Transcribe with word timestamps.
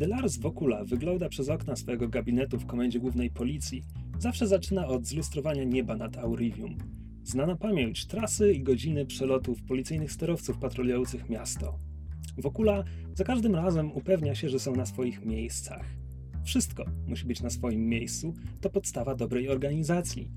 Kiedy 0.00 0.10
Lars 0.10 0.36
Wokula 0.36 0.84
wygląda 0.84 1.28
przez 1.28 1.48
okna 1.48 1.76
swojego 1.76 2.08
gabinetu 2.08 2.58
w 2.58 2.66
komendzie 2.66 3.00
głównej 3.00 3.30
policji, 3.30 3.82
zawsze 4.18 4.46
zaczyna 4.46 4.86
od 4.86 5.06
zlustrowania 5.06 5.64
nieba 5.64 5.96
nad 5.96 6.16
Aurivium. 6.18 6.78
Zna 7.24 7.46
na 7.46 7.56
pamięć 7.56 8.06
trasy 8.06 8.52
i 8.52 8.62
godziny 8.62 9.06
przelotów 9.06 9.62
policyjnych 9.62 10.12
sterowców 10.12 10.58
patrolujących 10.58 11.28
miasto. 11.28 11.78
Wokula 12.38 12.84
za 13.14 13.24
każdym 13.24 13.54
razem 13.54 13.92
upewnia 13.92 14.34
się, 14.34 14.48
że 14.48 14.58
są 14.58 14.76
na 14.76 14.86
swoich 14.86 15.24
miejscach. 15.24 15.84
Wszystko 16.44 16.84
musi 17.06 17.26
być 17.26 17.42
na 17.42 17.50
swoim 17.50 17.88
miejscu, 17.88 18.34
to 18.60 18.70
podstawa 18.70 19.14
dobrej 19.14 19.48
organizacji. 19.48 20.28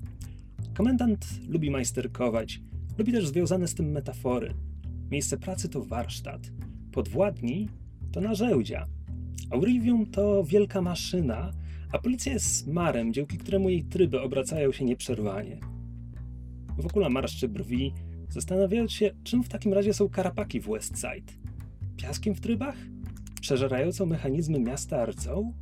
Komendant 0.74 1.26
lubi 1.48 1.70
majsterkować, 1.70 2.60
lubi 2.98 3.12
też 3.12 3.26
związane 3.28 3.68
z 3.68 3.74
tym 3.74 3.90
metafory. 3.90 4.54
Miejsce 5.10 5.36
pracy 5.38 5.68
to 5.68 5.84
warsztat, 5.84 6.40
podwładni 6.92 7.68
to 8.12 8.20
narzędzia. 8.20 8.86
Aurivium 9.50 10.06
to 10.06 10.44
wielka 10.44 10.82
maszyna, 10.82 11.50
a 11.92 11.98
policja 11.98 12.32
jest 12.32 12.56
smarem, 12.56 13.12
dzięki 13.12 13.38
któremu 13.38 13.68
jej 13.68 13.84
tryby 13.84 14.20
obracają 14.20 14.72
się 14.72 14.84
nieprzerwanie. 14.84 15.60
Wokół 16.78 17.10
marszczy 17.10 17.48
brwi, 17.48 17.92
zastanawiając 18.28 18.92
się, 18.92 19.10
czym 19.24 19.42
w 19.42 19.48
takim 19.48 19.72
razie 19.72 19.94
są 19.94 20.08
karapaki 20.08 20.60
w 20.60 20.68
Westside. 20.68 21.32
Piaskiem 21.96 22.34
w 22.34 22.40
trybach? 22.40 22.76
Przeżerającą 23.40 24.06
mechanizmy 24.06 24.60
miasta 24.60 25.00
arcą? 25.00 25.52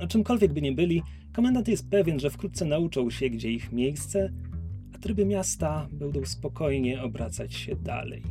A 0.00 0.06
czymkolwiek 0.06 0.52
by 0.52 0.62
nie 0.62 0.72
byli, 0.72 1.02
komendant 1.32 1.68
jest 1.68 1.90
pewien, 1.90 2.20
że 2.20 2.30
wkrótce 2.30 2.64
nauczą 2.64 3.10
się, 3.10 3.30
gdzie 3.30 3.50
ich 3.50 3.72
miejsce, 3.72 4.32
a 4.94 4.98
tryby 4.98 5.26
miasta 5.26 5.88
będą 5.92 6.24
spokojnie 6.24 7.02
obracać 7.02 7.54
się 7.54 7.76
dalej. 7.76 8.22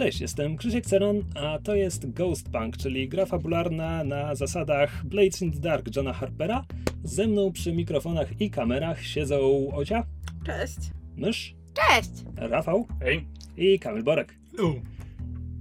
Cześć, 0.00 0.20
jestem 0.20 0.56
Krzysiek 0.56 0.86
Ceron, 0.86 1.24
a 1.34 1.58
to 1.58 1.74
jest 1.74 2.12
Ghost 2.12 2.50
Punk, 2.50 2.76
czyli 2.76 3.08
gra 3.08 3.26
fabularna 3.26 4.04
na 4.04 4.34
zasadach 4.34 5.04
Blades 5.04 5.42
in 5.42 5.52
the 5.52 5.60
Dark 5.60 5.96
Johna 5.96 6.12
Harpera. 6.12 6.64
Ze 7.04 7.26
mną 7.26 7.52
przy 7.52 7.72
mikrofonach 7.72 8.40
i 8.40 8.50
kamerach 8.50 9.02
siedzą 9.02 9.68
Ocia, 9.72 10.06
Cześć. 10.46 10.76
Mysz, 11.16 11.54
Cześć! 11.74 12.10
Rafał 12.36 12.86
Hej. 13.00 13.26
i 13.56 13.78
Kamil 13.78 14.02
Borek. 14.02 14.38
U. 14.62 14.72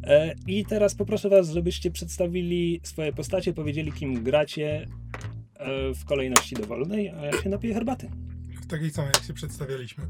E, 0.03 0.35
I 0.47 0.65
teraz 0.65 0.95
poproszę 0.95 1.29
was, 1.29 1.49
żebyście 1.49 1.91
przedstawili 1.91 2.79
swoje 2.83 3.13
postacie, 3.13 3.53
powiedzieli 3.53 3.91
kim 3.91 4.23
gracie 4.23 4.85
e, 5.55 5.93
w 5.93 6.05
kolejności 6.05 6.55
dowolnej, 6.55 7.09
a 7.09 7.25
ja 7.25 7.41
się 7.41 7.49
napiję 7.49 7.73
herbaty. 7.73 8.09
W 8.61 8.67
takiej 8.67 8.89
samej 8.89 9.11
jak 9.13 9.23
się 9.23 9.33
przedstawialiśmy. 9.33 10.03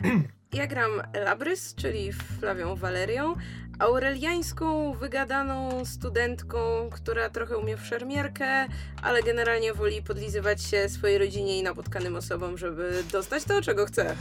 Ja 0.54 0.66
gram 0.66 1.02
Labrys, 1.24 1.74
czyli 1.74 2.12
Flawią 2.12 2.76
Walerią, 2.76 3.34
aureliańską, 3.78 4.92
wygadaną 4.92 5.84
studentką, 5.84 6.58
która 6.90 7.30
trochę 7.30 7.58
umie 7.58 7.76
w 7.76 7.86
szermierkę, 7.86 8.66
ale 9.02 9.22
generalnie 9.22 9.74
woli 9.74 10.02
podlizywać 10.02 10.62
się 10.62 10.88
swojej 10.88 11.18
rodzinie 11.18 11.58
i 11.58 11.62
napotkanym 11.62 12.16
osobom, 12.16 12.58
żeby 12.58 13.04
dostać 13.12 13.44
to, 13.44 13.62
czego 13.62 13.86
chce. 13.86 14.16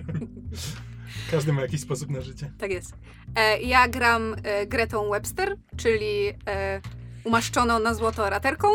Każdy 1.30 1.52
ma 1.52 1.62
jakiś 1.62 1.80
sposób 1.80 2.10
na 2.10 2.20
życie. 2.20 2.50
Tak 2.58 2.70
jest. 2.70 2.92
E, 3.34 3.60
ja 3.60 3.88
gram 3.88 4.36
e, 4.42 4.66
Gretą 4.66 5.10
Webster, 5.10 5.56
czyli 5.76 6.28
e, 6.46 6.80
umaszczoną 7.24 7.78
na 7.78 7.94
złoto 7.94 8.30
raterką, 8.30 8.68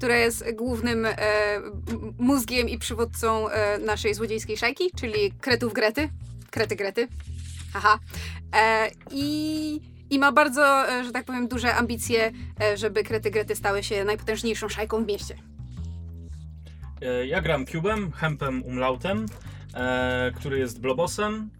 która 0.00 0.16
jest 0.16 0.44
głównym 0.54 1.06
e, 1.06 1.16
mózgiem 2.18 2.68
i 2.68 2.78
przywódcą 2.78 3.48
e, 3.48 3.78
naszej 3.78 4.14
złodziejskiej 4.14 4.56
szajki, 4.56 4.90
czyli 4.96 5.32
kretów 5.40 5.72
Grety. 5.72 6.08
Krety 6.50 6.76
Grety. 6.76 7.08
Aha. 7.74 7.98
E, 8.56 8.90
i, 9.10 9.80
I 10.10 10.18
ma 10.18 10.32
bardzo, 10.32 10.92
e, 10.92 11.04
że 11.04 11.12
tak 11.12 11.24
powiem, 11.24 11.48
duże 11.48 11.74
ambicje, 11.74 12.32
e, 12.62 12.76
żeby 12.76 13.02
krety 13.04 13.30
Grety 13.30 13.56
stały 13.56 13.82
się 13.82 14.04
najpotężniejszą 14.04 14.68
szajką 14.68 15.04
w 15.04 15.06
mieście. 15.06 15.34
E, 17.02 17.26
Ja 17.26 17.40
gram 17.40 17.66
Cubem, 17.66 18.12
Hempem 18.12 18.62
Umlautem, 18.64 19.26
e, 19.74 20.32
który 20.36 20.58
jest 20.58 20.80
blobosem. 20.80 21.50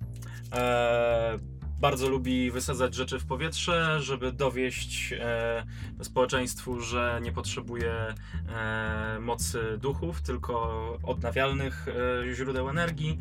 E, 0.53 1.39
bardzo 1.81 2.09
lubi 2.09 2.51
wysadzać 2.51 2.95
rzeczy 2.95 3.19
w 3.19 3.27
powietrze, 3.27 4.03
żeby 4.03 4.33
dowieść 4.33 5.15
e, 5.21 5.65
społeczeństwu, 6.03 6.81
że 6.81 7.21
nie 7.23 7.33
potrzebuje 7.33 7.93
e, 7.93 9.19
mocy 9.21 9.79
duchów, 9.79 10.23
tylko 10.23 10.99
odnawialnych 11.03 11.87
e, 11.89 12.35
źródeł 12.35 12.69
energii. 12.69 13.19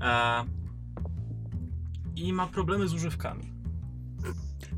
E, 0.00 0.44
I 2.16 2.32
ma 2.32 2.46
problemy 2.46 2.88
z 2.88 2.94
używkami. 2.94 3.44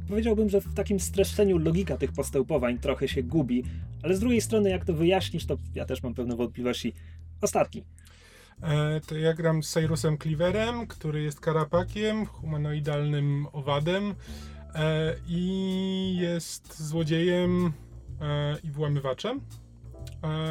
Powiedziałbym, 0.08 0.48
że 0.50 0.60
w 0.60 0.74
takim 0.74 1.00
streszczeniu 1.00 1.58
logika 1.58 1.96
tych 1.96 2.12
postępowań 2.12 2.78
trochę 2.78 3.08
się 3.08 3.22
gubi, 3.22 3.64
ale 4.02 4.16
z 4.16 4.20
drugiej 4.20 4.40
strony, 4.40 4.70
jak 4.70 4.84
to 4.84 4.94
wyjaśnisz, 4.94 5.46
to 5.46 5.56
ja 5.74 5.84
też 5.84 6.02
mam 6.02 6.14
pewne 6.14 6.36
wątpliwości. 6.36 6.92
Ostatni. 7.40 7.84
E, 8.62 9.00
to 9.00 9.16
ja 9.16 9.34
gram 9.34 9.62
z 9.62 9.70
Cyrusem 9.70 10.18
Cleaverem, 10.18 10.86
który 10.86 11.22
jest 11.22 11.40
karapakiem, 11.40 12.26
humanoidalnym 12.26 13.46
owadem 13.52 14.14
e, 14.74 15.14
i 15.28 16.16
jest 16.20 16.82
złodziejem 16.82 17.72
e, 18.20 18.56
i 18.64 18.70
włamywaczem, 18.70 19.40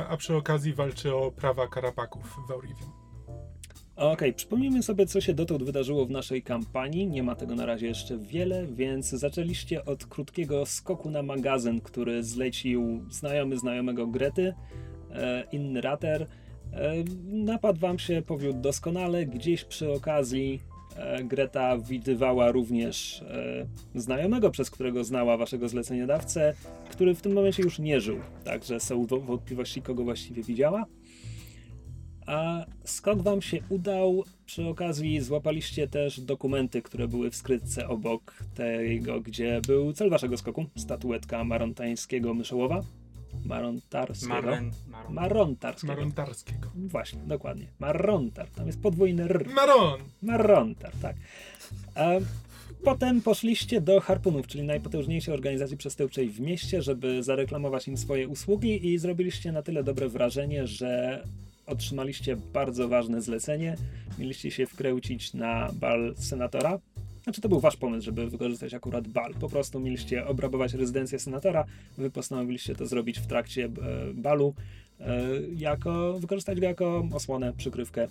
a 0.10 0.18
przy 0.18 0.36
okazji 0.36 0.74
walczy 0.74 1.16
o 1.16 1.32
prawa 1.32 1.68
karapaków 1.68 2.38
w 2.48 2.52
Aurivium. 2.52 2.92
Okej, 3.96 4.34
przypomnijmy 4.34 4.84
sobie, 4.84 5.06
co 5.06 5.22
się 5.22 5.34
dotąd 5.34 5.64
wydarzyło 5.64 6.06
w 6.06 6.10
naszej 6.10 6.44
kampanii. 6.44 7.08
Nie 7.08 7.24
ma 7.24 7.36
tego 7.36 7.56
na 7.56 7.66
razie 7.66 7.88
jeszcze 7.88 8.18
wiele, 8.18 8.68
więc 8.68 9.10
zaczęliście 9.10 9.86
od 9.86 10.06
krótkiego 10.06 10.66
skoku 10.66 11.10
na 11.10 11.24
magazyn, 11.24 11.82
który 11.82 12.24
zlecił 12.24 13.06
znajomy 13.10 13.58
znajomego 13.58 14.08
Grety, 14.08 14.54
inny 15.52 15.82
rater. 15.82 16.28
Napad 17.26 17.78
wam 17.78 18.00
się 18.00 18.22
powiódł 18.22 18.62
doskonale. 18.62 19.26
Gdzieś 19.26 19.64
przy 19.64 19.92
okazji 19.92 20.62
e, 20.96 21.24
Greta 21.24 21.78
widywała 21.78 22.52
również 22.52 23.22
e, 23.22 23.66
znajomego, 23.96 24.52
przez 24.52 24.70
którego 24.72 25.04
znała 25.04 25.38
waszego 25.38 25.70
zleceniodawcę, 25.70 26.54
który 26.90 27.16
w 27.16 27.22
tym 27.22 27.34
momencie 27.34 27.64
już 27.64 27.80
nie 27.80 28.02
żył. 28.02 28.20
Także 28.44 28.80
są 28.80 29.06
wo- 29.06 29.20
wątpliwości, 29.20 29.81
kogo 29.81 30.04
właściwie 30.04 30.44
widziała. 30.44 30.86
A 32.26 32.66
skok 32.84 33.22
wam 33.22 33.42
się 33.42 33.60
udał. 33.70 34.24
Przy 34.46 34.68
okazji 34.68 35.22
złapaliście 35.22 35.88
też 35.88 36.20
dokumenty, 36.22 36.81
które 36.81 37.08
były 37.08 37.31
w 37.31 37.36
skrytce 37.36 37.88
obok 37.88 38.34
tego, 38.56 39.22
gdzie 39.22 39.62
był 39.68 39.94
cel 39.94 40.10
waszego 40.10 40.38
skoku. 40.38 40.66
Statuetka 40.78 41.44
marontańskiego 41.44 42.34
myszołowa. 42.34 42.81
Marontarskiego. 43.46 44.34
Marlen, 44.34 44.72
Maron. 44.88 45.14
Marontarskiego. 45.14 45.94
Marontarskiego. 45.94 46.69
Właśnie, 46.75 47.19
dokładnie. 47.19 47.68
Marontar. 47.80 48.47
Tam 48.50 48.68
jest 48.68 48.81
podwójny 48.81 49.24
R. 49.24 49.46
Maron! 49.56 50.00
Marontar, 50.22 50.92
tak. 51.02 51.16
A 51.96 52.09
potem 52.84 53.22
poszliście 53.22 53.81
do 53.81 54.00
Harpunów, 54.02 54.47
czyli 54.47 54.64
najpotężniejszej 54.64 55.34
organizacji 55.34 55.78
przestępczej 55.78 56.30
w 56.30 56.39
mieście, 56.39 56.81
żeby 56.81 57.24
zareklamować 57.24 57.88
im 57.88 57.98
swoje 57.98 58.28
usługi 58.28 58.88
i 58.94 58.98
zrobiliście 58.98 59.51
na 59.51 59.62
tyle 59.62 59.83
dobre 59.83 60.10
wrażenie, 60.10 60.68
że 60.68 61.24
otrzymaliście 61.66 62.36
bardzo 62.36 62.88
ważne 62.88 63.22
zlecenie. 63.22 63.75
Mieliście 64.19 64.51
się 64.51 64.66
wkręcić 64.66 65.33
na 65.33 65.69
bal 65.74 66.13
senatora. 66.18 66.80
Znaczy 67.23 67.41
to 67.41 67.50
był 67.50 67.59
wasz 67.59 67.77
pomysł, 67.77 68.06
żeby 68.06 68.29
wykorzystać 68.29 68.73
akurat 68.73 69.07
bal. 69.07 69.33
Po 69.33 69.50
prostu 69.50 69.79
mieliście 69.79 70.27
obrabować 70.27 70.73
rezydencję 70.73 71.19
senatora. 71.19 71.65
Wy 71.97 72.12
postanowiliście 72.12 72.75
to 72.75 72.85
zrobić 72.85 73.19
w 73.19 73.27
trakcie 73.27 73.65
e, 73.65 73.69
balu, 74.13 74.53
e, 75.00 75.21
jako, 75.56 76.19
wykorzystać 76.19 76.59
go 76.59 76.65
jako 76.65 77.07
osłonę, 77.13 77.53
przykrywkę 77.53 78.07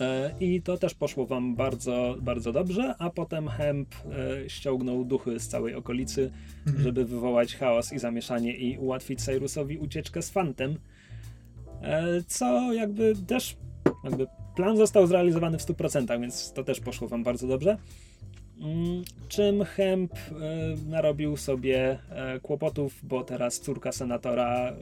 E, 0.00 0.34
I 0.40 0.62
to 0.62 0.76
też 0.76 0.94
poszło 0.94 1.26
wam 1.26 1.54
bardzo, 1.54 2.16
bardzo 2.20 2.52
dobrze, 2.52 2.94
a 2.98 3.10
potem 3.10 3.48
Hemp 3.48 3.94
ściągnął 4.48 5.04
duchy 5.04 5.40
z 5.40 5.48
całej 5.48 5.74
okolicy, 5.74 6.30
żeby 6.78 7.04
wywołać 7.04 7.56
chaos 7.56 7.92
i 7.92 7.98
zamieszanie 7.98 8.56
i 8.56 8.78
ułatwić 8.78 9.24
Cyrusowi 9.24 9.78
ucieczkę 9.78 10.22
z 10.22 10.30
Fantem. 10.30 10.78
Co 12.26 12.72
jakby 12.72 13.14
też 13.26 13.56
jakby 14.04 14.26
plan 14.56 14.76
został 14.76 15.06
zrealizowany 15.06 15.58
w 15.58 15.62
100%, 15.62 16.20
więc 16.20 16.52
to 16.52 16.64
też 16.64 16.80
poszło 16.80 17.08
wam 17.08 17.24
bardzo 17.24 17.46
dobrze. 17.46 17.78
Mm, 18.60 19.02
Czym 19.28 19.64
Hemp 19.64 20.12
e, 20.14 20.30
narobił 20.90 21.36
sobie 21.36 21.98
e, 22.10 22.40
kłopotów, 22.40 22.94
bo 23.02 23.24
teraz 23.24 23.60
córka 23.60 23.92
senatora 23.92 24.48
e, 24.48 24.74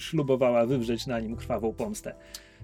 ślubowała 0.00 0.66
wywrzeć 0.66 1.06
na 1.06 1.20
nim 1.20 1.36
krwawą 1.36 1.72
pomstę. 1.72 2.14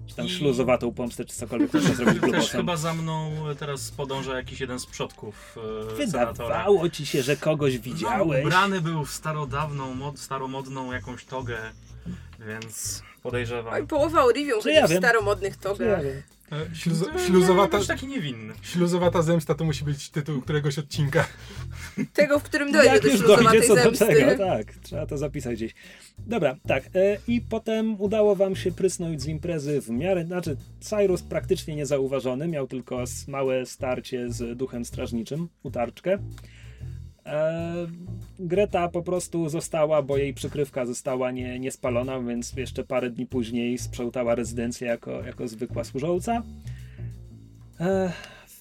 Czy 0.07 0.15
tam 0.15 0.25
I- 0.25 0.29
śluzowatą 0.29 0.93
pomstę, 0.93 1.25
czy 1.25 1.35
cokolwiek 1.35 1.73
można 1.73 1.93
zrobić 1.95 2.21
Też 2.21 2.29
globosem. 2.31 2.61
chyba 2.61 2.77
za 2.77 2.93
mną 2.93 3.31
teraz 3.59 3.91
podąża 3.91 4.37
jakiś 4.37 4.59
jeden 4.61 4.79
z 4.79 4.85
przodków 4.85 5.55
e, 6.01 6.07
senatora. 6.07 6.33
Wydawało 6.57 6.89
ci 6.89 7.05
się, 7.05 7.23
że 7.23 7.37
kogoś 7.37 7.77
widziałeś. 7.77 8.41
No, 8.43 8.47
ubrany 8.47 8.81
był 8.81 9.05
w 9.05 9.11
starodawną, 9.11 9.93
mod, 9.95 10.19
staromodną 10.19 10.91
jakąś 10.93 11.25
togę, 11.25 11.57
więc 12.47 13.03
podejrzewam. 13.29 13.73
Oj, 13.73 13.87
połowa 13.87 14.23
Oliwią 14.23 14.55
ja 14.65 14.87
w 14.87 14.89
wiem? 14.89 14.97
staromodnych 14.99 15.57
togach. 15.57 16.01
E, 16.51 16.75
Śluzo, 16.75 17.05
To 17.05 17.19
śluzowata, 17.19 17.79
taki 17.87 18.07
niewinny. 18.07 18.53
śluzowata 18.61 19.21
zemsta 19.21 19.55
to 19.55 19.63
musi 19.65 19.83
być 19.85 20.09
tytuł 20.09 20.41
któregoś 20.41 20.79
odcinka. 20.79 21.27
Tego, 22.13 22.39
w 22.39 22.43
którym 22.43 22.71
dojdzie 22.71 22.89
Jak 22.89 23.01
do 23.03 23.07
już 23.09 23.19
dojdzie 23.21 23.33
śluzowatej 23.35 23.61
co 23.67 23.75
do 23.75 23.83
zemsty. 23.83 24.05
czego, 24.05 24.37
tak, 24.45 24.73
trzeba 24.83 25.05
to 25.05 25.17
zapisać 25.17 25.55
gdzieś. 25.55 25.73
Dobra, 26.17 26.55
tak, 26.67 26.83
e, 26.95 27.17
i 27.27 27.41
potem 27.41 28.01
udało 28.01 28.35
wam 28.35 28.55
się 28.55 28.71
prysnąć 28.71 29.21
z 29.21 29.25
imprezy 29.27 29.81
w 29.81 29.89
miarę, 29.89 30.25
znaczy 30.25 30.57
Cyrus 30.79 31.21
praktycznie 31.21 31.75
niezauważony, 31.75 32.47
miał 32.47 32.67
tylko 32.67 33.03
małe 33.27 33.65
starcie 33.65 34.31
z 34.31 34.57
duchem 34.57 34.85
strażniczym, 34.85 35.49
utarczkę. 35.63 36.17
E, 37.25 37.87
Greta 38.39 38.89
po 38.89 39.03
prostu 39.03 39.49
została, 39.49 40.01
bo 40.01 40.17
jej 40.17 40.33
przykrywka 40.33 40.85
została 40.85 41.31
nie, 41.31 41.59
niespalona, 41.59 42.21
więc 42.21 42.53
jeszcze 42.53 42.83
parę 42.83 43.09
dni 43.09 43.25
później 43.25 43.77
sprzątała 43.77 44.35
rezydencję 44.35 44.87
jako, 44.87 45.23
jako 45.23 45.47
zwykła 45.47 45.83
służąca. 45.83 46.43
E, 47.79 48.11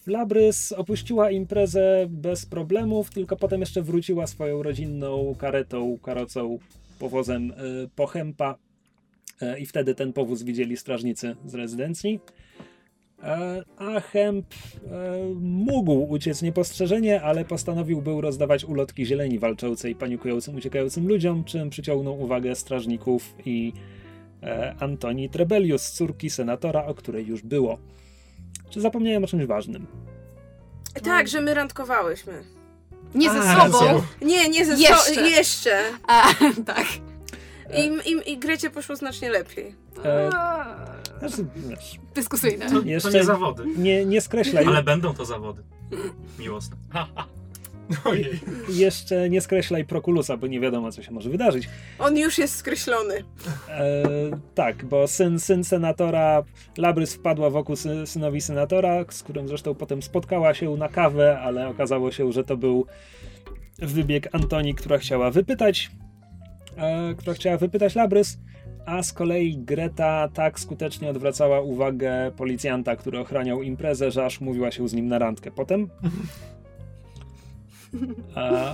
Labrys 0.07 0.73
opuściła 0.73 1.31
imprezę 1.31 2.07
bez 2.09 2.47
problemów, 2.47 3.11
tylko 3.11 3.37
potem 3.37 3.61
jeszcze 3.61 3.83
wróciła 3.83 4.27
swoją 4.27 4.63
rodzinną 4.63 5.35
karetą, 5.39 5.99
karocą, 6.03 6.59
powozem 6.99 7.51
e, 7.51 7.55
po 7.97 8.07
Hempa 8.07 8.59
i 9.59 9.67
wtedy 9.67 9.95
ten 9.95 10.13
powóz 10.13 10.43
widzieli 10.43 10.77
strażnicy 10.77 11.37
z 11.47 11.55
rezydencji. 11.55 12.21
E, 13.23 13.63
A 13.79 14.01
Hemp 14.01 14.47
e, 14.55 14.89
mógł 15.41 15.93
uciec 16.13 16.43
niepostrzeżenie, 16.43 17.23
ale 17.23 17.45
postanowił 17.45 18.03
był 18.03 18.21
rozdawać 18.21 18.65
ulotki 18.65 19.07
zieleni 19.07 19.39
walczącej 19.39 19.95
panikującym, 19.95 20.57
uciekającym 20.57 21.09
ludziom, 21.09 21.45
czym 21.45 21.71
przyciągnął 21.71 22.21
uwagę 22.23 22.55
strażników 22.55 23.35
i 23.45 23.73
e, 24.43 24.75
Antoni 24.81 25.29
Trebelius, 25.31 25.91
córki 25.91 26.31
senatora, 26.31 26.85
o 26.87 26.95
której 26.95 27.27
już 27.27 27.43
było. 27.43 27.79
Czy 28.71 28.81
zapomniałem 28.81 29.25
o 29.25 29.27
czymś 29.27 29.45
ważnym? 29.47 29.87
Tak, 31.03 31.29
że 31.29 31.41
my 31.41 31.55
randkowałyśmy. 31.55 32.43
Nie 33.15 33.31
ze 33.31 33.41
A, 33.41 33.57
sobą. 33.67 33.79
racja. 33.87 34.03
Nie, 34.23 34.49
nie 34.49 34.65
ze 34.67 34.73
Jeszcze. 34.73 35.15
So- 35.15 35.21
jeszcze. 35.21 35.79
A, 36.07 36.23
tak. 36.75 36.87
I, 37.77 38.11
i, 38.11 38.33
I 38.33 38.39
Grecie 38.39 38.71
poszło 38.71 38.97
znacznie 38.97 39.31
lepiej. 39.31 39.75
E, 40.05 40.31
A, 40.35 40.77
Znaczy, 41.19 41.47
wiesz, 41.57 41.99
Dyskusyjne. 42.15 42.71
To, 42.71 42.81
Jeszcze- 42.81 43.11
to 43.11 43.17
nie 43.19 43.25
zawody, 43.25 43.65
nie, 43.77 44.05
nie 44.05 44.21
skreślaj, 44.21 44.65
ale 44.67 44.83
będą 44.83 45.15
to 45.15 45.25
zawody. 45.25 45.63
Miłosne. 46.39 46.77
Ojej. 48.05 48.41
jeszcze 48.69 49.31
nie 49.31 49.41
skreślaj 49.41 49.85
Prokulusa, 49.85 50.37
bo 50.37 50.47
nie 50.47 50.61
wiadomo, 50.61 50.93
co 50.93 51.03
się 51.03 51.11
może 51.13 51.31
wydarzyć. 51.31 51.69
On 51.99 52.17
już 52.19 52.39
jest 52.39 52.57
skreślony. 52.57 53.25
E, 53.69 54.03
tak, 54.55 54.85
bo 54.85 55.09
syn, 55.09 55.41
syn 55.41 55.65
senatora, 55.65 56.43
Labrys 56.79 57.15
wpadła 57.15 57.51
wokół 57.51 57.77
sy, 57.77 58.07
synowi 58.07 58.41
senatora, 58.41 59.05
z 59.11 59.23
którym 59.23 59.49
zresztą 59.49 59.75
potem 59.75 60.03
spotkała 60.03 60.55
się 60.55 60.77
na 60.77 60.89
kawę, 60.89 61.39
ale 61.41 61.69
okazało 61.69 62.13
się, 62.13 62.33
że 62.33 62.45
to 62.45 62.57
był 62.57 62.87
wybieg 63.79 64.29
Antoni, 64.33 64.75
która 64.75 64.99
chciała 64.99 65.31
wypytać, 65.31 65.91
e, 66.77 67.15
która 67.15 67.35
chciała 67.35 67.57
wypytać 67.57 67.95
Labrys, 67.95 68.39
a 68.87 69.03
z 69.03 69.13
kolei 69.13 69.57
Greta 69.57 70.29
tak 70.35 70.61
skutecznie 70.61 71.11
odwracała 71.11 71.61
uwagę 71.61 72.33
policjanta, 72.37 72.97
który 72.97 73.19
ochraniał 73.19 73.63
imprezę, 73.63 74.11
że 74.11 74.25
aż 74.25 74.41
mówiła 74.41 74.71
się 74.71 74.89
z 74.89 74.95
nim 74.95 75.09
na 75.09 75.19
randkę. 75.19 75.51
Potem 75.51 75.89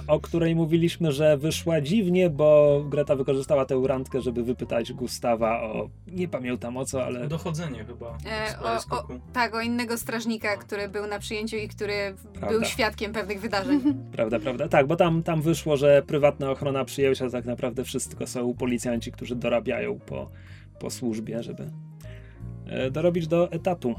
o 0.07 0.21
której 0.21 0.55
mówiliśmy, 0.55 1.13
że 1.13 1.37
wyszła 1.39 1.81
dziwnie, 1.81 2.31
bo 2.31 2.81
Greta 2.89 3.17
wykorzystała 3.17 3.65
tę 3.65 3.83
randkę, 3.87 4.21
żeby 4.21 4.43
wypytać 4.43 4.93
Gustawa 4.93 5.63
o, 5.63 5.89
nie 6.07 6.29
pamiętam 6.29 6.77
o 6.77 6.85
co, 6.85 7.05
ale 7.05 7.29
Dochodzenie 7.29 7.85
chyba. 7.85 8.19
E, 8.27 8.59
o- 8.63 8.97
o-. 8.97 9.07
Tak, 9.33 9.55
o 9.55 9.61
innego 9.61 9.97
strażnika, 9.99 10.57
który 10.57 10.89
był 10.89 11.07
na 11.07 11.19
przyjęciu 11.19 11.57
i 11.57 11.69
który 11.69 12.15
w- 12.17 12.23
był 12.23 12.33
Prawda. 12.41 12.65
świadkiem 12.67 13.13
pewnych 13.13 13.41
wydarzeń. 13.41 13.81
prawda, 14.13 14.39
prawda, 14.41 14.69
tak, 14.69 14.87
bo 14.87 14.97
tam, 14.97 15.23
tam 15.23 15.43
wyszło, 15.43 15.77
że 15.77 16.03
prywatna 16.07 16.51
ochrona 16.51 16.85
przyjęcia 16.85 17.31
tak 17.31 17.45
naprawdę 17.45 17.85
wszystko 17.85 18.27
są 18.27 18.55
policjanci, 18.55 19.13
którzy 19.13 19.37
dorabiają 19.37 19.99
po, 19.99 20.31
po 20.81 20.91
służbie, 20.91 21.43
żeby 21.43 21.71
e, 22.67 22.91
dorobić 22.91 23.27
do 23.27 23.53
etatu. 23.53 23.95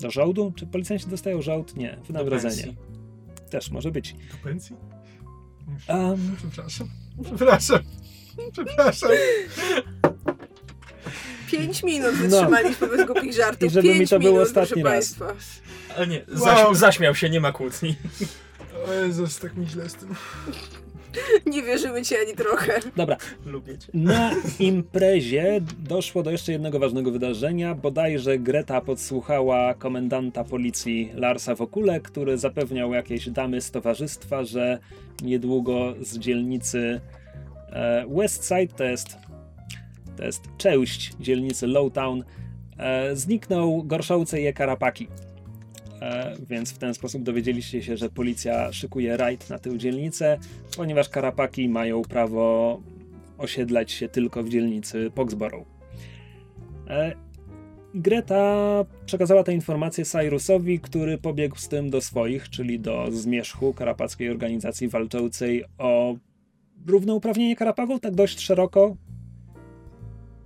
Do 0.00 0.10
żołdu? 0.10 0.52
Czy 0.56 0.66
policjanci 0.66 1.06
dostają 1.08 1.42
żołd? 1.42 1.76
Nie, 1.76 1.96
Do 1.96 2.02
wynagrodzenie. 2.04 2.54
pensji. 2.54 2.76
Też 3.54 3.70
może 3.70 3.90
być. 3.90 4.12
Do 4.12 4.36
pensji? 4.44 4.76
Um, 5.88 6.36
Przepraszam. 6.38 6.88
Przepraszam. 7.24 7.78
Przepraszam. 8.52 9.10
Pięć 11.50 11.82
minut 11.82 12.14
wytrzymaliśmy 12.14 12.86
bez 12.88 13.06
głupich 13.06 13.32
żartów. 13.34 13.68
I 13.70 13.70
żeby 13.70 13.88
mi 13.88 13.94
Pięć 13.94 14.10
to 14.10 14.18
był 14.18 14.32
minut, 14.32 14.46
ostatni 14.48 14.82
proszę 14.82 14.96
raz. 14.96 15.14
Państwa. 15.14 15.34
Ale 15.96 16.06
nie, 16.06 16.24
Wow. 16.28 16.38
zaś, 16.38 16.76
zaśmiał 16.78 17.14
się, 17.14 17.30
nie 17.30 17.40
ma 17.40 17.52
kłótni. 17.52 17.96
O 18.88 18.92
Jezus, 18.92 19.38
tak 19.38 19.56
mi 19.56 19.66
źle 19.68 19.88
z 19.88 19.94
tym. 19.94 20.14
Nie 21.46 21.62
wierzymy 21.62 22.02
ci 22.02 22.16
ani 22.16 22.32
trochę. 22.34 22.80
dobra, 22.96 23.16
Lubię 23.46 23.78
cię. 23.78 23.88
Na 23.94 24.30
imprezie 24.58 25.60
doszło 25.78 26.22
do 26.22 26.30
jeszcze 26.30 26.52
jednego 26.52 26.78
ważnego 26.78 27.10
wydarzenia. 27.10 27.74
Bodajże 27.74 28.38
Greta 28.38 28.80
podsłuchała 28.80 29.74
komendanta 29.74 30.44
policji 30.44 31.10
Larsa 31.14 31.54
Wokule, 31.54 32.00
który 32.00 32.38
zapewniał 32.38 32.92
jakieś 32.92 33.30
damy 33.30 33.60
z 33.60 33.70
towarzystwa, 33.70 34.44
że 34.44 34.78
niedługo 35.22 35.94
z 36.00 36.18
dzielnicy 36.18 37.00
e, 37.72 38.06
Westside, 38.08 38.74
to 38.76 38.84
jest, 38.84 39.16
to 40.16 40.24
jest 40.24 40.42
część 40.58 41.12
dzielnicy 41.20 41.66
Lowtown, 41.66 42.24
e, 42.78 43.16
zniknął 43.16 43.82
gorszący 43.82 44.40
je 44.40 44.52
karapaki. 44.52 45.08
E, 46.04 46.36
więc 46.48 46.72
w 46.72 46.78
ten 46.78 46.94
sposób 46.94 47.22
dowiedzieliście 47.22 47.82
się, 47.82 47.96
że 47.96 48.10
policja 48.10 48.72
szykuje 48.72 49.16
rajd 49.16 49.50
na 49.50 49.58
tę 49.58 49.78
dzielnicę, 49.78 50.38
ponieważ 50.76 51.08
karapaki 51.08 51.68
mają 51.68 52.02
prawo 52.02 52.80
osiedlać 53.38 53.92
się 53.92 54.08
tylko 54.08 54.42
w 54.42 54.48
dzielnicy 54.48 55.10
Poxborough. 55.14 55.66
E, 56.88 57.12
Greta 57.94 58.84
przekazała 59.06 59.42
tę 59.42 59.54
informację 59.54 60.04
Cyrusowi, 60.04 60.80
który 60.80 61.18
pobiegł 61.18 61.56
z 61.56 61.68
tym 61.68 61.90
do 61.90 62.00
swoich, 62.00 62.50
czyli 62.50 62.80
do 62.80 63.06
Zmierzchu, 63.10 63.74
karapackiej 63.74 64.30
organizacji 64.30 64.88
walczącej 64.88 65.64
o 65.78 66.16
równouprawnienie 66.86 67.56
Karapaków, 67.56 68.00
tak 68.00 68.14
dość 68.14 68.40
szeroko. 68.40 68.96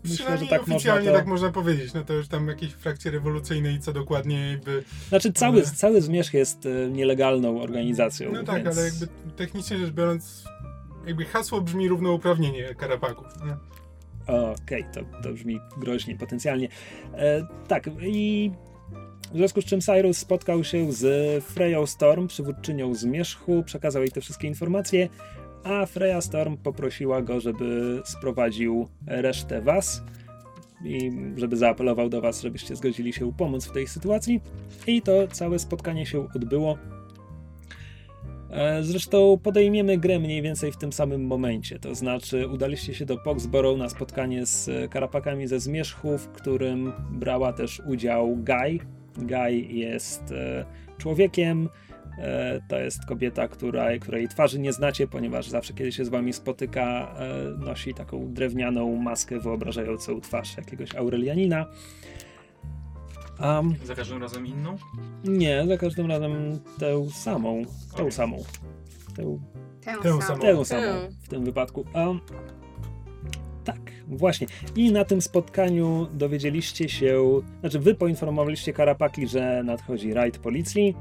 Myślę, 0.05 0.39
że 0.39 0.47
tak 0.47 0.61
można 0.61 0.75
oficjalnie 0.75 1.11
to... 1.11 1.17
tak 1.17 1.27
można 1.27 1.53
powiedzieć. 1.53 1.95
No 1.95 2.05
to 2.05 2.13
już 2.13 2.29
tam 2.29 2.49
jakieś 2.49 2.73
frakcje 2.73 3.11
rewolucyjne 3.11 3.73
i 3.73 3.81
co 3.81 3.93
dokładnie 3.93 4.51
jakby... 4.51 4.85
Znaczy 5.09 5.33
cały, 5.33 5.57
Ale- 5.57 5.71
cały 5.71 6.03
Zmierzch 6.03 6.35
jest 6.35 6.67
e, 6.67 6.91
nielegalną 6.91 7.63
organizacją. 7.63 8.33
No 8.33 8.45
tak, 8.45 8.65
więc... 8.65 8.79
ale 8.79 8.87
jakby 8.87 9.09
technicznie 9.37 9.79
rzecz 9.79 9.91
biorąc 9.91 10.45
jakby 11.07 11.25
hasło 11.25 11.61
brzmi 11.61 11.89
równouprawnienie 11.89 12.75
karapaków. 12.75 13.27
Nie? 13.47 13.57
Okej, 14.35 14.85
to, 14.95 15.01
to 15.23 15.33
brzmi 15.33 15.61
groźnie 15.77 16.17
potencjalnie. 16.17 16.69
E, 17.15 17.47
tak, 17.69 17.91
i 18.03 18.51
w 19.33 19.37
związku 19.37 19.63
z 19.63 19.65
czym 19.65 19.81
Cyrus 19.81 20.19
spotkał 20.19 20.65
się 20.65 20.93
z 20.93 21.45
Freją 21.45 21.87
Storm, 21.87 22.27
przywódczynią 22.29 22.95
Zmierzchu, 22.95 23.63
przekazał 23.63 24.03
jej 24.03 24.11
te 24.11 24.21
wszystkie 24.21 24.49
informacje, 24.49 25.09
a 25.65 25.87
Freya 25.87 26.21
Storm 26.21 26.57
poprosiła 26.57 27.23
go, 27.23 27.41
żeby 27.41 28.03
sprowadził 28.05 28.89
resztę 29.07 29.63
was 29.63 30.03
i 30.85 31.13
żeby 31.37 31.57
zaapelował 31.57 32.09
do 32.09 32.21
was, 32.21 32.43
żebyście 32.43 32.77
zgodzili 32.77 33.13
się 33.13 33.33
pomóc 33.33 33.67
w 33.67 33.73
tej 33.73 33.87
sytuacji. 33.87 34.41
I 34.87 35.03
to 35.03 35.29
całe 35.29 35.59
spotkanie 35.59 36.07
się 36.07 36.29
odbyło. 36.35 36.79
E, 38.51 38.83
Zresztą 38.83 39.39
podejmiemy 39.43 39.99
grę 39.99 40.19
mniej 40.19 40.43
więcej 40.43 40.73
w 40.73 40.77
tym 40.77 40.93
samym 40.93 41.27
momencie. 41.27 41.79
To 41.79 41.95
znaczy, 41.95 42.49
udaliście 42.49 42.95
się 42.95 43.07
do 43.07 43.17
Poxborough 43.17 43.79
na 43.79 43.89
spotkanie 43.89 44.47
z 44.47 44.91
karapakami 44.91 45.47
ze 45.47 45.61
Zmierzchu, 45.61 46.19
w 46.19 46.29
którym 46.29 46.93
brała 47.11 47.53
też 47.53 47.83
udział 47.87 48.37
Guy. 48.37 48.79
Guy 49.17 49.53
jest 49.53 50.33
e, 50.33 50.65
człowiekiem. 50.99 51.69
E, 52.19 52.61
to 52.69 52.79
jest 52.79 53.07
kobieta, 53.07 53.49
która, 53.49 53.99
której 53.99 54.29
twarzy 54.29 54.59
nie 54.59 54.73
znacie, 54.73 55.07
ponieważ 55.07 55.49
zawsze, 55.49 55.75
kiedy 55.75 55.93
się 55.93 56.05
z 56.05 56.09
wami 56.09 56.33
spotyka, 56.33 57.15
e, 57.19 57.65
nosi 57.65 57.95
taką 57.95 58.33
drewnianą 58.33 58.97
maskę 58.97 59.41
wyobrażającą 59.41 60.21
twarz 60.21 60.57
jakiegoś 60.57 60.95
Aurelianina. 60.95 61.67
Um, 63.41 63.75
Za 63.85 63.95
każdym 63.95 64.23
razem 64.23 64.47
inną? 64.47 64.77
nie, 65.25 65.65
za 65.69 65.77
każdym 65.77 66.07
razem 66.07 66.61
tę 66.79 67.11
samą. 67.11 67.63
Tą 67.91 67.97
Okej. 68.03 68.13
samą. 68.13 68.37
Tę 69.17 69.39
Tę 69.85 69.95
Tę 70.03 70.09
samą. 70.09 70.21
samą. 70.23 70.41
Tę 70.41 70.65
samą 70.65 70.83
Tę. 70.83 71.09
w 71.23 71.29
tym 71.29 71.45
wypadku. 71.45 71.85
A, 71.95 72.07
tak, 73.65 73.81
właśnie. 74.09 74.47
I 74.77 74.93
na 74.93 75.05
tym 75.05 75.23
spotkaniu 75.23 76.07
dowiedzieliście 76.13 76.89
się, 76.89 77.41
znaczy 77.61 77.79
wy 77.79 77.95
poinformowaliście 77.95 78.73
Karapaki, 78.73 79.29
że 79.29 79.63
nadchodzi 79.65 80.13
rajd 80.13 80.39
policji. 80.39 80.97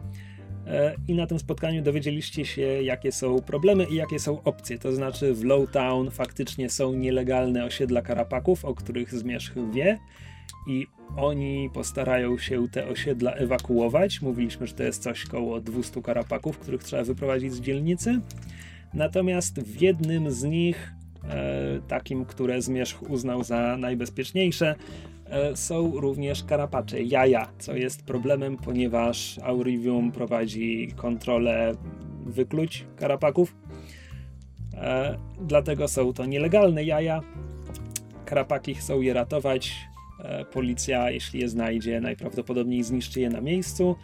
E, 0.67 0.95
I 1.07 1.13
na 1.15 1.27
tym 1.27 1.39
spotkaniu 1.39 1.81
dowiedzieliście 1.81 2.45
się, 2.45 2.61
jakie 2.61 3.11
są 3.11 3.41
problemy 3.41 3.85
i 3.85 3.95
jakie 3.95 4.19
są 4.19 4.43
opcje. 4.43 4.77
To 4.77 4.91
znaczy, 4.91 5.33
w 5.33 5.43
Lowtown 5.43 6.11
faktycznie 6.11 6.69
są 6.69 6.93
nielegalne 6.93 7.65
osiedla 7.65 8.01
Karapaków, 8.01 8.65
o 8.65 8.75
których 8.75 9.13
Zmierzch 9.13 9.53
wie. 9.73 9.99
i 10.67 10.87
oni 11.17 11.69
postarają 11.73 12.37
się 12.37 12.67
te 12.71 12.87
osiedla 12.87 13.31
ewakuować. 13.33 14.21
Mówiliśmy, 14.21 14.67
że 14.67 14.73
to 14.73 14.83
jest 14.83 15.03
coś 15.03 15.25
koło 15.25 15.61
200 15.61 16.01
karapaków, 16.01 16.59
których 16.59 16.83
trzeba 16.83 17.03
wyprowadzić 17.03 17.53
z 17.53 17.61
dzielnicy. 17.61 18.19
Natomiast 18.93 19.59
w 19.59 19.81
jednym 19.81 20.31
z 20.31 20.43
nich, 20.43 20.91
e, 21.29 21.79
takim, 21.87 22.25
które 22.25 22.61
Zmierzch 22.61 23.09
uznał 23.09 23.43
za 23.43 23.77
najbezpieczniejsze, 23.77 24.75
są 25.55 25.99
również 25.99 26.43
karapacze, 26.43 27.03
jaja, 27.03 27.47
co 27.59 27.75
jest 27.75 28.05
problemem, 28.05 28.57
ponieważ 28.57 29.39
Aurivium 29.43 30.11
prowadzi 30.11 30.93
kontrolę 30.95 31.73
wykluć 32.25 32.85
karapaków. 32.95 33.55
E, 34.73 35.17
dlatego 35.41 35.87
są 35.87 36.13
to 36.13 36.25
nielegalne 36.25 36.83
jaja. 36.83 37.21
Karapaki 38.25 38.75
chcą 38.75 39.01
je 39.01 39.13
ratować. 39.13 39.75
E, 40.23 40.45
policja, 40.45 41.11
jeśli 41.11 41.39
je 41.39 41.49
znajdzie, 41.49 42.01
najprawdopodobniej 42.01 42.83
zniszczy 42.83 43.21
je 43.21 43.29
na 43.29 43.41
miejscu. 43.41 43.95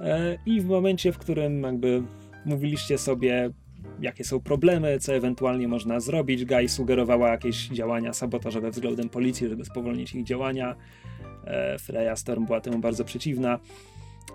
E, 0.00 0.38
I 0.46 0.60
w 0.60 0.66
momencie, 0.66 1.12
w 1.12 1.18
którym 1.18 1.62
jakby 1.62 2.02
mówiliście 2.44 2.98
sobie, 2.98 3.50
jakie 4.00 4.24
są 4.24 4.40
problemy, 4.40 4.98
co 5.00 5.14
ewentualnie 5.14 5.68
można 5.68 6.00
zrobić, 6.00 6.44
Guy 6.44 6.68
sugerowała 6.68 7.28
jakieś 7.28 7.68
działania 7.68 8.12
sabotażowe 8.12 8.70
względem 8.70 9.08
policji, 9.08 9.48
żeby 9.48 9.64
spowolnić 9.64 10.14
ich 10.14 10.24
działania. 10.24 10.76
E, 11.44 11.78
Freya 11.78 12.16
Storm 12.16 12.46
była 12.46 12.60
temu 12.60 12.78
bardzo 12.78 13.04
przeciwna. 13.04 13.58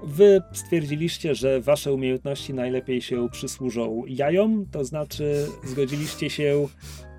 Wy 0.03 0.41
stwierdziliście, 0.53 1.36
że 1.36 1.62
wasze 1.62 1.93
umiejętności 1.93 2.53
najlepiej 2.53 3.01
się 3.01 3.29
przysłużą 3.32 4.03
jajom, 4.08 4.65
to 4.72 4.86
znaczy 4.86 5.48
zgodziliście 5.63 6.29
się 6.29 6.67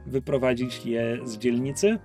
wyprowadzić 0.06 0.86
je 0.86 1.18
z 1.24 1.38
dzielnicy. 1.38 1.98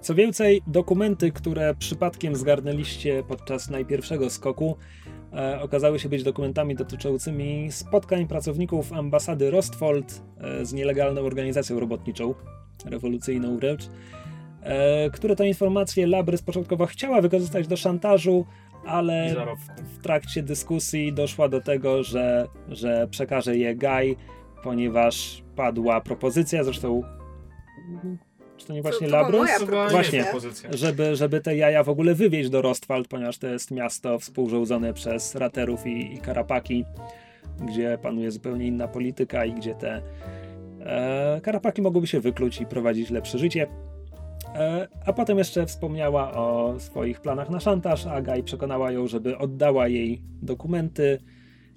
Co 0.00 0.14
więcej, 0.14 0.62
dokumenty, 0.66 1.32
które 1.32 1.74
przypadkiem 1.74 2.36
zgarnęliście 2.36 3.22
podczas 3.28 3.70
najpierwszego 3.70 4.30
skoku, 4.30 4.76
okazały 5.60 5.98
się 5.98 6.08
być 6.08 6.22
dokumentami 6.22 6.74
dotyczącymi 6.74 7.72
spotkań 7.72 8.26
pracowników 8.26 8.92
ambasady 8.92 9.50
Rostfold 9.50 10.22
e, 10.40 10.64
z 10.64 10.72
nielegalną 10.72 11.20
organizacją 11.20 11.80
robotniczą, 11.80 12.34
rewolucyjną 12.84 13.56
wręcz, 13.56 13.82
e, 14.62 15.10
które 15.10 15.36
to 15.36 15.44
informacje 15.44 16.06
Labrys 16.06 16.42
początkowo 16.42 16.86
chciała 16.86 17.20
wykorzystać 17.20 17.68
do 17.68 17.76
szantażu, 17.76 18.46
ale 18.86 19.34
w 19.98 20.02
trakcie 20.02 20.42
dyskusji 20.42 21.12
doszła 21.12 21.48
do 21.48 21.60
tego, 21.60 22.02
że, 22.02 22.46
że 22.68 23.08
przekaże 23.10 23.56
je 23.56 23.74
Guy, 23.74 24.16
ponieważ 24.62 25.42
padła 25.56 26.00
propozycja, 26.00 26.64
zresztą 26.64 27.02
czy 28.56 28.66
to 28.66 28.72
nie 28.72 28.82
właśnie 28.82 29.08
to 29.08 29.30
moja 29.30 29.58
Chyba 29.58 29.88
Właśnie. 29.88 30.24
żeby, 30.70 31.16
żeby 31.16 31.40
te 31.40 31.56
jaja 31.56 31.82
w 31.82 31.88
ogóle 31.88 32.14
wywieźć 32.14 32.50
do 32.50 32.62
Rostwald, 32.62 33.08
ponieważ 33.08 33.38
to 33.38 33.46
jest 33.46 33.70
miasto 33.70 34.18
współrządzone 34.18 34.94
przez 34.94 35.34
raterów 35.34 35.86
i, 35.86 36.14
i 36.14 36.18
karapaki, 36.18 36.84
gdzie 37.60 37.98
panuje 38.02 38.30
zupełnie 38.30 38.66
inna 38.66 38.88
polityka 38.88 39.44
i 39.44 39.52
gdzie 39.52 39.74
te 39.74 40.02
e, 40.80 41.40
karapaki 41.42 41.82
mogłyby 41.82 42.06
się 42.06 42.20
wykluć 42.20 42.60
i 42.60 42.66
prowadzić 42.66 43.10
lepsze 43.10 43.38
życie. 43.38 43.66
E, 44.54 44.88
a 45.06 45.12
potem 45.12 45.38
jeszcze 45.38 45.66
wspomniała 45.66 46.32
o 46.32 46.74
swoich 46.78 47.20
planach 47.20 47.50
na 47.50 47.60
szantaż, 47.60 48.06
a 48.06 48.22
Guy 48.22 48.42
przekonała 48.42 48.92
ją, 48.92 49.06
żeby 49.06 49.38
oddała 49.38 49.88
jej 49.88 50.22
dokumenty 50.42 51.18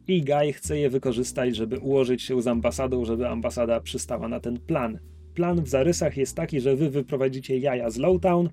i 0.07 0.23
Guy 0.23 0.53
chce 0.53 0.77
je 0.77 0.89
wykorzystać, 0.89 1.55
żeby 1.55 1.79
ułożyć 1.79 2.21
się 2.21 2.41
z 2.41 2.47
ambasadą, 2.47 3.05
żeby 3.05 3.27
ambasada 3.27 3.79
przystała 3.79 4.27
na 4.27 4.39
ten 4.39 4.59
plan. 4.59 4.99
Plan 5.39 5.63
w 5.63 5.69
zarysach 5.69 6.17
jest 6.17 6.35
taki, 6.35 6.61
że 6.61 6.75
wy 6.75 6.89
wyprowadzicie 6.89 7.57
jaja 7.57 7.89
z 7.89 7.97
Lowtown, 7.97 8.49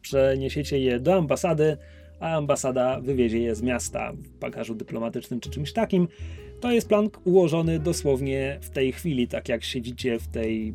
przeniesiecie 0.00 0.78
je 0.78 1.00
do 1.00 1.14
ambasady, 1.14 1.76
a 2.20 2.36
ambasada 2.36 3.00
wywiezie 3.00 3.38
je 3.38 3.54
z 3.54 3.62
miasta 3.62 4.12
w 4.12 4.28
bagażu 4.28 4.74
dyplomatycznym 4.74 5.40
czy 5.40 5.50
czymś 5.50 5.72
takim. 5.72 6.08
To 6.60 6.72
jest 6.72 6.88
plan 6.88 7.08
ułożony 7.24 7.78
dosłownie 7.78 8.58
w 8.62 8.70
tej 8.70 8.92
chwili, 8.92 9.28
tak 9.28 9.48
jak 9.48 9.64
siedzicie 9.64 10.18
w 10.18 10.28
tej, 10.28 10.74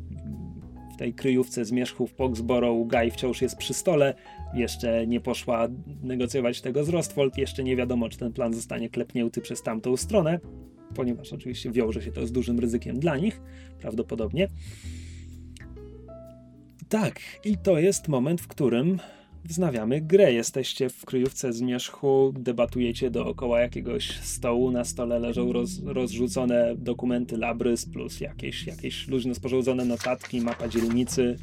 w 0.95 0.97
tej 0.97 1.13
kryjówce 1.13 1.65
zmierzchu 1.65 2.07
w 2.07 2.13
Poxborough. 2.13 2.87
Guy 2.87 3.11
wciąż 3.11 3.41
jest 3.41 3.57
przy 3.57 3.73
stole, 3.73 4.13
jeszcze 4.53 5.07
nie 5.07 5.21
poszła 5.21 5.67
negocjować 6.03 6.61
tego 6.61 6.83
z 6.83 6.89
Rostfold, 6.89 7.37
jeszcze 7.37 7.63
nie 7.63 7.75
wiadomo, 7.75 8.09
czy 8.09 8.17
ten 8.17 8.33
plan 8.33 8.53
zostanie 8.53 8.89
klepnięty 8.89 9.41
przez 9.41 9.63
tamtą 9.63 9.97
stronę, 9.97 10.39
ponieważ 10.93 11.33
oczywiście 11.33 11.71
wiąże 11.71 12.01
się 12.01 12.11
to 12.11 12.27
z 12.27 12.31
dużym 12.31 12.59
ryzykiem 12.59 12.99
dla 12.99 13.17
nich, 13.17 13.41
prawdopodobnie. 13.79 14.47
Tak, 16.89 17.19
i 17.45 17.57
to 17.57 17.79
jest 17.79 18.07
moment, 18.07 18.41
w 18.41 18.47
którym 18.47 18.99
wznawiamy 19.45 20.01
grę. 20.01 20.33
Jesteście 20.33 20.89
w 20.89 21.05
kryjówce 21.05 21.53
zmierzchu, 21.53 22.33
debatujecie 22.39 23.11
dookoła 23.11 23.59
jakiegoś 23.59 24.19
stołu. 24.19 24.71
Na 24.71 24.83
stole 24.83 25.19
leżą 25.19 25.53
roz, 25.53 25.69
rozrzucone 25.83 26.75
dokumenty 26.77 27.37
Labrys 27.37 27.85
plus 27.85 28.21
jakieś, 28.21 28.67
jakieś 28.67 29.07
luźno 29.07 29.35
sporządzone 29.35 29.85
notatki, 29.85 30.41
mapa 30.41 30.67
dzielnicy. 30.67 31.35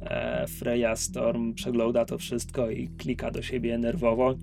E, 0.00 0.46
Freya 0.48 0.96
Storm 0.96 1.54
przegląda 1.54 2.04
to 2.04 2.18
wszystko 2.18 2.70
i 2.70 2.88
klika 2.88 3.30
do 3.30 3.42
siebie 3.42 3.78
nerwowo. 3.78 4.34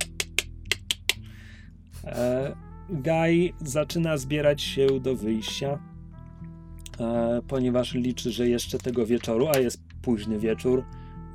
E, 2.03 2.56
Guy 2.90 3.54
zaczyna 3.62 4.18
zbierać 4.18 4.62
się 4.62 5.00
do 5.00 5.16
wyjścia, 5.16 5.80
e, 7.00 7.42
ponieważ 7.48 7.94
liczy, 7.94 8.32
że 8.32 8.48
jeszcze 8.48 8.78
tego 8.78 9.06
wieczoru, 9.06 9.48
a 9.48 9.58
jest 9.58 9.82
późny 10.02 10.40
wieczór, 10.40 10.84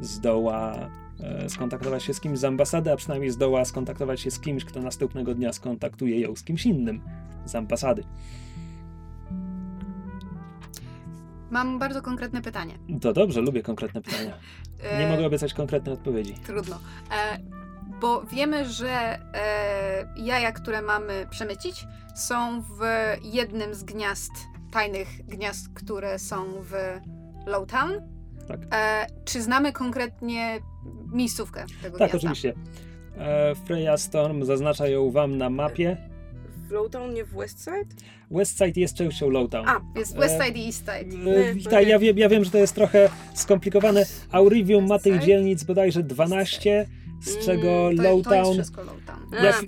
zdoła 0.01 0.91
e, 1.21 1.49
skontaktować 1.49 2.03
się 2.03 2.15
z 2.15 2.21
kimś 2.21 2.39
z 2.39 2.45
ambasady, 2.45 2.93
a 2.93 2.97
przynajmniej 2.97 3.31
zdoła 3.31 3.65
skontaktować 3.65 4.21
się 4.21 4.31
z 4.31 4.41
kimś, 4.41 4.65
kto 4.65 4.81
następnego 4.81 5.35
dnia 5.35 5.53
skontaktuje 5.53 6.21
ją 6.21 6.37
z 6.37 6.45
kimś 6.45 6.67
innym 6.67 7.01
z 7.45 7.55
ambasady. 7.55 8.05
Mam 11.51 11.79
bardzo 11.79 12.03
konkretne 12.03 12.43
pytanie. 12.43 12.79
To 13.01 13.13
dobrze, 13.13 13.41
lubię 13.41 13.63
konkretne 13.63 14.03
pytania. 14.03 14.35
Nie 14.99 15.07
E, 15.07 15.11
mogę 15.11 15.27
obiecać 15.27 15.55
konkretnej 15.55 15.95
odpowiedzi. 15.95 16.35
Trudno. 16.35 16.79
E, 17.11 17.39
bo 18.01 18.23
wiemy, 18.23 18.65
że 18.69 18.91
e, 18.91 19.19
jaja, 20.17 20.53
które 20.53 20.83
mamy 20.83 21.27
przemycić, 21.31 21.87
są 22.15 22.61
w 22.63 22.81
jednym 23.23 23.75
z 23.75 23.83
gniazd, 23.85 24.33
tajnych 24.73 25.09
gniazd, 25.27 25.69
które 25.75 26.19
są 26.19 26.45
w 26.63 26.73
Lowtown. 27.47 27.93
Tak. 28.49 28.61
E, 28.73 29.07
czy 29.25 29.43
znamy 29.43 29.73
konkretnie 29.73 30.59
miejscówkę 31.13 31.65
tego 31.83 31.99
Tak, 31.99 32.11
gniazda? 32.11 32.17
oczywiście. 32.31 32.55
E, 33.19 33.55
Freya 33.55 33.97
Storm 33.97 34.45
zaznacza 34.45 34.89
ją 34.89 35.11
wam 35.11 35.37
na 35.39 35.51
mapie. 35.51 35.97
W 36.69 36.71
Lowtown, 36.71 37.15
nie 37.15 37.25
w 37.25 37.33
Westside? 37.35 37.85
Westside 38.31 38.81
jest 38.81 38.95
częścią 38.95 39.31
Lowtown. 39.31 39.69
A, 39.69 39.81
Jest 39.99 40.17
West 40.17 40.35
Side 40.45 40.59
i 40.59 40.67
East 40.67 40.79
Side. 40.79 41.31
E, 41.31 41.55
Nie, 41.55 41.63
tak, 41.71 41.87
ja, 41.89 41.99
wiem, 41.99 42.19
ja 42.19 42.29
wiem, 42.29 42.45
że 42.45 42.51
to 42.51 42.59
jest 42.59 42.75
trochę 42.75 43.09
skomplikowane. 43.35 44.05
Aurivium 44.33 44.87
ma 44.87 44.99
tych 44.99 45.13
Westside? 45.13 45.27
dzielnic 45.27 45.65
bodajże 45.65 46.03
12, 46.03 46.87
z 47.21 47.47
czego 47.47 47.91
Mm, 47.91 47.97
To, 47.97 48.03
to 48.03 48.03
jest 48.03 48.27
Lowtown 48.31 48.55
wszystko 48.55 48.83
Lowtown. 48.85 49.45
Jak- 49.45 49.61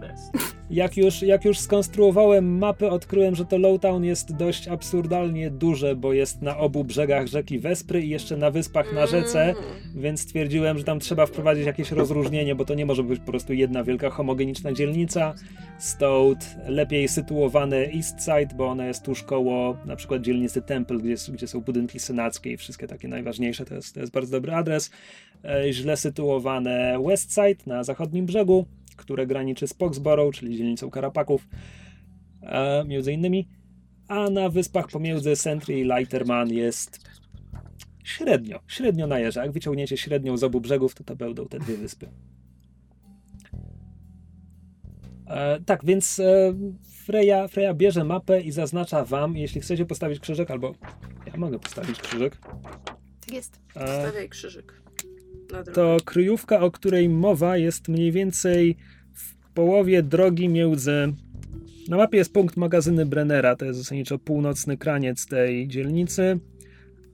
best. 0.00 0.32
Jak 0.70 0.96
już, 0.96 1.22
jak 1.22 1.44
już 1.44 1.58
skonstruowałem 1.58 2.58
mapę, 2.58 2.90
odkryłem, 2.90 3.34
że 3.34 3.44
to 3.44 3.58
Lowtown 3.58 4.04
jest 4.04 4.36
dość 4.36 4.68
absurdalnie 4.68 5.50
duże, 5.50 5.96
bo 5.96 6.12
jest 6.12 6.42
na 6.42 6.58
obu 6.58 6.84
brzegach 6.84 7.26
rzeki 7.26 7.58
Wespry 7.58 8.02
i 8.02 8.08
jeszcze 8.08 8.36
na 8.36 8.50
wyspach 8.50 8.92
na 8.92 9.06
rzece, 9.06 9.42
Mm. 9.42 9.56
więc 9.94 10.20
stwierdziłem, 10.20 10.78
że 10.78 10.84
tam 10.84 11.00
trzeba 11.00 11.26
wprowadzić 11.26 11.66
jakieś 11.66 11.90
rozróżnienie, 11.90 12.54
bo 12.54 12.64
to 12.64 12.74
nie 12.74 12.86
może 12.86 13.02
być 13.02 13.20
po 13.20 13.26
prostu 13.26 13.52
jedna 13.52 13.84
wielka 13.84 14.10
homogeniczna 14.10 14.72
dzielnica. 14.72 15.34
Stąd 15.78 16.56
lepiej 16.68 17.08
sytuowane 17.08 17.76
East 17.76 18.20
Side, 18.20 18.54
bo 18.56 18.66
ona 18.66 18.86
jest 18.86 19.02
tuż 19.04 19.22
koło 19.22 19.76
na 19.84 19.96
przykład 19.96 20.22
dzielnicy 20.22 20.62
Temple, 20.62 20.98
gdzie, 20.98 21.14
gdzie 21.32 21.48
są 21.48 21.60
budynki 21.60 22.00
senackie 22.00 22.52
i 22.52 22.56
wszystkie 22.56 22.86
takie 22.86 23.08
najważniejsze, 23.08 23.64
to 23.64 23.74
jest, 23.74 23.94
to 23.94 24.00
jest 24.00 24.12
bardzo 24.12 24.30
dobry 24.32 24.54
adres. 24.54 24.90
E, 25.44 25.72
źle 25.72 25.96
sytuowane 25.96 26.98
West 27.06 27.34
Side 27.34 27.62
na 27.66 27.84
zachodnim 27.84 28.26
brzegu, 28.26 28.66
które 28.96 29.26
graniczy 29.26 29.66
z 29.66 29.74
Poxborough, 29.74 30.34
czyli 30.34 30.56
dzielnicą 30.56 30.90
Karapaków, 30.90 31.48
e, 32.42 32.84
między 32.84 33.12
innymi. 33.12 33.48
A 34.08 34.30
na 34.30 34.48
wyspach 34.48 34.86
pomiędzy 34.88 35.36
Sentry 35.36 35.80
i 35.80 35.84
Lighterman 35.84 36.48
jest 36.52 37.00
średnio, 38.04 38.60
średnio 38.66 39.06
na 39.06 39.18
jeża. 39.18 39.42
Jak 39.42 39.52
wyciągniecie 39.52 39.96
średnią 39.96 40.36
z 40.36 40.44
obu 40.44 40.60
brzegów, 40.60 40.94
to 40.94 41.04
to 41.04 41.16
będą 41.16 41.46
te 41.46 41.58
dwie 41.58 41.76
wyspy. 41.76 42.08
E, 45.26 45.60
tak, 45.60 45.84
więc 45.84 46.20
e, 46.20 46.54
Freya, 47.04 47.48
Freya 47.48 47.74
bierze 47.74 48.04
mapę 48.04 48.40
i 48.40 48.50
zaznacza 48.50 49.04
wam, 49.04 49.36
jeśli 49.36 49.60
chcecie 49.60 49.86
postawić 49.86 50.20
krzyżyk, 50.20 50.50
albo 50.50 50.74
ja 51.26 51.32
mogę 51.36 51.58
postawić 51.58 52.00
krzyżyk, 52.00 52.36
Tak 53.20 53.32
jest. 53.32 53.60
e, 53.76 54.00
Stawiaj 54.08 54.28
krzyżyk. 54.28 54.82
To 55.74 55.96
kryjówka, 56.04 56.60
o 56.60 56.70
której 56.70 57.08
mowa, 57.08 57.56
jest 57.56 57.88
mniej 57.88 58.12
więcej 58.12 58.76
w 59.14 59.52
połowie 59.54 60.02
drogi 60.02 60.48
między. 60.48 61.12
Na 61.88 61.96
mapie 61.96 62.18
jest 62.18 62.32
punkt 62.32 62.56
magazyny 62.56 63.06
Brennera, 63.06 63.56
to 63.56 63.64
jest 63.64 63.78
zasadniczo 63.78 64.18
północny 64.18 64.76
kraniec 64.76 65.26
tej 65.26 65.68
dzielnicy. 65.68 66.40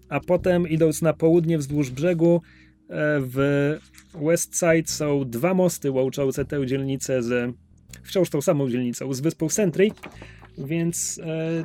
a 0.08 0.20
potem 0.20 0.68
idąc 0.68 1.02
na 1.02 1.12
południe 1.12 1.58
wzdłuż 1.58 1.90
brzegu 1.90 2.42
e, 2.88 3.20
w 3.20 3.76
Westside 4.14 4.88
są 4.88 5.24
dwa 5.30 5.54
mosty 5.54 5.90
łączące 5.90 6.44
tę 6.44 6.66
dzielnicę 6.66 7.22
z 7.22 7.54
wciąż 8.02 8.30
tą 8.30 8.42
samą 8.42 8.70
dzielnicą, 8.70 9.14
z 9.14 9.20
wyspą 9.20 9.48
Sentry, 9.48 9.90
więc 10.58 11.20
e, 11.24 11.64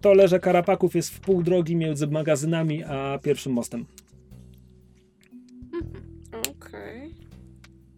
to 0.00 0.14
leże 0.14 0.40
Karapaków 0.40 0.94
jest 0.94 1.10
w 1.10 1.20
pół 1.20 1.42
drogi 1.42 1.76
między 1.76 2.06
magazynami 2.06 2.84
a 2.84 3.18
pierwszym 3.22 3.52
mostem. 3.52 3.86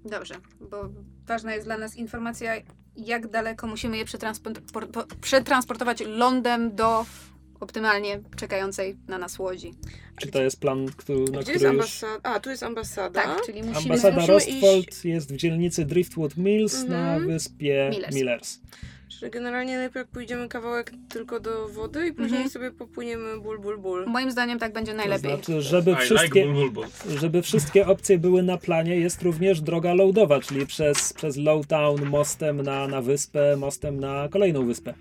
Dobrze, 0.07 0.35
bo 0.71 0.89
ważna 1.27 1.55
jest 1.55 1.67
dla 1.67 1.79
nas 1.79 1.97
informacja, 1.97 2.53
jak 2.97 3.29
daleko 3.29 3.67
musimy 3.67 3.97
je 3.97 4.05
przetransport- 4.05 4.91
po- 4.93 5.07
przetransportować 5.21 6.01
lądem 6.07 6.75
do 6.77 7.07
optymalnie 7.61 8.21
czekającej 8.37 8.97
na 9.09 9.19
nas 9.19 9.39
łodzi. 9.39 9.75
Czy 10.21 10.29
to 10.29 10.43
jest 10.43 10.61
plan, 10.61 10.87
który, 10.97 11.19
na 11.19 11.25
Gdzie 11.25 11.53
jest 11.53 11.65
który 11.65 11.77
już... 11.77 12.05
ambasada? 12.05 12.31
A, 12.35 12.41
tu 12.41 12.51
jest 12.51 12.63
ambasada. 12.63 13.23
Tak, 13.23 13.47
czyli 13.47 13.63
musimy... 13.63 13.79
Ambasada 13.79 14.15
musimy 14.17 14.33
Rostfold 14.35 15.05
jest 15.05 15.33
w 15.33 15.37
dzielnicy 15.37 15.85
Driftwood 15.85 16.37
Mills 16.37 16.85
na 16.85 17.13
Mhm. 17.15 17.27
wyspie 17.27 17.89
Millers. 17.93 18.15
Millers. 18.15 18.61
Czyli 19.21 19.31
generalnie 19.31 19.79
najpierw 19.79 20.09
pójdziemy 20.09 20.49
kawałek 20.49 20.93
tylko 21.09 21.41
do 21.41 21.69
wody 21.69 22.07
i 22.09 22.13
później 22.13 22.33
Mhm. 22.43 22.51
sobie 22.51 22.71
popłyniemy 22.71 23.41
ból, 23.41 23.59
ból, 23.61 23.79
ból. 23.79 24.07
Moim 24.07 24.31
zdaniem 24.31 24.59
tak 24.59 24.73
będzie 24.73 24.95
najlepiej. 24.95 25.31
To 25.31 25.37
znaczy, 25.37 25.63
żeby 25.63 25.97
wszystkie, 25.97 26.47
like 26.47 26.81
żeby 27.09 27.43
wszystkie 27.43 27.87
opcje 27.87 28.19
były 28.19 28.43
na 28.43 28.59
planie, 28.59 28.97
jest 28.97 29.23
również 29.23 29.61
droga 29.61 29.95
loadowa, 29.95 30.41
czyli 30.41 30.67
przez, 30.67 31.13
przez 31.13 31.37
Lowtown, 31.37 32.07
mostem 32.07 32.63
na, 32.63 32.89
na 32.89 33.03
wyspę, 33.03 33.57
mostem 33.57 34.01
na 34.01 34.29
kolejną 34.29 34.67
wyspę. 34.67 34.95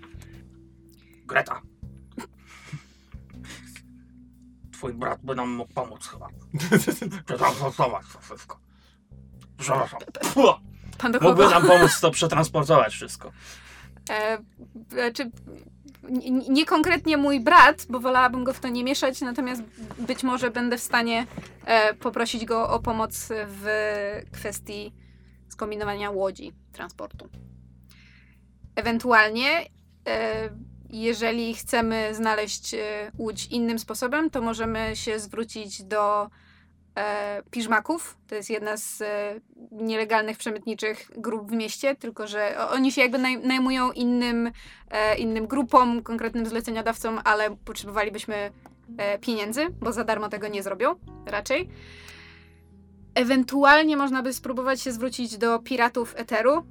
Greta. 1.26 1.62
Twój 4.72 4.92
brat 4.94 5.20
by 5.22 5.34
nam 5.34 5.50
mógł 5.50 5.72
pomóc 5.74 6.06
chyba. 6.08 6.28
Przetransportować 7.26 8.06
to 8.12 8.18
wszystko. 8.20 8.58
Przepraszam. 9.58 10.00
Pan 10.98 11.12
do 11.12 11.20
Mógłby 11.20 11.48
nam 11.48 11.66
pomóc 11.66 12.00
to 12.00 12.10
przetransportować 12.10 12.92
wszystko. 12.92 13.32
E, 14.10 14.38
znaczy, 14.88 15.30
n- 16.08 16.42
nie 16.48 16.66
konkretnie 16.66 17.16
mój 17.16 17.40
brat, 17.40 17.86
bo 17.90 18.00
wolałabym 18.00 18.44
go 18.44 18.52
w 18.52 18.60
to 18.60 18.68
nie 18.68 18.84
mieszać, 18.84 19.20
natomiast 19.20 19.62
być 19.98 20.22
może 20.22 20.50
będę 20.50 20.78
w 20.78 20.82
stanie 20.82 21.26
e, 21.64 21.94
poprosić 21.94 22.44
go 22.44 22.70
o 22.70 22.80
pomoc 22.80 23.28
w 23.46 23.66
kwestii 24.32 24.92
skombinowania 25.48 26.10
łodzi 26.10 26.52
transportu. 26.72 27.28
Ewentualnie, 28.76 29.48
e, 30.08 30.48
jeżeli 30.90 31.54
chcemy 31.54 32.14
znaleźć 32.14 32.74
e, 32.74 32.78
łódź 33.18 33.46
innym 33.46 33.78
sposobem, 33.78 34.30
to 34.30 34.40
możemy 34.40 34.96
się 34.96 35.18
zwrócić 35.20 35.82
do 35.84 36.30
e, 36.96 37.42
piżmaków. 37.50 38.16
To 38.28 38.34
jest 38.34 38.50
jedna 38.50 38.76
z 38.76 39.02
e, 39.02 39.40
nielegalnych 39.72 40.38
przemytniczych 40.38 41.10
grup 41.16 41.50
w 41.50 41.52
mieście, 41.52 41.96
tylko 41.96 42.26
że 42.26 42.68
oni 42.70 42.92
się 42.92 43.00
jakby 43.00 43.18
naj, 43.18 43.38
najmują 43.38 43.92
innym, 43.92 44.52
e, 44.90 45.16
innym 45.18 45.46
grupom, 45.46 46.02
konkretnym 46.02 46.46
zleceniodawcom, 46.46 47.20
ale 47.24 47.56
potrzebowalibyśmy 47.56 48.50
e, 48.98 49.18
pieniędzy, 49.18 49.66
bo 49.80 49.92
za 49.92 50.04
darmo 50.04 50.28
tego 50.28 50.48
nie 50.48 50.62
zrobią 50.62 50.94
raczej. 51.26 51.68
Ewentualnie 53.16 53.96
można 53.96 54.22
by 54.22 54.32
spróbować 54.32 54.82
się 54.82 54.92
zwrócić 54.92 55.38
do 55.38 55.58
piratów 55.58 56.14
Eteru. 56.16 56.66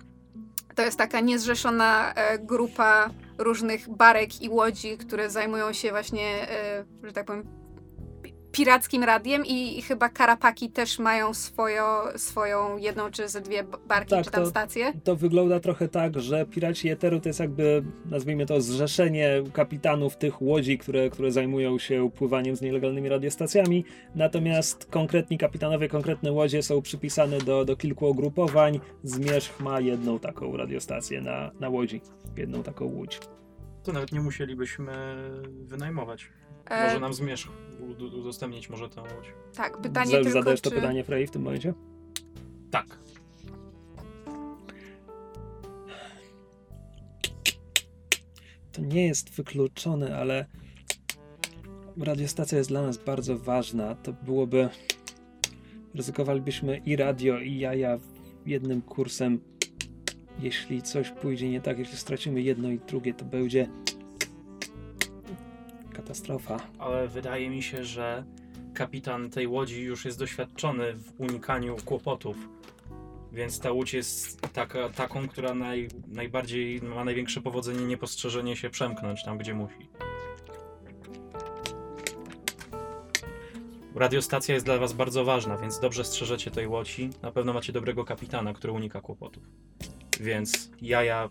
To 0.76 0.82
jest 0.82 0.98
taka 0.98 1.20
niezrzeszona 1.20 2.14
e, 2.14 2.40
grupa 2.40 3.10
różnych 3.38 3.90
barek 3.90 4.42
i 4.42 4.50
łodzi, 4.50 4.98
które 4.98 5.30
zajmują 5.30 5.74
się 5.74 5.90
właśnie, 5.90 6.50
e, 6.50 6.86
że 7.04 7.14
tak 7.14 7.26
powiem, 7.26 7.44
pirackim 8.56 9.04
radiem 9.04 9.46
i, 9.46 9.78
i 9.80 9.82
chyba 9.82 10.10
Karapaki 10.10 10.70
też 10.70 11.00
mają 11.00 11.34
swoją, 11.34 11.84
swoją 12.16 12.78
jedną 12.78 13.12
czy 13.12 13.28
ze 13.28 13.42
dwie 13.42 13.64
barki 13.64 14.10
Tak, 14.10 14.26
czy 14.26 14.32
tam 14.32 14.44
to- 14.44 14.50
stacje. 14.50 14.94
To 15.04 15.16
wygląda 15.16 15.60
trochę 15.60 15.88
tak, 15.88 16.20
że 16.20 16.46
Piraci 16.46 16.90
Eteru 16.90 17.20
to 17.20 17.30
jest 17.30 17.40
jakby, 17.40 17.84
nazwijmy 18.06 18.46
to, 18.46 18.62
zrzeszenie 18.62 19.44
kapitanów 19.54 20.18
tych 20.18 20.42
łodzi, 20.42 20.78
które, 20.78 21.10
które 21.10 21.32
zajmują 21.32 21.80
się 21.80 22.10
pływaniem 22.12 22.56
z 22.56 22.62
nielegalnymi 22.62 23.10
radiostacjami, 23.10 23.86
natomiast 24.16 24.86
konkretni 24.86 25.38
kapitanowie, 25.38 25.90
konkretne 25.90 26.32
łodzie 26.32 26.64
są 26.64 26.82
przypisane 26.82 27.38
do, 27.38 27.66
do 27.66 27.76
kilku 27.76 28.10
ugrupowań. 28.10 28.80
Zmierzch 29.04 29.60
ma 29.60 29.80
jedną 29.80 30.20
taką 30.20 30.58
radiostację 30.58 31.22
na, 31.22 31.52
na 31.60 31.70
łodzi, 31.70 32.02
jedną 32.38 32.64
taką 32.64 32.86
łódź. 32.86 33.20
To 33.84 33.94
nawet 33.94 34.12
nie 34.12 34.22
musielibyśmy 34.22 34.94
wynajmować. 35.64 36.30
E, 36.70 36.86
Może 36.88 37.00
nam 37.00 37.14
zmierzch 37.14 37.50
ud- 37.90 38.02
udostępnić 38.14 38.70
może 38.70 38.90
tę 38.90 39.02
łódź. 39.02 39.26
tak, 39.56 39.78
pytanie 39.82 40.12
Za- 40.12 40.18
tylko, 40.18 40.32
Zadajesz 40.32 40.62
czy... 40.62 40.70
to 40.70 40.76
pytanie, 40.76 41.04
Frey, 41.04 41.28
w 41.28 41.32
tym 41.32 41.42
momencie? 41.42 41.74
Tak. 42.72 43.00
To 48.72 48.82
nie 48.82 49.06
jest 49.06 49.30
wykluczone, 49.36 50.18
ale 50.18 50.46
radiostacja 51.98 52.58
jest 52.58 52.70
dla 52.70 52.82
nas 52.82 52.98
bardzo 52.98 53.38
ważna. 53.40 53.96
To 53.96 54.14
byłoby. 54.14 54.70
Ryzykowalibyśmy 55.96 56.78
i 56.78 56.96
radio, 56.96 57.40
i 57.40 57.58
jaja 57.60 58.00
jednym 58.46 58.82
kursem. 58.82 59.40
Jeśli 60.40 60.82
coś 60.82 61.10
pójdzie 61.12 61.50
nie 61.50 61.62
tak, 61.62 61.80
jeśli 61.80 61.98
stracimy 61.98 62.42
jedno 62.42 62.70
i 62.72 62.80
drugie, 62.80 63.14
to 63.14 63.26
będzie 63.26 63.70
katastrofa. 66.06 66.60
Ale 66.80 67.08
wydaje 67.08 67.50
mi 67.50 67.64
się, 67.64 67.84
że 67.84 68.24
kapitan 68.74 69.30
tej 69.30 69.48
łodzi 69.48 69.84
już 69.84 70.06
jest 70.06 70.20
doświadczony 70.20 70.94
w 70.94 71.14
unikaniu 71.18 71.76
kłopotów. 71.86 72.38
Więc 73.32 73.60
ta 73.60 73.72
łódź 73.72 73.94
jest 73.94 74.42
taka, 74.42 74.90
taką, 74.90 75.28
która 75.28 75.54
naj, 75.54 75.88
najbardziej 76.08 76.82
ma 76.82 77.04
największe 77.04 77.42
powodzenie 77.42 77.86
niepostrzeżenie 77.86 78.56
się 78.56 78.70
przemknąć 78.70 79.24
tam, 79.24 79.38
gdzie 79.38 79.54
musi. 79.54 79.90
Radiostacja 83.96 84.54
jest 84.54 84.66
dla 84.66 84.78
was 84.78 84.94
bardzo 84.94 85.26
ważna, 85.26 85.58
więc 85.58 85.80
dobrze 85.80 86.04
strzeżecie 86.04 86.52
tej 86.52 86.68
łodzi. 86.68 87.10
Na 87.22 87.32
pewno 87.32 87.54
macie 87.54 87.74
dobrego 87.74 88.06
kapitana, 88.06 88.54
który 88.54 88.74
unika 88.74 89.02
kłopotów. 89.02 89.44
Więc 90.20 90.72
jaja 90.82 91.30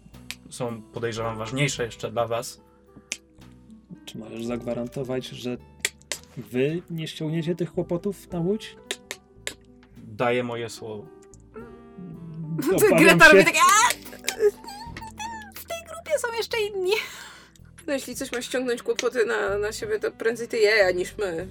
są, 0.50 0.82
podejrzewam, 0.82 1.38
ważniejsze 1.38 1.84
jeszcze 1.84 2.10
dla 2.10 2.26
was. 2.26 2.63
Czy 4.04 4.18
możesz 4.18 4.44
zagwarantować, 4.44 5.26
że 5.26 5.56
wy 6.36 6.82
nie 6.90 7.08
ściągniecie 7.08 7.54
tych 7.54 7.72
kłopotów 7.72 8.32
na 8.32 8.40
łódź? 8.40 8.76
Daję 9.96 10.44
moje 10.44 10.70
słowo. 10.70 11.06
Obawiam 12.76 12.98
Greta 12.98 13.24
się- 13.24 13.32
robi 13.32 13.44
takie... 13.44 13.58
"A!" 13.58 13.90
W 15.54 15.64
tej 15.64 15.78
grupie 15.88 16.18
są 16.18 16.28
jeszcze 16.36 16.60
inni. 16.60 16.92
No 17.86 17.92
jeśli 17.92 18.14
coś 18.16 18.32
ma 18.32 18.42
ściągnąć 18.42 18.82
kłopoty 18.82 19.26
na, 19.26 19.58
na 19.58 19.72
siebie, 19.72 19.98
to 20.00 20.10
prędzej 20.10 20.48
ty 20.48 20.58
jaja 20.58 20.90
niż 20.90 21.18
my. 21.18 21.48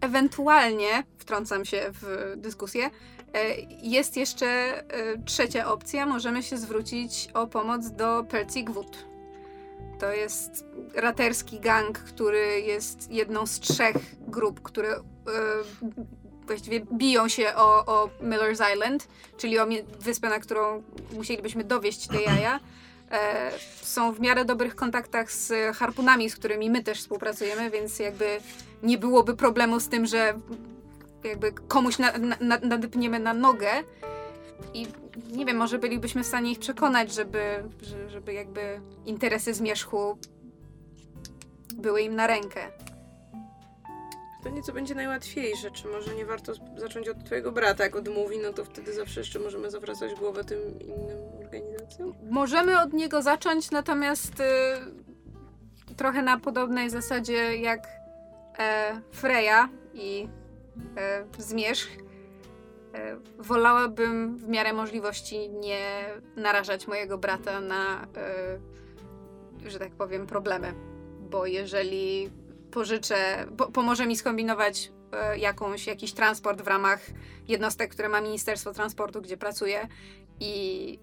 Ewentualnie, 0.00 1.04
wtrącam 1.18 1.64
się 1.64 1.90
w 1.92 2.32
dyskusję, 2.36 2.90
e, 3.34 3.54
jest 3.82 4.16
jeszcze 4.16 4.46
e, 4.46 5.18
trzecia 5.24 5.72
opcja. 5.72 6.06
Możemy 6.06 6.42
się 6.42 6.58
zwrócić 6.58 7.28
o 7.34 7.46
pomoc 7.46 7.90
do 7.90 8.24
Pelcik 8.24 8.70
Wood. 8.70 9.04
To 10.04 10.12
jest 10.12 10.64
raterski 10.94 11.60
gang, 11.60 11.98
który 11.98 12.60
jest 12.60 13.10
jedną 13.10 13.46
z 13.46 13.60
trzech 13.60 13.96
grup, 14.20 14.62
które 14.62 14.96
e, 14.96 15.00
właściwie 16.46 16.80
biją 16.92 17.28
się 17.28 17.54
o, 17.56 17.86
o 17.86 18.10
Miller's 18.22 18.74
Island, 18.74 19.08
czyli 19.36 19.58
o 19.58 19.66
wyspę, 20.00 20.28
na 20.28 20.38
którą 20.38 20.82
musielibyśmy 21.12 21.64
dowieść 21.64 22.06
te 22.08 22.22
jaja. 22.22 22.60
E, 23.10 23.50
są 23.82 24.12
w 24.12 24.20
miarę 24.20 24.44
dobrych 24.44 24.74
kontaktach 24.74 25.32
z 25.32 25.76
harpunami, 25.76 26.30
z 26.30 26.36
którymi 26.36 26.70
my 26.70 26.82
też 26.82 26.98
współpracujemy, 26.98 27.70
więc 27.70 27.98
jakby 27.98 28.40
nie 28.82 28.98
byłoby 28.98 29.36
problemu 29.36 29.80
z 29.80 29.88
tym, 29.88 30.06
że 30.06 30.34
jakby 31.24 31.52
komuś 31.52 31.98
na, 31.98 32.12
na, 32.40 32.58
nadepniemy 32.58 33.18
na 33.18 33.34
nogę 33.34 33.70
i 34.74 34.86
nie 35.32 35.44
wiem, 35.46 35.56
może 35.56 35.78
bylibyśmy 35.78 36.22
w 36.22 36.26
stanie 36.26 36.52
ich 36.52 36.58
przekonać, 36.58 37.12
żeby, 37.14 37.64
że- 37.82 38.10
żeby 38.10 38.32
jakby 38.32 38.80
interesy 39.06 39.54
zmierzchu 39.54 40.18
były 41.74 42.02
im 42.02 42.16
na 42.16 42.26
rękę. 42.26 42.60
To 44.42 44.50
nieco 44.50 44.72
będzie 44.72 44.94
najłatwiejsze. 44.94 45.70
Czy 45.70 45.88
może 45.88 46.14
nie 46.14 46.26
warto 46.26 46.52
zacząć 46.76 47.08
od 47.08 47.24
twojego 47.24 47.52
brata? 47.52 47.84
Jak 47.84 47.96
odmówi, 47.96 48.38
no 48.38 48.52
to 48.52 48.64
wtedy 48.64 48.92
zawsze 48.92 49.20
jeszcze 49.20 49.38
możemy 49.38 49.70
zawracać 49.70 50.14
głowę 50.14 50.44
tym 50.44 50.58
innym 50.80 51.18
organizacjom. 51.44 52.14
Możemy 52.30 52.80
od 52.80 52.92
niego 52.92 53.22
zacząć, 53.22 53.70
natomiast 53.70 54.40
y, 54.40 55.94
trochę 55.96 56.22
na 56.22 56.38
podobnej 56.38 56.90
zasadzie 56.90 57.56
jak 57.56 57.88
e, 58.58 59.00
Freya 59.12 59.68
i 59.94 60.28
e, 60.96 61.24
Zmierzch. 61.38 61.88
E, 62.94 63.16
wolałabym 63.38 64.36
w 64.36 64.48
miarę 64.48 64.72
możliwości 64.72 65.50
nie 65.50 66.04
narażać 66.36 66.86
mojego 66.86 67.18
brata 67.18 67.60
na, 67.60 68.06
e, 69.66 69.70
że 69.70 69.78
tak 69.78 69.92
powiem, 69.92 70.26
problemy. 70.26 70.74
Bo 71.30 71.46
jeżeli 71.46 72.30
pożyczę, 72.70 73.46
po, 73.56 73.72
pomoże 73.72 74.06
mi 74.06 74.16
skombinować 74.16 74.92
e, 75.12 75.38
jakąś, 75.38 75.86
jakiś 75.86 76.12
transport 76.12 76.62
w 76.62 76.66
ramach 76.66 77.00
jednostek, 77.48 77.90
które 77.90 78.08
ma 78.08 78.20
Ministerstwo 78.20 78.72
Transportu, 78.72 79.22
gdzie 79.22 79.36
pracuję 79.36 79.88
i 80.40 80.98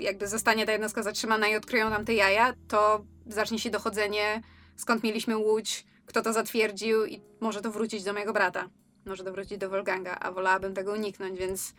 jakby 0.00 0.28
zostanie 0.28 0.66
ta 0.66 0.72
jednostka 0.72 1.02
zatrzymana 1.02 1.48
i 1.48 1.56
odkryją 1.56 1.90
tam 1.90 2.04
te 2.04 2.14
jaja, 2.14 2.54
to 2.68 3.04
zacznie 3.26 3.58
się 3.58 3.70
dochodzenie, 3.70 4.42
skąd 4.76 5.02
mieliśmy 5.02 5.36
łódź, 5.36 5.86
kto 6.06 6.22
to 6.22 6.32
zatwierdził 6.32 7.06
i 7.06 7.20
może 7.40 7.60
to 7.60 7.70
wrócić 7.70 8.04
do 8.04 8.12
mojego 8.12 8.32
brata. 8.32 8.68
Może 9.06 9.24
wrócić 9.24 9.58
do 9.58 9.70
Wolfganga, 9.70 10.16
a 10.20 10.32
wolałabym 10.32 10.74
tego 10.74 10.92
uniknąć, 10.92 11.38
więc 11.38 11.74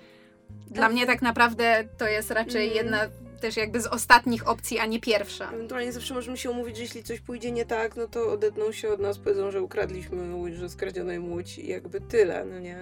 dla 0.68 0.90
mnie 0.90 1.06
tak 1.06 1.22
naprawdę 1.22 1.84
to 1.98 2.08
jest 2.08 2.32
raczej 2.32 2.64
Mm. 2.72 2.76
jedna 2.78 3.00
też 3.42 3.58
jakby 3.58 3.82
z 3.82 3.88
ostatnich 3.88 4.48
opcji, 4.48 4.80
a 4.80 4.86
nie 4.86 5.00
pierwsza. 5.02 5.52
Ewentualnie 5.52 5.94
zawsze 5.94 6.14
możemy 6.14 6.38
się 6.38 6.52
umówić, 6.52 6.76
że 6.78 6.84
jeśli 6.84 7.04
coś 7.04 7.20
pójdzie 7.22 7.52
nie 7.52 7.66
tak, 7.66 7.96
no 7.96 8.08
to 8.08 8.32
odetną 8.32 8.72
się 8.72 8.90
od 8.90 9.00
nas, 9.00 9.18
powiedzą, 9.18 9.52
że 9.52 9.62
ukradliśmy 9.62 10.36
łódź, 10.36 10.54
że 10.54 10.70
skradziono 10.70 11.14
im 11.14 11.32
łódź 11.32 11.58
i 11.58 11.68
jakby 11.68 12.02
tyle, 12.02 12.46
no 12.46 12.60
nie? 12.60 12.78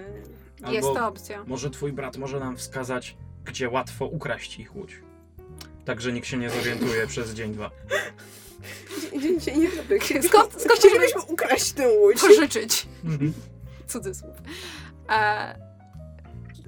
Jest 0.72 0.86
Albo 0.88 0.94
to 0.94 1.06
opcja. 1.06 1.44
Może 1.46 1.70
twój 1.70 1.92
brat 1.92 2.16
może 2.16 2.40
nam 2.40 2.56
wskazać, 2.56 3.16
gdzie 3.44 3.68
łatwo 3.68 4.06
ukraść 4.06 4.58
ich 4.58 4.76
łódź. 4.76 4.96
Tak, 5.84 6.00
że 6.00 6.12
nikt 6.12 6.26
się 6.26 6.36
nie 6.36 6.50
zorientuje 6.50 7.06
przez 7.12 7.34
dzień, 7.34 7.52
dwa. 7.52 7.70
Dzień, 9.12 9.20
dzień 9.20 9.40
się 9.40 9.56
nie 9.56 9.70
robię. 9.70 9.98
Skąd- 10.00 10.60
skąd 10.62 10.78
chcielibyśmy 10.78 11.22
ukraść 11.22 11.72
tę 11.72 11.88
łódź? 11.88 12.20
Pożyczyć. 12.20 12.86
Mhm. 13.04 13.32
Cudzysłów. 13.86 14.42
E, 15.10 15.58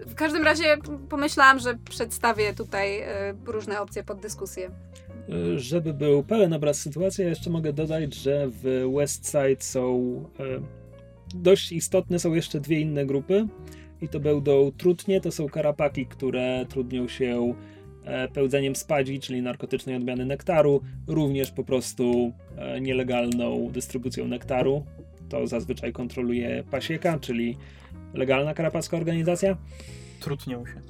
w 0.07 0.15
każdym 0.15 0.45
razie 0.45 0.77
pomyślałam, 1.09 1.59
że 1.59 1.75
przedstawię 1.75 2.55
tutaj 2.55 3.01
e, 3.01 3.35
różne 3.47 3.81
opcje 3.81 4.05
pod 4.05 4.21
dyskusję. 4.21 4.71
Y, 5.29 5.59
Żeby 5.61 5.95
był 5.95 6.23
pełen 6.23 6.53
obraz 6.53 6.81
sytuacji, 6.81 7.25
ja 7.25 7.31
jeszcze 7.31 7.51
mogę 7.51 7.73
dodać, 7.73 8.15
że 8.15 8.49
w 8.49 8.93
Westside 8.97 9.57
są 9.61 9.95
e, 10.41 10.45
dość 11.35 11.73
istotne 11.73 12.19
są 12.19 12.35
jeszcze 12.35 12.61
dwie 12.61 12.81
inne 12.81 13.07
grupy 13.07 13.47
i 14.01 14.09
to 14.09 14.21
będą 14.21 14.73
trutnie, 14.73 15.21
to 15.21 15.31
są 15.31 15.49
karapaki, 15.49 16.07
które 16.07 16.67
trudnią 16.69 17.09
się 17.09 17.55
e, 18.05 18.29
pełdzeniem 18.29 18.77
spadzi, 18.77 19.21
czyli 19.21 19.43
narkotycznej 19.43 19.97
odmiany 19.97 20.27
nektaru, 20.27 20.81
również 21.07 21.51
po 21.51 21.65
prostu 21.65 22.33
e, 22.57 22.81
nielegalną 22.81 23.71
dystrybucją 23.73 24.29
nektaru. 24.29 24.85
To 25.29 25.47
zazwyczaj 25.47 25.93
kontroluje 25.93 26.65
pasieka, 26.71 27.19
czyli 27.19 27.57
legalna 28.15 28.55
karapacka 28.55 28.97
organizacja. 28.97 29.57
Trutnią 30.21 30.67
się. 30.67 30.81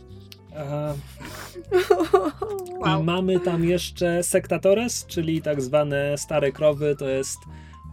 Wow. 2.80 3.00
I 3.00 3.04
mamy 3.04 3.40
tam 3.40 3.64
jeszcze 3.64 4.22
Sectatores, 4.22 5.06
czyli 5.06 5.42
tak 5.42 5.62
zwane 5.62 6.18
stare 6.18 6.52
krowy. 6.52 6.96
To 6.98 7.08
jest 7.08 7.38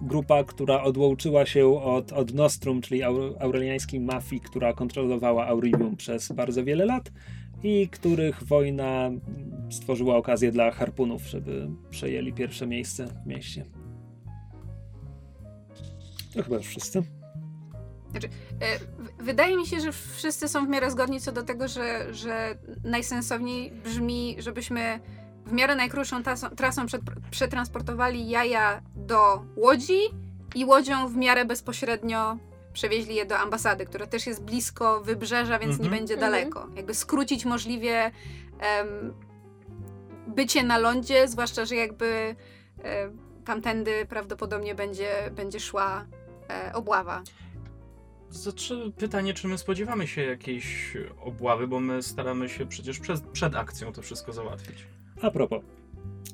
grupa, 0.01 0.43
która 0.43 0.84
odłączyła 0.84 1.45
się 1.45 1.82
od, 1.84 2.12
od 2.12 2.34
Nostrum, 2.34 2.82
czyli 2.82 3.01
au- 3.03 3.36
aureliańskiej 3.39 3.99
mafii, 3.99 4.41
która 4.41 4.73
kontrolowała 4.73 5.47
Aurelium 5.47 5.95
przez 5.95 6.32
bardzo 6.32 6.63
wiele 6.63 6.86
lat 6.86 7.12
i 7.63 7.89
których 7.89 8.43
wojna 8.43 9.12
stworzyła 9.69 10.15
okazję 10.15 10.51
dla 10.51 10.71
harpunów, 10.71 11.27
żeby 11.27 11.69
przejęli 11.89 12.34
pierwsze 12.34 12.67
miejsce 12.67 13.08
w 13.08 13.27
mieście. 13.27 13.65
To 16.33 16.43
chyba 16.43 16.55
już 16.55 16.65
wszyscy. 16.67 17.03
E, 18.59 18.79
w- 18.79 19.23
Wydaje 19.23 19.57
mi 19.57 19.67
się, 19.67 19.79
że 19.79 19.91
wszyscy 19.91 20.47
są 20.47 20.65
w 20.65 20.69
miarę 20.69 20.91
zgodni 20.91 21.21
co 21.21 21.31
do 21.31 21.43
tego, 21.43 21.67
że, 21.67 22.13
że 22.13 22.57
najsensowniej 22.83 23.71
brzmi, 23.71 24.35
żebyśmy 24.39 24.99
w 25.45 25.51
miarę 25.51 25.75
najkrótszą 25.75 26.23
trasą, 26.23 26.49
trasą 26.49 26.85
przed, 26.85 27.01
przetransportowali 27.31 28.29
jaja 28.29 28.81
do 28.95 29.43
Łodzi 29.55 29.99
i 30.55 30.65
łodzią 30.65 31.07
w 31.07 31.15
miarę 31.15 31.45
bezpośrednio 31.45 32.37
przewieźli 32.73 33.15
je 33.15 33.25
do 33.25 33.37
ambasady, 33.37 33.85
która 33.85 34.07
też 34.07 34.27
jest 34.27 34.43
blisko 34.43 35.01
wybrzeża, 35.01 35.59
więc 35.59 35.79
nie 35.79 35.85
Mhm. 35.85 35.99
będzie 36.01 36.13
Mhm. 36.13 36.31
daleko. 36.31 36.67
Jakby 36.75 36.93
skrócić 36.93 37.45
możliwie 37.45 38.11
em, 38.59 39.13
bycie 40.27 40.63
na 40.63 40.77
lądzie, 40.77 41.27
zwłaszcza, 41.27 41.65
że 41.65 41.75
jakby 41.75 42.35
e, 42.83 43.09
tamtędy 43.45 44.05
prawdopodobnie 44.05 44.75
będzie, 44.75 45.09
będzie 45.31 45.59
szła 45.59 46.05
e, 46.11 46.22
obława. 46.73 47.23
Znaczy, 48.29 48.91
pytanie, 48.97 49.33
czy 49.33 49.47
my 49.47 49.57
spodziewamy 49.57 50.07
się 50.07 50.21
jakiejś 50.21 50.97
obławy, 51.21 51.67
bo 51.67 51.79
my 51.79 52.03
staramy 52.03 52.49
się 52.49 52.65
przecież 52.65 52.99
przed, 52.99 53.21
przed 53.21 53.55
akcją 53.55 53.93
to 53.93 54.01
wszystko 54.01 54.33
załatwić. 54.33 54.87
A 55.21 55.31
propos, 55.31 55.63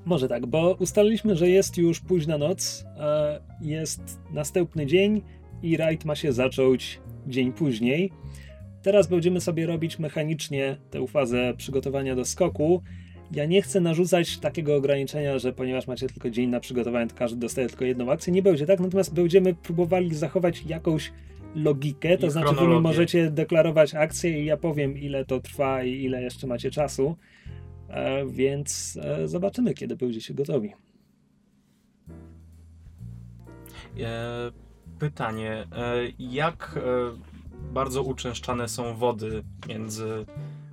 może 0.05 0.27
tak, 0.27 0.45
bo 0.45 0.75
ustaliliśmy, 0.79 1.36
że 1.36 1.49
jest 1.49 1.77
już 1.77 1.99
późna 1.99 2.38
noc, 2.38 2.86
e, 2.97 3.41
jest 3.62 4.19
następny 4.32 4.86
dzień 4.86 5.21
i 5.63 5.77
rajd 5.77 6.05
ma 6.05 6.15
się 6.15 6.34
zacząć 6.34 7.01
dzień 7.27 7.53
później. 7.53 8.12
Teraz 8.82 9.08
będziemy 9.08 9.41
sobie 9.41 9.65
robić 9.65 9.99
mechanicznie 9.99 10.77
tę 10.89 11.08
fazę 11.08 11.53
przygotowania 11.58 12.15
do 12.15 12.25
skoku. 12.25 12.84
Ja 13.32 13.46
nie 13.46 13.62
chcę 13.62 13.80
narzucać 13.82 14.38
takiego 14.38 14.76
ograniczenia, 14.76 15.39
że 15.39 15.54
ponieważ 15.54 15.88
macie 15.88 16.08
tylko 16.08 16.30
dzień 16.30 16.50
na 16.50 16.60
przygotowanie, 16.60 17.08
to 17.08 17.15
każdy 17.15 17.39
dostaje 17.39 17.70
tylko 17.70 17.86
jedną 17.86 18.12
akcję. 18.12 18.34
Nie 18.34 18.44
będzie 18.44 18.65
tak, 18.65 18.80
natomiast 18.80 19.13
będziemy 19.13 19.54
próbowali 19.54 20.15
zachować 20.15 20.63
jakąś 20.65 21.12
logikę, 21.56 22.18
to 22.18 22.28
I 22.28 22.32
znaczy 22.32 22.56
wy 22.56 22.68
mi 22.68 22.80
możecie 22.80 23.32
deklarować 23.32 23.96
akcję 23.96 24.42
i 24.42 24.46
ja 24.46 24.58
powiem 24.58 24.98
ile 24.98 25.26
to 25.26 25.39
trwa 25.39 25.84
i 25.84 26.04
ile 26.04 26.22
jeszcze 26.22 26.48
macie 26.48 26.72
czasu. 26.72 27.15
E, 27.89 28.26
więc 28.26 29.00
e, 29.02 29.28
zobaczymy, 29.28 29.74
kiedy 29.74 29.96
będziecie 29.96 30.34
gotowi. 30.34 30.74
E, 34.00 34.52
pytanie, 35.00 35.52
e, 35.52 35.68
jak 36.20 36.78
e, 36.78 36.82
bardzo 37.74 38.04
uczęszczane 38.04 38.68
są 38.68 38.96
wody 38.96 39.44
między 39.68 40.26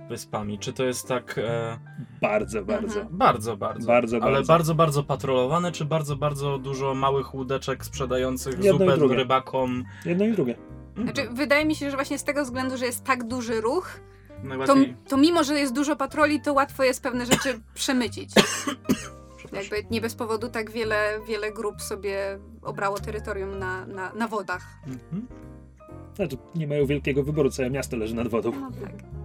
wyspami? 0.09 0.59
Czy 0.59 0.73
to 0.73 0.83
jest 0.83 1.07
tak 1.07 1.37
e, 1.37 1.79
Bardzo, 2.21 2.65
bardzo. 2.65 2.99
Mhm. 2.99 3.17
bardzo, 3.17 3.57
bardzo, 3.57 3.87
Bardzo, 3.87 4.17
ale 4.17 4.31
bardzo. 4.31 4.53
bardzo, 4.53 4.75
bardzo 4.75 5.03
patrolowane, 5.03 5.71
czy 5.71 5.85
bardzo, 5.85 6.15
bardzo 6.15 6.57
dużo 6.57 6.93
małych 6.93 7.33
łódeczek 7.33 7.85
sprzedających 7.85 8.63
Jedno 8.63 8.95
zupę 8.95 9.15
rybakom? 9.15 9.83
Jedno 10.05 10.25
i 10.25 10.31
drugie. 10.31 10.55
Znaczy, 11.03 11.29
wydaje 11.31 11.65
mi 11.65 11.75
się, 11.75 11.91
że 11.91 11.97
właśnie 11.97 12.17
z 12.17 12.23
tego 12.23 12.43
względu, 12.43 12.77
że 12.77 12.85
jest 12.85 13.03
tak 13.03 13.23
duży 13.23 13.61
ruch, 13.61 13.99
to, 14.65 14.75
to 15.07 15.17
mimo, 15.17 15.43
że 15.43 15.59
jest 15.59 15.73
dużo 15.73 15.95
patroli, 15.95 16.41
to 16.41 16.53
łatwo 16.53 16.83
jest 16.83 17.03
pewne 17.03 17.25
rzeczy 17.25 17.59
przemycić. 17.73 18.29
Jakby 19.53 19.83
nie 19.91 20.01
bez 20.01 20.15
powodu 20.15 20.49
tak 20.49 20.71
wiele, 20.71 21.19
wiele 21.27 21.51
grup 21.51 21.81
sobie 21.81 22.39
obrało 22.61 22.97
terytorium 22.99 23.59
na, 23.59 23.85
na, 23.85 24.13
na 24.13 24.27
wodach. 24.27 24.65
Mhm. 24.87 25.27
Znaczy, 26.15 26.37
nie 26.55 26.67
mają 26.67 26.85
wielkiego 26.85 27.23
wyboru, 27.23 27.49
całe 27.49 27.69
miasto 27.69 27.97
leży 27.97 28.15
nad 28.15 28.27
wodą. 28.27 28.51
No 28.51 28.71
tak. 28.71 29.16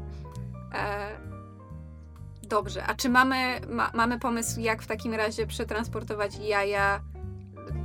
E, 0.74 1.18
dobrze, 2.42 2.84
a 2.86 2.94
czy 2.94 3.08
mamy, 3.08 3.60
ma, 3.68 3.90
mamy 3.94 4.18
pomysł, 4.18 4.60
jak 4.60 4.82
w 4.82 4.86
takim 4.86 5.14
razie 5.14 5.46
przetransportować 5.46 6.38
jaja 6.38 7.00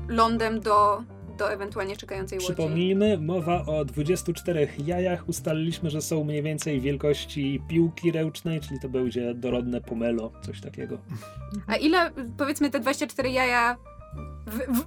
lądem 0.08 0.60
do, 0.60 1.04
do 1.38 1.52
ewentualnie 1.52 1.98
czekającej 1.98 2.38
łodzi? 2.38 2.54
Przypomnijmy, 2.54 3.18
mowa 3.18 3.66
o 3.66 3.86
24 3.86 4.68
jajach. 4.86 5.30
Ustaliliśmy, 5.30 5.90
że 5.90 6.02
są 6.02 6.24
mniej 6.24 6.44
więcej 6.44 6.82
wielkości 6.82 7.62
piłki 7.68 8.12
ręcznej, 8.12 8.60
czyli 8.60 8.80
to 8.80 8.90
będzie 8.90 9.34
dorodne 9.34 9.82
pomelo, 9.82 10.32
coś 10.42 10.62
takiego. 10.62 10.98
A 11.68 11.76
ile, 11.76 12.12
powiedzmy, 12.38 12.70
te 12.70 12.80
24 12.80 13.30
jaja 13.30 13.78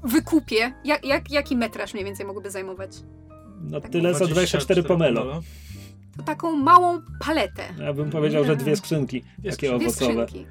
wykupię? 0.05 0.73
Jak, 0.85 1.05
jak, 1.05 1.31
jaki 1.31 1.57
metraż 1.57 1.95
mniej 1.95 2.05
więcej 2.05 2.27
mogłyby 2.27 2.51
zajmować? 2.51 2.91
No 3.61 3.81
Tak, 3.81 3.91
tyle 3.91 4.15
co 4.15 4.27
24 4.27 4.83
pomelo. 4.83 5.25
To 5.25 5.43
taką 6.23 6.57
małą 6.57 7.03
paletę. 7.27 7.63
Ja 7.81 7.93
bym 7.93 8.11
powiedział, 8.11 8.45
że 8.45 8.57
dwie 8.57 8.77
skrzynki 8.77 9.23
Dwie 9.39 9.51
takie 9.51 9.53
skrzynki. 9.69 9.79
Dwie 9.79 9.87
owocowe. 10.07 10.27
skrzynki. 10.29 10.47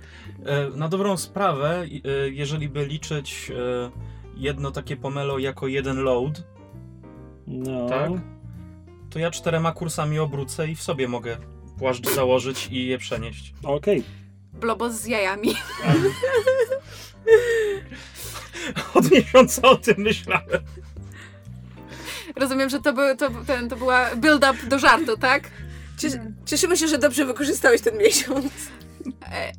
E, 0.45 0.69
Na 0.77 0.88
dobrą 0.89 1.17
sprawę, 1.17 1.82
e, 1.82 2.29
jeżeli 2.29 2.69
by 2.69 2.86
liczyć 2.86 3.51
e, 3.51 3.91
jedno 4.38 4.71
takie 4.71 4.97
pomelo 4.97 5.39
jako 5.39 5.67
jeden 5.67 5.97
load, 5.97 6.43
No. 7.47 7.89
Tak. 7.89 8.12
to 9.10 9.19
ja 9.19 9.32
czterema 9.32 9.71
kursami 9.71 10.19
obrócę 10.19 10.67
i 10.67 10.75
w 10.75 10.82
sobie 10.82 11.08
mogę 11.08 11.38
płaszcz 11.79 12.10
założyć 12.15 12.67
i 12.71 12.86
je 12.88 12.97
przenieść. 12.97 13.53
Okej. 13.63 14.03
Blobos 14.53 14.93
z 14.93 15.05
jajami. 15.05 15.53
Od 18.93 19.12
miesiąca 19.12 19.62
o 19.62 19.75
tym 19.75 19.95
myślałem. 19.97 20.60
Rozumiem, 22.39 22.69
że 22.69 22.80
to, 22.80 22.93
był, 22.93 23.15
to, 23.17 23.30
ten, 23.47 23.69
to 23.69 23.75
była 23.75 24.15
build-up 24.15 24.54
do 24.67 24.80
żartu, 24.80 25.17
tak? 25.17 25.43
Cieszy, 25.97 26.19
cieszymy 26.45 26.78
się, 26.78 26.88
że 26.88 26.97
dobrze 26.97 27.25
wykorzystałeś 27.25 27.82
ten 27.82 27.97
miesiąc. 27.97 28.45
E, 29.32 29.52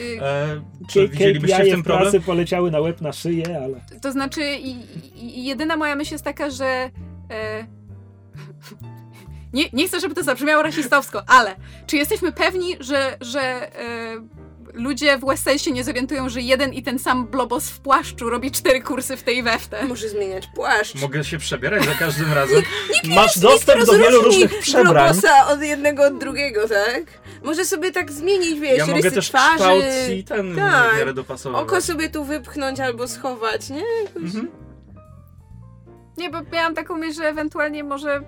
y, 0.00 0.22
E, 0.22 0.60
czy 0.88 1.08
widzielibyście 1.08 1.64
w 1.64 1.70
tym 1.70 1.82
problem? 1.82 2.22
poleciały 2.22 2.70
na 2.70 2.80
łeb, 2.80 3.00
na 3.00 3.12
szyję, 3.12 3.60
ale... 3.64 3.80
to 4.02 4.12
znaczy, 4.12 4.56
i, 4.56 4.70
i, 5.14 5.44
jedyna 5.44 5.76
moja 5.76 5.96
myśl 5.96 6.14
jest 6.14 6.24
taka, 6.24 6.50
że. 6.50 6.90
E, 7.30 7.66
nie, 9.52 9.64
nie 9.72 9.88
chcę, 9.88 10.00
żeby 10.00 10.14
to 10.14 10.22
zabrzmiało 10.22 10.62
rasistowsko, 10.62 11.22
ale 11.26 11.56
czy 11.86 11.96
jesteśmy 11.96 12.32
pewni, 12.32 12.76
że, 12.80 13.16
że 13.20 13.40
e, 13.80 14.16
ludzie 14.78 15.18
w 15.18 15.24
West 15.26 15.44
Side 15.44 15.58
się 15.58 15.70
nie 15.70 15.84
zorientują, 15.84 16.28
że 16.28 16.40
jeden 16.40 16.72
i 16.74 16.82
ten 16.82 16.98
sam 16.98 17.26
blobos 17.26 17.70
w 17.70 17.80
płaszczu 17.80 18.30
robi 18.30 18.50
cztery 18.50 18.82
kursy 18.82 19.16
w 19.16 19.22
tej 19.22 19.42
we 19.42 19.58
w 19.58 19.66
te. 19.66 19.84
Może 19.84 20.08
zmieniać 20.08 20.46
płaszcz. 20.46 20.94
Mogę 20.94 21.24
się 21.24 21.38
przebierać 21.38 21.84
za 21.84 21.94
każdym 21.94 22.32
razem. 22.32 22.62
Masz 23.04 23.38
dostęp 23.38 23.84
do 23.84 23.92
wielu 23.92 24.22
różnych 24.22 24.58
przebrań. 24.58 24.94
Blobosa 24.94 25.46
od 25.46 25.62
jednego 25.62 26.02
od 26.06 26.18
drugiego, 26.18 26.68
tak? 26.68 27.04
Może 27.42 27.64
sobie 27.64 27.92
tak 27.92 28.12
zmienić, 28.12 28.60
wiesz, 28.60 28.78
Ja 28.78 28.86
mogę 28.86 29.02
rysy 29.02 29.14
też 29.14 29.28
twarzy. 29.28 29.54
kształt 29.54 29.84
i 30.16 30.24
ten 30.24 30.56
tak. 30.56 30.94
w 30.94 30.98
miarę 30.98 31.14
dopasować. 31.14 31.62
Oko 31.62 31.80
sobie 31.80 32.08
tu 32.08 32.24
wypchnąć 32.24 32.80
albo 32.80 33.08
schować, 33.08 33.70
nie? 33.70 33.84
Jakoś... 34.04 34.22
Mhm. 34.22 34.48
Nie, 36.16 36.30
bo 36.30 36.38
miałam 36.52 36.74
taką 36.74 36.96
myśl, 36.96 37.14
że 37.14 37.28
ewentualnie 37.28 37.84
może 37.84 38.22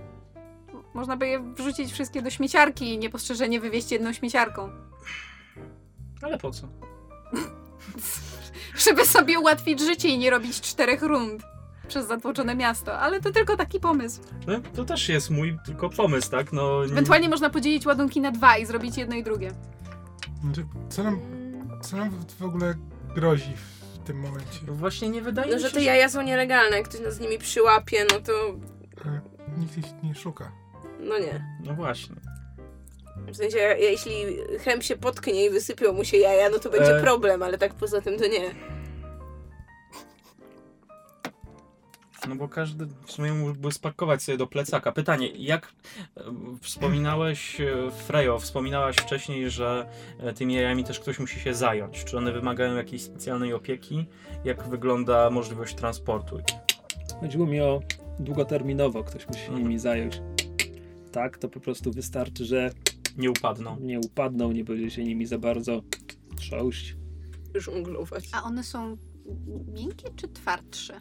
można 0.95 1.17
by 1.17 1.29
je 1.29 1.55
wrzucić 1.55 1.93
wszystkie 1.93 2.23
do 2.23 2.31
śmieciarki 2.31 2.95
i 2.95 2.99
niepostrzeżenie 2.99 3.61
wywieźć 3.61 3.93
jedną 3.93 4.13
śmieciarką. 4.13 4.90
Ale 6.23 6.39
po 6.39 6.51
co? 6.51 6.69
Żeby 8.87 9.07
sobie 9.07 9.39
ułatwić 9.41 9.81
życie 9.81 10.09
i 10.09 10.19
nie 10.19 10.31
robić 10.31 10.61
czterech 10.61 11.03
rund 11.03 11.43
przez 11.89 12.07
zatłoczone 12.07 12.55
miasto. 12.55 12.99
Ale 12.99 13.21
to 13.21 13.31
tylko 13.31 13.57
taki 13.57 13.81
pomysł. 13.81 14.21
No, 14.47 14.55
to 14.75 14.85
też 14.85 15.09
jest 15.09 15.31
mój 15.31 15.59
tylko 15.67 15.91
pomysł, 15.91 16.31
tak? 16.31 16.53
No, 16.53 16.85
nie- 16.87 16.93
Ewentualnie 16.93 17.29
można 17.29 17.51
podzielić 17.51 17.87
ładunki 17.87 18.21
na 18.21 18.31
dwa 18.31 18.57
i 18.59 18.67
zrobić 18.67 18.97
jedno 18.97 19.17
i 19.17 19.23
drugie. 19.23 19.51
Znaczy, 20.45 20.67
Co 20.89 21.03
nam, 21.05 21.21
co 21.83 21.97
nam 21.97 22.11
w 22.39 22.43
ogóle 22.45 22.75
grozi 23.15 23.53
w 23.95 23.99
tym 23.99 24.21
momencie? 24.21 24.61
Właśnie 24.69 25.09
nie 25.09 25.23
wydaje 25.23 25.51
No, 25.51 25.57
mi 25.57 25.63
że 25.63 25.69
się, 25.69 25.75
te 25.75 25.83
jaja 25.83 26.09
są 26.09 26.23
nielegalne, 26.23 26.77
jak 26.77 26.89
ktoś 26.89 27.01
nas 27.01 27.15
z 27.15 27.21
nimi 27.21 27.39
przyłapie, 27.39 28.07
no 28.13 28.21
to... 28.21 28.33
Nikt 29.59 29.79
ich 29.79 29.85
nie 30.03 30.15
szuka. 30.15 30.53
No 31.01 31.19
nie. 31.19 31.45
No 31.65 31.75
właśnie. 31.75 32.17
W 33.27 33.37
sensie, 33.37 33.59
jeśli 33.59 34.13
chem 34.61 34.83
się 34.83 34.97
potknie 34.97 35.45
i 35.47 35.51
wysypią 35.51 35.93
mu 35.93 36.05
się 36.05 36.17
jaja, 36.17 36.49
no 36.51 36.59
to 36.59 36.71
będzie 36.71 36.97
E. 36.97 37.03
problem, 37.03 37.43
ale 37.43 37.59
tak 37.59 37.75
poza 37.75 38.01
tym 38.01 38.19
to 38.19 38.27
nie. 38.27 38.55
No 42.29 42.37
bo 42.37 42.49
każdy 42.49 42.87
w 43.07 43.13
sumie 43.13 43.33
mógłby 43.33 43.73
spakować 43.73 44.23
sobie 44.23 44.39
do 44.39 44.47
plecaka. 44.47 44.93
Pytanie, 44.93 45.29
jak 45.35 45.73
e, 46.17 46.23
wspominałeś, 46.63 47.61
e, 47.61 47.91
Frejo, 48.07 48.39
wspominałaś 48.39 48.97
wcześniej, 48.97 49.51
że 49.51 49.89
e, 50.21 50.33
tymi 50.33 50.55
jajami 50.55 50.85
też 50.85 51.01
ktoś 51.01 51.19
musi 51.19 51.41
się 51.41 51.55
zająć. 51.55 52.05
Czy 52.05 52.19
one 52.19 52.33
wymagają 52.33 52.77
jakiejś 52.77 53.03
specjalnej 53.03 53.53
opieki? 53.53 54.07
Jak 54.45 54.69
wygląda 54.69 55.31
możliwość 55.31 55.75
transportu? 55.75 56.41
Chodziło 57.21 57.47
mi 57.47 57.61
o 57.61 57.81
długoterminowo, 58.19 59.05
ktoś 59.05 59.27
musi 59.29 59.41
się 59.41 59.47
Mhm. 59.47 59.63
nimi 59.63 59.79
zająć. 59.79 60.23
Tak, 61.13 61.39
to 61.39 61.49
po 61.49 61.61
prostu 61.61 61.93
wystarczy, 61.93 62.45
że 62.45 62.71
Nie 63.19 63.31
upadną. 63.31 63.77
nie 63.81 64.01
upadną, 64.01 64.53
nie 64.53 64.65
będzie 64.65 64.91
się 64.91 65.05
nimi 65.05 65.27
za 65.27 65.39
bardzo 65.39 65.83
trząść. 66.37 66.97
Żonglować. 67.55 68.29
A 68.33 68.43
one 68.43 68.65
są 68.65 68.97
miękkie 69.75 70.09
czy 70.17 70.29
twardsze? 70.29 71.01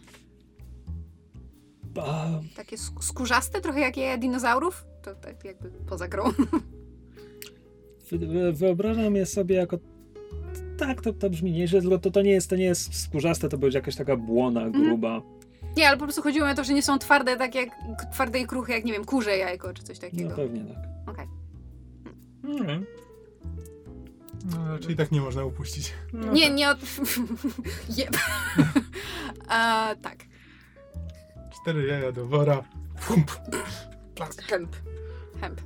A, 2.02 2.28
Takie 2.56 2.76
sk- 2.78 3.02
skórzaste, 3.02 3.62
trochę 3.62 3.80
jak 3.80 3.98
jaja 3.98 4.18
dinozaurów? 4.18 4.86
To 5.04 5.16
tak 5.16 5.46
jakby 5.46 5.70
poza 5.72 6.08
grą. 6.08 6.24
wy- 8.12 8.54
wyobrażam 8.54 9.16
je 9.16 9.26
sobie 9.26 9.56
jako 9.56 9.78
tak, 10.78 11.02
to, 11.02 11.14
to 11.14 11.30
brzmi 11.30 11.52
nieźle, 11.52 11.82
tylko 11.82 12.00
to, 12.00 12.12
to 12.12 12.22
nie 12.22 12.32
jest, 12.32 12.50
to 12.50 12.56
nie 12.56 12.64
jest 12.64 13.04
skórzaste, 13.04 13.50
to 13.50 13.58
będzie 13.58 13.78
jakaś 13.78 13.96
taka 13.96 14.16
błona 14.18 14.70
gruba. 14.70 15.22
Nie, 15.78 15.88
ale 15.88 15.98
po 15.98 16.04
prostu 16.04 16.22
chodziło 16.22 16.46
mi 16.48 16.54
o 16.54 16.56
to, 16.56 16.64
że 16.64 16.74
nie 16.74 16.82
są 16.82 17.00
twarde, 17.00 17.38
tak 17.38 17.56
jak 17.56 17.70
twarde 18.14 18.40
i 18.40 18.46
kruche, 18.48 18.74
jak 18.74 18.86
nie 18.86 18.94
wiem, 18.94 19.06
kurze 19.06 19.38
jajko 19.38 19.74
czy 19.74 19.84
coś 19.84 20.00
takiego. 20.00 20.30
No 20.30 20.36
pewnie 20.36 20.64
tak. 20.66 20.78
Okej. 21.14 21.28
Nie 21.28 21.39
No, 24.46 24.68
raczej 24.68 24.96
tak 24.96 25.12
nie 25.12 25.22
można 25.22 25.44
upuścić. 25.46 25.94
No 26.14 26.34
Nie, 26.34 26.48
tak. 26.48 26.56
nie 26.56 26.70
od... 26.70 26.80
Jeb. 27.98 28.18
A, 29.48 29.96
tak. 30.02 30.18
Cztery 31.54 31.88
jaja 31.88 32.12
do 32.12 32.26
wora. 32.26 32.64
Fump. 33.00 33.32
Plask. 34.16 34.42
Hemp. 34.44 34.76
Hemp. 35.42 35.62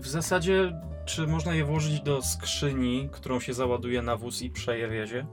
W 0.00 0.08
zasadzie, 0.08 0.80
czy 1.04 1.26
można 1.26 1.54
je 1.54 1.64
włożyć 1.64 2.00
do 2.00 2.22
skrzyni, 2.22 3.08
którą 3.12 3.40
się 3.40 3.54
załaduje 3.54 4.02
na 4.02 4.16
wóz 4.16 4.42
i 4.42 4.50
przeje 4.50 4.88
wiezie? 4.88 5.26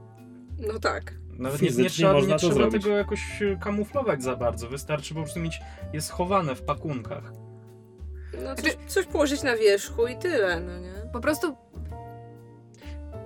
No 0.58 0.78
tak. 0.78 1.14
Nawet 1.38 1.62
nie, 1.62 1.70
nie 1.70 1.90
trzeba, 1.90 2.12
można 2.12 2.34
nie 2.34 2.40
to 2.40 2.50
trzeba 2.50 2.70
tego 2.70 2.88
jakoś 2.88 3.42
e, 3.42 3.56
kamuflować 3.56 4.22
za 4.22 4.36
bardzo. 4.36 4.68
Wystarczy 4.68 5.14
po 5.14 5.20
prostu 5.20 5.40
mieć 5.40 5.60
je 5.92 6.00
schowane 6.00 6.54
w 6.54 6.62
pakunkach. 6.62 7.32
No 8.38 8.54
coś, 8.56 8.76
coś 8.88 9.06
położyć 9.06 9.42
na 9.42 9.56
wierzchu 9.56 10.06
i 10.06 10.16
tyle, 10.16 10.60
no 10.60 10.78
nie? 10.78 10.92
Po 11.12 11.20
prostu 11.20 11.56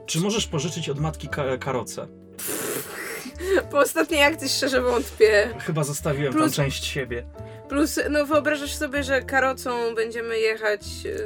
Czy 0.06 0.20
możesz 0.20 0.46
pożyczyć 0.46 0.88
od 0.88 1.00
matki 1.00 1.28
ka- 1.28 1.58
karocę? 1.58 2.06
Po 3.70 3.78
ostatniej 3.78 4.22
akcji 4.22 4.48
szczerze 4.48 4.80
wątpię. 4.80 5.48
Chyba 5.58 5.84
zostawiłem 5.84 6.32
Plus- 6.32 6.56
tam 6.56 6.64
część 6.64 6.84
siebie. 6.84 7.26
Plus, 7.68 7.98
no 8.10 8.26
wyobrażasz 8.26 8.74
sobie, 8.74 9.02
że 9.04 9.22
karocą 9.22 9.94
będziemy 9.94 10.38
jechać 10.38 10.80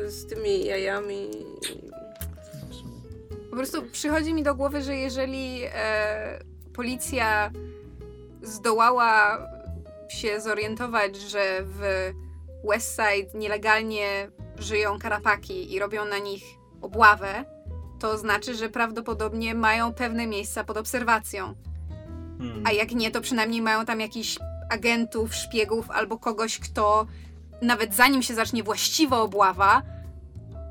e, 0.05 0.11
z 0.11 0.27
tymi 0.27 0.65
jajami. 0.65 1.31
Po 3.51 3.57
prostu 3.57 3.83
przychodzi 3.93 4.35
mi 4.35 4.43
do 4.43 4.55
głowy, 4.55 4.83
że 4.83 4.97
jeżeli 4.97 5.61
e, 5.65 6.39
policja 6.75 7.51
zdołała 8.43 9.39
się 10.09 10.41
zorientować, 10.41 11.17
że 11.17 11.61
w 11.63 12.11
Westside 12.65 13.39
nielegalnie 13.39 14.31
żyją 14.59 14.99
karapaki 14.99 15.75
i 15.75 15.79
robią 15.79 16.05
na 16.05 16.19
nich 16.19 16.43
obławę, 16.83 17.45
to 17.99 18.19
znaczy, 18.19 18.55
że 18.55 18.69
prawdopodobnie 18.69 19.55
mają 19.55 19.95
pewne 19.95 20.27
miejsca 20.27 20.65
pod 20.65 20.77
obserwacją. 20.77 21.55
Hmm. 22.39 22.63
A 22.67 22.73
jak 22.73 22.93
nie, 22.93 23.11
to 23.11 23.21
przynajmniej 23.21 23.63
mają 23.63 23.85
tam 23.85 24.01
jakichś 24.01 24.39
agentów, 24.71 25.35
szpiegów 25.35 25.91
albo 25.91 26.19
kogoś, 26.19 26.59
kto 26.59 27.07
nawet 27.63 27.95
zanim 27.95 28.23
się 28.23 28.35
zacznie 28.35 28.63
właściwa 28.63 29.21
obława, 29.21 29.83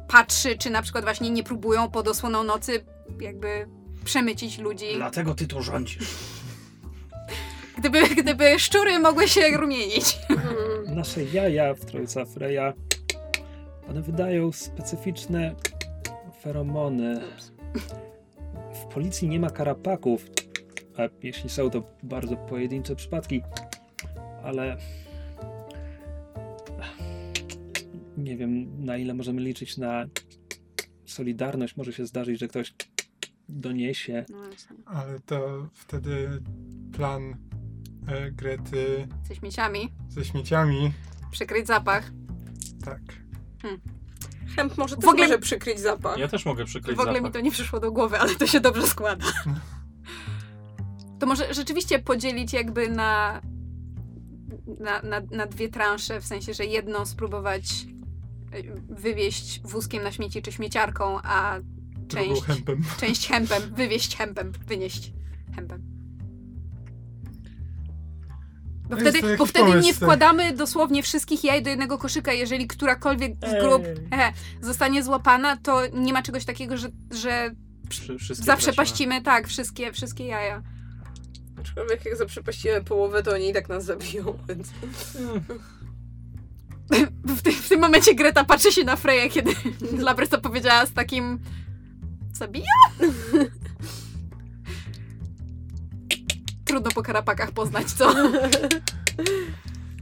patrzy, 0.08 0.58
czy 0.58 0.69
na 0.69 0.82
przykład 0.82 1.04
właśnie 1.04 1.30
nie 1.30 1.43
próbują 1.43 1.91
pod 1.91 2.08
osłoną 2.08 2.43
nocy 2.43 2.86
jakby 3.21 3.67
przemycić 4.06 4.58
ludzi. 4.58 4.88
Dlatego 4.95 5.36
ty 5.36 5.47
tu 5.47 5.62
rządzisz. 5.62 6.08
Gdyby, 7.78 8.08
gdyby 8.08 8.60
szczury 8.60 9.00
mogły 9.00 9.28
się 9.28 9.58
rumienić. 9.58 10.17
Nasze 10.97 11.23
jaja 11.23 11.73
w 11.73 11.86
Trojca 11.86 12.25
Freya, 12.25 12.73
one 13.89 14.01
wydają 14.01 14.51
specyficzne 14.51 15.55
feromony. 16.41 17.21
W 18.73 18.93
policji 18.93 19.27
nie 19.27 19.39
ma 19.39 19.49
karapaków, 19.49 20.25
a 20.97 21.01
jeśli 21.23 21.49
są, 21.49 21.69
to 21.69 21.83
bardzo 22.03 22.38
pojedyncze 22.38 22.95
przypadki, 22.95 23.41
ale 24.43 24.77
nie 28.17 28.38
wiem, 28.38 28.86
na 28.86 28.97
ile 28.97 29.13
możemy 29.13 29.41
liczyć 29.41 29.77
na 29.77 30.05
solidarność. 31.05 31.77
Może 31.77 31.93
się 31.93 32.05
zdarzyć, 32.05 32.39
że 32.39 32.47
ktoś 32.47 32.73
doniesie. 33.49 34.25
Ale 34.86 35.19
to 35.19 35.67
wtedy 35.73 36.41
plan 36.93 37.36
e, 38.07 38.31
Grety 38.31 39.07
Ze 39.23 39.35
śmieciami, 39.35 39.93
ze 40.09 40.25
śmieciami. 40.25 40.93
przykryć 41.31 41.67
zapach. 41.67 42.11
Tak. 42.85 43.01
Hemp 44.55 44.77
może 44.77 44.95
W 44.95 44.99
też 44.99 45.09
ogóle- 45.09 45.23
może 45.27 45.39
przykryć 45.39 45.79
zapach. 45.79 46.17
Ja 46.17 46.27
też 46.27 46.45
mogę 46.45 46.65
przykryć 46.65 46.97
W 46.97 46.99
ogóle 46.99 47.13
mi 47.13 47.19
zapach. 47.19 47.33
to 47.33 47.39
nie 47.41 47.51
przyszło 47.51 47.79
do 47.79 47.91
głowy, 47.91 48.19
ale 48.19 48.35
to 48.35 48.47
się 48.47 48.59
dobrze 48.59 48.87
składa. 48.87 49.25
To 51.19 51.25
może 51.25 51.53
rzeczywiście 51.53 51.99
podzielić 51.99 52.53
jakby 52.53 52.89
na, 52.89 53.41
na, 54.79 55.01
na, 55.01 55.21
na 55.31 55.45
dwie 55.45 55.69
transze, 55.69 56.21
w 56.21 56.25
sensie, 56.25 56.53
że 56.53 56.65
jedną 56.65 57.05
spróbować 57.05 57.85
y, 58.55 58.81
wywieźć 58.89 59.61
wózkiem 59.63 60.03
na 60.03 60.11
śmieci 60.11 60.41
czy 60.41 60.51
śmieciarką, 60.51 61.19
a 61.23 61.59
Drugą 61.59 62.07
część, 62.25 62.43
hempem. 62.43 62.81
część 62.99 63.27
hempem, 63.27 63.61
wywieźć 63.75 64.17
hempem, 64.17 64.51
wynieść 64.67 65.13
hempem. 65.55 65.96
Bo 68.89 68.95
No 68.95 69.02
wtedy, 69.02 69.38
bo 69.38 69.45
wtedy 69.45 69.65
pomysł, 69.65 69.88
nie 69.88 69.93
wkładamy 69.93 70.54
dosłownie 70.54 71.04
wszystkich 71.04 71.43
jaj 71.43 71.63
do 71.63 71.69
jednego 71.69 71.97
koszyka. 71.97 72.34
Jeżeli 72.34 72.67
którakolwiek 72.67 73.32
z 73.47 73.62
grup 73.63 73.84
e, 73.86 74.34
zostanie 74.62 75.04
złapana, 75.04 75.58
to 75.58 75.82
nie 75.93 76.13
ma 76.13 76.21
czegoś 76.21 76.45
takiego, 76.45 76.78
że, 76.78 76.89
że 77.12 77.52
wszystkie 78.19 78.45
zaprzepaścimy 78.45 79.21
tak 79.21 79.47
wszystkie, 79.47 79.93
wszystkie 79.93 80.26
jaja. 80.26 80.62
Aczkolwiek 81.60 82.06
jak 82.06 82.17
zaprzepaścimy 82.17 82.84
połowę, 82.84 83.23
to 83.23 83.34
oni 83.34 83.50
i 83.50 83.54
tak 83.54 83.69
nas 83.69 83.86
zabiją, 83.86 84.38
więc... 84.47 84.67
W, 87.23 87.41
ty, 87.41 87.52
w 87.52 87.69
tym 87.69 87.80
momencie 87.80 88.15
Greta 88.15 88.43
patrzy 88.43 88.71
się 88.71 88.84
na 88.84 88.95
Freya, 88.95 89.30
kiedy 89.30 89.52
Labrys 90.06 90.30
to 90.30 90.41
powiedziała 90.41 90.86
z 90.86 90.93
takim 90.93 91.39
zabija? 92.34 92.65
Trudno 96.67 96.91
po 96.91 97.03
karapakach 97.03 97.51
poznać, 97.51 97.91
co? 97.91 98.13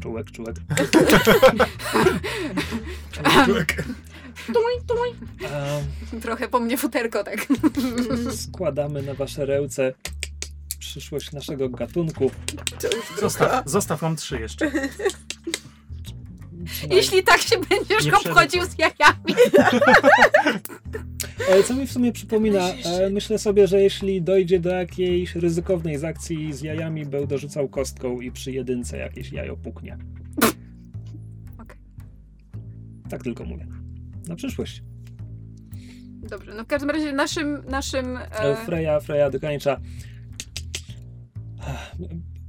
Czułek, 0.02 0.32
czułek. 0.32 0.56
E, 5.44 6.20
Trochę 6.22 6.48
po 6.48 6.60
mnie 6.60 6.78
futerko, 6.78 7.24
tak. 7.24 7.48
składamy 8.36 9.02
na 9.02 9.14
wasze 9.14 9.46
ręce 9.46 9.94
przyszłość 10.80 11.32
naszego 11.32 11.70
gatunku. 11.70 12.32
Zostaw, 13.20 13.70
zostaw, 13.70 14.02
mam 14.02 14.16
trzy 14.16 14.40
jeszcze. 14.40 14.72
Przynajmniej- 16.66 16.98
Jeśli 16.98 17.24
tak 17.24 17.42
się 17.42 17.56
będziesz 17.70 18.06
Nie 18.06 18.14
obchodził 18.14 18.62
z 18.66 18.76
jajami. 18.80 19.36
Co 21.68 21.76
mi 21.76 21.88
w 21.88 21.92
sumie 21.92 22.12
przypomina, 22.12 22.70
e, 22.70 23.10
myślę 23.10 23.40
sobie, 23.40 23.68
że 23.68 23.82
jeśli 23.82 24.22
dojdzie 24.22 24.60
do 24.60 24.70
jakiejś 24.70 25.36
ryzykownej 25.36 25.98
z 25.98 26.04
akcji 26.04 26.54
z 26.54 26.62
jajami, 26.62 27.06
będę 27.06 27.38
rzucał 27.38 27.70
kostką 27.70 28.22
i 28.22 28.32
przy 28.32 28.52
jedynce 28.52 28.98
jakieś 28.98 29.32
jajo 29.32 29.58
puknie. 29.58 29.98
Okej. 31.58 31.78
Tak 33.10 33.24
tylko 33.24 33.46
mówię. 33.46 33.68
Na 34.28 34.36
przyszłość. 34.36 34.84
Dobrze, 36.30 36.54
no 36.56 36.64
w 36.64 36.68
każdym 36.68 36.90
razie 36.90 37.14
naszym, 37.14 37.64
naszym 37.70 38.18
E, 38.18 38.40
e, 38.40 38.56
Freja, 38.66 39.00
Freja 39.00 39.30
dokańcza. 39.30 39.80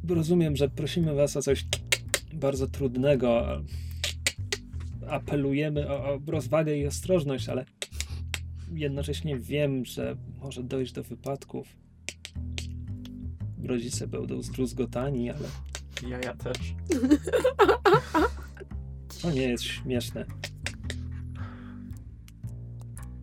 Rozumiem, 0.08 0.56
że 0.56 0.68
prosimy 0.68 1.14
was 1.14 1.36
o 1.36 1.42
coś 1.42 1.64
bardzo 2.34 2.66
trudnego. 2.66 3.46
Apelujemy 5.10 5.88
o, 5.90 6.14
o 6.14 6.20
rozwagę 6.26 6.76
i 6.76 6.86
ostrożność, 6.86 7.48
ale 7.48 7.64
jednocześnie 8.72 9.38
wiem, 9.38 9.84
że 9.84 10.16
może 10.40 10.62
dojść 10.62 10.92
do 10.92 11.02
wypadków. 11.02 11.68
Rodzice 13.64 14.06
będą 14.06 14.42
zdruzgotani, 14.42 15.30
ale 15.30 15.48
Ja, 16.08 16.18
ja 16.20 16.34
też. 16.34 16.74
to 19.22 19.30
nie 19.30 19.42
jest 19.48 19.64
śmieszne. 19.64 20.24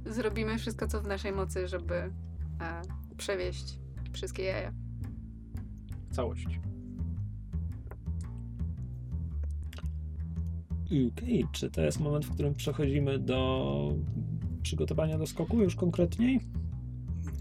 zrobimy 0.05 0.57
wszystko, 0.57 0.87
co 0.87 1.01
w 1.01 1.07
naszej 1.07 1.31
mocy, 1.31 1.67
żeby 1.67 1.95
e, 1.95 2.11
przewieźć 3.17 3.79
wszystkie 4.13 4.43
jaja. 4.43 4.73
Całość. 6.11 6.45
Okej, 11.17 11.45
czy 11.51 11.69
to 11.71 11.81
jest 11.81 11.99
moment, 11.99 12.25
w 12.25 12.33
którym 12.33 12.55
przechodzimy 12.55 13.19
do 13.19 13.93
przygotowania 14.61 15.17
do 15.17 15.27
skoku 15.27 15.61
już 15.61 15.75
konkretniej? 15.75 16.39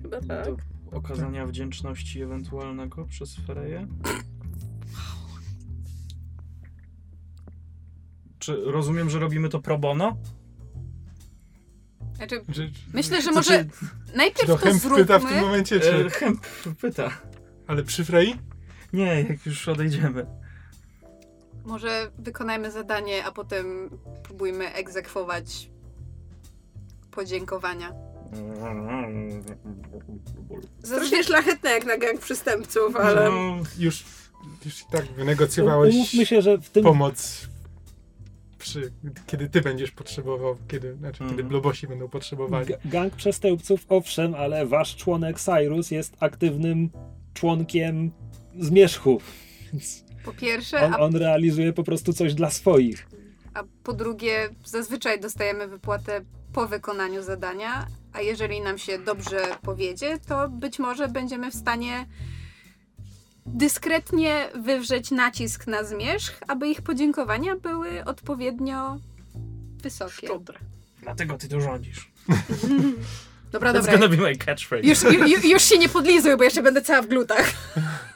Chyba 0.02 0.20
tak. 0.20 0.46
Do 0.90 0.96
okazania 0.96 1.46
wdzięczności 1.46 2.22
ewentualnego 2.22 3.04
przez 3.04 3.36
Freję. 3.36 3.86
Czy 8.38 8.56
rozumiem, 8.64 9.10
że 9.10 9.18
robimy 9.18 9.48
to 9.48 9.60
pro 9.60 9.78
bono? 9.78 10.16
Znaczy, 12.16 12.40
myślę, 12.94 13.22
że 13.22 13.32
może 13.32 13.64
Czy, 13.64 13.70
najpierw 14.16 14.46
to 14.46 14.58
to 14.58 14.64
Hemp 14.64 14.82
pyta 14.96 15.18
w 15.18 15.22
tym 15.22 15.30
zróbmy. 15.30 15.46
momencie, 15.46 15.76
E, 15.76 15.80
czy... 15.80 16.10
Hemp 16.10 16.40
pyta. 16.80 17.10
Ale 17.66 17.82
przy 17.84 18.04
Frey? 18.04 18.34
Nie, 18.92 19.22
jak 19.22 19.46
już 19.46 19.68
odejdziemy. 19.68 20.26
Może 21.64 22.10
wykonajmy 22.18 22.70
zadanie, 22.70 23.24
a 23.24 23.32
potem 23.32 23.90
próbujmy 24.22 24.72
egzekwować 24.72 25.70
podziękowania. 27.10 27.92
Strasznie 30.84 31.24
szlachetne 31.24 31.70
jak 31.70 31.84
na 31.86 31.98
gang 31.98 32.20
przestępców, 32.20 32.96
ale... 32.96 33.28
No, 33.30 33.56
Już, 33.78 34.04
już 34.64 34.80
i 34.80 34.84
tak 34.92 35.04
wynegocjowałeś 35.06 35.94
Umówmy 35.94 36.26
się, 36.26 36.42
że 36.42 36.58
w 36.58 36.70
tym 36.70 36.84
pomoc 36.84 37.48
przy, 38.58 38.92
kiedy 39.26 39.48
ty 39.48 39.60
będziesz 39.60 39.90
potrzebował, 39.90 40.56
kiedy, 40.68 40.94
znaczy 40.96 41.18
kiedy 41.18 41.30
Mhm. 41.30 41.48
blobosi 41.48 41.86
będą 41.86 42.08
potrzebowali. 42.08 42.66
G- 42.66 42.78
Gang 42.84 43.14
przestępców, 43.16 43.80
owszem, 43.88 44.34
ale 44.34 44.66
wasz 44.66 44.96
członek 44.96 45.40
Cyrus 45.40 45.90
jest 45.90 46.16
aktywnym 46.20 46.90
członkiem 47.34 48.10
zmierzchu. 48.58 49.20
Więc 49.72 50.04
Po 50.24 50.32
pierwsze, 50.32 50.80
on, 50.86 50.94
a, 50.94 50.98
on 50.98 51.16
realizuje 51.16 51.72
po 51.72 51.84
prostu 51.84 52.12
coś 52.12 52.34
dla 52.34 52.50
swoich. 52.50 53.06
a 53.54 53.62
po 53.84 53.92
drugie, 53.92 54.48
zazwyczaj 54.64 55.20
dostajemy 55.20 55.68
wypłatę 55.68 56.20
po 56.52 56.66
wykonaniu 56.66 57.22
zadania, 57.22 57.86
a 58.12 58.20
jeżeli 58.20 58.60
nam 58.60 58.78
się 58.78 58.98
dobrze 58.98 59.40
powiedzie, 59.62 60.18
to 60.28 60.48
być 60.48 60.78
może 60.78 61.08
będziemy 61.08 61.50
w 61.50 61.54
stanie 61.54 62.06
dyskretnie 63.46 64.48
wywrzeć 64.54 65.10
nacisk 65.10 65.66
na 65.66 65.84
zmierzch, 65.84 66.40
aby 66.48 66.68
ich 66.68 66.82
podziękowania 66.82 67.56
były 67.56 68.04
odpowiednio 68.04 68.98
wysokie. 69.82 70.26
Szczodre. 70.26 70.58
dlatego 71.02 71.38
ty 71.38 71.48
tu 71.48 71.60
rządzisz. 71.60 72.10
Dobra, 73.52 73.72
That's 73.72 73.74
dobra. 73.74 73.92
gonna 73.92 74.08
be 74.08 74.16
my 74.16 74.36
catchphrase. 74.36 74.86
Już, 74.88 75.02
już, 75.02 75.44
już 75.44 75.62
się 75.62 75.78
nie 75.78 75.88
podlizuj, 75.88 76.36
bo 76.36 76.44
jeszcze 76.44 76.62
będę 76.62 76.82
cała 76.82 77.02
w 77.02 77.06
glutach. 77.06 77.52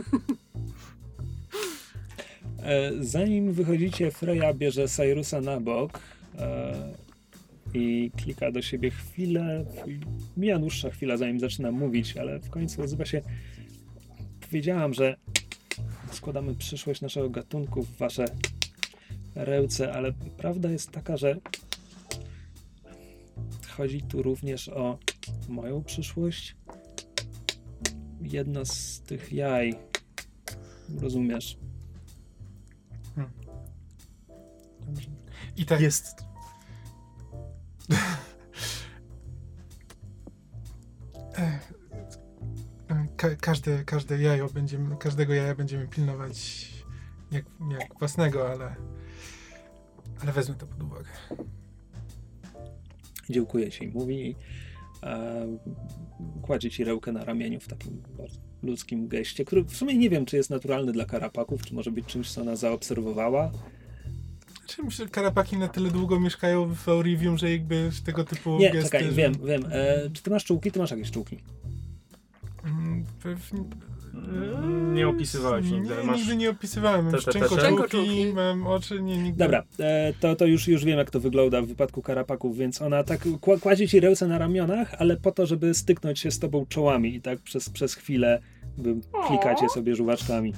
E, 2.67 2.93
Zanim 3.01 3.53
wychodzicie, 3.53 4.11
Freya 4.11 4.55
bierze 4.55 4.89
Cyrusa 4.89 5.41
na 5.41 5.61
bok 5.61 6.01
e, 6.39 6.75
i 7.75 8.11
klika 8.17 8.51
do 8.53 8.63
siebie 8.63 8.91
chwilę. 8.91 9.65
Mija 10.37 10.59
dłuższa 10.59 10.91
chwila, 10.91 11.17
zanim 11.17 11.41
zaczyna 11.41 11.71
mówić, 11.73 12.17
ale 12.17 12.39
w 12.39 12.51
końcu 12.51 12.81
nazywa 12.81 13.05
się. 13.05 13.23
Powiedziałam, 14.41 14.95
że 14.95 15.17
składamy 16.13 16.55
przyszłość 16.55 17.01
naszego 17.01 17.31
gatunku 17.31 17.83
w 17.83 17.97
wasze 17.97 18.25
ręce, 19.35 19.93
ale 19.93 20.13
prawda 20.37 20.71
jest 20.71 20.91
taka, 20.91 21.17
że 21.17 21.37
chodzi 23.69 24.03
tu 24.03 24.23
również 24.23 24.69
o 24.69 24.99
moją 25.49 25.85
przyszłość. 25.85 26.57
Jedno 28.23 28.65
z 28.65 29.01
tych 29.01 29.33
jaj. 29.33 29.75
Rozumiesz? 31.01 31.66
I 35.57 35.67
tak 35.67 35.81
Jest. 35.81 36.25
Ka- 43.17 43.37
każde, 43.41 43.85
każde 43.85 44.23
jajo 44.23 44.49
będziemy, 44.49 44.97
każdego 44.97 45.35
jaja 45.35 45.55
będziemy 45.55 45.89
pilnować 45.89 46.67
jak, 47.31 47.45
jak 47.81 47.99
własnego, 47.99 48.51
ale, 48.51 48.77
ale 50.23 50.33
wezmę 50.33 50.55
to 50.55 50.67
pod 50.67 50.83
uwagę. 50.83 51.11
Dziękuję 53.31 53.71
ci, 53.71 53.89
mówi 53.89 54.31
i 54.31 54.37
e, 55.03 55.47
kładzie 56.43 56.71
ci 56.71 56.85
rękę 56.85 57.13
na 57.13 57.25
ramieniu 57.25 57.61
w 57.61 57.69
takim 57.69 58.03
bardzo 58.19 58.39
ludzkim 58.63 59.09
geście, 59.09 59.45
który 59.45 59.65
w 59.65 59.77
sumie 59.77 59.97
nie 59.97 60.11
wiem, 60.11 60.27
czy 60.27 60.37
jest 60.37 60.51
naturalny 60.51 60.93
dla 60.93 61.05
karapaków, 61.05 61.67
czy 61.67 61.75
może 61.75 61.91
być 61.91 62.07
czymś, 62.07 62.33
co 62.33 62.41
ona 62.41 62.57
zaobserwowała. 62.57 63.51
Znaczy, 64.67 64.83
myślę, 64.83 65.05
że 65.05 65.11
karapaki 65.11 65.57
na 65.57 65.69
tyle 65.69 65.91
długo 65.91 66.21
mieszkają 66.21 66.75
w 66.75 66.89
Aurivium, 66.89 67.39
że 67.39 67.51
jakby 67.51 67.91
tego 68.05 68.25
typu 68.25 68.59
Nie, 68.59 68.71
gesty... 68.71 68.91
czekaj, 68.91 69.11
wiem, 69.13 69.33
wiem. 69.45 69.65
E, 69.71 70.11
czy 70.13 70.23
ty 70.23 70.31
masz 70.31 70.45
czułki? 70.45 70.73
Ty 70.73 70.79
masz 70.79 70.91
jakieś 70.91 71.11
czułki. 71.11 71.39
Mm, 72.65 73.05
Pewnie... 73.23 73.61
Mm, 74.15 74.95
Nie 74.95 75.09
opisywałeś 75.09 75.71
nigdy. 75.71 75.95
Nie, 75.97 76.03
Masz... 76.05 76.17
nigdy 76.19 76.37
nie 76.37 76.51
opisywałem. 76.51 77.05
Mam 77.05 77.13
te- 77.15 77.19
te- 77.19 77.25
te- 77.25 77.31
szczękoczułki, 77.31 77.63
Szczękoczułki. 77.63 78.33
mam 78.35 78.67
oczy, 78.67 79.03
nie, 79.03 79.17
nigdy... 79.19 79.39
Dobra, 79.39 79.63
e, 79.79 80.13
to, 80.21 80.37
to 80.37 80.47
już, 80.47 80.69
już 80.69 80.85
wiem, 80.85 80.99
jak 80.99 81.11
to 81.11 81.21
wygląda 81.21 81.63
w 81.63 81.67
wypadku 81.67 82.03
karapaków, 82.03 82.57
więc 82.57 82.83
ona 82.83 83.05
tak 83.05 83.25
kła- 83.27 83.61
kładzie 83.61 83.89
ci 83.89 84.01
ręce 84.01 84.27
na 84.27 84.39
ramionach, 84.39 84.95
ale 84.99 85.17
po 85.17 85.33
to, 85.33 85.47
żeby 85.47 85.75
styknąć 85.75 86.19
się 86.19 86.31
z 86.31 86.39
tobą 86.39 86.67
czołami 86.69 87.15
i 87.15 87.21
tak 87.21 87.39
przez, 87.39 87.71
przez 87.71 87.95
chwilę 87.95 88.41
wy 88.79 88.97
klikacie 89.29 89.69
sobie 89.69 89.97
żuwaczkami. 89.97 90.53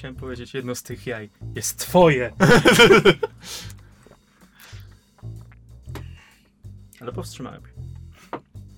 Chciałem 0.00 0.16
powiedzieć, 0.16 0.54
jedno 0.54 0.74
z 0.74 0.82
tych 0.82 1.06
jaj 1.06 1.30
jest 1.54 1.78
twoje. 1.78 2.32
Ale 7.00 7.12
powstrzymałem 7.12 7.62
się. 7.62 7.72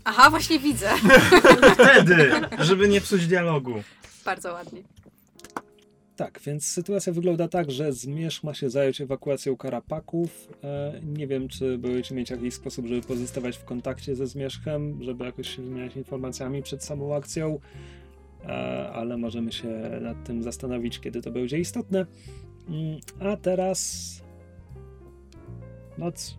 Aha, 0.05 0.31
właśnie 0.31 0.59
widzę. 0.59 0.91
Wtedy, 1.75 2.33
żeby 2.59 2.89
nie 2.89 3.01
psuć 3.01 3.27
dialogu. 3.27 3.83
Bardzo 4.25 4.53
ładnie. 4.53 4.83
Tak, 6.17 6.41
więc 6.47 6.67
sytuacja 6.67 7.13
wygląda 7.13 7.49
tak, 7.49 7.71
że 7.71 7.93
Zmierzch 7.93 8.45
ma 8.45 8.55
się 8.55 8.71
zająć 8.71 9.01
ewakuacją 9.01 9.57
karapaków. 9.57 10.49
E, 10.65 11.01
nie 11.03 11.27
wiem, 11.27 11.49
czy 11.49 11.79
będziecie 11.79 12.15
mieć 12.15 12.31
jakiś 12.31 12.55
sposób, 12.55 12.87
żeby 12.87 13.03
pozostawać 13.03 13.57
w 13.57 13.65
kontakcie 13.65 14.17
ze 14.17 14.27
Zmierzchem, 14.27 15.03
żeby 15.03 15.25
jakoś 15.25 15.57
się 15.57 15.63
wymieniać 15.63 15.97
informacjami 15.97 16.63
przed 16.63 16.85
samą 16.85 17.15
akcją, 17.15 17.61
ale 18.93 19.17
możemy 19.17 19.53
się 19.53 19.69
nad 20.01 20.25
tym 20.25 20.43
zastanowić, 20.43 21.01
kiedy 21.01 21.23
to 21.23 21.31
będzie 21.31 21.59
istotne. 21.59 22.07
Mm, 22.69 23.01
a 23.21 23.37
teraz 23.37 24.23
noc. 25.99 26.39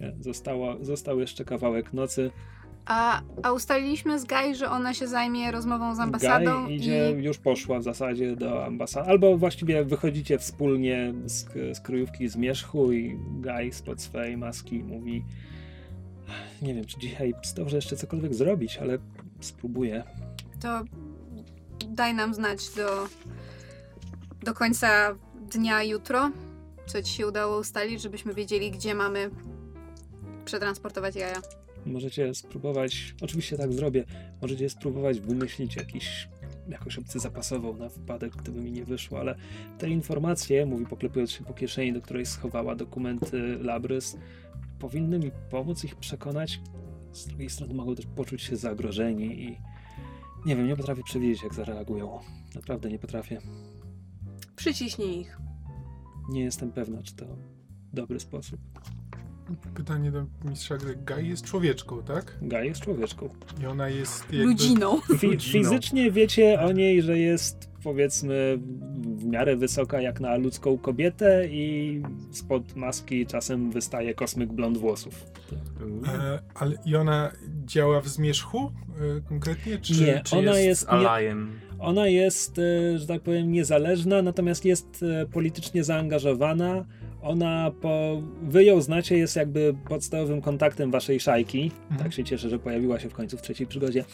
Nie, 0.00 0.12
zostało, 0.20 0.76
został 0.80 1.20
jeszcze 1.20 1.44
kawałek 1.44 1.92
nocy. 1.92 2.30
A, 2.86 3.22
a 3.42 3.52
ustaliliśmy 3.52 4.18
z 4.18 4.24
Guy, 4.24 4.54
że 4.54 4.70
ona 4.70 4.94
się 4.94 5.08
zajmie 5.08 5.52
rozmową 5.52 5.94
z 5.94 6.00
ambasadą 6.00 6.64
Guy 6.64 6.74
idzie, 6.74 7.14
i... 7.20 7.24
już 7.24 7.38
poszła 7.38 7.78
w 7.78 7.82
zasadzie 7.82 8.36
do 8.36 8.64
ambasady, 8.64 9.10
albo 9.10 9.38
właściwie 9.38 9.84
wychodzicie 9.84 10.38
wspólnie 10.38 11.14
z, 11.24 11.46
z 11.76 11.80
kryjówki 11.80 12.28
zmierzchu 12.28 12.92
i 12.92 13.16
Guy 13.40 13.72
spod 13.72 14.00
swojej 14.00 14.36
maski 14.36 14.84
mówi 14.84 15.24
nie 16.62 16.74
wiem, 16.74 16.84
czy 16.84 16.98
dzisiaj 16.98 17.34
zdążę 17.42 17.76
jeszcze 17.76 17.96
cokolwiek 17.96 18.34
zrobić, 18.34 18.78
ale 18.78 18.98
spróbuję. 19.40 20.04
To 20.60 20.84
daj 21.84 22.14
nam 22.14 22.34
znać 22.34 22.70
do, 22.70 23.08
do 24.42 24.54
końca 24.54 25.14
dnia 25.52 25.82
jutro, 25.82 26.30
co 26.86 27.02
ci 27.02 27.12
się 27.12 27.26
udało 27.26 27.58
ustalić, 27.58 28.02
żebyśmy 28.02 28.34
wiedzieli, 28.34 28.70
gdzie 28.70 28.94
mamy 28.94 29.30
przetransportować 30.44 31.16
jaja. 31.16 31.42
Możecie 31.86 32.34
spróbować, 32.34 33.14
oczywiście 33.20 33.56
tak 33.56 33.72
zrobię, 33.72 34.04
możecie 34.42 34.70
spróbować 34.70 35.20
wymyślić 35.20 35.76
jakiś, 35.76 36.28
jakąś 36.68 36.98
opcję 36.98 37.20
zapasową 37.20 37.76
na 37.76 37.88
wypadek, 37.88 38.36
gdyby 38.36 38.60
mi 38.60 38.72
nie 38.72 38.84
wyszło, 38.84 39.20
ale 39.20 39.34
te 39.78 39.88
informacje, 39.88 40.66
mówi 40.66 40.86
poklepując 40.86 41.30
się 41.30 41.44
po 41.44 41.54
kieszeni, 41.54 41.92
do 41.92 42.00
której 42.00 42.26
schowała 42.26 42.74
dokumenty 42.74 43.58
Labrys, 43.60 44.16
powinny 44.78 45.18
mi 45.18 45.30
pomóc 45.50 45.84
ich 45.84 45.96
przekonać. 45.96 46.60
Z 47.12 47.26
drugiej 47.26 47.50
strony 47.50 47.74
mogą 47.74 47.94
też 47.94 48.06
poczuć 48.06 48.42
się 48.42 48.56
zagrożeni 48.56 49.42
i 49.42 49.58
nie 50.46 50.56
wiem, 50.56 50.66
nie 50.66 50.76
potrafię 50.76 51.02
przewidzieć, 51.02 51.42
jak 51.42 51.54
zareagują. 51.54 52.18
Naprawdę 52.54 52.88
nie 52.90 52.98
potrafię. 52.98 53.38
Przyciśnij 54.56 55.20
ich. 55.20 55.38
Nie 56.28 56.40
jestem 56.44 56.72
pewna, 56.72 57.02
czy 57.02 57.14
to 57.16 57.26
dobry 57.92 58.20
sposób. 58.20 58.60
Pytanie 59.74 60.10
do 60.10 60.26
mistrza 60.44 60.76
gry. 60.76 60.96
Guy 60.96 61.22
jest 61.26 61.44
człowieczką, 61.44 62.02
tak? 62.02 62.38
Gaj 62.42 62.68
jest 62.68 62.80
człowieczką. 62.80 63.28
I 63.62 63.66
ona 63.66 63.88
jest 63.88 64.20
jakby... 64.32 64.44
Ludziną. 64.44 65.00
Fi- 65.00 65.26
Ludziną. 65.26 65.52
fizycznie 65.52 66.10
wiecie 66.10 66.60
o 66.60 66.72
niej, 66.72 67.02
że 67.02 67.18
jest 67.18 67.71
powiedzmy 67.84 68.58
w 69.02 69.24
miarę 69.24 69.56
wysoka 69.56 70.00
jak 70.00 70.20
na 70.20 70.36
ludzką 70.36 70.78
kobietę 70.78 71.48
i 71.48 72.02
spod 72.30 72.76
maski 72.76 73.26
czasem 73.26 73.70
wystaje 73.70 74.14
kosmyk 74.14 74.52
blond 74.52 74.78
włosów. 74.78 75.26
E, 76.06 76.38
ale 76.54 76.76
i 76.84 76.96
ona 76.96 77.32
działa 77.64 78.00
w 78.00 78.08
zmierzchu 78.08 78.58
e, 79.18 79.20
konkretnie? 79.28 79.78
Czy... 79.78 80.04
Nie, 80.04 80.20
Czy 80.24 80.36
ona 80.36 80.50
jest, 80.50 80.64
jest 80.64 80.82
nie- 80.82 80.88
alajem? 80.88 81.60
Ona 81.78 82.06
jest, 82.06 82.58
e, 82.58 82.98
że 82.98 83.06
tak 83.06 83.22
powiem, 83.22 83.52
niezależna, 83.52 84.22
natomiast 84.22 84.64
jest 84.64 85.04
e, 85.22 85.26
politycznie 85.26 85.84
zaangażowana. 85.84 86.84
Ona, 87.22 87.70
po... 87.80 88.22
wy 88.42 88.64
ją 88.64 88.80
znacie, 88.80 89.18
jest 89.18 89.36
jakby 89.36 89.74
podstawowym 89.88 90.40
kontaktem 90.40 90.90
waszej 90.90 91.20
szajki. 91.20 91.70
Mhm. 91.82 92.02
Tak 92.02 92.12
się 92.12 92.24
cieszę, 92.24 92.48
że 92.48 92.58
pojawiła 92.58 93.00
się 93.00 93.08
w 93.08 93.14
końcu 93.14 93.36
w 93.36 93.42
trzeciej 93.42 93.66
przygodzie. 93.66 94.04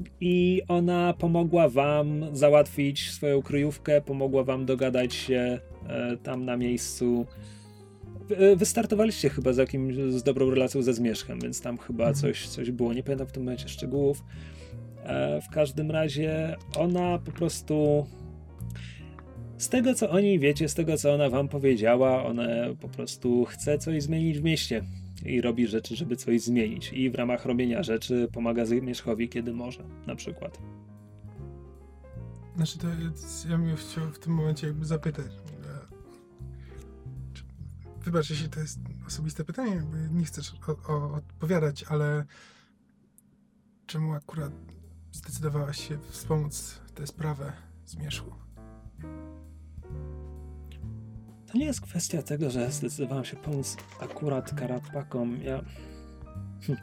E, 0.00 0.04
I 0.20 0.62
ona 0.68 1.14
pomogła 1.18 1.68
wam 1.68 2.24
załatwić 2.32 3.10
swoją 3.10 3.42
kryjówkę, 3.42 4.00
pomogła 4.00 4.44
wam 4.44 4.66
dogadać 4.66 5.14
się 5.14 5.60
e, 5.88 6.16
tam 6.16 6.44
na 6.44 6.56
miejscu. 6.56 7.26
Wy- 8.28 8.56
Wystartowaliście 8.56 9.28
chyba 9.28 9.52
z 9.52 9.56
jakimś, 9.56 9.94
z 9.94 10.22
dobrą 10.22 10.50
relacją 10.50 10.82
ze 10.82 10.94
Zmierzchem, 10.94 11.40
więc 11.40 11.60
tam 11.62 11.78
chyba 11.78 12.04
Mhm. 12.08 12.14
coś, 12.14 12.48
coś 12.48 12.70
było. 12.70 12.92
Nie 12.92 13.02
pamiętam 13.02 13.26
w 13.26 13.32
tym 13.32 13.42
momencie 13.42 13.68
szczegółów. 13.68 14.24
E, 15.04 15.40
w 15.40 15.48
każdym 15.48 15.90
razie 15.90 16.56
ona 16.78 17.18
po 17.18 17.32
prostu. 17.32 18.06
Z 19.58 19.68
tego 19.68 19.94
co 19.94 20.10
o 20.10 20.20
niej 20.20 20.38
wiecie, 20.38 20.68
z 20.68 20.74
tego 20.74 20.96
co 20.96 21.12
ona 21.14 21.30
wam 21.30 21.48
powiedziała, 21.48 22.24
ona 22.24 22.46
po 22.80 22.88
prostu 22.88 23.44
chce 23.44 23.78
coś 23.78 24.02
zmienić 24.02 24.38
w 24.38 24.42
mieście 24.42 24.82
i 25.24 25.40
robi 25.40 25.66
rzeczy, 25.66 25.96
żeby 25.96 26.16
coś 26.16 26.40
zmienić. 26.40 26.92
I 26.92 27.10
w 27.10 27.14
ramach 27.14 27.44
robienia 27.44 27.82
rzeczy 27.82 28.28
pomaga 28.32 28.66
Zmierzchowi, 28.66 29.28
kiedy 29.28 29.52
może, 29.52 29.84
na 30.06 30.14
przykład. 30.14 30.58
Znaczy, 32.56 32.78
to 32.78 32.86
ja 33.48 33.58
bym 33.58 33.76
chciał 33.76 34.10
w 34.10 34.18
tym 34.18 34.32
momencie 34.32 34.66
jakby 34.66 34.84
zapytać. 34.84 35.26
Wybacz, 38.04 38.30
jeśli 38.30 38.48
to 38.48 38.60
jest 38.60 38.78
osobiste 39.06 39.44
pytanie, 39.44 39.82
nie 40.10 40.24
chcesz 40.24 40.54
o, 40.68 40.92
o, 40.92 41.12
odpowiadać, 41.14 41.84
ale 41.84 42.24
czemu 43.86 44.12
akurat 44.12 44.52
zdecydowałaś 45.12 45.88
się 45.88 45.98
wspomóc 46.10 46.80
tę 46.94 47.06
sprawę 47.06 47.52
zmierzchu? 47.86 48.34
To 51.52 51.58
nie 51.58 51.64
jest 51.64 51.80
kwestia 51.80 52.22
tego, 52.22 52.50
że 52.50 52.70
zdecydowałem 52.70 53.24
się 53.24 53.36
pomóc 53.36 53.76
akurat 54.00 54.54
karapakom. 54.54 55.42
Ja. 55.42 55.64
Hm. 56.66 56.78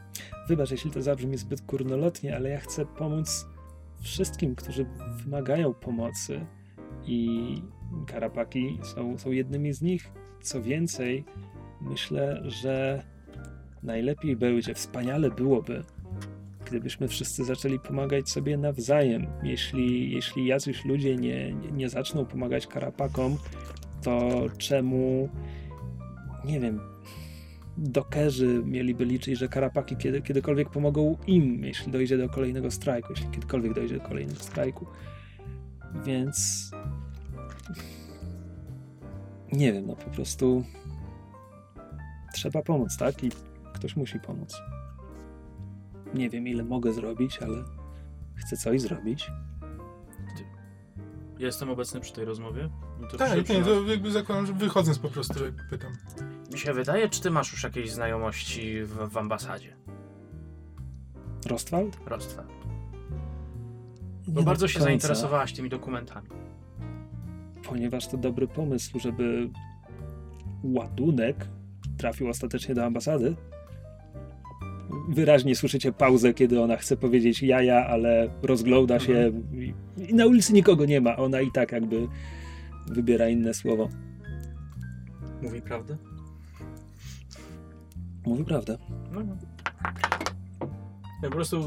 Wybacz, 0.48 0.70
jeśli 0.70 0.90
to 0.90 1.02
zabrzmi 1.02 1.36
zbyt 1.36 1.60
kurnolotnie, 1.62 2.36
ale 2.36 2.48
ja 2.48 2.60
chcę 2.60 2.86
pomóc 2.86 3.46
wszystkim, 4.00 4.54
którzy 4.54 4.86
wymagają 5.24 5.74
pomocy. 5.74 6.46
I 7.04 7.62
karapaki 8.06 8.78
są, 8.82 9.18
są 9.18 9.30
jednymi 9.30 9.72
z 9.72 9.82
nich. 9.82 10.12
Co 10.42 10.62
więcej, 10.62 11.24
myślę, 11.80 12.42
że 12.44 13.02
najlepiej 13.82 14.36
będzie, 14.36 14.74
wspaniale 14.74 15.30
byłoby, 15.30 15.84
gdybyśmy 16.66 17.08
wszyscy 17.08 17.44
zaczęli 17.44 17.78
pomagać 17.78 18.28
sobie 18.28 18.56
nawzajem. 18.56 19.26
Jeśli, 19.42 20.12
jeśli 20.12 20.46
jacyś 20.46 20.84
ludzie 20.84 21.16
nie, 21.16 21.52
nie, 21.52 21.70
nie 21.70 21.88
zaczną 21.88 22.26
pomagać 22.26 22.66
karapakom, 22.66 23.36
to 24.02 24.46
czemu, 24.58 25.28
nie 26.44 26.60
wiem, 26.60 26.80
dokerzy 27.76 28.62
mieliby 28.64 29.04
liczyć, 29.04 29.38
że 29.38 29.48
karapaki 29.48 29.96
kiedy, 29.96 30.22
kiedykolwiek 30.22 30.70
pomogą 30.70 31.16
im, 31.26 31.64
jeśli 31.64 31.92
dojdzie 31.92 32.18
do 32.18 32.28
kolejnego 32.28 32.70
strajku, 32.70 33.12
jeśli 33.12 33.30
kiedykolwiek 33.30 33.74
dojdzie 33.74 33.94
do 33.94 34.04
kolejnego 34.04 34.40
strajku. 34.40 34.86
Więc 36.04 36.70
nie 39.52 39.72
wiem, 39.72 39.86
no 39.86 39.96
po 39.96 40.10
prostu 40.10 40.64
trzeba 42.34 42.62
pomóc, 42.62 42.96
tak? 42.96 43.24
I 43.24 43.30
ktoś 43.74 43.96
musi 43.96 44.20
pomóc. 44.20 44.62
Nie 46.14 46.30
wiem, 46.30 46.48
ile 46.48 46.64
mogę 46.64 46.92
zrobić, 46.92 47.38
ale 47.38 47.56
chcę 48.34 48.56
coś 48.56 48.80
zrobić. 48.80 49.30
Ja 51.38 51.46
Jestem 51.46 51.70
obecny 51.70 52.00
przy 52.00 52.12
tej 52.12 52.24
rozmowie. 52.24 52.68
No 53.00 53.08
to 53.08 53.16
Tak, 53.16 53.48
nie, 53.48 53.64
to 53.64 53.82
jakby 53.82 54.10
zakładam, 54.10 54.46
że 54.46 54.52
wychodząc 54.52 54.98
po 54.98 55.08
prostu 55.08 55.34
pytam. 55.70 55.92
Mi 56.52 56.58
się 56.58 56.72
wydaje, 56.72 57.08
czy 57.08 57.20
ty 57.20 57.30
masz 57.30 57.52
już 57.52 57.62
jakieś 57.62 57.90
znajomości 57.90 58.82
w, 58.84 58.94
w 59.10 59.16
ambasadzie? 59.16 59.76
Rostwald? 61.46 61.98
Rostwa. 62.06 62.44
Nie 64.28 64.34
Bo 64.34 64.40
do 64.40 64.46
bardzo 64.46 64.68
się 64.68 64.80
zainteresowałaś 64.80 65.52
tymi 65.52 65.68
dokumentami. 65.68 66.28
ponieważ 67.64 68.06
to 68.08 68.16
dobry 68.16 68.48
pomysł, 68.48 68.98
żeby 69.00 69.50
ładunek 70.62 71.46
trafił 71.98 72.28
ostatecznie 72.28 72.74
do 72.74 72.84
ambasady. 72.84 73.36
Wyraźnie 75.08 75.56
słyszycie 75.56 75.92
pauzę, 75.92 76.34
kiedy 76.34 76.60
ona 76.62 76.76
chce 76.76 76.96
powiedzieć 76.96 77.42
jaja, 77.42 77.86
ale 77.86 78.28
rozgląda 78.42 79.00
się 79.00 79.32
i, 79.52 79.74
i 80.10 80.14
na 80.14 80.26
ulicy 80.26 80.52
nikogo 80.52 80.84
nie 80.84 81.00
ma. 81.00 81.16
Ona 81.16 81.40
i 81.40 81.50
tak 81.52 81.72
jakby 81.72 82.08
wybiera 82.86 83.28
inne 83.28 83.54
słowo. 83.54 83.88
Mówi 85.42 85.62
prawdę? 85.62 85.96
Mówi 88.26 88.44
prawdę. 88.44 88.78
No. 89.12 89.20
no. 89.20 89.36
Ja 91.22 91.28
po 91.28 91.34
prostu 91.34 91.62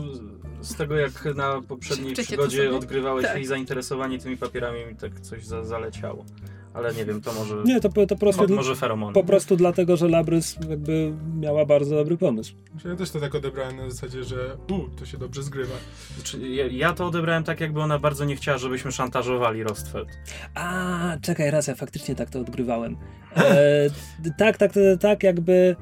z- 0.62 0.76
tego, 0.76 0.96
jak 0.96 1.26
na 1.36 1.62
poprzedniej 1.62 2.14
przygodzie 2.14 2.76
odgrywałeś 2.76 3.26
Tak. 3.26 3.36
jej 3.36 3.46
zainteresowanie 3.46 4.20
tymi 4.20 4.38
papierami, 4.38 4.86
mi 4.86 4.96
tak 4.96 5.20
coś 5.20 5.46
za, 5.46 5.64
zaleciało. 5.66 6.26
Ale 6.74 6.94
nie 6.94 7.06
wiem, 7.06 7.22
to 7.22 7.34
może, 7.34 7.56
Nie, 7.66 7.80
to, 7.80 7.90
po- 7.90 8.06
to 8.08 8.16
po 8.16 8.20
prostu, 8.20 8.48
mo, 8.48 8.56
może 8.56 8.76
feromon. 8.76 9.14
po 9.14 9.24
prostu 9.24 9.56
dlatego, 9.56 9.98
że 9.98 10.08
Labrys 10.08 10.56
jakby 10.70 11.14
miała 11.40 11.66
bardzo 11.66 11.96
dobry 11.96 12.18
pomysł. 12.18 12.54
Znaczy, 12.72 12.88
Ja 12.88 12.96
też 12.96 13.12
to 13.12 13.20
tak 13.20 13.36
odebrałem 13.36 13.78
na 13.78 13.90
zasadzie, 13.90 14.24
że 14.24 14.58
u, 14.72 14.88
to 15.00 15.06
się 15.06 15.18
dobrze 15.18 15.44
zgrywa. 15.44 15.76
Znaczy, 16.16 16.40
ja, 16.40 16.66
ja 16.68 16.94
to 16.94 17.06
odebrałem 17.08 17.44
tak, 17.44 17.60
jakby 17.60 17.82
ona 17.82 18.00
bardzo 18.00 18.26
nie 18.26 18.36
chciała, 18.36 18.58
żebyśmy 18.58 18.92
szantażowali 18.92 19.64
Rostfeld. 19.64 20.10
A, 20.56 21.18
czekaj, 21.22 21.52
raz 21.52 21.68
ja 21.68 21.76
faktycznie 21.76 22.16
tak 22.16 22.30
to 22.30 22.40
odgrywałem. 22.40 22.98
E, 23.38 23.90
tak, 24.38 24.58
tak, 24.58 24.74
tak, 24.74 24.74
tak, 25.02 25.24
jakby. 25.24 25.76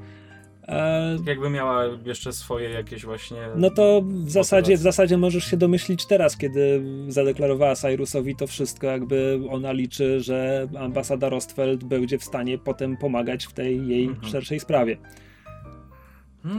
E, 0.70 1.18
Jakby 1.26 1.50
miała 1.50 1.84
jeszcze 2.06 2.34
swoje 2.34 2.70
jakieś 2.70 3.06
właśnie... 3.06 3.38
no 3.56 3.70
to 3.70 4.02
w 4.06 4.30
zasadzie, 4.30 4.78
w 4.78 4.82
zasadzie 4.82 5.18
możesz 5.18 5.46
się 5.46 5.58
domyślić 5.58 6.06
teraz, 6.06 6.38
kiedy 6.38 6.84
zadeklarowała 7.08 7.76
Cyrusowi 7.76 8.36
to 8.36 8.48
wszystko, 8.48 8.88
jakby 8.88 9.40
ona 9.52 9.72
liczy, 9.72 10.20
że 10.22 10.68
ambasada 10.80 11.30
Rostfeld 11.30 11.84
będzie 11.84 12.18
w 12.18 12.24
stanie 12.24 12.58
potem 12.58 12.98
pomagać 12.98 13.46
w 13.46 13.54
tej 13.54 13.88
jej 13.88 14.06
Mhm. 14.06 14.32
szerszej 14.32 14.60
sprawie. 14.60 14.98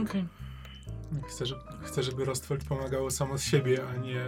Okej. 0.03 0.25
Chcę, 1.27 1.45
żeby, 1.45 1.61
chcę, 1.81 2.03
żeby 2.03 2.25
Rostfeld 2.25 2.63
pomagało 2.63 3.11
samo 3.11 3.37
z 3.37 3.43
siebie, 3.43 3.79
a 3.93 3.97
nie 3.97 4.21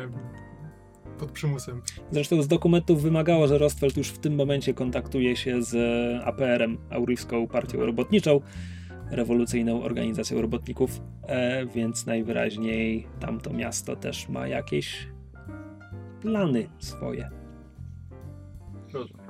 pod 1.20 1.32
przymusem. 1.32 1.82
Zresztą 2.12 2.42
z 2.42 2.48
dokumentów 2.48 3.02
wymagało, 3.02 3.48
że 3.48 3.58
Rostfeld 3.58 3.98
już 3.98 4.08
w 4.08 4.18
tym 4.20 4.36
momencie 4.36 4.74
kontaktuje 4.74 5.36
się 5.36 5.64
z 5.64 5.76
APR-em, 6.24 6.78
Auryjską 6.90 7.48
Partią 7.48 7.86
Robotniczą, 7.86 8.42
rewolucyjną 9.12 9.84
organizacją 9.84 10.42
robotników, 10.42 11.02
e, 11.28 11.66
więc 11.66 12.06
najwyraźniej 12.06 13.08
tamto 13.20 13.54
miasto 13.54 13.96
też 13.96 14.30
ma 14.30 14.48
jakieś 14.48 15.08
plany 16.22 16.70
swoje. 16.80 17.30
Rozumiem. 18.94 19.24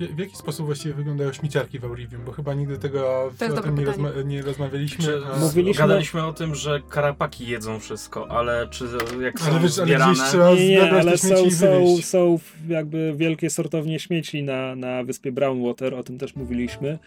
W, 0.00 0.14
w 0.16 0.18
jaki 0.18 0.36
sposób 0.36 0.66
właściwie 0.66 0.94
wyglądają 0.94 1.32
śmieciarki 1.32 1.78
w 1.78 1.84
Aurivium? 1.84 2.24
Bo 2.24 2.32
chyba 2.32 2.54
nigdy 2.54 2.78
tego 2.78 3.30
To 3.38 3.46
o 3.46 3.60
tym 3.60 3.78
nie, 3.78 3.86
rozma- 3.86 4.24
nie 4.24 4.42
rozmawialiśmy. 4.42 5.04
Czy, 5.04 5.20
a- 5.34 5.38
Mówiliśmy- 5.38 5.82
Gadaliśmy 5.82 6.26
o 6.26 6.32
tym, 6.32 6.54
że 6.54 6.80
karapaki 6.88 7.46
jedzą 7.46 7.78
wszystko, 7.80 8.30
ale 8.30 8.68
czy 8.70 8.84
jak 9.22 9.40
są 9.40 9.50
Ale 9.50 9.60
wiesz, 9.60 9.78
ale 9.78 9.86
zbierane... 9.86 10.12
gdzieś 10.12 10.24
trzeba 10.28 10.54
Nie, 10.54 10.68
nie, 10.68 10.92
ale 10.92 11.18
są, 11.18 11.50
są, 11.50 11.96
są 12.02 12.38
jakby 12.68 13.14
wielkie 13.16 13.50
sortownie 13.50 13.98
śmieci 14.00 14.42
na, 14.42 14.74
na 14.76 15.04
wyspie 15.04 15.32
Brownwater, 15.32 15.94
o 15.94 16.02
tym 16.02 16.18
też 16.18 16.36
mówiliśmy. 16.36 16.98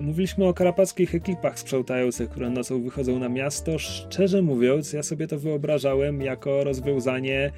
Mówiliśmy 0.00 0.46
o 0.46 0.54
karapackich 0.54 1.14
ekipach 1.14 1.58
sprzątających, 1.58 2.30
które 2.30 2.50
nocą 2.50 2.82
wychodzą 2.82 3.18
na 3.18 3.28
miasto. 3.28 3.78
Szczerze 3.78 4.42
mówiąc, 4.42 4.92
ja 4.92 5.02
sobie 5.02 5.26
to 5.26 5.38
wyobrażałem 5.38 6.20
jako 6.20 6.64
rozwiązanie 6.64 7.52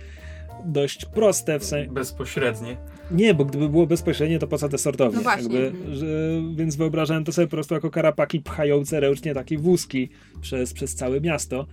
dość 0.64 1.04
proste, 1.04 1.58
w 1.58 1.64
sensie... 1.64 1.92
Bezpośrednie. 1.92 2.76
Nie, 3.10 3.34
bo 3.34 3.44
gdyby 3.44 3.68
było 3.68 3.86
bezpośrednie, 3.86 4.38
to 4.38 4.46
po 4.46 4.58
co 4.58 4.68
te 4.68 4.78
sortownie? 4.78 5.16
No 5.16 5.22
właśnie. 5.22 5.60
Jakby, 5.60 5.94
że, 5.96 6.06
więc 6.54 6.76
wyobrażałem 6.76 7.24
to 7.24 7.32
sobie 7.32 7.46
po 7.46 7.50
prostu 7.50 7.74
jako 7.74 7.90
karapaki 7.90 8.40
pchające 8.40 9.00
ręcznie 9.00 9.34
takie 9.34 9.58
wózki 9.58 10.08
przez, 10.40 10.72
przez 10.72 10.94
całe 10.94 11.20
miasto. 11.20 11.66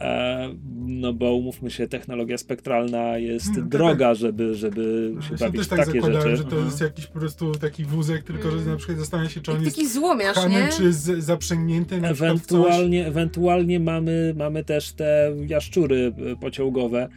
E, 0.00 0.54
no 0.86 1.12
bo 1.12 1.34
umówmy 1.34 1.70
się, 1.70 1.88
technologia 1.88 2.38
spektralna 2.38 3.18
jest 3.18 3.46
Mm, 3.46 3.60
tak, 3.60 3.68
droga, 3.68 4.14
żeby, 4.14 4.54
żeby 4.54 5.14
się 5.20 5.28
Ja 5.32 5.36
bawić 5.38 5.58
też 5.60 5.68
tak 5.68 5.78
takie 5.78 5.92
zakładałem, 5.92 6.22
rzeczy. 6.22 6.36
że 6.36 6.42
to 6.42 6.48
Mhm. 6.50 6.64
jest 6.66 6.80
jakiś 6.80 7.06
po 7.06 7.18
prostu 7.18 7.52
taki 7.54 7.84
wózek, 7.84 8.22
tylko 8.22 8.50
że 8.50 8.56
Mm. 8.56 8.68
na 8.70 8.76
przykład 8.76 8.98
zastanawiam 8.98 9.30
się, 9.32 9.40
czy 9.40 9.52
on 9.52 9.62
jest 9.64 9.76
taki 9.76 9.88
złomiarz, 9.88 10.36
pchany, 10.36 10.54
nie? 10.54 10.68
czy 10.68 10.92
z, 10.92 11.24
zaprzęgnięty 11.24 12.00
na 12.00 12.12
przykład 12.12 12.38
w 12.38 12.46
coś. 12.46 12.58
Ewentualnie, 12.60 13.06
ewentualnie 13.06 13.80
mamy, 13.80 14.34
mamy 14.36 14.64
też 14.64 14.92
te 14.92 15.34
jaszczury 15.46 16.12
e, 16.32 16.36
pociągowe, 16.36 17.08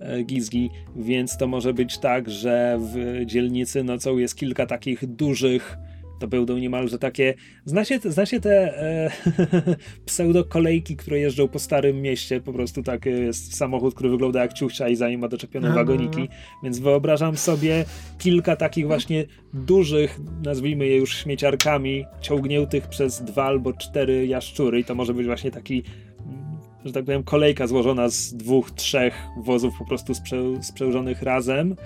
e, 0.00 0.22
gizgi, 0.22 0.70
więc 0.96 1.36
to 1.36 1.46
może 1.46 1.74
być 1.74 1.98
tak, 1.98 2.30
że 2.30 2.78
w 2.80 3.24
dzielnicy 3.26 3.84
nocą 3.84 4.18
jest 4.18 4.36
kilka 4.36 4.66
takich 4.66 5.06
dużych, 5.06 5.76
to 6.22 6.28
będą 6.28 6.58
niemalże 6.58 6.98
takie, 6.98 7.34
znacie, 7.64 8.00
znacie 8.04 8.40
te 8.40 8.78
e, 8.78 9.10
pseudokolejki, 10.06 10.96
które 10.96 11.18
jeżdżą 11.18 11.48
po 11.48 11.58
starym 11.58 12.02
mieście, 12.02 12.40
po 12.40 12.52
prostu 12.52 12.82
tak 12.82 13.06
e, 13.06 13.10
jest 13.10 13.56
samochód, 13.56 13.94
który 13.94 14.10
wygląda 14.10 14.40
jak 14.40 14.52
ciuchcia 14.52 14.88
i 14.88 14.96
za 14.96 15.08
nim 15.08 15.20
ma 15.20 15.28
doczepione 15.28 15.74
wagoniki, 15.74 16.28
więc 16.62 16.78
wyobrażam 16.78 17.36
sobie 17.36 17.84
kilka 18.18 18.56
takich 18.56 18.86
właśnie 18.86 19.24
dużych, 19.54 20.20
nazwijmy 20.44 20.86
je 20.86 20.96
już 20.96 21.16
śmieciarkami, 21.16 22.04
ciągniętych 22.20 22.88
przez 22.88 23.22
dwa 23.22 23.44
albo 23.44 23.72
cztery 23.72 24.26
jaszczury 24.26 24.80
i 24.80 24.84
to 24.84 24.94
może 24.94 25.14
być 25.14 25.26
właśnie 25.26 25.50
taki, 25.50 25.82
mm, 26.26 26.58
że 26.84 26.92
tak 26.92 27.04
powiem, 27.04 27.22
kolejka 27.22 27.66
złożona 27.66 28.08
z 28.08 28.34
dwóch, 28.34 28.70
trzech 28.70 29.14
wozów 29.44 29.74
po 29.78 29.84
prostu 29.84 30.12
sprze- 30.12 30.62
sprzełżonych 30.62 31.22
razem, 31.22 31.76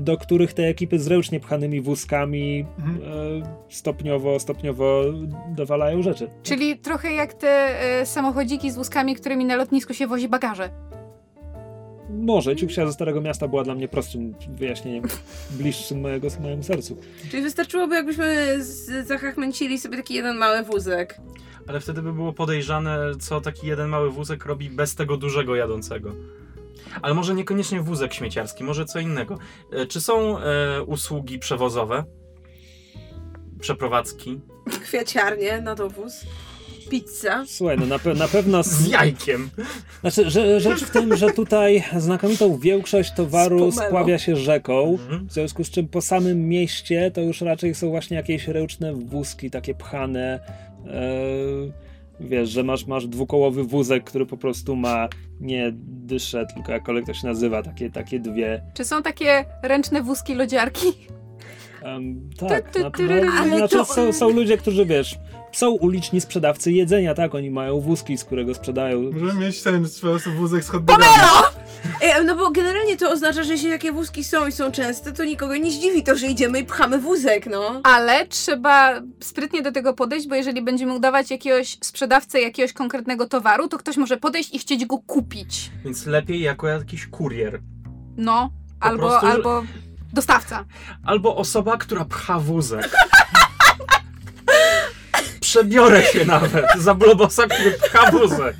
do 0.00 0.16
których 0.16 0.52
te 0.52 0.62
ekipy 0.62 0.98
z 0.98 1.06
ręcznie 1.06 1.40
pchanymi 1.40 1.80
wózkami 1.80 2.66
Mhm. 2.78 2.96
e, 3.42 3.64
stopniowo, 3.68 4.40
stopniowo 4.40 5.02
dowalają 5.56 6.02
rzeczy. 6.02 6.30
Czyli 6.42 6.78
trochę 6.78 7.12
jak 7.12 7.34
te 7.34 7.80
e, 8.00 8.06
samochodziki 8.06 8.70
z 8.70 8.76
wózkami, 8.76 9.14
którymi 9.16 9.44
na 9.44 9.56
lotnisku 9.56 9.94
się 9.94 10.06
wozi 10.06 10.28
bagaże. 10.28 10.70
Może 12.10 12.56
ciuchcia 12.56 12.86
ze 12.86 12.92
Starego 12.92 13.20
Miasta 13.20 13.48
była 13.48 13.64
dla 13.64 13.74
mnie 13.74 13.88
prostszym 13.88 14.34
wyjaśnieniem, 14.48 15.04
bliższym 15.58 16.00
mojego, 16.00 16.28
mojemu 16.42 16.62
sercu. 16.62 16.96
Czyli 17.30 17.42
wystarczyłoby, 17.42 17.94
jakbyśmy 17.94 18.56
z- 18.64 19.06
zachachmęcili 19.06 19.78
sobie 19.78 19.96
taki 19.96 20.14
jeden 20.14 20.36
mały 20.36 20.62
wózek. 20.62 21.20
Ale 21.66 21.80
wtedy 21.80 22.02
by 22.02 22.12
było 22.12 22.32
podejrzane, 22.32 22.98
co 23.20 23.40
taki 23.40 23.66
jeden 23.66 23.88
mały 23.88 24.10
wózek 24.10 24.46
robi 24.46 24.70
bez 24.70 24.94
tego 24.94 25.16
dużego 25.16 25.54
jadącego. 25.56 26.12
Ale 27.02 27.14
może 27.14 27.34
niekoniecznie 27.34 27.80
wózek 27.80 28.14
śmieciarski, 28.14 28.64
może 28.64 28.84
co 28.84 28.98
innego. 28.98 29.38
E, 29.72 29.86
Czy 29.86 30.00
są 30.00 30.38
e, 30.38 30.82
usługi 30.82 31.38
przewozowe? 31.38 32.04
Przeprowadzki? 33.60 34.40
Kwiaciarnie 34.86 35.60
na 35.60 35.74
dowóz. 35.74 36.20
Pizza. 36.90 37.44
Słuchaj, 37.46 37.78
no 37.78 37.86
na, 37.86 37.98
pe- 37.98 38.16
na 38.16 38.28
pewno... 38.28 38.62
Z 38.62 38.86
jajkiem! 38.88 39.50
Znaczy, 40.00 40.30
że, 40.30 40.60
rzecz 40.60 40.84
w 40.84 40.90
tym, 40.90 41.16
że 41.16 41.30
tutaj 41.30 41.84
znakomitą 41.98 42.58
większość 42.58 43.12
towaru 43.16 43.70
Z 43.70 43.74
spławia 43.74 44.18
się 44.18 44.36
rzeką, 44.36 44.90
Mhm. 45.00 45.26
w 45.28 45.32
związku 45.32 45.64
z 45.64 45.70
czym 45.70 45.88
po 45.88 46.02
samym 46.02 46.48
mieście 46.48 47.10
to 47.10 47.20
już 47.20 47.40
raczej 47.40 47.74
są 47.74 47.88
właśnie 47.90 48.16
jakieś 48.16 48.48
ręczne 48.48 48.94
wózki, 48.94 49.50
takie 49.50 49.74
pchane. 49.74 50.40
E, 50.86 51.93
wiesz, 52.20 52.48
że 52.50 52.62
masz, 52.62 52.86
masz 52.86 53.06
dwukołowy 53.06 53.64
wózek, 53.64 54.04
który 54.04 54.26
po 54.26 54.36
prostu 54.36 54.76
ma 54.76 55.08
nie 55.40 55.70
dyszę, 55.76 56.46
tylko 56.54 56.72
jakkolwiek 56.72 57.06
to 57.06 57.14
się 57.14 57.26
nazywa, 57.26 57.62
takie, 57.62 57.90
takie 57.90 58.20
dwie. 58.20 58.62
Czy 58.74 58.84
są 58.84 59.02
takie 59.02 59.44
ręczne 59.62 60.02
wózki 60.02 60.34
lodziarki? 60.34 60.92
em, 61.82 62.30
tak, 62.48 62.72
no, 62.82 62.90
ru, 62.98 63.06
ru. 63.06 63.30
Ale 63.40 63.56
znaczy 63.58 63.76
to- 63.76 63.84
są, 63.84 64.12
są 64.12 64.30
ludzie, 64.30 64.56
którzy 64.58 64.86
wiesz, 64.86 65.18
są 65.54 65.70
uliczni 65.70 66.20
sprzedawcy 66.20 66.72
jedzenia, 66.72 67.14
tak, 67.14 67.34
oni 67.34 67.50
mają 67.50 67.80
wózki, 67.80 68.18
z 68.18 68.24
którego 68.24 68.54
sprzedają 68.54 69.02
Możemy 69.12 69.46
mieć 69.46 69.62
ten 69.62 69.86
wózek 70.36 70.64
z 70.64 70.68
hot. 70.68 70.82
Ej, 72.02 72.24
no 72.24 72.36
bo 72.36 72.50
generalnie 72.50 72.96
to 72.96 73.10
oznacza, 73.10 73.42
że 73.42 73.52
jeśli 73.52 73.70
takie 73.70 73.92
wózki 73.92 74.24
są 74.24 74.46
i 74.46 74.52
są 74.52 74.72
częste, 74.72 75.12
to 75.12 75.24
nikogo 75.24 75.56
nie 75.56 75.70
zdziwi 75.70 76.02
to, 76.02 76.16
że 76.16 76.26
idziemy 76.26 76.58
i 76.60 76.64
pchamy 76.64 76.98
wózek, 76.98 77.46
no. 77.46 77.80
Ale 77.84 78.26
trzeba 78.26 79.00
sprytnie 79.20 79.62
do 79.62 79.72
tego 79.72 79.94
podejść, 79.94 80.28
bo 80.28 80.34
jeżeli 80.34 80.62
będziemy 80.62 80.94
udawać 80.94 81.30
jakiegoś 81.30 81.78
sprzedawcę 81.80 82.40
jakiegoś 82.40 82.72
konkretnego 82.72 83.28
towaru, 83.28 83.68
to 83.68 83.78
ktoś 83.78 83.96
może 83.96 84.16
podejść 84.16 84.54
i 84.54 84.58
chcieć 84.58 84.86
go 84.86 84.98
kupić. 84.98 85.70
Więc 85.84 86.06
lepiej 86.06 86.40
jako 86.40 86.68
jakiś 86.68 87.06
kurier. 87.06 87.60
No, 88.16 88.50
Po 88.80 88.86
albo, 88.86 89.08
prostu- 89.08 89.26
albo 89.26 89.62
dostawca. 90.12 90.64
Albo 91.04 91.36
osoba, 91.36 91.76
która 91.76 92.04
pcha 92.04 92.38
wózek. 92.38 92.90
Przebiorę 95.54 96.02
się 96.02 96.24
nawet 96.24 96.66
za 96.78 96.94
blobosa, 96.94 97.46
który 97.46 97.70
pcha 97.70 98.10
wózek. 98.10 98.56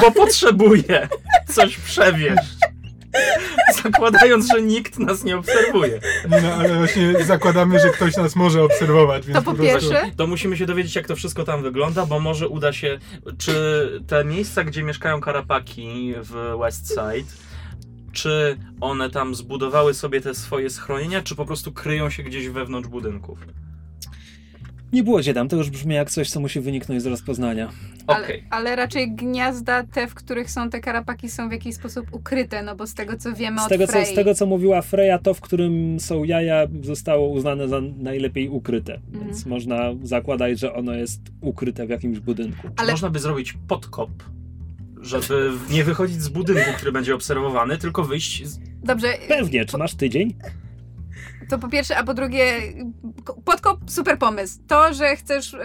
Bo 0.00 0.10
potrzebuję 0.10 1.08
coś 1.48 1.76
przewieźć. 1.76 2.56
Zakładając, 3.84 4.48
że 4.52 4.62
nikt 4.62 4.98
nas 4.98 5.24
nie 5.24 5.36
obserwuje. 5.36 6.00
Nie 6.30 6.40
no, 6.40 6.54
ale 6.54 6.74
właśnie 6.74 7.24
zakładamy, 7.24 7.80
że 7.80 7.90
ktoś 7.90 8.16
nas 8.16 8.36
może 8.36 8.62
obserwować, 8.62 9.26
więc 9.26 9.38
To 9.38 9.42
po 9.42 9.54
prostu... 9.54 9.90
pierwsze. 9.90 10.10
To 10.16 10.26
musimy 10.26 10.56
się 10.56 10.66
dowiedzieć, 10.66 10.96
jak 10.96 11.06
to 11.06 11.16
wszystko 11.16 11.44
tam 11.44 11.62
wygląda, 11.62 12.06
bo 12.06 12.20
może 12.20 12.48
uda 12.48 12.72
się. 12.72 12.98
Czy 13.38 13.54
te 14.06 14.24
miejsca, 14.24 14.64
gdzie 14.64 14.82
mieszkają 14.82 15.20
karapaki 15.20 16.14
w 16.16 16.58
West 16.60 16.88
Side, 16.88 17.30
czy 18.12 18.58
one 18.80 19.10
tam 19.10 19.34
zbudowały 19.34 19.94
sobie 19.94 20.20
te 20.20 20.34
swoje 20.34 20.70
schronienia, 20.70 21.22
czy 21.22 21.34
po 21.34 21.44
prostu 21.44 21.72
kryją 21.72 22.10
się 22.10 22.22
gdzieś 22.22 22.48
wewnątrz 22.48 22.88
budynków? 22.88 23.38
Nie 24.94 25.02
było 25.02 25.20
tam, 25.34 25.48
to 25.48 25.56
już 25.56 25.70
brzmi 25.70 25.94
jak 25.94 26.10
coś, 26.10 26.30
co 26.30 26.40
musi 26.40 26.60
wyniknąć 26.60 27.02
z 27.02 27.06
rozpoznania. 27.06 27.70
Ale, 28.06 28.28
ale 28.50 28.76
raczej 28.76 29.14
gniazda 29.14 29.82
te, 29.82 30.06
w 30.06 30.14
których 30.14 30.50
są 30.50 30.70
te 30.70 30.80
karapaki, 30.80 31.28
są 31.28 31.48
w 31.48 31.52
jakiś 31.52 31.74
sposób 31.74 32.06
ukryte, 32.12 32.62
no 32.62 32.76
bo 32.76 32.86
z 32.86 32.94
tego 32.94 33.16
co 33.16 33.32
wiemy 33.32 33.60
Z 33.60 33.62
od 33.62 33.68
tego, 33.68 33.86
co, 33.86 34.04
z 34.04 34.14
tego, 34.14 34.34
co 34.34 34.46
mówiła 34.46 34.82
Freya, 34.82 35.18
to 35.22 35.34
w 35.34 35.40
którym 35.40 36.00
są 36.00 36.24
jaja, 36.24 36.66
zostało 36.82 37.28
uznane 37.28 37.68
za 37.68 37.80
najlepiej 37.80 38.48
ukryte. 38.48 38.94
Mhm. 38.94 39.24
Więc 39.24 39.46
można 39.46 39.92
zakładać, 40.02 40.58
że 40.60 40.74
ono 40.74 40.94
jest 40.94 41.20
ukryte 41.40 41.86
w 41.86 41.90
jakimś 41.90 42.18
budynku. 42.18 42.68
Ale- 42.76 42.92
Można 42.92 43.10
by 43.10 43.18
zrobić 43.18 43.54
podkop, 43.68 44.10
żeby 45.00 45.50
nie 45.70 45.84
wychodzić 45.84 46.22
z 46.22 46.28
budynku, 46.28 46.70
który 46.76 46.92
będzie 46.92 47.14
obserwowany, 47.14 47.78
tylko 47.78 48.04
wyjść. 48.04 48.46
Z... 48.46 48.60
Dobrze, 48.84 49.08
Pewnie, 49.28 49.64
czy 49.64 49.78
masz 49.78 49.94
tydzień? 49.94 50.34
To 51.50 51.58
po 51.58 51.68
pierwsze, 51.68 51.96
a 51.96 52.04
po 52.04 52.14
drugie, 52.14 52.44
ko- 53.24 53.34
podkop, 53.44 53.78
super 53.90 54.18
pomysł. 54.18 54.58
To, 54.66 54.94
że 54.94 55.16
chcesz 55.16 55.54
y, 55.54 55.58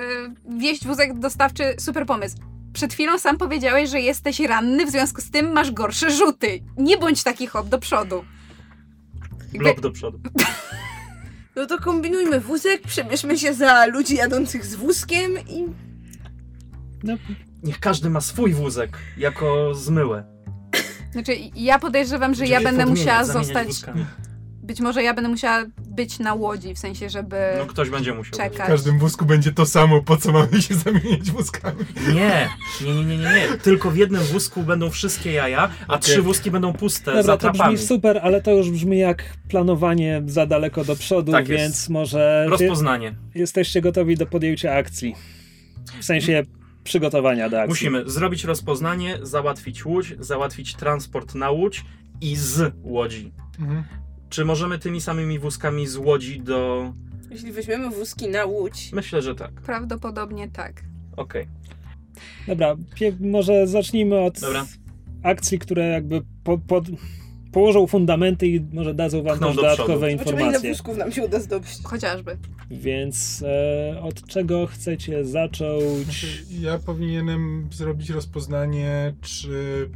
wieść 0.59 0.85
wózek 0.87 1.19
dostawczy, 1.19 1.63
super 1.79 2.05
pomysł. 2.05 2.37
Przed 2.73 2.93
chwilą 2.93 3.19
sam 3.19 3.37
powiedziałeś, 3.37 3.89
że 3.89 3.99
jesteś 4.01 4.39
ranny, 4.39 4.85
w 4.85 4.89
związku 4.89 5.21
z 5.21 5.31
tym 5.31 5.51
masz 5.51 5.71
gorsze 5.71 6.11
rzuty. 6.11 6.59
Nie 6.77 6.97
bądź 6.97 7.23
taki 7.23 7.47
hop 7.47 7.67
do 7.69 7.79
przodu. 7.79 8.23
Jakby- 9.41 9.59
Blok 9.59 9.79
do 9.79 9.91
przodu. 9.91 10.19
No 11.55 11.65
to 11.65 11.77
kombinujmy 11.79 12.39
wózek, 12.39 12.81
przebierzmy 12.87 13.37
się 13.39 13.53
za 13.53 13.85
ludzi 13.85 14.15
jadących 14.15 14.65
z 14.65 14.75
wózkiem 14.75 15.31
i... 15.49 15.65
No, 17.03 17.13
Niech 17.63 17.79
każdy 17.79 18.09
ma 18.09 18.21
swój 18.21 18.53
wózek 18.53 18.97
jako 19.17 19.73
zmyłę. 19.75 20.23
Znaczy, 21.11 21.31
ja 21.55 21.79
podejrzewam, 21.79 22.33
że 22.35 22.45
ja 22.47 22.61
będę 22.61 22.85
musiała 22.85 23.23
zostać. 23.25 23.67
wózkami. 23.67 24.05
Być 24.69 24.79
może 24.79 25.03
ja 25.03 25.13
będę 25.13 25.29
musiała 25.29 25.65
być 25.87 26.19
na 26.19 26.33
łodzi, 26.33 26.73
w 26.75 26.79
sensie, 26.79 27.09
żeby 27.09 27.35
No 27.57 27.65
ktoś 27.65 27.89
będzie 27.89 28.13
musiał. 28.13 28.33
W 28.33 28.37
czekać. 28.37 28.67
każdym 28.67 28.99
wózku 28.99 29.25
będzie 29.25 29.51
to 29.51 29.65
samo, 29.65 30.01
po 30.01 30.17
co 30.17 30.31
mamy 30.31 30.61
się 30.61 30.75
zamieniać 30.75 31.31
wózkami. 31.31 31.85
Nie, 32.13 32.49
nie, 32.81 32.93
nie, 32.95 33.05
nie, 33.05 33.17
nie, 33.17 33.23
nie. 33.23 33.57
Tylko 33.63 33.91
w 33.91 33.97
jednym 33.97 34.21
wózku 34.23 34.63
będą 34.63 34.89
wszystkie 34.89 35.31
jaja, 35.31 35.69
a 35.87 35.93
Okej. 35.93 35.99
trzy 36.01 36.21
wózki 36.21 36.51
będą 36.51 36.73
puste 36.73 37.05
Dobra, 37.05 37.23
za 37.23 37.37
to 37.37 37.37
trapami. 37.51 37.75
brzmi 37.75 37.87
super, 37.87 38.19
ale 38.23 38.41
to 38.41 38.51
już 38.51 38.71
brzmi 38.71 38.99
jak 38.99 39.23
planowanie 39.47 40.21
za 40.25 40.45
daleko 40.45 40.83
do 40.83 40.95
przodu, 40.95 41.31
Tak 41.31 41.49
jest. 41.49 41.63
więc 41.63 41.89
może 41.89 42.45
Rozpoznanie. 42.49 43.15
jesteście 43.35 43.81
gotowi 43.81 44.15
do 44.17 44.25
podjęcia 44.25 44.73
akcji. 44.73 45.15
W 46.01 46.05
sensie 46.05 46.43
przygotowania 46.83 47.49
do 47.49 47.57
akcji. 47.61 47.69
Musimy 47.69 48.09
zrobić 48.09 48.43
rozpoznanie, 48.43 49.17
załatwić 49.21 49.85
łódź, 49.85 50.13
załatwić 50.19 50.75
transport 50.75 51.35
na 51.35 51.49
łódź 51.51 51.85
i 52.21 52.35
z 52.35 52.73
łodzi. 52.83 53.31
Mhm. 53.59 53.83
Czy 54.29 54.45
możemy 54.45 54.79
tymi 54.79 55.01
samymi 55.01 55.39
wózkami 55.39 55.87
z 55.87 55.95
łodzi 55.95 56.41
do... 56.41 56.93
Jeśli 57.31 57.51
weźmiemy 57.51 57.89
wózki 57.89 58.27
na 58.27 58.45
łódź, 58.45 58.91
Myślę, 58.93 59.21
że 59.21 59.35
tak. 59.35 59.51
Prawdopodobnie 59.51 60.47
tak. 60.47 60.83
Okej. 61.17 61.47
Dobra, 62.47 62.75
pie- 62.95 63.15
może 63.19 63.67
zacznijmy 63.67 64.19
od 64.19 64.39
Dobra. 64.39 64.65
akcji, 65.23 65.59
które 65.59 65.87
jakby 65.87 66.21
po, 66.43 66.57
pod, 66.57 66.85
położą 67.51 67.87
fundamenty 67.87 68.47
i 68.47 68.61
może 68.73 68.93
dadzą 68.93 69.23
wam 69.23 69.35
Pchną 69.35 69.47
też 69.47 69.55
do 69.55 69.61
dodatkowe 69.61 70.07
przodu. 70.07 70.17
zobaczymy 70.17 70.35
ile 70.35 70.45
informacje. 70.45 70.69
wózków 70.69 70.97
nam 70.97 71.11
się 71.11 71.25
uda 71.25 71.39
zdobyć. 71.39 71.69
Chociażby. 71.83 72.37
Więc 72.71 73.43
e, 73.47 74.01
od 74.01 74.27
czego 74.27 74.67
chcecie 74.67 75.25
zacząć? 75.25 76.03
Znaczy, 76.03 76.27
Ja 76.61 76.79
powinienem 76.79 77.67
zrobić 77.71 78.09
rozpoznanie, 78.09 79.13
czy, 79.21 79.89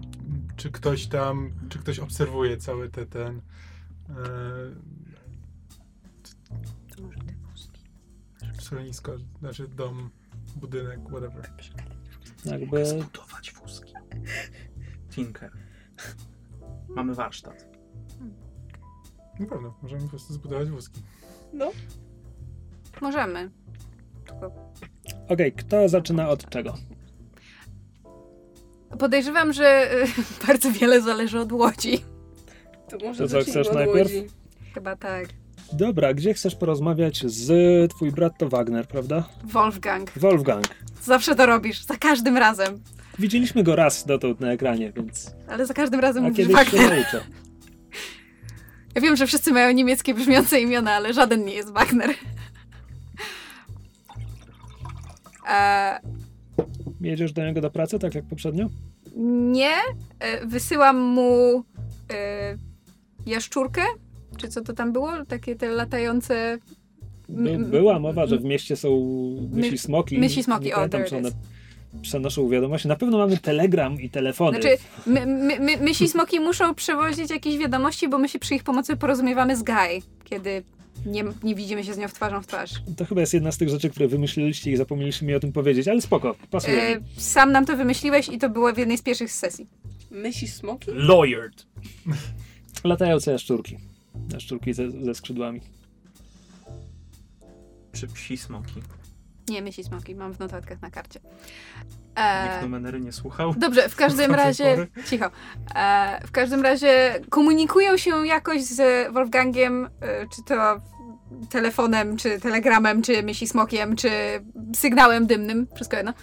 czy 0.55 0.71
ktoś 0.71 1.05
tam, 1.07 1.51
czy 1.69 1.79
ktoś 1.79 1.99
obserwuje 1.99 2.57
cały 2.57 2.89
te, 2.89 3.05
ten... 3.05 3.41
E, 4.17 4.23
schronisko, 8.61 9.11
znaczy 9.39 9.67
dom, 9.67 10.09
budynek, 10.55 10.99
whatever. 10.99 11.49
Jakby 12.45 12.85
Zbudować 12.85 13.53
wózki. 13.53 13.93
Tinker. 15.11 15.51
Mamy 16.89 17.15
warsztat. 17.15 17.67
Na 19.39 19.45
pewno, 19.45 19.77
możemy 19.81 20.01
po 20.01 20.09
prostu 20.09 20.33
zbudować 20.33 20.69
wózki. 20.69 21.01
No. 21.53 21.71
Możemy. 23.01 23.51
Tylko 24.25 24.73
Okej, 25.27 25.53
kto 25.53 25.89
zaczyna 25.89 26.29
od 26.29 26.49
czego? 26.49 26.73
podejrzewam, 28.99 29.53
że 29.53 29.93
y, 30.03 30.05
bardzo 30.47 30.71
wiele 30.71 31.01
zależy 31.01 31.39
od 31.39 31.51
łodzi. 31.51 32.12
To 32.89 32.97
może 33.07 33.23
To 33.23 33.29
co, 33.29 33.41
chcesz 33.41 33.67
od 33.67 33.73
najpierw? 33.73 34.13
łodzi. 34.13 34.27
Chyba 34.73 34.95
tak. 34.95 35.27
Dobra, 35.73 36.13
gdzie 36.13 36.33
chcesz 36.33 36.55
porozmawiać 36.55 37.25
z 37.25 37.91
twój 37.91 38.11
brat 38.11 38.37
to 38.37 38.49
Wagner, 38.49 38.87
prawda? 38.87 39.29
Wolfgang. 39.43 40.11
Wolfgang. 40.19 40.65
Zawsze 41.01 41.35
to 41.35 41.45
robisz. 41.45 41.83
Za 41.83 41.97
każdym 41.97 42.37
razem. 42.37 42.79
Widzieliśmy 43.19 43.63
go 43.63 43.75
raz 43.75 44.05
dotąd 44.05 44.39
na 44.39 44.51
ekranie, 44.51 44.91
więc 44.95 45.31
Ale 45.47 45.65
za 45.65 45.73
każdym 45.73 45.99
razem 45.99 46.25
a 46.25 46.29
mówisz 46.29 46.47
się 46.47 46.53
Wagner. 46.53 46.89
nauczę. 46.89 47.21
Ja 48.95 49.01
wiem, 49.01 49.15
że 49.15 49.27
wszyscy 49.27 49.51
mają 49.51 49.71
niemieckie 49.73 50.13
brzmiące 50.13 50.61
imiona, 50.61 50.91
ale 50.91 51.13
żaden 51.13 51.45
nie 51.45 51.53
jest 51.53 51.71
Wagner. 51.73 52.09
E, 55.49 55.99
Jedziesz 57.01 57.33
do 57.33 57.45
niego 57.45 57.61
do 57.61 57.71
pracy, 57.71 57.99
tak 57.99 58.15
jak 58.15 58.25
poprzednio? 58.25 58.69
nie. 59.51 59.75
E, 60.19 60.45
wysyłam 60.45 60.99
mu 60.99 61.63
e, 62.13 62.57
jaszczurkę. 63.25 63.81
Czy 64.37 64.47
co 64.47 64.61
to 64.61 64.73
tam 64.73 64.93
było? 64.93 65.11
Takie 65.27 65.55
te 65.55 65.67
latające... 65.69 66.57
By, 67.29 67.51
M- 67.51 67.65
była 67.65 67.99
mowa, 67.99 68.27
że 68.27 68.37
w 68.37 68.43
mieście 68.43 68.75
są 68.75 68.89
myśli 69.51 69.77
smoki. 69.77 70.17
myśli 70.17 70.43
smoki, 70.43 70.65
Nie 70.65 70.73
o, 70.73 70.75
pamiętam, 70.75 71.03
czy 71.09 71.17
one 71.17 71.29
przenoszą 72.01 72.49
wiadomości. 72.49 72.87
Na 72.87 72.95
pewno 72.95 73.17
mamy 73.17 73.37
telegram 73.37 74.01
i 74.01 74.09
telefony. 74.09 74.61
Znaczy, 74.61 74.77
my, 75.05 75.25
my, 75.25 75.59
my, 75.59 75.77
mysi 75.77 76.07
smoki 76.09 76.39
muszą 76.39 76.75
przewozić 76.75 77.29
jakieś 77.31 77.57
wiadomości, 77.57 78.09
bo 78.09 78.17
my 78.17 78.29
się 78.29 78.39
przy 78.39 78.55
ich 78.55 78.63
pomocy 78.63 78.97
porozumiewamy 78.97 79.57
z 79.57 79.63
Guy, 79.63 80.01
kiedy 80.23 80.63
nie, 81.05 81.23
nie 81.43 81.55
widzimy 81.55 81.83
się 81.83 81.93
z 81.93 81.97
nią 81.97 82.07
w 82.07 82.13
twarzą 82.13 82.41
w 82.41 82.47
twarz. 82.47 82.71
To 82.97 83.05
chyba 83.05 83.21
jest 83.21 83.33
jedna 83.33 83.51
z 83.51 83.57
tych 83.57 83.69
rzeczy, 83.69 83.89
które 83.89 84.07
wymyśliliście 84.07 84.71
i 84.71 84.75
zapomnieliście 84.77 85.25
mi 85.25 85.35
o 85.35 85.39
tym 85.39 85.51
powiedzieć, 85.51 85.87
ale 85.87 86.01
spoko, 86.01 86.35
pasuje 86.51 86.81
E, 86.81 86.99
mi. 86.99 87.05
sam 87.17 87.51
nam 87.51 87.65
to 87.65 87.77
wymyśliłeś 87.77 88.29
i 88.29 88.37
to 88.37 88.49
było 88.49 88.73
w 88.73 88.77
jednej 88.77 88.97
z 88.97 89.01
pierwszych 89.01 89.31
sesji. 89.31 89.67
Myśli 90.11 90.47
smoki? 90.47 90.91
Lawyered. 90.93 91.65
Latające 92.83 93.31
jaszczurki. 93.31 93.77
Jaszczurki 94.33 94.73
ze, 94.73 94.91
ze 94.91 95.15
skrzydłami. 95.15 95.61
Czy 97.91 98.07
psi 98.07 98.37
smoki? 98.37 98.73
Nie, 99.49 99.61
myśli 99.61 99.83
smoki, 99.83 100.15
mam 100.15 100.33
w 100.33 100.39
notatkach 100.39 100.81
na 100.81 100.91
karcie. 100.91 101.19
Nikt 102.43 102.63
E, 102.63 102.67
numery 102.67 103.01
nie 103.01 103.11
słuchał. 103.11 103.53
dobrze, 103.57 103.89
w 103.89 103.95
każdym 103.95 104.31
razie. 104.35 104.87
Cicho. 105.09 105.25
E, 105.75 106.19
w 106.27 106.31
każdym 106.31 106.61
razie 106.61 107.19
komunikują 107.29 107.97
się 107.97 108.27
jakoś 108.27 108.63
z 108.63 109.13
Wolfgangiem, 109.13 109.85
e, 109.85 109.89
czy 110.35 110.43
to 110.43 110.81
telefonem, 111.49 112.17
czy 112.17 112.39
telegramem, 112.39 113.01
czy 113.01 113.23
myśli 113.23 113.47
smokiem, 113.47 113.95
czy 113.95 114.09
sygnałem 114.75 115.27
dymnym, 115.27 115.67
wszystko 115.75 115.97
jedno, 115.97 116.13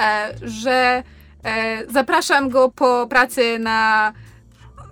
e, 0.00 0.34
że 0.42 1.02
e, 1.44 1.86
zapraszam 1.92 2.48
go 2.48 2.70
po 2.70 3.06
pracy 3.10 3.58
na 3.58 4.12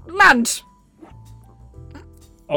lunch. 0.07 0.65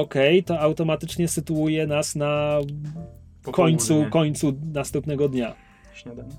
Okej, 0.01 0.43
to 0.43 0.59
automatycznie 0.59 1.27
sytuuje 1.27 1.87
nas 1.87 2.15
na 2.15 2.57
końcu, 3.51 3.87
Popołudnie. 3.87 4.11
końcu 4.11 4.53
następnego 4.73 5.29
dnia. 5.29 5.55
Śniadanie. 5.93 6.29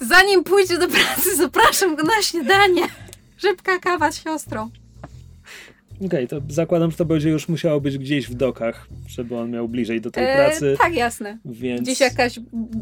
Zanim 0.00 0.44
pójdzie 0.44 0.78
do 0.78 0.88
pracy, 0.88 1.36
zapraszam 1.44 1.96
go 1.96 2.02
na 2.02 2.22
śniadanie. 2.22 2.82
Szybka 3.36 3.78
kawa 3.78 4.12
z 4.12 4.22
siostrą. 4.24 4.70
Okej, 6.06 6.28
to 6.28 6.40
zakładam, 6.48 6.90
że 6.90 6.96
to 6.96 7.04
będzie 7.04 7.30
już 7.30 7.48
musiało 7.48 7.80
być 7.80 7.98
gdzieś 7.98 8.28
w 8.28 8.34
dokach, 8.34 8.88
żeby 9.08 9.36
on 9.38 9.50
miał 9.50 9.68
bliżej 9.68 10.00
do 10.00 10.10
tej 10.10 10.24
E, 10.24 10.36
pracy, 10.36 10.76
tak, 10.78 10.94
jasne. 10.94 11.38
więc... 11.44 11.80
Gdzieś 11.82 12.00
jakaś 12.00 12.38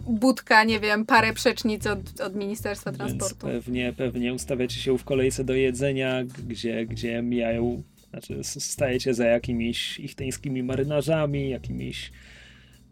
budka, 0.07 0.65
nie 0.65 0.81
wiem, 0.81 1.07
parę 1.07 1.33
przecznic 1.33 1.87
od, 1.87 2.21
od 2.21 2.35
Ministerstwa 2.35 2.91
Więc 2.93 2.99
Transportu. 3.01 3.47
pewnie, 3.47 3.93
pewnie 3.93 4.35
ustawiacie 4.35 4.81
się 4.81 4.99
w 4.99 5.05
kolejce 5.05 5.45
do 5.45 5.55
jedzenia, 5.55 6.25
gdzie, 6.49 6.87
gdzie 6.87 7.23
mijają, 7.23 7.83
znaczy 8.13 8.45
stajecie 8.45 9.15
za 9.15 9.27
jakimiś 9.27 10.01
ichteńskimi 10.01 10.63
marynarzami, 10.63 11.51
jakimiś 11.51 12.13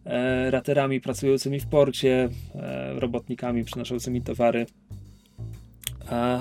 e, 0.04 0.50
raterami 0.50 1.00
pracującymi 1.00 1.60
w 1.60 1.66
porcie, 1.66 2.28
e, 2.54 3.00
robotnikami 3.00 3.64
przynoszącymi 3.64 4.22
towary. 4.22 4.66
A, 6.06 6.40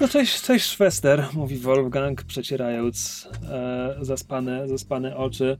no 0.00 0.08
cześć, 0.08 0.42
cześć 0.42 0.66
Szwester, 0.66 1.26
mówi 1.32 1.58
Wolfgang, 1.58 2.22
przecierając 2.22 3.28
e, 3.50 3.96
zaspane, 4.00 4.68
zaspane 4.68 5.16
oczy. 5.16 5.58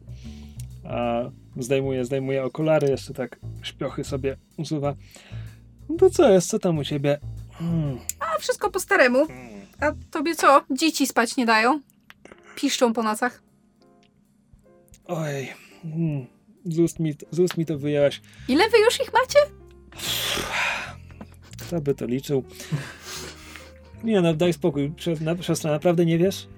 A, 0.84 1.22
zdejmuje, 1.56 2.04
zdejmuje 2.04 2.44
okulary, 2.44 2.88
jeszcze 2.88 3.14
tak 3.14 3.38
śpiochy 3.62 4.04
sobie 4.04 4.36
usuwa. 4.56 4.94
No 5.88 5.96
to 5.96 6.10
co 6.10 6.30
jest? 6.30 6.48
Co 6.48 6.58
tam 6.58 6.78
u 6.78 6.84
ciebie? 6.84 7.18
Hmm. 7.52 7.98
A 8.20 8.38
wszystko 8.38 8.70
po 8.70 8.80
staremu. 8.80 9.26
A 9.80 9.92
tobie 10.10 10.34
co? 10.34 10.64
Dzieci 10.70 11.06
spać 11.06 11.36
nie 11.36 11.46
dają? 11.46 11.80
Piszczą 12.56 12.92
po 12.92 13.02
nocach. 13.02 13.42
Oj. 15.06 15.48
Hmm. 15.82 16.26
Z, 16.64 16.78
ust 16.78 16.98
mi, 16.98 17.14
z 17.30 17.38
ust 17.38 17.56
mi 17.58 17.66
to 17.66 17.78
wyjęłaś. 17.78 18.20
Ile 18.48 18.70
wy 18.70 18.78
już 18.78 19.00
ich 19.00 19.12
macie? 19.12 19.38
Kto 21.66 21.80
by 21.80 21.94
to 21.94 22.06
liczył? 22.06 22.44
Nie 24.04 24.20
no, 24.20 24.34
daj 24.34 24.52
spokój. 24.52 24.92
Siostra, 25.40 25.70
naprawdę 25.70 26.06
nie 26.06 26.18
wiesz? 26.18 26.48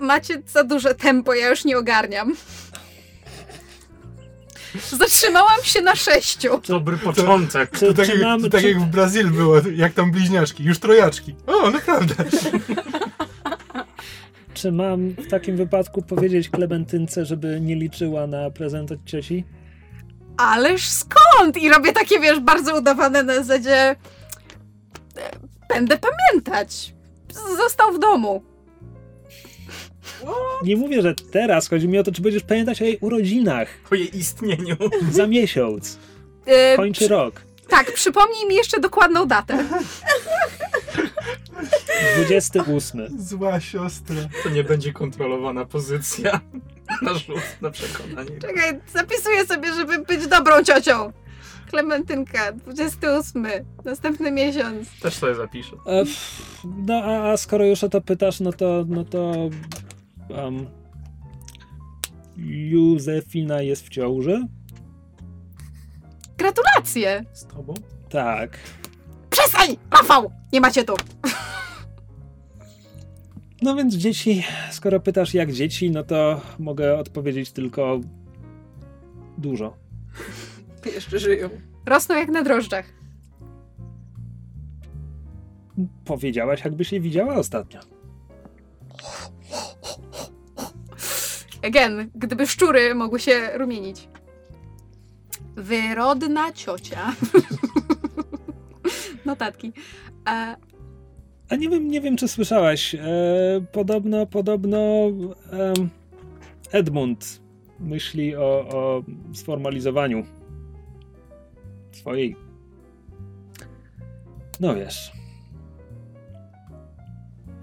Macie 0.00 0.42
za 0.46 0.64
duże 0.64 0.94
tempo, 0.94 1.34
ja 1.34 1.48
już 1.48 1.64
nie 1.64 1.78
ogarniam. 1.78 2.34
Zatrzymałam 4.98 5.62
się 5.62 5.82
na 5.82 5.94
sześciu. 5.96 6.60
Dobry 6.68 6.96
początek. 6.96 7.78
To 7.78 7.94
tak, 7.94 8.08
jak, 8.08 8.40
to 8.42 8.48
tak 8.50 8.60
czy, 8.60 8.68
jak 8.68 8.80
w 8.80 8.84
Brazylii 8.86 9.30
było, 9.32 9.56
jak 9.74 9.92
tam 9.92 10.10
bliźniaczki, 10.10 10.64
już 10.64 10.78
trojaczki. 10.78 11.34
O, 11.46 11.70
naprawdę. 11.70 12.14
czy 14.54 14.72
mam 14.72 15.08
w 15.10 15.28
takim 15.30 15.56
wypadku 15.56 16.02
powiedzieć 16.02 16.48
Klementynce, 16.48 17.24
żeby 17.26 17.60
nie 17.60 17.76
liczyła 17.76 18.26
na 18.26 18.50
prezent 18.50 18.92
od 18.92 19.04
cioci? 19.04 19.44
Ależ 20.36 20.88
skąd? 20.88 21.56
I 21.56 21.68
robię 21.68 21.92
takie, 21.92 22.20
wiesz, 22.20 22.40
bardzo 22.40 22.78
udawane 22.78 23.22
na 23.22 23.34
zasadzie... 23.34 23.76
e, 23.76 23.96
Będę 25.68 25.98
pamiętać. 25.98 26.94
Został 27.56 27.92
w 27.92 27.98
domu. 27.98 28.42
Nie 30.62 30.76
mówię, 30.76 31.02
że 31.02 31.14
teraz. 31.14 31.68
Chodzi 31.68 31.88
mi 31.88 31.98
o 31.98 32.02
to, 32.02 32.12
czy 32.12 32.22
będziesz 32.22 32.42
pamiętać 32.42 32.82
o 32.82 32.84
jej 32.84 32.98
urodzinach 33.00 33.68
O 33.90 33.94
jej 33.94 34.18
istnieniu. 34.18 34.76
za 35.12 35.26
miesiąc. 35.26 35.98
E, 36.46 36.76
Kończy 36.76 37.08
rok. 37.08 37.42
Tak, 37.68 37.92
przypomnij 37.92 38.46
mi 38.48 38.54
jeszcze 38.54 38.80
dokładną 38.80 39.26
datę. 39.26 39.64
28. 42.16 43.08
Zła 43.18 43.60
siostra. 43.60 44.16
To 44.42 44.48
nie 44.48 44.64
będzie 44.64 44.92
kontrolowana 44.92 45.64
pozycja. 45.64 46.40
na 47.02 47.14
rzut 47.14 47.42
na 47.60 47.70
przekonanie. 47.70 48.30
Czekaj, 48.40 48.80
zapisuję 48.94 49.46
sobie, 49.46 49.72
żeby 49.74 49.98
być 49.98 50.26
dobrą 50.26 50.62
ciocią. 50.64 51.12
Klementynka, 51.70 52.52
28. 52.52 53.46
Następny 53.84 54.30
miesiąc. 54.32 54.88
Też 55.02 55.14
sobie 55.14 55.34
zapiszę. 55.34 55.76
E, 55.86 56.04
No 56.86 56.94
a, 57.04 57.32
a 57.32 57.36
skoro 57.36 57.64
już 57.66 57.84
o 57.84 57.88
to 57.88 58.00
pytasz, 58.00 58.40
no 58.40 58.52
to 58.52 58.84
no 58.88 59.04
to 59.04 59.32
um, 60.28 60.66
Józefina 62.36 63.62
jest 63.62 63.86
w 63.86 63.88
ciąży? 63.88 64.46
Gratulacje! 66.38 67.24
Z 67.32 67.46
tobą? 67.46 67.74
Tak. 68.08 68.58
Przestań! 69.30 69.76
Rafał! 69.90 70.30
Nie 70.52 70.60
macie 70.60 70.84
tu. 70.84 70.94
No 73.62 73.76
więc 73.76 73.94
dzieci, 73.94 74.44
skoro 74.70 75.00
pytasz 75.00 75.34
jak 75.34 75.52
dzieci, 75.52 75.90
no 75.90 76.02
to 76.02 76.40
mogę 76.58 76.98
odpowiedzieć 76.98 77.52
tylko 77.52 78.00
dużo. 79.38 79.76
Jeszcze 80.94 81.18
żyją. 81.18 81.48
Rosną 81.86 82.14
jak 82.16 82.28
na 82.28 82.42
drożdżach. 82.42 82.84
Powiedziałaś, 86.04 86.64
jakbyś 86.64 86.92
je 86.92 87.00
widziała 87.00 87.34
ostatnio. 87.34 87.80
Again, 91.62 92.10
gdyby 92.14 92.46
szczury 92.46 92.94
mogły 92.94 93.20
się 93.20 93.50
rumienić. 93.58 94.08
Wyrodna 95.56 96.52
ciocia. 96.52 97.12
Notatki. 99.26 99.72
E, 100.28 100.56
A 101.48 101.56
nie 101.56 101.68
wiem, 101.68 101.88
nie 101.88 102.00
wiem 102.00 102.16
czy 102.16 102.28
słyszałaś. 102.28 102.94
E, 102.94 103.00
podobno, 103.72 104.26
podobno 104.26 104.78
em, 105.52 105.90
Edmund 106.72 107.40
myśli 107.80 108.36
o, 108.36 108.68
o 108.68 109.02
sformalizowaniu 109.34 110.24
swojej. 111.92 112.36
No 114.60 114.74
wiesz. 114.74 115.12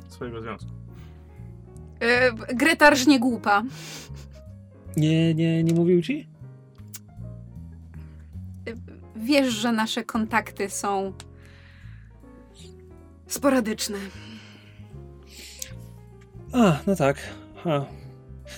Swojego 0.10 0.42
związku. 0.42 0.85
E, 2.00 2.32
Greta 2.56 2.90
rżnie 2.90 3.20
głupa. 3.20 3.64
Nie, 4.98 5.34
nie, 5.34 5.64
nie 5.64 5.74
mówił 5.74 6.02
ci? 6.02 6.28
Wiesz, 9.16 9.54
że 9.54 9.72
nasze 9.72 10.04
kontakty 10.04 10.70
są 10.70 11.14
sporadyczne. 13.28 13.98
A, 16.54 16.80
no 16.88 16.96
tak. 16.96 17.18
Ha. 17.64 17.86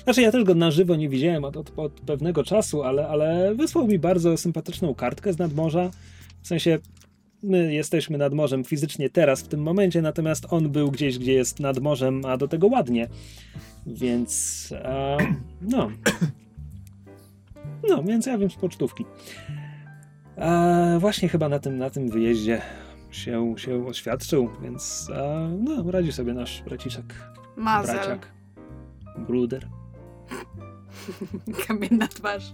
Znaczy, 0.03 0.21
ja 0.21 0.31
też 0.31 0.43
go 0.43 0.55
na 0.55 0.71
żywo 0.71 0.95
nie 0.95 1.09
widziałem 1.09 1.43
od, 1.43 1.57
od, 1.57 1.71
od 1.79 1.91
pewnego 1.93 2.43
czasu, 2.43 2.83
ale, 2.83 3.07
ale 3.07 3.55
wysłał 3.55 3.87
mi 3.87 3.99
bardzo 3.99 4.37
sympatyczną 4.37 4.95
kartkę 4.95 5.33
z 5.33 5.37
nadmorza. 5.37 5.89
W 6.41 6.47
sensie, 6.47 6.79
my 7.43 7.73
jesteśmy 7.73 8.17
nad 8.17 8.33
morzem 8.33 8.63
fizycznie 8.63 9.09
teraz, 9.09 9.41
w 9.41 9.47
tym 9.47 9.61
momencie, 9.61 10.01
natomiast 10.01 10.45
on 10.49 10.69
był 10.69 10.91
gdzieś, 10.91 11.19
gdzie 11.19 11.33
jest 11.33 11.59
nad 11.59 11.79
morzem, 11.79 12.25
a 12.25 12.37
do 12.37 12.47
tego 12.47 12.67
ładnie. 12.67 13.07
Więc, 13.85 14.73
a, 14.85 15.17
no. 15.61 15.91
No, 17.89 18.03
więc 18.03 18.25
ja 18.25 18.37
wiem 18.37 18.49
z 18.49 18.55
pocztówki. 18.55 19.05
A, 20.37 20.75
właśnie 20.99 21.29
chyba 21.29 21.49
na 21.49 21.59
tym, 21.59 21.77
na 21.77 21.89
tym 21.89 22.09
wyjeździe 22.09 22.61
się, 23.11 23.55
się 23.57 23.87
oświadczył, 23.87 24.49
więc 24.61 25.09
a, 25.15 25.49
no, 25.59 25.91
radzi 25.91 26.11
sobie 26.11 26.33
nasz 26.33 26.61
braciszek. 26.61 27.15
Mazel. 27.57 27.95
Braciak. 27.95 28.31
Bruder. 29.17 29.67
Kamienna 31.67 32.07
twarz. 32.07 32.53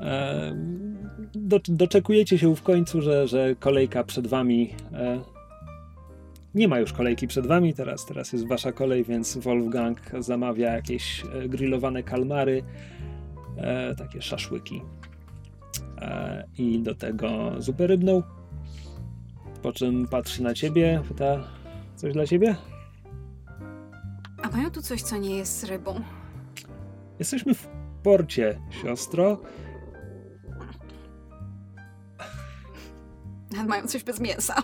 E, 0.00 0.56
do, 1.34 1.60
doczekujecie 1.68 2.38
się 2.38 2.56
w 2.56 2.62
końcu, 2.62 3.02
że, 3.02 3.28
że 3.28 3.54
kolejka 3.60 4.04
przed 4.04 4.26
wami. 4.26 4.74
E, 4.92 5.20
nie 6.54 6.68
ma 6.68 6.78
już 6.78 6.92
kolejki 6.92 7.26
przed 7.26 7.46
wami, 7.46 7.74
teraz, 7.74 8.06
teraz 8.06 8.32
jest 8.32 8.48
wasza 8.48 8.72
kolej, 8.72 9.04
więc 9.04 9.36
Wolfgang 9.36 10.00
zamawia 10.18 10.74
jakieś 10.74 11.24
e, 11.24 11.48
grillowane 11.48 12.02
kalmary, 12.02 12.62
e, 13.56 13.94
takie 13.94 14.22
szaszłyki 14.22 14.82
e, 15.98 16.44
i 16.58 16.78
do 16.78 16.94
tego 16.94 17.50
zupę 17.58 17.86
rybną. 17.86 18.22
Po 19.62 19.72
czym 19.72 20.08
patrzy 20.08 20.42
na 20.42 20.54
ciebie, 20.54 21.02
pyta: 21.08 21.44
Coś 21.96 22.12
dla 22.12 22.26
ciebie? 22.26 22.56
A 24.42 24.48
mają 24.48 24.70
tu 24.70 24.82
coś, 24.82 25.02
co 25.02 25.16
nie 25.16 25.36
jest 25.36 25.64
rybą? 25.64 26.00
Jesteśmy 27.18 27.54
w 27.54 27.68
porcie, 28.02 28.60
siostro. 28.82 29.40
Mają 33.68 33.86
coś 33.86 34.04
bez 34.04 34.20
mięsa. 34.20 34.62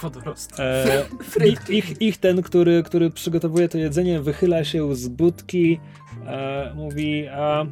Wodorost. 0.00 0.60
E, 0.60 1.06
ich, 1.46 1.70
ich, 1.70 2.02
ich 2.02 2.18
ten, 2.18 2.42
który, 2.42 2.82
który 2.82 3.10
przygotowuje 3.10 3.68
to 3.68 3.78
jedzenie, 3.78 4.20
wychyla 4.20 4.64
się 4.64 4.94
z 4.94 5.08
budki, 5.08 5.80
e, 6.26 6.72
mówi 6.74 7.28
a, 7.28 7.66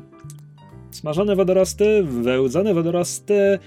smażone 0.90 1.36
wodorosty, 1.36 2.02
wełdzone 2.02 2.74
wodorosty, 2.74 3.58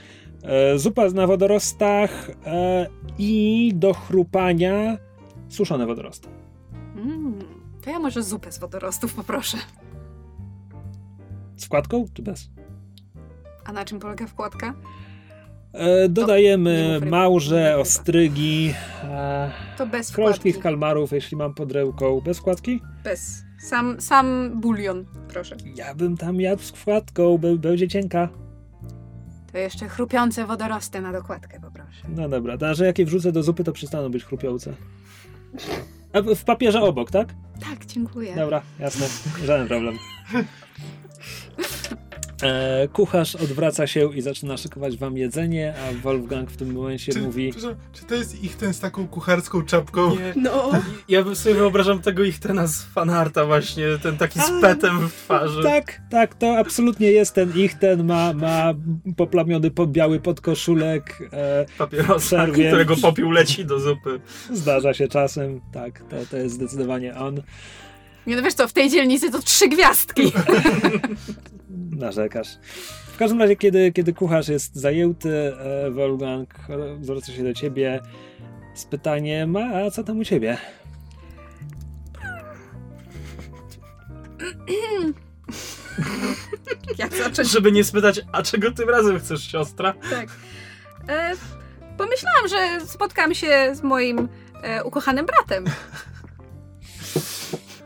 e, 0.44 0.80
zupa 0.80 1.10
na 1.10 1.28
wodorostach 1.28 2.30
e, 2.46 2.88
i 3.18 3.72
do 3.76 3.94
chrupania 3.94 4.98
suszone 5.50 5.86
wodorosty. 5.86 6.30
Mm, 6.96 7.40
to 7.82 7.90
ja 7.90 8.00
może 8.00 8.24
zupę 8.24 8.52
z 8.52 8.60
wodorostów 8.60 9.14
poproszę. 9.14 9.58
Z 11.58 11.66
wkładką 11.66 12.06
czy 12.14 12.22
bez? 12.22 12.50
A 13.66 13.72
na 13.72 13.86
czym 13.86 14.00
polega 14.00 14.28
wkładka? 14.28 14.74
E, 15.74 16.10
dodajemy 16.10 17.00
małże, 17.10 17.78
ostrygi, 17.78 18.74
e, 19.04 19.52
To 19.78 19.88
bez 19.88 20.12
krążki 20.12 20.54
kalmarów, 20.54 21.12
jeśli 21.12 21.38
mam 21.38 21.54
pod 21.54 21.72
ręką. 21.72 22.22
Bez 22.22 22.38
wkładki? 22.40 22.82
Bez. 23.04 23.44
Sam, 23.64 24.02
sam 24.02 24.52
bulion, 24.62 25.06
proszę. 25.28 25.56
Ja 25.76 25.96
bym 25.96 26.18
tam 26.18 26.42
jadł 26.42 26.62
z 26.64 26.70
wkładką, 26.72 27.38
be- 27.38 27.58
będzie 27.58 27.88
cienka. 27.88 28.30
To 29.52 29.58
jeszcze 29.58 29.88
chrupiące 29.90 30.46
wodorosty 30.46 31.02
na 31.02 31.12
dokładkę 31.12 31.60
poproszę. 31.60 32.08
No 32.16 32.30
dobra, 32.30 32.58
to, 32.58 32.76
że 32.76 32.86
jak 32.86 33.00
je 33.00 33.06
wrzucę 33.06 33.32
do 33.32 33.44
zupy, 33.44 33.64
to 33.64 33.72
przestaną 33.72 34.10
być 34.10 34.24
chrupiące. 34.24 34.74
A 36.14 36.22
w 36.36 36.44
papierze 36.44 36.82
obok, 36.82 37.12
tak? 37.12 37.28
Tak, 37.70 37.86
dziękuję. 37.86 38.36
Dobra, 38.36 38.62
jasne, 38.80 39.08
żaden 39.46 39.68
problem. 39.68 39.96
E, 42.44 42.88
kucharz 42.88 43.36
odwraca 43.36 43.88
się 43.88 44.14
i 44.16 44.22
zaczyna 44.22 44.58
szykować 44.58 44.98
wam 44.98 45.18
jedzenie, 45.18 45.74
a 45.90 46.02
Wolfgang 46.04 46.52
w 46.52 46.58
tym 46.58 46.74
momencie 46.74 47.14
Czy, 47.14 47.22
mówi 47.22 47.54
czy 47.94 48.06
to 48.06 48.16
jest 48.16 48.44
ich 48.44 48.56
ten 48.56 48.74
z 48.74 48.80
taką 48.80 49.08
kucharską 49.08 49.62
czapką? 49.62 50.10
Nie, 50.12 50.34
No, 50.36 50.72
ja 51.08 51.36
sobie 51.36 51.56
wyobrażam 51.56 52.02
tego 52.02 52.24
ich 52.24 52.40
ten 52.40 52.68
z 52.68 52.84
fanarta 52.84 53.46
właśnie, 53.46 53.86
ten 54.04 54.18
taki 54.18 54.40
z 54.40 54.52
petem 54.62 55.10
w 55.10 55.14
twarzy. 55.14 55.64
tak, 55.64 56.02
tak, 56.10 56.36
to 56.36 56.58
absolutnie 56.58 57.12
jest 57.12 57.36
ten 57.36 57.54
ich, 57.56 57.74
ten 57.80 58.04
ma, 58.04 58.34
ma 58.34 58.74
poplamiony 59.18 59.72
pod 59.72 59.92
biały 59.92 60.20
podkoszulek, 60.20 61.30
e, 61.34 61.66
Papierosa, 61.78 62.48
którego 62.48 62.96
popiół 62.96 63.32
leci 63.32 63.66
do 63.66 63.80
zupy. 63.80 64.20
zdarza 64.54 64.94
się 64.94 65.08
czasem, 65.08 65.62
tak, 65.74 66.00
to, 66.00 66.16
to 66.32 66.38
jest 66.38 66.56
zdecydowanie 66.56 67.16
on. 67.16 67.42
Nie 68.28 68.36
no 68.36 68.42
wiesz 68.42 68.54
co, 68.54 68.68
w 68.68 68.74
tej 68.74 68.90
dzielnicy 68.90 69.32
to 69.32 69.40
trzy 69.42 69.68
gwiazdki. 69.70 70.32
narzekasz. 71.92 72.48
W 73.14 73.18
każdym 73.18 73.40
razie, 73.40 73.56
kiedy, 73.56 73.92
kiedy 73.92 74.14
kucharz 74.14 74.48
jest 74.48 74.76
zajęty, 74.76 75.54
e, 75.58 75.92
Wolfgang 75.92 76.54
e, 76.70 76.98
zwraca 77.02 77.32
się 77.32 77.44
do 77.44 77.54
ciebie 77.54 78.00
z 78.74 78.86
pytaniem, 78.86 79.56
a 79.56 79.92
co 79.92 80.04
tam 80.04 80.20
u 80.20 80.24
ciebie? 80.24 80.58
Jak 86.98 87.14
zacząć? 87.14 87.50
Żeby 87.52 87.72
nie 87.72 87.84
spytać, 87.84 88.22
a 88.32 88.44
czego 88.44 88.72
tym 88.72 88.90
razem 88.90 89.20
chcesz, 89.20 89.52
siostra? 89.52 89.94
Tak. 90.10 90.30
E, 91.10 91.32
pomyślałam, 91.98 92.48
że 92.48 92.86
spotkam 92.86 93.36
się 93.36 93.76
z 93.76 93.84
moim 93.84 94.30
e, 94.64 94.84
ukochanym 94.84 95.26
bratem. 95.26 95.66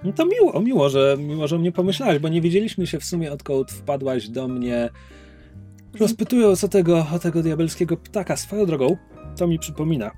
No 0.05 0.13
to 0.13 0.25
miło, 0.25 0.61
miło, 0.61 0.89
że, 0.89 1.17
miło, 1.19 1.47
że 1.47 1.55
o 1.55 1.59
mnie 1.59 1.71
pomyślałaś, 1.71 2.19
bo 2.19 2.29
nie 2.29 2.41
widzieliśmy 2.41 2.87
się 2.87 2.99
w 2.99 3.05
sumie 3.05 3.31
odkąd 3.31 3.71
wpadłaś 3.71 4.29
do 4.29 4.47
mnie 4.47 4.89
rozpytując 5.99 6.63
o 6.63 6.67
tego, 6.67 7.07
o 7.13 7.19
tego 7.19 7.43
diabelskiego 7.43 7.97
ptaka. 7.97 8.37
Swoją 8.37 8.65
drogą, 8.65 8.97
to 9.37 9.47
mi 9.47 9.59
przypomina. 9.59 10.11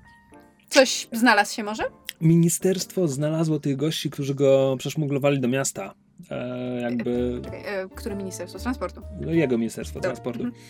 Coś 0.70 1.08
znalazł 1.12 1.56
się 1.56 1.64
może? 1.64 1.84
Ministerstwo 2.22 3.08
znalazło 3.08 3.60
tych 3.60 3.76
gości, 3.76 4.10
którzy 4.10 4.36
go 4.36 4.76
przeszmuglowali 4.80 5.40
do 5.40 5.48
miasta. 5.48 5.94
E, 6.32 6.82
jakby 6.82 7.42
Czekaj, 7.44 7.64
e, 7.66 7.90
które 7.96 8.16
ministerstwo 8.16 8.60
transportu? 8.60 9.02
jego 9.22 9.58
Ministerstwo. 9.58 10.00
Transportu. 10.00 10.44
Mhm. 10.44 10.64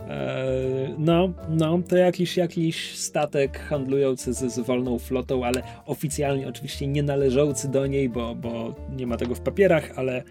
E, 0.00 0.94
no, 0.98 1.32
no, 1.48 1.82
to 1.88 1.96
jakiś, 1.96 2.36
jakiś 2.36 2.98
statek 2.98 3.58
handlujący 3.58 4.32
z, 4.32 4.54
z 4.54 4.58
wolną 4.58 4.98
flotą, 4.98 5.44
ale 5.44 5.62
oficjalnie 5.86 6.48
oczywiście 6.48 6.86
nie 6.86 7.02
należący 7.02 7.68
do 7.68 7.86
niej, 7.86 8.08
bo, 8.08 8.34
bo 8.34 8.74
nie 8.96 9.06
ma 9.06 9.16
tego 9.16 9.34
w 9.34 9.40
papierach, 9.40 9.92
ale 9.96 10.22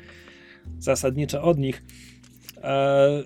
zasadniczo 0.80 1.44
od 1.44 1.58
nich. 1.58 1.84
E, 2.64 3.24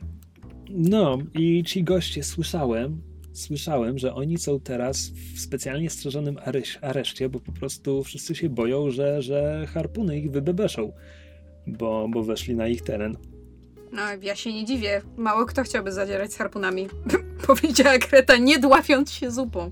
no, 0.69 1.17
i 1.33 1.63
ci 1.63 1.83
goście 1.83 2.23
słyszałem, 2.23 3.01
słyszałem, 3.33 3.97
że 3.97 4.13
oni 4.13 4.37
są 4.37 4.59
teraz 4.59 5.09
w 5.09 5.39
specjalnie 5.39 5.89
strzeżonym 5.89 6.37
areszcie, 6.81 7.29
bo 7.29 7.39
po 7.39 7.51
prostu 7.51 8.03
wszyscy 8.03 8.35
się 8.35 8.49
boją, 8.49 8.91
że, 8.91 9.21
że 9.21 9.67
harpuny 9.73 10.19
ich 10.19 10.31
wybebeszą, 10.31 10.91
bo, 11.67 12.07
bo 12.13 12.23
weszli 12.23 12.55
na 12.55 12.67
ich 12.67 12.81
teren. 12.81 13.17
No, 13.91 14.01
ja 14.21 14.35
się 14.35 14.53
nie 14.53 14.65
dziwię. 14.65 15.01
Mało 15.17 15.45
kto 15.45 15.63
chciałby 15.63 15.91
zadzierać 15.91 16.33
z 16.33 16.37
harpunami. 16.37 16.87
Powiedziała 17.47 17.97
Kreta, 17.97 18.37
nie 18.37 18.59
dławiąc 18.59 19.11
się 19.11 19.31
zupą. 19.31 19.71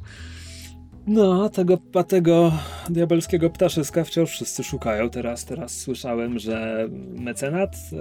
No, 1.08 1.50
tego, 1.50 1.78
a 1.96 2.04
tego 2.04 2.52
diabelskiego 2.90 3.50
ptaszyska 3.50 4.04
wciąż 4.04 4.30
wszyscy 4.30 4.64
szukają. 4.64 5.10
Teraz, 5.10 5.46
teraz 5.46 5.78
słyszałem, 5.78 6.40
że 6.40 6.88
mecenat 7.16 7.76
e, 7.94 7.98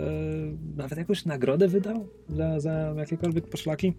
nawet 0.76 0.98
jakąś 0.98 1.24
nagrodę 1.24 1.68
wydał 1.68 2.08
za, 2.28 2.60
za 2.60 2.72
jakiekolwiek 2.96 3.48
poszlaki. 3.48 3.94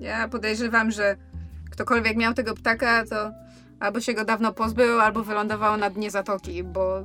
Ja 0.00 0.28
podejrzewam, 0.28 0.90
że 0.90 1.16
ktokolwiek 1.70 2.16
miał 2.16 2.34
tego 2.34 2.54
ptaka, 2.54 3.04
to 3.06 3.30
albo 3.80 4.00
się 4.00 4.14
go 4.14 4.24
dawno 4.24 4.52
pozbył, 4.52 5.00
albo 5.00 5.24
wylądował 5.24 5.76
na 5.76 5.90
dnie 5.90 6.10
zatoki, 6.10 6.64
bo 6.64 7.02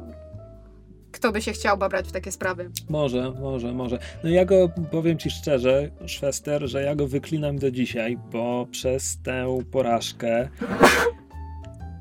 kto 1.14 1.32
by 1.32 1.42
się 1.42 1.52
chciał 1.52 1.78
babrać 1.78 2.08
w 2.08 2.12
takie 2.12 2.32
sprawy? 2.32 2.72
Może, 2.90 3.32
może, 3.32 3.74
może. 3.74 4.00
No 4.24 4.30
ja 4.30 4.46
go, 4.46 4.70
powiem 4.92 5.18
ci 5.18 5.30
szczerze, 5.30 5.90
Szwester, 6.06 6.68
że 6.68 6.84
ja 6.84 6.96
go 6.96 7.08
wyklinam 7.08 7.60
do 7.60 7.72
dzisiaj, 7.72 8.18
bo 8.32 8.68
przez 8.72 9.22
tę 9.24 9.60
porażkę 9.72 10.50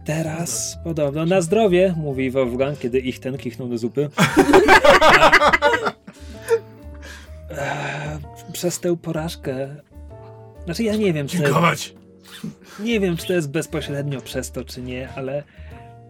teraz 0.04 0.78
podobno 0.84 1.26
na 1.26 1.40
zdrowie, 1.40 1.94
mówi 1.96 2.30
Wolfgang, 2.30 2.78
kiedy 2.78 2.98
ich 2.98 3.20
ten 3.20 3.38
kichnął 3.38 3.68
do 3.68 3.78
zupy. 3.78 4.08
E, 7.58 8.18
przez 8.52 8.80
tę 8.80 8.96
porażkę 8.96 9.76
znaczy 10.64 10.82
ja 10.82 10.96
nie 10.96 11.12
wiem, 11.12 11.28
czy 11.28 11.38
to 11.38 11.70
jest, 11.70 11.94
nie 12.80 13.00
wiem, 13.00 13.16
czy 13.16 13.26
to 13.26 13.32
jest 13.32 13.50
bezpośrednio 13.50 14.20
przez 14.20 14.50
to, 14.50 14.64
czy 14.64 14.82
nie, 14.82 15.08
ale 15.16 15.42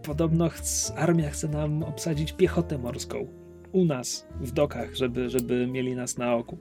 podobno 0.03 0.49
chc, 0.49 0.93
armia 0.95 1.29
chce 1.29 1.47
nam 1.47 1.83
obsadzić 1.83 2.33
piechotę 2.33 2.77
morską 2.77 3.27
u 3.71 3.85
nas 3.85 4.27
w 4.41 4.51
dokach, 4.51 4.95
żeby, 4.95 5.29
żeby 5.29 5.67
mieli 5.67 5.95
nas 5.95 6.17
na 6.17 6.35
oku. 6.35 6.57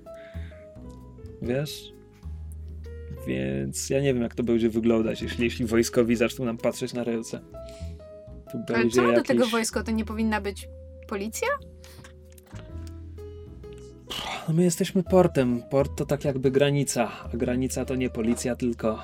Wiesz? 1.42 1.92
Więc 3.26 3.90
ja 3.90 4.00
nie 4.00 4.14
wiem, 4.14 4.22
jak 4.22 4.34
to 4.34 4.42
będzie 4.42 4.70
wyglądać, 4.70 5.22
jeśli, 5.22 5.44
jeśli 5.44 5.66
wojskowi 5.66 6.16
zaczną 6.16 6.44
nam 6.44 6.58
patrzeć 6.58 6.92
na 6.92 7.04
ręce. 7.04 7.40
Ale 8.74 8.88
co 8.88 9.02
jakieś... 9.02 9.16
do 9.16 9.22
tego 9.22 9.46
wojsko? 9.46 9.82
To 9.82 9.90
nie 9.90 10.04
powinna 10.04 10.40
być 10.40 10.68
policja? 11.08 11.48
No 14.48 14.54
my 14.54 14.64
jesteśmy 14.64 15.02
portem. 15.02 15.62
Port 15.70 15.96
to 15.96 16.06
tak 16.06 16.24
jakby 16.24 16.50
granica, 16.50 17.10
a 17.32 17.36
granica 17.36 17.84
to 17.84 17.94
nie 17.94 18.10
policja, 18.10 18.56
tylko. 18.56 18.98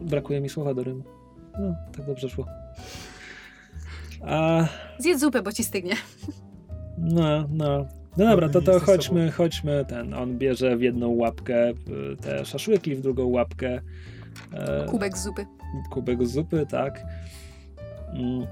Brakuje 0.00 0.40
mi 0.40 0.48
słowa 0.48 0.74
do 0.74 0.84
rymu. 0.84 1.21
No, 1.58 1.74
tak 1.96 2.06
dobrze 2.06 2.28
szło. 2.28 2.46
A... 4.26 4.66
Zjedz 4.98 5.20
zupę, 5.20 5.42
bo 5.42 5.52
ci 5.52 5.64
stygnie. 5.64 5.94
No, 6.98 7.48
no. 7.50 7.86
No 8.16 8.26
dobra, 8.26 8.48
to 8.48 8.62
to 8.62 8.80
chodźmy, 8.80 9.30
chodźmy 9.30 9.84
ten. 9.88 10.14
On 10.14 10.38
bierze 10.38 10.76
w 10.76 10.82
jedną 10.82 11.08
łapkę 11.08 11.70
y, 11.70 11.74
te 12.22 12.44
szaszłyki, 12.44 12.94
w 12.94 13.00
drugą 13.00 13.26
łapkę. 13.26 13.80
E, 14.52 14.86
kubek 14.86 15.18
zupy. 15.18 15.46
Kubek 15.90 16.26
zupy, 16.26 16.66
tak. 16.70 17.02
Mm. 18.12 18.46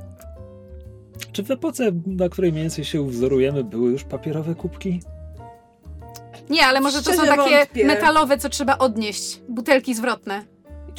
Czy 1.32 1.42
w 1.42 1.50
epoce, 1.50 1.92
na 2.06 2.28
której 2.28 2.52
mniej 2.52 2.64
więcej 2.64 2.84
się 2.84 3.06
wzorujemy, 3.06 3.64
były 3.64 3.90
już 3.90 4.04
papierowe 4.04 4.54
kubki? 4.54 5.00
Nie, 6.50 6.66
ale 6.66 6.80
może 6.80 7.02
to 7.02 7.12
są 7.12 7.26
takie 7.26 7.56
wątpię. 7.58 7.86
metalowe, 7.86 8.38
co 8.38 8.48
trzeba 8.48 8.78
odnieść. 8.78 9.40
Butelki 9.48 9.94
zwrotne. 9.94 10.44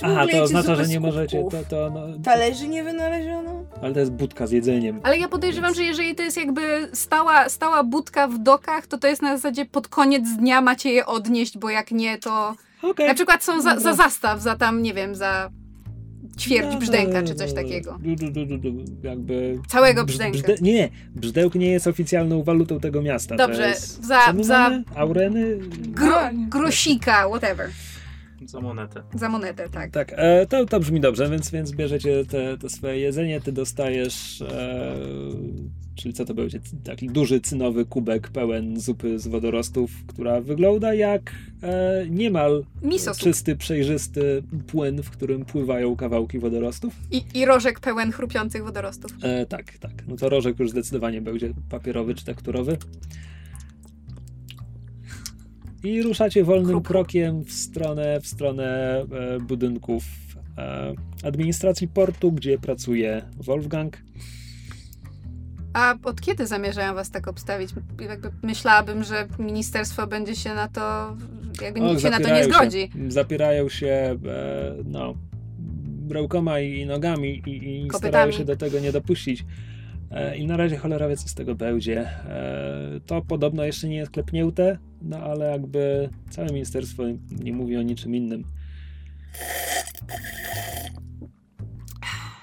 Aha, 0.03 0.25
to 0.31 0.43
oznacza, 0.43 0.75
że 0.75 0.87
nie 0.87 0.99
możecie. 0.99 1.43
To, 1.51 1.63
to, 1.69 1.89
no, 1.93 2.23
Talerzy 2.23 2.67
nie 2.67 2.83
wynaleziono? 2.83 3.63
Ale 3.81 3.93
to 3.93 3.99
jest 3.99 4.11
budka 4.11 4.47
z 4.47 4.51
jedzeniem. 4.51 4.99
Ale 5.03 5.17
ja 5.17 5.27
podejrzewam, 5.27 5.69
Więc... 5.69 5.77
że 5.77 5.83
jeżeli 5.83 6.15
to 6.15 6.23
jest 6.23 6.37
jakby 6.37 6.89
stała, 6.93 7.49
stała 7.49 7.83
budka 7.83 8.27
w 8.27 8.37
dokach, 8.37 8.87
to 8.87 8.97
to 8.97 9.07
jest 9.07 9.21
na 9.21 9.35
zasadzie 9.37 9.65
pod 9.65 9.87
koniec 9.87 10.23
dnia 10.37 10.61
macie 10.61 10.91
je 10.91 11.05
odnieść, 11.05 11.57
bo 11.57 11.69
jak 11.69 11.91
nie, 11.91 12.17
to. 12.17 12.55
Okay. 12.81 13.07
Na 13.07 13.13
przykład 13.13 13.43
są 13.43 13.61
za, 13.61 13.79
za 13.79 13.93
zastaw, 13.93 14.41
za 14.41 14.55
tam, 14.55 14.81
nie 14.81 14.93
wiem, 14.93 15.15
za 15.15 15.49
ćwierć 16.39 16.75
brzdęka 16.75 17.23
czy 17.23 17.35
coś 17.35 17.53
takiego. 17.53 17.99
Jakby 19.03 19.59
Całego 19.67 20.05
brzdęka. 20.05 20.37
Brzde, 20.37 20.55
nie, 20.61 20.89
brzdęk 21.15 21.55
nie 21.55 21.71
jest 21.71 21.87
oficjalną 21.87 22.43
walutą 22.43 22.79
tego 22.79 23.01
miasta. 23.01 23.35
Dobrze, 23.35 23.73
za, 24.01 24.19
za 24.41 24.71
aureny? 24.95 25.57
Gro, 25.87 26.19
grosika, 26.33 27.27
whatever. 27.29 27.69
Za 28.45 28.61
monetę. 28.61 29.03
Za 29.15 29.29
monetę, 29.29 29.69
tak. 29.69 29.91
Tak, 29.91 30.13
e, 30.15 30.45
to, 30.45 30.65
to 30.65 30.79
brzmi 30.79 30.99
dobrze, 30.99 31.29
więc, 31.29 31.51
więc 31.51 31.71
bierzecie 31.71 32.25
te, 32.25 32.57
te 32.57 32.69
swoje 32.69 32.99
jedzenie, 32.99 33.41
ty 33.41 33.51
dostajesz, 33.51 34.41
e, 34.41 34.95
czyli 35.95 36.13
co 36.13 36.25
to 36.25 36.33
będzie, 36.33 36.59
taki 36.83 37.07
duży 37.07 37.41
cynowy 37.41 37.85
kubek 37.85 38.29
pełen 38.29 38.79
zupy 38.79 39.19
z 39.19 39.27
wodorostów, 39.27 39.91
która 40.07 40.41
wygląda 40.41 40.93
jak 40.93 41.31
e, 41.63 42.05
niemal 42.09 42.65
Miso 42.81 43.15
czysty, 43.15 43.55
przejrzysty 43.55 44.43
płyn, 44.67 45.03
w 45.03 45.09
którym 45.09 45.45
pływają 45.45 45.95
kawałki 45.95 46.39
wodorostów. 46.39 46.93
I, 47.11 47.23
i 47.33 47.45
rożek 47.45 47.79
pełen 47.79 48.11
chrupiących 48.11 48.63
wodorostów. 48.63 49.11
E, 49.21 49.45
tak, 49.45 49.77
tak. 49.77 50.07
No 50.07 50.15
to 50.15 50.29
rożek 50.29 50.59
już 50.59 50.69
zdecydowanie 50.69 51.21
będzie 51.21 51.53
papierowy 51.69 52.15
czy 52.15 52.25
tekturowy 52.25 52.77
i 55.83 56.03
ruszacie 56.03 56.43
wolnym 56.43 56.71
Krup. 56.71 56.87
krokiem 56.87 57.43
w 57.43 57.51
stronę, 57.51 58.19
w 58.21 58.27
stronę 58.27 58.99
e, 59.11 59.39
budynków 59.39 60.03
e, 60.57 60.93
administracji 61.23 61.87
portu, 61.87 62.31
gdzie 62.31 62.57
pracuje 62.57 63.21
Wolfgang. 63.37 63.97
A 65.73 65.95
od 66.03 66.21
kiedy 66.21 66.47
zamierzają 66.47 66.93
was 66.93 67.11
tak 67.11 67.27
obstawić? 67.27 67.69
Jakby 68.01 68.31
myślałabym, 68.43 69.03
że 69.03 69.27
ministerstwo 69.39 70.07
będzie 70.07 70.35
się 70.35 70.53
na 70.53 70.67
to, 70.67 71.15
jakby 71.61 71.79
nikt 71.79 72.01
się 72.01 72.09
na 72.09 72.19
to 72.19 72.35
nie 72.35 72.43
zgodzi. 72.43 72.79
Się, 72.81 73.11
zapierają 73.11 73.69
się, 73.69 73.87
e, 73.87 74.17
no, 74.85 75.13
rękoma 76.09 76.59
i 76.59 76.85
nogami 76.85 77.41
i, 77.49 77.85
i 77.85 77.89
starają 77.97 78.31
się 78.31 78.45
do 78.45 78.55
tego 78.55 78.79
nie 78.79 78.91
dopuścić. 78.91 79.45
E, 80.11 80.37
I 80.37 80.47
na 80.47 80.57
razie 80.57 80.77
cholera 80.77 81.07
wie, 81.07 81.17
co 81.17 81.27
z 81.27 81.33
tego 81.33 81.55
będzie. 81.55 81.99
E, 81.99 82.99
to 83.05 83.21
podobno 83.21 83.63
jeszcze 83.63 83.87
nie 83.87 83.97
jest 83.97 84.11
klepnięte, 84.11 84.77
no 85.01 85.17
ale 85.17 85.51
jakby 85.51 86.09
całe 86.29 86.47
ministerstwo 86.47 87.03
nie 87.43 87.53
mówi 87.53 87.77
o 87.77 87.81
niczym 87.81 88.15
innym. 88.15 88.43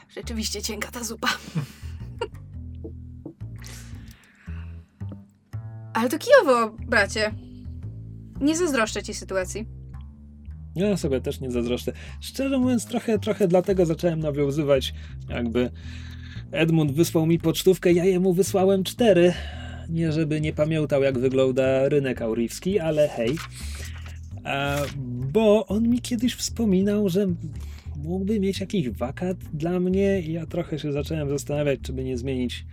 Rzeczywiście 0.09 0.63
cienka 0.63 0.91
ta 0.91 1.05
zupa. 1.05 1.29
Ale 5.95 6.09
to 6.09 6.19
kijowo, 6.19 6.71
bracie. 6.87 7.35
Nie 8.41 8.57
zazdroszczę 8.57 9.03
ci 9.03 9.15
sytuacji. 9.15 9.67
Ja 10.75 10.97
sobie 10.97 11.21
też 11.21 11.41
nie 11.41 11.51
zazdroszczę. 11.51 11.93
Szczerze 12.21 12.59
mówiąc, 12.59 12.87
trochę, 12.87 13.19
trochę 13.19 13.49
dlatego 13.49 13.87
zacząłem 13.87 14.21
nawiązywać 14.21 14.95
jakby 15.29 15.71
Edmund 16.53 16.93
wysłał 16.93 17.27
mi 17.27 17.39
pocztówkę, 17.39 17.93
ja 17.93 18.05
jemu 18.05 18.33
wysłałem 18.33 18.85
cztery. 18.85 19.33
Nie 19.89 20.13
żeby 20.13 20.41
nie 20.41 20.53
pamiętał, 20.53 21.03
jak 21.03 21.19
wygląda 21.19 21.89
rynek 21.89 22.23
auriwski, 22.23 22.79
ale 22.79 23.09
hej. 23.09 23.37
A, 24.45 24.77
bo 25.33 25.67
on 25.67 25.89
mi 25.89 26.01
kiedyś 26.01 26.35
wspominał, 26.35 27.09
że 27.09 27.27
mógłby 28.05 28.41
mieć 28.41 28.61
jakiś 28.61 28.91
wakat 28.91 29.37
dla 29.53 29.81
mnie 29.81 30.21
i 30.21 30.33
ja 30.33 30.47
trochę 30.47 30.79
się 30.79 30.93
zacząłem 30.93 31.29
zastanawiać, 31.29 31.81
czy 31.83 31.93
by 31.93 32.05
nie 32.05 32.19
zmienić 32.19 32.65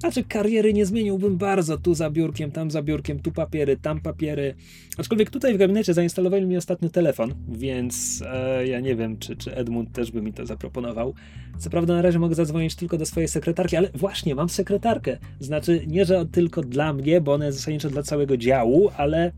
znaczy 0.00 0.24
kariery 0.24 0.72
nie 0.72 0.86
zmieniłbym 0.86 1.36
bardzo, 1.36 1.78
tu 1.78 1.94
za 1.94 2.10
biurkiem, 2.10 2.50
tam 2.50 2.70
za 2.70 2.82
biurkiem, 2.82 3.20
tu 3.20 3.32
papiery, 3.32 3.76
tam 3.76 4.00
papiery. 4.00 4.54
Aczkolwiek 4.98 5.30
tutaj 5.30 5.54
w 5.54 5.56
gabinecie 5.56 5.94
zainstalowali 5.94 6.46
mi 6.46 6.56
ostatnio 6.56 6.90
telefon, 6.90 7.34
więc 7.48 8.22
e, 8.26 8.66
ja 8.66 8.80
nie 8.80 8.96
wiem, 8.96 9.18
czy, 9.18 9.36
czy 9.36 9.56
Edmund 9.56 9.92
też 9.92 10.10
by 10.10 10.22
mi 10.22 10.32
to 10.32 10.46
zaproponował. 10.46 11.14
Co 11.58 11.70
prawda 11.70 11.94
na 11.94 12.02
razie 12.02 12.18
mogę 12.18 12.34
zadzwonić 12.34 12.74
tylko 12.74 12.98
do 12.98 13.06
swojej 13.06 13.28
sekretarki, 13.28 13.76
ale 13.76 13.90
właśnie, 13.94 14.34
mam 14.34 14.48
sekretarkę. 14.48 15.18
Znaczy, 15.40 15.84
nie, 15.86 16.04
że 16.04 16.26
tylko 16.26 16.62
dla 16.62 16.92
mnie, 16.92 17.20
bo 17.20 17.32
ona 17.32 17.46
jest 17.46 17.58
zasadniczo 17.58 17.90
dla 17.90 18.02
całego 18.02 18.36
działu, 18.36 18.90
ale... 18.96 19.32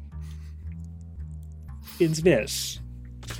Więc 2.00 2.20
wiesz... 2.20 2.81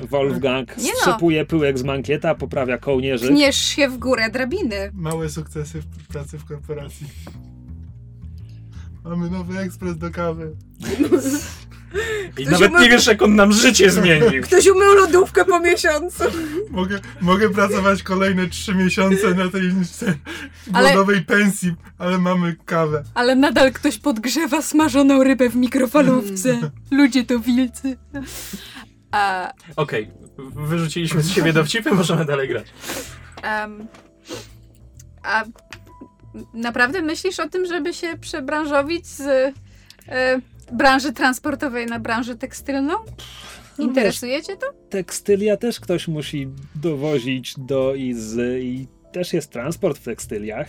Wolfgang 0.01 0.77
nie 0.79 0.91
no. 0.93 0.99
strzepuje 0.99 1.45
pyłek 1.47 1.79
z 1.79 1.83
mankieta, 1.83 2.35
poprawia 2.35 2.79
kołnierzy. 2.79 3.29
Pniesz 3.29 3.57
się 3.57 3.89
w 3.89 3.99
górę 3.99 4.31
drabiny. 4.31 4.91
Małe 4.95 5.29
sukcesy 5.29 5.81
w 5.81 6.07
pracy 6.09 6.39
w 6.39 6.45
korporacji. 6.45 7.07
Mamy 9.05 9.31
nowy 9.31 9.59
ekspres 9.59 9.99
do 9.99 10.11
kawy. 10.11 10.53
I 12.39 12.45
Ktoś 12.45 12.47
nawet 12.53 12.71
umył- 12.73 12.81
nie 12.83 12.91
wiesz, 12.91 13.07
jak 13.07 13.23
on 13.23 13.35
nam 13.37 13.53
życie 13.53 13.91
zmienił. 13.91 14.43
Ktoś 14.43 14.67
umył 14.67 14.95
lodówkę 14.95 15.45
po 15.45 15.61
miesiącu. 15.61 16.25
Mogę, 16.71 17.01
mogę 17.21 17.51
pracować 17.51 18.03
kolejne 18.03 18.47
trzy 18.49 18.75
miesiące 18.75 19.35
na 19.35 19.49
tej 19.49 19.63
Ale- 20.73 20.89
głodowej 20.89 21.23
pensji, 21.23 21.75
ale 21.99 22.19
mamy 22.19 22.57
kawę. 22.65 23.03
Ale 23.15 23.37
nadal 23.37 23.73
ktoś 23.73 23.99
podgrzewa 23.99 24.63
smażoną 24.63 25.25
rybę 25.25 25.49
w 25.51 25.57
mikrofalówce. 25.57 26.71
Ludzie 26.99 27.25
to 27.25 27.39
wilcy. 27.39 27.97
Okej, 29.77 30.11
wyrzuciliśmy 30.39 31.23
z 31.23 31.31
siebie 31.31 31.53
dowcipy, 31.53 31.91
możemy 31.95 32.25
dalej 32.25 32.49
grać. 32.49 32.67
em, 33.43 33.87
a 35.23 35.45
naprawdę 36.55 37.03
myślisz 37.03 37.41
o 37.41 37.49
tym, 37.49 37.67
żeby 37.67 37.95
się 37.95 38.19
przebranżowić 38.21 39.07
z 39.07 39.21
e, 40.09 40.41
branży 40.73 41.13
transportowej 41.13 41.87
na 41.87 41.99
branżę 41.99 42.37
tekstylną? 42.37 42.93
No 43.79 43.85
Interesuje 43.85 44.43
cię 44.43 44.57
to? 44.57 44.67
tekstylia 44.91 45.57
też 45.57 45.81
ktoś 45.81 46.09
musi 46.09 46.49
dowozić 46.75 47.55
do 47.59 47.95
i 47.95 48.15
z 48.15 48.63
i 48.63 48.87
też 49.13 49.33
jest 49.33 49.51
transport 49.51 49.99
w 49.99 50.05
tekstyliach. 50.05 50.69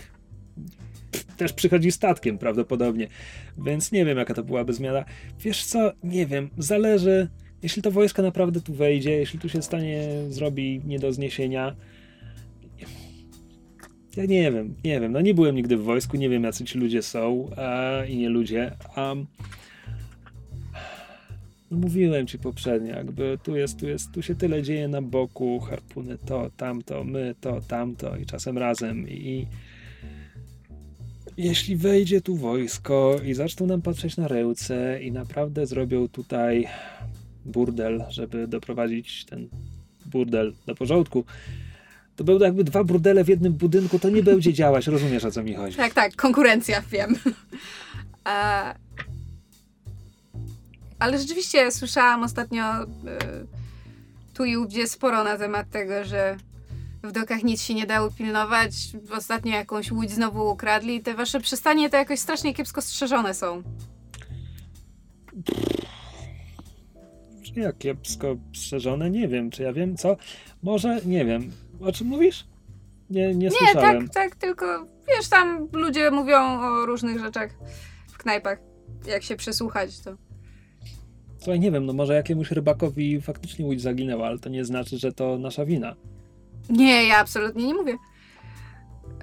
Też 1.36 1.52
przychodzi 1.52 1.92
statkiem 1.92 2.38
prawdopodobnie, 2.38 3.08
więc 3.58 3.92
nie 3.92 4.04
wiem 4.04 4.18
jaka 4.18 4.34
to 4.34 4.42
byłaby 4.42 4.72
zmiana. 4.72 5.04
Wiesz 5.40 5.64
co, 5.64 5.92
nie 6.04 6.26
wiem, 6.26 6.50
zależy, 6.58 7.28
jeśli 7.64 7.82
to 7.82 7.90
wojsko 7.90 8.22
naprawdę 8.22 8.60
tu 8.60 8.74
wejdzie, 8.74 9.10
jeśli 9.10 9.38
tu 9.38 9.48
się 9.48 9.62
stanie, 9.62 10.08
zrobi 10.28 10.80
nie 10.86 10.98
do 10.98 11.12
zniesienia. 11.12 11.76
Ja 14.16 14.24
nie 14.24 14.52
wiem, 14.52 14.74
nie 14.84 15.00
wiem, 15.00 15.12
no 15.12 15.20
nie 15.20 15.34
byłem 15.34 15.56
nigdy 15.56 15.76
w 15.76 15.82
wojsku, 15.82 16.16
nie 16.16 16.28
wiem 16.28 16.44
jacy 16.44 16.64
ci 16.64 16.78
ludzie 16.78 17.02
są 17.02 17.50
a, 17.56 18.04
i 18.04 18.16
nie 18.16 18.28
ludzie. 18.28 18.72
Um, 18.96 19.26
no 21.70 21.76
mówiłem 21.78 22.26
ci 22.26 22.38
poprzednio, 22.38 22.96
jakby 22.96 23.38
tu 23.42 23.56
jest, 23.56 23.80
tu 23.80 23.88
jest, 23.88 24.12
tu 24.12 24.22
się 24.22 24.34
tyle 24.34 24.62
dzieje 24.62 24.88
na 24.88 25.02
boku, 25.02 25.60
harpuny 25.60 26.18
to, 26.26 26.50
tamto, 26.56 27.04
my 27.04 27.34
to, 27.40 27.60
tamto 27.60 28.16
i 28.16 28.26
czasem 28.26 28.58
razem 28.58 29.08
i 29.08 29.46
jeśli 31.36 31.76
wejdzie 31.76 32.20
tu 32.20 32.36
wojsko 32.36 33.16
i 33.24 33.34
zaczną 33.34 33.66
nam 33.66 33.82
patrzeć 33.82 34.16
na 34.16 34.28
ręce 34.28 35.02
i 35.02 35.12
naprawdę 35.12 35.66
zrobią 35.66 36.08
tutaj 36.08 36.66
burdel, 37.44 38.04
żeby 38.08 38.48
doprowadzić 38.48 39.24
ten 39.24 39.48
burdel 40.06 40.52
do 40.66 40.74
porządku, 40.74 41.24
to 42.16 42.24
będą 42.24 42.44
jakby 42.44 42.64
dwa 42.64 42.84
burdele 42.84 43.24
w 43.24 43.28
jednym 43.28 43.52
budynku, 43.52 43.98
to 43.98 44.10
nie 44.10 44.22
będzie 44.22 44.52
działać, 44.52 44.86
rozumiesz 44.86 45.24
o 45.24 45.30
co 45.30 45.42
mi 45.42 45.54
chodzi. 45.54 45.76
Tak, 45.76 45.94
tak, 45.94 46.16
konkurencja, 46.16 46.82
wiem. 46.90 47.16
A, 48.24 48.74
ale 50.98 51.18
rzeczywiście 51.18 51.70
słyszałam 51.70 52.22
ostatnio 52.22 52.82
y, 52.82 52.86
tu 54.34 54.44
i 54.44 54.56
ówdzie 54.56 54.86
sporo 54.86 55.24
na 55.24 55.38
temat 55.38 55.70
tego, 55.70 56.04
że 56.04 56.36
w 57.02 57.12
dokach 57.12 57.42
nic 57.42 57.62
się 57.62 57.74
nie 57.74 57.86
dało 57.86 58.10
pilnować. 58.10 58.72
Ostatnio 59.10 59.52
jakąś 59.52 59.92
łódź 59.92 60.10
znowu 60.10 60.50
ukradli. 60.50 61.00
Te 61.00 61.14
wasze 61.14 61.40
przystanie 61.40 61.90
to 61.90 61.96
jakoś 61.96 62.18
strasznie 62.18 62.54
kiepsko 62.54 62.82
strzeżone 62.82 63.34
są. 63.34 63.62
Czy 65.44 65.54
jak 67.62 67.78
kiepsko 67.78 68.36
strzeżone? 68.54 69.10
Nie 69.10 69.28
wiem, 69.28 69.50
czy 69.50 69.62
ja 69.62 69.72
wiem 69.72 69.96
co? 69.96 70.16
Może, 70.62 71.00
nie 71.06 71.24
wiem. 71.24 71.50
O 71.80 71.92
czym 71.92 72.06
mówisz? 72.06 72.46
Nie, 73.10 73.28
nie 73.28 73.34
Nie, 73.34 73.50
słyszałem. 73.50 74.08
tak, 74.08 74.14
tak, 74.14 74.36
tylko 74.36 74.86
wiesz, 75.08 75.28
tam 75.28 75.68
ludzie 75.72 76.10
mówią 76.10 76.60
o 76.60 76.86
różnych 76.86 77.20
rzeczach 77.20 77.50
w 78.12 78.18
knajpach. 78.18 78.58
Jak 79.06 79.22
się 79.22 79.36
przysłuchać, 79.36 80.00
to. 80.00 80.16
Słuchaj, 81.38 81.60
nie 81.60 81.70
wiem, 81.70 81.86
no 81.86 81.92
może 81.92 82.14
jakiemuś 82.14 82.50
rybakowi 82.50 83.20
faktycznie 83.20 83.64
łódź 83.64 83.82
zaginęła, 83.82 84.26
ale 84.26 84.38
to 84.38 84.48
nie 84.48 84.64
znaczy, 84.64 84.98
że 84.98 85.12
to 85.12 85.38
nasza 85.38 85.64
wina. 85.64 85.94
Nie, 86.70 87.06
ja 87.06 87.18
absolutnie 87.18 87.66
nie 87.66 87.74
mówię. 87.74 87.96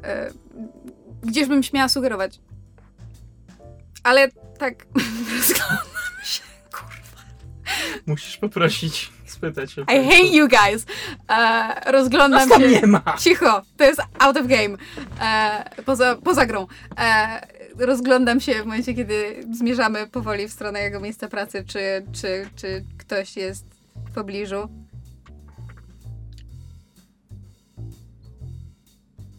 E, 0.04 0.32
gdzież 1.22 1.48
bym 1.48 1.64
śmiała 1.64 1.90
sugerować? 1.90 2.40
Ale 4.04 4.30
tak. 4.60 4.86
Musisz 8.06 8.38
poprosić, 8.38 9.10
spytać 9.26 9.72
się. 9.72 9.82
I 9.82 9.86
hate 9.86 10.38
you 10.38 10.48
guys! 10.48 10.86
E, 11.30 11.92
rozglądam 11.92 12.40
Nas 12.40 12.50
tam 12.50 12.62
się. 12.62 12.68
nie 12.70 12.88
ma! 12.88 13.02
Cicho, 13.20 13.62
to 13.78 13.84
jest 13.84 14.02
out 14.20 14.38
of 14.38 14.48
game. 14.48 14.78
E, 15.22 15.66
poza, 15.86 16.16
poza 16.16 16.46
grą. 16.46 16.68
E, 17.00 17.42
rozglądam 17.80 18.40
się 18.42 18.54
w 18.54 18.66
momencie, 18.66 18.94
kiedy 18.94 19.46
zmierzamy 19.52 20.08
powoli 20.08 20.48
w 20.48 20.52
stronę 20.52 20.82
jego 20.82 21.00
miejsca 21.00 21.28
pracy, 21.28 21.64
czy, 21.68 21.80
czy, 22.22 22.50
czy 22.56 22.86
ktoś 22.98 23.38
jest 23.38 23.66
w 24.10 24.14
pobliżu. 24.14 24.70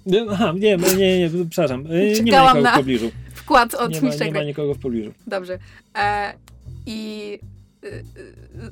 Nie, 0.06 0.26
Aha, 0.30 0.52
nie, 0.58 0.76
nie, 0.76 0.96
nie, 0.96 1.20
nie 1.30 1.46
przepraszam. 1.50 1.86
Y, 1.86 2.20
Nie 2.22 2.32
ma 2.32 2.38
Czekałam 2.38 2.56
nikogo 2.56 2.62
na- 2.62 2.72
w 2.72 2.76
pobliżu. 2.76 3.10
Wkład 3.34 3.74
od 3.74 3.90
Nie 3.92 4.00
ma, 4.00 4.14
nie 4.24 4.32
ma 4.32 4.42
nikogo 4.42 4.74
w 4.74 4.78
pobliżu. 4.78 5.12
Dobrze. 5.26 5.58
E, 5.98 6.32
I 6.86 7.38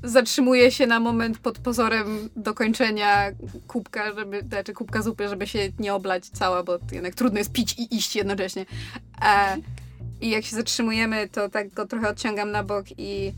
zatrzymuje 0.03 0.71
się 0.71 0.87
na 0.87 1.01
moment 1.01 1.39
pod 1.39 1.59
pozorem 1.59 2.29
dokończenia 2.37 3.31
kubka, 3.67 4.15
żeby, 4.15 4.43
znaczy 4.49 4.73
kubka 4.73 5.03
zupy, 5.03 5.29
żeby 5.29 5.47
się 5.47 5.59
nie 5.79 5.95
oblać 5.95 6.27
cała, 6.29 6.63
bo 6.63 6.79
jednak 6.93 7.15
trudno 7.15 7.39
jest 7.39 7.53
pić 7.53 7.79
i 7.79 7.97
iść 7.97 8.17
jednocześnie. 8.17 8.67
E, 9.23 9.57
I 10.21 10.31
jak 10.31 10.45
się 10.45 10.57
zatrzymujemy, 10.57 11.29
to 11.29 11.49
tak 11.49 11.73
go 11.73 11.87
trochę 11.87 12.09
odciągam 12.09 12.51
na 12.51 12.65
bok 12.65 12.87
i 12.99 13.33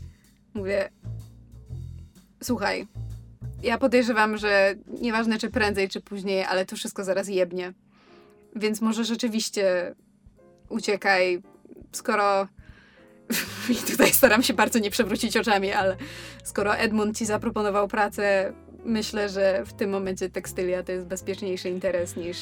mówię 0.53 0.89
słuchaj, 2.43 2.87
ja 3.63 3.77
podejrzewam, 3.77 4.37
że 4.37 4.75
nieważne 5.01 5.39
czy 5.39 5.49
prędzej, 5.49 5.89
czy 5.89 6.01
później, 6.01 6.43
ale 6.43 6.65
to 6.65 6.75
wszystko 6.75 7.03
zaraz 7.03 7.27
jebnie. 7.27 7.73
Więc 8.55 8.81
może 8.81 9.05
rzeczywiście 9.05 9.95
uciekaj, 10.69 11.41
skoro 11.91 12.47
i 13.69 13.91
tutaj 13.91 14.11
staram 14.11 14.43
się 14.43 14.53
bardzo 14.53 14.79
nie 14.79 14.91
przewrócić 14.91 15.37
oczami, 15.37 15.71
ale 15.71 15.97
skoro 16.43 16.75
Edmund 16.75 17.17
ci 17.17 17.25
zaproponował 17.25 17.87
pracę, 17.87 18.53
myślę, 18.85 19.29
że 19.29 19.63
w 19.65 19.73
tym 19.73 19.89
momencie 19.89 20.29
tekstylia 20.29 20.83
to 20.83 20.91
jest 20.91 21.07
bezpieczniejszy 21.07 21.69
interes 21.69 22.15
niż. 22.15 22.37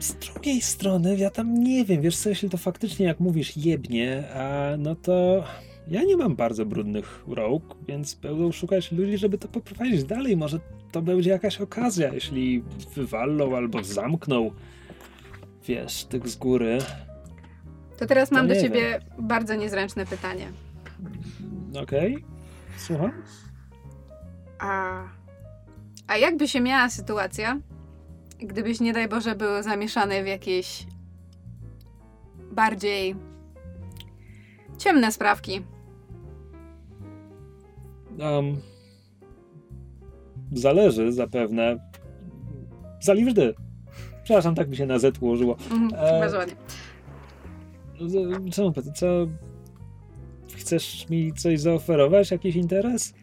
Z 0.00 0.14
drugiej 0.14 0.60
strony, 0.60 1.16
ja 1.16 1.30
tam 1.30 1.54
nie 1.54 1.84
wiem, 1.84 2.02
wiesz 2.02 2.16
co, 2.16 2.28
jeśli 2.28 2.50
to 2.50 2.56
faktycznie, 2.56 3.06
jak 3.06 3.20
mówisz, 3.20 3.56
jebnie, 3.56 4.24
a 4.34 4.70
no 4.78 4.94
to 4.94 5.44
ja 5.88 6.02
nie 6.02 6.16
mam 6.16 6.36
bardzo 6.36 6.66
brudnych 6.66 7.24
rąk, 7.28 7.62
więc 7.88 8.14
będą 8.14 8.52
szukać 8.52 8.92
ludzi, 8.92 9.18
żeby 9.18 9.38
to 9.38 9.48
poprowadzić 9.48 10.04
dalej. 10.04 10.36
Może 10.36 10.60
to 10.92 11.02
będzie 11.02 11.30
jakaś 11.30 11.60
okazja, 11.60 12.14
jeśli 12.14 12.62
wywalą 12.94 13.56
albo 13.56 13.82
zamkną, 13.84 14.50
wiesz, 15.66 16.04
tych 16.04 16.28
z 16.28 16.36
góry. 16.36 16.78
To 18.00 18.06
teraz 18.06 18.28
To 18.28 18.34
mam 18.36 18.48
do 18.48 18.54
nie 18.54 18.60
ciebie 18.60 19.00
bardzo 19.18 19.54
niezręczne 19.54 20.06
pytanie. 20.06 20.46
Okej, 21.82 22.24
słucham? 22.76 23.12
A, 24.58 25.02
a 26.06 26.16
jakby 26.16 26.48
się 26.48 26.60
miała 26.60 26.88
sytuacja, 26.90 27.58
gdybyś 28.38 28.80
nie 28.80 28.92
daj 28.92 29.08
Boże 29.08 29.34
był 29.34 29.62
zamieszany 29.62 30.24
w 30.24 30.26
jakieś 30.26 30.86
bardziej 32.52 33.16
ciemne 34.78 35.12
sprawki? 35.12 35.62
Um, 38.18 38.56
zależy 40.52 41.12
zapewne. 41.12 41.90
Zaliwżdy. 43.00 43.54
Przepraszam, 44.24 44.54
tak 44.54 44.68
mi 44.68 44.76
się 44.76 44.86
na 44.86 44.98
Z 44.98 45.22
ułożyło. 45.22 45.56
Mhm, 45.70 45.90
E, 45.94 46.20
bardzo 46.20 46.36
ładnie. 46.38 46.54
Z- 46.54 46.89
Co, 48.52 48.72
co? 48.94 49.26
Chcesz 50.56 51.08
mi 51.08 51.32
coś 51.32 51.60
zaoferować? 51.60 52.30
Jakiś 52.30 52.56
interes? 52.56 53.14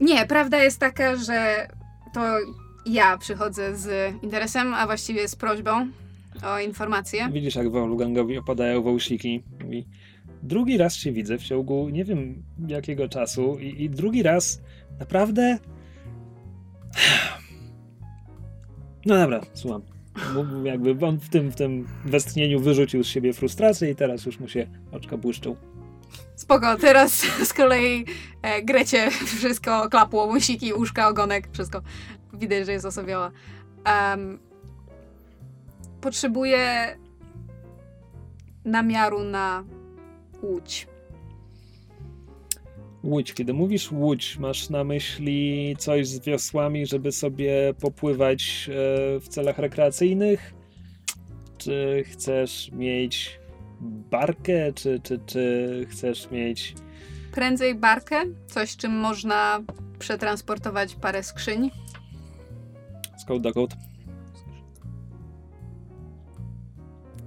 Nie, 0.00 0.26
prawda 0.26 0.62
jest 0.62 0.80
taka, 0.80 1.16
że 1.16 1.68
to 2.14 2.20
ja 2.86 3.18
przychodzę 3.18 3.76
z 3.76 4.14
interesem, 4.22 4.74
a 4.74 4.86
właściwie 4.86 5.28
z 5.28 5.36
prośbą 5.36 5.88
o 6.42 6.58
informację. 6.58 7.28
Widzisz, 7.32 7.54
jak 7.54 7.70
Wolfgangowi 7.70 8.38
opadają 8.38 8.82
wąsiki. 8.82 9.42
Mówi, 9.64 9.86
drugi 10.42 10.78
raz 10.78 10.94
się 10.94 11.12
widzę 11.12 11.38
w 11.38 11.42
ciągu 11.42 11.88
nie 11.88 12.04
wiem 12.04 12.42
jakiego 12.68 13.08
czasu 13.08 13.58
i, 13.58 13.84
i 13.84 13.90
drugi 13.90 14.22
raz 14.22 14.60
naprawdę... 14.98 15.58
No 19.06 19.16
dobra, 19.16 19.40
słucham. 19.54 19.97
Bo 20.34 20.44
Jakby 20.64 21.06
on 21.06 21.18
w 21.18 21.28
tym, 21.28 21.50
w 21.50 21.56
tym 21.56 21.86
westchnieniu 22.04 22.60
wyrzucił 22.60 23.04
z 23.04 23.06
siebie 23.06 23.32
frustrację 23.32 23.90
i 23.90 23.96
teraz 23.96 24.26
już 24.26 24.40
mu 24.40 24.48
się 24.48 24.66
oczka 24.92 25.16
błyszczą. 25.16 25.56
Spoko, 26.36 26.76
teraz 26.76 27.12
z 27.48 27.52
kolei 27.52 28.04
e, 28.42 28.62
Grecie 28.62 29.10
wszystko 29.10 29.88
klapło, 29.88 30.24
łusiki, 30.24 30.72
uszka, 30.72 31.08
ogonek, 31.08 31.48
wszystko. 31.52 31.82
Widać, 32.32 32.66
że 32.66 32.72
jest 32.72 32.84
osobiała. 32.84 33.30
Um, 33.86 34.38
potrzebuję 36.00 36.96
namiaru 38.64 39.24
na 39.24 39.64
łódź. 40.42 40.87
Łódź. 43.08 43.34
Kiedy 43.34 43.54
mówisz 43.54 43.92
łódź, 43.92 44.38
masz 44.38 44.70
na 44.70 44.84
myśli 44.84 45.76
coś 45.78 46.08
z 46.08 46.24
wiosłami, 46.24 46.86
żeby 46.86 47.12
sobie 47.12 47.74
popływać 47.80 48.70
e, 48.70 49.20
w 49.20 49.28
celach 49.28 49.58
rekreacyjnych? 49.58 50.54
Czy 51.58 52.04
chcesz 52.06 52.70
mieć 52.72 53.40
barkę, 54.10 54.72
czy, 54.72 55.00
czy, 55.02 55.20
czy 55.26 55.86
chcesz 55.90 56.30
mieć... 56.30 56.74
Prędzej 57.32 57.74
barkę, 57.74 58.22
coś 58.46 58.76
czym 58.76 58.92
można 58.92 59.60
przetransportować 59.98 60.94
parę 60.94 61.22
skrzyń. 61.22 61.70
Scout 63.18 63.42
do 63.42 63.52
code. 63.52 63.76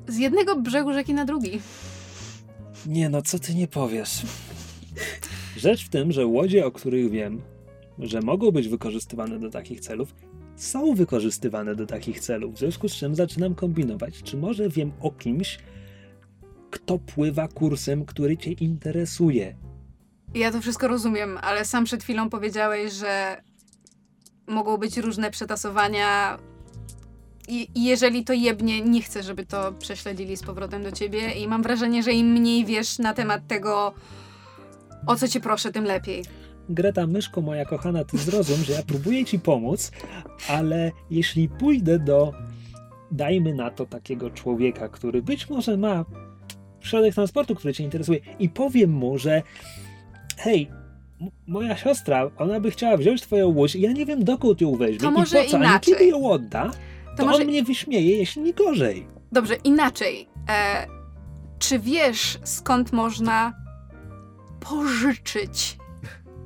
Z 0.08 0.18
jednego 0.18 0.56
brzegu 0.56 0.94
rzeki 0.94 1.14
na 1.14 1.26
drugi. 1.26 1.62
Nie 2.86 3.10
no, 3.10 3.22
co 3.22 3.40
ty 3.40 3.56
nie 3.56 3.68
powiesz? 3.68 4.22
Rzecz 5.58 5.86
w 5.86 5.90
tym, 5.90 6.12
że 6.12 6.26
łodzie, 6.26 6.66
o 6.66 6.72
których 6.72 7.12
wiem, 7.12 7.42
że 8.00 8.22
mogą 8.22 8.52
być 8.52 8.68
wykorzystywane 8.68 9.40
do 9.40 9.50
takich 9.50 9.80
celów, 9.80 10.16
są 10.56 10.96
wykorzystywane 10.96 11.76
do 11.76 11.86
takich 11.86 12.20
celów. 12.20 12.56
W 12.56 12.60
związku 12.60 12.90
z 12.90 12.96
czym 12.96 13.16
zaczynam 13.16 13.56
kombinować, 13.56 14.24
czy 14.24 14.38
może 14.38 14.70
wiem 14.70 14.92
o 15.00 15.12
kimś, 15.12 15.60
kto 16.72 17.00
pływa 17.00 17.48
kursem, 17.48 18.06
który 18.06 18.38
cię 18.38 18.52
interesuje. 18.52 19.56
Ja 20.34 20.52
to 20.52 20.62
wszystko 20.62 20.88
rozumiem, 20.88 21.38
ale 21.42 21.66
sam 21.66 21.84
przed 21.84 22.04
chwilą 22.04 22.30
powiedziałeś, 22.30 22.94
że 22.94 23.42
mogą 24.48 24.78
być 24.78 24.98
różne 24.98 25.32
przetasowania. 25.32 26.38
I, 27.48 27.68
jeżeli 27.76 28.24
to 28.24 28.34
jebnie, 28.34 28.82
nie 28.82 29.02
chcę, 29.02 29.24
żeby 29.24 29.46
to 29.46 29.72
prześledzili 29.72 30.38
z 30.38 30.44
powrotem 30.44 30.84
do 30.84 30.92
ciebie. 30.92 31.32
I 31.32 31.48
mam 31.48 31.64
wrażenie, 31.64 32.04
że 32.04 32.12
im 32.14 32.28
mniej 32.28 32.66
wiesz 32.66 33.00
na 33.00 33.14
temat 33.14 33.48
tego, 33.48 33.94
o 35.08 35.16
co 35.16 35.28
cię 35.28 35.40
proszę, 35.40 35.72
tym 35.72 35.84
lepiej. 35.84 36.24
Greta, 36.70 37.08
myszko 37.08 37.42
moja 37.42 37.66
kochana, 37.66 38.04
ty 38.04 38.18
zrozum, 38.18 38.64
że 38.64 38.74
ja 38.74 38.82
próbuję 38.88 39.26
ci 39.26 39.40
pomóc, 39.40 39.92
ale 40.50 40.92
jeśli 41.10 41.50
pójdę 41.50 42.00
do, 42.00 42.34
dajmy 43.12 43.54
na 43.54 43.72
to, 43.72 43.86
takiego 43.86 44.30
człowieka, 44.30 44.90
który 44.90 45.22
być 45.22 45.50
może 45.50 45.78
ma 45.78 46.06
środek 46.80 47.14
transportu, 47.14 47.56
który 47.56 47.74
cię 47.74 47.84
interesuje 47.84 48.20
i 48.40 48.50
powiem 48.50 48.92
mu, 48.92 49.18
że 49.18 49.44
hej, 50.38 50.72
moja 51.48 51.78
siostra, 51.78 52.32
ona 52.38 52.60
by 52.60 52.72
chciała 52.72 52.98
wziąć 52.98 53.22
twoją 53.22 53.48
łódź 53.48 53.76
i 53.76 53.82
ja 53.82 53.92
nie 53.92 54.06
wiem 54.06 54.24
dokąd 54.24 54.62
ją 54.62 54.76
weźmie 54.76 55.00
To 55.00 55.10
i 55.10 55.14
może 55.14 55.44
po 55.44 55.50
co, 55.50 55.58
inaczej. 55.58 55.94
kiedy 55.94 56.06
ją 56.06 56.30
odda, 56.32 56.70
to, 56.70 57.18
To 57.18 57.26
może 57.26 57.42
on 57.42 57.48
mnie 57.48 57.64
wyśmieje, 57.64 58.18
jeśli 58.18 58.42
nie 58.42 58.54
gorzej. 58.54 59.08
Dobrze, 59.32 59.56
inaczej. 59.56 60.28
E, 60.50 60.88
czy 61.60 61.80
wiesz, 61.80 62.40
skąd 62.44 62.92
można 62.94 63.61
pożyczyć 64.70 65.78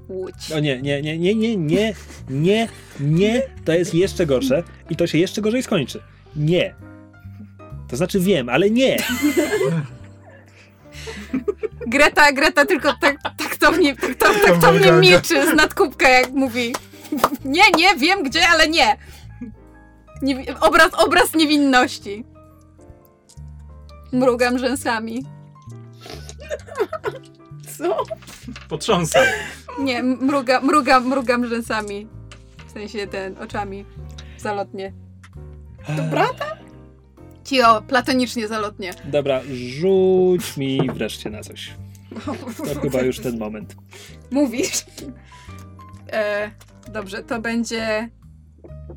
łódź? 0.09 0.51
O 0.51 0.59
nie, 0.59 0.82
nie, 0.82 1.01
nie, 1.01 1.18
nie, 1.18 1.36
nie, 1.36 1.57
nie, 1.57 1.93
nie, 2.30 2.68
nie, 2.99 3.41
to 3.66 3.74
jest 3.74 3.93
jeszcze 3.93 4.26
gorsze 4.26 4.63
i 4.89 4.95
to 4.95 5.07
się 5.07 5.18
jeszcze 5.18 5.41
gorzej 5.41 5.63
skończy. 5.63 6.01
Nie. 6.36 6.76
To 7.88 7.95
znaczy 7.97 8.20
wiem, 8.20 8.49
ale 8.49 8.70
nie. 8.70 8.97
Greta, 11.88 12.32
Greta 12.32 12.66
tylko 12.66 12.93
tak, 13.01 13.18
taktownie, 13.38 13.95
tak, 13.95 14.16
tak, 14.16 14.32
taktownie 14.45 14.80
wygląda. 14.80 15.01
milczy 15.01 15.51
z 15.51 15.55
nadkubka, 15.55 16.09
jak 16.09 16.32
mówi. 16.32 16.74
Nie, 17.45 17.63
nie, 17.78 17.95
wiem 17.97 18.24
gdzie, 18.24 18.49
ale 18.49 18.68
nie. 18.68 18.97
nie 20.22 20.59
obraz, 20.59 20.93
obraz 20.93 21.36
niewinności. 21.36 22.26
Mrugam 24.11 24.59
rzęsami. 24.59 25.26
Co? 27.78 28.03
Potrząsam. 28.69 29.23
Nie, 29.80 30.03
mruga, 30.03 30.61
mrugam, 30.61 31.07
mrugam 31.07 31.47
rzęsami. 31.47 32.07
W 32.67 32.71
sensie 32.71 33.07
ten, 33.07 33.38
oczami. 33.38 33.86
Zalotnie. 34.38 34.93
To 35.97 36.03
brata? 36.03 36.45
Cio, 37.43 37.82
platonicznie 37.88 38.47
zalotnie. 38.47 38.93
Dobra, 39.05 39.41
rzuć 39.53 40.57
mi 40.57 40.89
wreszcie 40.93 41.30
na 41.30 41.43
coś. 41.43 41.73
To 42.73 42.80
chyba 42.82 43.01
już 43.01 43.19
ten 43.19 43.38
moment. 43.38 43.76
Mówisz? 44.32 44.86
E, 46.11 46.51
dobrze, 46.91 47.23
to 47.23 47.41
będzie 47.41 48.09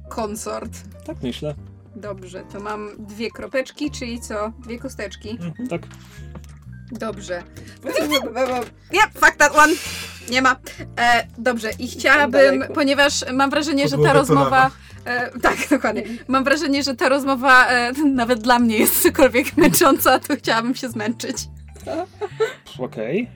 konsort. 0.09 0.71
Tak 1.07 1.23
myślę. 1.23 1.55
Dobrze, 1.97 2.45
to 2.53 2.61
mam 2.61 2.91
dwie 2.99 3.31
kropeczki, 3.31 3.91
czyli 3.91 4.21
co? 4.21 4.53
Dwie 4.65 4.79
kosteczki. 4.79 5.39
Tak. 5.71 5.83
Dobrze. 6.93 7.43
Nie, 8.93 9.01
fuck 9.15 9.37
that 9.37 9.57
one. 9.57 9.73
Nie 10.31 10.43
ma. 10.43 10.57
E, 11.01 11.27
dobrze, 11.39 11.71
i 11.79 11.89
chciałabym, 11.89 12.31
Daleko. 12.31 12.75
ponieważ 12.75 13.25
mam 13.33 13.51
wrażenie, 13.51 13.89
że 13.89 13.99
ta 13.99 14.13
rozmowa. 14.13 14.71
E, 15.05 15.31
tak, 15.41 15.57
dokładnie. 15.71 16.03
Mam 16.29 16.45
wrażenie, 16.45 16.83
że 16.83 16.95
ta 16.95 17.09
rozmowa 17.09 17.67
e, 17.69 17.93
nawet 17.93 18.41
dla 18.41 18.59
mnie 18.59 18.79
jest 18.79 19.03
cokolwiek 19.03 19.57
męcząca, 19.57 20.19
to 20.19 20.37
chciałabym 20.37 20.75
się 20.75 20.89
zmęczyć. 20.89 21.37
Okej. 22.79 23.29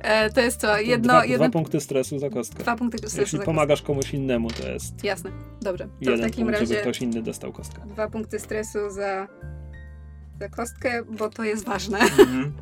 E, 0.00 0.30
to 0.30 0.40
jest 0.40 0.60
co? 0.60 0.78
Jedno, 0.78 1.12
dwa, 1.12 1.24
jedno, 1.24 1.48
dwa 1.48 1.52
punkty 1.52 1.80
stresu 1.80 2.18
za 2.18 2.30
kostkę. 2.30 2.62
dwa 2.62 2.76
punkty 2.76 2.98
stresu. 2.98 3.20
Jeśli 3.20 3.38
za 3.38 3.44
pomagasz 3.44 3.82
komuś 3.82 4.14
innemu, 4.14 4.50
to 4.50 4.68
jest 4.68 4.90
kostkę. 4.92 5.06
Jasne, 5.08 5.30
dobrze. 5.62 5.84
To 5.84 5.90
w 5.98 6.02
jeden 6.02 6.20
takim 6.30 6.44
punkt, 6.46 6.60
żeby 6.60 6.70
razie 6.74 6.82
ktoś 6.82 7.00
inny 7.02 7.22
dostał 7.22 7.52
kostkę. 7.52 7.80
dwa 7.86 8.08
punkty 8.10 8.38
stresu 8.38 8.78
za, 8.90 9.28
za 10.40 10.48
kostkę, 10.48 11.04
bo 11.04 11.28
to 11.30 11.44
jest 11.44 11.64
ważne. 11.64 11.98
Mhm. 11.98 12.52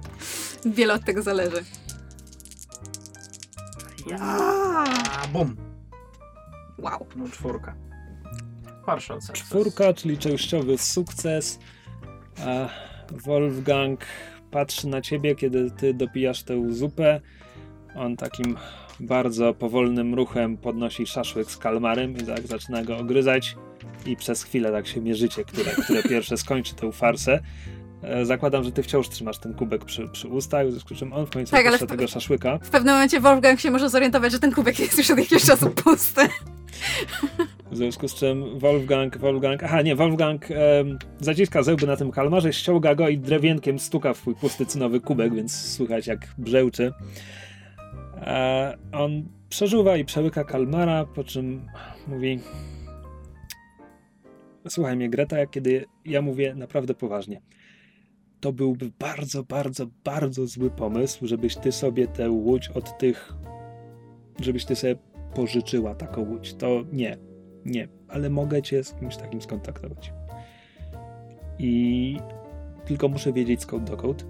Wiele 0.77 0.95
od 0.95 1.05
tego 1.05 1.23
zależy. 1.23 1.65
A, 4.21 4.85
bum. 5.33 5.57
Wow. 6.79 7.07
No 7.17 7.29
czwórka. 7.29 7.75
Partial 8.87 9.21
success. 9.23 9.47
Czwórka, 9.47 9.95
czyli 9.95 10.19
częściowy 10.19 10.79
sukces. 10.79 11.59
A 12.47 12.69
Wolfgang 13.11 14.05
patrzy 14.51 14.89
na 14.89 15.01
ciebie, 15.01 15.35
kiedy 15.35 15.71
ty 15.71 15.95
dopijasz 15.95 16.43
tę 16.43 16.73
zupę. 16.73 17.21
On 17.97 18.17
takim 18.17 18.57
bardzo 19.01 19.55
powolnym 19.55 20.15
ruchem 20.15 20.57
podnosi 20.57 21.07
szaszłyk 21.07 21.51
z 21.51 21.57
kalmarem 21.57 22.17
i 22.17 22.23
tak 22.23 22.47
zaczyna 22.47 22.85
go 22.85 22.99
ogryzać. 22.99 23.57
I 24.07 24.17
przez 24.17 24.43
chwilę 24.43 24.73
tak 24.73 24.87
się 24.87 25.01
mierzycie, 25.01 25.45
które, 25.45 25.71
które 25.85 26.03
pierwsze 26.13 26.37
skończy 26.37 26.75
tę 26.75 26.93
farsę. 26.93 27.41
E, 28.03 28.25
Zakładam, 28.27 28.65
że 28.65 28.73
ty 28.73 28.83
wciąż 28.83 29.09
trzymasz 29.09 29.39
ten 29.39 29.55
kubek 29.55 29.85
przy, 29.85 30.09
przy 30.09 30.29
ustach, 30.29 30.67
w 30.67 30.71
związku 30.71 30.95
z 30.95 30.99
czym 30.99 31.13
on 31.13 31.27
w 31.27 31.31
końcu 31.31 31.51
Tak, 31.53 31.77
w- 31.77 31.87
tego 31.87 32.09
szaszłyka. 32.09 32.59
W 32.63 32.71
pewnym 32.71 32.95
momencie 32.95 33.21
Wolfgang 33.21 33.61
się 33.61 33.71
może 33.71 33.91
zorientować, 33.91 34.33
że 34.33 34.39
ten 34.39 34.53
kubek 34.53 34.79
jest 34.79 34.99
już 34.99 35.11
od 35.11 35.19
jakiegoś 35.19 35.45
czasu 35.45 35.71
pusty. 35.71 36.21
W 37.71 37.77
związku 37.77 38.09
z 38.09 38.15
czym 38.15 38.59
Wolfgang, 38.59 39.19
Wolfgang, 39.19 39.63
aha 39.63 39.83
nie, 39.83 39.97
Wolfgang 39.97 40.51
em, 40.51 40.99
zaciska 41.21 41.63
zęby 41.63 41.87
na 41.87 41.97
tym 41.97 42.11
kalmarze, 42.11 42.53
ściąga 42.53 42.95
go 42.95 43.09
i 43.09 43.19
drewienkiem 43.19 43.79
stuka 43.79 44.15
w 44.15 44.17
swój 44.17 44.35
pusty 44.35 44.67
cynowy 44.67 45.01
kubek, 45.01 45.35
więc 45.35 45.55
słychać 45.73 46.07
jak 46.07 46.21
brzęczy. 46.39 46.93
E, 48.17 48.77
on 48.93 49.23
przeżuwa 49.49 49.97
i 49.97 50.05
przełyka 50.05 50.45
kalmara, 50.45 51.05
po 51.05 51.25
czym 51.25 51.67
mówi 52.07 52.41
słuchaj 54.69 54.97
mnie 54.97 55.11
Greta, 55.11 55.47
kiedy 55.47 55.85
ja 56.05 56.23
mówię 56.23 56.55
naprawdę 56.55 56.95
poważnie. 56.95 57.41
To 58.41 58.53
byłby 58.53 58.91
bardzo, 58.99 59.43
bardzo, 59.43 59.87
bardzo 60.05 60.47
zły 60.47 60.71
pomysł, 60.71 61.27
żebyś 61.27 61.57
ty 61.57 61.73
sobie 61.73 62.07
tę 62.07 62.31
łódź 62.31 62.69
od 62.69 62.99
tych, 62.99 63.33
żebyś 64.41 64.65
ty 64.65 64.77
sobie 64.77 64.97
pożyczyła 65.35 65.95
taką 65.95 66.23
łódź. 66.23 66.55
To 66.55 66.85
nie, 66.93 67.19
nie, 67.65 67.89
ale 68.09 68.31
mogę 68.31 68.63
cię 68.63 68.85
z 68.85 68.95
kimś 68.95 69.17
takim 69.17 69.43
skontaktować. 69.43 70.13
I 71.59 72.17
tylko 72.85 73.09
muszę 73.09 73.33
wiedzieć 73.33 73.63
skąd 73.63 73.91
dokąd. 73.91 74.27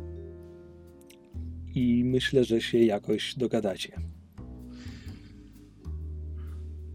I 1.74 2.04
myślę, 2.04 2.44
że 2.44 2.60
się 2.60 2.78
jakoś 2.78 3.34
dogadacie. 3.34 4.00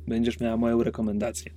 Będziesz 0.08 0.40
miała 0.40 0.58
moją 0.58 0.84
rekomendację. 0.84 1.52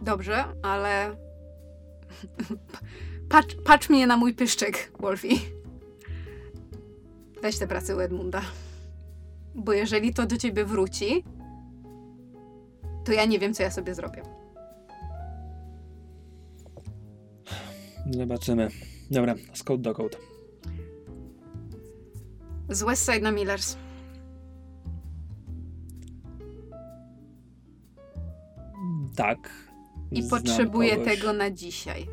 Dobrze, 0.00 0.44
ale. 0.62 1.16
Patrz, 3.28 3.56
patrz 3.64 3.88
mnie 3.88 4.06
na 4.06 4.16
mój 4.16 4.34
pyszczek, 4.34 4.92
Wolfie. 5.00 5.40
Weź 7.42 7.58
tę 7.58 7.66
pracę 7.66 7.96
u 7.96 8.00
Edmunda. 8.00 8.42
Bo 9.54 9.72
jeżeli 9.72 10.14
to 10.14 10.26
do 10.26 10.36
ciebie 10.36 10.64
wróci, 10.64 11.24
to 13.04 13.12
ja 13.12 13.24
nie 13.24 13.38
wiem, 13.38 13.54
co 13.54 13.62
ja 13.62 13.70
sobie 13.70 13.94
zrobię. 13.94 14.22
Zobaczymy. 18.10 18.68
Dobra, 19.10 19.34
skąd 19.54 19.80
dokąd. 19.80 20.18
Z 22.68 22.82
West 22.82 23.06
Side 23.06 23.20
na 23.20 23.32
Millers. 23.32 23.76
Tak. 29.16 29.69
I 30.12 30.22
znam 30.22 30.40
potrzebuję 30.42 30.96
kogoś. 30.96 31.14
tego 31.18 31.32
na 31.32 31.50
dzisiaj. 31.50 32.06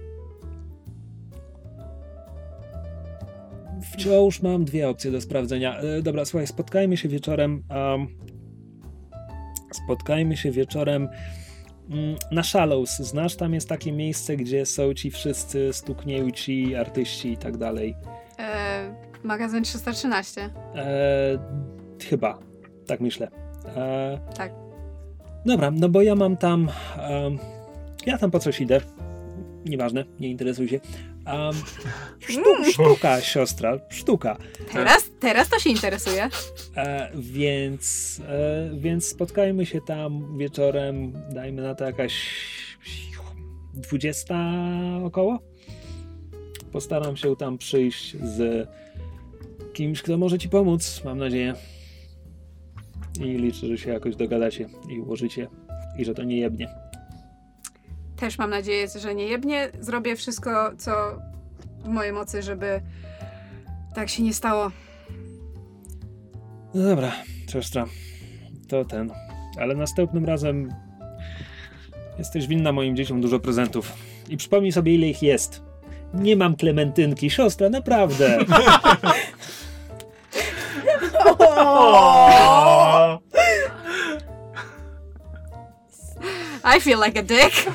Wciąż 3.93 4.41
mam 4.41 4.65
dwie 4.65 4.89
opcje 4.89 5.11
do 5.11 5.21
sprawdzenia. 5.21 5.77
E, 5.79 6.01
dobra, 6.01 6.25
słuchaj, 6.25 6.47
spotkajmy 6.47 6.97
się 6.97 7.09
wieczorem. 7.09 7.63
Um, 7.69 8.07
spotkajmy 9.71 10.37
się 10.37 10.51
wieczorem 10.51 11.09
mm, 11.89 12.15
na 12.31 12.43
Shallows. 12.43 12.97
Znasz, 12.97 13.35
tam 13.35 13.53
jest 13.53 13.69
takie 13.69 13.91
miejsce, 13.91 14.37
gdzie 14.37 14.65
są 14.65 14.93
ci 14.93 15.11
wszyscy 15.11 15.73
stuknięci 15.73 16.75
artyści 16.75 17.31
i 17.31 17.37
tak 17.37 17.57
dalej. 17.57 17.95
E, 18.39 18.95
magazyn 19.23 19.63
313. 19.63 20.49
E, 20.75 20.89
chyba, 22.09 22.39
tak 22.87 22.99
myślę. 22.99 23.27
E, 23.75 24.19
Tak. 24.35 24.51
Dobra, 25.45 25.71
no 25.71 25.89
bo 25.89 26.01
ja 26.01 26.15
mam 26.15 26.37
tam. 26.37 26.69
em, 26.97 27.37
ja 28.07 28.17
tam 28.17 28.31
po 28.31 28.39
coś 28.39 28.61
idę. 28.61 28.81
Nieważne, 29.65 30.05
nie 30.19 30.29
interesuj 30.29 30.67
się. 30.67 30.79
Um, 31.25 31.55
sztu, 32.29 32.71
sztuka, 32.71 33.21
siostra, 33.21 33.79
sztuka. 33.89 34.37
Teraz, 34.73 35.11
teraz 35.19 35.49
to 35.49 35.59
się 35.59 35.69
interesuje. 35.69 36.29
E, 36.75 37.11
więc, 37.15 38.21
e, 38.27 38.69
więc 38.77 39.07
spotkajmy 39.07 39.65
się 39.65 39.81
tam 39.81 40.37
wieczorem, 40.37 41.13
dajmy 41.29 41.61
na 41.61 41.75
to 41.75 41.85
jakaś 41.85 42.13
20 43.73 44.35
około. 45.03 45.39
Postaram 46.71 47.17
się 47.17 47.35
tam 47.35 47.57
przyjść 47.57 48.15
z 48.23 48.67
kimś, 49.73 50.01
kto 50.01 50.17
może 50.17 50.39
ci 50.39 50.49
pomóc, 50.49 51.01
mam 51.05 51.17
nadzieję. 51.17 51.53
I 53.19 53.23
liczę, 53.23 53.67
że 53.67 53.77
się 53.77 53.89
jakoś 53.89 54.15
dogadacie 54.15 54.69
i 54.89 54.99
ułożycie 54.99 55.47
i 55.97 56.05
że 56.05 56.13
to 56.13 56.23
nie 56.23 56.37
jebnie. 56.37 56.86
Też 58.17 58.37
mam 58.37 58.49
nadzieję, 58.49 58.87
że 58.99 59.15
nie 59.15 59.25
jebnie. 59.25 59.69
Zrobię 59.79 60.15
wszystko, 60.15 60.71
co 60.77 60.91
w 61.83 61.87
mojej 61.87 62.13
mocy, 62.13 62.41
żeby 62.41 62.81
tak 63.95 64.09
się 64.09 64.23
nie 64.23 64.33
stało. 64.33 64.71
No 66.73 66.83
dobra, 66.83 67.11
siostra, 67.51 67.85
to 68.67 68.85
ten. 68.85 69.11
Ale 69.59 69.75
następnym 69.75 70.25
razem 70.25 70.73
jesteś 72.17 72.47
winna 72.47 72.71
moim 72.71 72.95
dzieciom 72.95 73.21
dużo 73.21 73.39
prezentów. 73.39 73.93
I 74.29 74.37
przypomnij 74.37 74.71
sobie, 74.71 74.95
ile 74.95 75.07
ich 75.07 75.23
jest. 75.23 75.61
Nie 76.13 76.35
mam 76.35 76.55
klementynki, 76.55 77.29
siostra, 77.29 77.69
naprawdę. 77.69 78.37
O! 81.39 82.66
I 86.75 86.79
feel 86.81 86.99
like 87.05 87.19
a 87.19 87.23
dick. 87.23 87.71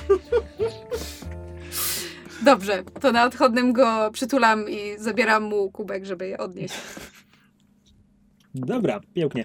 Dobrze, 2.45 2.83
to 3.01 3.13
na 3.13 3.25
odchodnym 3.25 3.73
go 3.73 4.11
przytulam 4.13 4.71
i 4.71 4.99
zabieram 4.99 5.43
mu 5.43 5.71
kubek, 5.71 6.05
żeby 6.07 6.29
je 6.29 6.39
odnieść. 6.39 6.75
Dobra, 8.55 9.01
pięknie. 9.15 9.45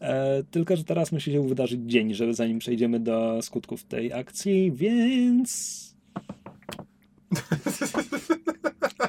E, 0.00 0.42
tylko, 0.50 0.76
że 0.76 0.84
teraz 0.84 1.12
musi 1.12 1.32
się 1.32 1.48
wydarzyć 1.48 1.80
dzień, 1.86 2.14
żeby 2.14 2.34
zanim 2.34 2.58
przejdziemy 2.58 3.00
do 3.00 3.42
skutków 3.42 3.84
tej 3.84 4.12
akcji, 4.12 4.72
więc. 4.74 5.78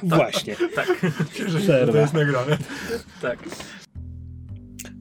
Właśnie. 0.02 0.56
Tak, 0.74 1.06
Że 1.46 1.58
to 1.58 1.64
Przerwa. 1.64 2.00
jest 2.00 2.14
nagrane. 2.14 2.58
tak. 3.22 3.38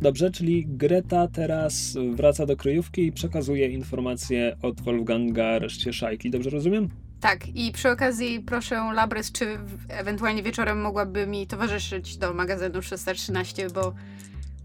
Dobrze, 0.02 0.32
czyli 0.32 0.66
Greta 0.68 1.28
teraz 1.28 1.98
wraca 2.14 2.46
do 2.46 2.58
kryjówki 2.58 3.06
i 3.06 3.12
przekazuje 3.12 3.68
informacje 3.68 4.56
od 4.62 4.82
Wolfganga 4.82 5.60
reszcie 5.60 5.94
szajki. 5.94 6.30
Dobrze 6.30 6.50
rozumiem? 6.50 6.90
Tak, 7.20 7.48
i 7.56 7.72
przy 7.72 7.90
okazji 7.90 8.40
proszę 8.40 8.92
Labrys, 8.96 9.32
czy 9.32 9.58
ewentualnie 9.88 10.44
wieczorem 10.44 10.82
mogłaby 10.82 11.28
mi 11.28 11.48
towarzyszyć 11.48 12.18
do 12.18 12.34
magazynu 12.34 12.82
313, 12.82 13.68
bo 13.70 13.94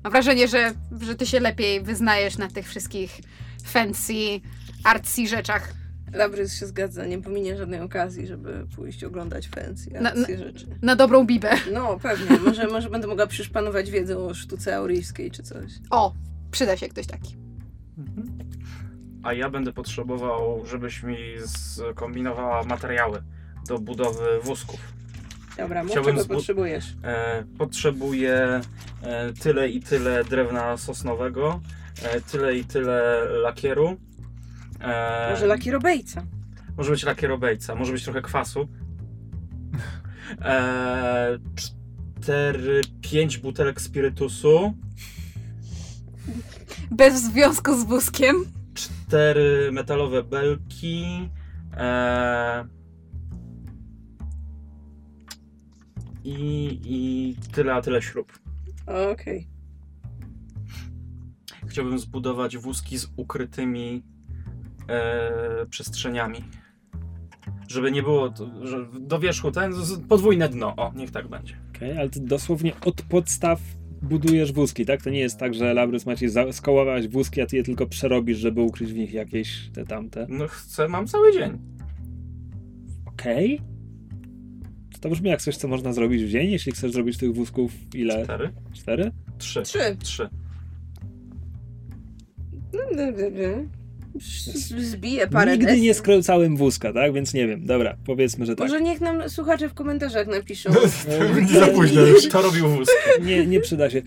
mam 0.04 0.12
wrażenie, 0.12 0.48
że, 0.48 0.72
że 1.00 1.14
ty 1.14 1.26
się 1.26 1.40
lepiej 1.40 1.80
wyznajesz 1.80 2.38
na 2.38 2.48
tych 2.48 2.68
wszystkich 2.68 3.20
fancy, 3.64 4.40
artsy 4.84 5.26
rzeczach. 5.26 5.83
Labrys 6.14 6.58
się 6.58 6.66
zgadza, 6.66 7.06
nie 7.06 7.18
pominie 7.18 7.56
żadnej 7.56 7.80
okazji, 7.80 8.26
żeby 8.26 8.66
pójść 8.76 9.04
oglądać 9.04 9.48
fancy 9.48 9.90
Na- 9.90 10.12
akcje 10.12 10.38
rzeczy. 10.38 10.66
Na 10.82 10.96
dobrą 10.96 11.26
bibę. 11.26 11.50
No, 11.72 11.98
pewnie. 12.02 12.38
Może, 12.38 12.66
może 12.66 12.90
będę 12.90 13.06
mogła 13.06 13.26
przyszpanować 13.26 13.90
wiedzę 13.90 14.18
o 14.18 14.34
sztuce 14.34 14.76
auryjskiej 14.76 15.30
czy 15.30 15.42
coś. 15.42 15.72
O, 15.90 16.14
przyda 16.50 16.76
się 16.76 16.88
ktoś 16.88 17.06
taki. 17.06 17.36
A 19.22 19.32
ja 19.32 19.50
będę 19.50 19.72
potrzebował, 19.72 20.66
żebyś 20.66 21.02
mi 21.02 21.16
skombinowała 21.46 22.62
materiały 22.62 23.22
do 23.68 23.78
budowy 23.78 24.40
wózków. 24.42 24.80
Dobra, 25.58 25.82
mów 25.82 25.92
Chciałbym 25.92 26.16
czego 26.16 26.34
potrzebujesz. 26.34 26.84
E, 27.04 27.44
potrzebuję 27.58 28.60
e, 29.02 29.32
tyle 29.32 29.68
i 29.68 29.80
tyle 29.80 30.24
drewna 30.24 30.76
sosnowego, 30.76 31.60
e, 32.02 32.20
tyle 32.20 32.56
i 32.56 32.64
tyle 32.64 33.24
lakieru. 33.42 33.96
E, 34.84 35.28
Może 35.30 35.46
lakierobejca. 35.46 36.26
Może 36.76 36.90
być 36.90 37.02
lakierobejca, 37.02 37.74
może 37.74 37.92
być 37.92 38.04
trochę 38.04 38.22
kwasu. 38.22 38.68
E, 40.40 41.38
cztery, 42.20 42.80
pięć 43.00 43.38
butelek 43.38 43.80
spirytusu, 43.80 44.74
Bez 46.90 47.22
związku 47.24 47.80
z 47.80 47.84
wózkiem. 47.84 48.36
cztery 48.74 49.70
metalowe 49.72 50.22
belki. 50.22 51.28
E, 51.76 52.64
i, 56.24 56.80
I 56.84 57.36
tyle, 57.52 57.74
a 57.74 57.82
tyle 57.82 58.02
śrub. 58.02 58.32
Okej. 59.12 59.48
Chciałbym 61.66 61.98
zbudować 61.98 62.56
wózki 62.56 62.98
z 62.98 63.08
ukrytymi 63.16 64.02
e, 64.88 65.66
przestrzeniami. 65.70 66.38
Żeby 67.68 67.92
nie 67.92 68.02
było, 68.02 68.30
to, 68.30 68.66
że 68.66 68.86
do 69.00 69.18
wierzchu 69.18 69.50
ten 69.50 69.72
podwójne 70.08 70.48
dno. 70.48 70.74
O, 70.76 70.92
niech 70.96 71.10
tak 71.10 71.28
będzie. 71.28 71.54
Okej, 71.76 71.98
ale 71.98 72.10
ty 72.10 72.20
dosłownie 72.20 72.72
od 72.84 73.02
podstaw 73.02 73.60
budujesz 74.02 74.52
wózki, 74.52 74.86
tak? 74.86 75.02
To 75.02 75.10
nie 75.10 75.18
jest 75.20 75.38
tak, 75.38 75.54
że 75.54 75.74
Labrys 75.74 76.06
ma 76.06 76.16
ci 76.16 76.28
za- 76.28 76.52
skołować 76.52 77.08
wózki, 77.08 77.40
a 77.40 77.46
ty 77.46 77.56
je 77.56 77.62
tylko 77.62 77.86
przerobisz, 77.86 78.38
żeby 78.38 78.60
ukryć 78.60 78.92
w 78.92 78.96
nich 78.96 79.12
jakieś 79.12 79.70
te 79.74 79.84
tamte. 79.84 80.26
No 80.28 80.48
chcę, 80.48 80.88
mam 80.88 81.06
cały 81.06 81.32
dzień. 81.32 81.58
Okej? 83.06 83.60
To 85.00 85.10
brzmi 85.10 85.30
jak 85.30 85.42
coś, 85.42 85.56
co 85.56 85.68
można 85.68 85.92
zrobić 85.92 86.24
w 86.24 86.28
dzień, 86.28 86.50
jeśli 86.50 86.72
chcesz 86.72 86.92
zrobić 86.92 87.18
tych 87.18 87.34
wózków 87.34 87.72
ile? 87.94 88.24
Cztery? 88.24 88.52
Cztery? 88.72 89.10
Trzy. 89.38 89.62
Trzy. 89.62 89.96
Trzy. 89.98 90.28
Zbiję 94.78 95.26
parę 95.26 95.58
Nigdy 95.58 95.80
nie 95.80 95.94
skręcałem 95.94 96.56
wózka, 96.56 96.92
tak? 96.92 97.12
Więc 97.12 97.34
nie 97.34 97.46
wiem. 97.48 97.66
Dobra, 97.66 97.96
powiedzmy, 98.06 98.46
że 98.46 98.56
tak. 98.56 98.68
Może 98.68 98.80
niech 98.80 99.00
nam 99.00 99.28
słuchacze 99.30 99.68
w 99.68 99.74
komentarzach 99.74 100.26
napiszą. 100.26 100.70
No, 100.70 100.80
to 101.28 101.34
będzie 101.34 101.54
za 101.60 101.66
późno 101.66 102.00
już. 102.00 102.28
Kto 102.28 102.42
robił 102.42 102.68
wózki? 102.68 102.94
Nie, 103.22 103.46
nie 103.46 103.60
przyda 103.60 103.90
się. 103.90 104.02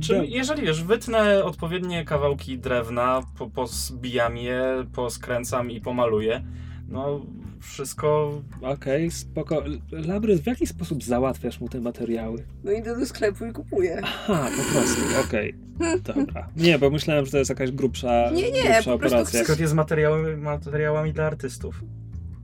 Czy, 0.00 0.14
do- 0.14 0.22
jeżeli 0.22 0.62
wiesz, 0.62 0.82
wytnę 0.84 1.44
odpowiednie 1.44 2.04
kawałki 2.04 2.58
drewna, 2.58 3.22
po, 3.38 3.50
pozbijam 3.50 4.36
je, 4.36 4.62
poskręcam 4.94 5.70
i 5.70 5.80
pomaluję, 5.80 6.44
no 6.88 7.26
wszystko 7.60 8.40
Okej, 8.62 9.10
spoko. 9.10 9.62
Labrys, 9.92 10.40
w 10.40 10.46
jaki 10.46 10.66
sposób 10.66 11.04
załatwiasz 11.04 11.60
mu 11.60 11.68
te 11.68 11.80
materiały? 11.80 12.44
No 12.64 12.72
idę 12.72 12.98
do 12.98 13.06
sklepu 13.06 13.46
i 13.46 13.52
kupuję. 13.52 14.00
Aha, 14.02 14.50
po 14.56 14.72
prostu, 14.72 15.02
okej. 15.28 15.54
Dobra. 16.02 16.48
Nie, 16.56 16.78
bo 16.78 16.90
myślałem, 16.90 17.24
że 17.26 17.32
to 17.32 17.38
jest 17.38 17.50
jakaś 17.50 17.70
grubsza, 17.70 18.30
Nie, 18.34 18.50
nie, 18.50 18.62
grubsza 18.62 18.92
po 18.92 18.98
prostu 18.98 19.16
operacja. 19.16 19.42
sklep 19.44 19.60
jest 19.60 19.74
materiały, 19.74 20.36
materiałami 20.36 21.12
dla 21.12 21.24
artystów. 21.26 21.84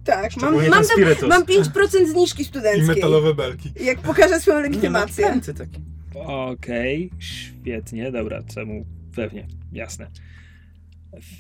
Tak, 0.05 0.37
mam, 0.37 0.55
mam, 0.55 0.85
tam, 1.21 1.29
mam 1.29 1.43
5% 1.45 2.07
zniżki 2.13 2.43
I 2.43 2.45
studenckiej. 2.45 2.87
metalowe 2.87 3.35
belki. 3.35 3.73
Jak 3.81 3.99
pokażę 3.99 4.41
swoją 4.41 4.57
Nie 4.57 4.63
no, 4.63 4.69
legitymację. 4.69 5.41
takie. 5.59 5.81
Okej, 6.27 7.11
świetnie, 7.19 8.13
dobra, 8.13 8.43
czemu? 8.55 8.87
Pewnie, 9.17 9.47
jasne. 9.73 10.11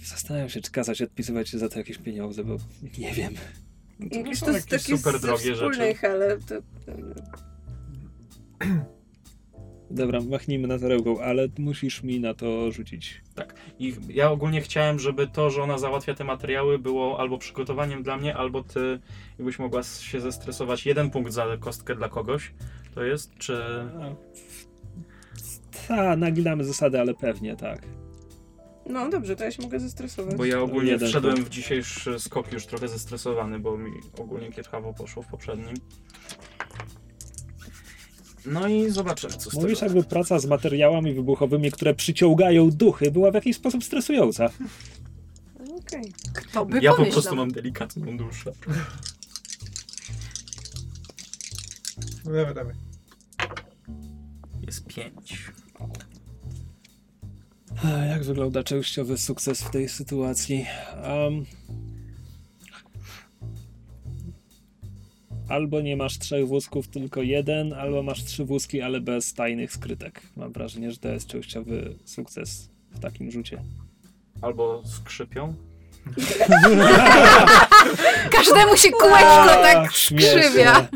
Zastanawiam 0.04 0.48
się, 0.48 0.60
czy 0.60 0.70
kazać 0.70 1.02
odpisywać 1.02 1.48
się 1.48 1.58
za 1.58 1.68
to 1.68 1.78
jakieś 1.78 1.98
pieniądze, 1.98 2.44
bo 2.44 2.56
nie 2.98 3.12
wiem. 3.12 3.34
To 3.98 4.04
nie 4.22 4.30
Już 4.30 4.38
są 4.38 4.46
to 4.46 4.52
jest 4.52 4.86
super 4.86 5.20
drogie 5.20 5.54
rzeczy. 5.54 5.70
wspólnych, 5.70 6.04
ale 6.04 6.38
to... 6.38 6.54
Dobra, 9.90 10.20
machnijmy 10.20 10.68
na 10.68 10.78
tarełką, 10.78 11.20
ale 11.20 11.48
musisz 11.58 12.02
mi 12.02 12.20
na 12.20 12.34
to 12.34 12.72
rzucić. 12.72 13.22
I 13.78 13.94
ja 14.08 14.30
ogólnie 14.30 14.60
chciałem, 14.60 14.98
żeby 14.98 15.26
to, 15.26 15.50
że 15.50 15.62
ona 15.62 15.78
załatwia 15.78 16.14
te 16.14 16.24
materiały, 16.24 16.78
było 16.78 17.20
albo 17.20 17.38
przygotowaniem 17.38 18.02
dla 18.02 18.16
mnie, 18.16 18.36
albo 18.36 18.62
ty, 18.62 18.98
jakbyś 19.38 19.58
mogła 19.58 19.82
się 19.82 20.20
zestresować 20.20 20.86
jeden 20.86 21.10
punkt 21.10 21.32
za 21.32 21.56
kostkę 21.56 21.94
dla 21.94 22.08
kogoś. 22.08 22.54
To 22.94 23.02
jest, 23.02 23.34
czy... 23.38 23.58
Ta, 25.88 26.16
naginamy 26.16 26.64
zasady, 26.64 27.00
ale 27.00 27.14
pewnie 27.14 27.56
tak. 27.56 27.82
No 28.88 29.08
dobrze, 29.10 29.36
to 29.36 29.44
ja 29.44 29.50
się 29.50 29.62
mogę 29.62 29.80
zestresować. 29.80 30.34
Bo 30.36 30.44
ja 30.44 30.60
ogólnie 30.60 30.90
Jeden 30.90 31.08
wszedłem 31.08 31.44
w 31.44 31.48
dzisiejszy 31.48 32.18
skok 32.18 32.52
już 32.52 32.66
trochę 32.66 32.88
zestresowany, 32.88 33.58
bo 33.58 33.78
mi 33.78 33.90
ogólnie 34.18 34.52
kietchawo 34.52 34.92
poszło 34.94 35.22
w 35.22 35.26
poprzednim. 35.26 35.74
No 38.46 38.68
i 38.68 38.90
zobaczymy, 38.90 39.32
co 39.32 39.50
z 39.50 39.54
Mówisz, 39.54 39.78
tego. 39.80 39.94
jakby 39.94 40.08
praca 40.10 40.38
z 40.38 40.46
materiałami 40.46 41.14
wybuchowymi, 41.14 41.70
które 41.72 41.94
przyciągają 41.94 42.70
duchy, 42.70 43.10
była 43.10 43.30
w 43.30 43.34
jakiś 43.34 43.56
sposób 43.56 43.84
stresująca. 43.84 44.48
Okej. 45.78 46.12
Kto 46.34 46.66
by 46.66 46.80
Ja 46.80 46.90
po 46.90 46.96
pomyślał? 46.96 47.12
prostu 47.12 47.36
mam 47.36 47.50
delikatną 47.50 48.16
duszę. 48.16 48.52
No 52.24 52.32
dawaj, 52.32 52.54
dawaj. 52.54 52.74
Jest 54.66 54.86
pięć. 54.86 55.52
Jak 57.84 58.24
wygląda 58.24 58.62
częściowy 58.62 59.18
sukces 59.18 59.62
w 59.62 59.70
tej 59.70 59.88
sytuacji? 59.88 60.66
Em, 61.02 61.44
albo 65.48 65.80
nie 65.80 65.96
masz 65.96 66.18
trzech 66.18 66.48
wózków, 66.48 66.88
tylko 66.88 67.22
jeden, 67.22 67.72
albo 67.72 68.02
masz 68.02 68.24
trzy 68.24 68.44
wózki, 68.44 68.82
ale 68.82 69.00
bez 69.00 69.34
tajnych 69.34 69.72
skrytek. 69.72 70.22
Mam 70.36 70.52
wrażenie, 70.52 70.92
że 70.92 70.98
to 70.98 71.08
jest 71.08 71.26
częściowy 71.26 71.94
sukces 72.04 72.70
w 72.90 73.00
takim 73.00 73.30
rzucie. 73.30 73.62
Albo 74.42 74.82
skrzypią. 74.86 75.54
Każdemu 78.30 78.76
się 78.76 78.90
kółeczko 78.90 79.46
tak 79.62 79.92
skrzywia. 79.92 80.88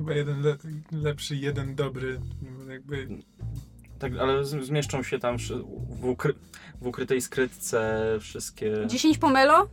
Chyba 0.00 0.14
jeden 0.14 0.42
le 0.42 0.56
lepszy, 0.92 1.36
jeden 1.36 1.74
dobry. 1.74 2.20
Jakby 2.68 3.08
Tak, 3.98 4.12
ale 4.20 4.44
zmieszczą 4.44 5.02
się 5.02 5.18
tam 5.18 5.36
w, 5.38 6.04
ukry 6.04 6.34
w 6.80 6.86
ukrytej 6.86 7.20
skrytce 7.20 8.00
wszystkie 8.20 8.72
10 8.86 9.18
pomelo? 9.18 9.68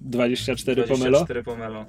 24 0.00 0.82
pomelo? 0.82 1.10
24 1.10 1.42
pomelo. 1.42 1.86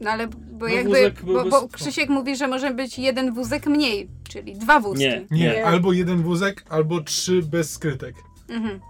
No 0.00 0.10
ale 0.10 0.26
bo 0.28 0.66
No 0.66 0.68
jakby, 0.68 1.12
bo, 1.22 1.44
bo. 1.44 1.68
Krzysiek 1.68 2.08
mówi, 2.08 2.36
że 2.36 2.48
może 2.48 2.74
być 2.74 2.98
jeden 2.98 3.34
wózek 3.34 3.66
mniej, 3.66 4.08
czyli 4.28 4.54
dwa 4.54 4.80
wózki. 4.80 5.04
Nie, 5.04 5.26
nie, 5.30 5.40
nie. 5.40 5.66
albo 5.66 5.92
jeden 5.92 6.22
wózek, 6.22 6.64
albo 6.68 7.00
trzy 7.00 7.42
bez 7.42 7.72
skrytek. 7.72 8.14
Mhm. 8.48 8.80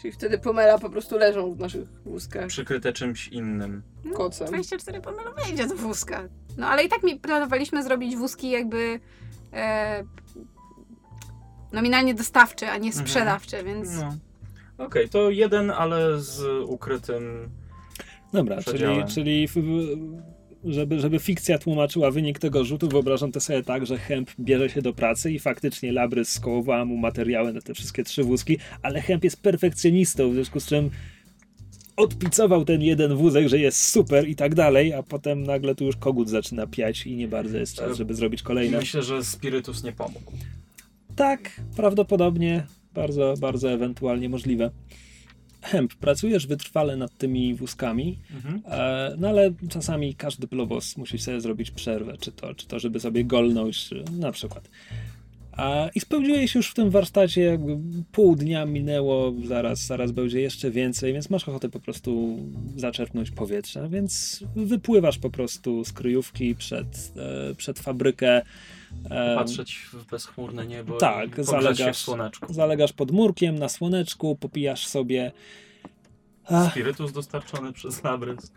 Czyli 0.00 0.12
wtedy 0.12 0.38
pomela 0.38 0.78
po 0.78 0.90
prostu 0.90 1.18
leżą 1.18 1.54
w 1.54 1.58
naszych 1.58 1.88
wózkach 2.04 2.46
Przykryte 2.46 2.92
czymś 2.92 3.28
innym. 3.28 3.82
kocem. 4.14 4.48
24 4.48 5.00
pomelo 5.00 5.32
wejdzie 5.32 5.66
do 5.66 5.74
wózka. 5.74 6.28
No 6.58 6.66
ale 6.66 6.84
i 6.84 6.88
tak 6.88 7.02
mi 7.02 7.16
planowaliśmy 7.20 7.82
zrobić 7.82 8.16
wózki 8.16 8.50
jakby 8.50 9.00
e, 9.52 10.04
nominalnie 11.72 12.14
dostawcze, 12.14 12.70
a 12.70 12.76
nie 12.78 12.88
Mhm. 12.88 13.06
sprzedawcze, 13.06 13.64
więc 13.64 13.88
No. 14.00 14.16
Okej, 14.78 15.08
to 15.08 15.30
jeden, 15.30 15.70
ale 15.70 16.20
z 16.20 16.42
ukrytym. 16.68 17.48
Dobra, 18.32 18.62
czyli, 18.62 18.86
czyli 19.14 19.48
w, 19.48 19.54
żeby, 20.64 21.00
żeby 21.00 21.18
fikcja 21.18 21.58
tłumaczyła 21.58 22.10
wynik 22.10 22.38
tego 22.38 22.64
rzutu, 22.64 22.88
wyobrażam 22.88 23.32
to 23.32 23.40
sobie 23.40 23.62
tak, 23.62 23.86
że 23.86 23.98
Hemp 23.98 24.30
bierze 24.40 24.68
się 24.70 24.82
do 24.82 24.92
pracy 24.92 25.32
i 25.32 25.38
faktycznie 25.38 25.92
Labrys 25.92 26.28
skołowała 26.32 26.84
mu 26.84 26.96
materiały 26.96 27.52
na 27.52 27.60
te 27.60 27.74
wszystkie 27.74 28.04
trzy 28.04 28.24
wózki, 28.24 28.58
ale 28.82 29.00
Hemp 29.00 29.24
jest 29.24 29.42
perfekcjonistą, 29.42 30.30
w 30.30 30.34
związku 30.34 30.60
z 30.60 30.66
czym 30.66 30.90
odpicował 31.96 32.64
ten 32.64 32.82
jeden 32.82 33.14
wózek, 33.16 33.48
że 33.48 33.58
jest 33.58 33.82
super 33.88 34.28
i 34.28 34.36
tak 34.36 34.54
dalej, 34.54 34.92
a 34.94 35.02
potem 35.02 35.42
nagle 35.42 35.74
tu 35.74 35.84
już 35.84 35.96
kogut 35.96 36.28
zaczyna 36.28 36.66
piać 36.66 37.06
i 37.06 37.16
nie 37.16 37.28
bardzo 37.28 37.58
jest 37.58 37.76
czas, 37.76 37.96
żeby 37.96 38.14
zrobić 38.14 38.42
kolejne. 38.42 38.78
Myślę, 38.78 39.02
że 39.02 39.24
Spirytus 39.24 39.84
nie 39.84 39.92
pomógł. 39.92 40.32
Tak, 41.16 41.60
prawdopodobnie, 41.76 42.66
bardzo, 42.94 43.34
bardzo 43.40 43.70
ewentualnie 43.70 44.28
możliwe. 44.28 44.70
Hemp, 45.62 45.94
pracujesz 45.94 46.46
wytrwale 46.46 46.96
nad 46.96 47.16
tymi 47.18 47.54
wózkami, 47.54 48.18
Mhm. 48.34 48.62
E, 48.66 49.14
No 49.18 49.28
ale 49.28 49.52
czasami 49.68 50.14
każdy 50.14 50.46
plobos 50.48 50.96
musi 50.96 51.18
sobie 51.18 51.40
zrobić 51.40 51.70
przerwę, 51.70 52.16
czy 52.20 52.32
to, 52.32 52.54
czy 52.54 52.66
to 52.66 52.78
żeby 52.78 53.00
sobie 53.00 53.24
golnąć, 53.24 53.88
czy 53.88 54.04
na 54.18 54.32
przykład. 54.32 54.68
A, 55.56 55.88
I 55.94 56.00
spełdziłeś 56.00 56.54
już 56.54 56.70
w 56.70 56.74
tym 56.74 56.90
warsztacie, 56.90 57.40
jakby 57.42 57.78
pół 58.12 58.36
dnia 58.36 58.66
minęło, 58.66 59.32
zaraz, 59.44 59.86
zaraz 59.86 60.12
będzie 60.12 60.40
jeszcze 60.40 60.70
więcej, 60.70 61.12
więc 61.12 61.30
masz 61.30 61.48
ochotę 61.48 61.68
po 61.68 61.80
prostu 61.80 62.38
zaczerpnąć 62.76 63.30
powietrza, 63.30 63.88
więc 63.88 64.44
wypływasz 64.56 65.18
po 65.18 65.30
prostu 65.30 65.84
z 65.84 65.92
kryjówki 65.92 66.54
przed, 66.54 67.12
e, 67.50 67.54
przed 67.54 67.78
fabrykę. 67.78 68.42
E, 69.10 69.34
Patrzeć 69.36 69.74
w 69.92 70.10
bezchmurne 70.10 70.66
niebo 70.66 70.96
tak, 70.98 71.28
i 71.28 71.30
pogrzeć 71.30 71.46
się 71.46 71.52
zalegasz- 71.84 71.92
w 71.92 71.96
słoneczku. 71.96 72.52
Zalegasz 72.52 72.92
pod 72.92 73.10
murkiem 73.10 73.58
na 73.58 73.68
słoneczku, 73.68 74.36
popijasz 74.36 74.86
sobie. 74.86 75.32
Ach, 76.44 76.70
Spirytus 76.70 77.12
dostarczony 77.12 77.72
przez 77.72 78.04
Labrys. 78.04 78.52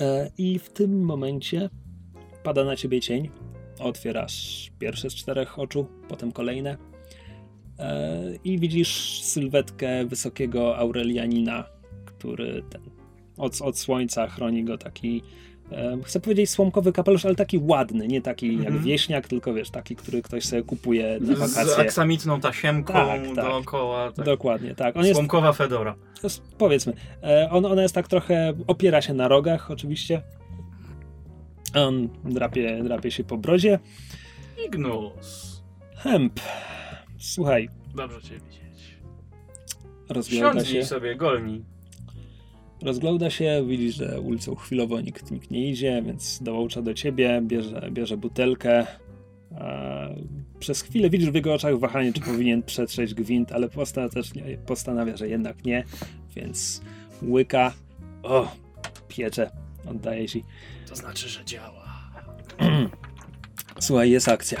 E, 0.00 0.30
I 0.38 0.58
w 0.58 0.68
tym 0.70 1.02
momencie 1.04 1.70
pada 2.42 2.64
na 2.64 2.76
ciebie 2.76 3.00
cień. 3.00 3.28
Otwierasz 3.80 4.70
pierwsze 4.78 5.10
z 5.10 5.14
czterech 5.14 5.58
oczu, 5.58 5.86
potem 6.08 6.32
kolejne. 6.32 6.76
E, 7.78 8.20
I 8.44 8.58
widzisz 8.58 9.20
sylwetkę 9.22 10.04
wysokiego 10.04 10.76
Aurelianina, 10.76 11.64
który 12.04 12.62
ten, 12.70 12.82
od, 13.38 13.60
od 13.62 13.78
słońca 13.78 14.26
chroni 14.28 14.64
go 14.64 14.78
taki. 14.78 15.22
E, 15.72 15.98
chcę 16.04 16.20
powiedzieć 16.20 16.50
słomkowy 16.50 16.92
kapelusz, 16.92 17.24
ale 17.24 17.34
taki 17.34 17.58
ładny, 17.58 18.08
nie 18.08 18.20
taki 18.22 18.48
jak 18.56 18.66
Mhm. 18.66 18.84
wieśniak, 18.84 19.28
tylko 19.28 19.54
wiesz, 19.54 19.70
taki, 19.70 19.96
który 19.96 20.22
ktoś 20.22 20.44
sobie 20.44 20.62
kupuje 20.62 21.18
na 21.20 21.34
Z 21.46 21.54
wakacje. 21.54 21.76
aksamitną 21.84 22.40
tasiemką 22.40 22.92
Tak, 22.92 23.22
tak. 23.26 23.34
dookoła. 23.34 24.12
Tak. 24.12 24.24
Dokładnie, 24.26 24.74
tak. 24.74 24.96
On 24.96 25.02
jest 25.04 25.14
Słomkowa 25.14 25.52
fedora. 25.52 25.94
jest, 26.22 26.42
powiedzmy, 26.58 26.92
e, 27.22 27.48
on, 27.50 27.64
ona 27.66 27.82
jest 27.82 27.94
tak 27.94 28.08
trochę, 28.08 28.52
opiera 28.66 29.02
się 29.02 29.14
na 29.14 29.28
rogach 29.28 29.70
oczywiście. 29.70 30.22
On 31.74 32.08
drapie, 32.24 32.82
drapie 32.84 33.10
się 33.10 33.24
po 33.24 33.36
brodzie. 33.38 33.78
Ignus. 34.66 35.62
Hemp, 35.96 36.40
słuchaj, 37.18 37.68
Dobrze 37.94 38.22
cię 38.22 38.34
widzieć. 38.34 38.98
rozgląda 40.08 40.64
Siądź 40.64 40.68
się, 40.68 40.84
sobie, 40.84 41.16
golni. 41.16 41.64
rozgląda 42.82 43.30
się, 43.30 43.64
widzi, 43.68 43.92
że 43.92 44.20
ulicą 44.20 44.54
chwilowo 44.54 45.00
nikt, 45.00 45.30
nikt 45.30 45.50
nie 45.50 45.70
idzie, 45.70 46.02
więc 46.06 46.42
dołącza 46.42 46.82
do 46.82 46.94
ciebie, 46.94 47.42
bierze, 47.44 47.88
bierze 47.90 48.16
butelkę. 48.16 48.86
Przez 50.58 50.82
chwilę 50.82 51.10
widzisz 51.10 51.30
w 51.30 51.34
jego 51.34 51.54
oczach 51.54 51.78
wahanie, 51.78 52.12
czy 52.12 52.20
powinien 52.20 52.62
przetrzeć 52.62 53.14
gwint, 53.14 53.52
ale 53.52 53.68
ostatecznie 53.76 54.58
postanawia, 54.66 55.16
że 55.16 55.28
jednak 55.28 55.64
nie, 55.64 55.84
więc 56.36 56.82
łyka. 57.22 57.72
O, 58.22 58.52
piecze, 59.08 59.50
oddaje 59.90 60.28
ci. 60.28 60.44
To 60.90 60.96
znaczy, 60.96 61.28
że 61.28 61.44
działa. 61.44 62.10
Słuchaj, 63.78 64.10
jest 64.10 64.28
akcja. 64.28 64.58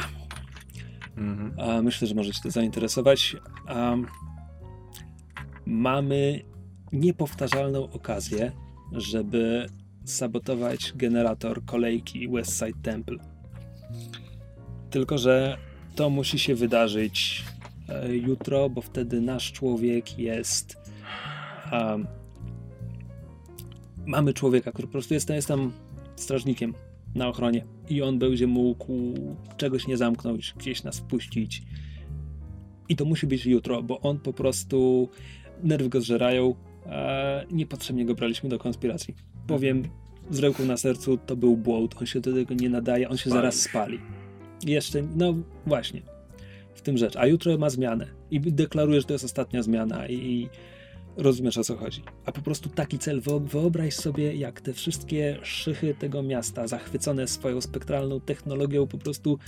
Mhm. 1.16 1.60
A 1.60 1.82
myślę, 1.82 2.08
że 2.08 2.14
może 2.14 2.32
Cię 2.32 2.40
to 2.42 2.50
zainteresować. 2.50 3.36
Um, 3.68 4.06
mamy 5.66 6.40
niepowtarzalną 6.92 7.90
okazję, 7.90 8.52
żeby 8.92 9.66
sabotować 10.04 10.92
generator 10.96 11.64
kolejki 11.64 12.28
Westside 12.28 12.82
Temple. 12.82 13.16
Tylko, 14.90 15.18
że 15.18 15.58
to 15.96 16.10
musi 16.10 16.38
się 16.38 16.54
wydarzyć 16.54 17.44
e, 17.88 18.16
jutro, 18.16 18.70
bo 18.70 18.80
wtedy 18.80 19.20
nasz 19.20 19.52
człowiek 19.52 20.18
jest. 20.18 20.76
Um, 21.72 22.06
mamy 24.06 24.34
człowieka, 24.34 24.72
który 24.72 24.88
po 24.88 24.92
prostu 24.92 25.14
jest, 25.14 25.30
jest 25.30 25.48
tam 25.48 25.72
strażnikiem 26.22 26.74
na 27.14 27.28
ochronie 27.28 27.64
i 27.88 28.02
on 28.02 28.18
będzie 28.18 28.46
mógł 28.46 29.14
czegoś 29.56 29.86
nie 29.86 29.96
zamknąć, 29.96 30.54
gdzieś 30.58 30.82
nas 30.82 30.98
wpuścić. 30.98 31.62
I 32.88 32.96
to 32.96 33.04
musi 33.04 33.26
być 33.26 33.46
jutro, 33.46 33.82
bo 33.82 34.00
on 34.00 34.18
po 34.18 34.32
prostu 34.32 35.08
nerwy 35.62 35.88
go 35.88 36.00
zżerają. 36.00 36.54
E, 36.86 37.46
niepotrzebnie 37.50 38.04
go 38.04 38.14
braliśmy 38.14 38.48
do 38.48 38.58
konspiracji. 38.58 39.14
Powiem 39.46 39.82
z 40.30 40.38
ręką 40.38 40.64
na 40.64 40.76
sercu, 40.76 41.18
to 41.26 41.36
był 41.36 41.56
błąd. 41.56 41.94
On 42.00 42.06
się 42.06 42.20
do 42.20 42.32
tego 42.32 42.54
nie 42.54 42.70
nadaje, 42.70 43.08
on 43.08 43.16
się 43.16 43.30
zaraz 43.30 43.54
spali. 43.54 44.00
Jeszcze, 44.66 45.02
no 45.16 45.34
właśnie, 45.66 46.02
w 46.74 46.82
tym 46.82 46.98
rzecz. 46.98 47.16
A 47.16 47.26
jutro 47.26 47.58
ma 47.58 47.70
zmianę 47.70 48.06
i 48.30 48.40
deklaruje, 48.40 49.00
że 49.00 49.06
to 49.06 49.12
jest 49.12 49.24
ostatnia 49.24 49.62
zmiana 49.62 50.06
i, 50.06 50.14
i 50.14 50.48
rozumiesz 51.16 51.58
o 51.58 51.64
co 51.64 51.76
chodzi. 51.76 52.02
A 52.24 52.32
po 52.32 52.40
prostu 52.40 52.68
taki 52.68 52.98
cel, 52.98 53.20
Wyo- 53.20 53.46
wyobraź 53.46 53.94
sobie, 53.94 54.34
jak 54.34 54.60
te 54.60 54.72
wszystkie 54.72 55.38
szychy 55.42 55.94
tego 55.94 56.22
miasta, 56.22 56.66
zachwycone 56.66 57.28
swoją 57.28 57.60
spektralną 57.60 58.20
technologią, 58.20 58.86
po 58.86 58.98
prostu 58.98 59.38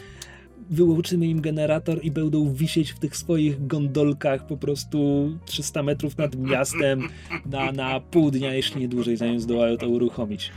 wyłączymy 0.71 1.27
im 1.27 1.41
generator 1.41 2.05
i 2.05 2.11
będą 2.11 2.53
wisieć 2.55 2.91
w 2.91 2.99
tych 2.99 3.17
swoich 3.17 3.67
gondolkach 3.67 4.47
po 4.47 4.57
prostu 4.57 5.31
300 5.45 5.83
metrów 5.83 6.19
nad 6.19 6.37
miastem 6.37 7.09
na, 7.47 7.73
na 7.73 8.01
pół 8.01 8.31
dnia, 8.31 8.55
jeśli 8.55 8.81
nie 8.81 8.89
dłużej, 8.89 9.17
zanim 9.17 9.41
zdołają 9.41 9.77
to 9.77 9.89
uruchomić. 9.89 10.53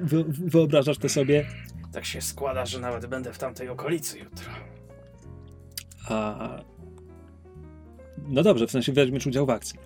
Wy, 0.00 0.24
wyobrażasz 0.24 0.98
to 0.98 1.08
sobie? 1.08 1.46
Tak 1.92 2.04
się 2.04 2.20
składa, 2.20 2.66
że 2.66 2.80
nawet 2.80 3.06
będę 3.06 3.32
w 3.32 3.38
tamtej 3.38 3.68
okolicy 3.68 4.18
jutro. 4.18 4.50
A... 6.08 6.48
No 8.28 8.42
dobrze, 8.42 8.66
w 8.66 8.70
sensie 8.70 8.92
weźmiesz 8.92 9.26
udział 9.26 9.46
w 9.46 9.50
akcji. 9.50 9.78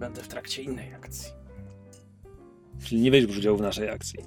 Będę 0.00 0.22
w 0.22 0.28
trakcie 0.28 0.62
innej 0.62 0.94
akcji. 0.94 1.32
Czyli 2.84 3.00
nie 3.00 3.10
weźmiesz 3.10 3.38
udziału 3.38 3.56
w 3.58 3.60
naszej 3.60 3.90
akcji. 3.90 4.18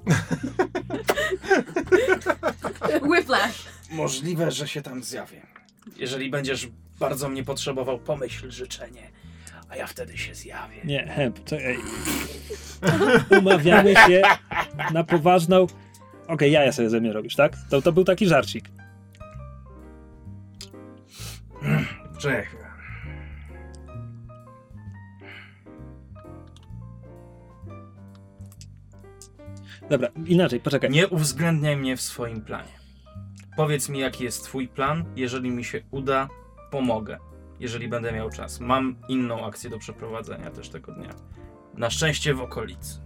Whiplash. 3.11 3.65
Możliwe, 3.91 4.51
że 4.51 4.67
się 4.67 4.81
tam 4.81 5.03
zjawię. 5.03 5.41
Jeżeli 5.97 6.29
będziesz 6.29 6.69
bardzo 6.99 7.29
mnie 7.29 7.43
potrzebował, 7.43 7.99
pomyśl 7.99 8.51
życzenie, 8.51 9.11
a 9.69 9.75
ja 9.75 9.87
wtedy 9.87 10.17
się 10.17 10.35
zjawię. 10.35 10.81
Nie, 10.83 11.07
Hemp, 11.07 11.43
czekaj. 11.43 11.77
Umawiamy 13.39 13.93
się 13.95 14.21
na 14.93 15.03
poważną... 15.03 15.67
Okej, 16.27 16.51
ja 16.51 16.71
sobie 16.71 16.89
ze 16.89 17.01
mnie 17.01 17.13
robisz, 17.13 17.35
tak? 17.35 17.53
To, 17.69 17.81
to 17.81 17.91
był 17.91 18.03
taki 18.03 18.27
żarcik. 18.27 18.65
Czekaj 22.19 22.62
Dobra, 29.94 30.10
inaczej, 30.26 30.60
poczekaj. 30.60 30.90
Nie 30.90 31.07
uwzględniaj 31.07 31.78
mnie 31.78 31.98
w 31.98 32.02
swoim 32.02 32.41
planie. 32.41 32.72
Powiedz 33.57 33.90
mi, 33.90 33.99
jaki 33.99 34.24
jest 34.24 34.44
twój 34.44 34.68
plan. 34.68 35.06
Jeżeli 35.15 35.52
mi 35.52 35.64
się 35.64 35.82
uda, 35.91 36.30
pomogę. 36.72 37.18
Jeżeli 37.60 37.88
będę 37.88 38.11
miał 38.11 38.30
czas. 38.30 38.60
Mam 38.60 38.95
inną 39.07 39.45
akcję 39.45 39.70
do 39.70 39.80
przeprowadzenia 39.80 40.52
też 40.52 40.70
tego 40.70 40.91
dnia. 40.91 41.10
Na 41.78 41.90
szczęście 41.90 42.34
w 42.34 42.41
okolicy. 42.41 43.02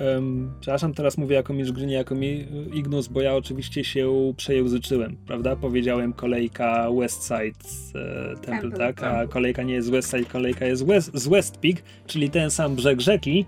Um, 0.00 0.52
przepraszam, 0.60 0.94
teraz 0.94 1.18
mówię 1.18 1.36
jako 1.36 1.54
mistrz 1.54 1.72
gry, 1.72 1.86
nie 1.86 1.94
jako 1.94 2.14
mi 2.14 2.46
Ignus, 2.72 3.08
bo 3.08 3.20
ja 3.20 3.34
oczywiście 3.34 3.84
się 3.84 4.32
przejęzyczyłem, 4.36 5.16
prawda? 5.26 5.56
Powiedziałem 5.56 6.12
kolejka 6.12 6.90
Westside 6.98 7.58
e, 7.94 8.34
Temple, 8.34 8.60
Temple. 8.60 8.78
tak? 8.78 9.02
A 9.02 9.10
Temple. 9.10 9.28
kolejka 9.28 9.62
nie 9.62 9.74
jest 9.74 9.90
Westside, 9.90 10.24
kolejka 10.24 10.66
jest 10.66 10.86
West, 10.86 11.10
z 11.14 11.28
West 11.28 11.56
Peak, 11.56 11.76
czyli 12.06 12.30
ten 12.30 12.50
sam 12.50 12.76
brzeg 12.76 13.00
rzeki, 13.00 13.46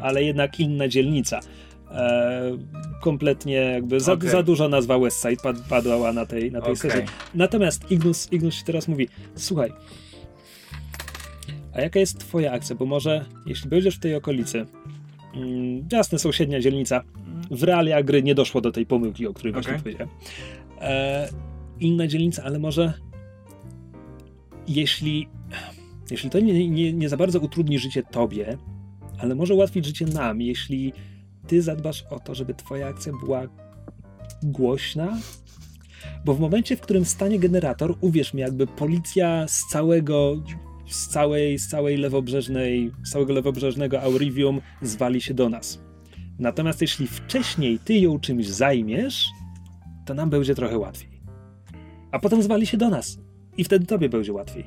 ale 0.00 0.22
jednak 0.22 0.60
inna 0.60 0.88
dzielnica. 0.88 1.40
E, 1.90 2.58
kompletnie 3.00 3.54
jakby 3.54 4.00
za, 4.00 4.12
Okej. 4.12 4.30
za 4.30 4.42
dużo 4.42 4.68
nazwa 4.68 4.98
Westside 4.98 5.42
pad, 5.42 5.56
padła 5.68 6.12
na 6.12 6.26
tej, 6.26 6.52
na 6.52 6.60
tej 6.60 6.72
Okej. 6.72 6.90
sesji. 6.90 7.06
Natomiast 7.34 7.90
Ignus, 7.90 8.32
Ignus 8.32 8.58
ci 8.58 8.64
teraz 8.64 8.88
mówi, 8.88 9.08
słuchaj, 9.34 9.72
a 11.76 11.80
jaka 11.80 12.00
jest 12.00 12.18
twoja 12.18 12.52
akcja? 12.52 12.76
Bo 12.76 12.86
może, 12.86 13.24
jeśli 13.46 13.70
będziesz 13.70 13.96
w 13.96 14.00
tej 14.00 14.14
okolicy, 14.14 14.58
mm, 14.58 14.85
jasne, 15.92 16.18
sąsiednia 16.18 16.60
dzielnica, 16.60 17.02
w 17.50 17.62
realiach 17.62 18.04
gry 18.04 18.22
nie 18.22 18.34
doszło 18.34 18.60
do 18.60 18.72
tej 18.72 18.86
pomyłki, 18.86 19.26
o 19.26 19.34
której 19.34 19.52
właśnie 19.52 19.72
Okej. 19.72 19.82
powiedziałem. 19.82 20.14
E, 20.80 21.28
inna 21.80 22.06
dzielnica, 22.06 22.42
ale 22.44 22.58
może 22.58 22.92
jeśli, 24.68 25.28
jeśli 26.10 26.30
to 26.30 26.40
nie, 26.40 26.68
nie, 26.68 26.92
nie 26.92 27.08
za 27.08 27.16
bardzo 27.16 27.40
utrudni 27.40 27.78
życie 27.78 28.02
tobie, 28.02 28.58
ale 29.18 29.34
może 29.34 29.54
ułatwić 29.54 29.86
życie 29.86 30.06
nam, 30.06 30.40
jeśli 30.40 30.92
ty 31.46 31.62
zadbasz 31.62 32.04
o 32.10 32.20
to, 32.20 32.34
żeby 32.34 32.54
twoja 32.54 32.86
akcja 32.86 33.12
była 33.24 33.42
głośna, 34.42 35.18
bo 36.24 36.34
w 36.34 36.40
momencie, 36.40 36.76
w 36.76 36.80
którym 36.80 37.04
stanie 37.04 37.38
generator, 37.38 37.94
uwierz 38.00 38.34
mi, 38.34 38.40
jakby 38.40 38.66
policja 38.66 39.48
z 39.48 39.64
całego, 39.70 40.36
z 40.86 41.08
całej, 41.08 41.58
z 41.58 41.68
całej 41.68 41.96
lewobrzeżnej, 41.96 42.92
z 43.04 43.10
całego 43.10 43.32
lewobrzeżnego 43.32 44.02
Aurivium 44.02 44.60
zwali 44.82 45.20
się 45.20 45.34
do 45.34 45.48
nas. 45.48 45.82
Natomiast 46.38 46.80
jeśli 46.80 47.06
wcześniej 47.06 47.78
ty 47.78 47.94
ją 47.94 48.20
czymś 48.20 48.48
zajmiesz, 48.48 49.26
to 50.06 50.14
nam 50.14 50.30
będzie 50.30 50.54
trochę 50.54 50.78
łatwiej. 50.78 51.20
A 52.10 52.18
potem 52.18 52.42
zwali 52.42 52.66
się 52.66 52.76
do 52.76 52.90
nas 52.90 53.18
i 53.56 53.64
wtedy 53.64 53.86
tobie 53.86 54.08
będzie 54.08 54.32
łatwiej. 54.32 54.64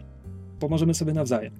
Pomożemy 0.59 0.93
sobie 0.93 1.13
nawzajem. 1.13 1.53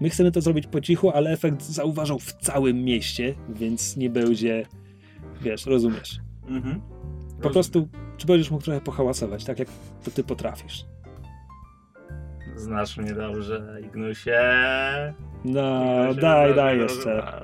My 0.00 0.10
chcemy 0.10 0.32
to 0.32 0.40
zrobić 0.40 0.66
po 0.66 0.80
cichu, 0.80 1.10
ale 1.10 1.30
efekt 1.30 1.62
zauważą 1.62 2.18
w 2.18 2.32
całym 2.32 2.84
mieście, 2.84 3.34
więc 3.48 3.96
nie 3.96 4.10
będzie, 4.10 4.66
wiesz, 5.42 5.66
rozumiesz. 5.66 6.20
Mhm. 6.48 6.80
Po 7.42 7.50
prostu, 7.50 7.88
czy 8.16 8.26
będziesz 8.26 8.50
mógł 8.50 8.64
trochę 8.64 8.80
pohałasować, 8.80 9.44
tak 9.44 9.58
jak 9.58 9.68
to 10.04 10.10
ty 10.10 10.24
potrafisz. 10.24 10.84
Znasz 12.60 12.96
mnie 12.96 13.12
dobrze, 13.14 13.78
Ignusie. 13.82 14.40
No, 15.44 15.94
Ignusie, 16.02 16.20
daj, 16.20 16.54
daj 16.54 16.78
jeszcze. 16.78 17.42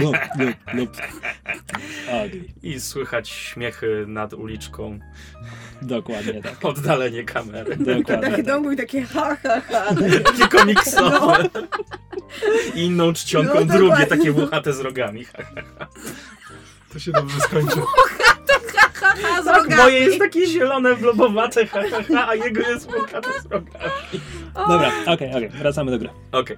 Lub, 0.00 0.16
lub, 0.38 0.56
lub. 0.74 0.90
I 2.62 2.80
słychać 2.80 3.28
śmiechy 3.28 4.04
nad 4.08 4.34
uliczką. 4.34 4.98
dokładnie 5.82 6.42
tak. 6.42 6.64
Oddalenie 6.70 7.24
kamery. 7.24 7.76
Dokładnie 7.76 8.04
Takie 8.04 8.36
tak. 8.36 8.46
domu 8.46 8.72
i 8.72 8.76
takie 8.76 9.02
ha, 9.02 9.36
ha, 9.42 9.60
ha. 9.60 9.84
Takie 10.24 10.48
komiksowe. 10.58 11.48
I 12.74 12.80
inną 12.84 13.12
czcionką 13.12 13.54
No, 13.54 13.64
drugie, 13.64 14.06
takie 14.06 14.32
włochate 14.32 14.72
z 14.72 14.80
rogami. 14.80 15.26
To 16.92 16.98
się 16.98 17.12
dobrze 17.12 17.40
skończy. 17.40 17.80
Haha, 19.00 19.42
z 19.42 19.44
Tak, 19.44 19.56
rogami. 19.56 19.82
moje 19.82 19.98
jest 19.98 20.18
takie 20.18 20.46
zielone, 20.46 20.96
blobowate, 20.96 21.66
ha, 21.66 21.80
ha, 21.90 21.96
ha, 22.14 22.28
a 22.28 22.34
jego 22.34 22.60
jest 22.60 22.90
włochate 22.90 23.28
z 23.42 23.46
rogami. 23.46 23.70
Dobra, 24.54 24.90
okej, 25.06 25.30
okej, 25.34 25.48
wracamy 25.48 25.90
do 25.90 25.98
gry. 25.98 26.08
Okej. 26.32 26.56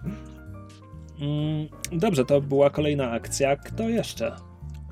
Mm, 1.21 1.69
dobrze, 1.93 2.25
to 2.25 2.41
była 2.41 2.71
kolejna 2.71 3.11
akcja. 3.11 3.57
Kto 3.57 3.89
jeszcze? 3.89 4.27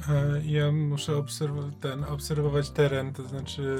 E, 0.08 0.40
Ja 0.46 0.72
muszę 0.72 1.12
obserw- 1.12 1.70
ten, 1.80 2.04
obserwować 2.04 2.70
teren, 2.70 3.12
to 3.12 3.22
znaczy 3.22 3.76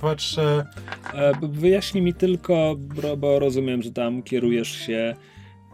patrzę. 0.00 0.66
E, 1.14 1.32
Wyjaśnij 1.42 2.02
mi 2.02 2.14
tylko, 2.14 2.74
bo, 2.78 3.16
bo 3.16 3.38
rozumiem, 3.38 3.82
że 3.82 3.92
tam 3.92 4.22
kierujesz 4.22 4.68
się. 4.86 5.14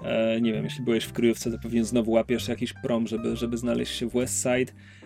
E, 0.03 0.41
nie 0.41 0.53
wiem, 0.53 0.65
jeśli 0.65 0.85
byłeś 0.85 1.05
w 1.05 1.13
kryjówce, 1.13 1.51
to 1.51 1.59
pewnie 1.63 1.85
znowu 1.85 2.11
łapiesz 2.11 2.49
jakiś 2.49 2.73
prom, 2.73 3.07
żeby, 3.07 3.37
żeby 3.37 3.57
znaleźć 3.57 3.97
się 3.99 4.07
w 4.09 4.13
Westside. 4.13 4.73
E, 4.73 5.00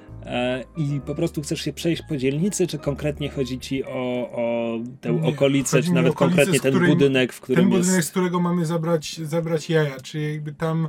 I 0.77 1.01
po 1.07 1.15
prostu 1.15 1.43
chcesz 1.43 1.61
się 1.61 1.73
przejść 1.73 2.03
po 2.09 2.17
dzielnicy, 2.17 2.67
czy 2.67 2.79
konkretnie 2.79 3.31
chodzi 3.31 3.59
ci 3.59 3.85
o, 3.85 4.31
o 4.33 4.79
tę 5.01 5.13
Nie, 5.13 5.29
okolicę, 5.29 5.83
czy 5.83 5.93
nawet 5.93 6.15
konkretnie 6.15 6.59
z 6.59 6.63
ten 6.63 6.87
budynek, 6.87 7.33
w 7.33 7.41
którym 7.41 7.63
Ten 7.63 7.71
budynek, 7.71 7.97
jest. 7.97 8.09
z 8.09 8.11
którego 8.11 8.41
mamy 8.41 8.67
zabrać, 8.67 9.21
zabrać 9.25 9.71
jaja, 9.71 10.01
czy 10.01 10.21
jakby 10.21 10.53
tam. 10.53 10.89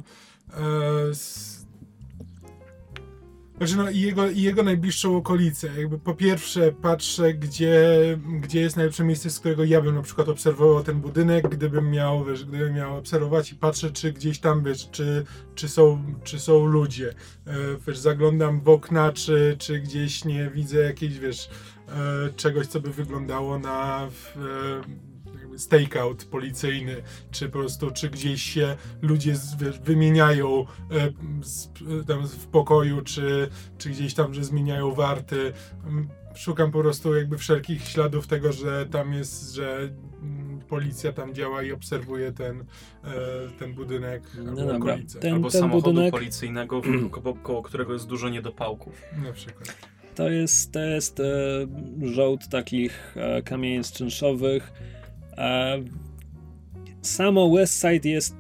E, 0.54 1.10
s... 1.10 1.55
Znaczy 3.58 3.78
no 3.78 3.90
i 3.90 4.00
jego, 4.00 4.30
i 4.30 4.42
jego 4.42 4.64
najbliższą 4.64 5.18
okolicę. 5.18 5.70
Jakby 5.78 6.00
po 6.00 6.14
pierwsze 6.14 6.72
patrzę, 6.72 7.34
gdzie, 7.34 7.80
gdzie 8.42 8.62
jest 8.62 8.76
najlepsze 8.76 9.04
miejsce, 9.04 9.30
z 9.30 9.40
którego 9.40 9.64
ja 9.64 9.82
bym 9.82 9.96
na 9.96 10.02
przykład 10.02 10.30
obserwował 10.30 10.84
ten 10.84 11.02
budynek, 11.02 11.50
gdybym 11.50 11.92
miał, 11.92 12.26
wiesz, 12.26 12.46
gdybym 12.46 12.74
miał 12.74 12.98
obserwować 12.98 13.52
i 13.52 13.56
patrzę, 13.56 13.92
czy 13.92 14.14
gdzieś 14.14 14.40
tam, 14.40 14.64
wiesz, 14.64 14.90
czy, 14.92 15.26
czy, 15.56 15.70
są, 15.70 16.04
czy 16.24 16.40
są 16.40 16.66
ludzie. 16.66 17.14
E, 17.48 17.54
wiesz, 17.88 17.98
zaglądam 17.98 18.62
w 18.62 18.70
okna, 18.70 19.12
czy, 19.12 19.56
czy 19.60 19.80
gdzieś 19.80 20.26
nie 20.26 20.50
widzę 20.50 20.78
jakiejś, 20.78 21.20
wiesz, 21.20 21.50
e, 21.88 22.34
czegoś, 22.36 22.68
co 22.68 22.80
by 22.80 22.90
wyglądało 22.94 23.60
na 23.60 24.04
e, 24.04 24.10
stakeout 25.58 26.26
policyjny, 26.26 26.96
czy 27.32 27.46
po 27.46 27.52
prostu, 27.60 27.92
czy 27.92 28.10
gdzieś 28.10 28.42
się 28.42 28.76
ludzie 29.02 29.36
z, 29.36 29.56
wiesz, 29.56 29.80
wymieniają 29.80 30.66
e, 30.92 31.12
z, 31.44 31.70
tam 32.08 32.28
w 32.28 32.48
pokoju, 32.48 33.02
czy, 33.02 33.50
czy 33.78 33.90
gdzieś 33.90 34.14
tam, 34.14 34.34
że 34.34 34.44
zmieniają 34.44 34.92
warty. 34.92 35.54
Mm, 35.88 36.08
Szukam 36.36 36.72
po 36.72 36.80
prostu 36.82 37.16
jakby 37.16 37.38
wszelkich 37.38 37.88
śladów 37.88 38.28
tego, 38.28 38.52
że 38.52 38.86
tam 38.86 39.14
jest, 39.14 39.54
że 39.54 39.90
mm, 40.22 40.60
policja 40.70 41.14
tam 41.14 41.34
działa 41.34 41.64
i 41.64 41.72
obserwuje 41.72 42.32
ten, 42.32 42.60
e, 43.04 43.14
ten 43.60 43.74
budynek 43.74 44.24
No 44.44 44.50
albo 44.50 44.62
dobra. 44.62 44.76
okolice. 44.94 45.20
Ten- 45.20 45.34
Albo 45.34 45.52
samochodu 45.52 45.92
budynek- 46.00 46.12
policyjnego, 46.12 46.82
koło, 47.12 47.34
koło 47.36 47.62
którego 47.64 47.94
jest 47.94 48.08
dużo 48.08 48.30
niedopałków. 48.30 49.02
Na 49.26 49.34
przykład. 49.34 49.76
To 50.16 50.30
jest, 50.30 50.72
to 50.72 50.80
jest 50.80 51.20
e, 51.20 51.24
żołd 52.02 52.50
takich 52.50 53.16
e, 53.18 53.42
kamieni 53.42 53.84
czynszowych. 53.84 54.74
Samo 57.02 57.50
Westside 57.50 58.10
jest 58.10 58.36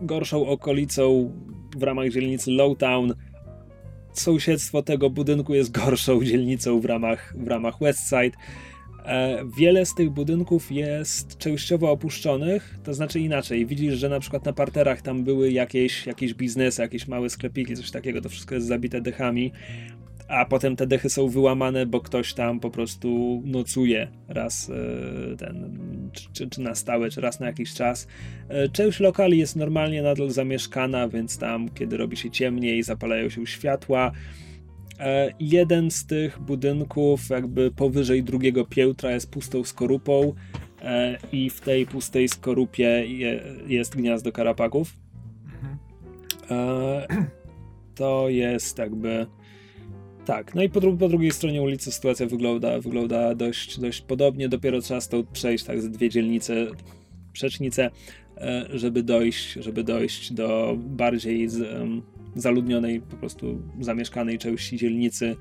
gorszą 0.00 0.46
okolicą 0.46 1.32
w 1.76 1.82
ramach 1.82 2.10
dzielnicy 2.10 2.50
Lowtown. 2.50 3.14
Sąsiedztwo 4.12 4.82
tego 4.82 5.10
budynku 5.10 5.54
jest 5.54 5.70
gorszą 5.70 6.22
dzielnicą 6.24 6.80
w 6.80 6.84
ramach, 6.84 7.34
w 7.36 7.48
ramach 7.48 7.78
Westside. 7.78 8.38
E, 9.06 9.44
wiele 9.58 9.86
z 9.86 9.94
tych 9.94 10.10
budynków 10.10 10.72
jest 10.72 11.38
częściowo 11.38 11.90
opuszczonych, 11.90 12.78
to 12.84 12.94
znaczy 12.94 13.20
inaczej. 13.20 13.66
Widzisz, 13.66 13.94
że 13.94 14.08
na 14.08 14.20
przykład 14.20 14.44
na 14.44 14.52
parterach 14.52 15.02
tam 15.02 15.24
były 15.24 15.52
jakieś, 15.52 16.06
jakieś 16.06 16.34
biznesy, 16.34 16.82
jakieś 16.82 17.08
małe 17.08 17.30
sklepiki, 17.30 17.76
coś 17.76 17.90
takiego, 17.90 18.20
to 18.20 18.28
wszystko 18.28 18.54
jest 18.54 18.66
zabite 18.66 19.00
dechami 19.00 19.52
a 20.28 20.44
potem 20.44 20.76
te 20.76 20.86
dechy 20.86 21.10
są 21.10 21.28
wyłamane, 21.28 21.86
bo 21.86 22.00
ktoś 22.00 22.34
tam 22.34 22.60
po 22.60 22.70
prostu 22.70 23.42
nocuje 23.44 24.08
raz 24.28 24.70
e, 24.70 25.36
ten, 25.36 25.78
czy- 26.32 26.48
czy, 26.50 26.60
na 26.60 26.74
stałe, 26.74 27.10
czy 27.10 27.20
raz 27.20 27.40
na 27.40 27.46
jakiś 27.46 27.74
czas. 27.74 28.06
E, 28.48 28.68
Część 28.68 29.00
lokali 29.00 29.38
jest 29.38 29.56
normalnie 29.56 30.02
nadal 30.02 30.30
zamieszkana, 30.30 31.08
więc 31.08 31.38
tam, 31.38 31.68
kiedy 31.68 31.96
robi 31.96 32.16
się 32.16 32.30
ciemniej, 32.30 32.82
zapalają 32.82 33.28
się 33.28 33.46
światła. 33.46 34.12
E, 35.00 35.32
Jeden 35.40 35.90
z 35.90 36.06
tych 36.06 36.38
budynków, 36.40 37.28
jakby 37.30 37.70
powyżej 37.70 38.22
drugiego 38.22 38.64
piętra, 38.64 39.10
jest 39.12 39.30
pustą 39.30 39.64
skorupą, 39.64 40.32
i 41.32 41.50
w 41.50 41.60
tej 41.60 41.86
pustej 41.86 42.28
skorupie 42.28 42.84
je, 43.06 43.42
jest 43.66 43.96
gniazdo 43.96 44.32
karapaków. 44.32 44.96
E, 46.50 47.06
to 47.94 48.28
jest 48.28 48.78
jakby. 48.78 49.26
Tak, 50.26 50.54
no 50.54 50.62
i 50.62 50.68
po, 50.68 50.80
dru 50.80 50.96
po, 50.96 51.08
drugiej 51.08 51.30
stronie 51.30 51.62
ulicy 51.62 51.92
sytuacja 51.92 52.26
wygląda, 52.26 52.80
wygląda 52.80 53.34
dość, 53.34 53.80
dość 53.80 54.00
podobnie. 54.00 54.48
Dopiero 54.48 54.80
trzeba 54.80 55.00
stąd 55.00 55.28
przejść 55.28 55.64
tak 55.64 55.82
z 55.82 55.90
dwie 55.90 56.10
dzielnice, 56.10 56.66
przecznice, 57.32 57.90
e, 58.36 58.66
żeby 58.70 59.02
dojść, 59.02 59.52
żeby 59.52 59.84
dojść 59.84 60.32
do 60.32 60.76
bardziej 60.78 61.48
z, 61.48 61.60
um, 61.60 62.02
zaludnionej, 62.36 63.00
po 63.00 63.16
prostu 63.16 63.62
zamieszkanej 63.80 64.38
części 64.38 64.76
dzielnicy. 64.76 65.36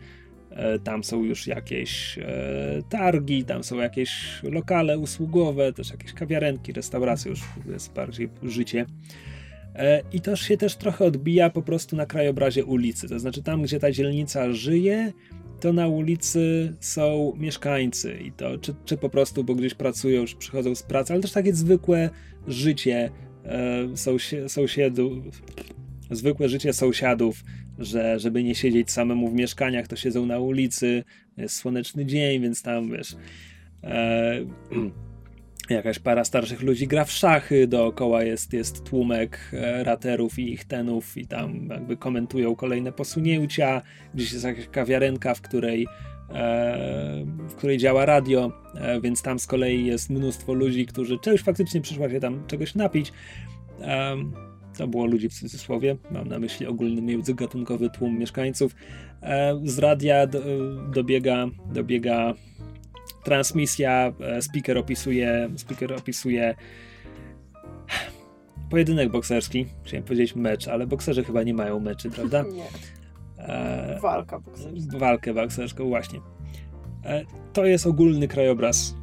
E, 0.50 0.80
tam 0.80 1.04
są 1.04 1.24
już 1.24 1.48
jakieś 1.48 2.18
e, 2.18 2.82
targi, 2.90 3.44
tam 3.44 3.64
są 3.64 3.78
jakieś 3.78 4.40
lokale 4.44 4.98
usługowe, 4.98 5.74
też 5.74 5.92
jakieś 5.92 6.14
kawiarenki, 6.14 6.74
restauracje, 6.74 7.30
już 7.30 7.42
jest 7.72 7.94
bardziej 7.94 8.30
życie. 8.44 8.86
E, 9.76 10.02
I 10.14 10.22
to 10.22 10.36
się 10.36 10.58
też 10.58 10.76
trochę 10.76 11.06
odbija 11.06 11.50
po 11.50 11.62
prostu 11.62 11.96
na 11.96 12.06
krajobrazie 12.06 12.66
ulicy. 12.66 13.10
To 13.10 13.20
znaczy, 13.20 13.44
tam 13.44 13.62
gdzie 13.62 13.80
ta 13.80 13.92
dzielnica 13.92 14.54
żyje, 14.54 15.14
to 15.60 15.74
na 15.74 15.88
ulicy 15.88 16.74
są 16.80 17.34
mieszkańcy 17.38 18.18
i 18.18 18.32
to 18.32 18.58
czy, 18.58 18.76
czy 18.86 18.98
po 18.98 19.10
prostu, 19.10 19.44
bo 19.44 19.56
gdzieś 19.56 19.74
pracują, 19.74 20.26
czy 20.26 20.36
przychodzą 20.36 20.76
z 20.76 20.84
pracy, 20.84 21.14
ale 21.14 21.22
też 21.22 21.32
takie 21.32 21.54
zwykłe 21.54 22.10
życie 22.48 23.12
e, 23.46 24.48
sąsiadów, 24.48 25.42
zwykłe 26.12 26.50
życie 26.50 26.74
sąsiadów, 26.74 27.44
że 27.80 28.20
żeby 28.20 28.44
nie 28.44 28.56
siedzieć 28.56 28.92
samemu 28.92 29.30
w 29.30 29.34
mieszkaniach, 29.34 29.88
to 29.88 29.96
siedzą 29.96 30.26
na 30.26 30.40
ulicy, 30.40 31.04
jest 31.38 31.56
słoneczny 31.56 32.06
dzień, 32.06 32.42
więc 32.42 32.62
tam 32.62 32.92
wiesz. 32.92 33.16
E, 33.84 34.40
jakaś 35.74 36.00
para 36.00 36.26
starszych 36.26 36.62
ludzi 36.62 36.88
gra 36.88 37.06
w 37.06 37.12
szachy, 37.12 37.68
dookoła 37.68 38.24
jest, 38.24 38.54
jest 38.54 38.84
tłumek 38.84 39.40
e, 39.54 39.84
raterów 39.84 40.40
i 40.40 40.54
ich 40.54 40.66
tenów 40.66 41.18
i 41.18 41.28
tam 41.28 41.68
jakby 41.70 41.98
komentują 41.98 42.56
kolejne 42.56 42.92
posunięcia, 42.92 43.82
gdzieś 44.14 44.32
jest 44.32 44.46
jakaś 44.46 44.68
kawiarenka, 44.68 45.36
w 45.36 45.42
której 45.42 45.88
e, 46.30 47.26
w 47.48 47.56
której 47.56 47.78
działa 47.78 48.06
radio, 48.06 48.52
e, 48.76 49.02
więc 49.02 49.22
tam 49.22 49.40
z 49.40 49.48
kolei 49.48 49.86
jest 49.86 50.10
mnóstwo 50.10 50.54
ludzi, 50.54 50.86
którzy 50.86 51.20
czegoś 51.20 51.42
faktycznie 51.42 51.82
przyszła 51.82 52.10
się 52.10 52.20
tam 52.20 52.48
czegoś 52.48 52.76
napić. 52.76 53.14
To 54.78 54.88
było 54.88 55.06
ludzi 55.06 55.30
w 55.30 55.34
cudzysłowie, 55.34 55.96
mam 56.12 56.28
na 56.28 56.40
myśli 56.40 56.68
ogólny 56.68 57.02
międzygatunkowy 57.02 57.90
tłum 57.90 58.20
mieszkańców. 58.20 58.76
Z 59.64 59.80
radia 59.80 60.28
dobiega, 60.94 61.48
dobiega 61.74 62.34
transmisja, 63.26 64.14
e, 64.20 64.42
speaker 64.42 64.78
opisuje, 64.78 65.50
speaker 65.58 65.94
opisuje 65.94 66.56
pojedynek 68.70 69.12
bokserski. 69.12 69.66
Chciałem 69.84 70.04
powiedzieć 70.04 70.36
mecz, 70.36 70.68
ale 70.68 70.88
bokserzy 70.88 71.24
chyba 71.24 71.44
nie 71.44 71.54
mają 71.54 71.80
meczy, 71.80 72.10
prawda? 72.10 72.44
Nie. 72.54 72.68
E, 73.38 74.00
Walka 74.02 74.40
bokserska. 74.40 74.98
Walkę 74.98 75.34
bokserską, 75.34 75.90
właśnie. 75.90 76.20
E, 77.06 77.26
to 77.54 77.66
jest 77.66 77.88
ogólny 77.88 78.28
krajobraz 78.28 78.96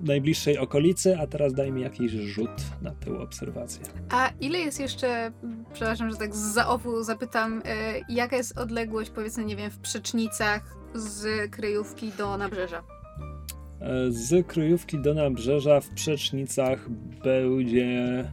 najbliższej 0.00 0.58
okolicy, 0.58 1.18
a 1.18 1.26
teraz 1.26 1.54
daj 1.54 1.72
mi 1.72 1.82
jakiś 1.82 2.12
rzut 2.12 2.50
na 2.82 2.90
tę 2.90 3.18
obserwację. 3.18 3.84
A 4.10 4.30
ile 4.40 4.58
jest 4.58 4.80
jeszcze, 4.80 5.32
przepraszam, 5.72 6.10
że 6.10 6.16
tak 6.16 6.34
z 6.34 6.38
zaofu 6.38 7.02
zapytam, 7.02 7.62
jaka 8.08 8.36
jest 8.36 8.58
odległość, 8.58 9.10
powiedzmy, 9.10 9.44
nie 9.44 9.56
wiem, 9.56 9.70
w 9.70 9.78
przecznicach 9.78 10.76
z 10.94 11.50
kryjówki 11.50 12.12
do 12.18 12.36
nabrzeża? 12.36 12.82
Z 14.08 14.46
kryjówki 14.46 15.02
do 15.02 15.14
nabrzeża 15.14 15.80
w 15.80 15.88
Przecznicach 15.88 16.90
będzie... 17.24 18.24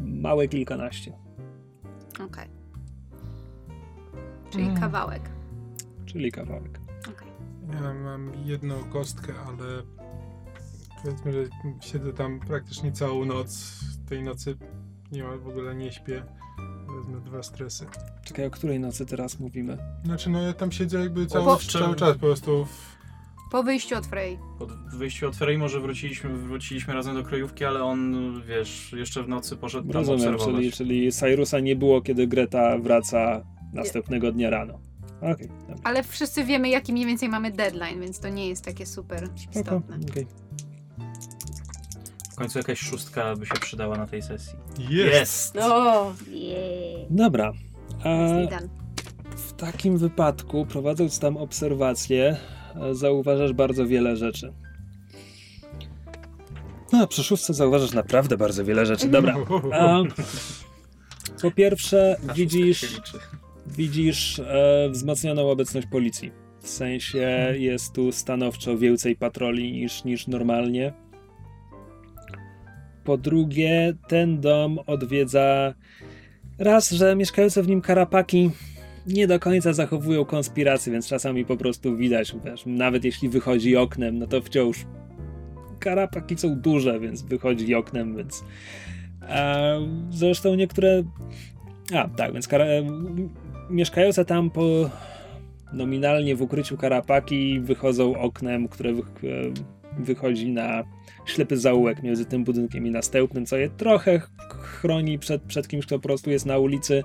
Małe 0.00 0.48
kilkanaście. 0.48 1.12
Okej. 2.14 2.26
Okay. 2.26 2.48
Czyli 4.50 4.64
mm. 4.64 4.80
kawałek. 4.80 5.30
Czyli 6.06 6.32
kawałek. 6.32 6.80
Okay. 7.00 7.28
Ja 7.82 7.94
mam 7.94 8.32
jedną 8.44 8.84
kostkę, 8.84 9.32
ale 9.46 9.82
powiedzmy, 11.02 11.32
że 11.32 11.44
siedzę 11.80 12.12
tam 12.12 12.40
praktycznie 12.40 12.92
całą 12.92 13.24
noc. 13.24 13.80
Tej 14.08 14.22
nocy 14.22 14.56
nie 15.12 15.24
ma, 15.24 15.36
w 15.36 15.48
ogóle 15.48 15.74
nie 15.74 15.92
śpię. 15.92 16.22
Wezmę 16.98 17.20
dwa 17.20 17.42
stresy. 17.42 17.86
Czekaj, 18.24 18.46
o 18.46 18.50
której 18.50 18.80
nocy 18.80 19.06
teraz 19.06 19.38
mówimy? 19.38 19.78
Znaczy, 20.04 20.30
no 20.30 20.42
ja 20.42 20.52
tam 20.52 20.72
siedzę 20.72 20.98
jakby 20.98 21.26
cały, 21.26 21.44
po... 21.44 21.56
cały 21.56 21.96
czas 21.96 22.12
po 22.12 22.18
prostu. 22.18 22.64
W... 22.64 22.98
Po 23.50 23.62
wyjściu 23.62 23.96
od 23.96 24.06
Frey. 24.06 24.38
Po 24.58 24.66
wyjściu 24.96 25.28
od 25.28 25.36
Frey 25.36 25.58
może 25.58 25.80
wróciliśmy, 25.80 26.36
wróciliśmy 26.36 26.94
razem 26.94 27.14
do 27.14 27.22
krajówki, 27.22 27.64
ale 27.64 27.84
on, 27.84 28.32
wiesz, 28.48 28.92
jeszcze 28.92 29.22
w 29.22 29.28
nocy 29.28 29.56
poszedł 29.56 29.88
tam 29.88 29.96
Rozumiem, 29.96 30.34
obserwować. 30.34 30.54
czyli, 30.54 30.72
czyli 30.72 31.12
Cyrusa 31.12 31.60
nie 31.60 31.76
było, 31.76 32.02
kiedy 32.02 32.26
Greta 32.26 32.78
wraca 32.78 33.44
następnego 33.72 34.32
dnia 34.32 34.50
rano. 34.50 34.78
Okay, 35.18 35.48
ale 35.84 36.02
wszyscy 36.02 36.44
wiemy, 36.44 36.68
jaki 36.68 36.92
mniej 36.92 37.06
więcej 37.06 37.28
mamy 37.28 37.50
deadline, 37.50 38.00
więc 38.00 38.20
to 38.20 38.28
nie 38.28 38.48
jest 38.48 38.64
takie 38.64 38.86
super 38.86 39.28
istotne. 39.54 39.96
Okay. 40.10 40.26
W 42.38 42.40
końcu 42.40 42.58
jakaś 42.58 42.80
szóstka 42.80 43.36
by 43.36 43.46
się 43.46 43.54
przydała 43.60 43.96
na 43.96 44.06
tej 44.06 44.22
sesji. 44.22 44.54
Jest! 44.88 45.56
O, 45.56 46.12
yeah. 46.30 47.06
Dobra. 47.10 47.52
A 48.04 48.28
w 49.36 49.52
takim 49.52 49.98
wypadku, 49.98 50.66
prowadząc 50.66 51.18
tam 51.18 51.36
obserwacje, 51.36 52.36
zauważasz 52.92 53.52
bardzo 53.52 53.86
wiele 53.86 54.16
rzeczy. 54.16 54.52
No, 56.92 57.06
przy 57.06 57.24
szóstce 57.24 57.54
zauważasz 57.54 57.92
naprawdę 57.92 58.36
bardzo 58.36 58.64
wiele 58.64 58.86
rzeczy. 58.86 59.08
Dobra. 59.08 59.36
A, 59.72 60.02
po 61.42 61.50
pierwsze, 61.50 62.16
widzisz, 62.34 63.00
widzisz 63.66 64.38
e, 64.38 64.88
wzmocnioną 64.90 65.50
obecność 65.50 65.86
policji. 65.90 66.32
W 66.60 66.68
sensie 66.68 67.54
jest 67.58 67.92
tu 67.92 68.12
stanowczo 68.12 68.78
więcej 68.78 69.16
patroli 69.16 69.72
niż, 69.72 70.04
niż 70.04 70.26
normalnie. 70.26 71.07
Po 73.08 73.16
drugie, 73.16 73.94
ten 74.08 74.40
dom 74.40 74.78
odwiedza 74.86 75.74
raz, 76.58 76.90
że 76.90 77.16
mieszkające 77.16 77.62
w 77.62 77.68
nim 77.68 77.80
karapaki 77.80 78.50
nie 79.06 79.26
do 79.26 79.40
końca 79.40 79.72
zachowują 79.72 80.24
konspirację, 80.24 80.92
więc 80.92 81.08
czasami 81.08 81.44
po 81.44 81.56
prostu 81.56 81.96
widać, 81.96 82.34
wiesz, 82.44 82.62
nawet 82.66 83.04
jeśli 83.04 83.28
wychodzi 83.28 83.76
oknem, 83.76 84.18
no 84.18 84.26
to 84.26 84.42
wciąż 84.42 84.86
karapaki 85.78 86.38
są 86.38 86.56
duże, 86.56 87.00
więc 87.00 87.22
wychodzi 87.22 87.74
oknem, 87.74 88.16
więc 88.16 88.44
a, 89.28 89.54
zresztą 90.10 90.54
niektóre 90.54 91.02
a, 91.94 92.08
tak, 92.08 92.32
więc 92.32 92.48
kara... 92.48 92.64
mieszkające 93.70 94.24
tam 94.24 94.50
po 94.50 94.90
nominalnie 95.72 96.36
w 96.36 96.42
ukryciu 96.42 96.76
karapaki 96.76 97.60
wychodzą 97.60 98.16
oknem, 98.20 98.68
które 98.68 98.92
wy... 98.92 99.02
wychodzi 99.98 100.48
na 100.48 100.97
ślepy 101.30 101.56
zaułek 101.56 102.02
między 102.02 102.24
tym 102.24 102.44
budynkiem 102.44 102.86
i 102.86 102.90
następnym, 102.90 103.46
co 103.46 103.56
je 103.56 103.70
trochę 103.70 104.20
chroni 104.60 105.18
przed, 105.18 105.42
przed 105.42 105.68
kimś, 105.68 105.86
kto 105.86 105.98
po 105.98 106.02
prostu 106.02 106.30
jest 106.30 106.46
na 106.46 106.58
ulicy, 106.58 107.04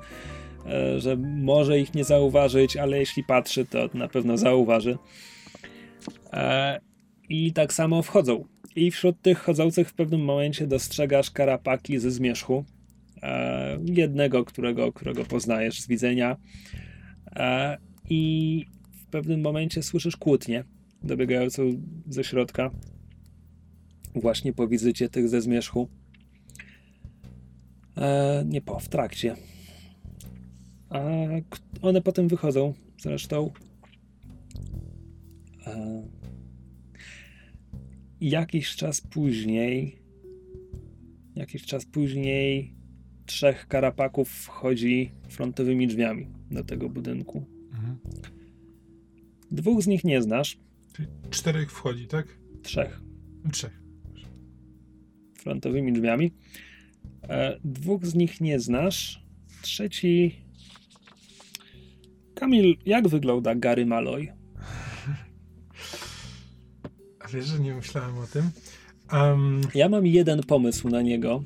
e, 0.66 1.00
że 1.00 1.18
może 1.18 1.80
ich 1.80 1.94
nie 1.94 2.04
zauważyć, 2.04 2.78
ale 2.78 3.00
jeśli 3.00 3.24
patrzy, 3.24 3.66
to 3.66 3.90
na 3.94 4.08
pewno 4.08 4.38
zauważy. 4.38 4.98
E, 6.34 6.80
I 7.30 7.54
tak 7.54 7.74
samo 7.74 8.02
wchodzą. 8.02 8.46
I 8.76 8.92
wśród 8.92 9.22
tych 9.22 9.40
chodzących 9.40 9.90
w 9.90 9.94
pewnym 9.94 10.22
momencie 10.22 10.68
dostrzegasz 10.68 11.32
karapaki 11.32 12.00
ze 12.00 12.12
zmierzchu. 12.12 12.66
E, 13.24 13.80
jednego, 13.86 14.46
którego, 14.46 14.94
którego 14.94 15.26
poznajesz 15.26 15.82
z 15.82 15.88
widzenia. 15.88 16.38
I 18.10 18.66
w 18.92 19.06
pewnym 19.06 19.42
momencie 19.42 19.84
słyszysz 19.84 20.18
kłótnię 20.18 20.64
dobiegającą 21.04 21.64
ze 22.10 22.24
środka 22.24 22.72
właśnie 24.16 24.54
po 24.54 24.68
wizycie 24.68 25.10
tych 25.10 25.30
ze 25.30 25.42
zmierzchu. 25.42 25.88
E, 27.98 28.44
nie 28.48 28.62
po, 28.62 28.80
w 28.80 28.90
trakcie. 28.90 29.36
A 30.90 31.02
one 31.82 32.02
potem 32.02 32.28
wychodzą 32.28 32.74
zresztą. 33.02 33.52
E, 35.68 36.04
jakiś 38.22 38.76
czas 38.76 39.02
później, 39.02 40.00
jakiś 41.36 41.66
czas 41.66 41.86
później 41.86 42.76
trzech 43.26 43.68
karapaków 43.68 44.30
wchodzi 44.30 45.12
frontowymi 45.30 45.88
drzwiami 45.88 46.28
do 46.52 46.64
tego 46.64 46.90
budynku. 46.90 47.46
Mhm. 47.72 47.98
Dwóch 49.52 49.84
z 49.84 49.88
nich 49.88 50.04
nie 50.04 50.22
znasz. 50.22 50.58
Czyli 50.94 51.08
czterech 51.30 51.72
wchodzi, 51.72 52.08
tak? 52.08 52.38
Trzech. 52.64 53.02
Trzech 53.52 53.83
frontowymi 55.44 55.94
drzwiami. 55.94 56.32
E, 57.30 57.58
dwóch 57.64 58.06
z 58.06 58.16
nich 58.16 58.42
nie 58.42 58.60
znasz. 58.60 59.24
Trzeci. 59.62 60.36
Kamil, 62.36 62.78
jak 62.86 63.08
wygląda 63.08 63.56
Gary 63.56 63.86
Malloy? 63.86 64.34
A 67.20 67.28
wiesz, 67.34 67.46
że 67.46 67.60
nie 67.60 67.74
myślałem 67.74 68.18
o 68.18 68.28
tym. 68.28 68.50
Um, 69.14 69.62
Ja 69.76 69.90
mam 69.90 70.06
jeden 70.08 70.44
pomysł 70.44 70.90
na 70.90 71.02
niego. 71.02 71.44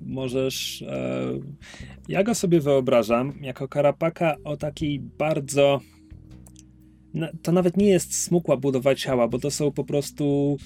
Możesz. 0.00 0.82
E, 0.82 1.22
ja 2.08 2.22
go 2.22 2.34
sobie 2.34 2.60
wyobrażam 2.60 3.32
jako 3.40 3.68
karapaka 3.68 4.36
o 4.44 4.56
takiej 4.56 5.00
bardzo. 5.00 5.80
To 7.42 7.52
nawet 7.52 7.76
nie 7.76 7.88
jest 7.88 8.22
smukła 8.24 8.56
budowa 8.56 8.94
ciała, 8.94 9.28
bo 9.28 9.38
to 9.38 9.50
są 9.50 9.72
po 9.72 9.84
prostu. 9.84 10.56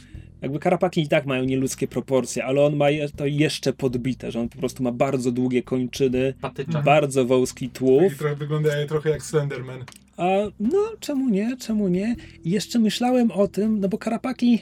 Jakby 0.45 0.59
karapaki 0.59 1.01
i 1.03 1.09
tak 1.09 1.27
mają 1.27 1.45
nieludzkie 1.45 1.89
proporcje, 1.89 2.45
ale 2.45 2.63
on 2.63 2.77
ma 2.77 2.87
to 3.17 3.27
jeszcze 3.27 3.73
podbite, 3.73 4.31
że 4.33 4.41
on 4.41 4.49
po 4.49 4.59
prostu 4.59 4.83
ma 4.83 4.93
bardzo 4.93 5.33
długie 5.33 5.63
kończyny, 5.63 6.35
Patyczak. 6.41 6.85
bardzo 6.85 7.25
wąski 7.25 7.69
tułów. 7.69 8.19
trochę 8.19 8.37
wyglądają 8.37 8.87
trochę 8.87 9.11
jak 9.11 9.23
Slenderman. 9.23 9.85
A 10.17 10.25
no, 10.61 10.79
czemu 11.01 11.29
nie? 11.29 11.57
Czemu 11.57 11.89
nie? 11.89 12.17
I 12.45 12.51
jeszcze 12.51 12.79
myślałem 12.79 13.31
o 13.31 13.49
tym, 13.49 13.81
no 13.81 13.89
bo 13.89 13.99
karapaki 13.99 14.59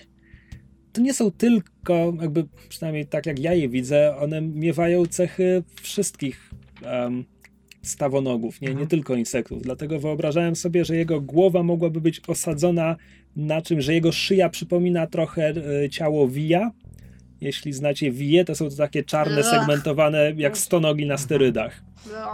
to 0.93 1.01
nie 1.01 1.15
są 1.15 1.31
tylko, 1.31 2.15
jakby 2.21 2.45
przynajmniej 2.69 3.07
tak 3.07 3.27
jak 3.27 3.39
ja 3.39 3.55
je 3.55 3.69
widzę, 3.69 4.17
one 4.17 4.41
miewają 4.41 5.07
cechy 5.07 5.63
wszystkich 5.83 6.51
em, 6.83 7.25
stawonogów, 7.83 8.61
nie, 8.61 8.67
nie 8.69 8.73
Mhm. 8.73 8.89
tylko 8.89 9.15
insektów. 9.17 9.63
Dlatego 9.63 10.01
wyobrażałem 10.01 10.57
sobie, 10.57 10.85
że 10.85 10.97
jego 10.97 11.21
głowa 11.21 11.63
mogłaby 11.63 12.01
być 12.01 12.21
osadzona 12.29 12.97
na 13.37 13.63
czym, 13.63 13.81
że 13.81 13.95
jego 13.95 14.13
szyja 14.13 14.49
przypomina 14.49 15.07
trochę 15.07 15.55
e, 15.85 15.91
ciało 15.91 16.29
wija. 16.29 16.71
Jeśli 17.41 17.73
znacie 17.73 18.11
wije, 18.11 18.45
to 18.45 18.55
są 18.55 18.71
to 18.71 18.77
takie 18.77 19.05
czarne, 19.05 19.43
segmentowane, 19.45 20.33
jak 20.37 20.59
stonogi 20.59 21.07
na 21.07 21.19
sterydach. 21.19 21.83
No. 22.13 22.33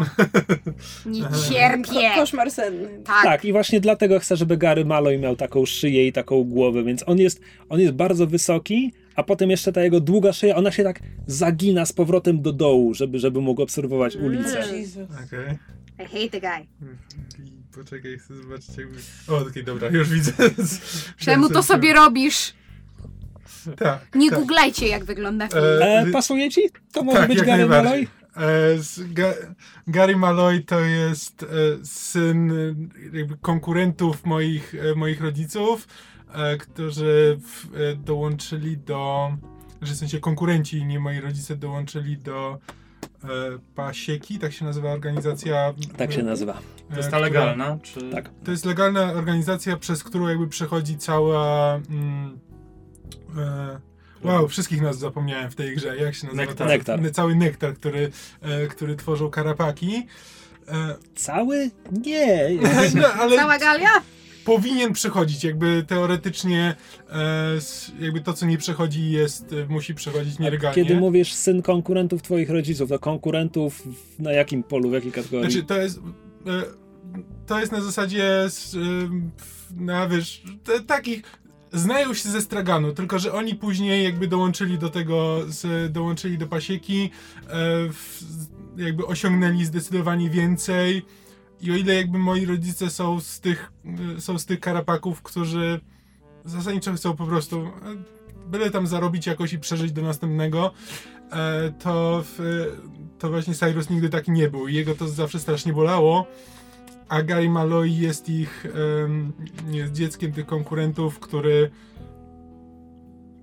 Nie 1.13 1.25
Aha. 1.27 1.37
Ko- 1.37 1.53
cierpię. 1.53 2.11
koszmar 2.15 2.51
senny. 2.51 2.89
Tak. 3.05 3.25
Tak, 3.25 3.45
i 3.45 3.53
właśnie 3.53 3.81
dlatego 3.81 4.19
chcę, 4.19 4.37
żeby 4.37 4.57
Gary 4.57 4.85
Malloy 4.85 5.19
miał 5.19 5.37
taką 5.37 5.67
szyję 5.67 6.07
i 6.07 6.13
taką 6.13 6.45
głowę, 6.45 6.85
więc 6.85 7.05
on 7.09 7.19
jest, 7.19 7.41
on 7.69 7.81
jest 7.81 7.93
bardzo 7.95 8.27
wysoki, 8.27 8.93
a 9.15 9.23
potem 9.23 9.51
jeszcze 9.51 9.73
ta 9.73 9.83
jego 9.83 10.01
długa 10.01 10.33
szyja, 10.33 10.57
ona 10.57 10.71
się 10.71 10.85
tak 10.85 11.01
zagina 11.27 11.87
z 11.87 11.93
powrotem 11.93 12.43
do 12.43 12.53
dołu, 12.53 12.95
żeby, 12.95 13.19
żeby 13.19 13.41
mógł 13.41 13.63
obserwować 13.63 14.17
ulicę. 14.17 14.61
Mm. 14.61 14.85
Okej. 15.27 15.59
I 15.99 16.05
hate 16.05 16.29
the 16.31 16.41
guy. 16.41 16.89
Poczekaj, 17.79 18.19
chcę 18.19 18.35
zobaczyć 18.35 18.69
jakby... 18.79 18.99
O, 19.29 19.39
okej, 19.39 19.65
dobra, 19.65 19.89
już 19.89 20.09
widzę. 20.09 20.33
Czemu 21.17 21.49
to 21.49 21.63
sobie 21.63 21.93
robisz? 21.95 22.55
Tak, 23.77 24.15
Nie 24.15 24.31
tak. 24.31 24.39
googlajcie, 24.39 24.89
jak 24.89 25.05
wygląda 25.05 25.49
film. 25.49 25.63
E, 25.83 26.01
E, 26.01 26.07
pasuje 26.07 26.51
ci? 26.51 26.61
To 26.93 27.03
może 27.03 27.19
tak, 27.19 27.29
być 27.29 27.43
Gary. 27.43 27.67
Malloy? 27.67 28.07
E, 28.37 28.79
z 28.79 29.13
Ga 29.13 29.33
Gary 29.87 30.17
Malloy 30.17 30.61
to 30.61 30.81
jest 30.81 31.43
e, 31.43 31.47
syn 31.85 32.51
e, 32.53 32.55
jakby 33.19 33.37
konkurentów 33.37 34.25
moich, 34.25 34.75
e, 34.75 34.95
moich 34.95 35.21
rodziców, 35.21 35.89
e, 36.33 36.57
którzy 36.57 37.39
w, 37.43 37.75
e, 37.77 37.97
dołączyli 37.97 38.77
do, 38.77 39.31
że 39.83 39.95
w 39.95 39.97
sensie 39.97 40.21
konkurenci, 40.21 40.85
nie 40.85 41.01
moi 41.01 41.21
rodzice, 41.21 41.57
dołączyli 41.57 42.17
do 42.17 42.59
Pasieki, 43.75 44.39
tak 44.39 44.53
się 44.53 44.65
nazywa 44.65 44.91
organizacja. 44.93 45.75
Tak 45.97 46.13
się 46.13 46.21
e, 46.21 46.25
nazywa. 46.25 46.53
e, 46.53 46.91
To 46.91 46.97
jest 46.97 47.11
ta 47.11 47.17
która- 47.17 47.19
legalna? 47.21 47.79
Czy... 47.83 48.01
Tak. 48.11 48.31
To 48.45 48.51
jest 48.51 48.65
legalna 48.65 49.13
organizacja, 49.13 49.77
przez 49.77 50.05
którą 50.05 50.29
jakby 50.29 50.49
przechodzi 50.49 50.99
cała. 50.99 51.75
Mm, 51.75 52.39
e, 53.39 53.81
wow, 54.25 54.49
wszystkich 54.49 54.83
nas 54.83 54.99
zapomniałem 54.99 55.51
w 55.51 55.55
tej 55.55 55.77
grze. 55.77 55.97
Jak 55.97 56.15
się 56.15 56.27
nazywa? 56.27 56.43
Nektar. 56.47 56.69
Nektar. 56.69 57.13
Cały 57.13 57.35
nektar, 57.37 57.75
który, 57.75 58.11
e, 58.43 58.67
który 58.67 58.97
tworzą 58.97 59.31
karapaki. 59.31 60.07
E, 60.69 60.95
Cały? 61.15 61.71
Nie. 61.93 62.49
no, 63.03 63.09
ale 63.09 63.37
Cała 63.37 63.59
Galia? 63.59 63.91
Powinien 64.57 64.93
przechodzić, 64.93 65.45
jakby 65.45 65.85
teoretycznie 65.87 66.75
e, 67.11 67.15
jakby 68.01 68.21
to, 68.21 68.33
co 68.33 68.47
nie 68.47 68.59
przechodzi 68.59 69.11
jest, 69.11 69.53
e, 69.53 69.67
musi 69.69 69.95
przechodzić 69.95 70.39
nielegalnie. 70.39 70.75
Kiedy 70.75 70.97
mówisz 71.01 71.33
syn 71.35 71.63
konkurentów 71.63 72.23
twoich 72.23 72.51
rodziców, 72.51 72.89
to 72.89 72.99
konkurentów 72.99 73.83
na 74.19 74.33
jakim 74.33 74.63
polu, 74.63 74.91
w 74.91 74.93
jakiej 74.93 75.13
kategorii? 75.13 75.51
Znaczy, 75.51 75.67
to 75.67 75.77
jest. 75.83 75.99
e, 76.47 76.63
To 77.47 77.61
jest 77.61 77.73
na 77.73 77.81
zasadzie. 77.81 78.45
f- 78.45 78.73
Na 79.77 80.09
wiesz, 80.09 80.43
te, 80.65 80.81
takich. 80.81 81.23
Znają 81.73 82.15
się 82.15 82.29
ze 82.29 82.41
straganu, 82.43 82.93
tylko 82.93 83.19
że 83.19 83.33
oni 83.33 83.55
później 83.55 84.05
jakby 84.05 84.27
dołączyli 84.29 84.79
do 84.79 84.89
tego, 84.89 85.41
z, 85.49 85.93
dołączyli 85.93 86.39
do 86.39 86.47
pasieki, 86.47 87.03
e, 87.05 87.49
w, 87.93 88.23
jakby 88.77 89.07
osiągnęli 89.07 89.65
zdecydowanie 89.65 90.31
więcej. 90.31 91.03
I 91.61 91.73
o 91.73 91.77
ile 91.77 91.95
jakby 91.95 92.19
moi 92.19 92.47
rodzice 92.47 92.91
są 92.91 93.21
z 93.21 93.41
tych, 93.41 93.73
y, 94.17 94.21
są 94.21 94.39
z 94.39 94.47
tych 94.47 94.61
karapaków, 94.61 95.23
którzy 95.23 95.81
zasadniczo 96.45 96.93
chcą 96.93 97.17
po 97.17 97.27
prostu 97.27 97.61
e, 97.61 97.71
byle 98.47 98.71
tam 98.71 98.87
zarobić 98.87 99.27
jakoś 99.27 99.53
i 99.53 99.59
przeżyć 99.59 99.93
do 99.93 100.03
następnego, 100.03 100.73
e, 101.33 101.73
to, 101.79 102.25
to 103.19 103.31
właśnie 103.31 103.55
Cyrus 103.55 103.91
nigdy 103.91 104.09
taki 104.09 104.31
nie 104.31 104.51
był. 104.51 104.69
Jego 104.69 104.95
to 104.95 105.09
zawsze 105.09 105.39
strasznie 105.39 105.73
bolało. 105.73 106.27
A 107.09 107.23
Gary 107.23 107.51
Malloy 107.51 107.89
jest 107.89 108.29
ich, 108.29 108.67
jest 109.71 109.93
dzieckiem 109.93 110.33
tych 110.33 110.47
konkurentów, 110.47 111.19
który 111.19 111.71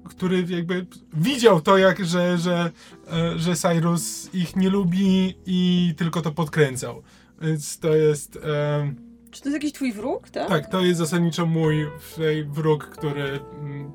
który 0.09 0.45
jakby 0.49 0.85
widział 1.13 1.61
to, 1.61 1.77
jak, 1.77 2.05
że, 2.05 2.37
że, 2.37 2.71
e, 3.11 3.39
że 3.39 3.55
Cyrus 3.55 4.29
ich 4.33 4.55
nie 4.55 4.69
lubi 4.69 5.35
i 5.45 5.93
tylko 5.97 6.21
to 6.21 6.31
podkręcał. 6.31 7.03
Więc 7.41 7.79
to 7.79 7.95
jest. 7.95 8.35
em, 8.81 8.95
Czy 9.31 9.41
to 9.41 9.49
jest 9.49 9.53
jakiś 9.63 9.71
twój 9.73 9.93
wróg, 9.93 10.29
tak? 10.29 10.47
tak, 10.49 10.69
to 10.71 10.81
jest 10.81 10.97
zasadniczo 10.99 11.45
mój 11.45 11.87
wróg, 12.47 12.83
który. 12.85 13.39
mm, 13.59 13.91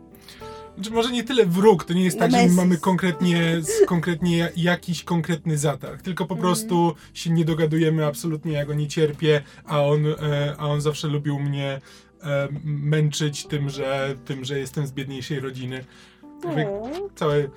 Znaczy 0.75 0.91
może 0.91 1.11
nie 1.13 1.25
tyle 1.25 1.47
wróg, 1.47 1.85
to 1.85 1.93
nie 1.95 2.05
jest 2.05 2.19
tak, 2.19 2.31
że 2.31 2.47
my 2.47 2.53
mamy 2.53 2.77
konkretnie, 2.79 3.61
konkretnie 3.87 4.37
ja- 4.39 4.49
jakiś 4.57 5.05
konkretny 5.05 5.59
zatarg, 5.59 6.03
tylko 6.03 6.27
po 6.27 6.37
prostu 6.37 6.95
się 7.15 7.31
nie 7.31 7.45
dogadujemy 7.45 8.07
absolutnie, 8.07 8.53
ja 8.53 8.65
go 8.65 8.75
nie 8.75 8.87
cierpię, 8.89 9.43
a 9.65 9.85
on, 9.85 10.07
e, 10.07 10.55
a 10.59 10.67
on 10.67 10.81
zawsze 10.81 11.09
lubił 11.09 11.39
mnie 11.39 11.81
e, 12.23 12.49
męczyć 12.65 13.47
tym, 13.47 13.71
że, 13.71 14.15
tym, 14.25 14.45
że 14.45 14.59
jestem 14.59 14.87
z 14.87 14.93
biedniejszej 14.93 15.41
rodziny. 15.41 15.85
Jakby 16.45 16.67
O. 16.67 16.91
Całe... 17.15 17.49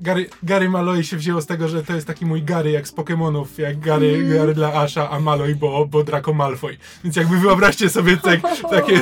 Gary, 0.00 0.26
Gary 0.42 0.68
Malloy 0.68 1.04
się 1.04 1.16
wzięło 1.16 1.40
z 1.40 1.46
tego, 1.46 1.68
że 1.68 1.82
to 1.82 1.94
jest 1.94 2.06
taki 2.06 2.26
mój 2.26 2.42
Gary 2.42 2.70
jak 2.70 2.88
z 2.88 2.94
Pokémonów, 2.94 3.46
jak 3.58 3.80
Gary, 3.80 4.24
Gary 4.34 4.54
dla 4.54 4.72
Asha, 4.72 5.10
a 5.10 5.20
Malloy, 5.20 5.54
bo, 5.54 5.86
bo 5.86 6.04
Draco 6.04 6.32
Malfoy. 6.32 6.76
Więc 7.04 7.16
jakby 7.16 7.38
wyobraźcie 7.38 7.88
sobie 7.88 8.16
tak, 8.16 8.40
takie 8.70 9.00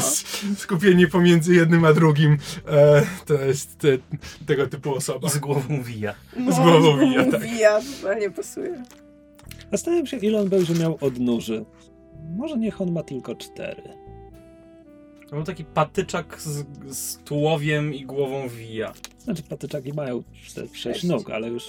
skupienie 0.56 1.08
pomiędzy 1.08 1.54
jednym 1.54 1.84
a 1.84 1.92
drugim. 1.92 2.38
E, 2.68 3.06
to 3.26 3.34
jest 3.34 3.78
te, 3.78 3.88
tego 4.46 4.66
typu 4.66 4.94
osoba. 4.94 5.28
Z 5.28 5.38
głową 5.38 5.82
wija. 5.82 6.14
No, 6.36 6.52
Z 6.52 6.56
głową 6.56 6.98
wija, 6.98 7.24
tak. 7.30 7.42
Wija, 7.42 7.80
totalnie 7.96 8.30
pasuje. 8.30 8.82
Zastanawiam 9.72 10.06
się, 10.06 10.16
ile 10.16 10.40
on 10.40 10.48
będzie 10.48 10.74
miał 10.74 10.98
odnóży. 11.00 11.64
Może 12.36 12.56
niech 12.56 12.80
on 12.80 12.92
ma 12.92 13.02
tylko 13.02 13.34
cztery. 13.34 13.82
To 15.28 15.36
był 15.36 15.44
taki 15.44 15.64
patyczak 15.64 16.40
z, 16.40 16.64
z 16.96 17.16
tułowiem 17.24 17.94
i 17.94 18.04
głową 18.04 18.48
wija. 18.48 18.92
Znaczy 19.18 19.42
patyczaki 19.42 19.92
mają 19.92 20.18
czte- 20.46 20.62
sześć 20.66 20.78
Sześć. 20.80 21.04
nóg, 21.04 21.30
ale 21.30 21.48
już 21.48 21.64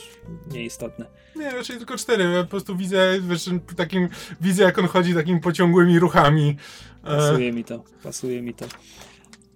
nieistotne. 0.52 1.06
Nie, 1.36 1.52
raczej 1.52 1.78
tylko 1.78 1.98
cztery. 1.98 2.24
Ja 2.24 2.44
po 2.44 2.50
prostu 2.50 2.76
widzę, 2.76 3.20
wiesz, 3.22 3.50
takim, 3.76 4.08
widzę 4.42 4.64
jak 4.64 4.80
on 4.80 4.88
chodzi 4.88 5.14
takimi 5.14 5.40
pociągłymi 5.40 6.00
ruchami. 6.00 6.56
E, 7.04 7.08
Pasuje 7.18 7.52
mi 7.52 7.64
to, 7.64 7.84
pasuje 8.04 8.42
mi 8.42 8.54
to. 8.54 8.66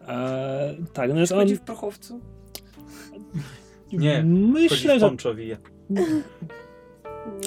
E, 0.07 0.75
tak, 0.93 1.13
no 1.13 1.19
jest 1.19 1.31
on... 1.31 1.39
Chodzi 1.39 1.55
w 1.55 1.61
prochowcu. 1.61 2.21
Nie, 3.93 4.23
Myślę, 4.23 4.97
w 4.97 4.99
że. 4.99 5.09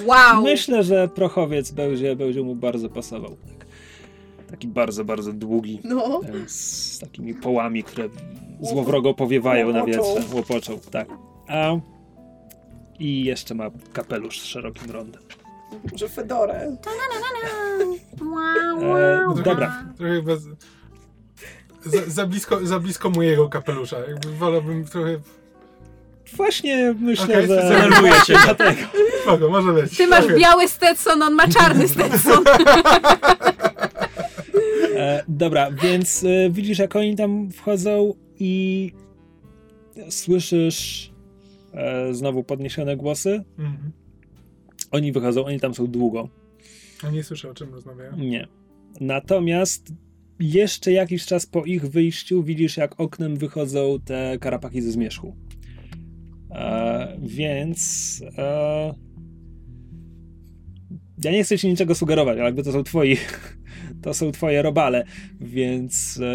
Wow! 0.05 0.43
myślę, 0.43 0.83
że 0.83 1.07
prochowiec 1.07 1.71
będzie, 1.71 2.15
będzie 2.15 2.43
mu 2.43 2.55
bardzo 2.55 2.89
pasował. 2.89 3.37
Tak. 4.47 4.51
Taki 4.51 4.67
bardzo, 4.67 5.05
bardzo 5.05 5.33
długi. 5.33 5.79
No. 5.83 6.21
Z 6.47 6.99
takimi 6.99 7.33
połami, 7.33 7.83
które 7.83 8.09
złowrogo 8.61 9.13
powiewają 9.13 9.71
na 9.71 9.79
Łopoczą. 9.79 10.15
wietrze. 10.15 10.35
Łopoczą, 10.35 10.79
tak. 10.91 11.07
A, 11.47 11.71
I 12.99 13.23
jeszcze 13.23 13.55
ma 13.55 13.65
kapelusz 13.93 14.41
z 14.41 14.43
szerokim 14.43 14.91
rondem. 14.91 15.21
Może 15.91 16.09
Fedorę. 16.09 16.53
E, 16.53 16.77
wow. 18.75 19.35
dobra. 19.35 19.83
Trochę 19.97 20.21
za, 21.85 21.97
za, 22.07 22.27
blisko, 22.27 22.65
za 22.65 22.79
blisko 22.79 23.09
mojego 23.09 23.49
kapelusza. 23.49 23.99
Jakby 23.99 24.31
wolałbym 24.31 24.85
trochę... 24.85 25.19
Właśnie 26.33 26.95
myślę, 26.99 27.25
Okej, 27.25 27.47
że... 27.47 27.65
Zdenerwuję 27.67 28.13
cię. 28.25 28.37
Dlatego. 28.45 28.81
Spoko, 29.21 29.49
może 29.49 29.73
być. 29.73 29.97
Ty 29.97 30.07
masz 30.07 30.25
Okej. 30.25 30.39
biały 30.39 30.67
Stetson, 30.67 31.21
on 31.21 31.33
ma 31.33 31.47
czarny 31.47 31.87
Stetson. 31.93 32.43
E, 34.97 35.23
dobra, 35.27 35.71
więc 35.71 36.23
e, 36.23 36.49
widzisz, 36.49 36.79
jak 36.79 36.95
oni 36.95 37.15
tam 37.15 37.51
wchodzą 37.51 38.13
i 38.39 38.91
słyszysz 40.09 41.11
e, 41.73 42.13
znowu 42.13 42.43
podniesione 42.43 42.97
głosy. 42.97 43.43
Mhm. 43.59 43.91
Oni 44.91 45.11
wychodzą, 45.11 45.45
oni 45.45 45.59
tam 45.59 45.73
są 45.73 45.87
długo. 45.87 46.29
A 47.03 47.09
nie 47.09 47.23
słyszę 47.23 47.49
o 47.49 47.53
czym 47.53 47.73
rozmawiają. 47.73 48.17
Nie. 48.17 48.47
Natomiast 48.99 49.93
jeszcze 50.39 50.91
jakiś 50.91 51.25
czas 51.25 51.45
po 51.45 51.65
ich 51.65 51.89
wyjściu 51.89 52.43
widzisz, 52.43 52.77
jak 52.77 52.99
oknem 52.99 53.37
wychodzą 53.37 53.99
te 54.05 54.37
karapaki 54.39 54.81
ze 54.81 54.91
zmierzchu. 54.91 55.35
E, 56.51 57.17
więc 57.21 58.21
e, 58.37 58.93
ja 61.23 61.31
nie 61.31 61.43
chcę 61.43 61.57
ci 61.57 61.67
niczego 61.67 61.95
sugerować, 61.95 62.37
ale 62.37 62.45
jakby 62.45 62.63
to 62.63 62.71
są 62.71 62.83
twoi 62.83 63.17
to 64.01 64.13
są 64.13 64.31
twoje 64.31 64.61
robale, 64.61 65.05
więc 65.39 66.19
e, 66.23 66.25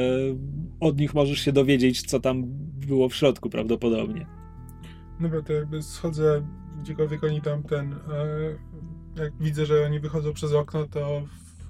od 0.80 0.98
nich 0.98 1.14
możesz 1.14 1.40
się 1.40 1.52
dowiedzieć, 1.52 2.02
co 2.02 2.20
tam 2.20 2.42
było 2.86 3.08
w 3.08 3.14
środku 3.14 3.50
prawdopodobnie. 3.50 4.26
No 5.20 5.28
bo 5.28 5.42
to 5.42 5.52
jakby 5.52 5.82
schodzę 5.82 6.42
gdziekolwiek 6.82 7.24
oni 7.24 7.40
tam 7.40 7.62
ten. 7.62 7.92
E, 7.92 7.96
jak 9.22 9.32
widzę, 9.40 9.66
że 9.66 9.86
oni 9.86 10.00
wychodzą 10.00 10.32
przez 10.32 10.52
okno, 10.52 10.86
to 10.86 11.22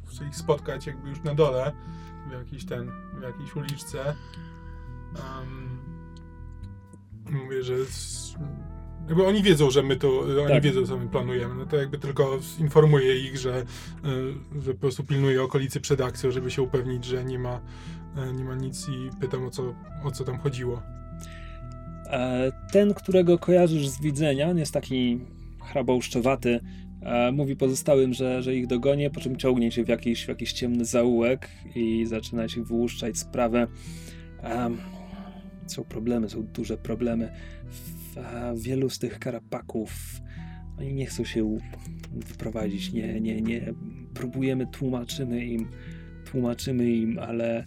chcę 0.07 0.27
ich 0.29 0.37
spotkać 0.37 0.87
jakby 0.87 1.09
już 1.09 1.23
na 1.23 1.35
dole, 1.35 1.73
w 2.29 2.33
jakiejś 2.33 2.65
ten, 2.65 2.91
w 3.19 3.23
jakiejś 3.23 3.57
uliczce. 3.57 4.15
Um, 5.15 5.79
mówię, 7.31 7.63
że 7.63 7.75
jakby 9.09 9.27
oni 9.27 9.43
wiedzą, 9.43 9.71
że 9.71 9.83
my 9.83 9.97
to, 9.97 10.21
oni 10.21 10.49
Tak. 10.49 10.63
wiedzą, 10.63 10.87
co 10.87 10.99
my 10.99 11.09
planujemy. 11.09 11.55
No 11.55 11.67
to 11.67 11.77
jakby 11.77 11.99
tylko 11.99 12.39
informuję 12.61 13.21
ich, 13.21 13.39
że, 13.39 13.57
e, 13.57 13.63
że 14.63 14.75
po 14.75 14.81
prostu 14.81 15.05
pilnuję 15.05 15.43
okolicy 15.43 15.81
przed 15.81 16.01
akcją, 16.01 16.31
żeby 16.31 16.51
się 16.51 16.63
upewnić, 16.63 17.05
że 17.05 17.25
nie 17.25 17.39
ma, 17.39 17.61
e, 18.17 18.33
nie 18.33 18.45
ma 18.45 18.55
nic 18.55 18.89
i 18.89 19.11
pytam 19.21 19.45
o 19.47 19.51
co, 19.51 19.75
o 20.05 20.11
co 20.11 20.25
tam 20.25 20.39
chodziło. 20.39 20.83
E, 22.07 22.53
Ten, 22.73 22.95
którego 22.95 23.39
kojarzysz 23.39 23.89
z 23.89 24.01
widzenia, 24.01 24.49
on 24.49 24.59
jest 24.59 24.73
taki 24.73 25.21
chrabąszczowaty. 25.63 26.61
E, 27.03 27.33
Mówi 27.33 27.57
pozostałym, 27.57 28.15
że, 28.15 28.43
że 28.43 28.55
ich 28.55 28.67
dogonię, 28.67 29.11
po 29.11 29.21
czym 29.21 29.37
ciągnie 29.37 29.71
cię 29.71 29.85
w 29.85 29.89
jakiś, 29.89 30.25
w 30.25 30.29
jakiś 30.29 30.53
ciemny 30.53 30.85
zaułek 30.85 31.49
i 31.75 32.07
zaczyna 32.07 32.49
ci 32.49 32.63
wyłuszczać 32.63 33.19
sprawę. 33.19 33.67
Em, 34.43 34.77
Są 35.67 35.85
problemy, 35.85 36.29
są 36.31 36.43
duże 36.43 36.77
problemy. 36.77 37.33
A 38.17 38.53
wielu 38.57 38.91
z 38.91 38.99
tych 38.99 39.19
karapaków 39.19 40.21
oni 40.79 40.95
nie 40.95 41.07
chcą 41.07 41.25
się 41.25 41.59
wyprowadzić, 42.13 42.93
nie, 42.93 43.21
nie, 43.21 43.43
nie. 43.43 43.75
Próbujemy, 44.15 44.67
tłumaczymy 44.67 45.45
im, 45.45 45.69
tłumaczymy 46.25 46.91
im, 46.91 47.19
ale 47.19 47.65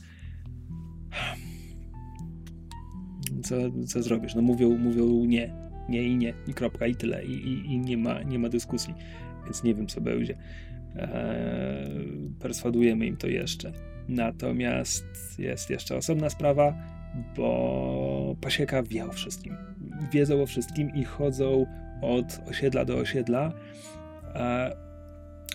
co, 3.44 3.56
co 3.88 4.04
zrobisz? 4.04 4.36
No 4.36 4.42
mówią, 4.42 4.78
mówią 4.78 5.26
nie, 5.26 5.54
nie 5.90 6.04
i 6.04 6.18
nie, 6.18 6.34
i 6.48 6.54
kropka, 6.54 6.88
i 6.88 6.96
tyle, 6.96 7.26
i, 7.26 7.32
i, 7.32 7.74
i 7.74 7.80
nie, 7.80 7.98
ma, 7.98 8.24
nie 8.24 8.40
ma 8.40 8.50
dyskusji, 8.50 8.94
więc 9.46 9.64
nie 9.64 9.76
wiem, 9.76 9.88
co 9.88 10.02
będzie. 10.02 10.38
Eee, 10.96 12.32
perswadujemy 12.40 13.06
im 13.06 13.18
to 13.18 13.28
jeszcze. 13.28 13.72
Natomiast 14.08 15.06
jest 15.40 15.70
jeszcze 15.70 15.96
osobna 15.96 16.30
sprawa, 16.30 16.74
bo 17.36 18.36
pasieka 18.42 18.84
wie 18.84 19.06
o 19.06 19.12
wszystkim. 19.12 19.56
Wiedzą 20.12 20.42
o 20.42 20.46
wszystkim 20.46 20.96
i 20.96 21.04
chodzą 21.04 21.66
od 22.02 22.40
osiedla 22.50 22.86
do 22.86 22.98
osiedla. 22.98 23.54
Eee, 24.36 24.74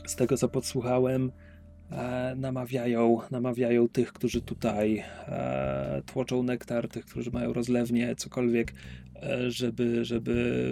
z 0.06 0.16
tego, 0.16 0.36
co 0.36 0.48
podsłuchałem, 0.48 1.32
e, 1.90 2.34
namawiają, 2.36 3.18
namawiają 3.30 3.88
tych, 3.88 4.12
którzy 4.12 4.40
tutaj 4.40 5.04
e, 5.28 6.02
tłoczą 6.06 6.42
nektar, 6.42 6.88
tych, 6.88 7.04
którzy 7.04 7.30
mają 7.30 7.52
rozlewnie, 7.52 8.16
cokolwiek, 8.16 8.72
e, 9.22 9.50
żeby, 9.50 10.04
żeby 10.04 10.64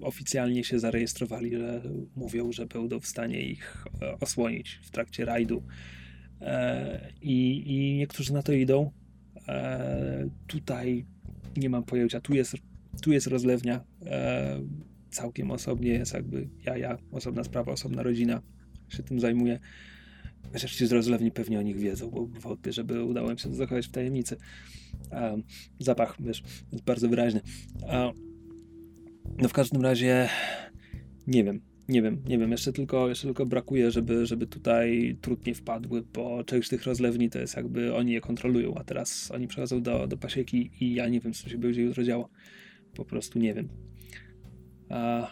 oficjalnie 0.00 0.64
się 0.64 0.78
zarejestrowali, 0.78 1.56
że 1.56 1.82
mówią, 2.16 2.52
że 2.52 2.66
będą 2.66 3.00
w 3.00 3.06
stanie 3.06 3.42
ich 3.42 3.86
e, 4.02 4.18
osłonić 4.20 4.80
w 4.82 4.90
trakcie 4.90 5.24
rajdu. 5.24 5.62
E, 6.40 7.12
I, 7.22 7.62
I 7.66 7.96
niektórzy 7.96 8.32
na 8.32 8.42
to 8.42 8.52
idą. 8.52 8.90
E, 9.48 10.28
tutaj 10.46 11.06
nie 11.56 11.70
mam 11.70 11.84
pojęcia, 11.84 12.20
tu 12.20 12.34
jest, 12.34 12.56
tu 13.02 13.12
jest 13.12 13.26
rozlewnia. 13.26 13.84
E, 14.06 14.60
całkiem 15.10 15.50
osobnie 15.50 15.90
jest 15.90 16.14
jakby 16.14 16.48
jaja, 16.66 16.98
osobna 17.12 17.44
sprawa, 17.44 17.72
osobna 17.72 18.02
rodzina 18.02 18.42
się 18.88 19.02
tym 19.02 19.20
zajmuje. 19.20 19.58
Chociaż 20.52 20.76
ci 20.76 20.86
z 20.86 20.92
rozlewni 20.92 21.30
pewnie 21.30 21.58
o 21.58 21.62
nich 21.62 21.76
wiedzą, 21.76 22.10
bo 22.10 22.26
wątpię, 22.26 22.72
żeby 22.72 23.04
udało 23.04 23.30
im 23.30 23.38
się 23.38 23.48
to 23.48 23.54
zachować 23.54 23.86
w 23.86 23.90
tajemnicy. 23.90 24.36
Um, 25.12 25.42
zapach, 25.78 26.16
wiesz, 26.20 26.42
jest 26.72 26.84
bardzo 26.84 27.08
wyraźny. 27.08 27.40
A, 27.88 28.12
no 29.38 29.48
w 29.48 29.52
każdym 29.52 29.82
razie 29.82 30.28
nie 31.26 31.44
wiem, 31.44 31.60
nie 31.90 32.02
wiem, 32.02 32.22
nie 32.28 32.38
wiem. 32.38 32.50
Jeszcze 32.50 32.72
tylko, 32.72 33.08
jeszcze 33.08 33.26
tylko 33.26 33.46
brakuje, 33.46 33.90
żeby, 33.90 34.26
żeby 34.26 34.46
tutaj 34.46 35.16
trudnie 35.20 35.54
wpadły, 35.54 36.02
bo 36.14 36.44
część 36.44 36.68
tych 36.68 36.84
rozlewni 36.84 37.30
to 37.30 37.38
jest 37.38 37.56
jakby 37.56 37.94
oni 37.94 38.12
je 38.12 38.20
kontrolują, 38.20 38.74
a 38.74 38.84
teraz 38.84 39.30
oni 39.30 39.48
przechodzą 39.48 39.82
do, 39.82 40.06
do 40.06 40.16
pasieki 40.16 40.70
i 40.80 40.94
ja 40.94 41.08
nie 41.08 41.20
wiem, 41.20 41.32
co 41.32 41.48
się 41.48 41.58
będzie 41.58 41.82
jutro 41.82 42.04
działo. 42.04 42.28
Po 42.94 43.04
prostu 43.04 43.38
nie 43.38 43.54
wiem. 43.54 43.68
A, 44.88 45.30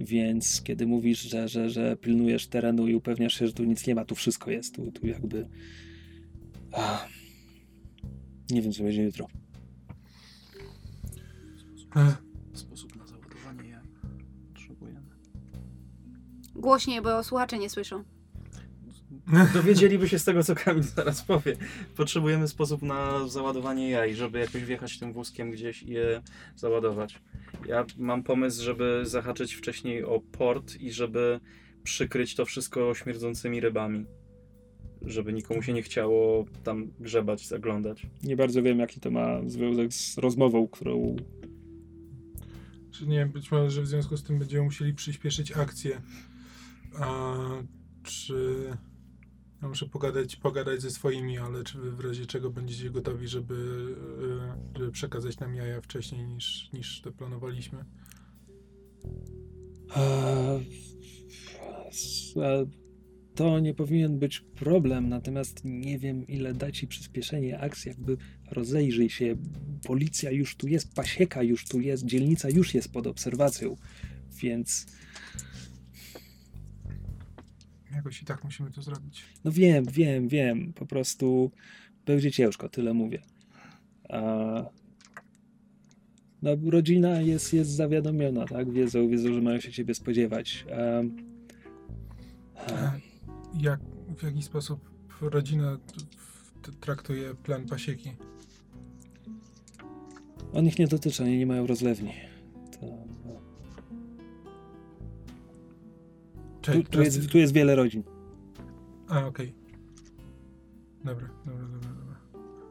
więc 0.00 0.62
kiedy 0.62 0.86
mówisz, 0.86 1.20
że, 1.20 1.48
że, 1.48 1.70
że 1.70 1.96
pilnujesz 1.96 2.46
terenu 2.46 2.88
i 2.88 2.94
upewniasz 2.94 3.38
się, 3.38 3.46
że 3.46 3.52
tu 3.52 3.64
nic 3.64 3.86
nie 3.86 3.94
ma, 3.94 4.04
tu 4.04 4.14
wszystko 4.14 4.50
jest, 4.50 4.74
tu, 4.74 4.92
tu 4.92 5.06
jakby. 5.06 5.48
A, 6.72 7.08
nie 8.50 8.62
wiem, 8.62 8.72
co 8.72 8.82
będzie 8.82 9.02
jutro. 9.02 9.26
E, 11.96 12.30
Głośniej, 16.60 17.02
bo 17.02 17.24
słuchacze 17.24 17.58
nie 17.58 17.70
słyszą. 17.70 18.04
Dowiedzieliby 19.54 20.08
się 20.08 20.18
z 20.18 20.24
tego, 20.24 20.44
co 20.44 20.54
Kamil 20.54 20.82
zaraz 20.82 21.22
powie. 21.22 21.56
Potrzebujemy 21.96 22.48
sposób 22.48 22.82
na 22.82 23.28
załadowanie 23.28 23.90
jaj, 23.90 24.14
żeby 24.14 24.38
jakoś 24.38 24.64
wjechać 24.64 24.98
tym 24.98 25.12
wózkiem 25.12 25.50
gdzieś 25.50 25.82
i 25.82 25.90
je 25.90 26.22
załadować. 26.56 27.22
Ja 27.66 27.84
mam 27.98 28.22
pomysł, 28.22 28.62
żeby 28.62 29.00
zahaczyć 29.04 29.54
wcześniej 29.54 30.04
o 30.04 30.20
port 30.20 30.76
i 30.80 30.92
żeby 30.92 31.40
przykryć 31.82 32.34
to 32.34 32.44
wszystko 32.44 32.94
śmierdzącymi 32.94 33.60
rybami. 33.60 34.06
Żeby 35.02 35.32
nikomu 35.32 35.62
się 35.62 35.72
nie 35.72 35.82
chciało 35.82 36.44
tam 36.64 36.92
grzebać, 37.00 37.46
zaglądać. 37.46 38.06
Nie 38.22 38.36
bardzo 38.36 38.62
wiem, 38.62 38.78
jaki 38.78 39.00
to 39.00 39.10
ma 39.10 39.40
związek 39.46 39.92
z 39.92 40.18
rozmową, 40.18 40.68
którą. 40.68 41.16
Czy 42.90 43.06
nie 43.06 43.16
wiem, 43.16 43.30
być 43.30 43.50
może, 43.50 43.70
że 43.70 43.82
w 43.82 43.86
związku 43.86 44.16
z 44.16 44.22
tym 44.22 44.38
będziemy 44.38 44.64
musieli 44.64 44.94
przyspieszyć 44.94 45.52
akcję. 45.52 46.00
A 46.98 47.34
czy. 48.02 48.66
Ja 49.62 49.68
muszę 49.68 49.86
pogadać, 49.86 50.36
pogadać 50.36 50.82
ze 50.82 50.90
swoimi, 50.90 51.38
ale 51.38 51.64
czy 51.64 51.78
wy 51.78 51.92
w 51.92 52.00
razie 52.00 52.26
czego 52.26 52.50
będziecie 52.50 52.90
gotowi, 52.90 53.28
żeby, 53.28 53.54
e, 54.74 54.78
żeby 54.78 54.92
przekazać 54.92 55.38
nam 55.38 55.54
jaja 55.54 55.80
wcześniej 55.80 56.26
niż, 56.26 56.70
niż 56.72 57.00
to 57.00 57.12
planowaliśmy? 57.12 57.84
S- 61.90 62.34
e, 62.36 62.66
To 63.34 63.60
nie 63.60 63.74
powinien 63.74 64.18
być 64.18 64.40
problem, 64.40 65.08
natomiast 65.08 65.60
nie 65.64 65.98
wiem, 65.98 66.26
ile 66.26 66.54
da 66.54 66.70
ci 66.72 66.86
przyspieszenie 66.86 67.60
akcji. 67.60 67.88
Jakby 67.88 68.16
rozejrzyj 68.50 69.10
się, 69.10 69.36
policja 69.86 70.30
już 70.30 70.56
tu 70.56 70.68
jest, 70.68 70.94
pasieka 70.94 71.42
już 71.42 71.64
tu 71.68 71.80
jest, 71.80 72.04
dzielnica 72.04 72.48
już 72.50 72.74
jest 72.74 72.92
pod 72.92 73.06
obserwacją, 73.06 73.76
więc 74.42 74.86
Jakoś 77.94 78.22
i 78.22 78.24
tak 78.24 78.44
musimy 78.44 78.70
to 78.70 78.82
zrobić. 78.82 79.24
no 79.44 79.50
wiem, 79.52 79.84
wiem, 79.84 80.28
wiem, 80.28 80.72
po 80.72 80.86
prostu 80.86 81.50
będzie 82.06 82.32
ciężko, 82.32 82.68
tyle 82.68 82.94
mówię. 82.94 83.22
A, 84.08 84.20
no, 86.42 86.50
rodzina 86.70 87.20
jest, 87.20 87.52
jest 87.52 87.70
zawiadomiona, 87.70 88.46
tak? 88.46 88.72
Wiedzą, 88.72 89.08
wiedzą, 89.08 89.34
że 89.34 89.40
mają 89.42 89.60
się 89.60 89.72
ciebie 89.72 89.94
spodziewać. 89.94 90.64
Em, 90.68 91.16
a, 92.56 92.92
Jak, 93.60 93.80
w 94.18 94.22
jaki 94.22 94.42
sposób 94.42 94.90
rodzina 95.20 95.78
traktuje 96.80 97.34
plan 97.34 97.66
pasieki? 97.66 98.12
On 100.52 100.66
ich 100.66 100.78
nie 100.78 100.86
dotyczy, 100.86 101.22
oni 101.22 101.38
nie 101.38 101.46
mają 101.46 101.66
rozlewni. 101.66 102.12
Czy, 106.72 106.82
tu, 106.84 106.90
tu, 106.90 107.02
jest, 107.02 107.30
tu 107.30 107.38
jest 107.38 107.52
wiele 107.52 107.74
rodzin. 107.76 108.02
A, 109.08 109.26
okej. 109.26 109.54
Dobra, 111.04 111.28
dobra, 111.46 111.64
dobra, 111.68 111.90
dobra. 111.90 112.16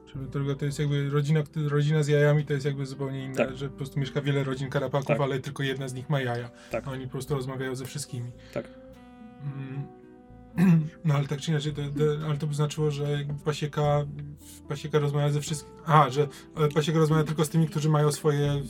Czyli 0.06 0.56
to 0.58 0.66
jest 0.66 0.80
jakby 0.80 1.10
rodzina, 1.10 1.44
rodzina 1.68 2.04
z 2.04 2.08
jajami 2.08 2.46
to 2.46 2.54
jest 2.54 2.66
jakby 2.66 2.86
zupełnie 2.86 3.26
inne, 3.26 3.36
Tak. 3.36 3.58
że 3.58 3.70
po 3.70 3.78
prostu 3.78 4.00
mieszka 4.00 4.22
wiele 4.22 4.44
rodzin 4.44 4.70
karapaków, 4.70 5.08
Tak. 5.08 5.22
ale 5.22 5.40
tylko 5.40 5.64
jedna 5.64 5.88
z 5.88 5.94
nich 5.94 6.10
ma 6.10 6.22
jaja. 6.22 6.50
Tak. 6.72 6.88
A 6.88 6.92
oni 6.92 7.06
po 7.06 7.12
prostu 7.12 7.36
rozmawiają 7.36 7.76
ze 7.76 7.86
wszystkimi. 7.86 8.32
Tak. 8.54 8.66
Mm. 9.44 9.84
No 11.06 11.14
ale 11.14 11.28
tak 11.28 11.40
czy 11.42 11.52
inaczej, 11.52 11.74
to, 11.74 11.82
to, 11.82 12.26
ale 12.26 12.38
to 12.38 12.48
by 12.48 12.54
znaczyło, 12.54 12.92
że 12.92 13.06
pasieka, 13.46 14.06
pasieka 14.68 15.00
rozmawia 15.00 15.30
ze 15.30 15.42
wszystkimi. 15.42 15.78
A, 15.86 16.10
że 16.10 16.28
pasieka 16.74 17.00
rozmawia 17.00 17.24
tylko 17.24 17.46
z 17.46 17.50
tymi, 17.50 17.68
którzy 17.68 17.90
mają 17.90 18.12
swoje, 18.12 18.52
e, 18.52 18.62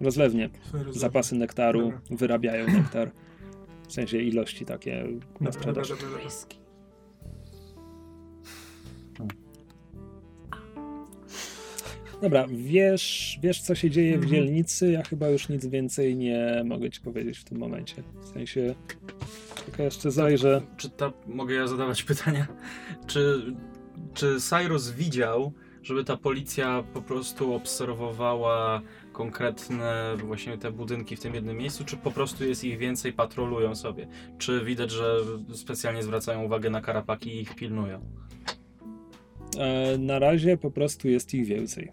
Rozlewnie. 0.00 0.50
swoje 0.68 0.84
rozlewy. 0.84 0.98
Zapasy 1.00 1.34
nektaru, 1.34 1.80
Dobra. 1.80 2.00
wyrabiają 2.10 2.66
nektar. 2.66 3.10
W 3.88 3.92
sensie 3.92 4.18
ilości 4.18 4.64
takie 4.64 4.94
na 5.04 5.04
Dobra, 5.04 5.22
dobra, 5.40 5.52
sprzedaż. 5.52 5.88
dobra, 5.88 6.08
dobra. 9.18 9.34
Dobra, 12.22 12.46
wiesz, 12.50 13.38
wiesz 13.42 13.60
co 13.62 13.74
się 13.74 13.90
dzieje 13.90 14.12
w 14.18 14.22
Mhm. 14.22 14.30
dzielnicy, 14.32 14.90
ja 14.90 15.02
chyba 15.02 15.28
już 15.28 15.48
nic 15.48 15.66
więcej 15.66 16.16
nie 16.16 16.62
mogę 16.64 16.90
ci 16.90 17.00
powiedzieć 17.00 17.38
w 17.38 17.44
tym 17.44 17.58
momencie. 17.58 18.02
W 18.22 18.26
sensie, 18.26 18.74
tylko 19.66 19.82
jeszcze 19.82 20.10
zajrzę. 20.10 20.62
Czy 20.76 20.90
ta, 20.90 21.12
mogę 21.26 21.54
ja 21.54 21.66
zadawać 21.66 22.02
pytania? 22.02 22.46
Czy, 23.06 23.42
czy 24.14 24.36
Cyrus 24.40 24.90
widział, 24.90 25.52
żeby 25.82 26.04
ta 26.04 26.16
policja 26.16 26.84
po 26.94 27.02
prostu 27.02 27.54
obserwowała 27.54 28.82
konkretne 29.18 30.16
właśnie 30.24 30.58
te 30.58 30.70
budynki 30.72 31.16
w 31.16 31.20
tym 31.20 31.34
jednym 31.34 31.56
miejscu, 31.56 31.84
czy 31.84 31.96
po 31.96 32.10
prostu 32.10 32.44
jest 32.44 32.64
ich 32.64 32.78
więcej, 32.78 33.12
patrolują 33.12 33.74
sobie? 33.74 34.06
Czy 34.38 34.64
widać, 34.64 34.90
że 34.90 35.16
specjalnie 35.54 36.02
zwracają 36.02 36.42
uwagę 36.44 36.70
na 36.70 36.80
karapaki 36.80 37.30
i 37.30 37.40
ich 37.40 37.54
pilnują? 37.54 38.00
E, 39.58 39.98
na 39.98 40.18
razie 40.18 40.56
po 40.56 40.70
prostu 40.70 41.08
jest 41.08 41.34
ich 41.34 41.46
więcej. 41.46 41.92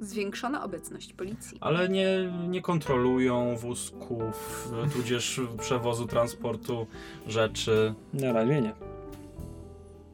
Zwiększona 0.00 0.64
obecność 0.64 1.12
policji. 1.12 1.58
Ale 1.60 1.88
nie, 1.88 2.32
nie 2.48 2.62
kontrolują 2.62 3.56
wózków, 3.56 4.68
tudzież 4.92 5.40
przewozu 5.60 6.06
transportu 6.06 6.86
rzeczy. 7.26 7.94
Na 8.12 8.32
razie 8.32 8.60
nie. 8.62 8.72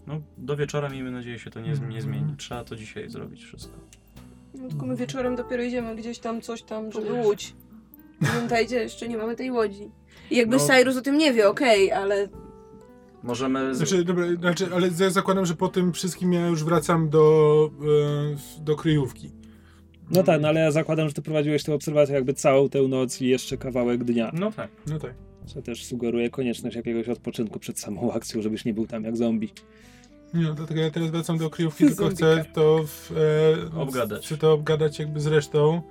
No, 0.06 0.20
do 0.38 0.56
wieczora 0.56 0.88
miejmy 0.88 1.10
nadzieję 1.10 1.38
się 1.38 1.50
to 1.50 1.60
nie, 1.60 1.66
nie 1.68 1.72
Mhm. 1.74 2.00
zmieni. 2.02 2.36
Trzeba 2.36 2.64
to 2.64 2.76
dzisiaj 2.76 3.10
zrobić 3.10 3.44
wszystko. 3.44 3.78
No, 4.55 4.68
tylko 4.68 4.86
my 4.86 4.97
wieczorem 4.97 5.36
dopiero 5.36 5.62
idziemy 5.62 5.97
gdzieś 5.97 6.18
tam, 6.18 6.40
coś 6.40 6.62
tam, 6.62 6.93
żeby 6.93 7.12
łódź. 7.12 7.55
Pamiętajcie, 8.32 8.77
jeszcze 8.77 9.09
nie 9.09 9.16
mamy 9.16 9.36
tej 9.36 9.51
łodzi. 9.51 9.90
I 10.31 10.36
jakby 10.36 10.56
No. 10.56 10.62
Cyrus 10.62 10.97
o 10.97 11.01
tym 11.01 11.18
nie 11.18 11.32
wie, 11.32 11.48
okej, 11.48 11.93
ale 11.93 12.28
Możemy. 13.22 13.74
Z... 13.74 13.78
Znaczy, 13.78 14.05
dobra, 14.05 14.24
znaczy, 14.40 14.68
ale 14.74 14.89
ja 15.01 15.10
zakładam, 15.10 15.47
że 15.47 15.55
po 15.55 15.68
tym 15.68 15.93
wszystkim 15.93 16.32
ja 16.32 16.47
już 16.47 16.64
wracam 16.64 17.09
do, 17.09 17.70
e, 18.60 18.62
do 18.64 18.77
kryjówki. 18.77 19.31
No 20.10 20.22
tak, 20.22 20.40
no 20.40 20.48
ale 20.48 20.60
ja 20.60 20.70
zakładam, 20.70 21.09
że 21.09 21.14
ty 21.14 21.22
prowadziłeś 21.22 21.62
tę 21.62 21.74
obserwację 21.74 22.14
jakby 22.14 22.35
całą 22.35 22.68
tę 22.68 22.82
noc 22.82 23.20
i 23.20 23.27
jeszcze 23.27 23.56
kawałek 23.56 24.05
dnia. 24.05 24.31
No 24.35 24.52
tak. 24.52 24.70
No 24.86 24.98
tak. 24.98 25.14
Co 25.47 25.62
też 25.62 25.85
sugeruje 25.85 26.31
konieczność 26.31 26.77
jakiegoś 26.77 27.09
odpoczynku 27.09 27.59
przed 27.59 27.78
samą 27.78 28.12
akcją, 28.12 28.43
żebyś 28.43 28.64
nie 28.64 28.74
był 28.74 28.86
tam 28.86 29.05
jak 29.05 29.16
zombie. 29.16 29.52
Nie, 30.35 30.43
No, 30.43 30.55
dlatego 30.55 30.81
ja 30.81 30.90
teraz 30.90 31.11
wracam 31.11 31.39
do 31.39 31.51
kryjówki, 31.51 31.86
tylko 31.86 32.09
chcę 32.09 32.44
to 32.55 32.81
w, 32.86 33.12
e, 33.77 33.81
Obgadać. 33.81 34.27
Chcę 34.27 34.36
to 34.36 34.52
obgadać 34.52 34.98
jakby 34.98 35.20
z 35.20 35.27
resztą. 35.27 35.82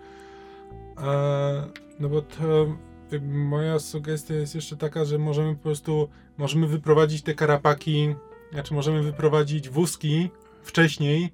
E, 1.03 1.67
no 1.99 2.09
bo 2.09 2.21
to 2.21 2.67
jakby 3.11 3.33
moja 3.37 3.79
sugestia 3.79 4.33
jest 4.33 4.55
jeszcze 4.55 4.77
taka, 4.77 5.05
że 5.05 5.17
możemy 5.17 5.55
po 5.55 5.63
prostu, 5.63 6.09
możemy 6.37 6.67
wyprowadzić 6.67 7.21
te 7.21 7.33
karapaki, 7.35 8.15
znaczy 8.53 8.73
możemy 8.73 9.03
wyprowadzić 9.03 9.69
wózki 9.69 10.29
wcześniej. 10.63 11.33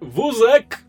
Wózek, 0.00 0.84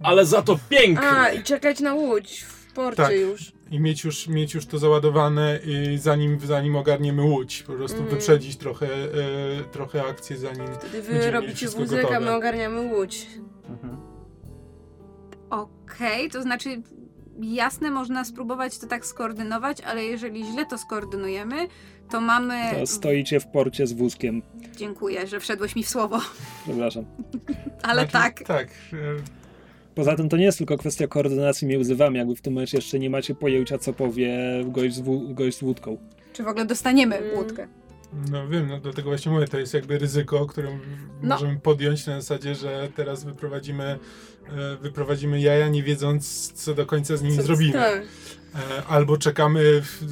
ale 0.00 0.26
za 0.26 0.42
to 0.42 0.58
piękny. 0.68 1.06
A, 1.06 1.28
i 1.32 1.42
czekać 1.42 1.80
na 1.80 1.94
łódź 1.94 2.40
w 2.40 2.72
porcie 2.72 2.96
Tak. 3.02 3.12
już. 3.16 3.53
I 3.74 3.80
mieć 3.80 4.04
już, 4.04 4.28
mieć 4.28 4.54
już 4.54 4.66
to 4.66 4.78
załadowane, 4.78 5.58
i 5.66 5.98
zanim, 5.98 6.38
zanim 6.40 6.76
ogarniemy 6.76 7.22
łódź. 7.22 7.62
Po 7.62 7.72
prostu 7.72 7.98
Mm. 7.98 8.10
wyprzedzić 8.10 8.56
trochę, 8.56 8.86
e, 8.86 9.08
trochę 9.72 10.02
akcję, 10.04 10.36
zanim. 10.36 10.66
Wtedy 10.74 11.02
wy 11.02 11.30
robicie 11.30 11.54
wszystko 11.54 11.80
wózek, 11.80 12.12
a 12.12 12.20
my 12.20 12.34
ogarniamy 12.34 12.80
łódź. 12.80 13.26
Mhm. 13.68 13.96
Okej, 15.50 16.30
to 16.30 16.42
znaczy 16.42 16.82
jasne, 17.42 17.90
można 17.90 18.24
spróbować 18.24 18.78
to 18.78 18.86
tak 18.86 19.06
skoordynować, 19.06 19.80
ale 19.80 20.04
jeżeli 20.04 20.44
źle 20.44 20.66
to 20.66 20.78
skoordynujemy, 20.78 21.56
to 22.10 22.20
mamy... 22.20 22.54
To 22.80 22.86
stoicie 22.86 23.40
w 23.40 23.46
porcie 23.46 23.86
z 23.86 23.92
wózkiem. 23.92 24.42
Dziękuję, 24.76 25.26
że 25.26 25.40
wszedłeś 25.40 25.76
mi 25.76 25.82
w 25.84 25.88
słowo, 25.88 26.20
Przepraszam. 26.64 27.04
ale 27.82 27.94
Znaczy, 28.06 28.12
tak. 28.12 28.42
Tak. 28.46 28.68
Poza 29.94 30.16
tym 30.16 30.28
to 30.28 30.36
nie 30.36 30.44
jest 30.44 30.58
tylko 30.58 30.78
kwestia 30.78 31.06
koordynacji 31.06 31.66
między 31.68 31.96
wami, 31.96 32.18
jakby 32.18 32.36
w 32.36 32.40
tym 32.40 32.52
momencie 32.52 32.78
jeszcze 32.78 32.98
nie 32.98 33.10
macie 33.10 33.34
pojęcia, 33.34 33.78
co 33.78 33.92
powie 33.92 34.38
gość 34.64 34.94
z, 34.94 35.00
wó- 35.02 35.34
gość 35.34 35.56
z 35.58 35.60
wódką. 35.60 35.98
Czy 36.32 36.42
w 36.42 36.48
ogóle 36.48 36.66
dostaniemy 36.66 37.16
Mm. 37.16 37.36
łódkę. 37.38 37.68
No 38.30 38.48
wiem, 38.48 38.68
no 38.68 38.80
dlatego 38.80 39.08
właśnie 39.10 39.32
mówię, 39.32 39.48
to 39.48 39.58
jest 39.58 39.74
jakby 39.74 39.98
ryzyko, 39.98 40.46
które 40.46 40.68
No. 41.22 41.34
możemy 41.34 41.60
podjąć 41.60 42.06
na 42.06 42.20
zasadzie, 42.20 42.54
że 42.54 42.88
teraz 42.96 43.24
wyprowadzimy, 43.24 43.84
e, 43.84 43.98
wyprowadzimy 44.82 45.40
jaja, 45.40 45.68
nie 45.68 45.82
wiedząc, 45.82 46.52
co 46.52 46.74
do 46.74 46.86
końca 46.86 47.16
z 47.16 47.22
nimi 47.22 47.36
Co- 47.36 47.42
zrobimy. 47.42 47.72
Tak. 47.72 48.02
E, 48.54 48.84
Albo 48.86 49.16
czekamy 49.16 49.62
w, 49.82 50.02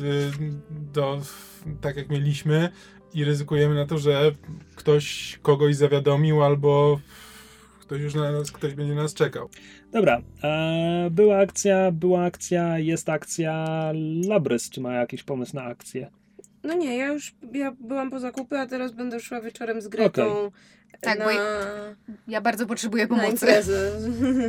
do, 0.93 1.21
w, 1.21 1.63
tak 1.81 1.97
jak 1.97 2.11
mieliśmy 2.11 2.69
i 3.15 3.25
ryzykujemy 3.25 3.75
na 3.75 3.87
to, 3.87 3.99
że 3.99 4.33
ktoś 4.75 5.39
kogoś 5.43 5.77
zawiadomił, 5.77 6.43
albo 6.43 7.01
ktoś 7.93 8.03
już 8.03 8.15
na 8.15 8.33
nas, 8.33 8.53
ktoś 8.53 8.75
będzie 8.75 8.95
nas 8.95 9.15
czekał. 9.15 9.49
Dobra, 9.93 10.21
e, 10.45 11.09
była 11.11 11.39
akcja, 11.39 11.91
była 11.93 12.25
akcja, 12.25 12.79
jest 12.79 13.09
akcja. 13.09 13.67
Labrys, 14.29 14.71
czy 14.71 14.81
ma 14.81 14.93
jakiś 14.95 15.23
pomysł 15.23 15.57
na 15.57 15.63
akcję? 15.65 16.11
No 16.65 16.75
nie, 16.75 16.97
ja 16.97 17.07
już 17.07 17.35
ja 17.53 17.73
byłam 17.81 18.11
po 18.11 18.21
zakupy, 18.21 18.59
a 18.59 18.67
teraz 18.67 18.93
będę 18.93 19.21
szła 19.21 19.41
wieczorem 19.41 19.81
z 19.81 19.89
Gretą 19.89 20.51
Tak, 21.01 21.19
na, 21.19 21.25
bo 21.25 21.31
Ja 22.29 22.41
bardzo 22.41 22.67
potrzebuję 22.67 23.03
na 23.03 23.09
pomocy. 23.09 23.31
imprezę. 23.33 23.91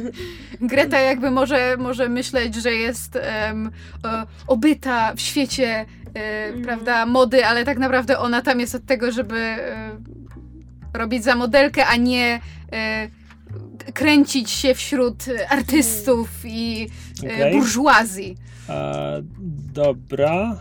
Greta 0.61 0.99
jakby 0.99 1.31
może, 1.31 1.77
może 1.77 2.09
myśleć, 2.09 2.55
że 2.55 2.71
jest 2.71 3.15
em, 3.15 3.71
e, 4.05 4.25
obyta 4.47 5.13
w 5.15 5.19
świecie, 5.21 5.85
e, 6.15 6.45
Mhm. 6.45 6.63
prawda, 6.63 7.05
mody, 7.05 7.45
ale 7.45 7.65
tak 7.65 7.77
naprawdę 7.77 8.19
ona 8.19 8.41
tam 8.41 8.59
jest 8.59 8.75
od 8.75 8.85
tego, 8.85 9.11
żeby 9.11 9.37
e, 9.39 9.97
robić 10.93 11.23
za 11.23 11.35
modelkę, 11.35 11.85
a 11.87 11.95
nie 11.95 12.39
e, 12.71 13.07
kręcić 13.93 14.49
się 14.49 14.73
wśród 14.75 15.25
artystów 15.49 16.29
i 16.45 16.87
e, 17.23 17.27
Okej. 17.35 17.51
burżuazji. 17.53 18.37
E, 18.69 19.21
dobra. 19.73 20.59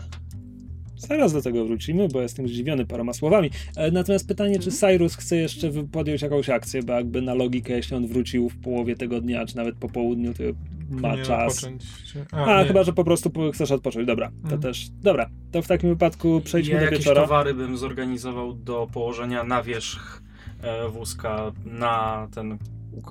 Zaraz 0.97 1.33
do 1.33 1.41
tego 1.41 1.65
wrócimy, 1.65 2.07
bo 2.07 2.21
jestem 2.21 2.47
zdziwiony 2.47 2.85
paroma 2.85 3.13
słowami. 3.13 3.49
E, 3.75 3.91
natomiast 3.91 4.27
pytanie, 4.27 4.59
czy 4.59 4.71
Cyrus 4.71 5.15
chce 5.15 5.35
jeszcze 5.37 5.71
podjąć 5.91 6.21
jakąś 6.21 6.49
akcję, 6.49 6.83
bo 6.83 6.93
jakby 6.93 7.21
na 7.21 7.33
logikę, 7.33 7.73
jeśli 7.73 7.97
on 7.97 8.07
wrócił 8.07 8.49
w 8.49 8.57
połowie 8.57 8.95
tego 8.95 9.21
dnia, 9.21 9.45
czy 9.45 9.55
nawet 9.57 9.75
po 9.75 9.89
południu, 9.89 10.33
to 10.33 10.43
ma 10.89 11.15
Nie 11.15 11.23
czas. 11.23 11.53
odpocząć, 11.53 11.83
czy... 12.13 12.25
A, 12.31 12.61
nie. 12.61 12.67
chyba, 12.67 12.83
że 12.83 12.93
po 12.93 13.03
prostu 13.03 13.31
chcesz 13.53 13.71
odpocząć. 13.71 14.07
Dobra, 14.07 14.27
to 14.27 14.35
Mhm. 14.43 14.61
też. 14.61 14.89
Dobra, 14.89 15.29
to 15.51 15.61
w 15.61 15.67
takim 15.67 15.89
wypadku 15.89 16.41
przejdźmy 16.43 16.73
ja 16.73 16.79
do 16.79 16.85
jakieś 16.85 16.99
wieczora. 16.99 17.21
towary 17.21 17.53
bym 17.53 17.77
zorganizował 17.77 18.53
do 18.53 18.87
położenia 18.93 19.43
na 19.43 19.63
wierzch 19.63 20.21
e, 20.61 20.89
wózka 20.89 21.51
na 21.65 22.27
ten 22.35 22.57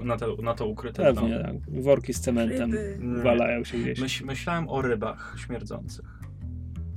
na, 0.04 0.16
te, 0.16 0.26
na 0.42 0.54
to 0.54 0.66
ukryte 0.66 1.02
Pewnie, 1.02 1.28
dno. 1.28 1.42
tak. 1.44 1.82
worki 1.82 2.14
z 2.14 2.20
cementem 2.20 2.72
Ryby. 2.72 3.22
Walają 3.22 3.64
się 3.64 3.78
gdzieś. 3.78 4.00
Myśl, 4.00 4.24
myślałem 4.26 4.68
o 4.68 4.82
rybach 4.82 5.36
śmierdzących. 5.46 6.04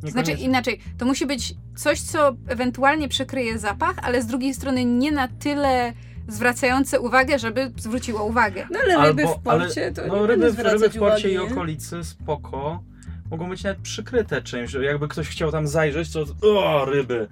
Znaczy 0.03 0.31
inaczej, 0.31 0.79
to 0.97 1.05
musi 1.05 1.25
być 1.25 1.53
coś, 1.75 2.01
co 2.01 2.35
ewentualnie 2.47 3.07
przekryje 3.07 3.59
zapach, 3.59 3.95
ale 4.03 4.21
z 4.21 4.27
drugiej 4.27 4.53
strony 4.53 4.85
nie 4.85 5.11
na 5.11 5.27
tyle 5.27 5.93
zwracające 6.27 6.99
uwagę, 6.99 7.39
żeby 7.39 7.71
zwróciło 7.77 8.23
uwagę. 8.25 8.67
No 8.71 8.79
ale 8.83 9.07
ryby 9.07 9.23
Albo- 9.23 9.35
w 9.37 9.41
porcie 9.41 9.91
to 9.91 10.07
No 10.07 10.21
nie 10.21 10.27
ryby, 10.27 10.63
ryby 10.63 10.89
w 10.89 10.97
porcie 10.97 11.29
i 11.31 11.37
uwagi, 11.37 11.47
nie? 11.47 11.53
okolicy, 11.53 12.03
spoko. 12.03 12.83
Mogą 13.31 13.49
być 13.49 13.63
nawet 13.63 13.79
przykryte 13.79 14.41
czymś, 14.41 14.69
że 14.71 14.83
jakby 14.85 15.07
ktoś 15.07 15.27
chciał 15.29 15.51
tam 15.51 15.67
zajrzeć, 15.67 16.11
to 16.11 16.25
o, 16.41 16.85
ryby. 16.85 17.27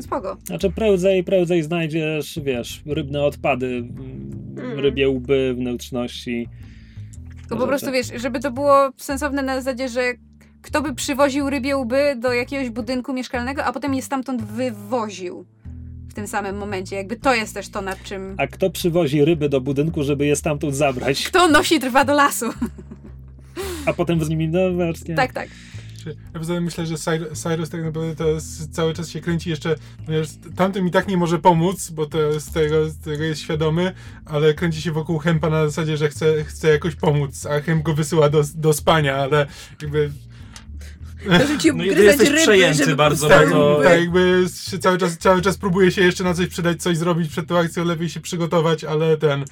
Spoko. 0.00 0.36
Znaczy 0.44 0.70
prędzej, 0.70 1.24
prędzej 1.24 1.62
znajdziesz, 1.62 2.40
wiesz, 2.44 2.82
rybne 2.86 3.22
odpady, 3.22 3.66
mm, 3.66 4.38
Mm. 4.58 4.78
rybie 4.78 5.08
łby, 5.08 5.54
wnętrzności. 5.56 6.48
Tylko 7.40 7.56
po 7.56 7.66
prostu 7.66 7.92
wiesz, 7.92 8.06
żeby 8.16 8.40
to 8.40 8.50
było 8.50 8.90
sensowne 8.96 9.42
na 9.42 9.54
zasadzie, 9.56 9.88
że 9.88 10.00
kto 10.62 10.82
by 10.82 10.94
przywoził 10.94 11.50
rybie 11.50 11.76
łby 11.76 12.16
do 12.20 12.32
jakiegoś 12.32 12.70
budynku 12.70 13.12
mieszkalnego, 13.12 13.64
a 13.64 13.72
potem 13.72 13.94
je 13.94 14.02
stamtąd 14.02 14.42
wywoził 14.42 15.44
w 16.08 16.14
tym 16.14 16.26
samym 16.26 16.56
momencie. 16.56 16.96
Jakby 16.96 17.16
to 17.16 17.34
jest 17.34 17.54
też 17.54 17.68
to, 17.68 17.82
nad 17.82 18.02
czym... 18.02 18.34
A 18.38 18.46
kto 18.46 18.70
przywozi 18.70 19.24
ryby 19.24 19.48
do 19.48 19.60
budynku, 19.60 20.02
żeby 20.04 20.26
je 20.26 20.36
stamtąd 20.36 20.74
zabrać, 20.76 21.24
Kto 21.28 21.48
nosi 21.48 21.78
drwa 21.80 22.04
do 22.04 22.14
lasu? 22.14 22.46
a 23.86 23.92
potem 23.92 24.24
z 24.24 24.28
nimi, 24.28 24.48
no 24.48 24.72
właśnie. 24.72 25.14
tak, 25.14 25.32
tak. 25.32 25.48
Czy- 26.08 26.16
Ja 26.34 26.40
poza 26.40 26.54
tym 26.54 26.64
myślę, 26.64 26.86
że 26.86 26.94
Cyr- 26.94 27.36
Cyrus 27.36 27.70
tak 27.70 27.82
naprawdę 27.84 28.24
cały 28.72 28.94
czas 28.94 29.08
się 29.08 29.20
kręci 29.20 29.50
jeszcze, 29.50 29.74
ponieważ 30.06 30.28
tamtym 30.56 30.86
i 30.86 30.90
tak 30.90 31.08
nie 31.08 31.16
może 31.16 31.38
pomóc, 31.38 31.90
bo 31.90 32.06
to 32.06 32.40
z 32.40 32.52
tego, 32.52 32.88
z 32.90 32.98
tego 32.98 33.24
jest 33.24 33.40
świadomy, 33.40 33.92
ale 34.24 34.54
kręci 34.54 34.82
się 34.82 34.92
wokół 34.92 35.18
Hempa 35.18 35.50
na 35.50 35.66
zasadzie, 35.66 35.96
że 35.96 36.08
chce, 36.08 36.44
chce 36.44 36.68
jakoś 36.68 36.94
pomóc, 36.94 37.46
a 37.46 37.60
Hemp 37.60 37.82
go 37.82 37.94
wysyła 37.94 38.28
do, 38.28 38.42
do 38.54 38.72
spania, 38.72 39.16
ale 39.16 39.46
jakby 39.82 40.10
Ci 41.58 41.68
No 41.68 41.84
gryzać 41.84 41.98
jesteś 42.04 42.28
ryby, 42.28 42.40
przejęty 42.42 42.78
żeby 42.84 42.96
bardzo, 42.96 43.28
no 43.28 43.34
to- 43.50 43.72
ryby. 43.78 43.84
tak 43.90 44.00
jakby 44.00 44.44
się 44.70 44.78
cały 44.78 44.98
czas, 44.98 45.18
cały 45.18 45.42
czas 45.42 45.56
próbuje 45.58 45.90
się 45.90 46.02
jeszcze 46.02 46.24
na 46.24 46.34
coś 46.34 46.46
przydać, 46.46 46.82
coś 46.82 46.96
zrobić 46.96 47.30
przed 47.30 47.46
tą 47.46 47.58
akcją, 47.58 47.84
lepiej 47.84 48.08
się 48.08 48.20
przygotować, 48.20 48.84
ale 48.84 49.16
ten, 49.16 49.44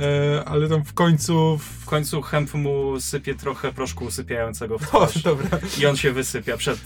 e, 0.00 0.44
ale 0.44 0.68
tam 0.68 0.84
w 0.84 0.94
końcu, 0.94 1.58
w, 1.58 1.62
W 1.62 1.88
końcu 1.88 2.22
Hemp 2.22 2.54
mu 2.54 3.00
sypie 3.00 3.34
trochę 3.34 3.72
proszku 3.72 4.04
usypiającego 4.04 4.78
w 4.78 4.94
o, 4.94 5.06
twarz 5.06 5.22
dobra, 5.22 5.48
i 5.80 5.86
on 5.86 5.96
się 5.96 6.12
wysypia 6.12 6.56
przed 6.56 6.78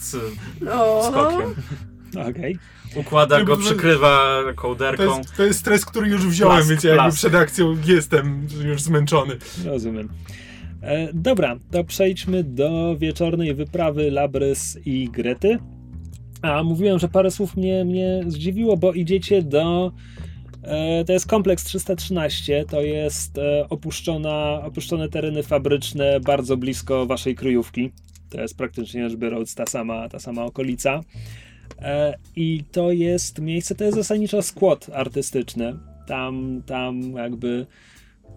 y, 0.62 0.72
O, 0.72 1.08
skokiem. 1.10 1.54
Okej. 2.30 2.58
Układa 2.94 3.44
go, 3.44 3.56
przykrywa 3.56 4.42
To 4.48 4.54
kołderką. 4.54 5.18
jest, 5.18 5.36
to 5.36 5.44
jest 5.44 5.60
stres, 5.60 5.84
który 5.84 6.08
już 6.08 6.26
wziąłem, 6.26 6.56
Plask, 6.56 6.70
wiecie, 6.70 6.88
jakby 6.88 7.02
plask. 7.02 7.16
przed 7.18 7.34
akcją 7.34 7.76
jestem 7.86 8.46
już 8.64 8.82
zmęczony. 8.82 9.36
Rozumiem. 9.64 10.08
E, 10.82 11.12
dobra, 11.12 11.58
to 11.70 11.84
przejdźmy 11.84 12.44
do 12.44 12.96
wieczornej 12.98 13.54
wyprawy 13.54 14.10
Labrys 14.10 14.78
i 14.84 15.08
Grety. 15.08 15.58
A 16.42 16.62
mówiłem, 16.62 16.98
że 16.98 17.08
parę 17.08 17.30
słów 17.30 17.56
mnie, 17.56 17.84
mnie 17.84 18.20
zdziwiło, 18.26 18.76
bo 18.76 18.92
idziecie 18.92 19.42
do. 19.42 19.92
E, 20.62 21.04
to 21.04 21.12
jest 21.12 21.26
kompleks 21.26 21.64
313, 21.64 22.64
to 22.70 22.82
jest 22.82 23.38
e, 23.38 23.68
opuszczona, 23.68 24.62
opuszczone 24.64 25.08
tereny 25.08 25.42
fabryczne 25.42 26.20
bardzo 26.20 26.56
blisko 26.56 27.06
waszej 27.06 27.34
kryjówki. 27.34 27.92
To 28.30 28.40
jest 28.40 28.56
praktycznie 28.56 29.10
rzecz 29.10 29.18
biorąc 29.18 29.54
ta 29.54 29.66
sama, 29.66 30.08
ta 30.08 30.18
sama 30.18 30.44
okolica. 30.44 31.00
I 32.36 32.64
to 32.72 32.92
jest 32.92 33.38
miejsce, 33.38 33.74
to 33.74 33.84
jest 33.84 33.96
zasadniczo 33.96 34.42
skład 34.42 34.90
artystyczny. 34.94 35.76
Tam, 36.06 36.62
tam 36.66 37.12
jakby 37.12 37.66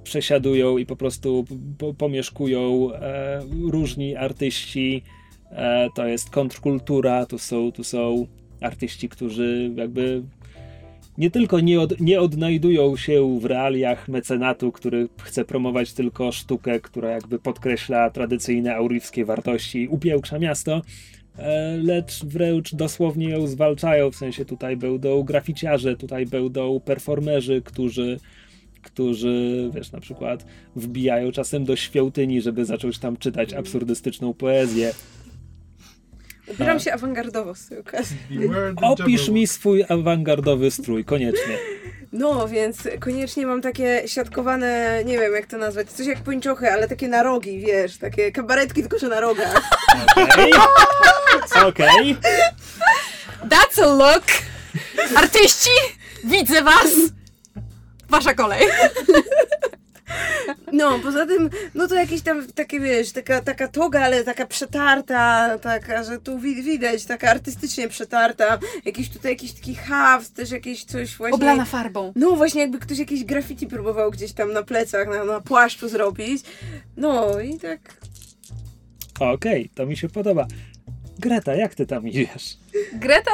przesiadują 0.03 0.77
i 0.77 0.85
po 0.85 0.95
prostu 0.95 1.45
po, 1.77 1.93
pomieszkują 1.93 2.93
e, 2.93 3.41
różni 3.71 4.15
artyści. 4.15 5.03
E, 5.51 5.89
to 5.95 6.07
jest 6.07 6.30
kontrkultura, 6.30 7.25
tu 7.25 7.38
są, 7.38 7.71
tu 7.71 7.84
są 7.84 8.27
artyści, 8.61 9.09
którzy 9.09 9.71
jakby 9.75 10.23
nie 11.17 11.31
tylko 11.31 11.59
nie, 11.59 11.81
od, 11.81 11.99
nie 11.99 12.21
odnajdują 12.21 12.97
się 12.97 13.39
w 13.39 13.45
realiach 13.45 14.07
mecenatu, 14.07 14.71
który 14.71 15.09
chce 15.21 15.45
promować 15.45 15.93
tylko 15.93 16.31
sztukę, 16.31 16.80
która 16.80 17.09
jakby 17.09 17.39
podkreśla 17.39 18.09
tradycyjne 18.09 18.75
aurywskie 18.75 19.25
wartości 19.25 19.81
i 19.81 19.88
upiększa 19.88 20.39
miasto, 20.39 20.81
e, 21.38 21.77
lecz 21.77 22.25
wręcz 22.25 22.75
dosłownie 22.75 23.30
ją 23.30 23.47
zwalczają, 23.47 24.11
w 24.11 24.15
sensie 24.15 24.45
tutaj 24.45 24.77
będą 24.77 25.23
graficiarze, 25.23 25.97
tutaj 25.97 26.25
będą 26.25 26.80
performerzy, 26.80 27.61
którzy 27.61 28.19
którzy, 28.84 29.69
wiesz, 29.73 29.91
na 29.91 29.99
przykład 29.99 30.45
wbijają 30.76 31.31
czasem 31.31 31.65
do 31.65 31.76
świątyni, 31.76 32.41
żeby 32.41 32.65
zacząć 32.65 32.99
tam 32.99 33.18
czytać 33.18 33.53
absurdystyczną 33.53 34.34
poezję. 34.34 34.93
Ubieram 36.47 36.77
A. 36.77 36.80
się 36.80 36.93
awangardowo 36.93 37.55
z 37.55 37.68
tej 37.68 37.80
okazji. 37.80 38.18
Opisz 38.76 39.30
mi 39.30 39.47
swój 39.47 39.84
awangardowy 39.89 40.72
strój, 40.72 41.05
koniecznie. 41.05 41.57
No, 42.11 42.47
więc 42.47 42.88
koniecznie 42.99 43.45
mam 43.45 43.61
takie 43.61 44.03
siatkowane, 44.05 45.01
nie 45.05 45.19
wiem 45.19 45.34
jak 45.34 45.45
to 45.45 45.57
nazwać, 45.57 45.91
coś 45.91 46.07
jak 46.07 46.19
pończochy, 46.19 46.72
ale 46.72 46.88
takie 46.88 47.07
na 47.07 47.23
rogi, 47.23 47.60
wiesz, 47.60 47.97
takie 47.97 48.31
kabaretki, 48.31 48.81
tylko 48.81 48.99
że 48.99 49.07
na 49.07 49.19
rogach. 49.19 49.61
Okej. 50.15 50.53
Okej. 51.65 52.18
That's 53.49 53.84
a 53.84 53.85
look! 53.85 54.23
Artyści! 55.15 55.69
Widzę 56.23 56.61
was! 56.61 56.93
Wasza 58.14 58.34
kolej. 58.34 58.68
No, 60.72 60.99
poza 60.99 61.26
tym, 61.26 61.49
no 61.76 61.88
to 61.88 61.95
jakieś 61.95 62.22
tam 62.22 62.48
takie, 62.48 62.80
wiesz, 62.80 63.11
taka, 63.11 63.41
taka 63.41 63.68
toga, 63.68 64.02
ale 64.02 64.23
taka 64.23 64.45
przetarta, 64.45 65.57
taka, 65.60 66.03
że 66.03 66.19
tu 66.19 66.40
wi- 66.40 66.64
widać, 66.64 67.06
taka 67.06 67.30
artystycznie 67.31 67.88
przetarta. 67.90 68.60
Jakiś 68.85 69.10
tutaj 69.10 69.31
jakiś 69.31 69.53
taki 69.53 69.76
haft, 69.76 70.34
też 70.35 70.52
jakieś 70.52 70.84
coś 70.84 71.15
właśnie... 71.18 71.35
Oblana 71.35 71.65
farbą. 71.65 72.14
No 72.15 72.35
właśnie, 72.35 72.61
jakby 72.61 72.80
ktoś 72.80 72.98
jakieś 72.99 73.23
graffiti 73.23 73.68
próbował 73.68 74.11
gdzieś 74.11 74.34
tam 74.34 74.53
na 74.53 74.64
plecach, 74.64 75.07
na, 75.07 75.23
na 75.23 75.41
płaszczu 75.41 75.90
zrobić. 75.90 76.44
No 76.98 77.40
i 77.40 77.60
tak... 77.60 77.80
Okej, 79.19 79.69
to 79.76 79.85
mi 79.85 79.98
się 79.98 80.10
podoba. 80.10 80.48
Greta, 81.19 81.56
jak 81.56 81.76
ty 81.76 81.85
tam 81.85 82.07
idziesz? 82.07 82.57
Greta, 82.94 83.31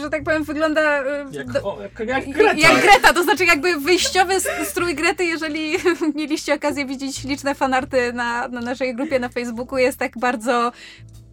że 0.00 0.10
tak 0.10 0.24
powiem, 0.24 0.44
wygląda... 0.44 0.80
e, 0.80 1.26
Jak, 1.32 1.52
do- 1.52 1.78
jak, 1.98 2.08
jak 2.08 2.30
Greta. 2.30 2.54
jak 2.58 2.82
Greta, 2.82 3.12
to 3.12 3.22
znaczy 3.22 3.44
jakby 3.44 3.76
wyjściowy 3.80 4.34
strój 4.64 4.94
Grety, 4.94 5.24
jeżeli 5.24 5.72
mieliście 6.14 6.54
okazję 6.54 6.86
widzieć 6.86 7.24
liczne 7.24 7.54
fanarty 7.54 8.12
na, 8.12 8.48
na 8.48 8.60
naszej 8.60 8.94
grupie 8.94 9.18
na 9.18 9.28
Facebooku, 9.28 9.78
jest 9.78 9.98
tak 9.98 10.18
bardzo 10.18 10.72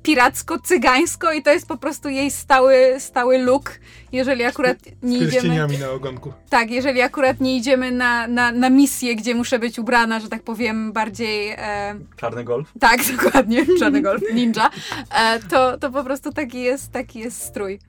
piracko-cygańsko 0.04 1.34
i 1.34 1.44
to 1.44 1.50
jest 1.50 1.68
po 1.68 1.78
prostu 1.78 2.10
jej 2.10 2.32
stały, 2.32 2.96
stały 3.00 3.38
look, 3.38 3.72
jeżeli 4.12 4.44
akurat 4.44 4.78
nie 5.04 5.20
Z 5.20 5.22
idziemy... 5.28 5.78
na 5.80 5.90
ogonku. 5.90 6.34
Tak, 6.50 6.72
jeżeli 6.72 7.02
akurat 7.02 7.40
nie 7.42 7.58
idziemy 7.58 7.92
na, 7.92 8.28
na, 8.28 8.52
na 8.52 8.70
misję, 8.70 9.16
gdzie 9.16 9.36
muszę 9.36 9.60
być 9.60 9.80
ubrana, 9.80 10.20
że 10.20 10.30
tak 10.30 10.44
powiem, 10.44 10.92
bardziej... 10.94 11.50
E, 11.58 11.96
Czarny 12.18 12.44
golf. 12.44 12.72
tak, 12.80 13.00
dokładnie, 13.24 13.66
czarny 13.80 14.02
golf, 14.02 14.22
ninja, 14.34 14.70
e, 15.12 15.40
to, 15.40 15.78
to 15.78 15.92
po 15.92 16.04
prostu 16.04 16.32
taki 16.32 16.62
jest, 16.62 16.92
taki 16.92 17.20
jest 17.20 17.42
strój. 17.44 17.80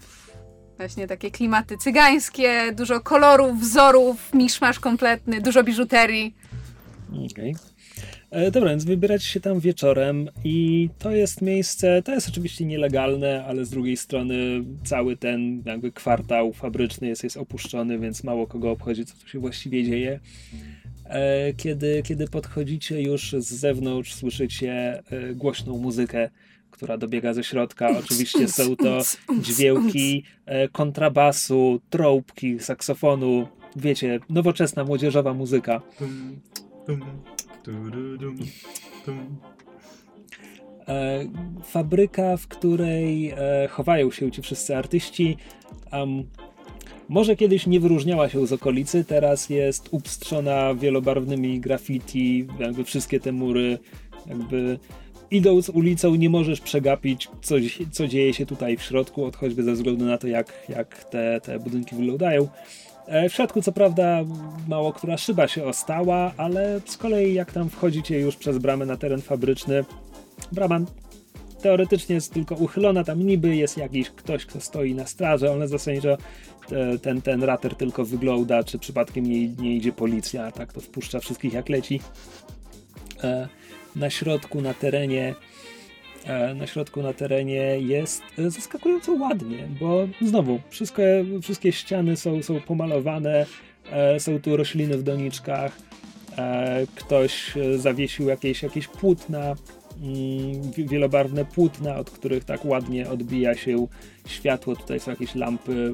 Właśnie 0.77 1.07
takie 1.07 1.31
klimaty 1.31 1.77
cygańskie, 1.79 2.73
dużo 2.77 3.01
kolorów, 3.01 3.61
wzorów, 3.61 4.35
miszmasz 4.35 4.81
kompletny, 4.81 5.41
dużo 5.41 5.65
biżuterii. 5.65 6.35
Okej. 7.33 7.57
E, 8.31 8.51
Dobra, 8.51 8.71
więc 8.71 8.85
wybieracie 8.85 9.27
się 9.27 9.41
tam 9.41 9.61
wieczorem 9.61 10.29
i 10.45 10.89
to 10.99 11.11
jest 11.11 11.43
miejsce, 11.43 12.03
to 12.03 12.13
jest 12.15 12.29
oczywiście 12.29 12.65
nielegalne, 12.65 13.45
ale 13.49 13.65
z 13.65 13.71
drugiej 13.71 13.97
strony 13.97 14.35
cały 14.85 15.17
ten 15.17 15.63
jakby 15.67 15.93
kwartał 15.93 16.53
fabryczny 16.53 17.09
jest, 17.09 17.25
jest 17.25 17.37
opuszczony, 17.37 17.99
więc 17.99 18.25
mało 18.25 18.47
kogo 18.47 18.71
obchodzi, 18.71 19.07
co 19.07 19.15
tu 19.17 19.29
się 19.29 19.39
właściwie 19.39 19.85
dzieje. 19.85 20.21
E, 21.05 21.53
Kiedy, 21.55 22.03
kiedy 22.05 22.29
podchodzicie 22.29 23.03
już 23.03 23.33
z 23.39 23.55
zewnątrz, 23.55 24.15
słyszycie 24.15 25.03
e, 25.11 25.35
głośną 25.35 25.79
muzykę, 25.79 26.31
która 26.77 26.99
dobiega 26.99 27.35
ze 27.35 27.45
środka. 27.45 27.89
Oczywiście 27.99 28.49
są 28.49 28.77
to 28.77 28.99
dźwięki 29.41 30.25
e, 30.47 30.69
kontrabasu, 30.69 31.81
trąbki, 31.91 32.61
saksofonu. 32.61 33.49
Wiecie, 33.77 34.21
nowoczesna, 34.31 34.85
młodzieżowa 34.85 35.35
muzyka. 35.35 35.83
E, 40.89 41.25
fabryka, 41.65 42.37
w 42.37 42.49
której 42.49 43.31
e, 43.31 43.69
chowają 43.71 44.11
się 44.11 44.31
ci 44.31 44.43
wszyscy 44.43 44.77
artyści. 44.77 45.37
może 47.09 47.37
kiedyś 47.37 47.67
nie 47.67 47.81
wyróżniała 47.81 48.29
się 48.29 48.47
z 48.47 48.53
okolicy, 48.53 49.05
teraz 49.05 49.51
jest 49.51 49.89
upstrzona 49.91 50.75
wielobarwnymi 50.75 51.61
graffiti, 51.61 52.47
jakby 52.59 52.85
wszystkie 52.85 53.21
te 53.21 53.33
mury, 53.33 53.79
jakby 54.27 54.79
idąc 55.31 55.69
ulicą 55.69 56.15
nie 56.15 56.31
możesz 56.31 56.61
przegapić, 56.61 57.29
co, 57.43 57.55
co 57.93 58.09
dzieje 58.09 58.35
się 58.35 58.47
tutaj 58.47 58.77
w 58.77 58.83
środku, 58.83 59.25
od 59.25 59.37
choćby 59.37 59.63
ze 59.63 59.73
względu 59.73 60.05
na 60.05 60.19
to, 60.19 60.27
jak, 60.27 60.53
jak 60.69 61.05
te, 61.05 61.41
te 61.41 61.59
budynki 61.59 61.97
wyglądają. 61.97 62.49
E, 63.07 63.29
W 63.29 63.33
środku, 63.33 63.63
co 63.63 63.73
prawda, 63.73 64.25
mało 64.69 64.93
która 64.93 65.17
szyba 65.17 65.49
się 65.49 65.65
ostała, 65.65 66.33
ale 66.37 66.81
z 66.87 66.97
kolei, 66.97 67.35
jak 67.35 67.53
tam 67.53 67.71
wchodzicie 67.71 68.21
już 68.21 68.37
przez 68.37 68.59
bramę 68.59 68.87
na 68.87 68.97
teren 68.97 69.23
fabryczny, 69.23 69.85
brama 70.53 70.81
teoretycznie 71.63 72.15
jest 72.15 72.33
tylko 72.33 72.55
uchylona, 72.55 73.05
tam 73.05 73.27
niby 73.27 73.57
jest 73.57 73.77
jakiś 73.77 74.11
ktoś, 74.11 74.47
kto 74.47 74.61
stoi 74.61 74.95
na 74.95 75.07
straży, 75.07 75.51
ale 75.51 75.69
zasadniczo 75.69 76.17
te, 76.69 76.99
ten, 76.99 77.23
ten 77.23 77.43
rater 77.43 77.75
tylko 77.75 78.05
wygląda, 78.05 78.65
czy 78.65 78.79
przypadkiem 78.79 79.27
nie, 79.27 79.49
nie 79.49 79.77
idzie 79.77 79.93
policja, 79.93 80.47
a 80.47 80.53
tak 80.53 80.73
to 80.73 80.81
wpuszcza 80.81 81.21
wszystkich 81.21 81.53
jak 81.53 81.69
leci. 81.69 82.01
Na 83.97 84.11
środku, 84.11 84.61
na 84.61 84.75
terenie 84.75 85.35
e, 86.25 86.55
na 86.55 86.67
środku 86.67 87.03
na 87.03 87.13
terenie 87.13 87.79
jest 87.81 88.23
zaskakująco 88.49 89.13
ładnie, 89.13 89.69
bo 89.81 90.09
znowu 90.23 90.61
wszystko, 90.71 91.03
wszystkie 91.43 91.73
ściany 91.73 92.17
są, 92.17 92.43
są 92.43 92.61
pomalowane, 92.61 93.47
e, 93.93 94.21
są 94.21 94.41
tu 94.41 94.57
rośliny 94.57 94.97
w 94.99 95.03
doniczkach, 95.03 95.79
e, 96.39 96.87
ktoś 96.95 97.53
zawiesił 97.77 98.29
jakieś, 98.29 98.63
jakieś 98.63 98.89
płótna, 98.89 99.55
mm, 100.03 100.73
wi- 100.77 100.87
wielobarwne 100.89 101.45
płótna, 101.45 101.97
od 101.97 102.11
których 102.11 102.45
tak 102.45 102.65
ładnie 102.65 103.09
odbija 103.11 103.55
się 103.55 103.87
światło. 104.27 104.77
Tutaj 104.77 105.01
są 105.01 105.11
jakieś 105.11 105.35
lampy. 105.35 105.93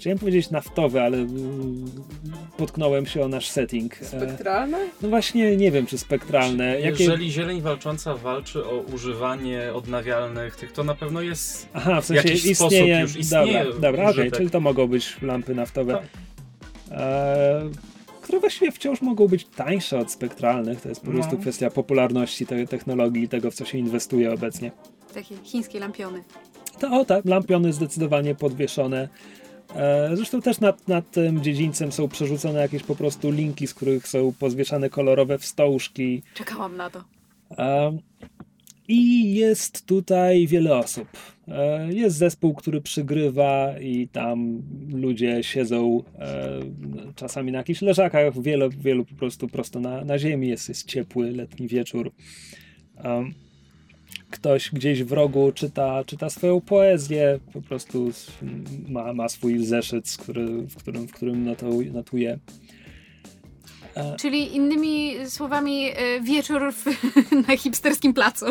Chciałem 0.00 0.18
powiedzieć 0.18 0.50
naftowe, 0.50 1.02
ale 1.02 1.16
mm, 1.16 1.84
potknąłem 2.56 3.06
się 3.06 3.22
o 3.24 3.28
nasz 3.28 3.48
setting. 3.48 4.02
E, 4.02 4.04
Spektralne? 4.04 4.78
No 5.02 5.08
właśnie, 5.08 5.56
nie 5.56 5.70
wiem, 5.70 5.86
czy 5.86 5.98
spektralne. 5.98 6.80
Jakie... 6.80 7.04
Jeżeli 7.04 7.32
zieleń 7.32 7.60
walcząca 7.60 8.14
walczy 8.14 8.64
o 8.64 8.78
używanie 8.80 9.72
odnawialnych 9.74 10.56
tych, 10.56 10.72
to 10.72 10.84
na 10.84 10.94
pewno 10.94 11.20
jest 11.22 11.68
Aha, 11.72 12.00
w 12.00 12.04
sensie 12.04 12.28
jakiś 12.28 12.44
istnieje. 12.46 12.54
sposób 12.54 13.14
już 13.14 13.16
istnieje 13.16 13.64
dobra, 13.64 13.80
dobra 13.80 14.02
okej, 14.02 14.20
użytek. 14.20 14.36
czyli 14.38 14.50
to 14.50 14.60
mogą 14.60 14.86
być 14.86 15.16
lampy 15.22 15.54
naftowe. 15.54 15.92
Tak. 15.92 16.02
E, 16.90 17.70
które 18.22 18.40
właściwie 18.40 18.72
wciąż 18.72 19.02
mogą 19.02 19.28
być 19.28 19.44
tańsze 19.44 19.98
od 19.98 20.10
spektralnych. 20.12 20.80
To 20.80 20.88
jest 20.88 21.00
po 21.00 21.06
No. 21.10 21.12
prostu 21.12 21.38
kwestia 21.38 21.70
popularności 21.70 22.46
tej 22.46 22.68
technologii 22.68 23.22
i 23.22 23.28
tego, 23.28 23.50
w 23.50 23.54
co 23.54 23.64
się 23.64 23.78
inwestuje 23.78 24.32
obecnie. 24.32 24.72
Takie 25.14 25.34
chińskie 25.42 25.80
lampiony. 25.80 26.24
To 26.78 27.00
o 27.00 27.04
tak, 27.04 27.24
lampiony 27.24 27.72
zdecydowanie 27.72 28.34
podwieszone. 28.34 29.08
E, 29.76 30.10
Zresztą 30.16 30.42
też 30.42 30.60
nad, 30.60 30.88
nad 30.88 31.10
tym 31.10 31.42
dziedzińcem 31.42 31.92
są 31.92 32.08
przerzucone 32.08 32.60
jakieś 32.60 32.82
po 32.82 32.96
prostu 32.96 33.30
linki, 33.30 33.66
z 33.66 33.74
których 33.74 34.08
są 34.08 34.32
pozwieszane 34.38 34.90
kolorowe 34.90 35.38
wstążki. 35.38 36.22
Czekałam 36.34 36.76
na 36.76 36.90
to. 36.90 37.04
E, 37.58 37.98
I 38.88 39.34
jest 39.34 39.86
tutaj 39.86 40.46
wiele 40.46 40.76
osób. 40.76 41.08
E, 41.48 41.92
Jest 41.92 42.16
zespół, 42.16 42.54
który 42.54 42.80
przygrywa, 42.80 43.78
i 43.80 44.08
tam 44.08 44.62
ludzie 44.92 45.42
siedzą 45.42 46.02
czasami 47.16 47.52
na 47.52 47.58
jakichś 47.58 47.82
leżakach, 47.82 48.42
wielu, 48.42 48.70
wielu 48.70 49.04
po 49.04 49.14
prostu 49.14 49.48
prosto 49.48 49.80
na, 49.80 50.04
na 50.04 50.18
ziemi. 50.18 50.48
Jest, 50.48 50.68
jest 50.68 50.86
ciepły 50.86 51.30
letni 51.30 51.68
wieczór. 51.68 52.12
Ktoś 54.30 54.70
gdzieś 54.70 55.04
w 55.04 55.12
rogu 55.12 55.52
czyta, 55.52 56.04
czyta 56.04 56.30
swoją 56.30 56.60
poezję, 56.60 57.38
po 57.52 57.62
prostu 57.62 58.10
ma, 58.88 59.12
ma 59.12 59.28
swój 59.28 59.64
zeszyt, 59.64 60.16
który, 60.18 60.46
w 60.46 60.76
którym, 60.76 61.08
w 61.08 61.12
którym 61.12 61.44
notuje. 61.44 61.92
notuje. 61.92 62.38
E, 63.94 64.16
Czyli 64.16 64.56
innymi 64.56 65.14
słowami 65.26 65.90
e, 65.96 66.20
wieczór 66.20 66.72
w, 66.72 66.84
na 67.48 67.56
hipsterskim 67.56 68.14
placu. 68.14 68.46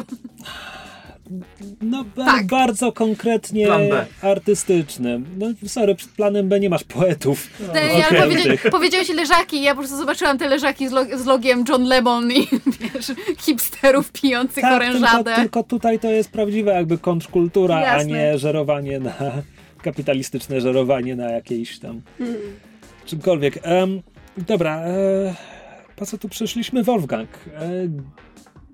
No, 1.81 2.05
Tak. 2.15 2.45
bardzo 2.47 2.91
konkretnie 2.91 3.65
Plan 3.65 3.89
B. 3.89 4.05
artystyczny. 4.21 5.21
No, 5.37 5.47
sorry, 5.67 5.95
przed 5.95 6.09
planem 6.11 6.49
B 6.49 6.59
nie 6.59 6.69
masz 6.69 6.83
poetów. 6.83 7.47
Te, 7.73 7.85
ja 7.85 8.07
okej. 8.07 8.19
powiedzia- 8.21 8.69
powiedziałeś 8.71 9.09
leżaki, 9.09 9.61
ja 9.61 9.71
po 9.71 9.77
prostu 9.81 9.97
zobaczyłam 9.97 10.37
te 10.37 10.47
leżaki 10.49 10.87
z, 10.87 10.91
lo- 10.91 11.17
z 11.17 11.25
logiem 11.25 11.63
John 11.69 11.83
Lemon 11.83 12.31
i 12.31 12.47
wiesz, 12.93 13.11
hipsterów 13.39 14.11
pijących 14.11 14.61
Tak, 14.61 14.81
tylko, 14.81 14.97
orężadę. 14.99 15.35
tylko 15.35 15.63
tutaj 15.63 15.99
to 15.99 16.07
jest 16.11 16.31
prawdziwe 16.31 16.71
jakby 16.71 16.97
kontrkultura, 16.97 17.75
a 17.77 18.03
nie 18.03 18.37
żerowanie 18.37 18.99
na 18.99 19.13
kapitalistyczne 19.81 20.61
żerowanie 20.61 21.15
na 21.15 21.31
jakiejś 21.31 21.79
tam 21.79 22.01
czymkolwiek. 23.05 23.59
Em, 23.63 24.01
dobra, 24.37 24.79
e, 24.79 25.35
po 25.95 26.05
co 26.05 26.17
tu 26.17 26.29
przyszliśmy? 26.29 26.83
Wolfgang. 26.83 27.29
E, 27.55 27.69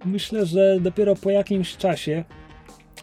myślę, 0.05 0.45
że 0.45 0.77
dopiero 0.79 1.15
po 1.15 1.29
jakimś 1.29 1.77
czasie, 1.77 2.23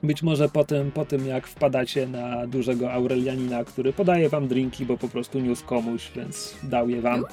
być 0.03 0.23
może 0.23 0.49
po 0.49 0.65
tym, 0.65 0.93
po 0.93 1.05
tym 1.05 1.27
jak 1.27 1.47
wpadacie 1.47 2.07
na 2.07 2.47
dużego 2.47 2.93
Aurelianina, 2.93 3.65
który 3.65 3.93
podaje 3.93 4.29
wam 4.29 4.49
drinki, 4.49 4.87
bo 4.87 4.97
po 4.99 5.09
prostu 5.09 5.41
niósł 5.41 5.65
komuś, 5.65 6.11
więc 6.17 6.55
dał 6.63 6.89
je 6.89 7.01
wam. 7.01 7.25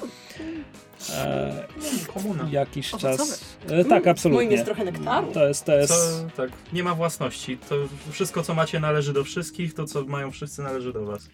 E, 1.14 1.66
Komuna. 2.14 2.48
jakiś 2.50 2.94
Owocowe. 2.94 3.16
czas. 3.16 3.44
E, 3.68 3.84
tak, 3.84 4.06
absolutnie. 4.06 4.38
Moim 4.44 4.52
jest 4.52 4.64
trochę 4.64 4.84
nektaru. 4.84 5.32
To 5.32 5.48
jest, 5.48 5.64
to 5.64 5.76
jest. 5.76 5.92
Co, 5.92 6.26
tak, 6.36 6.50
nie 6.72 6.82
ma 6.84 6.94
własności. 6.94 7.58
To 7.68 7.74
wszystko, 8.10 8.42
co 8.42 8.54
macie, 8.54 8.80
należy 8.80 9.12
do 9.12 9.24
wszystkich. 9.24 9.74
To, 9.74 9.84
co 9.84 10.04
mają 10.04 10.30
wszyscy, 10.30 10.62
należy 10.62 10.92
do 10.92 11.04
was. 11.04 11.28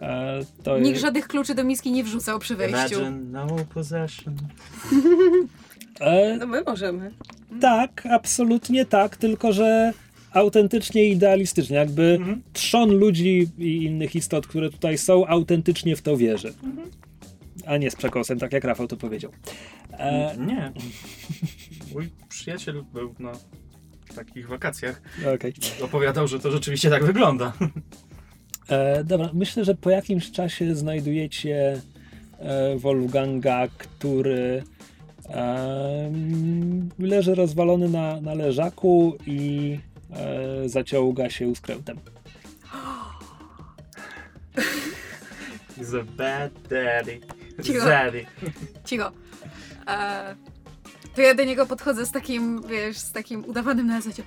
E, 0.00 0.38
to 0.62 0.78
Nikt 0.78 0.88
jest 0.90 1.02
żadnych 1.02 1.28
kluczy 1.28 1.54
do 1.54 1.64
miski 1.64 1.92
nie 1.92 2.04
wrzucał 2.04 2.38
przy 2.38 2.56
wejściu. 2.56 3.00
Imagine 3.00 3.10
no 3.10 3.46
possession. 3.74 4.34
e, 6.00 6.36
No 6.36 6.46
my 6.46 6.62
możemy. 6.66 7.10
tak, 7.60 8.06
absolutnie 8.10 8.84
tak, 8.84 9.16
tylko 9.16 9.52
że 9.52 9.92
autentycznie 10.32 11.04
idealistycznie. 11.08 11.76
Jakby 11.76 12.02
Mhm. 12.20 12.42
trzon 12.52 12.90
ludzi 12.90 13.48
i 13.58 13.76
innych 13.84 14.16
istot, 14.16 14.46
które 14.46 14.70
tutaj 14.70 14.98
są, 14.98 15.26
autentycznie 15.26 15.96
w 15.96 16.02
to 16.02 16.16
wierzy. 16.16 16.52
A 17.66 17.76
nie 17.76 17.90
z 17.90 17.96
przekosem, 17.96 18.38
tak 18.38 18.52
jak 18.52 18.64
Rafał 18.64 18.86
to 18.86 18.96
powiedział. 18.96 19.30
E, 19.92 20.36
Nie. 20.46 20.72
Mój 21.94 22.08
przyjaciel 22.28 22.84
był 22.92 23.14
na 23.18 23.32
takich 24.14 24.48
wakacjach. 24.48 25.02
okej. 25.34 25.52
Opowiadał, 25.82 26.28
że 26.28 26.40
to 26.40 26.50
rzeczywiście 26.50 26.90
tak 26.90 27.04
wygląda. 27.04 27.52
E, 28.68 29.04
dobra, 29.04 29.30
myślę, 29.32 29.64
że 29.64 29.74
po 29.74 29.90
jakimś 29.90 30.30
czasie 30.30 30.74
znajdujecie 30.74 31.80
e, 32.38 32.76
Wolfganga, 32.78 33.68
który 33.78 34.62
e, 35.28 36.10
leży 36.98 37.34
rozwalony 37.34 37.88
na, 37.88 38.20
na 38.20 38.34
leżaku 38.34 39.16
i 39.26 39.78
e, 40.12 40.68
zaciąga 40.68 41.30
się 41.30 41.56
skrętem. 41.56 41.98
He's 45.76 46.00
a 46.00 46.04
bad 46.16 46.52
daddy. 46.68 47.20
Cicho. 47.62 47.84
Zaddy. 47.84 48.26
Cicho. 48.84 49.12
E, 49.86 50.34
to 51.14 51.22
ja 51.22 51.34
do 51.34 51.44
niego 51.44 51.66
podchodzę 51.66 52.06
z 52.06 52.12
takim, 52.12 52.62
wiesz, 52.68 52.98
z 52.98 53.12
takim 53.12 53.44
udawanym 53.44 53.86
na 53.86 54.00
zasadzie. 54.00 54.22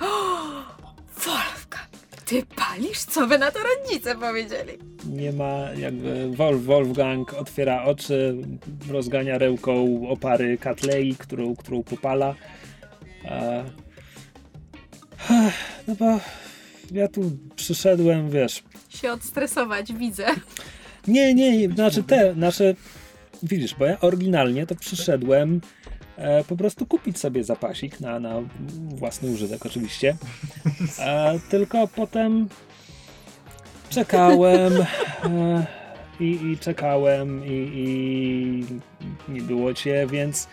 Wolfka, 1.26 1.80
ty 2.26 2.44
palisz? 2.56 3.00
Co 3.00 3.28
wy 3.28 3.38
na 3.38 3.52
to 3.52 3.60
rodzice 3.60 4.16
powiedzieli? 4.16 4.74
Nie 5.10 5.32
ma 5.32 5.72
jakby 5.78 6.32
Wolf, 6.36 6.64
Wolfgang 6.64 7.34
otwiera 7.34 7.84
oczy, 7.84 8.38
rozgania 8.92 9.38
ręką 9.38 10.02
opary 10.10 10.58
Katlei, 10.58 11.16
którą, 11.16 11.56
którą 11.56 11.84
popala. 11.84 12.36
E, 13.26 13.64
no 15.88 15.96
bo 15.96 16.20
ja 16.92 17.08
tu 17.08 17.32
przyszedłem, 17.56 18.30
wiesz, 18.30 18.64
Się 18.90 19.12
odstresować, 19.12 19.94
widzę. 19.94 20.26
Nie, 21.08 21.34
nie, 21.34 21.70
znaczy 21.70 22.04
te, 22.04 22.36
nasze. 22.36 22.76
Widzisz, 23.44 23.76
bo 23.76 23.86
ja 23.86 24.00
oryginalnie 24.00 24.68
to 24.68 24.76
przyszedłem 24.76 25.62
e, 26.18 26.44
po 26.44 26.56
prostu 26.56 26.86
kupić 26.86 27.20
sobie 27.20 27.44
zapasik 27.44 28.00
na, 28.00 28.20
na 28.20 28.42
własny 28.96 29.32
użytek, 29.32 29.66
oczywiście. 29.66 30.18
E, 31.00 31.40
tylko 31.50 31.88
potem 31.88 32.48
czekałem 33.90 34.74
e, 35.24 35.66
i, 36.20 36.52
i 36.52 36.58
czekałem 36.58 37.46
i, 37.46 37.72
i 37.74 39.32
nie 39.32 39.42
było 39.42 39.74
cię, 39.74 40.08
więc. 40.12 40.48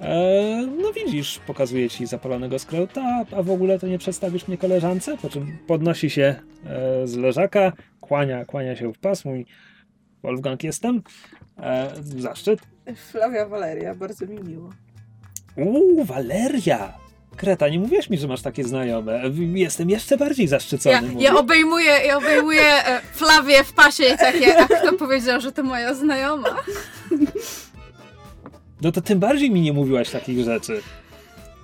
E, 0.00 0.68
no 0.82 0.92
widzisz, 0.92 1.40
pokazuję 1.46 1.90
ci 1.90 2.06
zapalonego 2.06 2.58
skreuta, 2.58 3.24
a 3.36 3.42
w 3.42 3.50
ogóle 3.50 3.78
to 3.78 3.86
nie 3.86 3.98
przedstawisz 3.98 4.48
mnie 4.48 4.58
koleżance, 4.58 5.16
po 5.16 5.28
czym 5.28 5.58
podnosi 5.66 6.10
się 6.10 6.34
e, 6.66 7.06
z 7.06 7.16
leżaka, 7.16 7.72
kłania, 8.00 8.44
kłania 8.44 8.76
się 8.76 8.92
w 8.92 8.98
pas, 8.98 9.24
mówi 9.24 9.46
Wolfgang 10.22 10.64
jestem, 10.64 11.02
e, 11.58 11.92
zaszczyt. 12.16 12.60
Flavia 12.96 13.48
Valeria, 13.48 13.94
bardzo 13.94 14.26
mi 14.26 14.40
miło. 14.40 14.70
Uuu, 15.56 16.04
Waleria! 16.04 16.92
Kreta, 17.36 17.68
nie 17.68 17.78
mówiłeś 17.78 18.10
mi, 18.10 18.18
że 18.18 18.28
masz 18.28 18.42
takie 18.42 18.64
znajome. 18.64 19.22
Jestem 19.54 19.90
jeszcze 19.90 20.16
bardziej 20.16 20.48
zaszczycony. 20.48 20.94
Ja, 20.94 21.02
mówię. 21.02 21.24
ja 21.24 21.36
obejmuję, 21.36 21.90
ja 22.06 22.16
obejmuję 22.18 22.86
e, 22.86 23.00
Flawię 23.12 23.64
w 23.64 23.72
pasie 23.72 24.04
i 24.04 24.18
takie, 24.18 24.58
a 24.58 24.64
kto 24.64 24.92
powiedział, 24.92 25.40
że 25.40 25.52
to 25.52 25.62
moja 25.62 25.94
znajoma? 25.94 26.56
No 28.80 28.92
to 28.92 29.00
tym 29.00 29.18
bardziej 29.18 29.50
mi 29.50 29.60
nie 29.60 29.72
mówiłaś 29.72 30.10
takich 30.10 30.44
rzeczy. 30.44 30.82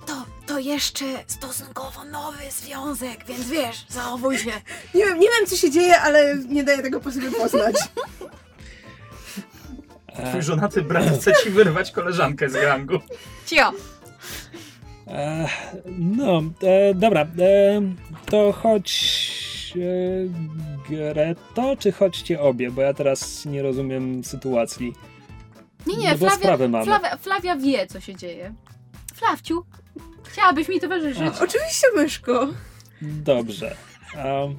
To, 0.05 0.25
to 0.47 0.59
jeszcze 0.59 1.05
stosunkowo 1.27 2.03
nowy 2.05 2.51
związek, 2.51 3.25
więc 3.27 3.49
wiesz, 3.49 3.85
zachowuj 3.89 4.37
się. 4.37 4.51
Nie 4.95 5.05
wiem, 5.05 5.19
nie 5.19 5.27
wiem 5.37 5.47
co 5.47 5.55
się 5.55 5.71
dzieje, 5.71 5.99
ale 6.01 6.37
nie 6.49 6.63
daję 6.63 6.81
tego 6.81 6.99
po 6.99 7.11
sobie 7.11 7.31
poznać. 7.31 7.75
E, 10.07 10.29
Twój 10.29 10.41
żonaty 10.41 10.81
brat 10.81 11.05
chce 11.17 11.33
ci 11.43 11.49
wyrwać 11.49 11.91
koleżankę 11.91 12.49
z 12.49 12.53
gangu. 12.53 12.99
Cio. 13.45 13.71
e, 15.07 15.47
no, 15.99 16.43
e, 16.63 16.93
dobra. 16.95 17.21
E, 17.21 17.25
to 18.25 18.51
chodź 18.51 19.73
e, 19.75 20.89
Greto, 20.89 21.77
czy 21.79 21.91
chodźcie 21.91 22.41
obie? 22.41 22.71
Bo 22.71 22.81
ja 22.81 22.93
teraz 22.93 23.45
nie 23.45 23.61
rozumiem 23.61 24.23
sytuacji. 24.23 24.93
Nie, 25.87 25.97
nie, 25.97 26.17
Flavia, 26.17 26.35
sprawę 26.37 26.69
mamy. 26.69 26.85
Flavia, 26.85 27.17
Flavia 27.17 27.55
wie, 27.55 27.87
co 27.87 27.99
się 27.99 28.15
dzieje. 28.15 28.53
Flawciu, 29.13 29.65
chciałabyś 30.23 30.67
mi 30.67 30.79
towarzyszyć? 30.79 31.23
Ach. 31.27 31.41
Oczywiście, 31.41 31.87
myszko. 31.95 32.47
Dobrze. 33.01 33.75
Um, 34.15 34.57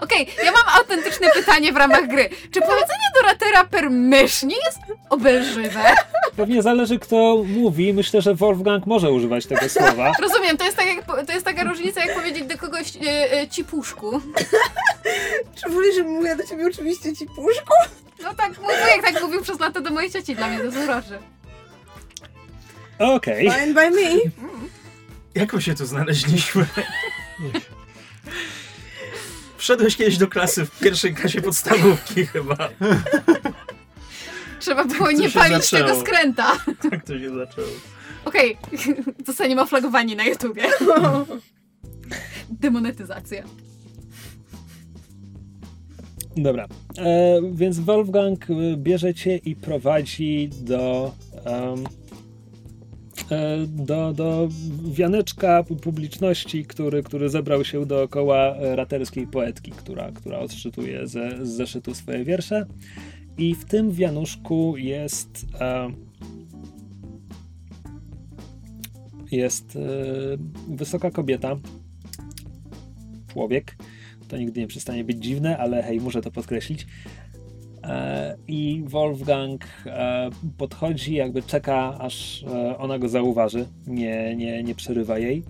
Okej, 0.00 0.26
ja 0.44 0.52
mam 0.52 0.78
autentyczne 0.78 1.30
pytanie 1.34 1.72
w 1.72 1.76
ramach 1.76 2.08
gry. 2.08 2.28
Czy 2.28 2.60
powiedzenie 2.60 3.10
do 3.14 3.28
ratera 3.28 3.64
per 3.64 3.90
mysz 3.90 4.42
nie 4.42 4.56
jest 4.56 4.78
obelżywe? 5.10 5.94
pewnie 6.36 6.62
zależy, 6.62 6.98
kto 6.98 7.44
mówi. 7.46 7.92
Myślę, 7.92 8.22
że 8.22 8.34
Wolfgang 8.34 8.86
może 8.86 9.10
używać 9.12 9.46
tego 9.46 9.68
słowa. 9.68 10.12
Rozumiem, 10.22 10.56
to 10.56 10.64
jest, 10.64 10.76
tak 10.76 10.86
jak, 10.86 11.26
to 11.26 11.32
jest 11.32 11.44
taka 11.44 11.64
różnica, 11.64 12.04
jak 12.04 12.14
powiedzieć 12.14 12.44
do 12.44 12.58
kogoś 12.58 12.96
e, 12.96 13.32
e, 13.32 13.48
cipuszku. 13.48 14.20
Czy 15.54 15.70
wolisz, 15.70 15.94
żebym 15.94 16.12
mówiła 16.12 16.36
do 16.36 16.46
ciebie 16.46 16.66
oczywiście 16.66 17.16
ci 17.16 17.26
puszku? 17.26 17.74
No 18.22 18.34
tak, 18.34 18.58
mój 18.58 18.74
wujek 18.74 19.02
tak 19.02 19.22
mówił 19.22 19.42
przez 19.42 19.60
lata 19.60 19.80
do 19.80 19.90
mojej 19.90 20.10
cioci, 20.10 20.36
dla 20.36 20.48
mnie 20.48 20.58
to 20.58 20.64
jest 20.64 20.76
uroczy. 20.76 21.18
Okej. 22.98 23.50
Fine 23.50 23.74
by 23.74 23.90
me. 23.90 24.20
Jak 25.34 25.52
my 25.52 25.62
się 25.62 25.74
tu 25.74 25.86
znaleźliśmy? 25.86 26.66
Wszedłeś 29.56 29.96
kiedyś 29.96 30.18
do 30.18 30.28
klasy 30.28 30.66
w 30.66 30.78
pierwszej 30.78 31.14
klasie 31.14 31.40
podstawówki 31.42 32.26
chyba. 32.26 32.56
Trzeba 34.58 34.84
było 34.84 35.06
to 35.06 35.12
nie 35.12 35.30
się 35.30 35.38
palić 35.38 35.64
zaczęło. 35.70 35.88
tego 35.90 36.00
skręta. 36.00 36.52
Tak 36.90 37.04
to 37.04 37.18
się 37.18 37.30
zaczęło. 37.34 37.68
Okej, 38.24 38.58
zostaniemy 39.26 39.62
oflagowani 39.62 40.16
na 40.16 40.24
YouTubie. 40.24 40.62
Demonetyzacja. 42.50 43.42
Dobra. 46.36 46.66
E, 46.98 47.40
więc 47.52 47.78
Wolfgang 47.78 48.50
e, 48.50 48.76
bierze 48.76 49.14
cię 49.14 49.36
i 49.36 49.56
prowadzi 49.56 50.50
do 50.62 51.12
em, 51.44 51.84
e, 53.30 53.66
do, 53.66 54.12
do 54.12 54.48
wianeczka 54.84 55.64
publiczności, 55.82 56.64
który, 56.64 57.02
który 57.02 57.28
zebrał 57.28 57.64
się 57.64 57.86
dookoła 57.86 58.54
raterskiej 58.60 59.26
poetki, 59.26 59.70
która, 59.70 60.12
która 60.12 60.38
odczytuje 60.38 61.06
ze, 61.06 61.46
z 61.46 61.48
zeszytu 61.48 61.94
swoje 61.94 62.24
wiersze. 62.24 62.66
I 63.38 63.54
w 63.54 63.64
tym 63.64 63.92
wianuszku 63.92 64.76
jest 64.76 65.46
e, 65.60 65.90
jest 69.30 69.76
e, 69.76 69.80
wysoka 70.68 71.10
kobieta, 71.10 71.56
człowiek. 73.32 73.76
To 74.30 74.36
nigdy 74.36 74.60
nie 74.60 74.66
przestanie 74.66 75.04
być 75.04 75.18
dziwne, 75.18 75.58
ale 75.58 75.82
hej, 75.82 76.00
muszę 76.00 76.20
to 76.20 76.30
podkreślić. 76.30 76.86
E, 77.84 78.36
I 78.48 78.82
Wolfgang 78.86 79.64
e, 79.86 80.30
podchodzi, 80.58 81.14
jakby 81.14 81.42
czeka, 81.42 81.98
aż 81.98 82.42
e, 82.42 82.78
ona 82.78 82.98
go 82.98 83.08
zauważy. 83.08 83.66
Nie, 83.86 84.36
nie, 84.36 84.62
nie 84.62 84.74
przerywa 84.74 85.18
jej. 85.18 85.44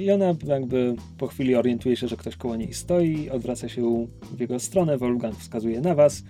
I 0.00 0.10
ona 0.10 0.34
jakby 0.46 0.94
po 1.18 1.26
chwili 1.26 1.54
orientuje 1.54 1.96
się, 1.96 2.08
że 2.08 2.16
ktoś 2.16 2.36
koło 2.36 2.56
niej 2.56 2.74
stoi, 2.74 3.30
odwraca 3.30 3.68
się 3.68 4.06
w 4.32 4.40
jego 4.40 4.58
stronę. 4.58 4.98
Wolfgang 4.98 5.36
wskazuje 5.36 5.80
na 5.80 5.94
was. 5.94 6.22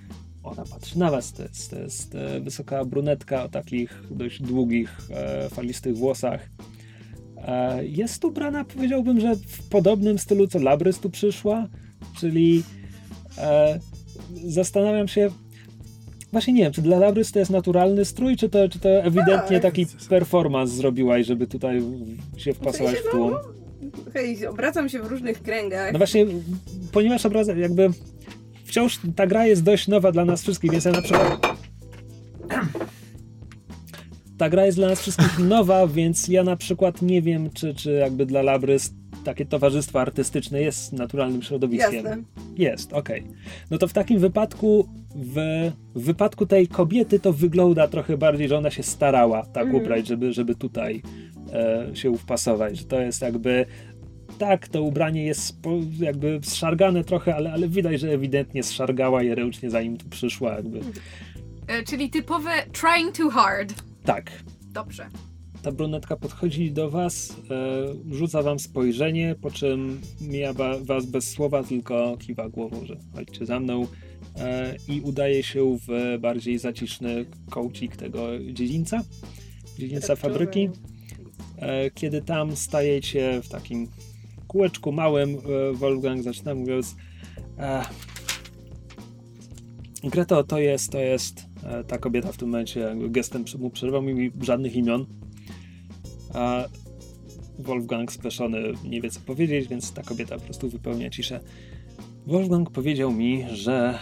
Ona 0.43 0.65
patrzy 0.65 0.99
na 0.99 1.11
was. 1.11 1.33
To 1.33 1.43
jest, 1.43 1.71
to 1.71 1.79
jest 1.79 2.17
wysoka 2.41 2.85
brunetka 2.85 3.45
o 3.45 3.49
takich 3.49 4.03
dość 4.11 4.43
długich, 4.43 4.99
falistych 5.51 5.97
włosach. 5.97 6.49
E, 7.47 7.85
jest 7.87 8.25
ubrana, 8.25 8.65
powiedziałbym, 8.65 9.21
że 9.21 9.37
w 9.37 9.69
podobnym 9.69 10.19
stylu, 10.19 10.47
co 10.47 10.59
Labrys 10.59 10.99
tu 10.99 11.11
przyszła, 11.11 11.69
czyli 12.21 12.63
e, 13.39 13.79
zastanawiam 14.45 15.09
się, 15.09 15.31
właśnie 16.33 16.53
nie 16.53 16.63
wiem, 16.63 16.73
czy 16.73 16.83
dla 16.83 16.99
Labrys 16.99 17.33
to 17.33 17.39
jest 17.39 17.51
naturalny 17.51 18.05
strój, 18.05 18.37
czy 18.37 18.49
to, 18.49 18.69
czy 18.69 18.79
to 18.79 18.89
ewidentnie 18.89 19.61
Tak. 19.61 19.63
taki 19.63 19.87
performance 20.09 20.73
zrobiłaś, 20.73 21.27
żeby 21.27 21.47
tutaj 21.47 21.83
się 22.37 22.55
wpasować 22.55 22.97
w 22.97 23.11
tłum. 23.11 23.35
Hej, 24.15 24.47
obracam 24.47 24.89
się 24.89 25.03
w 25.03 25.07
różnych 25.07 25.43
kręgach. 25.43 25.93
No 25.93 25.99
właśnie, 25.99 26.27
ponieważ 26.93 27.27
obraz, 27.27 27.49
jakby 27.57 27.91
wciąż 28.65 29.01
ta 29.17 29.27
gra 29.27 29.47
jest 29.47 29.63
dość 29.63 29.89
nowa 29.89 30.13
dla 30.13 30.25
nas 30.25 30.43
wszystkich, 30.43 30.71
więc 30.71 30.85
ja 30.85 30.93
na 30.93 31.03
przykład 31.03 31.59
ta 34.39 34.49
gra 34.49 34.67
jest 34.67 34.79
dla 34.79 34.89
nas 34.89 35.01
wszystkich 35.01 35.39
nowa, 35.55 35.87
więc 35.87 36.29
ja 36.29 36.45
na 36.45 36.57
przykład 36.57 37.03
nie 37.03 37.23
wiem, 37.23 37.51
czy, 37.55 37.75
czy 37.75 37.93
jakby 37.93 38.27
dla 38.27 38.43
Labrys 38.43 38.95
takie 39.25 39.47
towarzystwo 39.47 40.01
artystyczne 40.01 40.61
jest 40.61 40.93
naturalnym 40.93 41.43
środowiskiem. 41.43 42.05
Jasne. 42.05 42.23
Jest, 42.57 42.93
okej. 42.93 43.25
No 43.71 43.79
to 43.79 43.89
w 43.89 43.93
takim 43.93 44.19
wypadku, 44.19 44.89
w, 45.15 45.37
w 45.95 46.03
wypadku 46.05 46.47
tej 46.47 46.69
kobiety 46.69 47.21
to 47.21 47.33
wygląda 47.33 47.89
trochę 47.89 48.17
bardziej, 48.17 48.49
że 48.49 48.59
ona 48.59 48.71
się 48.71 48.83
starała 48.83 49.43
tak 49.43 49.65
Mhm. 49.65 49.83
ubrać, 49.83 50.07
żeby, 50.07 50.33
żeby 50.33 50.55
tutaj 50.55 51.03
e, 51.53 51.97
się 51.97 52.17
wpasować, 52.17 52.79
że 52.79 52.85
to 52.85 53.01
jest 53.01 53.23
jakby 53.23 53.67
tak, 54.39 54.69
to 54.69 54.83
ubranie 54.83 55.25
jest 55.25 55.57
jakby 56.01 56.41
zszargane 56.43 57.05
trochę, 57.05 57.35
ale, 57.35 57.53
ale 57.53 57.69
widać, 57.69 58.01
że 58.01 58.09
ewidentnie 58.13 58.63
zszargała 58.63 59.23
je 59.23 59.35
ręcznie 59.35 59.71
zanim 59.71 59.97
tu 59.97 60.09
przyszła 60.09 60.55
jakby. 60.55 60.81
E, 61.67 61.83
czyli 61.83 62.11
typowe 62.11 62.51
trying 62.73 63.17
too 63.17 63.31
hard. 63.31 63.88
Tak. 64.05 64.45
Dobrze. 64.73 65.09
Ta 65.63 65.73
brunetka 65.73 66.17
podchodzi 66.17 66.73
do 66.73 66.91
was, 66.91 67.37
e, 67.51 68.15
rzuca 68.15 68.43
wam 68.43 68.59
spojrzenie, 68.59 69.35
po 69.41 69.51
czym 69.51 70.01
mija 70.21 70.53
wa, 70.53 70.79
was 70.79 71.07
bez 71.07 71.31
słowa, 71.31 71.63
tylko 71.63 72.17
kiwa 72.17 72.49
głową, 72.49 72.87
że 72.87 72.97
chodźcie 73.15 73.47
za 73.47 73.61
mną 73.61 73.87
e, 74.37 74.77
i 74.89 75.01
udaje 75.01 75.43
się 75.43 75.79
w 75.89 76.19
bardziej 76.21 76.59
zaciszny 76.59 77.27
kącik 77.51 77.97
tego 77.97 78.29
dziedzińca, 78.53 79.03
dziedzińca 79.79 80.17
fabryki. 80.17 80.71
E, 81.59 81.91
kiedy 81.91 82.23
tam 82.23 82.57
stajecie 82.57 83.41
w 83.43 83.49
takim 83.49 83.89
kółeczku 84.47 84.93
małym, 84.93 85.31
e, 85.31 85.73
Wolfgang 85.73 86.23
zaczyna 86.23 86.55
mówiąc 86.55 86.97
Greto, 90.05 90.45
to 90.45 90.59
jest, 90.59 90.93
to 90.93 90.99
jest 90.99 91.48
ta 91.87 91.99
kobieta 91.99 92.33
w 92.33 92.37
tym 92.37 92.49
momencie 92.49 92.97
gestem 92.99 93.45
mu 93.59 93.71
przerwał 93.71 94.03
mi 94.03 94.31
żadnych 94.41 94.77
imion. 94.77 95.07
A 96.35 96.65
Wolfgang 97.59 98.13
speszony 98.13 98.59
nie 98.85 99.01
wie 99.01 99.11
co 99.11 99.21
powiedzieć, 99.21 99.69
więc 99.69 99.93
ta 99.93 100.03
kobieta 100.03 100.37
po 100.39 100.45
prostu 100.45 100.69
wypełnia 100.69 101.11
ciszę. 101.11 101.41
Wolfgang 102.27 102.71
powiedział 102.71 103.13
mi, 103.13 103.45
że 103.53 103.99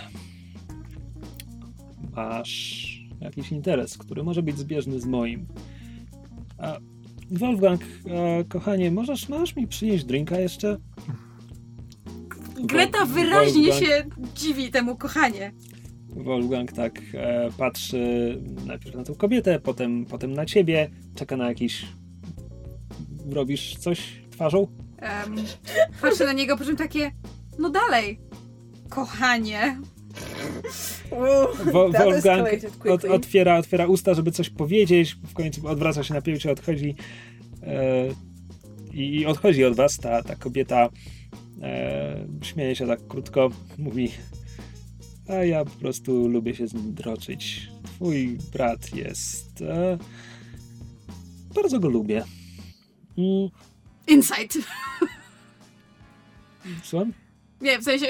masz 2.16 2.86
jakiś 3.20 3.52
interes, 3.52 3.98
który 3.98 4.22
może 4.22 4.42
być 4.42 4.58
zbieżny 4.58 5.00
z 5.00 5.06
moim. 5.06 5.46
A 6.58 6.78
Wolfgang, 7.30 7.80
e, 8.06 8.44
kochanie, 8.44 8.90
możesz, 8.90 9.28
możesz 9.28 9.56
mi 9.56 9.66
przynieść 9.66 10.04
drinka 10.04 10.40
jeszcze? 10.40 10.78
Greta 12.64 13.04
wyraźnie 13.06 13.72
Wolfgang- 13.72 13.80
się 13.80 14.04
dziwi 14.34 14.70
temu 14.70 14.96
kochanie. 14.96 15.52
Wolfgang 16.16 16.72
tak 16.72 17.01
e, 17.14 17.48
patrzy 17.59 18.38
najpierw 18.66 18.97
na 18.97 19.05
tą 19.05 19.14
kobietę, 19.14 19.60
potem, 19.60 20.05
potem 20.06 20.32
na 20.32 20.47
ciebie, 20.47 20.90
czeka 21.14 21.36
na 21.36 21.48
jakiś... 21.48 21.86
Robisz 23.30 23.76
coś 23.76 24.22
twarzą? 24.30 24.66
Em, 24.98 25.36
patrzę 26.02 26.24
na 26.24 26.32
niego, 26.32 26.56
po 26.56 26.64
czym 26.64 26.76
takie, 26.76 27.10
no 27.59 27.70
dalej, 27.70 28.20
kochanie. 28.88 29.78
Wo- 31.10 31.90
That 31.93 32.02
Wolfgang 32.05 32.16
escalated 32.16 32.86
od, 32.86 33.05
otwiera, 33.05 33.59
otwiera 33.59 33.86
usta, 33.86 34.14
żeby 34.14 34.30
coś 34.30 34.51
powiedzieć, 34.51 35.16
w 35.26 35.34
końcu 35.34 35.68
odwraca 35.68 36.02
się 36.02 36.14
na 36.14 36.20
pięcie, 36.22 36.51
odchodzi 36.52 36.94
e, 37.62 38.09
i, 38.93 39.16
i 39.20 39.26
odchodzi 39.26 39.64
od 39.64 39.76
was. 39.76 39.98
Ta, 39.98 40.22
ta 40.22 40.36
kobieta 40.36 40.88
e, 41.62 42.26
śmieje 42.43 42.76
się 42.76 42.86
tak 42.86 43.06
krótko, 43.09 43.51
mówi 43.78 44.10
a 45.28 45.34
ja 45.34 45.64
po 45.64 45.70
prostu 45.70 46.28
lubię 46.28 46.54
się 46.54 46.66
z 46.66 46.74
nim 46.74 46.94
droczyć. 46.94 47.68
Twój 47.82 48.38
brat 48.52 48.94
jest... 48.94 49.62
E, 49.62 49.98
bardzo 51.54 51.80
go 51.80 51.88
lubię. 51.88 52.24
I 53.16 53.50
Insight. 54.06 54.58
słucham? 56.82 57.12
Nie, 57.60 57.78
w 57.78 57.84
sensie. 57.84 58.06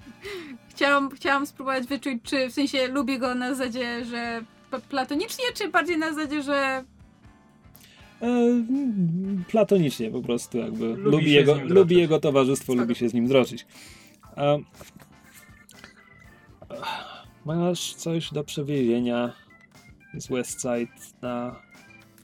chciałam, 0.80 1.10
chciałam 1.10 1.46
spróbować 1.46 1.86
wyczuć, 1.86 2.22
czy 2.22 2.48
w 2.48 2.52
sensie 2.52 2.88
lubię 2.88 3.18
go 3.18 3.34
na 3.34 3.54
zasadzie, 3.54 4.04
że 4.04 4.44
platonicznie, 4.88 5.44
czy 5.54 5.68
bardziej 5.68 5.98
na 5.98 6.14
zasadzie, 6.14 6.42
że. 6.42 6.84
E, 8.20 8.26
mm, 8.26 9.44
platonicznie 9.48 10.10
po 10.10 10.22
prostu 10.22 10.58
jakby. 10.58 10.86
Lubi 10.88 11.02
Lubi, 11.02 11.32
jego, 11.32 11.60
lubi 11.64 11.96
jego 11.96 12.20
towarzystwo, 12.20 12.72
Spoko. 12.72 12.80
lubi 12.80 12.94
się 12.94 13.08
z 13.08 13.14
nim 13.14 13.26
droczyć. 13.26 13.66
Masz 17.44 17.94
coś 17.94 18.32
do 18.32 18.44
przewiezienia 18.44 19.32
z 20.14 20.28
Westside 20.28 20.92
na 21.22 21.62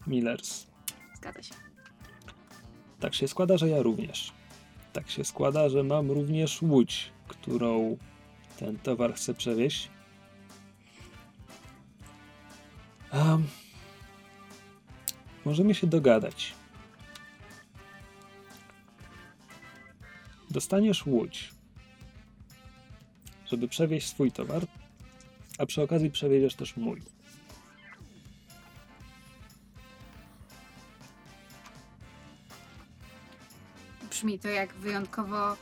Millers. 0.06 0.66
Zgadza 1.16 1.42
się. 1.42 1.54
Tak 3.00 3.14
się 3.14 3.28
składa, 3.28 3.56
że 3.56 3.68
ja 3.68 3.82
również. 3.82 4.32
Tak 4.92 5.10
się 5.10 5.24
składa, 5.24 5.68
że 5.68 5.82
mam 5.82 6.10
również 6.10 6.62
łódź, 6.62 7.12
którą 7.28 7.96
ten 8.58 8.78
towar 8.78 9.14
chcę 9.14 9.34
przewieźć. 9.34 9.90
Um, 13.12 13.46
możemy 15.44 15.74
się 15.74 15.86
dogadać. 15.86 16.54
Dostaniesz 20.50 21.06
łódź, 21.06 21.52
żeby 23.50 23.68
przewieźć 23.68 24.08
swój 24.08 24.32
towar, 24.32 24.62
a 25.58 25.66
przy 25.66 25.82
okazji 25.82 26.10
przewieziesz 26.10 26.54
też 26.54 26.76
mój. 26.76 27.02
Brzmi 34.10 34.38
to 34.38 34.48
jak 34.48 34.74
wyjątkowo. 34.74 35.56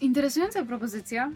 interesująca 0.00 0.64
propozycja. 0.64 1.32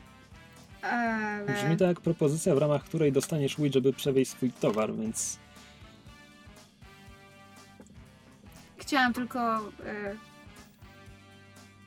Ale. 0.82 1.54
Brzmi 1.54 1.76
to 1.76 1.84
jak 1.84 2.00
propozycja, 2.00 2.54
w 2.54 2.58
ramach 2.58 2.84
której 2.84 3.12
dostaniesz 3.12 3.58
łódź, 3.58 3.74
żeby 3.74 3.92
przewieźć 3.92 4.30
swój 4.30 4.52
towar, 4.52 4.94
więc 4.94 5.38
Chciałam 8.92 9.12
tylko 9.12 9.56
e, 9.58 10.16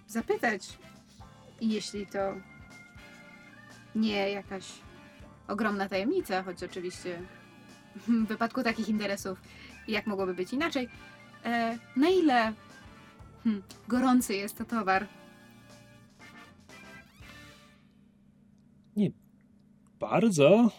zapytać, 0.07 0.77
jeśli 1.61 2.07
to 2.07 2.33
nie 3.95 4.29
jakaś 4.29 4.63
ogromna 5.47 5.89
tajemnica, 5.89 6.43
choć 6.43 6.63
oczywiście 6.63 7.21
w 7.95 8.25
wypadku 8.25 8.63
takich 8.63 8.89
interesów, 8.89 9.41
jak 9.87 10.07
mogłoby 10.07 10.33
być 10.33 10.53
inaczej, 10.53 10.89
e, 11.45 11.77
na 11.95 12.09
ile 12.09 12.53
hmm, 13.43 13.63
gorący 13.87 14.35
jest 14.35 14.57
to 14.57 14.65
towar? 14.65 15.07
bardzo. 19.99 20.71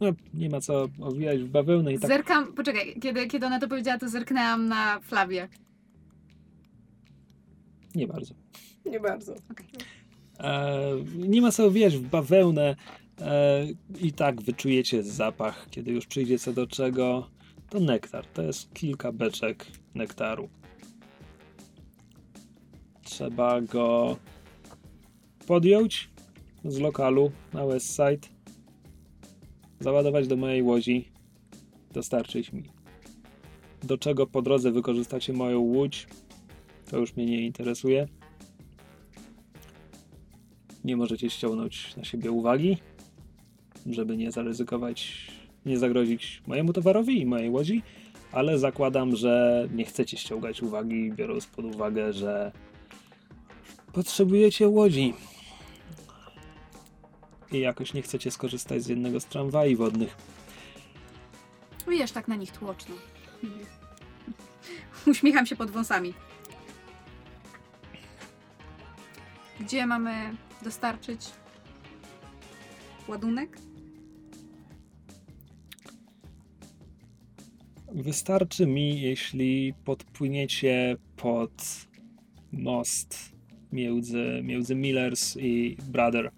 No, 0.00 0.06
nie 0.34 0.48
ma 0.48 0.60
co 0.60 0.88
owijać 1.00 1.42
w 1.42 1.48
bawełnę 1.48 1.92
i 1.92 1.98
tak 1.98 2.10
Zerkam, 2.10 2.52
poczekaj, 2.52 3.00
kiedy, 3.00 3.26
kiedy 3.26 3.46
ona 3.46 3.60
to 3.60 3.68
powiedziała, 3.68 3.98
to 3.98 4.08
zerknęłam 4.08 4.68
na 4.68 5.00
Flawię. 5.00 5.48
nie 7.94 8.06
bardzo. 8.06 8.34
Nie 8.86 9.00
bardzo. 9.00 9.34
E, 9.34 9.38
nie 11.14 11.42
ma 11.42 11.52
co 11.52 11.66
owijać 11.66 11.96
w 11.96 12.08
bawełnę 12.08 12.76
e, 13.20 13.66
i 14.00 14.12
tak 14.12 14.42
wyczujecie 14.42 15.02
zapach, 15.02 15.66
kiedy 15.70 15.90
już 15.90 16.06
przyjdzie 16.06 16.38
co 16.38 16.52
do 16.52 16.66
czego. 16.66 17.28
To 17.70 17.80
nektar, 17.80 18.26
to 18.26 18.42
jest 18.42 18.74
kilka 18.74 19.12
beczek 19.12 19.66
nektaru. 19.94 20.48
Trzeba 23.02 23.60
go 23.60 24.16
podjąć 25.46 26.10
z 26.64 26.78
lokalu 26.78 27.30
na 27.52 27.66
West 27.66 27.90
Side, 27.96 28.28
załadować 29.80 30.28
do 30.28 30.36
mojej 30.36 30.62
łodzi, 30.62 31.08
dostarczyć 31.92 32.52
mi. 32.52 32.62
Do 33.82 33.98
czego 33.98 34.26
po 34.26 34.42
drodze 34.42 34.72
wykorzystacie 34.72 35.32
moją 35.32 35.60
łódź, 35.60 36.06
to 36.90 36.98
już 36.98 37.16
mnie 37.16 37.26
nie 37.26 37.46
interesuje 37.46 38.08
nie 40.88 40.96
możecie 40.96 41.30
ściągnąć 41.30 41.96
na 41.96 42.04
siebie 42.04 42.30
uwagi, 42.30 42.78
żeby 43.86 44.16
nie 44.16 44.32
zaryzykować, 44.32 45.28
nie 45.66 45.78
zagrozić 45.78 46.42
mojemu 46.46 46.72
towarowi 46.72 47.20
i 47.20 47.26
mojej 47.26 47.50
łodzi, 47.50 47.82
ale 48.32 48.58
zakładam, 48.58 49.16
że 49.16 49.68
nie 49.74 49.84
chcecie 49.84 50.16
ściągać 50.16 50.62
uwagi, 50.62 51.12
biorąc 51.12 51.46
pod 51.46 51.64
uwagę, 51.64 52.12
że 52.12 52.52
potrzebujecie 53.92 54.68
łodzi 54.68 55.14
i 57.52 57.58
jakoś 57.58 57.94
nie 57.94 58.02
chcecie 58.02 58.30
skorzystać 58.30 58.82
z 58.82 58.88
jednego 58.88 59.20
z 59.20 59.26
tramwaj 59.26 59.76
wodnych. 59.76 60.16
Wiesz, 61.88 62.12
tak 62.12 62.28
na 62.28 62.36
nich 62.36 62.52
tłoczno. 62.52 62.94
Uśmiecham 65.06 65.46
się 65.46 65.56
pod 65.56 65.70
wąsami. 65.70 66.14
Gdzie 69.60 69.86
mamy 69.86 70.36
dostarczyć 70.62 71.20
ładunek? 73.08 73.58
Wystarczy 77.94 78.66
mi, 78.66 79.00
jeśli 79.00 79.74
podpłyniecie 79.84 80.96
pod 81.16 81.52
most 82.52 83.16
między, 83.72 84.40
między 84.42 84.74
Millers 84.74 85.36
i 85.36 85.76
Brother. 85.88 86.30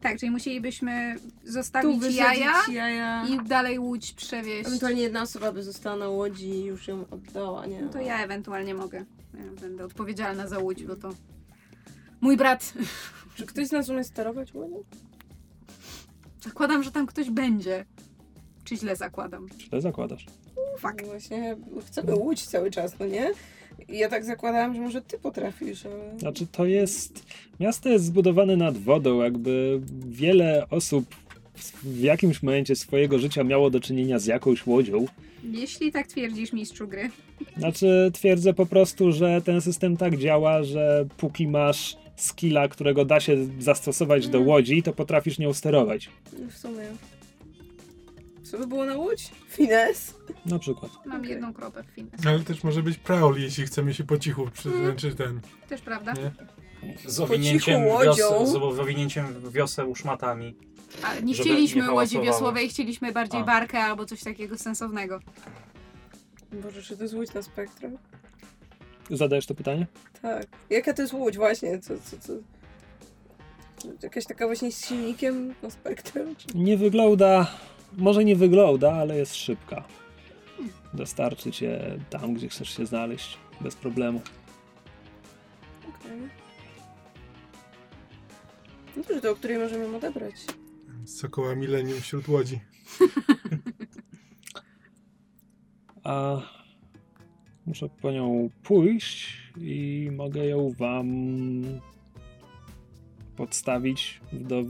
Tak, 0.00 0.18
czyli 0.18 0.30
musielibyśmy 0.30 1.16
Tu 1.44 1.52
zostawić 1.52 1.98
wysadzić 2.00 2.18
jaja 2.18 2.62
jaja. 2.72 3.26
i 3.28 3.48
dalej 3.48 3.78
łódź 3.78 4.12
przewieźć. 4.12 4.66
Ewentualnie 4.66 5.02
jedna 5.02 5.22
osoba 5.22 5.52
by 5.52 5.62
została 5.62 5.96
na 5.96 6.08
łodzi 6.08 6.48
i 6.48 6.64
już 6.64 6.88
ją 6.88 7.04
oddała, 7.10 7.66
nie? 7.66 7.82
No 7.82 7.88
to 7.88 8.00
ja 8.00 8.24
ewentualnie 8.24 8.74
mogę. 8.74 9.04
Ja 9.34 9.60
będę 9.60 9.84
odpowiedzialna 9.84 10.46
za 10.48 10.58
łódź, 10.58 10.84
bo 10.84 10.96
to 10.96 11.10
mój 12.20 12.36
brat. 12.36 12.72
Czy 13.36 13.46
ktoś 13.46 13.66
z 13.66 13.72
nas 13.72 13.88
umie 13.88 14.04
sterować 14.04 14.54
łodzią? 14.54 14.82
Zakładam, 16.44 16.82
że 16.82 16.90
tam 16.90 17.06
ktoś 17.06 17.30
będzie. 17.30 17.84
Czy 18.64 18.76
źle 18.76 18.96
zakładam? 18.96 19.46
Źle 19.60 19.80
zakładasz. 19.80 20.26
Fakt. 20.78 21.06
Właśnie 21.06 21.56
chcemy 21.86 22.14
łódź 22.14 22.46
cały 22.46 22.70
czas, 22.70 22.98
no 22.98 23.06
nie? 23.06 23.30
I 23.88 23.98
ja 23.98 24.08
tak 24.08 24.24
zakładałam, 24.24 24.74
że 24.74 24.80
może 24.80 25.02
ty 25.02 25.18
potrafisz, 25.18 25.86
ale... 25.86 26.18
Znaczy 26.18 26.46
to 26.46 26.66
jest. 26.66 27.26
Miasto 27.60 27.88
jest 27.88 28.04
zbudowane 28.04 28.56
nad 28.56 28.78
wodą, 28.78 29.22
jakby 29.22 29.80
wiele 30.08 30.66
osób 30.70 31.04
w 31.82 32.00
jakimś 32.00 32.42
momencie 32.42 32.76
swojego 32.76 33.18
życia 33.18 33.44
miało 33.44 33.70
do 33.70 33.80
czynienia 33.80 34.18
z 34.18 34.26
jakąś 34.26 34.66
łodzią. 34.66 35.06
Jeśli 35.44 35.92
tak 35.92 36.06
twierdzisz, 36.06 36.52
mistrzu 36.52 36.88
gry. 36.88 37.10
Znaczy 37.56 38.10
twierdzę 38.14 38.54
po 38.54 38.66
prostu, 38.66 39.12
że 39.12 39.42
ten 39.42 39.60
system 39.60 39.96
tak 39.96 40.16
działa, 40.16 40.62
że 40.62 41.06
póki 41.16 41.48
masz 41.48 41.96
skilla, 42.16 42.68
którego 42.68 43.04
da 43.04 43.20
się 43.20 43.36
zastosować 43.58 44.28
do 44.28 44.38
Mm. 44.38 44.48
łodzi, 44.48 44.82
to 44.82 44.92
potrafisz 44.92 45.38
nią 45.38 45.52
sterować. 45.52 46.10
No 46.40 46.50
w 46.50 46.58
sumie... 46.58 46.82
Co 48.42 48.58
by 48.58 48.66
było 48.66 48.84
na 48.84 48.94
łódź? 48.94 49.30
Fines? 49.48 50.14
Na 50.46 50.58
przykład. 50.58 50.92
Mam 51.06 51.18
Okej. 51.20 51.30
jedną 51.30 51.52
kropę 51.54 51.82
w 51.82 51.86
finę. 51.86 52.10
Ale 52.26 52.40
też 52.40 52.64
może 52.64 52.82
być 52.82 52.98
prowl, 52.98 53.40
jeśli 53.40 53.64
chcemy 53.66 53.94
się 53.94 54.04
po 54.04 54.18
cichu 54.18 54.48
przy, 54.52 54.70
czy 54.96 55.14
ten. 55.14 55.40
Też 55.68 55.80
prawda? 55.80 56.12
Nie? 56.12 56.30
Z 57.06 57.20
owinięciem, 57.20 57.82
wios, 58.04 58.18
z 58.50 58.78
owinięciem 58.80 59.50
wioseł 59.50 59.94
szmatami. 59.94 60.54
A 61.02 61.20
nie 61.20 61.34
chcieliśmy 61.34 61.82
nie 61.82 61.90
łodzi 61.90 62.20
wiosłowej, 62.20 62.68
chcieliśmy 62.68 63.12
bardziej 63.12 63.40
A. 63.40 63.44
barkę 63.44 63.78
albo 63.78 64.04
coś 64.06 64.22
takiego 64.22 64.58
sensownego. 64.58 65.20
Boże, 66.52 66.82
czy 66.82 66.96
to 66.96 67.02
jest 67.02 67.14
łódź 67.14 67.34
na 67.34 67.42
spektrum? 67.42 67.98
Zadajesz 69.10 69.46
to 69.46 69.54
pytanie? 69.54 69.86
Tak. 70.22 70.46
Jaka 70.70 70.94
to 70.94 71.02
jest 71.02 71.14
łódź 71.14 71.36
właśnie? 71.36 71.78
Co, 71.78 71.94
co, 71.98 72.18
co? 72.18 72.32
Jakaś 74.02 74.24
taka 74.24 74.46
właśnie 74.46 74.72
z 74.72 74.86
silnikiem 74.86 75.54
na 75.62 75.70
spektrum? 75.70 76.36
Czy... 76.36 76.46
Nie 76.58 76.76
wygląda. 76.76 77.50
Może 77.96 78.24
nie 78.24 78.36
wygląda, 78.36 78.92
ale 78.92 79.16
jest 79.16 79.34
szybka. 79.34 79.84
Dostarczy 80.94 81.52
cię 81.52 81.98
tam, 82.10 82.34
gdzie 82.34 82.48
chcesz 82.48 82.76
się 82.76 82.86
znaleźć. 82.86 83.38
Bez 83.60 83.74
problemu. 83.74 84.20
Okej. 85.88 86.20
No 88.96 89.04
to, 89.04 89.14
że 89.14 89.20
to, 89.20 89.30
o 89.30 89.34
której 89.34 89.58
możemy 89.58 89.84
ją 89.84 89.96
odebrać. 89.96 90.34
Sokoła 91.06 91.54
milenium 91.54 92.00
wśród 92.00 92.28
łodzi. 92.28 92.60
A 96.04 96.40
muszę 97.66 97.88
po 97.88 98.12
nią 98.12 98.50
pójść 98.62 99.36
i 99.56 100.10
mogę 100.12 100.46
ją 100.46 100.72
wam 100.78 101.06
podstawić 103.36 104.20
w, 104.32 104.46
do, 104.46 104.62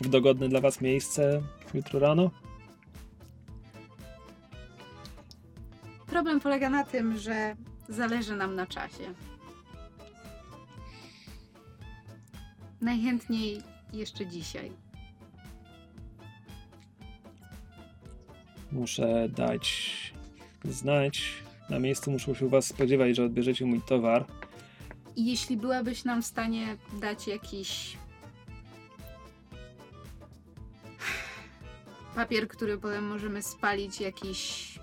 w 0.00 0.08
dogodne 0.08 0.48
dla 0.48 0.60
was 0.60 0.80
miejsce 0.80 1.42
jutro 1.74 2.00
rano. 2.00 2.30
Problem 6.06 6.40
polega 6.40 6.70
na 6.70 6.84
tym, 6.84 7.18
że 7.18 7.56
zależy 7.88 8.36
nam 8.36 8.56
na 8.56 8.66
czasie. 8.66 9.14
Najchętniej 12.80 13.62
jeszcze 13.92 14.26
dzisiaj. 14.26 14.72
Muszę 18.72 19.28
dać 19.28 19.90
znać. 20.64 21.42
Na 21.70 21.78
miejscu 21.78 22.10
muszę 22.10 22.34
się 22.34 22.46
u 22.46 22.48
was 22.48 22.66
spodziewać, 22.66 23.16
że 23.16 23.24
odbierzecie 23.24 23.66
mój 23.66 23.80
towar. 23.80 24.26
Jeśli 25.16 25.56
byłabyś 25.56 26.04
nam 26.04 26.22
w 26.22 26.26
stanie 26.26 26.76
dać 27.00 27.26
jakiś 27.26 27.96
papier, 32.14 32.48
który 32.48 32.78
potem 32.78 33.08
możemy 33.08 33.42
spalić, 33.42 34.00
jakiś 34.00 34.74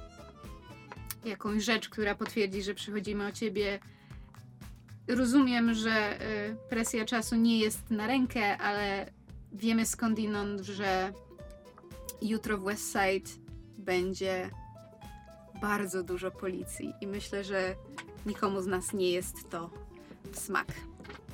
jakąś 1.25 1.63
rzecz, 1.63 1.89
która 1.89 2.15
potwierdzi, 2.15 2.63
że 2.63 2.73
przychodzimy 2.73 3.27
o 3.27 3.31
ciebie. 3.31 3.79
Rozumiem, 5.07 5.73
że 5.73 6.21
y, 6.21 6.55
presja 6.69 7.05
czasu 7.05 7.35
nie 7.35 7.59
jest 7.59 7.91
na 7.91 8.07
rękę, 8.07 8.57
ale 8.57 9.11
wiemy 9.53 9.85
skądinąd, 9.85 10.61
że 10.61 11.13
jutro 12.21 12.57
w 12.57 12.63
Westside 12.63 13.29
będzie 13.77 14.49
bardzo 15.61 16.03
dużo 16.03 16.31
policji 16.31 16.93
i 17.01 17.07
myślę, 17.07 17.43
że 17.43 17.75
nikomu 18.25 18.61
z 18.61 18.67
nas 18.67 18.93
nie 18.93 19.11
jest 19.11 19.49
to 19.49 19.69
w 20.31 20.39
smak. 20.39 20.67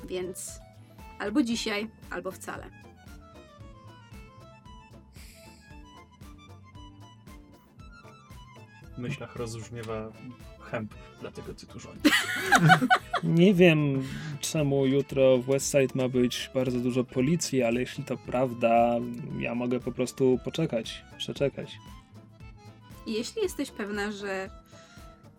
Więc 0.08 0.60
albo 1.18 1.42
dzisiaj, 1.42 1.88
albo 2.10 2.30
wcale. 2.30 2.70
W 8.94 8.98
myślach 8.98 9.36
rozbrzmiewa 9.36 10.12
chęp 10.60 10.94
dla 11.20 11.30
tego 11.30 11.54
typu 11.54 11.78
rządzi. 11.80 12.10
Nie 13.24 13.54
wiem, 13.54 14.02
czemu 14.40 14.86
jutro 14.86 15.38
w 15.38 15.46
Westside 15.46 15.94
ma 15.94 16.08
być 16.08 16.50
bardzo 16.54 16.78
dużo 16.78 17.04
policji, 17.04 17.62
ale 17.62 17.80
jeśli 17.80 18.04
to 18.04 18.16
prawda, 18.16 18.96
ja 19.38 19.54
mogę 19.54 19.80
po 19.80 19.92
prostu 19.92 20.38
poczekać, 20.44 21.04
przeczekać. 21.18 21.78
I 23.06 23.12
jeśli 23.12 23.42
jesteś 23.42 23.70
pewna, 23.70 24.12
że 24.12 24.50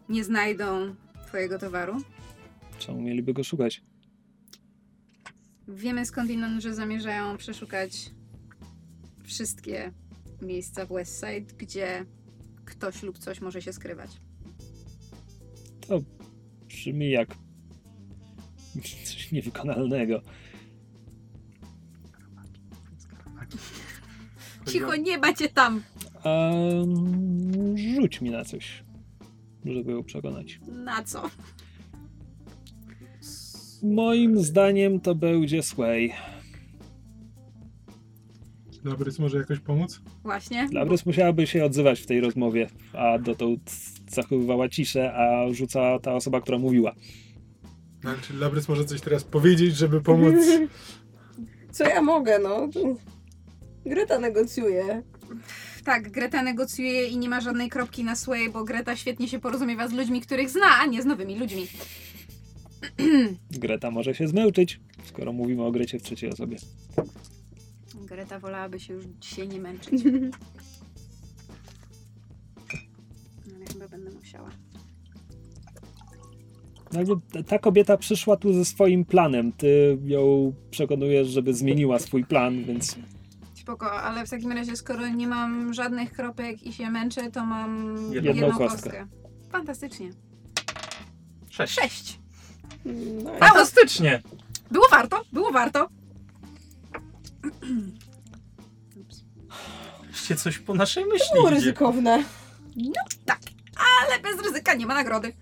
nie 0.10 0.24
znajdą 0.24 0.96
twojego 1.28 1.60
towaru, 1.60 1.98
Czemu 2.80 3.02
mieliby 3.02 3.34
go 3.34 3.44
szukać? 3.44 3.82
wiemy 5.68 6.06
skądinąd, 6.06 6.64
że 6.64 6.74
zamierzają 6.76 7.38
przeszukać 7.38 8.10
wszystkie 9.24 9.92
miejsca 10.42 10.86
w 10.86 10.90
Westside, 10.94 11.54
gdzie 11.58 12.06
ktoś 12.66 13.04
lub 13.04 13.18
coś 13.18 13.42
może 13.42 13.62
się 13.62 13.74
skrywać. 13.74 14.12
To 15.88 16.00
brzmi 16.68 17.12
jak 17.12 17.30
coś 19.06 19.32
niewykonalnego. 19.32 20.22
Cicho, 24.68 24.96
nie 24.96 25.18
macie 25.18 25.50
tam. 25.50 25.84
Um, 26.26 27.78
rzuć 27.78 28.22
mi 28.22 28.30
na 28.32 28.46
coś, 28.46 28.84
żeby 29.66 29.92
ją 29.92 30.04
przekonać. 30.04 30.60
Na 30.68 31.04
co? 31.04 31.30
Moim 33.84 34.40
zdaniem 34.44 35.00
to 35.00 35.16
będzie 35.16 35.64
Sway. 35.64 36.14
Labrys 38.84 39.20
może 39.20 39.38
jakoś 39.38 39.60
pomóc? 39.60 40.02
Właśnie. 40.24 40.70
Labrys 40.74 41.06
musiałaby 41.06 41.48
się 41.48 41.66
odzywać 41.66 42.00
w 42.00 42.06
tej 42.06 42.22
rozmowie, 42.22 42.68
a 42.94 43.20
dotąd 43.20 43.72
zachowywała 44.10 44.70
ciszę, 44.70 45.14
a 45.14 45.54
rzucała 45.54 46.00
ta 46.00 46.14
osoba, 46.14 46.42
która 46.42 46.58
mówiła. 46.58 46.96
No, 48.04 48.12
czy 48.22 48.34
Labrys 48.34 48.70
może 48.70 48.86
coś 48.86 49.02
teraz 49.02 49.24
powiedzieć, 49.24 49.76
żeby 49.76 50.02
pomóc? 50.02 50.36
Co 51.72 51.84
ja 51.84 52.02
mogę, 52.02 52.40
no? 52.40 52.70
Greta 53.86 54.20
negocjuje. 54.20 55.04
Tak, 55.86 56.12
Greta 56.12 56.44
negocjuje 56.44 57.08
i 57.08 57.18
nie 57.18 57.30
ma 57.30 57.42
żadnej 57.42 57.70
kropki 57.70 58.04
na 58.04 58.16
Sway, 58.16 58.50
bo 58.50 58.64
Greta 58.64 58.96
świetnie 58.96 59.28
się 59.28 59.40
porozumiewa 59.40 59.88
z 59.88 59.94
ludźmi, 59.94 60.22
których 60.22 60.50
zna, 60.50 60.66
a 60.82 60.86
nie 60.86 61.02
z 61.02 61.06
nowymi 61.06 61.36
ludźmi. 61.40 61.68
Greta 63.52 63.92
może 63.92 64.16
się 64.16 64.28
zmęczyć, 64.28 64.80
skoro 65.06 65.34
mówimy 65.34 65.64
o 65.64 65.72
Grecie 65.72 66.00
w 66.00 66.04
trzeciej 66.04 66.30
osobie. 66.30 66.58
Greta 67.96 68.40
wolałaby 68.40 68.80
się 68.80 68.94
już 68.94 69.06
dzisiaj 69.20 69.48
nie 69.48 69.60
męczyć. 69.60 69.94
Ale 73.56 73.66
chyba 73.74 73.88
będę 73.88 74.12
musiała. 74.12 74.50
No 76.94 77.00
Jakby 77.00 77.16
ta- 77.34 77.44
ta 77.44 77.60
kobieta 77.60 77.98
przyszła 77.98 78.38
tu 78.38 78.54
ze 78.54 78.66
swoim 78.66 79.06
planem. 79.06 79.52
Ty 79.52 79.98
ją 80.06 80.54
przekonujesz, 80.72 81.28
żeby 81.28 81.54
zmieniła 81.54 82.00
swój 82.00 82.26
plan, 82.26 82.64
więc 82.64 82.96
Spoko, 83.66 83.92
ale 83.92 84.26
w 84.26 84.30
takim 84.30 84.52
razie, 84.52 84.76
skoro 84.76 85.08
nie 85.08 85.28
mam 85.28 85.74
żadnych 85.74 86.14
kropek 86.14 86.64
i 86.64 86.74
się 86.74 86.90
męczę, 86.90 87.32
to 87.32 87.46
mam 87.46 87.96
Jedną 88.14 88.32
jedną, 88.34 88.58
kostkę. 88.58 88.68
kostkę. 88.82 89.08
Fantastycznie. 89.52 90.10
Sześć. 91.50 91.74
Sześć. 91.74 92.20
No, 93.24 93.32
Fantastycznie! 93.40 94.22
Było 94.72 94.86
warto, 94.92 95.22
było 95.34 95.52
warto. 95.52 95.90
Wreszcie 100.04 100.36
coś 100.36 100.60
po 100.60 100.74
naszej 100.74 101.06
myśli 101.06 101.28
było 101.34 101.48
idzie. 101.48 101.56
ryzykowne. 101.56 102.24
Ale 103.78 104.20
bez 104.24 104.46
ryzyka 104.48 104.74
nie 104.74 104.86
ma 104.86 104.94
nagrody. 104.94 105.34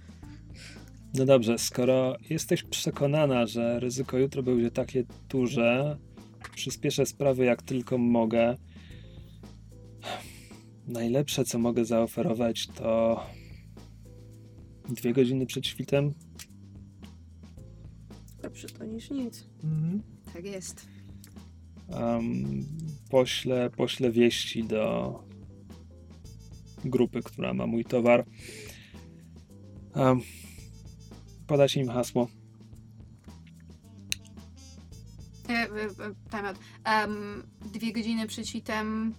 No 1.13 1.25
dobrze, 1.25 1.57
skoro 1.57 2.15
jesteś 2.29 2.63
przekonana, 2.63 3.45
że 3.47 3.79
ryzyko 3.79 4.17
jutro 4.17 4.43
będzie 4.43 4.71
takie 4.71 5.03
duże, 5.29 5.97
przyspieszę 6.49 7.05
sprawy 7.05 7.45
jak 7.45 7.61
tylko 7.61 7.97
mogę. 7.97 8.57
Najlepsze, 10.87 11.45
co 11.45 11.59
mogę 11.59 11.85
zaoferować, 11.85 12.67
to 12.67 13.19
dwie 14.89 15.13
godziny 15.13 15.45
przed 15.45 15.67
świtem. 15.67 16.13
Lepsze 18.43 18.67
to 18.67 18.85
niż 18.85 19.09
nic. 19.09 19.47
Mhm. 19.63 20.03
Tak 20.33 20.45
jest. 20.45 20.87
Um, 21.89 22.65
poślę, 23.09 23.69
poślę 23.69 24.11
wieści 24.11 24.63
do 24.63 25.13
grupy, 26.85 27.21
która 27.21 27.53
ma 27.53 27.67
mój 27.67 27.85
towar. 27.85 28.25
Um, 29.95 30.21
podać 31.47 31.77
im 31.77 31.89
hasło. 31.89 32.27
Time 36.31 36.49
out. 36.49 36.57
Em, 36.83 37.43
dwie 37.73 37.93
godziny 37.93 38.27
przed 38.27 38.47
świtem 38.47 39.13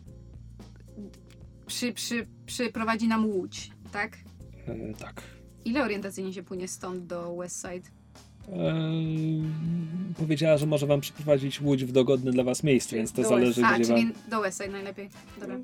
przy, 1.66 1.92
przy, 1.92 2.26
przyprowadzi 2.46 3.08
nam 3.08 3.26
łódź, 3.26 3.70
tak? 3.92 4.18
E, 4.66 4.94
tak. 4.94 5.22
Ile 5.64 5.82
orientacyjnie 5.84 6.32
się 6.32 6.42
płynie 6.42 6.68
stąd 6.68 7.06
do 7.06 7.36
Westside? 7.36 7.90
Eee, 8.52 9.44
powiedziała, 10.18 10.58
że 10.58 10.66
może 10.66 10.86
wam 10.86 11.00
przyprowadzić 11.00 11.60
łódź 11.60 11.84
w 11.84 11.92
dogodne 11.92 12.30
dla 12.32 12.44
was 12.44 12.62
miejsce, 12.62 12.96
więc 12.96 13.12
to 13.12 13.22
Do 13.22 13.28
zależy, 13.28 13.64
A, 13.64 13.74
gdzie 13.74 13.84
czyli 13.84 14.04
wam... 14.04 14.12
do 14.30 14.40
Westside 14.40 14.70
najlepiej. 14.72 15.10
Dobra. 15.40 15.58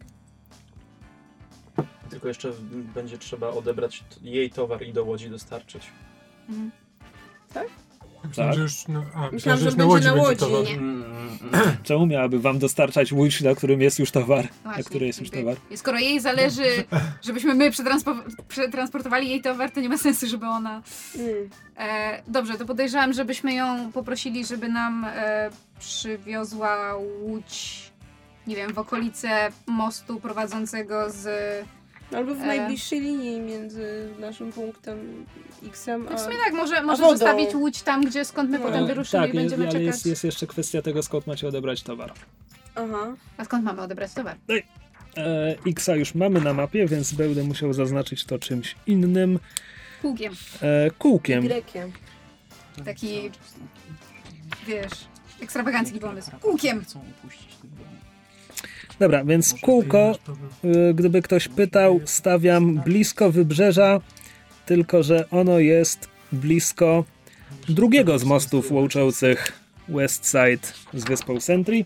Tylko 2.11 2.29
jeszcze 2.29 2.53
będzie 2.95 3.19
trzeba 3.19 3.49
odebrać 3.49 4.05
jej 4.23 4.51
towar 4.51 4.83
i 4.83 4.93
do 4.93 5.05
łodzi 5.05 5.31
dostarczyć. 5.31 5.83
Mhm. 6.49 6.71
Myślałem, 8.29 8.53
Tak. 8.53 8.57
że 8.59 8.63
już 8.63 8.89
na, 8.89 8.99
a, 8.99 9.03
Myślałam, 9.03 9.33
myślałem, 9.33 9.59
że 9.59 9.65
że 9.65 9.71
już 9.71 9.77
na 9.77 9.87
będzie 9.87 9.93
łodzi 9.95 10.07
na 10.07 10.13
będzie 10.13 10.29
łodzi. 10.29 10.41
towar. 10.41 10.65
Nie. 10.65 10.75
Mm, 10.75 11.05
mm, 11.05 11.39
mm. 11.53 11.77
Czemu 11.83 12.07
miałaby 12.07 12.41
wam 12.41 12.59
dostarczać 12.59 13.13
łódź, 13.13 13.41
na 13.41 13.55
którym 13.55 13.81
jest 13.81 13.99
już 13.99 14.11
towar? 14.11 14.49
Właśnie, 14.63 14.83
na 14.83 14.89
której 14.89 15.07
jest 15.07 15.21
już 15.21 15.31
towar? 15.31 15.57
I 15.71 15.77
skoro 15.77 15.99
jej 15.99 16.21
zależy, 16.21 16.65
żebyśmy 17.23 17.55
my 17.55 17.71
przetranspo- 17.71 18.23
przetransportowali 18.49 19.31
jej 19.31 19.43
towar, 19.43 19.71
to 19.71 19.81
nie 19.81 19.89
ma 19.89 19.99
sensu, 19.99 20.27
żeby 20.27 20.47
ona... 20.47 20.83
Mm. 21.19 21.29
E, 21.77 22.23
dobrze, 22.27 22.55
to 22.59 22.67
podejrzewam, 22.67 23.13
żebyśmy 23.13 23.55
ją 23.55 23.93
poprosili, 23.93 24.45
żeby 24.45 24.69
nam 24.69 25.05
e, 25.09 25.51
przywiozła 25.79 26.95
łódź, 27.23 27.91
nie 28.47 28.57
wiem, 28.57 28.73
w 28.75 28.79
okolice 28.79 29.49
mostu 29.67 30.21
prowadzącego 30.21 31.11
z... 31.11 31.27
Albo 32.17 32.35
w 32.35 32.41
E. 32.43 32.47
najbliższej 32.47 33.01
linii 33.01 33.41
między 33.41 34.09
naszym 34.19 34.53
punktem 34.53 35.27
X-em 35.67 36.09
a... 36.09 36.17
W 36.17 36.21
sumie 36.21 36.37
tak, 36.45 36.53
może, 36.53 36.83
może 36.83 37.03
zostawić 37.03 37.55
łódź 37.55 37.83
tam, 37.83 38.05
gdzie 38.05 38.25
skąd 38.25 38.51
my 38.51 38.59
No. 38.59 38.65
potem 38.67 38.87
wyruszymy 38.87 39.23
tak, 39.23 39.35
i 39.35 39.37
będziemy 39.39 39.63
ale 39.65 39.73
czekać. 39.73 39.87
jest, 39.87 40.07
jest 40.07 40.25
jeszcze 40.25 40.47
kwestia 40.47 40.83
tego, 40.83 41.03
skąd 41.03 41.27
macie 41.27 41.49
odebrać 41.49 41.83
towar. 41.83 42.13
Aha. 42.75 43.15
A 43.37 43.45
skąd 43.45 43.65
mamy 43.65 43.83
odebrać 43.83 44.13
towar? 44.15 44.37
E, 45.17 45.57
Xa 45.67 45.97
już 45.97 46.15
mamy 46.15 46.41
na 46.41 46.55
mapie, 46.55 46.87
więc 46.87 47.13
będę 47.13 47.43
musiał 47.43 47.73
zaznaczyć 47.73 48.25
to 48.25 48.39
czymś 48.39 48.77
innym. 48.87 49.39
Kółkiem. 50.03 50.33
E, 50.63 50.91
kółkiem. 50.91 51.47
Y. 51.47 51.63
Taki, 52.85 53.31
wiesz, 54.67 54.91
ekstrawagancki 55.43 56.01
pomysł. 56.01 56.31
Kółkiem. 56.41 56.85
Chcą 56.85 57.01
opuścić 57.25 57.57
ten. 57.57 57.71
Dobra, 59.01 59.25
więc 59.25 59.55
kółko, 59.63 60.19
e, 60.65 60.95
gdyby 60.95 61.23
ktoś 61.23 61.49
pytał, 61.49 62.01
stawiam 62.05 62.75
blisko 62.75 63.31
wybrzeża, 63.31 64.01
tylko 64.67 65.03
że 65.03 65.31
ono 65.31 65.59
jest 65.59 66.09
blisko 66.33 67.05
drugiego 67.69 68.19
z 68.19 68.25
mostów 68.25 68.73
łączących 68.73 69.61
Westside 69.89 70.69
z 70.95 71.05
wyspą 71.05 71.41
Sentry, 71.41 71.85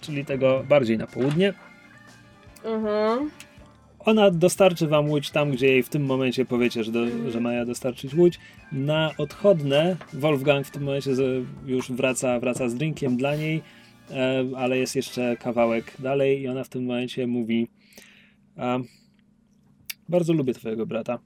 czyli 0.00 0.24
tego 0.24 0.64
bardziej 0.68 0.98
na 0.98 1.06
południe. 1.06 1.54
Aha. 2.66 3.18
Ona 3.98 4.30
dostarczy 4.30 4.86
wam 4.86 5.08
łódź 5.10 5.30
tam, 5.30 5.50
gdzie 5.50 5.66
jej 5.66 5.82
w 5.82 5.88
tym 5.88 6.04
momencie 6.04 6.44
powiecie, 6.44 6.84
że, 6.84 6.92
do, 6.92 7.30
że 7.30 7.40
ma 7.40 7.52
ja 7.52 7.64
dostarczyć 7.64 8.14
łódź. 8.14 8.38
Na 8.72 9.10
odchodne 9.18 9.96
Wolfgang 10.12 10.66
w 10.66 10.70
tym 10.70 10.82
momencie 10.82 11.10
już 11.66 11.92
wraca, 11.92 12.40
wraca 12.40 12.68
z 12.68 12.74
drinkiem 12.74 13.16
dla 13.16 13.36
niej, 13.36 13.62
ale 14.56 14.78
jest 14.78 14.96
jeszcze 14.96 15.36
kawałek 15.36 15.96
dalej 15.98 16.40
i 16.40 16.48
ona 16.48 16.64
w 16.64 16.68
tym 16.68 16.84
momencie 16.84 17.26
mówi 17.26 17.68
bardzo 20.08 20.32
lubię 20.32 20.54
twojego 20.54 20.86
brata, 20.86 21.18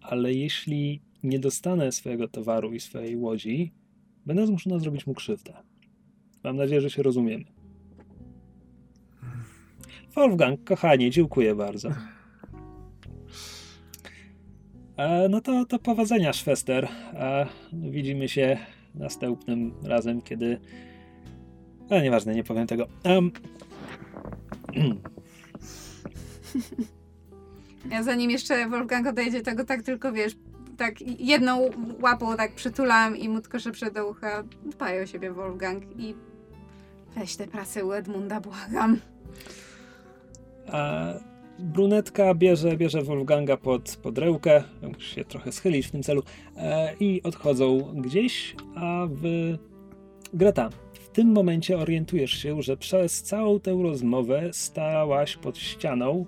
ale 0.00 0.34
jeśli 0.34 1.00
nie 1.22 1.38
dostanę 1.38 1.92
swojego 1.92 2.28
towaru 2.28 2.72
i 2.72 2.80
swojej 2.80 3.16
łodzi, 3.16 3.72
będę 4.26 4.46
zmuszona 4.46 4.78
zrobić 4.78 5.06
mu 5.06 5.14
krzywdę. 5.14 5.52
Mam 6.44 6.56
nadzieję, 6.56 6.80
że 6.80 6.90
się 6.90 7.02
rozumiemy. 7.02 7.44
Wolfgang, 10.14 10.64
kochanie, 10.64 11.10
dziękuję 11.10 11.54
bardzo. 11.54 11.88
E, 14.96 15.28
no 15.28 15.40
to, 15.40 15.64
to 15.64 15.78
powodzenia, 15.78 16.32
Szwester. 16.32 16.88
E, 17.12 17.46
widzimy 17.72 18.28
się 18.28 18.58
następnym 18.94 19.74
razem, 19.84 20.22
kiedy... 20.22 20.60
Ale 21.92 22.02
nieważne, 22.02 22.34
nie 22.34 22.44
powiem 22.44 22.66
tego. 22.66 22.86
Em, 23.04 23.30
Ja 27.90 28.02
zanim 28.02 28.30
jeszcze 28.30 28.68
Wolfgang 28.68 29.06
odejdzie, 29.06 29.42
tego 29.42 29.64
tak 29.64 29.82
tylko 29.82 30.12
wiesz, 30.12 30.36
tak 30.76 31.00
jedną 31.20 31.70
łapą 32.02 32.36
tak 32.36 32.54
przytulam 32.54 33.16
i 33.16 33.28
mu 33.28 33.40
tylko 33.40 33.58
szepczę 33.58 33.90
do 33.90 34.08
ucha. 34.08 34.44
Dbaj 34.64 35.02
o 35.02 35.06
siebie, 35.06 35.32
Wolfgang, 35.32 35.82
i 35.98 36.14
weź 37.16 37.36
tę 37.36 37.46
pracę 37.46 37.84
u 37.84 37.92
Edmunda, 37.92 38.40
błagam. 38.40 38.96
A 40.72 41.04
brunetka 41.58 42.34
bierze, 42.34 42.76
bierze 42.76 43.02
Wolfganga 43.02 43.56
pod, 43.56 43.96
pod 44.02 44.18
rękę, 44.18 44.64
musi 44.92 45.14
się 45.14 45.24
trochę 45.24 45.52
schylić 45.52 45.86
w 45.86 45.90
tym 45.90 46.02
celu 46.02 46.22
e, 46.56 46.94
i 47.00 47.22
odchodzą 47.22 47.78
gdzieś, 47.78 48.56
a 48.76 49.06
w 49.10 49.22
Greta, 50.34 50.70
tym 51.12 51.32
momencie 51.32 51.78
orientujesz 51.78 52.30
się, 52.30 52.62
że 52.62 52.76
przez 52.76 53.22
całą 53.22 53.60
tę 53.60 53.78
rozmowę 53.82 54.48
stałaś 54.52 55.36
pod 55.36 55.58
ścianą, 55.58 56.26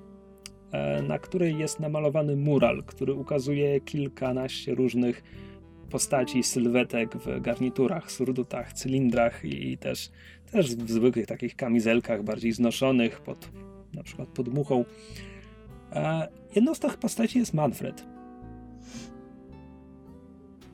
e, 0.72 1.02
na 1.02 1.18
której 1.18 1.58
jest 1.58 1.80
namalowany 1.80 2.36
mural, 2.36 2.82
który 2.86 3.14
ukazuje 3.14 3.80
kilkanaście 3.80 4.74
różnych 4.74 5.22
postaci, 5.90 6.42
sylwetek 6.42 7.16
w 7.16 7.40
garniturach, 7.40 8.12
surdutach, 8.12 8.72
cylindrach 8.72 9.44
i 9.44 9.78
też, 9.78 10.10
też 10.52 10.76
w 10.76 10.90
zwykłych 10.90 11.26
takich 11.26 11.56
kamizelkach 11.56 12.22
bardziej 12.22 12.52
znoszonych 12.52 13.20
pod 13.20 13.50
na 13.94 14.02
przykład 14.02 14.28
pod 14.28 14.48
muchą. 14.48 14.84
A 15.90 16.26
jedną 16.54 16.74
z 16.74 16.80
tych 16.80 16.96
postaci 16.96 17.38
jest 17.38 17.54
Manfred. 17.54 18.04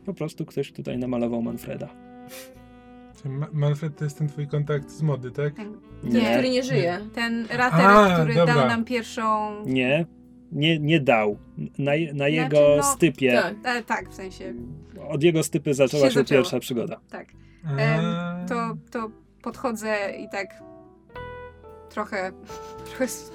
Po 0.04 0.14
prostu 0.14 0.46
ktoś 0.46 0.72
tutaj 0.72 0.98
namalował 0.98 1.42
Manfreda. 1.42 1.88
Manfred 3.52 3.96
to 3.96 4.04
jest 4.04 4.18
ten 4.18 4.28
twój 4.28 4.48
kontakt 4.48 4.90
z 4.90 5.02
mody, 5.02 5.30
tak? 5.30 5.54
Ten, 5.54 5.76
Nie. 6.04 6.32
który 6.32 6.50
nie 6.50 6.62
żyje. 6.62 7.00
Ten 7.14 7.46
rater, 7.50 7.80
A, 7.86 8.14
który 8.14 8.34
dobra. 8.34 8.54
dał 8.54 8.68
nam 8.68 8.84
pierwszą... 8.84 9.54
Nie, 9.66 10.06
nie, 10.52 10.78
nie 10.78 11.00
dał. 11.00 11.38
Na, 11.78 11.92
na 12.14 12.28
jego 12.28 12.58
no, 12.76 12.82
stypie, 12.82 13.32
Tak. 13.42 13.54
E, 13.76 13.82
tak, 13.82 14.10
w 14.10 14.14
sensie, 14.14 14.54
od 15.08 15.22
jego 15.22 15.42
stypy 15.42 15.74
zaczęła 15.74 16.02
się, 16.02 16.10
Się 16.10 16.20
zaczęło. 16.20 16.38
pierwsza 16.42 16.60
przygoda. 16.60 17.00
tak. 17.10 17.28
A, 17.78 18.46
To, 18.48 18.76
to 18.90 19.10
podchodzę 19.42 19.96
i 20.18 20.28
tak 20.28 20.62
trochę, 21.90 22.32
trochę 22.88 23.08
z, 23.08 23.32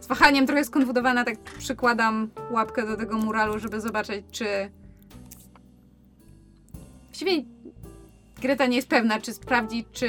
z 0.00 0.06
wahaniem, 0.06 0.46
trochę 0.46 0.64
skonfudowana, 0.64 1.24
tak 1.24 1.38
przykładam 1.38 2.30
łapkę 2.50 2.86
do 2.86 2.96
tego 2.96 3.18
muralu, 3.18 3.58
żeby 3.58 3.80
zobaczyć, 3.80 4.24
czy... 4.30 4.44
Właściwie 7.06 7.42
Greta 8.42 8.66
nie 8.66 8.76
jest 8.76 8.88
pewna, 8.88 9.20
czy 9.20 9.32
sprawdzić, 9.32 9.86
czy, 9.92 10.08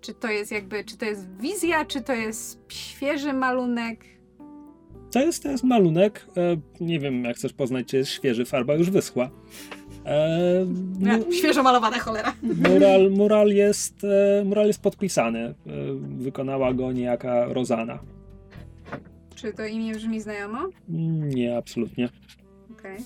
czy 0.00 0.14
to 0.14 0.28
jest 0.28 0.52
jakby, 0.52 0.84
czy 0.84 0.96
to 0.96 1.04
jest 1.04 1.36
wizja, 1.40 1.84
czy 1.84 2.00
to 2.00 2.12
jest 2.12 2.60
świeży 2.68 3.32
malunek. 3.32 4.04
To 5.12 5.20
jest, 5.20 5.42
to 5.42 5.50
jest 5.50 5.64
malunek. 5.64 6.26
E, 6.36 6.56
nie 6.84 7.00
wiem, 7.00 7.24
jak 7.24 7.36
chcesz 7.36 7.52
poznać, 7.52 7.86
czy 7.86 7.96
jest 7.96 8.10
świeży, 8.10 8.44
farba 8.44 8.74
już 8.74 8.90
wyschła. 8.90 9.30
E, 10.06 10.66
Ja, 11.00 11.18
świeżo 11.32 11.62
malowana 11.62 11.98
cholera. 11.98 12.32
mural, 12.70 13.10
mural, 13.10 13.48
jest, 13.48 14.04
e, 14.04 14.44
mural 14.44 14.66
jest 14.66 14.82
podpisany. 14.82 15.40
E, 15.40 15.54
wykonała 16.18 16.74
go 16.74 16.92
niejaka 16.92 17.44
Rozana. 17.44 17.98
Czy 19.34 19.52
to 19.52 19.66
imię 19.66 19.94
brzmi 19.94 20.20
znajomo? 20.20 20.58
Nie, 20.88 21.56
absolutnie. 21.56 22.08
Okej. 22.72 22.96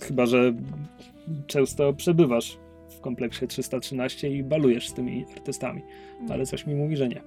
Chyba, 0.00 0.26
że 0.26 0.52
często 1.46 1.92
przebywasz 1.92 2.58
kompleksie 3.08 3.46
313 3.46 4.30
i 4.30 4.42
balujesz 4.42 4.88
z 4.88 4.92
tymi 4.94 5.24
artystami. 5.36 5.82
Ale 6.30 6.46
coś 6.46 6.66
mi 6.66 6.74
mówi, 6.74 6.96
że 6.96 7.08
nie. 7.08 7.22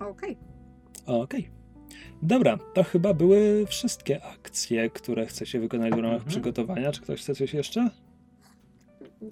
Okej. 0.00 0.36
Okej. 1.06 1.48
Dobra, 2.22 2.58
to 2.74 2.84
chyba 2.84 3.14
były 3.14 3.66
wszystkie 3.66 4.24
akcje, 4.24 4.90
które 4.90 5.26
chcecie 5.26 5.60
wykonać 5.60 5.90
w 5.92 5.96
ramach 5.96 6.12
Mhm. 6.12 6.28
przygotowania. 6.30 6.92
Czy 6.92 7.00
ktoś 7.00 7.20
chce 7.20 7.34
coś 7.34 7.54
jeszcze? 7.54 7.90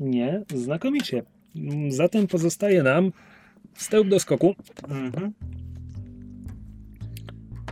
Nie? 0.01 0.43
Znakomicie. 0.55 1.23
Mm, 1.57 1.93
Zatem 1.93 2.27
pozostaje 2.27 2.83
nam 2.83 3.13
wstęp 3.75 4.09
do 4.09 4.21
skoku. 4.21 4.55
Mhm. 4.89 5.33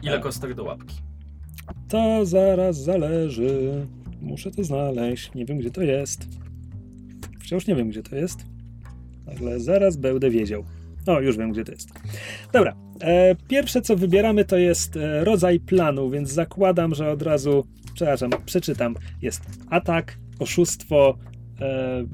Ile 0.02 0.20
kostek 0.20 0.54
do 0.54 0.64
łapki? 0.64 0.94
To 1.88 2.26
zaraz 2.26 2.76
zależy. 2.82 3.86
Muszę 4.24 4.51
to 4.51 4.64
znaleźć. 4.64 5.34
Nie 5.34 5.44
wiem, 5.44 5.59
gdzie 5.59 5.70
to 5.70 5.82
jest. 5.82 6.28
Wciąż 7.40 7.66
nie 7.66 7.74
wiem, 7.74 7.88
gdzie 7.88 8.02
to 8.02 8.16
jest. 8.16 8.46
Ale 9.26 9.60
zaraz 9.60 9.96
będę 9.96 10.30
wiedział. 10.30 10.64
O, 11.06 11.20
już 11.20 11.36
wiem, 11.36 11.52
gdzie 11.52 11.64
to 11.64 11.72
jest. 11.72 11.88
Dobra. 12.52 12.74
E, 13.01 13.36
pierwsze, 13.48 13.82
co 13.82 13.96
wybieramy, 13.96 14.44
to 14.44 14.59
jest 14.59 14.96
e, 14.96 15.24
rodzaj 15.24 15.60
planu, 15.60 16.10
więc 16.10 16.30
zakładam, 16.30 16.94
że 16.94 17.10
od 17.10 17.22
razu, 17.22 17.66
przepraszam, 17.94 18.30
przeczytam. 18.46 18.94
Jest 19.22 19.42
atak, 19.70 20.18
oszustwo, 20.38 21.18
e, 21.60 22.05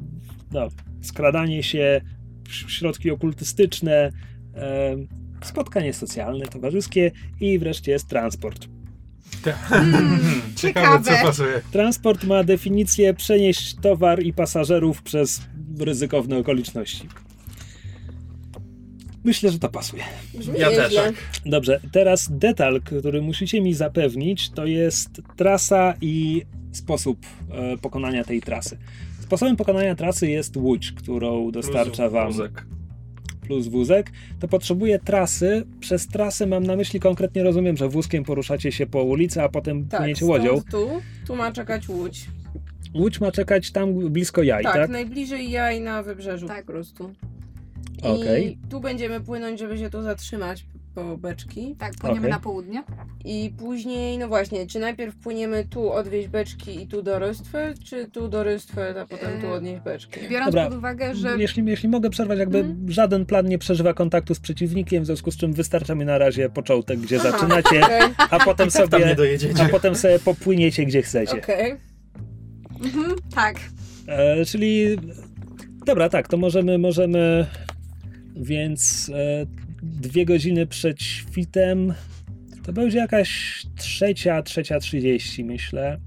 no, 0.52 0.68
skradanie 1.00 1.62
się, 1.62 2.00
środki 2.48 3.10
okultystyczne, 3.10 4.10
e, 4.54 4.96
spotkanie 5.42 5.92
socjalne, 5.92 6.46
towarzyskie 6.46 7.10
i 7.40 7.58
wreszcie 7.58 7.92
jest 7.92 8.08
transport. 8.08 8.79
Mm, 9.70 10.20
Ciekawe, 10.56 10.98
co 11.04 11.10
ciekawe. 11.10 11.22
pasuje. 11.28 11.60
Transport 11.72 12.24
ma 12.24 12.44
definicję 12.44 13.14
przenieść 13.14 13.74
towar 13.74 14.22
i 14.22 14.32
pasażerów 14.32 15.02
przez 15.02 15.40
ryzykowne 15.78 16.38
okoliczności. 16.38 17.08
Myślę, 19.24 19.50
że 19.50 19.58
to 19.58 19.68
pasuje. 19.68 20.02
Brzmi 20.34 20.58
Ja 20.58 20.70
też. 20.70 20.78
nieźle. 20.92 21.12
Dobrze, 21.46 21.80
teraz 21.92 22.28
detal, 22.30 22.80
który 22.80 23.22
musicie 23.22 23.60
mi 23.60 23.74
zapewnić, 23.74 24.50
to 24.50 24.66
jest 24.66 25.22
trasa 25.36 25.94
i 26.00 26.42
sposób 26.72 27.18
e, 27.50 27.76
pokonania 27.76 28.24
tej 28.24 28.40
trasy. 28.40 28.78
Sposobem 29.20 29.56
pokonania 29.56 29.94
trasy 29.94 30.30
jest 30.30 30.56
łódź, 30.56 30.92
którą 30.92 31.50
dostarcza 31.50 32.10
wam 32.10 32.26
wózek. 32.26 32.64
Plus 33.50 33.68
wózek. 33.68 34.10
To 34.40 34.48
potrzebuje 34.48 34.98
trasy. 34.98 35.62
Przez 35.80 36.06
trasę 36.06 36.46
mam 36.46 36.62
na 36.64 36.76
myśli 36.76 37.00
konkretnie 37.00 37.42
rozumiem, 37.42 37.76
że 37.76 37.88
wózkiem 37.88 38.24
poruszacie 38.24 38.72
się 38.72 38.86
po 38.86 39.02
ulicy, 39.02 39.42
a 39.42 39.48
potem 39.48 39.88
Tak, 39.88 40.00
płyniecie 40.00 40.26
łodzią. 40.26 40.62
tu, 40.70 40.88
tu 41.26 41.36
ma 41.36 41.52
czekać 41.52 41.88
łódź. 41.88 42.26
Łódź 42.94 43.20
ma 43.20 43.32
czekać 43.32 43.70
tam 43.70 43.92
blisko 44.10 44.42
jaj, 44.42 44.62
tak, 44.62 44.74
tak? 44.74 44.90
najbliżej 44.90 45.50
jaj 45.50 45.80
na 45.80 46.02
wybrzeżu 46.02 46.46
Tak. 46.48 46.66
po 46.66 46.72
prostu. 46.72 47.12
Okej. 48.02 48.52
I 48.52 48.68
tu 48.70 48.80
będziemy 48.80 49.20
płynąć, 49.20 49.58
żeby 49.60 49.78
się 49.78 49.90
tu 49.90 50.02
zatrzymać 50.02 50.66
po 50.94 51.16
beczki. 51.18 51.76
Tak, 51.78 51.92
płyniemy 51.94 52.20
Okej. 52.20 52.30
na 52.30 52.40
południe. 52.40 52.82
I 53.24 53.52
później, 53.58 54.18
no 54.18 54.28
właśnie, 54.28 54.66
czy 54.66 54.78
najpierw 54.78 55.16
płyniemy 55.16 55.64
tu 55.70 55.92
odwieźć 55.92 56.28
beczki 56.28 56.82
i 56.82 56.86
tu 56.86 57.02
do 57.02 57.18
Rystwy, 57.18 57.74
czy 57.84 58.08
tu 58.10 58.28
do 58.28 58.42
Rystwy, 58.44 59.00
a 59.00 59.06
potem 59.06 59.40
tu 59.40 59.46
Eee, 59.46 59.52
odnieść 59.52 59.80
beczki? 59.82 60.20
Biorąc 60.30 60.46
Dobra. 60.54 60.68
pod 60.68 60.78
uwagę, 60.78 61.14
że 61.14 61.36
Jeśli, 61.38 61.64
jeśli 61.66 61.88
mogę 61.88 62.10
przerwać, 62.10 62.38
jakby 62.38 62.58
Mhm. 62.58 62.90
żaden 62.92 63.26
plan 63.26 63.46
nie 63.48 63.58
przeżywa 63.58 63.94
kontaktu 63.94 64.34
z 64.34 64.40
przeciwnikiem, 64.40 65.02
w 65.02 65.06
związku 65.06 65.30
z 65.30 65.36
czym 65.36 65.52
wystarcza 65.52 65.94
mi 65.94 66.04
na 66.04 66.18
razie 66.18 66.48
początek, 66.48 67.00
gdzie 67.00 67.18
Aha, 67.20 67.30
zaczynacie, 67.30 67.84
Okej, 67.84 68.00
a 68.18 68.38
potem 68.44 68.70
Tak 68.70 68.88
tam 68.90 69.00
nie 69.00 69.06
sobie, 69.06 69.14
dojedziecie. 69.14 69.62
a 69.64 69.68
potem 69.68 69.94
sobie 69.94 70.18
popłyniecie 70.18 70.84
gdzie 70.86 71.02
chcecie. 71.02 71.32
okej. 71.38 71.70
mhm, 72.84 73.16
tak, 73.34 73.56
E, 74.06 74.44
czyli 74.44 74.96
dobra, 75.86 76.08
tak, 76.08 76.28
to 76.28 76.36
możemy, 76.36 76.78
możemy 76.78 77.46
więc 78.36 79.10
e, 79.14 79.46
dwie 79.82 80.26
godziny 80.26 80.66
przed 80.66 81.02
świtem 81.02 81.94
to 82.62 82.72
będzie 82.72 82.98
jakaś 82.98 83.62
trzecia, 83.76 84.42
trzecia 84.42 84.80
trzydzieści 84.80 85.44
myślę. 85.44 86.00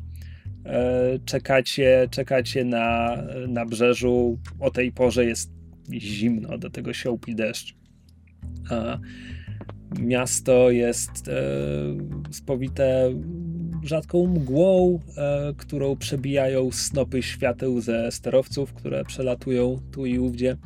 E, 0.65 1.19
czekacie, 1.25 2.07
czekacie 2.11 2.65
na, 2.65 3.17
na 3.47 3.65
brzeżu. 3.65 4.39
O 4.59 4.71
tej 4.71 4.91
porze 4.91 5.25
jest 5.25 5.51
zimno, 5.91 6.57
do 6.57 6.69
tego 6.69 6.93
siąpi 6.93 7.35
deszcz. 7.35 7.75
A 8.69 8.99
miasto 9.99 10.71
jest 10.71 11.27
e, 11.27 11.33
spowite 12.31 13.13
rzadką 13.83 14.27
mgłą, 14.27 14.99
e, 15.17 15.53
którą 15.57 15.95
przebijają 15.95 16.71
snopy 16.71 17.23
świateł 17.23 17.81
ze 17.81 18.11
sterowców, 18.11 18.73
które 18.73 19.05
przelatują 19.05 19.79
tu 19.91 20.05
i 20.05 20.19
ówdzie. 20.19 20.57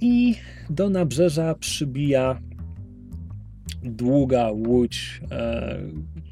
I 0.00 0.34
do 0.70 0.90
nabrzeża 0.90 1.54
przybija 1.54 2.40
długa 3.82 4.50
łódź 4.50 5.20
e, 5.30 5.78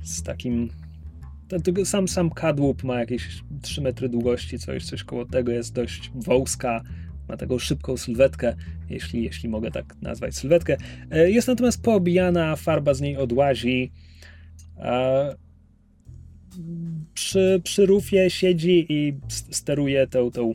z 0.03 0.23
takim. 0.23 0.69
Sam, 1.85 2.09
sam 2.09 2.31
kadłub 2.31 2.85
ma 2.85 3.01
jakieś 3.01 3.43
3 3.63 3.81
metry 3.81 4.09
długości, 4.09 4.59
coś, 4.59 4.85
coś 4.85 5.05
koło 5.05 5.25
tego, 5.25 5.53
jest 5.53 5.73
dość 5.73 6.11
wąska, 6.15 6.83
ma 7.29 7.37
taką 7.37 7.59
szybką 7.59 7.97
sylwetkę, 7.97 8.55
jeśli, 8.91 9.23
jeśli 9.23 9.49
mogę 9.49 9.71
tak 9.71 10.03
nazwać 10.03 10.35
sylwetkę. 10.35 10.77
E, 11.11 11.31
Jest 11.31 11.49
natomiast 11.49 11.83
poobijana, 11.83 12.57
farba 12.57 12.95
z 12.95 13.01
niej 13.01 13.17
odłazi. 13.17 13.93
E, 14.79 15.37
Przy, 17.15 17.61
przy 17.65 17.87
rufie 17.87 18.31
siedzi 18.31 18.87
i 18.89 19.15
steruje 19.29 20.07
tą, 20.07 20.31
tą 20.31 20.53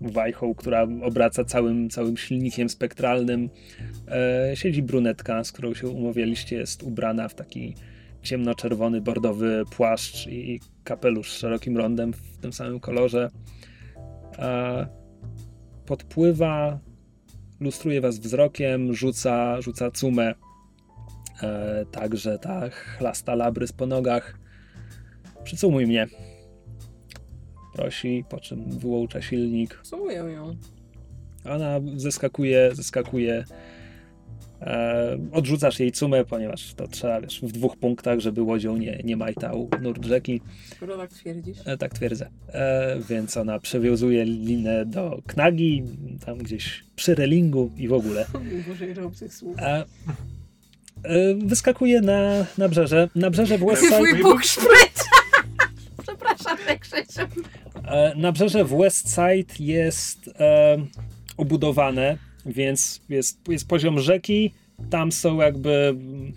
wajchą, 0.00 0.54
która 0.54 0.86
obraca 1.02 1.44
całym, 1.44 1.90
całym 1.90 2.16
silnikiem 2.16 2.68
spektralnym. 2.68 3.50
E, 4.08 4.50
siedzi 4.56 4.82
brunetka, 4.82 5.44
z 5.44 5.52
którą 5.52 5.74
się 5.74 5.88
umawialiście, 5.88 6.56
jest 6.56 6.82
ubrana 6.82 7.28
w 7.28 7.34
taki 7.34 7.74
ciemnoczerwony, 8.22 9.00
bordowy 9.00 9.64
płaszcz 9.76 10.26
i 10.26 10.60
kapelusz 10.84 11.32
z 11.32 11.38
szerokim 11.38 11.76
rondem 11.76 12.12
w 12.12 12.38
tym 12.38 12.52
samym 12.52 12.80
kolorze. 12.80 13.30
E, 14.38 14.86
podpływa, 15.86 16.78
lustruje 17.60 18.00
was 18.00 18.18
wzrokiem, 18.18 18.94
rzuca, 18.94 19.60
rzuca 19.60 19.90
cumę. 19.90 20.34
E, 21.42 21.84
także 21.90 22.38
ta 22.38 22.70
chlasta 22.70 23.34
labrys 23.34 23.72
po 23.72 23.86
nogach. 23.86 24.38
Przycumuj 25.44 25.86
mnie. 25.86 26.06
Prosi, 27.72 28.24
po 28.28 28.40
czym 28.40 28.78
wyłącza 28.78 29.22
silnik. 29.22 29.80
Całuję 29.82 30.16
ją. 30.16 30.56
Ona 31.44 31.80
zeskakuje, 31.96 32.70
zeskakuje 32.72 33.44
E, 34.62 35.18
odrzucasz 35.32 35.80
jej 35.80 35.92
cumę, 35.92 36.24
ponieważ 36.24 36.74
to 36.74 36.88
trzeba, 36.88 37.20
wiesz, 37.20 37.40
w 37.42 37.52
dwóch 37.52 37.76
punktach, 37.76 38.20
żeby 38.20 38.42
łodzią 38.42 38.76
nie, 38.76 39.00
nie 39.04 39.16
majtał 39.16 39.68
nurt 39.82 40.04
rzeki. 40.04 40.40
Skoro 40.76 40.96
tak 40.96 41.10
twierdzisz. 41.10 41.58
E, 41.64 41.76
tak 41.76 41.94
twierdzę. 41.94 42.30
E, 42.48 42.96
więc 43.08 43.36
ona 43.36 43.58
przewiązuje 43.58 44.24
linę 44.24 44.86
do 44.86 45.22
knagi, 45.26 45.82
tam 46.26 46.38
gdzieś 46.38 46.84
przy 46.96 47.14
relingu 47.14 47.70
i 47.76 47.88
w 47.88 47.92
ogóle. 47.92 48.26
Boże, 48.68 48.90
ile 48.90 49.04
obcych 49.04 49.34
słów. 49.34 49.58
E, 49.58 49.84
e, 51.02 51.34
wyskakuje 51.34 52.00
na 52.00 52.46
nabrzeże. 52.58 53.08
Nabrzeże 53.14 53.58
w 53.58 53.60
Twój 53.60 54.22
Bóg 54.22 54.44
szpryt! 54.44 55.04
Przepraszam, 56.02 56.58
tak 56.66 56.80
Krzysiu. 56.80 57.42
E, 57.90 58.14
nabrzeże 58.16 58.64
w 58.64 58.76
Westside 58.76 59.54
jest 59.58 60.28
e, 60.28 60.76
ubudowane, 61.36 62.18
więc 62.46 63.00
jest, 63.08 63.48
jest 63.48 63.68
poziom 63.68 63.98
rzeki. 63.98 64.54
Tam 64.90 65.12
są 65.12 65.40
jakby 65.40 65.70
mm, 65.70 66.32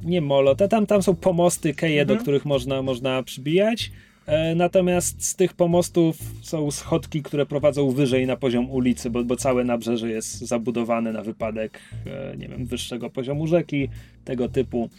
nie 0.00 0.20
molo, 0.20 0.54
tam, 0.54 0.86
tam 0.86 1.02
są 1.02 1.16
pomosty, 1.16 1.74
keje, 1.74 2.06
do 2.06 2.16
których 2.16 2.44
można, 2.44 2.82
można 2.82 3.22
przybijać. 3.22 3.90
E, 4.26 4.54
natomiast 4.54 5.26
z 5.26 5.36
tych 5.36 5.54
pomostów 5.54 6.16
są 6.42 6.70
schodki, 6.70 7.22
które 7.22 7.46
prowadzą 7.46 7.90
wyżej 7.90 8.26
na 8.26 8.36
poziom 8.36 8.70
ulicy, 8.70 9.10
bo, 9.10 9.24
bo 9.24 9.36
całe 9.36 9.64
nabrzeże 9.64 10.10
jest 10.10 10.38
zabudowane 10.38 11.12
na 11.12 11.22
wypadek, 11.22 11.80
e, 12.06 12.36
nie 12.36 12.48
wiem, 12.48 12.66
wyższego 12.66 13.10
poziomu 13.10 13.46
rzeki, 13.46 13.88
tego 14.24 14.48
typu. 14.48 14.90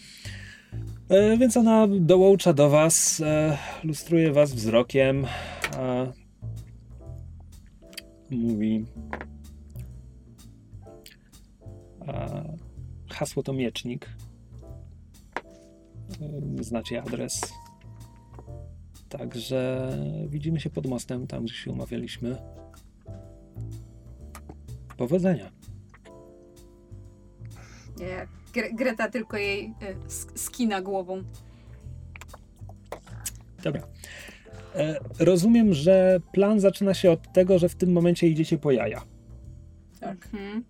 E, 1.09 1.37
więc 1.37 1.57
ona 1.57 1.87
dołącza 1.99 2.53
do 2.53 2.69
was, 2.69 3.21
e, 3.25 3.57
lustruje 3.83 4.31
was 4.31 4.53
wzrokiem, 4.53 5.25
mówi 8.29 8.85
hasło 13.09 13.43
to 13.43 13.53
miecznik. 13.53 14.09
E, 16.59 16.63
Znacie 16.63 17.01
adres. 17.01 17.41
Także 19.09 19.89
widzimy 20.27 20.59
się 20.59 20.69
pod 20.69 20.87
mostem, 20.87 21.27
tam 21.27 21.45
gdzie 21.45 21.53
się 21.53 21.71
umawialiśmy. 21.71 22.37
Powodzenia. 24.97 25.51
Nie, 27.99 28.27
Gre- 28.53 28.75
Greta 28.75 29.09
tylko 29.09 29.37
jej 29.37 29.73
sk- 30.07 30.31
skina 30.35 30.81
głową. 30.81 31.23
Dobra. 33.63 33.81
E, 34.75 34.99
rozumiem, 35.19 35.73
że 35.73 36.19
plan 36.33 36.59
zaczyna 36.59 36.93
się 36.93 37.11
od 37.11 37.33
tego, 37.33 37.59
że 37.59 37.69
w 37.69 37.75
tym 37.75 37.91
momencie 37.91 38.27
idziecie 38.27 38.57
po 38.57 38.71
jaja. 38.71 39.01
Tak. 39.99 40.25
Mhm. 40.33 40.63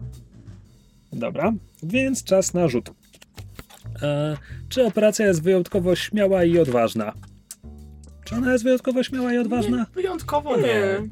Dobra, 1.13 1.53
więc 1.83 2.23
czas 2.23 2.53
na 2.53 2.67
rzut. 2.67 2.89
E, 4.01 4.37
czy 4.69 4.85
operacja 4.85 5.25
jest 5.27 5.43
wyjątkowo 5.43 5.95
śmiała 5.95 6.43
i 6.43 6.59
odważna? 6.59 7.13
Czy 8.23 8.35
ona 8.35 8.51
jest 8.51 8.63
wyjątkowo 8.63 9.03
śmiała 9.03 9.33
i 9.33 9.37
odważna? 9.37 9.77
Nie, 9.77 9.85
wyjątkowo 9.93 10.57
nie. 10.57 11.07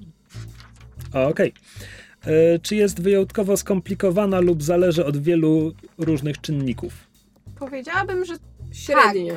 Okej. 1.14 1.48
E, 1.50 1.52
Czy 2.62 2.76
jest 2.76 3.02
wyjątkowo 3.02 3.58
skomplikowana 3.58 4.40
lub 4.40 4.64
zależy 4.64 5.06
od 5.06 5.18
wielu 5.18 5.72
różnych 5.98 6.42
czynników? 6.42 6.94
Powiedziałabym, 7.60 8.26
że 8.26 8.34
Średnio. 8.72 9.34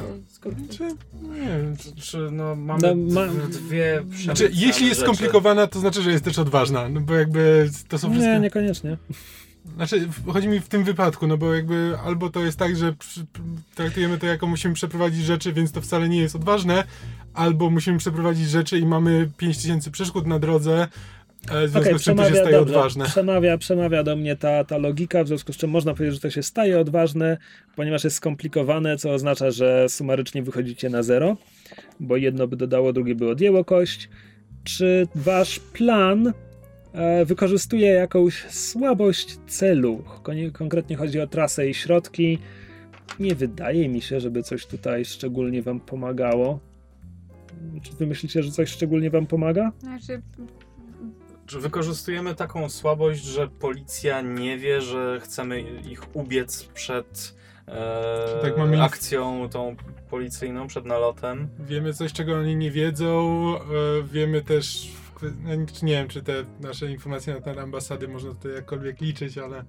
Czy, 0.70 0.84
nie, 1.22 1.76
Czy 2.02 2.18
no, 2.32 2.56
mamy 2.56 2.94
No, 2.94 3.14
ma- 3.14 3.26
dwie 3.48 4.02
czy, 4.10 4.16
przemycane 4.16 4.48
jeśli 4.52 4.66
jest 4.86 5.00
rzeczy. 5.00 5.00
skomplikowana, 5.00 5.66
to 5.66 5.80
znaczy, 5.80 6.02
że 6.02 6.10
jest 6.12 6.24
też 6.24 6.38
odważna. 6.38 6.88
No 6.88 7.00
bo 7.00 7.14
jakby 7.14 7.70
to 7.88 7.98
są 7.98 8.10
wszystko. 8.10 8.32
Nie, 8.32 8.40
niekoniecznie. 8.40 8.96
Znaczy, 9.76 10.09
chodzi 10.32 10.48
mi 10.48 10.60
w 10.60 10.68
tym 10.68 10.84
wypadku, 10.84 11.26
no 11.26 11.38
bo 11.38 11.54
jakby 11.54 11.96
albo 12.04 12.30
to 12.30 12.40
jest 12.44 12.59
tak, 12.59 12.76
że 12.76 12.94
traktujemy 13.74 14.18
to 14.18 14.26
jako 14.26 14.46
musimy 14.46 14.74
przeprowadzić 14.74 15.24
rzeczy, 15.24 15.52
więc 15.52 15.72
to 15.72 15.80
wcale 15.80 16.09
nie 16.09 16.18
jest 16.18 16.36
odważne, 16.36 16.84
albo 17.34 17.70
musimy 17.70 17.98
przeprowadzić 17.98 18.48
rzeczy 18.48 18.78
i 18.78 18.86
mamy 18.86 19.30
5000 19.36 19.90
przeszkód 19.90 20.26
na 20.26 20.38
drodze, 20.38 20.82
e, 20.82 20.88
w 21.43 21.70
związku 21.70 21.78
Okej, 21.78 21.98
z 21.98 22.02
czym 22.02 22.16
to 22.16 22.24
się 22.24 22.31
przemawia, 22.31 22.40
staje 22.40 22.56
dobrze, 22.56 22.74
odważne. 22.74 23.05
przemawia, 23.05 23.59
przemawia 23.59 24.02
do 24.02 24.16
mnie 24.16 24.36
ta, 24.36 24.64
ta 24.64 24.78
logika, 24.78 25.24
w 25.24 25.28
związku 25.28 25.52
z 25.52 25.56
czym 25.56 25.70
można 25.70 25.94
powiedzieć, 25.94 26.14
że 26.14 26.20
to 26.20 26.31
się 26.31 26.43
staje 26.43 26.81
odważne, 26.81 27.39
ponieważ 27.77 28.05
jest 28.05 28.16
skomplikowane, 28.16 28.97
co 28.97 29.10
oznacza, 29.12 29.51
że 29.51 29.89
sumarycznie 29.89 30.43
wychodzicie 30.43 30.90
na 30.90 31.02
zero, 31.02 31.36
bo 32.01 32.16
jedno 32.16 32.47
by 32.47 32.56
dodało, 32.56 32.93
drugie 32.93 33.14
by 33.14 33.28
odjęło 33.31 33.64
kość. 33.64 34.09
Czy 34.64 35.09
wasz 35.14 35.59
plan 35.60 36.32
e, 36.93 37.24
wykorzystuje 37.24 37.86
jakąś 37.89 38.44
słabość 38.51 39.39
celu? 39.47 40.05
Konkretnie 40.52 40.97
chodzi 40.97 41.20
o 41.20 41.27
trasę 41.27 41.69
i 41.69 41.74
środki. 41.74 42.39
Nie 43.20 43.35
wydaje 43.35 43.89
mi 43.89 44.01
się, 44.01 44.20
żeby 44.20 44.43
coś 44.43 44.66
tutaj 44.66 45.05
szczególnie 45.05 45.62
wam 45.62 45.81
pomagało. 45.81 46.61
Czy 47.82 47.93
wy 47.93 48.06
myślicie, 48.06 48.43
że 48.43 48.51
coś 48.51 48.69
szczególnie 48.71 49.11
wam 49.11 49.27
pomaga? 49.27 49.72
znaczy, 49.80 50.06
Czy 50.06 50.43
wykorzystujemy 51.48 52.35
taką 52.35 52.71
słabość, 52.71 53.24
że 53.24 53.48
policja 53.48 54.21
nie 54.21 54.59
wie, 54.59 54.80
że 54.80 55.21
chcemy 55.22 55.61
ich 55.61 56.16
ubiec 56.16 56.64
przed 56.64 57.35
e, 57.69 58.38
tak 58.43 58.59
mamy 58.59 58.82
akcją 58.82 59.48
tą 59.48 59.77
policyjną, 60.11 60.66
przed 60.66 60.85
nalotem? 60.85 61.48
Wiemy 61.59 61.95
coś, 61.95 62.12
czego 62.12 62.35
oni 62.35 62.56
nie 62.56 62.71
wiedzą, 62.71 63.54
e, 63.56 63.62
wiemy 64.03 64.43
też, 64.43 64.88
no, 65.22 65.51
nie 65.82 65.93
wiem, 65.93 66.09
czy 66.09 66.22
te 66.22 66.45
nasze 66.61 66.90
informacje 66.90 67.35
na 67.35 67.40
temat 67.40 67.59
ambasady 67.59 68.09
można 68.09 68.35
tutaj 68.35 68.53
jakkolwiek 68.54 69.01
liczyć, 69.01 69.38
ale 69.38 69.64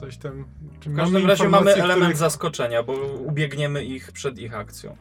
coś 0.00 0.16
tam... 0.16 0.44
W 0.80 0.96
każdym 0.96 1.26
razie 1.26 1.48
mamy 1.48 1.74
element 1.74 1.98
których- 1.98 2.16
zaskoczenia, 2.16 2.82
bo 2.82 2.92
ubiegniemy 3.26 3.84
ich 3.84 4.12
przed 4.12 4.38
ich 4.38 4.54
akcją. 4.54 4.96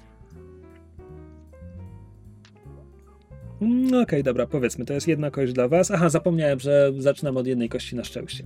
No 3.61 4.02
okej, 4.02 4.24
dobra, 4.24 4.48
powiedzmy, 4.48 4.86
to 4.86 4.94
jest 4.94 5.08
jedna 5.08 5.32
kość 5.32 5.53
dla 5.53 5.68
was. 5.68 5.92
Aha, 5.92 6.10
zapomniałem, 6.10 6.60
że 6.60 6.92
zaczynam 6.98 7.38
od 7.38 7.48
jednej 7.48 7.69
kości 7.69 7.95
na 7.95 8.03
szczęście. 8.03 8.44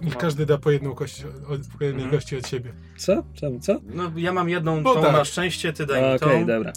Niech 0.00 0.16
każdy 0.16 0.46
da 0.46 0.58
po 0.58 0.70
jedną 0.70 0.94
kość, 0.94 1.24
od, 1.48 1.60
po 1.78 1.84
jednej 1.84 2.04
Mhm. 2.04 2.10
kości 2.10 2.36
od 2.36 2.46
siebie. 2.48 2.72
Co? 2.96 3.24
Czemu, 3.34 3.60
co? 3.60 3.80
No, 3.94 4.12
ja 4.16 4.32
mam 4.32 4.48
jedną 4.48 4.82
Bo 4.82 4.94
tą 4.94 5.02
tak. 5.02 5.12
na 5.12 5.24
szczęście, 5.24 5.72
ty 5.72 5.86
daj 5.86 6.02
mi 6.02 6.16
Okej, 6.16 6.40
tą. 6.40 6.46
dobra. 6.46 6.72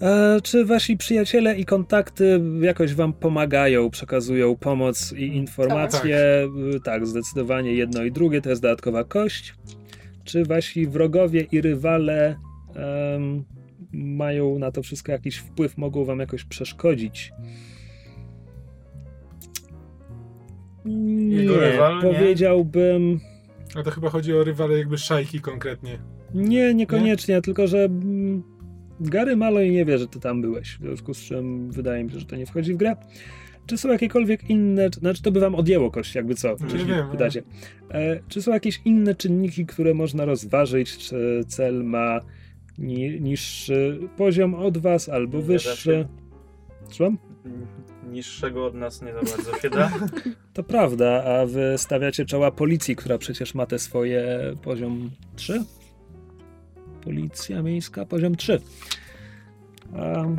E, 0.00 0.40
czy 0.42 0.64
wasi 0.64 0.96
przyjaciele 0.96 1.56
i 1.58 1.64
kontakty 1.64 2.40
jakoś 2.60 2.94
wam 2.94 3.12
pomagają, 3.12 3.90
przekazują 3.90 4.56
pomoc 4.56 5.12
i 5.12 5.26
informacje? 5.26 6.48
Tak. 6.74 6.82
tak, 6.84 7.06
zdecydowanie 7.06 7.74
jedno 7.74 8.04
i 8.04 8.12
drugie 8.12 8.42
to 8.42 8.50
jest 8.50 8.62
dodatkowa 8.62 9.04
kość. 9.04 9.54
Czy 10.24 10.44
wasi 10.44 10.86
wrogowie 10.86 11.46
i 11.52 11.60
rywale 11.60 12.36
em, 12.74 13.44
mają 13.92 14.58
na 14.58 14.72
to 14.72 14.82
wszystko 14.82 15.12
jakiś 15.12 15.36
wpływ, 15.36 15.78
mogą 15.78 16.04
wam 16.04 16.18
jakoś 16.18 16.44
przeszkodzić? 16.44 17.32
Jego 21.28 21.60
rywal, 21.60 21.96
nie? 21.96 22.02
powiedziałbym. 22.02 23.20
A 23.74 23.82
to 23.82 23.90
chyba 23.90 24.10
chodzi 24.10 24.34
o 24.34 24.44
rywale 24.44 24.78
jakby 24.78 24.98
szajki 24.98 25.40
konkretnie. 25.40 25.98
Nie, 26.34 26.74
niekoniecznie, 26.74 27.42
tylko 27.42 27.66
że 27.66 27.84
mm, 27.84 28.42
Gary 29.00 29.36
Malloy 29.36 29.70
nie 29.70 29.84
wie, 29.84 29.98
że 29.98 30.06
ty 30.06 30.20
tam 30.20 30.42
byłeś, 30.42 30.76
w 30.76 30.80
związku 30.80 31.14
z 31.14 31.18
czym 31.18 31.70
wydaje 31.70 32.04
mi 32.04 32.10
się, 32.10 32.18
że 32.18 32.26
to 32.26 32.36
nie 32.36 32.46
wchodzi 32.46 32.74
w 32.74 32.76
grę. 32.76 32.96
Czy 33.66 33.78
są 33.78 33.88
jakiekolwiek 33.88 34.50
inne, 34.50 34.88
znaczy 34.88 35.22
to 35.22 35.32
by 35.32 35.40
wam 35.40 35.54
odjęło 35.54 35.90
kość, 35.90 36.14
jakby 36.14 36.34
co, 36.34 36.48
Nie 36.48 36.72
jeśli 36.72 36.86
wiem, 36.86 37.10
pytacie. 37.10 37.42
E, 37.90 38.20
czy 38.28 38.42
są 38.42 38.52
jakieś 38.52 38.80
inne 38.84 39.14
czynniki, 39.14 39.66
które 39.66 39.94
można 39.94 40.24
rozważyć, 40.24 40.98
czy 40.98 41.44
cel 41.48 41.84
ma 41.84 42.20
ni 42.82 43.20
niższy 43.20 44.00
poziom 44.16 44.54
od 44.54 44.78
was, 44.78 45.08
albo 45.08 45.38
Nie 45.38 45.44
wyższy? 45.44 46.08
Słucham? 46.88 47.18
Niższego 48.10 48.66
od 48.66 48.74
nas 48.74 49.02
nie 49.02 49.12
za 49.12 49.20
bardzo 49.20 49.58
się 49.58 49.70
da. 49.70 49.92
To 50.54 50.62
prawda, 50.62 51.24
a 51.24 51.46
wy 51.46 51.74
stawiacie 51.76 52.24
czoła 52.24 52.50
policji, 52.50 52.96
która 52.96 53.18
przecież 53.18 53.54
ma 53.54 53.66
te 53.66 53.78
swoje 53.78 54.38
poziom 54.62 55.10
3? 55.36 55.64
Policja 57.04 57.62
miejska, 57.62 58.06
poziom 58.06 58.36
3. 58.36 58.60
Um, 59.92 60.36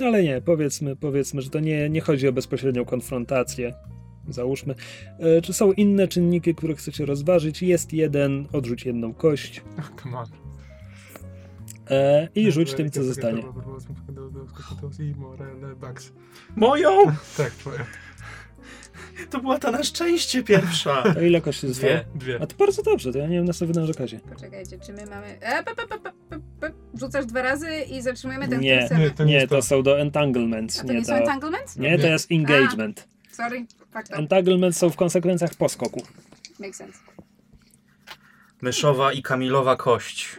ale 0.00 0.22
nie, 0.22 0.40
powiedzmy, 0.40 0.96
powiedzmy, 0.96 1.42
że 1.42 1.50
to 1.50 1.60
nie, 1.60 1.90
nie 1.90 2.00
chodzi 2.00 2.28
o 2.28 2.32
bezpośrednią 2.32 2.84
konfrontację. 2.84 3.74
Załóżmy. 4.28 4.74
E, 5.18 5.42
czy 5.42 5.52
są 5.52 5.72
inne 5.72 6.08
czynniki, 6.08 6.54
które 6.54 6.74
chcecie 6.74 7.06
rozważyć? 7.06 7.62
Jest 7.62 7.92
jeden, 7.92 8.46
odrzuć 8.52 8.84
jedną 8.84 9.14
kość 9.14 9.62
Come 10.02 10.18
on. 10.18 10.49
E, 11.90 12.28
i 12.34 12.52
rzuć 12.52 12.74
tym, 12.74 12.90
co 12.90 13.04
zostanie. 13.04 13.42
Moją! 16.56 16.90
Tak, 17.36 17.50
twoje. 17.50 17.78
To 19.30 19.40
była 19.40 19.58
ta 19.58 19.70
na 19.70 19.82
szczęście 19.82 20.42
pierwsza. 20.42 21.02
To 21.14 21.20
ile 21.20 21.40
kości 21.40 21.68
zostało? 21.68 21.92
Dwie. 21.92 22.04
Dwie. 22.14 22.38
A 22.42 22.46
to 22.46 22.56
bardzo 22.56 22.82
dobrze, 22.82 23.12
to 23.12 23.18
ja 23.18 23.26
nie 23.26 23.36
wiem 23.36 23.44
na 23.44 23.52
co 23.52 23.66
wy 23.66 23.74
narzekacie. 23.74 24.20
poczekajcie, 24.20 24.78
czy 24.78 24.92
my 24.92 25.06
mamy... 25.06 25.26
E, 25.40 25.62
pe, 25.62 25.74
pe, 25.74 25.86
pe, 25.86 25.98
pe, 25.98 26.10
pe, 26.30 26.40
pe. 26.60 26.72
Rzucasz 27.00 27.26
dwa 27.26 27.42
razy 27.42 27.68
i 27.90 28.02
zatrzymujemy 28.02 28.48
ten, 28.48 28.60
Nie. 28.60 28.88
Nie, 28.98 29.10
to 29.10 29.24
nie 29.24 29.32
Nie, 29.32 29.46
to 29.48 29.54
to. 29.56 29.62
są 29.62 29.82
do 29.82 30.00
entanglements. 30.00 30.80
A 30.80 30.84
to 30.86 30.92
nie, 30.92 31.04
są 31.04 31.12
do... 31.12 31.18
entanglements? 31.18 31.76
Nie, 31.76 31.98
to 31.98 32.06
jest 32.06 32.32
engagement. 32.32 33.08
Co 33.30 33.36
Sorry. 33.36 33.66
Fuck 33.78 33.92
that. 33.92 34.18
Entanglement 34.18 34.76
są 34.76 34.90
w 34.90 34.96
konsekwencjach 34.96 35.54
po 35.54 35.68
skoku. 35.68 36.02
Makes 36.60 36.76
sense. 36.76 36.98
Myszowa 38.62 39.12
i 39.12 39.22
Kamilowa 39.22 39.76
kość. 39.76 40.38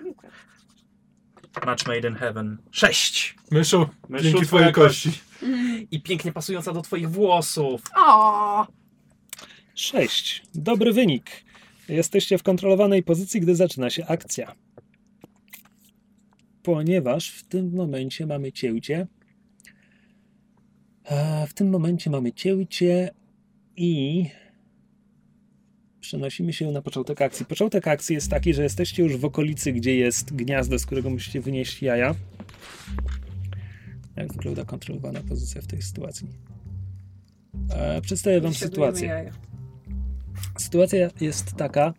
Match 1.66 1.88
made 1.88 2.08
in 2.08 2.16
heaven. 2.16 2.58
Sześć! 2.72 3.36
Myszu, 3.52 3.86
Myszu, 4.10 4.24
dzięki 4.24 4.46
twojej 4.46 4.74
kości. 4.74 5.12
I 5.92 6.02
pięknie 6.02 6.32
pasująca 6.32 6.74
do 6.74 6.82
twoich 6.82 7.10
włosów. 7.10 7.82
O, 7.98 8.68
6. 9.76 10.44
Dobry 10.56 10.94
wynik. 10.94 11.32
Jesteście 11.90 12.38
w 12.38 12.44
kontrolowanej 12.44 13.04
pozycji, 13.04 13.42
gdy 13.42 13.56
zaczyna 13.56 13.90
się 13.90 14.06
akcja. 14.06 14.56
Ponieważ 16.64 17.30
w 17.30 17.44
tym 17.44 17.76
momencie 17.76 18.26
mamy 18.26 18.52
cięcie. 18.52 19.08
A 21.10 21.46
w 21.46 21.54
tym 21.54 21.70
momencie 21.70 22.10
mamy 22.10 22.34
cięcie 22.34 23.12
i 23.76 24.26
przenosimy 26.02 26.54
się 26.54 26.72
na 26.72 26.82
początek 26.82 27.22
akcji. 27.22 27.46
Początek 27.46 27.88
akcji 27.88 28.14
jest 28.14 28.30
taki, 28.30 28.54
że 28.54 28.64
jesteście 28.64 29.04
już 29.04 29.18
w 29.18 29.26
okolicy, 29.26 29.74
gdzie 29.74 29.96
jest 29.96 30.36
gniazdo, 30.36 30.80
z 30.80 30.86
którego 30.86 31.10
musicie 31.10 31.42
wynieść 31.42 31.82
jaja. 31.82 32.16
Jak 34.16 34.34
wygląda 34.34 34.66
kontrolowana 34.66 35.22
pozycja 35.30 35.62
w 35.62 35.68
tej 35.68 35.82
sytuacji? 35.82 36.28
E, 37.70 38.02
przedstawię 38.02 38.42
Wam 38.42 38.54
sytuację. 38.54 39.08
jaja. 39.08 39.32
Sytuacja 40.58 41.10
jest 41.22 41.56
taka, 41.56 41.94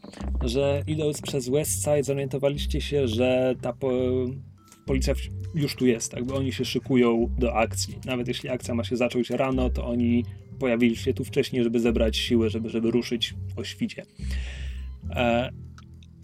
że 0.44 0.82
idąc 0.86 1.22
przez 1.22 1.48
West 1.48 1.84
Side 1.84 2.02
zorientowaliście 2.02 2.80
się, 2.80 3.08
że 3.08 3.54
ta 3.60 3.72
po, 3.72 3.90
policja 4.86 5.14
już 5.54 5.76
tu 5.76 5.86
jest, 5.86 6.12
jakby 6.12 6.34
oni 6.34 6.52
się 6.52 6.64
szykują 6.64 7.34
do 7.38 7.54
akcji. 7.54 7.98
Nawet 8.04 8.28
jeśli 8.28 8.48
akcja 8.48 8.74
ma 8.74 8.84
się 8.84 8.96
zacząć 8.96 9.30
rano, 9.30 9.70
to 9.70 9.86
oni 9.86 10.24
pojawili 10.62 10.96
się 10.96 11.14
tu 11.14 11.24
wcześniej, 11.24 11.64
żeby 11.64 11.80
zebrać 11.80 12.16
siłę, 12.16 12.50
żeby, 12.50 12.68
żeby 12.68 12.90
ruszyć 12.90 13.34
o 13.56 13.64
świcie. 13.64 14.02
E, 15.10 15.50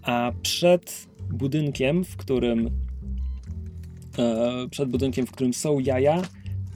a 0.01 0.31
przed 0.41 1.07
budynkiem, 1.33 2.03
w 2.03 2.17
którym 2.17 2.69
e, 4.17 4.67
przed 4.71 4.89
budynkiem, 4.89 5.25
w 5.25 5.31
którym 5.31 5.53
są 5.53 5.79
jaja, 5.79 6.21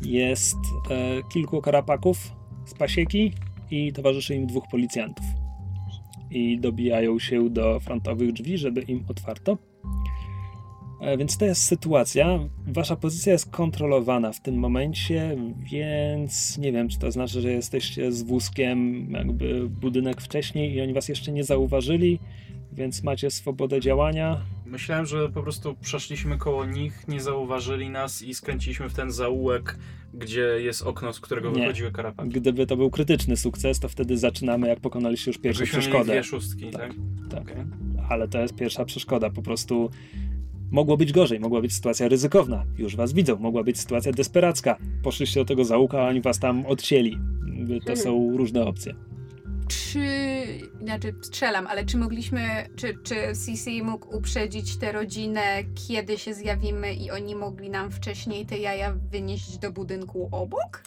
jest 0.01 0.57
e, 0.89 1.21
kilku 1.33 1.61
karapaków 1.61 2.31
z 2.65 2.73
pasieki 2.73 3.33
i 3.71 3.93
towarzyszy 3.93 4.35
im 4.35 4.47
dwóch 4.47 4.67
policjantów. 4.71 5.25
I 6.31 6.59
dobijają 6.59 7.19
się 7.19 7.49
do 7.49 7.79
frontowych 7.79 8.33
drzwi, 8.33 8.57
żeby 8.57 8.81
im 8.81 9.05
otwarto. 9.07 9.57
E, 11.03 11.17
Więc 11.17 11.37
to 11.37 11.45
jest 11.45 11.63
sytuacja. 11.63 12.39
Wasza 12.67 12.95
pozycja 12.95 13.33
jest 13.33 13.49
kontrolowana 13.51 14.31
w 14.33 14.41
tym 14.41 14.55
momencie, 14.55 15.37
więc 15.71 16.57
nie 16.57 16.71
wiem, 16.71 16.89
czy 16.89 16.99
to 16.99 17.11
znaczy, 17.11 17.41
że 17.41 17.51
jesteście 17.51 18.11
z 18.11 18.23
wózkiem 18.23 19.07
jakby 19.11 19.69
budynek 19.69 20.21
wcześniej 20.21 20.73
i 20.73 20.81
oni 20.81 20.93
was 20.93 21.09
jeszcze 21.09 21.31
nie 21.31 21.43
zauważyli, 21.43 22.19
więc 22.73 23.03
macie 23.03 23.31
swobodę 23.31 23.81
działania. 23.81 24.41
Myślałem, 24.65 25.05
że 25.05 25.29
po 25.29 25.43
prostu 25.43 25.75
przeszliśmy 25.81 26.37
koło 26.37 26.65
nich, 26.65 27.07
nie 27.07 27.21
zauważyli 27.21 27.89
nas 27.89 28.21
i 28.21 28.33
skręciliśmy 28.33 28.89
w 28.89 28.93
ten 28.93 29.11
zaułek, 29.11 29.77
gdzie 30.13 30.41
jest 30.41 30.81
okno, 30.81 31.13
z 31.13 31.19
którego 31.19 31.51
Nie. 31.51 31.61
wychodziły 31.61 31.91
karapaki. 31.91 32.29
Gdyby 32.29 32.65
to 32.67 32.77
był 32.77 32.89
krytyczny 32.89 33.37
sukces, 33.37 33.79
to 33.79 33.89
wtedy 33.89 34.17
zaczynamy, 34.17 34.67
jak 34.67 34.79
pokonaliście 34.79 35.31
już 35.31 35.37
pierwszą 35.37 35.61
mieli 35.61 35.71
przeszkodę. 35.71 36.03
dwie 36.13 36.23
szóstki, 36.23 36.71
Tak. 36.71 36.81
tak? 36.81 36.91
Tak. 37.29 37.41
Okej. 37.41 37.63
ale 38.09 38.27
to 38.27 38.39
jest 38.39 38.55
pierwsza 38.55 38.85
przeszkoda. 38.85 39.29
Po 39.29 39.41
prostu 39.41 39.89
mogło 40.73 40.97
być 40.97 41.11
gorzej, 41.11 41.39
mogła 41.39 41.61
być 41.61 41.73
sytuacja 41.73 42.07
ryzykowna. 42.07 42.65
Już 42.77 42.95
was 42.95 43.13
widzą, 43.13 43.39
mogła 43.39 43.63
być 43.63 43.79
sytuacja 43.79 44.11
desperacka. 44.11 44.77
Poszliście 45.03 45.39
do 45.39 45.45
tego 45.45 45.65
załuka, 45.65 46.01
a 46.01 46.07
oni 46.07 46.21
was 46.21 46.39
tam 46.39 46.65
odcięli. 46.65 47.17
To 47.85 47.95
są 47.95 48.37
różne 48.37 48.65
opcje. 48.65 48.95
czy, 49.67 49.99
znaczy 50.81 51.13
strzelam, 51.21 51.67
ale 51.67 51.85
czy 51.85 51.97
mogliśmy, 51.97 52.41
czy, 52.75 52.97
czy 53.03 53.15
CC 53.33 53.71
mógł 53.83 54.17
uprzedzić 54.17 54.77
tę 54.77 54.91
rodzinę, 54.91 55.41
kiedy 55.87 56.17
się 56.17 56.33
zjawimy 56.33 56.93
i 56.93 57.11
oni 57.11 57.35
mogli 57.35 57.69
nam 57.69 57.91
wcześniej 57.91 58.45
te 58.45 58.57
jaja 58.57 58.93
wynieść 59.11 59.57
do 59.57 59.71
budynku 59.71 60.29
obok? 60.31 60.83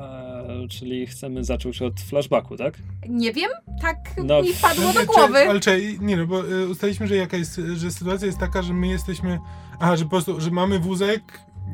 Eee, 0.00 0.68
czyli 0.68 1.06
chcemy 1.06 1.44
zacząć 1.44 1.82
od 1.82 2.00
flashbacku, 2.00 2.56
tak? 2.56 2.74
Nie 3.08 3.32
wiem, 3.32 3.50
tak 3.80 3.96
No, 4.24 4.42
mi 4.42 4.52
wpadło 4.52 4.92
do 4.92 5.00
nie, 5.00 5.06
głowy. 5.06 5.34
Czy, 5.42 5.48
ale 5.50 5.60
czy, 5.60 5.96
nie 6.00 6.16
no, 6.16 6.26
bo 6.26 6.48
y, 6.48 6.68
ustaliliśmy, 6.68 7.06
że 7.06 7.16
jaka 7.16 7.36
jest, 7.36 7.60
że 7.76 7.90
sytuacja 7.90 8.26
jest 8.26 8.38
taka, 8.38 8.62
że 8.62 8.74
my 8.74 8.86
jesteśmy, 8.88 9.38
aha, 9.80 9.96
że 9.96 10.04
po 10.04 10.10
prostu, 10.10 10.40
że 10.40 10.50
mamy 10.50 10.78
wózek 10.78 11.22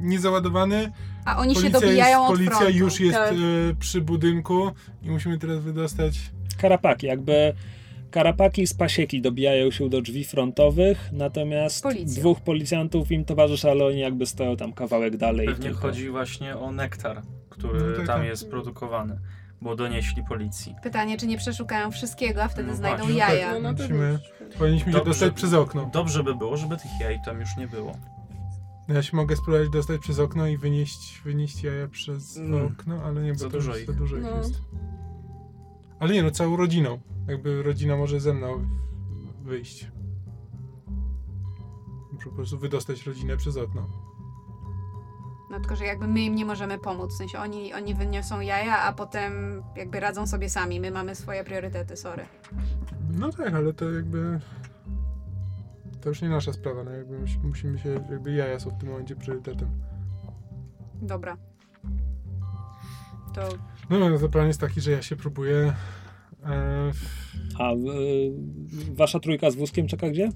niezaładowany, 0.03 0.93
A 1.25 1.39
oni 1.39 1.57
się 1.57 1.71
dobijają 1.71 2.19
jest, 2.19 2.31
od 2.31 2.37
policja 2.37 2.57
frontu. 2.59 2.79
już 2.79 3.01
jest 3.01 3.15
Tak. 3.19 3.33
y, 3.33 3.77
przy 3.79 4.01
budynku 4.01 4.71
i 5.03 5.11
musimy 5.11 5.39
teraz 5.39 5.59
wydostać, 5.59 6.19
Karapaki, 6.59 7.07
jakby 7.07 7.55
karapaki 8.11 8.67
z 8.67 8.75
pasieki 8.75 9.21
dobijają 9.23 9.71
się 9.71 9.89
do 9.89 10.01
drzwi 10.03 10.25
frontowych, 10.25 11.09
natomiast 11.13 11.83
Policją. 11.83 12.21
dwóch 12.21 12.41
policjantów 12.41 13.11
im 13.13 13.25
towarzyszy, 13.25 13.71
ale 13.71 13.85
oni 13.87 13.99
jakby 14.01 14.27
stoją 14.27 14.57
tam 14.57 14.73
kawałek 14.73 15.17
dalej. 15.17 15.47
Pewnie 15.47 15.65
tylko. 15.65 15.81
chodzi 15.81 16.11
właśnie 16.11 16.57
o 16.57 16.73
nektar, 16.73 17.23
który 17.51 17.81
No 17.81 17.97
tak, 17.97 18.07
tam 18.07 18.19
tak. 18.19 18.27
jest 18.27 18.51
produkowany, 18.51 19.19
bo 19.61 19.77
donieśli 19.77 20.25
policji. 20.29 20.75
Pytanie, 20.83 21.19
czy 21.19 21.27
nie 21.27 21.39
przeszukają 21.39 21.91
wszystkiego, 21.91 22.43
a 22.43 22.49
wtedy 22.49 22.69
No 22.69 22.77
znajdą 22.77 22.99
właśnie. 22.99 23.19
jaja. 23.19 23.53
No 23.55 23.61
No 23.61 23.73
na 23.73 23.73
Musimy- 23.73 24.19
powinniśmy 24.59 24.93
się 24.93 24.99
Dobrze. 24.99 25.11
dostać 25.11 25.35
przez 25.35 25.55
okno. 25.55 25.91
Dobrze 25.93 26.23
by 26.25 26.35
było, 26.35 26.57
żeby 26.57 26.77
tych 26.77 26.91
jaj 27.01 27.19
tam 27.25 27.41
już 27.41 27.57
nie 27.57 27.67
było. 27.69 27.93
Ja 28.89 29.03
się 29.03 29.17
mogę 29.17 29.37
spróbować 29.37 29.69
dostać 29.71 30.01
przez 30.01 30.19
okno 30.19 30.47
i 30.47 30.57
wynieść, 30.59 31.21
wynieść 31.25 31.63
jaja 31.63 31.89
przez 31.89 32.37
Mm. 32.37 32.67
okno, 32.67 33.03
ale 33.05 33.23
nie, 33.23 33.33
bo 33.33 33.39
Za 33.39 33.45
to 33.45 33.51
dużo 33.51 33.71
już 33.73 33.81
ich. 33.81 33.87
za 33.87 33.93
dużo 33.93 34.17
ich 34.17 34.23
No. 34.23 34.37
jest. 34.37 34.55
Ale 36.01 36.15
nie 36.15 36.23
no, 36.23 36.31
całą 36.31 36.57
rodziną. 36.57 36.99
Jakby 37.29 37.63
rodzina 37.63 37.97
może 37.97 38.21
ze 38.21 38.35
mną 38.35 38.67
wyjść. 39.43 39.91
Muszę 42.13 42.31
po 42.31 42.37
prostu 42.37 42.59
wydostać 42.59 43.07
rodzinę 43.07 43.37
przez 43.37 43.57
okno. 43.57 43.87
No 45.51 45.61
tylko, 45.61 45.77
że 45.77 45.85
jakby 45.85 46.07
my 46.07 46.21
im 46.21 46.35
nie 46.35 46.45
możemy 46.45 46.79
pomóc. 46.79 47.13
W 47.15 47.17
sensie 47.17 47.39
oni, 47.39 47.75
oni 47.75 47.95
wyniosą 47.95 48.41
jaja, 48.41 48.79
a 48.83 48.93
potem 48.93 49.63
jakby 49.77 50.01
radzą 50.01 50.27
sobie 50.27 50.51
sami. 50.51 50.81
My 50.81 50.91
mamy 50.91 51.15
swoje 51.15 51.45
priorytety, 51.45 51.97
sorry. 51.97 52.27
No 53.11 53.31
tak, 53.31 53.55
ale 53.55 53.73
to 53.73 53.91
jakby... 53.91 54.41
To 56.01 56.09
już 56.09 56.23
nie 56.23 56.29
nasza 56.29 56.53
sprawa, 56.53 56.85
no 56.85 56.91
jakby 56.91 57.19
musi- 57.19 57.39
musimy 57.43 57.79
się, 57.79 57.89
jakby 58.11 58.33
jaja 58.33 58.61
są 58.61 58.71
w 58.71 58.79
tym 58.79 58.89
momencie 58.89 59.17
priorytetem. 59.17 59.69
Dobra. 61.03 61.37
To 63.35 63.49
No, 63.91 63.99
no 64.11 64.19
to 64.19 64.29
plan 64.29 64.47
jest 64.47 64.61
taki, 64.61 64.81
że 64.81 64.91
ja 64.91 65.03
się 65.03 65.17
próbuję... 65.17 65.73
E, 66.47 66.91
A 67.59 67.73
y, 67.73 67.77
wasza 68.95 69.21
trójka 69.21 69.51
z 69.51 69.55
wózkiem 69.57 69.87
czeka 69.87 70.11
gdzie? 70.11 70.29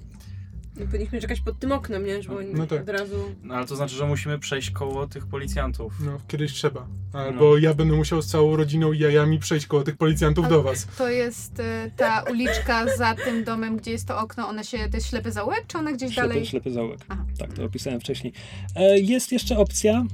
No, 0.76 0.86
powinniśmy 0.86 1.20
czekać 1.20 1.40
pod 1.40 1.58
tym 1.58 1.72
oknem, 1.72 2.06
nie? 2.06 2.22
Żeby 2.22 2.38
oni 2.38 2.48
No 2.54 2.66
tak. 2.66 2.82
od 2.82 2.88
razu... 2.88 3.16
No 3.42 3.54
ale 3.54 3.66
to 3.66 3.76
znaczy, 3.76 3.94
że 3.96 4.06
musimy 4.06 4.38
przejść 4.38 4.70
koło 4.70 5.06
tych 5.06 5.26
policjantów. 5.26 5.92
no, 6.00 6.18
kiedyś 6.28 6.52
trzeba. 6.52 6.86
Albo 7.12 7.58
ja 7.58 7.74
będę 7.74 7.94
musiał 7.96 8.22
z 8.22 8.26
całą 8.26 8.56
rodziną 8.56 8.92
i 8.92 8.98
jajami 8.98 9.38
przejść 9.38 9.66
koło 9.66 9.82
tych 9.82 9.96
policjantów 9.96 10.48
do 10.48 10.62
was. 10.62 10.86
To 10.98 11.08
jest 11.10 11.60
e, 11.60 11.90
ta 11.96 12.22
uliczka 12.30 12.96
za 12.96 13.14
tym 13.14 13.44
domem, 13.44 13.76
gdzie 13.76 13.90
jest 13.90 14.08
to 14.08 14.18
okno. 14.18 14.48
Ona 14.48 14.64
się, 14.64 14.78
to 14.90 14.96
jest 14.96 15.06
ślepy 15.06 15.32
zaułek, 15.32 15.64
czy 15.66 15.78
ona 15.78 15.92
gdzieś 15.92 16.14
Ślepy, 16.14 16.28
dalej? 16.28 16.46
ślepy 16.46 16.70
zaułek. 16.72 17.00
Aha. 17.08 17.24
Tak, 17.38 17.52
to 17.52 17.64
opisałem 17.64 18.00
wcześniej. 18.00 18.32
E, 18.76 18.98
Jest 18.98 19.32
jeszcze 19.32 19.58
opcja. 19.58 20.04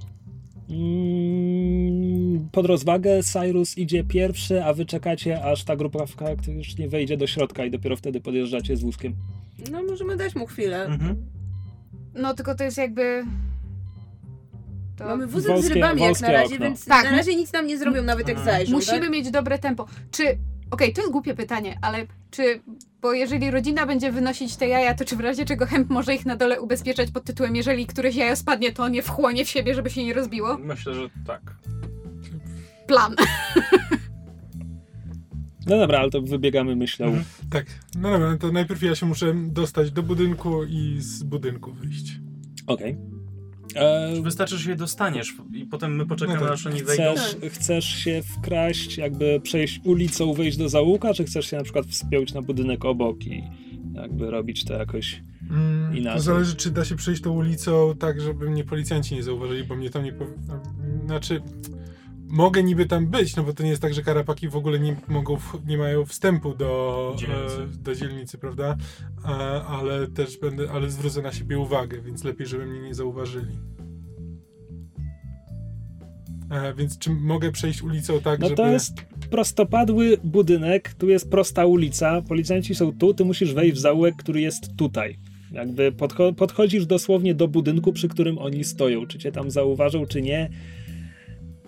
Mm, 0.70 2.48
Pod 2.52 2.66
rozwagę 2.66 3.22
Cyrus 3.22 3.78
idzie 3.78 4.04
pierwszy, 4.04 4.64
a 4.64 4.72
wy 4.72 4.86
czekacie, 4.86 5.44
aż 5.44 5.64
ta 5.64 5.76
grupa 5.76 6.06
faktycznie 6.06 6.88
wejdzie 6.88 7.16
do 7.16 7.26
środka 7.26 7.64
i 7.64 7.70
dopiero 7.70 7.96
wtedy 7.96 8.20
podjeżdżacie 8.20 8.76
z 8.76 8.82
wózkiem. 8.82 9.14
No 9.70 9.82
możemy 9.82 10.16
dać 10.16 10.34
mu 10.34 10.46
chwilę. 10.46 10.84
Mhm. 10.84 11.16
No 12.14 12.34
tylko 12.34 12.54
to 12.54 12.64
jest 12.64 12.78
jakby... 12.78 13.24
To... 14.96 15.04
Mamy 15.04 15.26
wózek 15.26 15.52
Wąskie- 15.56 15.62
z 15.62 15.70
rybami 15.70 16.00
jak 16.00 16.08
wąskie 16.10 16.26
na 16.26 16.32
razie, 16.32 16.54
okno. 16.54 16.66
więc 16.66 16.84
Tak. 16.84 17.04
na 17.04 17.10
razie 17.10 17.36
nic 17.36 17.52
nam 17.52 17.66
nie 17.66 17.78
zrobią, 17.78 18.02
nawet 18.02 18.28
jak 18.28 18.36
Mhm. 18.38 18.56
zajrzą, 18.56 18.72
Musimy 18.72 19.00
tak? 19.00 19.10
mieć 19.10 19.30
dobre 19.30 19.58
tempo. 19.58 19.86
Czy... 20.10 20.22
Okej, 20.70 20.92
to 20.92 21.00
jest 21.00 21.12
głupie 21.12 21.34
pytanie, 21.34 21.78
ale 21.82 22.06
czy... 22.30 22.60
Bo 23.02 23.12
jeżeli 23.12 23.50
rodzina 23.50 23.86
będzie 23.86 24.12
wynosić 24.12 24.56
te 24.56 24.68
jaja, 24.68 24.94
to 24.94 25.04
czy 25.04 25.16
w 25.16 25.20
razie 25.20 25.44
czego 25.44 25.66
Hemp 25.66 25.90
może 25.90 26.14
ich 26.14 26.26
na 26.26 26.36
dole 26.36 26.60
ubezpieczać 26.60 27.10
pod 27.10 27.24
tytułem 27.24 27.56
jeżeli 27.56 27.86
któreś 27.86 28.16
jajo 28.16 28.36
spadnie, 28.36 28.72
to 28.72 28.82
on 28.82 28.94
je 28.94 29.02
wchłonie 29.02 29.44
w 29.44 29.48
siebie, 29.48 29.74
żeby 29.74 29.90
się 29.90 30.04
nie 30.04 30.14
rozbiło? 30.14 30.58
Myślę, 30.58 30.94
że 30.94 31.10
tak. 31.26 31.40
Plan. 32.86 33.16
No 35.66 35.78
dobra, 35.78 35.98
ale 35.98 36.10
to 36.10 36.22
wybiegamy 36.22 36.76
myślą. 36.76 37.06
Mhm. 37.06 37.24
Tak, 37.50 37.66
no 37.96 38.10
dobra, 38.10 38.30
no 38.30 38.38
to 38.38 38.52
najpierw 38.52 38.82
ja 38.82 38.94
się 38.94 39.06
muszę 39.06 39.34
dostać 39.34 39.90
do 39.90 40.02
budynku 40.02 40.64
i 40.64 40.96
z 40.98 41.22
budynku 41.22 41.72
wyjść. 41.72 42.20
Okej. 42.66 42.96
E, 43.76 44.22
Wystarczy, 44.22 44.58
że 44.58 44.64
się 44.64 44.76
dostaniesz 44.76 45.34
i 45.54 45.64
potem 45.66 45.96
my 45.96 46.06
poczekamy, 46.06 46.38
No 46.40 46.44
tak. 46.46 46.54
aż 46.54 46.66
oni 46.66 46.82
wejdą. 46.82 47.14
Chcesz, 47.14 47.36
chcesz 47.52 47.84
się 47.84 48.22
wkraść, 48.22 48.98
jakby 48.98 49.40
przejść 49.42 49.80
ulicą, 49.84 50.32
wejść 50.34 50.56
do 50.58 50.68
załuka, 50.68 51.14
czy 51.14 51.24
chcesz 51.24 51.46
się 51.50 51.56
na 51.56 51.62
przykład 51.62 51.86
wspiąć 51.86 52.34
na 52.34 52.42
budynek 52.42 52.84
obok 52.84 53.26
i 53.26 53.42
jakby 53.94 54.30
robić 54.30 54.64
to 54.64 54.74
jakoś... 54.74 55.22
Mm, 55.50 55.96
Inaczej. 55.96 56.16
To 56.18 56.24
zależy, 56.24 56.56
czy 56.56 56.70
da 56.70 56.84
się 56.84 56.96
przejść 56.96 57.22
tą 57.22 57.30
ulicą 57.30 57.94
tak, 57.98 58.20
żeby 58.20 58.50
mnie 58.50 58.64
policjanci 58.64 59.14
nie 59.14 59.22
zauważyli, 59.22 59.64
bo 59.64 59.76
mnie 59.76 59.90
tam 59.90 60.04
nie... 60.04 60.12
Po... 60.12 60.26
Znaczy, 61.06 61.42
mogę 62.30 62.62
niby 62.62 62.86
tam 62.86 63.06
być, 63.06 63.36
no 63.36 63.42
bo 63.42 63.52
to 63.52 63.62
nie 63.62 63.70
jest 63.70 63.82
tak, 63.82 63.94
że 63.94 64.02
karapaki 64.02 64.48
w 64.48 64.56
ogóle 64.56 64.78
nie 64.80 64.96
mogą, 65.08 65.36
nie 65.66 65.78
mają 65.78 66.04
wstępu 66.04 66.54
do 66.54 67.14
Dzielnicy. 67.18 67.62
e, 67.62 67.82
do 67.82 67.94
dzielnicy, 67.94 68.38
prawda? 68.38 68.76
A, 69.24 69.62
ale 69.66 70.06
też 70.06 70.38
będę, 70.38 70.70
ale 70.70 70.90
zwrócę 70.90 71.22
na 71.22 71.32
siebie 71.32 71.58
uwagę, 71.58 72.00
więc 72.02 72.24
lepiej, 72.24 72.46
żeby 72.46 72.66
mnie 72.66 72.80
nie 72.80 72.94
zauważyli. 72.94 73.56
E, 76.50 76.74
więc 76.74 76.98
czy 76.98 77.10
mogę 77.10 77.52
przejść 77.52 77.82
ulicą 77.82 78.20
tak, 78.20 78.40
No 78.40 78.46
żeby... 78.46 78.56
to 78.56 78.66
jest 78.66 78.92
prostopadły 79.30 80.18
budynek, 80.24 80.94
tu 80.94 81.08
jest 81.08 81.30
prosta 81.30 81.66
ulica, 81.66 82.22
policjanci 82.22 82.74
są 82.74 82.92
tu, 82.98 83.14
ty 83.14 83.24
musisz 83.24 83.54
wejść 83.54 83.76
w 83.76 83.80
zaułek, 83.80 84.16
który 84.16 84.40
jest 84.40 84.76
tutaj. 84.76 85.18
Jakby 85.52 85.92
podcho- 85.92 86.34
podchodzisz 86.34 86.86
dosłownie 86.86 87.34
do 87.34 87.48
budynku, 87.48 87.92
przy 87.92 88.08
którym 88.08 88.38
oni 88.38 88.64
stoją. 88.64 89.06
Czy 89.06 89.18
cię 89.18 89.32
tam 89.32 89.50
zauważą, 89.50 90.06
czy 90.06 90.22
nie? 90.22 90.50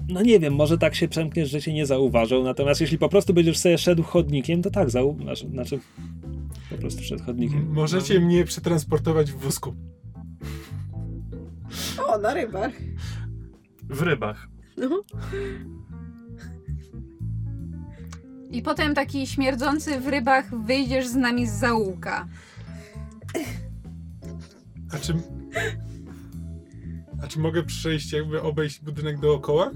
No 0.09 0.23
nie 0.23 0.41
wiem, 0.41 0.55
może 0.55 0.79
tak 0.79 0.95
się 0.95 1.09
przemkniesz, 1.09 1.51
że 1.51 1.61
cię 1.61 1.73
nie 1.73 1.87
zauważą, 1.87 2.45
natomiast 2.45 2.81
jeśli 2.81 2.99
po 2.99 3.09
prostu 3.09 3.35
będziesz 3.35 3.59
sobie 3.59 3.79
szedł 3.79 4.03
chodnikiem, 4.03 4.63
to 4.63 4.71
tak, 4.71 4.91
zau... 4.91 5.17
znaczy, 5.23 5.49
znaczy 5.49 5.79
po 6.71 6.77
prostu 6.77 7.03
szedł 7.03 7.25
chodnikiem. 7.25 7.73
Możecie 7.73 8.21
mnie 8.21 8.45
przetransportować 8.45 9.33
w 9.33 9.37
wózku. 9.37 9.75
O, 12.07 12.19
na 12.19 12.35
rybach. 12.35 12.73
W 13.89 14.03
rybach. 14.03 14.49
No. 14.77 15.03
I 18.51 18.63
potem 18.63 18.95
taki 18.95 19.27
śmierdzący 19.27 20.01
w 20.01 20.09
rybach 20.09 20.65
wyjdziesz 20.65 21.07
z 21.07 21.15
nami 21.15 21.47
z 21.47 21.53
zaułka. 21.53 22.29
A 24.95 24.99
czy... 24.99 25.15
A 27.23 27.27
czy 27.27 27.39
mogę 27.39 27.63
przejść, 27.63 28.13
jakby 28.13 28.43
obejść 28.43 28.81
budynek 28.81 29.21
dookoła? 29.21 29.71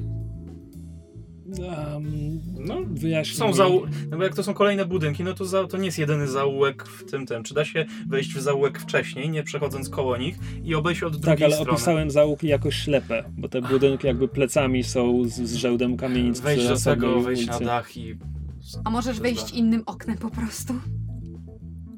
Um, 1.59 2.41
No, 2.59 2.77
wyjaśnij 2.87 3.37
Są 3.37 3.53
zau... 3.53 3.83
No 4.11 4.17
bo 4.17 4.23
jak 4.23 4.35
to 4.35 4.43
są 4.43 4.55
kolejne 4.55 4.85
budynki, 4.85 5.25
no 5.25 5.35
to 5.35 5.45
za... 5.45 5.67
to 5.67 5.77
nie 5.77 5.85
jest 5.87 5.99
jedyny 5.99 6.29
zaułek 6.29 6.85
w 6.85 7.11
tym 7.11 7.27
tym. 7.27 7.43
Czy 7.43 7.55
da 7.55 7.65
się 7.65 7.87
wejść 8.09 8.35
w 8.35 8.41
zaułek 8.41 8.79
wcześniej, 8.79 9.31
nie 9.31 9.43
przechodząc 9.43 9.89
koło 9.89 10.17
nich 10.17 10.39
i 10.65 10.75
obejść 10.75 11.03
od 11.03 11.13
drugiej 11.13 11.37
Tak, 11.37 11.43
ale 11.43 11.55
strony? 11.55 11.71
opisałem 11.71 12.11
zaułki 12.11 12.49
jako 12.49 12.71
ślepe, 12.71 13.25
bo 13.39 13.49
te 13.49 13.63
budynki 13.63 14.07
jakby 14.07 14.29
plecami 14.29 14.85
są 14.85 15.25
z, 15.25 15.33
z 15.33 15.55
żełdem 15.55 15.97
kamienic 15.97 16.41
Wejść 16.41 16.69
do 16.69 16.77
tego, 16.77 17.21
wejść 17.21 17.47
na 17.47 17.61
dach 17.61 17.97
i... 17.97 18.19
A 18.85 18.91
możesz 18.91 19.21
wejść 19.21 19.51
innym 19.51 19.83
oknem 19.87 20.19
po 20.19 20.31
prostu. 20.31 20.75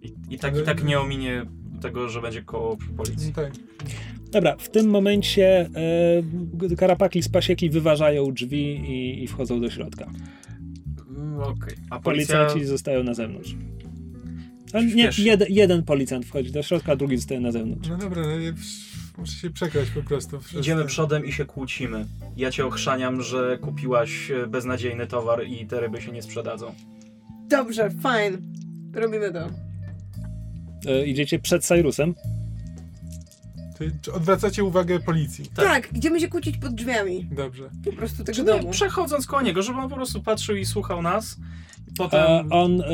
I, 0.03 0.35
i 0.35 0.39
tak 0.39 0.57
i 0.57 0.63
tak 0.63 0.85
nie 0.85 1.01
ominie 1.01 1.47
tego, 1.79 2.09
że 2.09 2.21
będzie 2.21 2.43
koło 2.43 2.77
policji. 2.97 3.33
Tak. 3.33 3.53
Dobra, 4.33 4.57
w 4.59 4.69
tym 4.69 4.91
momencie 4.91 5.71
e, 6.71 6.77
karapaki 6.77 7.23
z 7.23 7.29
pasieki 7.29 7.71
wyważają 7.71 8.33
drzwi 8.33 8.65
i, 8.65 9.25
i 9.25 9.27
wchodzą 9.27 9.61
do 9.61 9.71
środka. 9.71 10.11
Mm, 11.17 11.41
Okej. 11.41 11.77
A 11.91 12.01
policja... 12.01 12.37
Policjanci 12.37 12.67
zostają 12.67 13.05
na 13.05 13.15
zewnątrz. 13.15 13.55
Ale 14.73 14.85
nie, 14.85 15.11
jed, 15.19 15.51
jeden 15.51 15.83
policjant 15.83 16.27
wchodzi 16.27 16.53
do 16.53 16.63
środka, 16.63 16.93
a 16.93 16.97
drugi 16.97 17.17
zostaje 17.17 17.41
na 17.41 17.53
zewnątrz. 17.53 17.89
No 17.89 17.97
dobra, 17.97 18.23
no 18.23 18.29
ja 18.29 18.53
muszę 19.19 19.33
się 19.33 19.51
przekraść 19.51 19.91
po 19.91 20.03
prostu. 20.03 20.39
Idziemy 20.59 20.85
przodem 20.85 21.27
i 21.27 21.33
się 21.33 21.45
kłócimy. 21.45 22.07
Ja 22.37 22.51
cię 22.51 22.67
ochrzaniam, 22.67 23.23
że 23.23 23.59
kupiłaś 23.61 24.31
e, 24.31 24.47
beznadziejny 24.47 25.07
towar 25.07 25.47
i 25.47 25.67
te 25.67 25.81
ryby 25.81 26.01
się 26.01 26.13
nie 26.13 26.23
sprzedadzą. 26.23 26.75
Dobrze, 27.49 27.91
fine. 27.91 28.39
Robimy 28.95 29.33
to. 29.33 29.68
E, 30.87 31.07
idziecie 31.07 31.39
przed 31.39 31.65
Cyrusem. 31.65 32.15
Czy 34.03 34.13
odwracacie 34.13 34.65
uwagę 34.65 35.01
policji. 35.01 35.47
Tak. 35.57 35.65
Tak. 35.65 35.97
idziemy 35.97 36.21
się 36.21 36.29
kłócić 36.29 36.57
pod 36.57 36.75
drzwiami. 36.75 37.25
Dobrze. 37.25 37.71
Po 37.85 37.93
prostu 37.93 38.25
tego 38.25 38.37
Czy 38.37 38.45
domu. 38.45 38.63
nie, 38.65 38.71
przechodząc 38.71 39.27
koło 39.27 39.43
niego, 39.43 39.63
żeby 39.63 39.79
on 39.79 39.89
po 39.89 39.95
prostu 39.97 40.23
patrzył 40.23 40.57
i 40.57 40.65
słuchał 40.65 41.03
nas. 41.03 41.37
I 41.91 41.95
potem... 41.99 42.21
E, 42.21 42.45
on 42.51 42.81
e, 42.81 42.85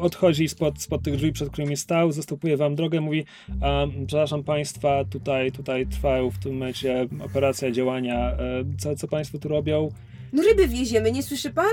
odchodzi 0.00 0.48
spod, 0.48 0.82
spod 0.82 1.02
tych 1.02 1.16
drzwi, 1.16 1.32
przed 1.32 1.50
którymi 1.50 1.76
stał, 1.76 2.12
zastępuje 2.12 2.56
wam 2.56 2.74
drogę, 2.74 3.00
mówi 3.00 3.24
e, 3.62 3.88
przepraszam 4.06 4.44
państwa, 4.44 5.04
tutaj, 5.04 5.52
tutaj 5.52 5.86
trwają 5.86 6.30
w 6.30 6.38
tym 6.38 6.52
momencie 6.52 7.08
operacja, 7.24 7.70
działania. 7.70 8.16
E, 8.30 8.36
co, 8.78 8.96
co 8.96 9.08
państwo 9.08 9.38
tu 9.38 9.48
robią? 9.48 9.88
No 10.32 10.42
ryby 10.42 10.68
wieziemy, 10.68 11.12
nie 11.12 11.22
słyszy 11.22 11.50
pan? 11.50 11.66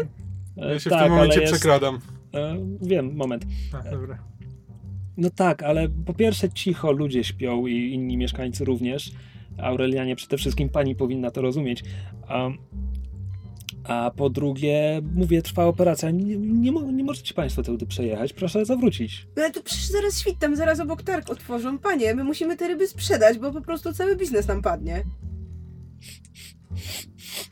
E, 0.58 0.74
Ja 0.74 0.80
się 0.80 0.90
tak, 0.90 1.00
w 1.00 1.04
tym 1.04 1.12
momencie 1.12 1.34
ale 1.36 1.42
jest, 1.42 1.54
przekradam. 1.54 2.00
e, 2.34 2.58
wiem, 2.82 3.16
moment. 3.16 3.46
A, 3.74 3.92
dobra. 3.92 4.18
No 5.22 5.30
tak, 5.30 5.64
ale 5.64 5.90
po 5.90 6.14
pierwsze 6.14 6.50
cicho 6.50 6.92
ludzie 6.92 7.24
śpią 7.24 7.68
i 7.68 7.94
inni 7.94 8.18
mieszkańcy 8.18 8.66
również. 8.66 9.12
Aurelianie 9.58 10.16
przede 10.16 10.38
wszystkim 10.38 10.70
pani 10.70 10.96
powinna 10.96 11.32
to 11.32 11.42
rozumieć. 11.42 11.84
A, 12.28 12.50
a 13.84 14.12
po 14.16 14.30
drugie, 14.30 15.02
mówię, 15.16 15.42
trwa 15.42 15.66
operacja. 15.66 16.12
Nie, 16.12 16.38
nie, 16.38 16.72
mo- 16.72 16.92
nie 16.92 17.04
możecie 17.04 17.34
państwo 17.34 17.64
tędy 17.64 17.86
przejechać. 17.86 18.34
Proszę 18.34 18.66
zawrócić. 18.66 19.28
No 19.38 19.44
ale 19.44 19.52
tu 19.52 19.64
przecież 19.64 19.86
zaraz 19.88 20.20
świt, 20.20 20.40
tam 20.40 20.56
zaraz 20.56 20.80
obok 20.80 21.04
targ 21.04 21.30
otworzą. 21.30 21.78
Panie, 21.80 22.16
my 22.16 22.24
musimy 22.24 22.58
te 22.58 22.68
ryby 22.68 22.88
sprzedać, 22.88 23.40
bo 23.40 23.52
po 23.52 23.62
prostu 23.62 23.94
cały 23.94 24.16
biznes 24.16 24.48
nam 24.48 24.62
padnie. 24.62 25.04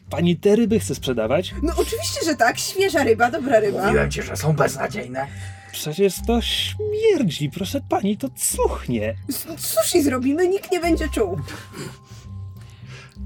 Pani 0.09 0.38
te 0.38 0.56
ryby 0.56 0.80
chce 0.80 0.95
sprzedawać? 0.95 1.56
No 1.64 1.73
oczywiście, 1.77 2.25
że 2.25 2.35
tak. 2.35 2.57
Świeża 2.59 3.03
ryba, 3.03 3.31
dobra 3.31 3.59
ryba. 3.59 4.09
ci, 4.09 4.22
że 4.22 4.35
są 4.38 4.53
beznadziejne. 4.53 5.27
Przecież 5.72 6.15
to 6.27 6.41
śmierdzi, 6.41 7.49
proszę 7.49 7.81
pani, 7.89 8.17
to 8.17 8.30
cuchnie. 8.35 9.15
Sushi 9.57 10.01
zrobimy, 10.01 10.48
nikt 10.48 10.72
nie 10.72 10.80
będzie 10.80 11.09
czuł. 11.09 11.38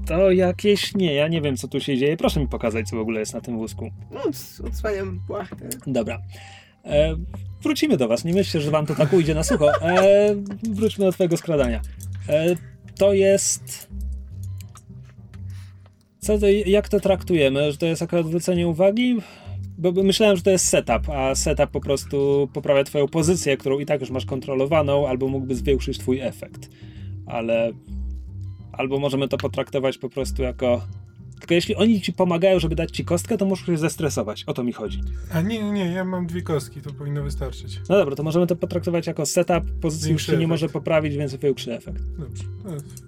To 0.06 0.30
jakieś. 0.30 0.94
Nie, 0.94 1.14
ja 1.14 1.28
nie 1.28 1.40
wiem, 1.40 1.56
co 1.56 1.68
tu 1.68 1.80
się 1.80 1.98
dzieje. 1.98 2.16
Proszę 2.16 2.40
mi 2.40 2.48
pokazać, 2.48 2.88
co 2.88 2.96
w 2.96 3.00
ogóle 3.00 3.20
jest 3.20 3.34
na 3.34 3.40
tym 3.40 3.58
wózku. 3.58 3.90
No, 4.10 4.20
odsłaniam 4.68 5.20
płachtę. 5.26 5.68
Dobra. 5.86 6.18
E, 6.84 7.16
wrócimy 7.62 7.96
do 7.96 8.08
was. 8.08 8.24
Nie 8.24 8.32
myślcie, 8.32 8.60
że 8.60 8.70
wam 8.70 8.86
to 8.86 8.94
tak 8.94 9.12
ujdzie 9.12 9.34
na 9.34 9.44
sucho. 9.44 9.82
E, 9.82 10.34
wróćmy 10.62 11.04
do 11.04 11.12
twojego 11.12 11.36
skradania. 11.36 11.80
E, 12.28 12.56
to 12.98 13.12
jest... 13.12 13.88
Co 16.18 16.38
to, 16.38 16.46
jak 16.48 16.88
to 16.88 17.00
traktujemy? 17.00 17.72
Że 17.72 17.78
to 17.78 17.86
jest 17.86 18.02
akurat 18.02 18.24
odwrócenie 18.24 18.68
uwagi? 18.68 19.16
Bo 19.78 19.92
myślałem, 19.92 20.36
że 20.36 20.42
to 20.42 20.50
jest 20.50 20.68
setup, 20.68 21.10
a 21.10 21.34
setup 21.34 21.70
po 21.70 21.80
prostu 21.80 22.48
poprawia 22.52 22.84
twoją 22.84 23.08
pozycję, 23.08 23.56
którą 23.56 23.78
i 23.78 23.86
tak 23.86 24.00
już 24.00 24.10
masz 24.10 24.26
kontrolowaną, 24.26 25.08
albo 25.08 25.28
mógłby 25.28 25.54
zwiększyć 25.54 25.98
twój 25.98 26.20
efekt. 26.20 26.68
Ale... 27.26 27.72
Albo 28.72 28.98
możemy 28.98 29.28
to 29.28 29.36
potraktować 29.36 29.98
po 29.98 30.08
prostu 30.08 30.42
jako... 30.42 30.84
Tylko 31.38 31.54
jeśli 31.54 31.76
oni 31.76 32.00
ci 32.00 32.12
pomagają, 32.12 32.58
żeby 32.58 32.74
dać 32.74 32.90
ci 32.90 33.04
kostkę, 33.04 33.38
to 33.38 33.46
musisz 33.46 33.66
się 33.66 33.76
zestresować. 33.76 34.44
O 34.44 34.54
to 34.54 34.64
mi 34.64 34.72
chodzi. 34.72 35.00
A 35.32 35.40
nie, 35.40 35.62
nie, 35.62 35.72
nie, 35.72 35.84
ja 35.84 36.04
mam 36.04 36.26
dwie 36.26 36.42
kostki, 36.42 36.80
to 36.80 36.92
powinno 36.92 37.22
wystarczyć. 37.22 37.80
No 37.88 37.96
dobra, 37.96 38.16
to 38.16 38.22
możemy 38.22 38.46
to 38.46 38.56
potraktować 38.56 39.06
jako 39.06 39.26
setup. 39.26 39.64
Pozycji 39.80 40.12
już 40.12 40.26
się 40.26 40.32
nie 40.32 40.38
efekt. 40.38 40.48
może 40.48 40.68
poprawić, 40.68 41.16
więc 41.16 41.34
większy 41.34 41.74
efekt. 41.74 42.02
Dobrze, 42.18 42.44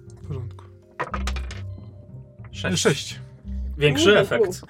w 0.07 0.27
porządku. 0.27 0.65
Sześć. 2.51 2.81
Sześć. 2.81 3.19
Większy 3.77 4.19
efekt. 4.19 4.61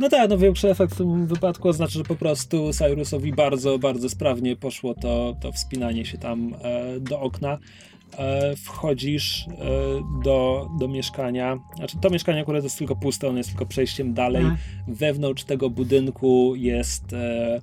No 0.00 0.08
tak, 0.08 0.30
no 0.30 0.38
większy 0.38 0.70
efekt 0.70 0.94
w 0.94 0.96
tym 0.96 1.26
wypadku 1.26 1.68
oznacza, 1.68 1.98
że 1.98 2.04
po 2.04 2.16
prostu 2.16 2.72
Cyrusowi 2.72 3.32
bardzo, 3.32 3.78
bardzo 3.78 4.08
sprawnie 4.08 4.56
poszło 4.56 4.94
to, 4.94 5.36
to 5.40 5.52
wspinanie 5.52 6.04
się 6.04 6.18
tam 6.18 6.54
e, 6.62 7.00
do 7.00 7.20
okna. 7.20 7.58
E, 8.18 8.56
wchodzisz 8.56 9.46
e, 9.48 9.54
do, 10.24 10.68
do 10.78 10.88
mieszkania. 10.88 11.58
Znaczy, 11.76 11.96
to 12.00 12.10
mieszkanie 12.10 12.40
akurat 12.40 12.64
jest 12.64 12.78
tylko 12.78 12.96
puste, 12.96 13.28
ono 13.28 13.38
jest 13.38 13.50
tylko 13.50 13.66
przejściem 13.66 14.14
dalej. 14.14 14.42
Mhm. 14.42 14.58
Wewnątrz 14.88 15.44
tego 15.44 15.70
budynku 15.70 16.54
jest 16.56 17.12
e, 17.12 17.60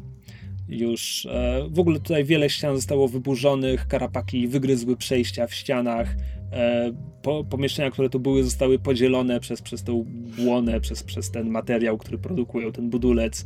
już. 0.70 1.26
E, 1.26 1.68
w 1.70 1.80
ogóle 1.80 2.00
tutaj 2.00 2.26
wiele 2.26 2.50
ścian 2.50 2.76
zostało 2.76 3.08
wyburzonych, 3.08 3.88
karapaki 3.88 4.48
wygryzły 4.48 4.98
przejścia 4.98 5.48
w 5.48 5.54
ścianach. 5.54 6.16
E, 6.54 6.92
po, 7.22 7.44
pomieszczenia, 7.44 7.92
które 7.92 8.10
tu 8.10 8.20
były, 8.20 8.44
zostały 8.44 8.80
podzielone 8.80 9.40
przez, 9.40 9.62
przez 9.62 9.84
tą 9.84 10.06
błonę, 10.38 10.82
przez, 10.82 11.04
przez 11.04 11.32
ten 11.32 11.50
materiał, 11.50 11.98
który 11.98 12.18
produkują, 12.18 12.72
ten 12.72 12.90
budulec. 12.90 13.46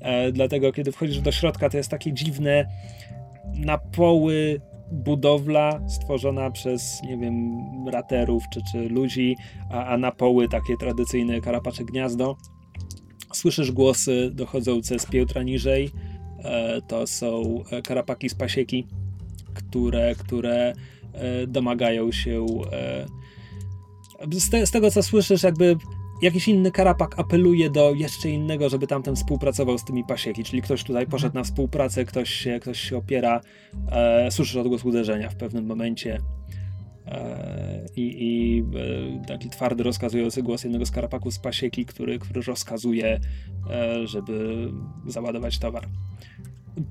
E, 0.00 0.32
dlatego, 0.32 0.72
kiedy 0.72 0.92
wchodzisz 0.92 1.20
do 1.20 1.32
środka, 1.32 1.70
to 1.70 1.76
jest 1.76 1.90
takie 1.90 2.12
dziwne 2.12 2.66
napoły 3.54 4.60
budowla 4.92 5.80
stworzona 5.88 6.50
przez, 6.50 7.02
nie 7.02 7.18
wiem, 7.18 7.58
raterów 7.88 8.42
czy, 8.52 8.60
czy 8.72 8.88
ludzi, 8.88 9.36
a, 9.70 9.84
a 9.84 9.98
na 9.98 10.12
poły 10.12 10.48
takie 10.48 10.76
tradycyjne 10.76 11.40
karapacze 11.40 11.84
gniazdo. 11.84 12.36
Słyszysz 13.32 13.72
głosy 13.72 14.30
dochodzące 14.34 14.98
z 14.98 15.06
piętra 15.06 15.42
niżej. 15.42 15.90
E, 16.44 16.82
to 16.82 17.06
są 17.06 17.42
e, 17.70 17.82
karapaki 17.82 18.28
z 18.28 18.34
pasieki, 18.34 18.86
które, 19.54 20.14
które 20.14 20.72
domagają 21.48 22.12
się. 22.12 22.46
E, 22.72 23.06
z, 24.32 24.50
te, 24.50 24.66
z 24.66 24.70
tego 24.70 24.90
co 24.90 25.02
słyszysz, 25.02 25.42
jakby 25.42 25.76
jakiś 26.22 26.48
inny 26.48 26.70
karapak 26.70 27.18
apeluje 27.18 27.70
do 27.70 27.94
jeszcze 27.94 28.30
innego, 28.30 28.68
żeby 28.68 28.86
tamten 28.86 29.16
współpracował 29.16 29.78
z 29.78 29.84
tymi 29.84 30.04
pasieki, 30.04 30.44
czyli 30.44 30.62
ktoś 30.62 30.84
tutaj 30.84 31.06
poszedł 31.06 31.34
na 31.34 31.44
współpracę, 31.44 32.04
ktoś 32.04 32.30
się, 32.30 32.60
ktoś 32.60 32.80
się 32.80 32.96
opiera. 32.96 33.40
E, 33.92 34.30
słyszysz 34.30 34.56
odgłos 34.56 34.84
uderzenia 34.84 35.30
w 35.30 35.36
pewnym 35.36 35.66
momencie. 35.66 36.18
E, 37.06 37.86
I, 37.96 38.16
i 38.24 38.60
e, 38.60 39.26
taki 39.26 39.50
twardy, 39.50 39.82
rozkazujący 39.82 40.42
głos 40.42 40.64
jednego 40.64 40.86
z 40.86 40.90
karapaków 40.90 41.34
z 41.34 41.38
pasieki, 41.38 41.86
który, 41.86 42.18
który 42.18 42.42
rozkazuje, 42.42 43.20
e, 43.70 44.06
żeby 44.06 44.68
załadować 45.06 45.58
towar. 45.58 45.88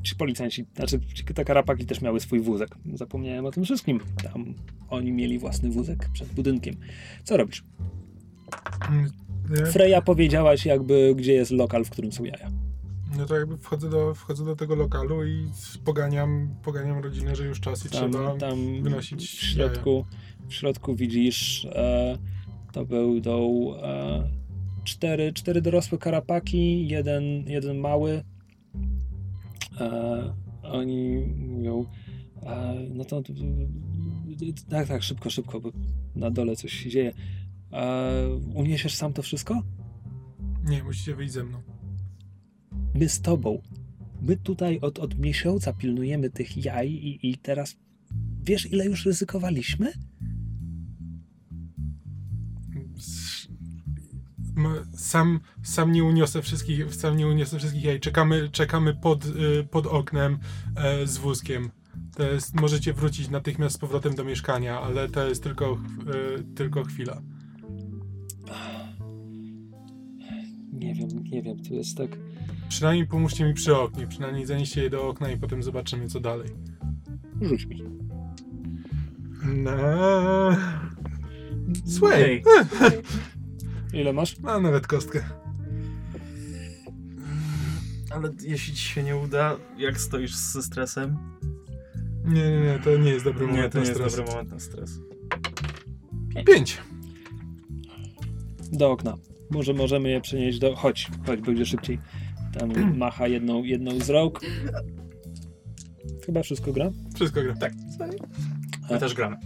Ci 0.04 0.16
policjanci, 0.16 0.66
znaczy 0.76 1.00
te 1.36 1.46
karapaki 1.46 1.86
też 1.86 2.02
miały 2.02 2.20
swój 2.20 2.40
wózek. 2.40 2.70
Zapomniałem 2.94 3.46
o 3.46 3.52
tym 3.52 3.64
wszystkim. 3.64 4.00
Tam 4.24 4.54
oni 4.90 5.12
mieli 5.12 5.40
własny 5.40 5.70
wózek 5.70 6.10
przed 6.14 6.28
budynkiem. 6.28 6.76
Co 7.24 7.38
robisz? 7.38 7.64
Mm, 8.90 9.12
nie? 9.50 9.66
Freya 9.66 10.02
powiedziałaś 10.06 10.66
jakby, 10.66 11.14
gdzie 11.18 11.34
jest 11.34 11.52
lokal, 11.52 11.86
w 11.86 11.90
którym 11.90 12.12
są 12.12 12.24
jaja. 12.24 12.50
No 13.18 13.26
to 13.26 13.36
jakby 13.36 13.58
wchodzę 13.58 13.90
do, 13.90 14.16
wchodzę 14.16 14.46
do 14.46 14.56
tego 14.56 14.76
lokalu 14.76 15.26
i 15.26 15.48
poganiam, 15.86 16.56
poganiam 16.64 17.04
rodzinę, 17.04 17.36
że 17.36 17.46
już 17.46 17.60
czas 17.60 17.86
i 17.86 17.90
Tam, 17.90 18.12
trzeba 18.12 18.36
tam 18.36 18.84
wynosić 18.84 19.30
w 19.30 19.44
środku, 19.44 20.06
w 20.48 20.54
środku 20.54 20.96
widzisz, 20.96 21.66
e, 21.66 22.18
to 22.72 22.86
będą 22.86 23.72
e, 23.84 24.30
cztery, 24.84 25.34
cztery 25.34 25.62
dorosłe 25.62 25.98
karapaki, 25.98 26.88
jeden, 26.88 27.24
jeden 27.48 27.78
mały. 27.78 28.24
E, 29.80 30.34
oni 30.64 31.18
mówią, 31.38 31.86
no 32.90 33.06
to 33.06 33.24
tak, 34.70 34.88
tak, 34.88 35.04
szybko, 35.04 35.30
szybko, 35.30 35.62
bo 35.62 35.72
na 36.16 36.32
dole 36.32 36.56
coś 36.56 36.74
się 36.74 36.90
dzieje. 36.90 37.14
Uniesiesz 38.56 38.96
sam 38.96 39.14
to 39.14 39.22
wszystko? 39.22 39.64
Nie, 40.66 40.84
musicie 40.84 41.16
wyjść 41.16 41.34
ze 41.34 41.44
mną. 41.44 41.62
My 42.96 43.10
z 43.10 43.22
tobą. 43.22 43.62
My 44.22 44.38
tutaj 44.38 44.80
od, 44.80 45.00
od 45.00 45.20
miesiąca 45.20 45.74
pilnujemy 45.74 46.30
tych 46.30 46.66
jaj 46.66 46.92
i, 46.92 47.30
i 47.30 47.38
teraz 47.38 47.76
wiesz, 48.44 48.72
ile 48.72 48.86
już 48.86 49.06
ryzykowaliśmy? 49.06 49.94
Sam, 54.96 55.40
sam 55.64 55.92
nie 55.92 56.04
uniosę 56.04 56.42
wszystkich, 56.42 56.96
sam 56.96 57.18
nie 57.18 57.28
uniosę 57.28 57.58
wszystkich 57.60 57.84
jaj. 57.84 58.00
Czekamy, 58.00 58.50
czekamy 58.50 58.96
pod, 58.96 59.26
y, 59.26 59.68
pod 59.72 59.88
oknem 59.88 60.40
e, 60.76 61.08
z 61.08 61.18
wózkiem. 61.18 61.70
To 62.16 62.24
jest, 62.24 62.56
możecie 62.62 62.94
wrócić 62.94 63.30
natychmiast 63.30 63.76
z 63.76 63.80
powrotem 63.80 64.16
do 64.16 64.24
mieszkania, 64.24 64.82
ale 64.82 65.10
to 65.10 65.28
jest 65.28 65.44
tylko, 65.44 65.78
y, 66.38 66.44
tylko 66.56 66.84
chwila. 66.84 67.22
Nie 70.74 70.94
wiem, 70.94 71.24
nie 71.24 71.42
wiem, 71.42 71.60
to 71.64 71.74
jest 71.74 71.98
tak. 71.98 72.10
Przynajmniej 72.70 73.08
pomóżcie 73.08 73.46
mi 73.46 73.54
przy 73.54 73.76
oknie, 73.76 74.08
przynajmniej 74.08 74.46
zanieście 74.46 74.84
je 74.84 74.90
do 74.90 75.08
okna 75.08 75.32
i 75.32 75.38
potem 75.38 75.64
zobaczymy 75.64 76.08
co 76.08 76.20
dalej. 76.20 76.50
Rzuć 77.42 77.66
mi. 77.66 77.84
No. 79.46 79.72
Słuchaj. 81.86 82.44
Ile 83.94 84.14
masz? 84.14 84.40
mam 84.40 84.64
nawet 84.64 84.88
kostkę. 84.88 85.24
Ale 88.10 88.30
jeśli 88.42 88.74
ci 88.74 88.82
się 88.84 89.04
nie 89.04 89.16
uda, 89.18 89.58
jak 89.78 90.00
stoisz 90.00 90.36
ze 90.36 90.64
stresem? 90.64 91.18
Nie, 92.26 92.50
nie, 92.52 92.60
nie, 92.62 92.80
to 92.84 92.98
nie 92.98 93.10
jest 93.10 93.26
dobry 93.26 93.48
moment 93.48 93.64
Nie, 93.64 93.70
to 93.70 93.78
na 93.78 93.84
nie 93.84 93.90
jest 93.90 94.00
stres. 94.00 94.16
dobry 94.16 94.32
moment 94.32 94.52
na 94.52 94.60
stres. 94.60 95.00
Pięć. 96.46 96.78
Do 98.72 98.92
okna. 98.92 99.16
Może 99.52 99.74
możemy 99.74 100.10
je 100.10 100.22
przenieść 100.22 100.60
do. 100.60 100.76
Chodź, 100.76 101.08
chodź, 101.26 101.42
będzie 101.42 101.66
szybciej. 101.66 102.00
Tam 102.60 102.98
macha 102.98 103.28
jedną, 103.28 103.64
jedną 103.64 104.00
z 104.00 104.10
rąk. 104.10 104.40
Chyba 106.26 106.44
wszystko 106.44 106.74
gra. 106.74 106.92
Wszystko 107.16 107.44
gra. 107.44 107.56
Tak. 107.56 107.74
My 108.92 109.00
też 109.00 109.14
gramy. 109.14 109.38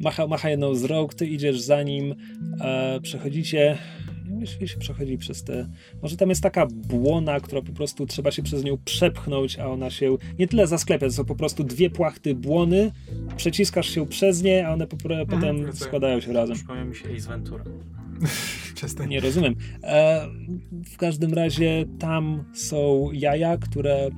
Macha, 0.00 0.26
macha 0.26 0.50
jedną 0.50 0.74
z 0.74 0.84
rąk, 0.84 1.14
ty 1.14 1.26
idziesz 1.26 1.60
za 1.60 1.82
nim, 1.82 2.14
e, 2.60 3.00
przechodzicie. 3.00 3.78
Jeśli 4.40 4.68
się 4.68 4.78
przechodzi 4.78 5.18
przez 5.18 5.44
te. 5.44 5.68
Może 6.02 6.16
tam 6.16 6.28
jest 6.28 6.42
taka 6.42 6.66
błona, 6.66 7.40
która 7.40 7.62
po 7.62 7.72
prostu 7.72 8.06
trzeba 8.06 8.30
się 8.30 8.42
przez 8.42 8.64
nią 8.64 8.78
przepchnąć, 8.84 9.58
a 9.58 9.66
ona 9.66 9.90
się 9.90 10.16
nie 10.38 10.48
tyle 10.48 10.66
zasklepia, 10.66 11.06
to 11.06 11.12
są 11.12 11.24
po 11.24 11.34
prostu 11.34 11.64
dwie 11.64 11.90
płachty 11.90 12.34
błony. 12.34 12.92
Przeciskasz 13.36 13.90
się 13.90 14.06
przez 14.06 14.42
nie, 14.42 14.66
a 14.66 14.72
one 14.72 14.86
po, 14.86 14.96
potem 14.96 15.62
wracają. 15.62 15.72
składają 15.72 16.20
się 16.20 16.32
razem. 16.32 16.56
Przypomniał 16.56 16.86
mi 16.86 16.96
się 16.96 17.08
Ace 17.16 17.28
Ventura. 17.28 17.64
Nie 19.08 19.20
rozumiem. 19.20 19.54
E, 19.82 20.26
w 20.84 20.96
każdym 20.96 21.34
razie 21.34 21.84
tam 21.98 22.44
są 22.54 23.10
jaja, 23.12 23.56
które 23.58 24.10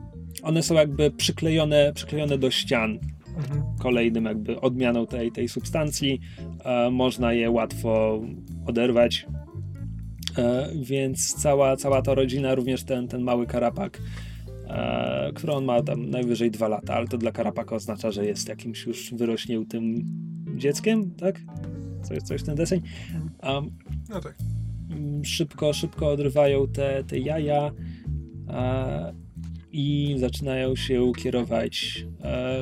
one 0.43 0.63
są 0.63 0.75
jakby 0.75 1.11
przyklejone, 1.11 1.93
przyklejone 1.95 2.39
do 2.39 2.51
ścian. 2.51 2.99
Mhm. 3.37 3.63
Kolejnym 3.79 4.25
jakby 4.25 4.61
odmianą 4.61 5.07
tej, 5.07 5.33
tej 5.33 5.49
substancji. 5.49 6.21
E, 6.65 6.91
można 6.91 7.33
je 7.33 7.51
łatwo 7.51 8.21
oderwać. 8.67 9.27
E, 10.39 10.69
więc 10.83 11.35
cała, 11.35 11.77
cała 11.77 12.03
ta 12.03 12.15
rodzina, 12.15 12.55
również 12.55 12.85
ten, 12.85 13.09
ten 13.09 13.23
mały 13.23 13.47
karapak, 13.47 14.01
e, 14.69 15.33
który 15.35 15.53
on 15.53 15.65
ma 15.65 15.83
tam 15.83 16.11
najwyżej 16.11 16.51
dwa 16.51 16.69
lata, 16.69 16.95
ale 16.95 17.09
to 17.09 17.19
dla 17.19 17.33
karapaka 17.33 17.77
oznacza, 17.77 18.11
że 18.11 18.27
jest 18.27 18.49
jakimś 18.49 18.87
już 18.87 19.15
wyrośniętym 19.15 20.05
dzieckiem, 20.57 21.11
tak? 21.11 21.41
Coś, 22.03 22.19
coś 22.19 22.41
w 22.41 22.45
ten 22.45 22.55
deseń. 22.55 22.81
Um, 23.43 23.71
No 24.09 24.21
tak. 24.21 24.39
Szybko, 25.23 25.73
szybko 25.73 26.09
odrywają 26.09 26.69
te, 26.69 27.05
te 27.05 27.19
jaja 27.19 27.71
e, 28.49 29.15
i 29.73 30.15
zaczynają 30.19 30.77
się 30.77 31.13
kierować 31.17 32.07
e, 32.23 32.61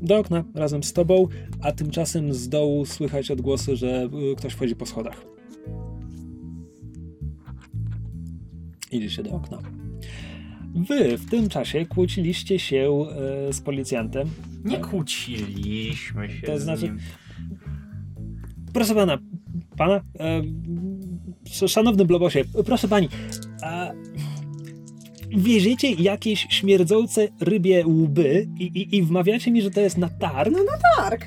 do 0.00 0.18
okna 0.18 0.44
razem 0.54 0.82
z 0.82 0.92
tobą, 0.92 1.26
a 1.62 1.72
tymczasem 1.72 2.32
z 2.34 2.48
dołu 2.48 2.86
słychać 2.86 3.30
odgłosy, 3.30 3.76
że 3.76 4.08
y, 4.32 4.36
ktoś 4.36 4.52
wchodzi 4.52 4.76
po 4.76 4.86
schodach. 4.86 5.24
Idziecie 8.92 9.22
do 9.22 9.30
okna. 9.30 9.58
Wy 10.74 11.18
w 11.18 11.30
tym 11.30 11.48
czasie 11.48 11.86
kłóciliście 11.86 12.58
się 12.58 13.04
e, 13.48 13.52
z 13.52 13.60
policjantem. 13.60 14.28
Nie 14.64 14.78
kłóciliśmy 14.78 16.30
się 16.30 16.46
To 16.46 16.58
z 16.58 16.62
znaczy- 16.62 16.82
nim. 16.84 16.98
Proszę 18.72 18.94
pana, 18.94 19.18
pana, 19.76 19.94
e, 20.20 20.42
sz- 21.46 21.70
szanowny 21.70 22.04
Blobosie, 22.04 22.44
proszę 22.66 22.88
pani, 22.88 23.08
a 23.62 23.92
wieziecie 25.30 25.90
jakieś 25.90 26.46
śmierdzące 26.50 27.28
rybie 27.40 27.86
łby 27.86 28.48
i, 28.58 28.64
i, 28.64 28.96
i 28.96 29.02
wmawiacie 29.02 29.50
mi, 29.50 29.62
że 29.62 29.70
to 29.70 29.80
jest 29.80 29.98
na 29.98 30.08
targ? 30.08 30.52
No 30.52 30.64
tak. 30.96 31.26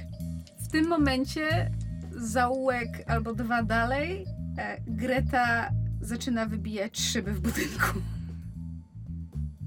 W 0.60 0.68
tym 0.68 0.88
momencie 0.88 1.72
zaułek 2.16 3.04
albo 3.08 3.34
dwa 3.34 3.64
dalej 3.64 4.26
e, 4.58 4.78
Greta 4.88 5.72
zaczyna 6.02 6.46
wybijać 6.46 7.00
szyby 7.00 7.34
w 7.34 7.40
budynku. 7.40 8.00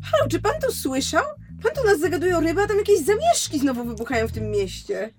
Halo, 0.03 0.29
czy 0.31 0.41
pan 0.41 0.53
to 0.61 0.73
słyszał? 0.73 1.25
Pan 1.63 1.73
tu 1.75 1.85
nas 1.85 2.01
zagaduje 2.01 2.37
o 2.37 2.41
rybę, 2.41 2.63
a 2.63 2.67
tam 2.67 2.77
jakieś 2.77 2.99
zamieszki 3.01 3.59
znowu 3.59 3.85
wybuchają 3.85 4.29
w 4.29 4.33
tym 4.33 4.51
mieście. 4.51 5.11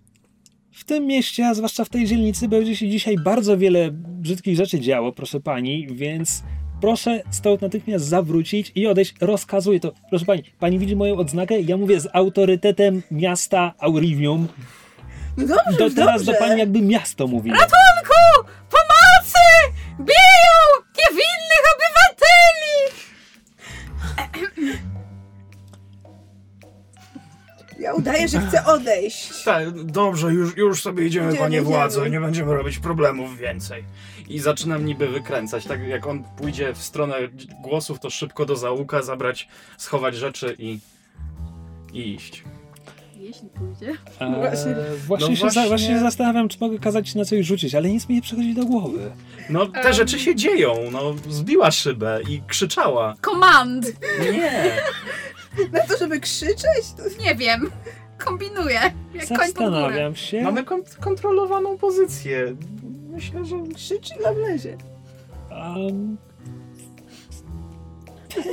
W 0.72 0.84
tym 0.84 1.06
mieście, 1.06 1.48
a 1.48 1.54
zwłaszcza 1.54 1.86
w 1.86 1.90
tej 1.90 2.06
dzielnicy, 2.06 2.48
będzie 2.48 2.76
się 2.76 2.90
dzisiaj 2.90 3.16
bardzo 3.18 3.58
wiele 3.58 3.92
brzydkich 3.92 4.56
rzeczy 4.56 4.80
działo, 4.80 5.12
proszę 5.12 5.40
pani, 5.40 5.88
więc 5.92 6.44
proszę 6.82 7.22
stąd 7.32 7.62
natychmiast 7.62 8.06
zawrócić 8.06 8.72
i 8.76 8.88
odejść. 8.88 9.16
Rozkazuję 9.22 9.80
to. 9.80 9.92
Proszę 10.10 10.26
pani, 10.26 10.44
pani 10.60 10.80
widzi 10.80 10.96
moją 10.96 11.18
odznakę? 11.18 11.62
Ja 11.62 11.78
mówię 11.78 12.00
z 12.00 12.08
autorytetem 12.14 13.02
miasta 13.12 13.74
Aurivium. 13.80 14.48
No 15.38 15.48
dobrze, 15.48 15.78
To 15.78 15.90
teraz 15.96 16.24
dobrze. 16.24 16.32
do 16.32 16.38
pani 16.46 16.60
jakby 16.60 16.82
miasto 16.82 17.28
mówi. 17.28 17.50
Ratunku! 17.52 18.50
Pomocy! 18.70 19.46
Biją 20.00 20.86
niewinnych 20.98 21.64
obywateli! 21.76 22.96
Ja 27.80 27.94
udaję, 27.94 28.28
że 28.28 28.40
chcę 28.42 28.66
odejść. 28.66 29.44
Tak, 29.44 29.84
dobrze, 29.84 30.28
już, 30.34 30.58
już 30.58 30.82
sobie 30.84 31.06
idziemy, 31.06 31.28
Idziemy, 31.28 31.40
panie 31.44 31.62
władzo, 31.62 32.02
idziemy. 32.02 32.16
nie 32.16 32.22
będziemy 32.26 32.54
robić 32.54 32.80
problemów 32.80 33.38
więcej. 33.38 33.84
I 34.28 34.40
zaczynam 34.40 34.86
niby 34.86 35.08
wykręcać, 35.08 35.66
tak 35.66 35.88
jak 35.88 36.08
on 36.08 36.24
pójdzie 36.24 36.74
w 36.74 36.78
stronę 36.78 37.16
głosów, 37.62 38.00
to 38.00 38.10
szybko 38.10 38.46
do 38.46 38.56
załuka 38.56 39.02
zabrać, 39.02 39.48
schować 39.78 40.16
rzeczy 40.16 40.56
i, 40.60 40.80
i 41.94 42.14
iść. 42.14 42.44
Jeśli 43.20 43.50
pójdzie. 43.50 43.92
Eee, 44.20 44.36
Właśnie. 44.36 44.76
właśnie, 45.08 45.30
No 45.30 45.36
się, 45.36 45.40
za, 45.42 45.46
właśnie- 45.50 45.68
właśnie 45.68 45.88
się 45.88 46.00
zastanawiam, 46.00 46.50
czy 46.50 46.58
mogę 46.62 46.80
kazać 46.80 47.10
ci 47.10 47.18
na 47.18 47.26
coś 47.26 47.46
rzucić, 47.46 47.76
ale 47.76 47.90
nic 47.90 48.10
mi 48.10 48.16
nie 48.16 48.22
przychodzi 48.22 48.54
do 48.54 48.66
głowy. 48.66 49.12
No, 49.50 49.66
te 49.66 49.94
rzeczy 49.94 50.20
się 50.20 50.36
dzieją, 50.36 50.76
no, 50.92 51.16
zbiła 51.30 51.72
szybę 51.72 52.20
i 52.30 52.42
krzyczała. 52.48 53.16
Command! 53.22 53.86
Nie, 54.32 54.72
Na 55.74 55.80
to, 55.88 55.98
żeby 55.98 56.20
krzyczeć? 56.20 56.86
To... 56.98 57.24
Nie 57.24 57.36
wiem. 57.36 57.72
Kombinuję. 58.18 58.80
Jak 59.14 59.28
koń. 59.28 59.38
Zastanawiam 59.38 60.16
się. 60.16 60.42
mamy 60.42 60.64
kont- 60.64 60.96
kontrolowaną 61.00 61.78
pozycję. 61.78 62.56
Myślę, 63.16 63.46
że 63.46 63.56
Krzyczy 63.76 64.14
na 64.24 64.32
mlezie. 64.32 64.78
Um, 65.52 66.18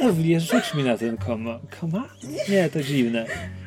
pewnie, 0.01 0.41
rzuć 0.41 0.75
mi 0.75 0.83
na 0.85 0.99
ten 0.99 1.17
koma. 1.17 1.59
Koma? 1.81 2.09
Nie, 2.49 2.71
to 2.71 2.83
dziwne. 2.83 3.27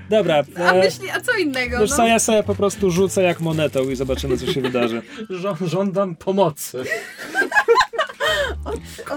Dobra, 0.10 0.44
A 0.58 0.72
e, 0.74 0.80
myśli, 0.84 1.10
a 1.10 1.22
co 1.22 1.38
innego? 1.38 1.80
wiesz 1.80 1.90
No? 1.90 1.96
co, 1.96 2.08
ja 2.08 2.20
sobie 2.20 2.44
po 2.44 2.56
prostu 2.56 2.92
rzucę 2.92 3.24
jak 3.24 3.40
monetą 3.40 3.90
i 3.90 3.96
zobaczymy, 3.96 4.38
co 4.38 4.52
się 4.54 4.62
wydarzy. 4.62 5.02
Żo- 5.30 5.68
żądam 5.68 6.16
pomocy. 6.16 6.84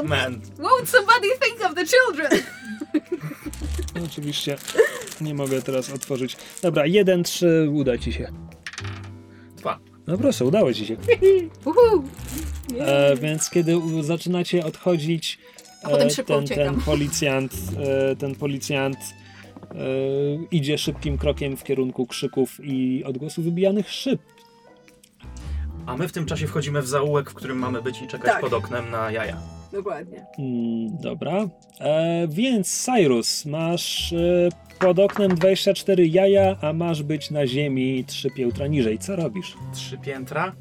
Man. 0.04 0.40
Won't 0.58 0.86
somebody 0.86 1.28
think 1.42 1.64
of 1.70 1.74
the 1.74 1.84
children? 1.86 2.42
No, 3.96 4.02
Oczywiście 4.04 4.56
nie 5.20 5.34
mogę 5.34 5.62
teraz 5.62 5.90
otworzyć. 5.90 6.36
Dobra, 6.62 6.86
jeden, 6.86 7.24
trzy, 7.24 7.68
uda 7.72 7.98
ci 7.98 8.12
się. 8.12 8.32
No 10.08 10.18
proszę, 10.18 10.44
udało 10.44 10.74
ci 10.74 10.86
się. 10.86 10.96
Uhu. 11.64 12.04
E, 12.78 13.16
więc 13.16 13.50
kiedy 13.50 13.76
zaczynacie 14.02 14.64
odchodzić, 14.64 15.38
A 15.82 15.88
potem 15.88 16.06
e, 16.06 16.10
szybko 16.10 16.34
ten, 16.34 16.44
uciekam. 16.44 16.74
ten 16.74 16.82
policjant, 16.92 17.52
e, 17.78 18.16
ten 18.16 18.34
policjant 18.34 18.96
e, 18.98 19.74
idzie 20.50 20.78
szybkim 20.78 21.18
krokiem 21.18 21.56
w 21.56 21.64
kierunku 21.64 22.06
krzyków 22.06 22.60
i 22.62 23.04
odgłosów 23.04 23.44
wybijanych 23.44 23.90
szyb. 23.90 24.20
A 25.86 25.96
my 25.96 26.08
w 26.08 26.12
tym 26.12 26.26
czasie 26.26 26.46
wchodzimy 26.46 26.82
w 26.82 26.88
zaułek, 26.88 27.30
w 27.30 27.34
którym 27.34 27.58
mamy 27.58 27.82
być 27.82 28.02
i 28.02 28.06
czekać 28.06 28.32
Tak. 28.32 28.40
pod 28.40 28.52
oknem 28.52 28.90
na 28.90 29.10
jaja. 29.10 29.57
Dokładnie. 29.72 30.26
Mm, 30.38 30.96
dobra. 31.00 31.48
E, 31.80 32.26
więc 32.28 32.84
Cyrus, 32.84 33.46
masz 33.46 34.12
e, 34.12 34.48
pod 34.78 34.98
oknem 34.98 35.34
24 35.34 36.06
jaja, 36.06 36.56
a 36.60 36.72
masz 36.72 37.02
być 37.02 37.30
na 37.30 37.46
ziemi 37.46 38.04
3 38.04 38.30
piętra 38.30 38.66
niżej. 38.66 38.98
Co 38.98 39.16
robisz? 39.16 39.54
Trzy 39.74 39.98
piętra? 39.98 40.52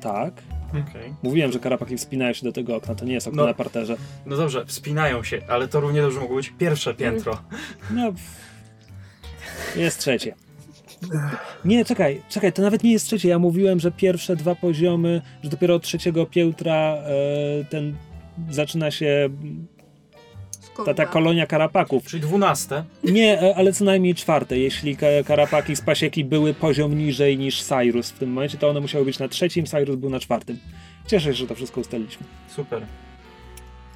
Tak. 0.00 0.42
Okej. 0.70 1.14
Mówiłem, 1.22 1.52
że 1.52 1.58
karapaki 1.58 1.96
wspinają 1.96 2.32
się 2.32 2.44
do 2.44 2.52
tego 2.52 2.76
okna, 2.76 2.94
to 2.94 3.04
nie 3.04 3.12
jest 3.14 3.28
okno 3.28 3.42
No. 3.42 3.48
na 3.48 3.54
parterze. 3.54 3.96
No 4.26 4.36
dobrze, 4.36 4.66
wspinają 4.66 5.22
się, 5.22 5.40
ale 5.48 5.68
to 5.68 5.80
równie 5.80 6.02
dobrze 6.02 6.20
mogło 6.20 6.36
być 6.36 6.52
pierwsze 6.58 6.94
piętro. 6.94 7.38
No. 7.94 8.12
Jest 9.76 9.98
trzecie. 9.98 10.34
Nie, 11.64 11.84
czekaj, 11.84 12.22
czekaj, 12.28 12.52
to 12.52 12.62
nawet 12.62 12.82
nie 12.82 12.92
jest 12.92 13.06
trzecie. 13.06 13.28
Ja 13.28 13.38
mówiłem, 13.38 13.80
że 13.80 13.90
pierwsze 13.92 14.36
dwa 14.36 14.54
poziomy, 14.54 15.22
że 15.42 15.50
dopiero 15.50 15.74
od 15.74 15.82
trzeciego 15.82 16.26
piętra 16.26 16.74
e, 16.74 17.04
ten 17.70 17.94
zaczyna 18.50 18.90
się 18.90 19.28
ta, 20.84 20.94
ta 20.94 21.06
kolonia 21.06 21.46
karapaków. 21.46 22.04
Czyli 22.06 22.22
dwunaste. 22.22 22.84
Nie, 23.04 23.42
e, 23.42 23.56
ale 23.56 23.72
co 23.72 23.84
najmniej 23.84 24.14
czwarte. 24.14 24.58
Jeśli 24.58 24.96
ka- 24.96 25.06
karapaki 25.26 25.76
z 25.76 25.80
pasieki 25.80 26.24
były 26.24 26.54
poziom 26.54 26.98
niżej 26.98 27.38
niż 27.38 27.62
Cyrus 27.62 28.10
w 28.10 28.18
tym 28.18 28.30
momencie, 28.32 28.58
to 28.58 28.68
one 28.68 28.80
musiały 28.80 29.04
być 29.04 29.18
na 29.18 29.28
trzecim, 29.28 29.66
Cyrus 29.66 29.96
był 29.96 30.10
na 30.10 30.20
czwartym. 30.20 30.58
Cieszę 31.06 31.26
się, 31.26 31.32
że 31.32 31.46
to 31.46 31.54
wszystko 31.54 31.80
ustaliliśmy. 31.80 32.26
Super. 32.48 32.82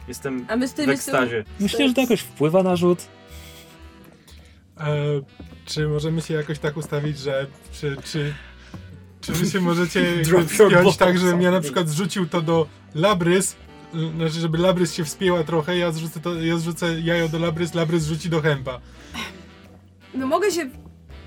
Jestem 0.09 0.47
A 0.49 0.57
my 0.57 0.69
z 0.69 0.73
w 0.73 0.75
tym 0.75 0.91
ekstazie. 0.91 1.45
Myślę, 1.61 1.89
że 1.89 1.95
to 1.95 2.01
jakoś 2.01 2.21
wpływa 2.21 2.63
na 2.63 2.77
rzut. 2.77 3.07
E, 4.81 4.85
czy 5.65 5.89
możemy 5.89 6.23
się 6.23 6.35
jakoś 6.35 6.59
tak 6.59 6.77
ustawić, 6.77 7.19
że 7.19 7.47
czy, 7.73 7.97
czy, 8.05 8.35
czy 9.21 9.33
wy 9.33 9.47
się 9.47 9.61
możecie 9.61 10.25
wspiąć 10.49 10.97
tak, 10.97 11.19
żebym 11.19 11.43
ja 11.43 11.51
na 11.51 11.61
przykład 11.61 11.89
zrzucił 11.89 12.27
to 12.27 12.41
do 12.43 12.67
Labrys, 12.95 13.57
znaczy 14.17 14.35
żeby 14.35 14.59
Labrys 14.59 14.95
się 14.95 15.05
wspięła 15.05 15.45
trochę, 15.45 15.79
ja 15.79 15.93
zrzucę, 15.93 16.21
to, 16.21 16.35
ja 16.35 16.57
zrzucę 16.57 17.01
jajo 17.01 17.29
do 17.29 17.39
Labrys, 17.39 17.75
Labrys 17.75 18.07
rzuci 18.07 18.29
do 18.31 18.41
Hempa. 18.41 18.81
No 20.15 20.27
mogę 20.27 20.51
się... 20.51 20.71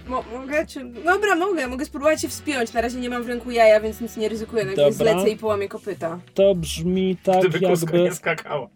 Mo 0.08 0.24
mogę? 0.34 0.66
Czy... 0.68 0.86
Dobra, 0.86 1.36
mogę. 1.36 1.68
Mogę 1.68 1.86
spróbować 1.86 2.22
się 2.22 2.28
wspiąć. 2.28 2.74
Na 2.74 2.82
razie 2.82 3.00
nie 3.00 3.10
mam 3.10 3.24
w 3.24 3.28
ręku 3.28 3.52
jaja, 3.52 3.80
więc 3.80 4.02
nic 4.02 4.18
nie 4.18 4.30
ryzykuję. 4.30 4.66
Dobra. 4.66 4.92
zlecę 4.92 5.30
i 5.30 5.38
połamię 5.38 5.70
kopyta. 5.70 6.20
To 6.34 6.56
brzmi 6.56 7.18
tak, 7.24 7.40
Gdyby 7.40 7.60
jakby. 7.66 8.00
nie 8.00 8.16
skakała. 8.16 8.70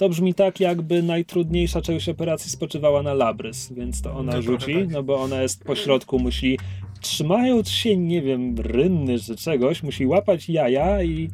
To 0.00 0.08
brzmi 0.08 0.34
tak, 0.34 0.60
jakby 0.60 1.02
najtrudniejsza 1.02 1.82
część 1.82 2.08
operacji 2.08 2.50
spoczywała 2.50 3.02
na 3.02 3.14
Labrys, 3.14 3.72
więc 3.72 4.02
to 4.02 4.12
ona 4.14 4.32
No, 4.32 4.42
rzuci, 4.42 4.74
tak. 4.74 4.90
no 4.90 5.02
bo 5.02 5.20
ona 5.20 5.42
jest 5.42 5.64
po 5.64 5.74
środku, 5.74 6.18
musi 6.18 6.58
trzymając 7.00 7.68
się, 7.68 7.96
nie 7.96 8.22
wiem, 8.22 8.58
rynny 8.58 9.18
czy 9.18 9.36
czegoś, 9.36 9.82
musi 9.82 10.06
łapać 10.06 10.48
jaja 10.48 11.02
i, 11.02 11.30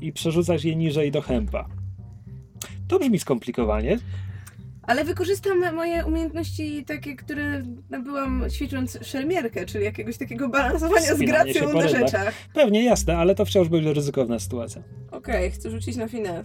i 0.00 0.12
przerzucać 0.12 0.64
je 0.64 0.76
niżej 0.76 1.10
do 1.10 1.22
chępa. 1.22 1.68
To 2.88 2.98
brzmi 2.98 3.18
skomplikowanie. 3.18 3.98
Ale 4.82 5.04
wykorzystam 5.04 5.74
moje 5.74 6.06
umiejętności 6.06 6.84
takie, 6.84 7.16
które 7.16 7.62
nabyłam 7.90 8.44
ćwicząc 8.50 8.98
szermierkę, 9.02 9.66
czyli 9.66 9.84
jakiegoś 9.84 10.18
takiego 10.18 10.48
balansowania 10.48 11.14
z 11.14 11.18
gracją 11.18 11.72
na 11.72 11.88
rzeczach. 11.88 12.34
Pewnie 12.54 12.84
jasne, 12.84 13.16
ale 13.16 13.34
to 13.34 13.44
wciąż 13.44 13.68
będzie 13.68 13.92
ryzykowna 13.92 14.38
sytuacja. 14.38 14.82
Okej, 15.10 15.50
chcę 15.50 15.70
rzucić 15.70 15.96
na 15.96 16.08
finez. 16.08 16.44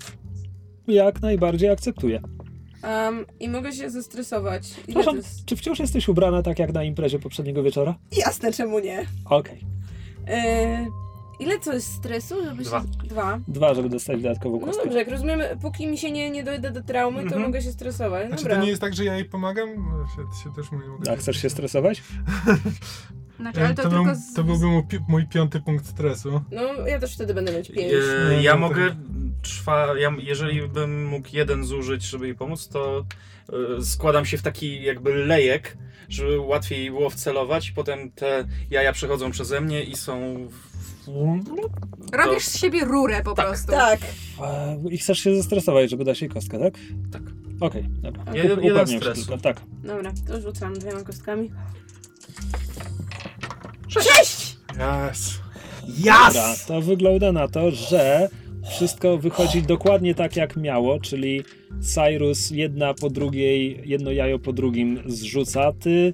Jak 0.90 1.22
najbardziej 1.22 1.70
akceptuję. 1.70 2.22
Um, 2.84 3.26
I 3.40 3.50
mogę 3.50 3.72
się 3.72 3.90
zestresować. 3.90 4.68
Ile 4.70 4.76
to 4.78 4.84
Przepraszam, 4.86 5.16
jest? 5.16 5.46
czy 5.46 5.56
wciąż 5.56 5.80
jesteś 5.80 6.08
ubrana 6.08 6.42
tak 6.44 6.60
jak 6.60 6.74
na 6.74 6.84
imprezie 6.84 7.20
poprzedniego 7.20 7.64
wieczora? 7.64 7.96
Jasne, 8.18 8.54
czemu 8.54 8.80
nie? 8.80 9.06
Okej. 9.26 9.62
E, 10.28 10.86
ile 11.40 11.60
to 11.60 11.74
jest 11.74 11.94
stresu? 11.94 12.36
Żeby 12.46 12.64
Dwa. 12.64 12.82
Się... 12.82 12.88
Dwa. 13.08 13.40
Dwa, 13.48 13.74
żeby 13.74 13.90
dostać 13.90 14.22
dodatkową 14.22 14.60
No 14.60 14.66
kostkę. 14.66 14.84
dobrze, 14.84 15.00
jak 15.00 15.10
rozumiem, 15.10 15.42
póki 15.62 15.88
mi 15.88 15.98
się 15.98 16.12
nie, 16.12 16.32
nie 16.32 16.44
dojdę 16.44 16.72
do 16.72 16.82
traumy, 16.84 17.18
to 17.20 17.24
Mhm. 17.24 17.42
mogę 17.42 17.62
się 17.62 17.72
stresować. 17.72 18.28
Znaczy 18.28 18.44
Dobra. 18.44 18.58
to 18.58 18.64
nie 18.64 18.70
jest 18.70 18.82
tak, 18.82 18.96
że 18.96 19.06
ja 19.06 19.16
jej 19.16 19.26
pomagam? 19.26 19.70
Bo 19.76 20.08
Się, 20.08 20.44
się 20.44 20.56
też 20.56 20.72
mogę 20.72 21.12
A 21.14 21.16
chcesz 21.16 21.42
się 21.42 21.50
stresować? 21.50 22.04
Znaczy, 23.40 23.66
ale 23.66 23.76
to, 23.76 23.84
to, 23.84 23.90
tylko 23.90 24.04
był, 24.06 24.16
z... 24.16 24.34
to 24.34 24.44
byłby 24.44 24.66
mój, 24.66 24.84
pi- 24.84 25.00
mój 25.08 25.28
piąty 25.28 25.60
punkt 25.62 25.86
stresu. 25.88 26.42
No, 26.52 26.88
ja 26.88 27.00
też 27.00 27.14
wtedy 27.16 27.34
będę 27.34 27.52
mieć 27.54 27.72
pięć. 27.72 27.94
E, 27.94 28.26
No, 28.26 28.32
ja 28.32 28.56
no 28.56 28.62
to- 28.62 28.68
mogę 28.70 28.96
trwa, 29.42 29.98
ja, 29.98 30.14
jeżeli 30.18 30.68
bym 30.68 31.06
mógł 31.06 31.28
jeden 31.34 31.64
zużyć, 31.64 32.04
żeby 32.04 32.26
jej 32.26 32.36
pomóc, 32.36 32.68
to 32.68 33.06
e, 33.78 33.82
składam 33.82 34.26
się 34.26 34.38
w 34.38 34.42
taki 34.42 34.84
jakby 34.84 35.14
lejek, 35.14 35.78
żeby 36.10 36.40
łatwiej 36.40 36.92
było 36.92 37.10
wcelować. 37.10 37.72
Potem 37.72 38.12
te 38.12 38.48
jaja 38.70 38.94
przechodzą 38.94 39.32
przeze 39.32 39.62
mnie 39.62 39.84
i 39.84 39.96
są. 39.96 40.48
W... 40.50 40.70
Robisz 42.14 42.46
z 42.46 42.58
siebie 42.58 42.86
rurę 42.86 43.24
po 43.24 43.36
prostu. 43.36 43.72
Tak. 43.72 44.00
I 44.90 44.98
chcesz 44.98 45.20
się 45.20 45.36
zestresować, 45.36 45.90
żeby 45.90 46.04
dać 46.04 46.22
jej 46.22 46.30
kostkę, 46.30 46.60
tak? 46.60 46.74
Tak. 47.12 47.22
Okej, 47.60 47.86
dobra. 47.90 48.24
Jeden- 48.34 48.88
stresu. 48.88 49.22
tylko, 49.22 49.38
tak. 49.38 49.62
Dobra, 49.84 50.12
to 50.28 50.42
rzucam 50.42 50.74
dwiema 50.74 51.04
kostkami. 51.04 51.52
Sześć! 53.88 54.58
Yes. 54.72 55.40
Dobra, 56.06 56.56
to 56.68 56.82
wygląda 56.82 57.32
na 57.32 57.48
to, 57.48 57.72
że 57.72 58.30
wszystko 58.70 59.18
wychodzi 59.18 59.64
dokładnie 59.64 60.16
tak, 60.16 60.36
jak 60.36 60.56
miało, 60.58 61.00
czyli 61.00 61.44
Cyrus 61.82 62.52
jedna 62.52 62.94
po 62.94 63.10
drugiej, 63.10 63.82
jedno 63.86 64.12
jajo 64.12 64.40
po 64.40 64.54
drugim 64.54 65.00
zrzuca. 65.06 65.72
Ty 65.80 66.14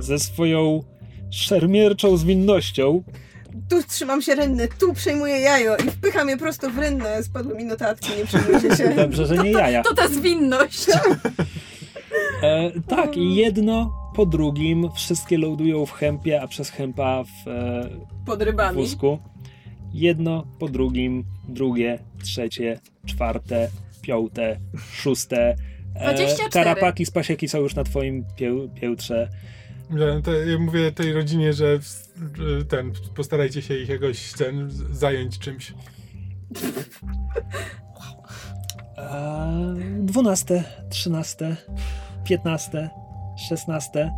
ze 0.00 0.18
swoją 0.18 0.82
szermierczą 1.30 2.16
zwinnością 2.16 3.02
Tu 3.68 3.82
trzymam 3.82 4.22
się 4.22 4.34
rynny, 4.34 4.68
tu 4.80 4.92
przejmuję 4.92 5.38
jajo 5.40 5.76
i 5.76 5.90
wpycham 5.90 6.28
je 6.28 6.36
prosto 6.36 6.70
w 6.70 6.78
rynnę. 6.78 7.22
Spadły 7.22 7.54
mi 7.54 7.64
notatki, 7.64 8.10
nie 8.18 8.24
przejmujcie 8.24 8.76
się. 8.76 8.94
Dobrze, 8.96 9.26
że 9.26 9.36
nie 9.38 9.50
jaja. 9.50 9.82
To 9.82 9.94
ta 9.94 10.08
zwinność. 10.08 10.86
E, 12.42 12.70
tak, 12.88 13.16
i 13.16 13.34
jedno 13.34 13.92
po 14.16 14.26
drugim 14.26 14.88
wszystkie 14.94 15.38
loadują 15.38 15.86
w 15.86 15.92
hempie, 15.92 16.42
a 16.42 16.48
przez 16.48 16.70
hempa 16.70 17.24
w 17.24 17.48
e, 17.48 17.88
Pod 18.26 18.42
rybami. 18.42 18.76
wózku. 18.76 19.18
Jedno 19.92 20.46
po 20.58 20.68
drugim, 20.68 21.24
drugie, 21.48 21.98
trzecie, 22.22 22.80
czwarte, 23.06 23.68
piąte, 24.02 24.60
szóste. 24.92 25.56
E, 25.94 26.14
24. 26.14 26.50
karapaki 26.50 27.06
z 27.06 27.10
pasieki 27.10 27.48
są 27.48 27.58
już 27.58 27.74
na 27.74 27.84
twoim 27.84 28.24
pieł, 28.36 28.68
piętrze. 28.68 29.28
Ja, 29.90 30.20
to, 30.22 30.32
ja 30.32 30.58
mówię 30.58 30.92
tej 30.92 31.12
rodzinie, 31.12 31.52
że 31.52 31.78
ten, 32.68 32.92
postarajcie 33.14 33.62
się 33.62 33.78
ich 33.78 33.88
jakoś 33.88 34.32
ten, 34.32 34.70
zająć 34.90 35.38
czymś. 35.38 35.74
E, 38.98 39.76
Dwunaste, 39.98 40.64
trzynaste, 40.90 41.56
piętnaste, 42.24 42.90
szesnaste. 43.48 44.12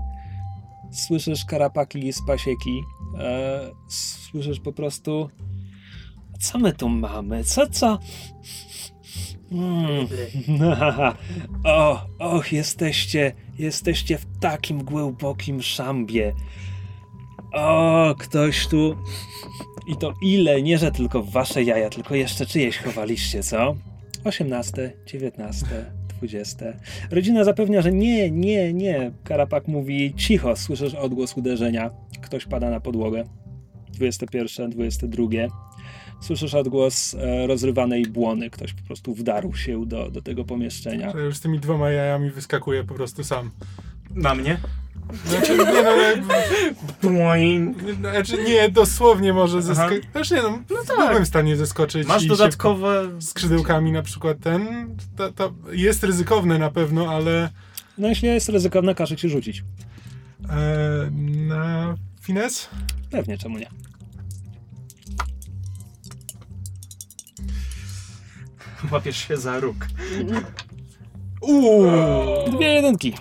Słyszysz 0.93 1.45
karapaki 1.45 2.13
z 2.13 2.27
pasieki. 2.27 2.81
E, 3.19 3.61
słyszysz 3.89 4.61
po 4.61 4.73
prostu. 4.73 5.31
Co 6.39 6.58
my 6.58 6.73
tu 6.73 6.89
mamy? 6.89 7.44
Co, 7.44 7.67
co? 7.67 7.99
Mm. 9.52 10.07
o, 11.65 12.00
och, 12.18 12.52
jesteście, 12.52 13.33
jesteście 13.58 14.18
w 14.18 14.26
takim 14.41 14.84
głębokim 14.84 15.62
szambie. 15.62 16.33
O, 17.52 18.15
ktoś 18.18 18.67
tu. 18.67 18.97
I 19.89 19.97
to 19.97 20.15
ile? 20.23 20.62
Nie, 20.62 20.78
że 20.78 20.92
tylko 20.92 21.23
wasze 21.23 21.62
jaja, 21.62 21.91
tylko 21.91 22.15
jeszcze 22.15 22.47
czyjeś 22.47 22.78
chowaliście, 22.78 23.42
co? 23.42 23.75
18, 24.25 24.92
19, 25.07 25.67
20. 26.18 26.67
Rodzina 27.10 27.44
zapewnia, 27.44 27.83
że 27.83 27.92
nie, 27.92 28.31
nie, 28.31 28.73
nie. 28.73 29.12
Karapak 29.25 29.68
mówi 29.68 30.15
cicho, 30.17 30.57
słyszysz 30.57 30.94
odgłos 30.94 31.36
uderzenia. 31.36 31.91
Ktoś 32.20 32.47
pada 32.47 32.70
na 32.70 32.81
podłogę. 32.81 33.25
21, 33.92 34.70
22. 34.70 35.68
Słyszysz 36.20 36.55
odgłos 36.55 37.15
e, 37.15 37.47
rozrywanej 37.47 38.07
błony. 38.07 38.50
Ktoś 38.50 38.73
po 38.73 38.83
prostu 38.83 39.15
wdarł 39.15 39.55
się 39.55 39.86
do, 39.86 40.10
do 40.10 40.23
tego 40.23 40.44
pomieszczenia. 40.44 41.10
Że 41.12 41.20
już 41.20 41.36
z 41.36 41.41
tymi 41.41 41.58
dwoma 41.60 41.91
jajami 41.91 42.31
wyskakuje 42.31 42.84
po 42.84 42.94
prostu 42.94 43.25
sam. 43.25 43.50
Na 44.15 44.34
mnie? 44.34 44.60
Znaczy, 45.26 45.58
nie 45.58 45.65
no, 45.65 45.97
jakby, 45.97 46.34
Boing. 47.02 47.76
znaczy 48.00 48.44
nie, 48.44 48.68
dosłownie 48.68 49.33
może 49.33 49.62
zeskoczyć. 49.62 50.05
Znaczy 50.12 50.34
nie 50.34 50.42
no, 50.42 50.58
No 50.70 50.76
tak. 50.97 51.23
w 51.23 51.26
stanie 51.28 51.57
zeskoczyć 51.57 52.08
Masz 52.08 52.26
dodatkowe... 52.26 53.08
skrzydełkami 53.20 53.92
na 53.92 54.02
przykład 54.02 54.36
ten, 54.41 54.67
to, 55.17 55.33
to 55.33 55.52
jest 55.73 56.05
ryzykowne 56.05 56.58
na 56.58 56.70
pewno, 56.70 57.10
ale 57.15 57.50
No 57.99 58.08
jeśli 58.08 58.28
jest 58.28 58.49
ryzykowne, 58.49 58.94
każę 58.94 59.17
ci 59.17 59.28
rzucić. 59.28 59.65
e, 60.50 61.10
na 61.47 61.94
fines? 62.20 62.68
Pewnie, 63.10 63.39
czemu 63.39 63.58
nie. 63.58 63.68
Łapiesz 68.93 69.29
się 69.29 69.37
za 69.37 69.61
róg. 69.61 69.77
Uuu, 71.41 71.87
Dwie 72.57 72.67
jedynki. 72.67 73.13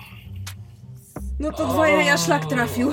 No 1.40 1.52
to 1.52 1.68
dwa 1.74 1.90
jaja 1.90 2.18
szlak 2.18 2.46
trafił. 2.46 2.92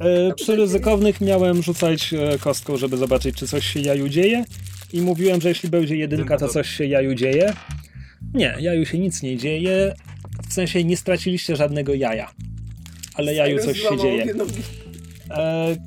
E, 0.00 0.34
przy 0.34 0.56
ryzykownych 0.56 1.20
miałem 1.20 1.62
rzucać 1.62 2.14
e, 2.14 2.38
kostką, 2.38 2.76
żeby 2.76 2.96
zobaczyć, 2.96 3.36
czy 3.36 3.46
coś 3.46 3.66
się 3.66 3.80
jaju 3.80 4.08
dzieje. 4.08 4.44
I 4.92 5.00
mówiłem, 5.00 5.40
że 5.40 5.48
jeśli 5.48 5.68
będzie 5.68 5.96
jedynka, 5.96 6.36
to 6.36 6.48
coś 6.48 6.68
się 6.68 6.86
jaju 6.86 7.14
dzieje. 7.14 7.52
Nie, 8.34 8.56
jaju 8.60 8.86
się 8.86 8.98
nic 8.98 9.22
nie 9.22 9.36
dzieje. 9.36 9.94
W 10.50 10.52
sensie 10.52 10.84
nie 10.84 10.96
straciliście 10.96 11.56
żadnego 11.56 11.94
jaja. 11.94 12.30
Ale 13.14 13.34
jaju 13.34 13.58
coś 13.58 13.80
się 13.80 13.98
dzieje. 13.98 14.34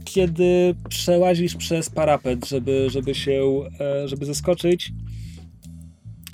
Kiedy 0.05 0.75
przełazisz 0.89 1.55
przez 1.55 1.89
parapet, 1.89 2.47
żeby, 2.47 2.89
żeby 2.89 3.15
się, 3.15 3.43
e, 3.79 4.07
żeby 4.07 4.25
zeskoczyć 4.25 4.91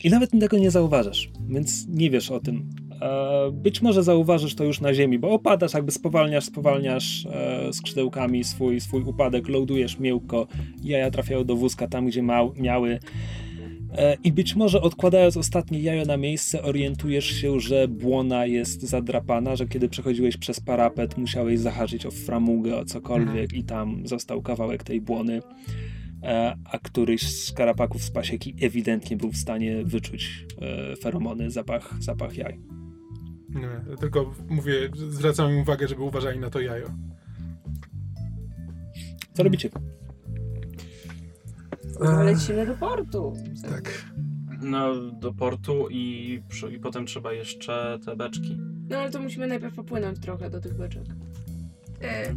i 0.03 0.09
nawet 0.09 0.31
tego 0.39 0.57
nie 0.57 0.71
zauważasz, 0.71 1.29
więc 1.49 1.87
nie 1.87 2.09
wiesz 2.09 2.31
o 2.31 2.39
tym. 2.39 2.69
E, 3.01 3.51
być 3.51 3.81
może 3.81 4.03
zauważysz 4.03 4.55
to 4.55 4.63
już 4.63 4.81
na 4.81 4.93
ziemi, 4.93 5.19
bo 5.19 5.29
opadasz, 5.29 5.73
jakby 5.73 5.91
spowalniasz, 5.91 6.45
spowalniasz 6.45 7.25
e, 7.25 7.73
skrzydełkami 7.73 8.43
swój, 8.43 8.79
swój 8.79 9.03
upadek, 9.03 9.49
loadujesz 9.49 9.99
miękko, 9.99 10.47
jaja 10.83 11.11
trafiają 11.11 11.43
do 11.43 11.55
wózka 11.55 11.87
tam, 11.87 12.05
gdzie 12.05 12.21
miały. 12.57 12.99
E, 13.97 14.17
I 14.23 14.31
być 14.31 14.55
może 14.55 14.81
odkładając 14.81 15.37
ostatnie 15.37 15.79
jajo 15.79 16.05
na 16.05 16.17
miejsce, 16.17 16.63
orientujesz 16.63 17.25
się, 17.25 17.59
że 17.59 17.87
błona 17.87 18.45
jest 18.45 18.81
zadrapana, 18.81 19.55
że 19.55 19.67
kiedy 19.67 19.89
przechodziłeś 19.89 20.37
przez 20.37 20.59
parapet, 20.59 21.17
musiałeś 21.17 21.59
zahaczyć 21.59 22.05
o 22.05 22.11
framugę, 22.11 22.77
o 22.77 22.85
cokolwiek 22.85 23.53
i 23.53 23.63
tam 23.63 24.07
został 24.07 24.41
kawałek 24.41 24.83
tej 24.83 25.01
błony. 25.01 25.41
E, 26.23 26.55
A 26.65 26.79
któryś 26.79 27.21
z 27.21 27.51
karapaków 27.51 28.03
z 28.03 28.11
pasieki 28.11 28.55
ewidentnie 28.61 29.17
był 29.17 29.31
w 29.31 29.37
stanie 29.37 29.83
wyczuć 29.83 30.45
e, 30.61 30.95
feromony, 30.95 31.51
zapach, 31.51 31.93
zapach 31.99 32.37
jaj. 32.37 32.59
nie, 33.49 33.97
tylko 33.99 34.33
mówię, 34.49 34.89
zwracam 35.09 35.51
im 35.51 35.59
uwagę, 35.59 35.87
żeby 35.87 36.01
uważali 36.03 36.39
na 36.39 36.49
to 36.49 36.59
jajo. 36.61 36.87
Co 39.33 39.43
robicie? 39.43 39.69
No, 42.03 42.23
lecimy 42.23 42.65
do 42.65 42.73
portu. 42.73 43.33
Tak. 43.69 44.11
No, 44.61 44.95
do 45.11 45.33
portu 45.33 45.87
i, 45.91 46.39
i 46.75 46.79
potem 46.79 47.05
trzeba 47.05 47.33
jeszcze 47.33 47.99
te 48.05 48.15
beczki. 48.15 48.57
No 48.89 48.97
ale 48.97 49.11
to 49.11 49.19
musimy 49.19 49.47
najpierw 49.47 49.75
popłynąć 49.75 50.19
trochę 50.19 50.49
do 50.49 50.59
tych 50.61 50.73
beczek. 50.73 51.03
E, 52.01 52.35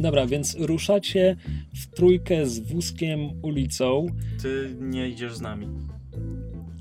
Dobra, 0.00 0.26
więc 0.26 0.56
ruszacie 0.60 1.36
w 1.74 1.86
trójkę 1.86 2.46
z 2.46 2.58
wózkiem 2.72 3.20
ulicą. 3.42 4.06
Ty 4.42 4.76
nie 4.80 5.08
idziesz 5.08 5.34
z 5.36 5.40
nami. 5.40 5.68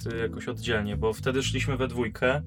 Ty 0.04 0.18
jakoś 0.18 0.48
oddzielnie, 0.48 0.98
bo 0.98 1.14
wtedy 1.14 1.44
szliśmy 1.44 1.78
we 1.78 1.88
dwójkę. 1.88 2.42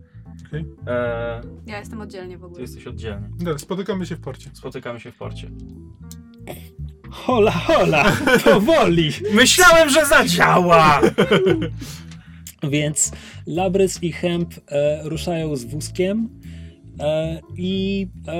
Okej. 0.48 0.64
E, 0.86 1.40
ja 1.66 1.78
jestem 1.78 2.00
oddzielnie 2.00 2.36
w 2.36 2.40
ty 2.40 2.46
ogóle. 2.46 2.62
jesteś 2.62 2.86
oddzielnie. 2.86 3.28
Dobra, 3.38 3.58
spotykamy 3.58 4.06
się 4.06 4.16
w 4.16 4.20
porcie. 4.20 4.50
Spotykamy 4.52 5.00
się 5.00 5.12
w 5.12 5.16
porcie. 5.16 5.50
Hola, 7.24 7.50
hola! 7.50 8.16
Powoli! 8.44 9.10
Myślałem, 9.34 9.88
że 9.88 10.06
zadziała! 10.06 11.00
Więc 12.70 13.12
Labrys 13.46 14.02
i 14.02 14.12
Hemp 14.12 14.54
e, 14.68 15.00
ruszają 15.08 15.56
z 15.56 15.64
wózkiem 15.64 16.28
e, 17.00 17.40
i 17.56 18.06
e, 18.28 18.32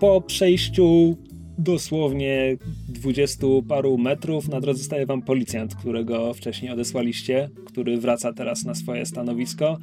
po 0.00 0.20
przejściu 0.20 1.16
dosłownie 1.58 2.56
dwudziestu 2.88 3.64
paru 3.68 3.98
metrów 3.98 4.48
na 4.48 4.60
drodze 4.60 4.84
staje 4.84 5.06
wam 5.06 5.22
policjant, 5.22 5.74
którego 5.74 6.34
wcześniej 6.34 6.72
odesłaliście, 6.72 7.50
który 7.66 7.98
wraca 7.98 8.32
teraz 8.32 8.64
na 8.64 8.74
swoje 8.74 9.06
stanowisko. 9.06 9.78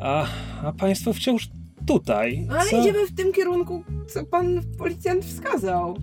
A, 0.00 0.26
a 0.62 0.72
państwo 0.72 1.12
wciąż 1.12 1.48
tutaj. 1.86 2.46
No 2.48 2.54
ale 2.54 2.70
Co? 2.70 2.80
idziemy 2.80 3.06
w 3.06 3.14
tym 3.14 3.32
kierunku, 3.32 3.84
co 4.08 4.24
pan 4.24 4.60
policjant 4.78 5.24
wskazał. 5.24 5.96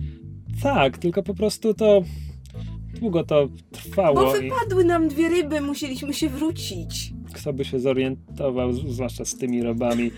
Tak, 0.62 0.98
tylko 0.98 1.22
po 1.22 1.34
prostu 1.34 1.74
to 1.74 2.02
długo 3.00 3.24
to 3.24 3.48
trwało 3.72 4.14
Bo 4.14 4.36
i 4.36 4.42
wypadły 4.42 4.84
nam 4.84 5.08
dwie 5.08 5.28
ryby, 5.28 5.60
musieliśmy 5.60 6.14
się 6.14 6.28
wrócić. 6.28 7.12
kto 7.32 7.52
by 7.52 7.64
się 7.64 7.80
zorientował, 7.80 8.72
zwłaszcza 8.72 9.24
z 9.24 9.36
tymi 9.36 9.62
robami. 9.62 10.10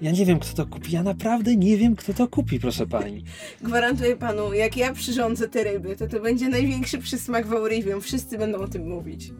Ja 0.00 0.10
nie 0.10 0.26
wiem, 0.26 0.38
kto 0.38 0.54
to 0.54 0.66
kupi. 0.66 0.92
Ja 0.92 1.02
naprawdę 1.02 1.56
nie 1.56 1.76
wiem, 1.76 1.96
kto 1.96 2.14
to 2.14 2.28
kupi, 2.28 2.60
proszę 2.60 2.86
pani. 2.86 3.24
Gwarantuję 3.62 4.16
panu, 4.16 4.52
jak 4.52 4.76
ja 4.76 4.92
przyrządzę 4.92 5.48
te 5.48 5.64
ryby, 5.64 5.96
to 5.96 6.06
to 6.06 6.20
będzie 6.20 6.48
największy 6.48 6.98
przysmak 6.98 7.46
w 7.46 7.52
Aurivium. 7.52 8.00
Wszyscy 8.00 8.38
będą 8.38 8.58
o 8.58 8.68
tym 8.68 8.88
mówić. 8.88 9.30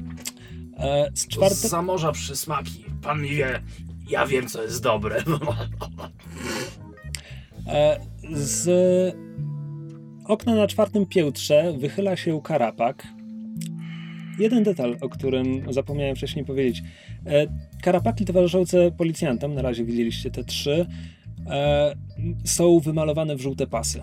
E, 0.79 1.11
z 1.15 1.29
czwartek... 1.29 1.59
Za 1.59 1.83
morza 1.83 2.13
przysmaki. 2.13 2.85
Pan 3.03 3.23
wie, 3.23 3.63
ja 4.11 4.27
wiem, 4.27 4.47
co 4.47 4.63
jest 4.63 4.83
dobre. 4.83 5.23
E, 7.69 8.01
z 8.33 9.17
okna 10.29 10.55
na 10.55 10.67
czwartym 10.67 11.07
piętrze 11.07 11.75
wychyla 11.79 12.17
się 12.17 12.41
karapak. 12.43 13.07
Jeden 14.39 14.63
detal, 14.65 14.97
o 15.01 15.09
którym 15.09 15.73
zapomniałem 15.73 16.17
wcześniej 16.17 16.45
powiedzieć. 16.45 16.83
E, 17.27 17.47
karapaki 17.83 18.25
towarzyszące 18.25 18.91
policjantom, 18.91 19.55
na 19.55 19.63
razie 19.63 19.85
widzieliście 19.85 20.31
te 20.31 20.45
trzy, 20.45 20.87
e, 21.47 21.95
są 22.45 22.81
wymalowane 22.81 23.37
w 23.37 23.41
żółte 23.41 23.67
pasy. 23.67 24.03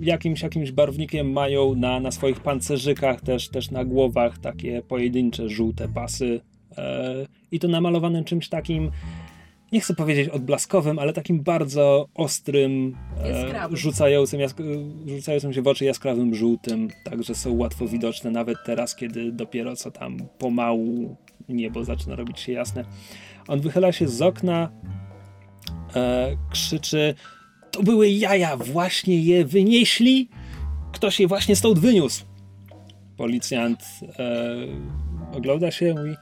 Jakimś, 0.00 0.42
jakimś 0.42 0.72
barwnikiem 0.72 1.32
mają 1.32 1.74
na, 1.74 2.00
na 2.00 2.10
swoich 2.10 2.40
pancerzykach, 2.40 3.20
też, 3.20 3.48
też 3.48 3.70
na 3.70 3.84
głowach 3.84 4.38
takie 4.38 4.82
pojedyncze 4.82 5.48
żółte 5.48 5.88
pasy. 5.88 6.40
E, 6.78 7.26
I 7.52 7.58
to 7.58 7.68
namalowane 7.68 8.24
czymś 8.24 8.48
takim, 8.48 8.90
nie 9.72 9.80
chcę 9.80 9.94
powiedzieć 9.94 10.28
odblaskowym, 10.28 10.98
ale 10.98 11.12
takim 11.12 11.40
bardzo 11.40 12.08
ostrym, 12.14 12.96
e, 13.24 13.68
rzucającym, 13.72 14.40
jask- 14.40 14.60
e, 15.06 15.16
rzucającym 15.16 15.52
się 15.52 15.62
w 15.62 15.66
oczy 15.66 15.84
jaskrawym 15.84 16.34
żółtym, 16.34 16.88
także 17.04 17.34
są 17.34 17.56
łatwo 17.56 17.88
widoczne 17.88 18.30
nawet 18.30 18.58
teraz, 18.66 18.96
kiedy 18.96 19.32
dopiero 19.32 19.76
co 19.76 19.90
tam 19.90 20.18
pomału 20.38 21.16
niebo 21.48 21.84
zaczyna 21.84 22.16
robić 22.16 22.40
się 22.40 22.52
jasne. 22.52 22.84
On 23.48 23.60
wychyla 23.60 23.92
się 23.92 24.08
z 24.08 24.22
okna, 24.22 24.70
e, 25.96 26.36
krzyczy: 26.50 27.14
To 27.70 27.82
były 27.82 28.10
jaja, 28.10 28.56
właśnie 28.56 29.22
je 29.22 29.44
wynieśli. 29.44 30.28
Ktoś 30.92 31.20
je 31.20 31.26
właśnie 31.26 31.56
stąd 31.56 31.78
wyniósł. 31.78 32.24
Policjant 33.16 33.80
e, 34.18 34.56
ogląda 35.32 35.70
się 35.70 35.88
i 35.88 35.94
mówi: 35.94 36.14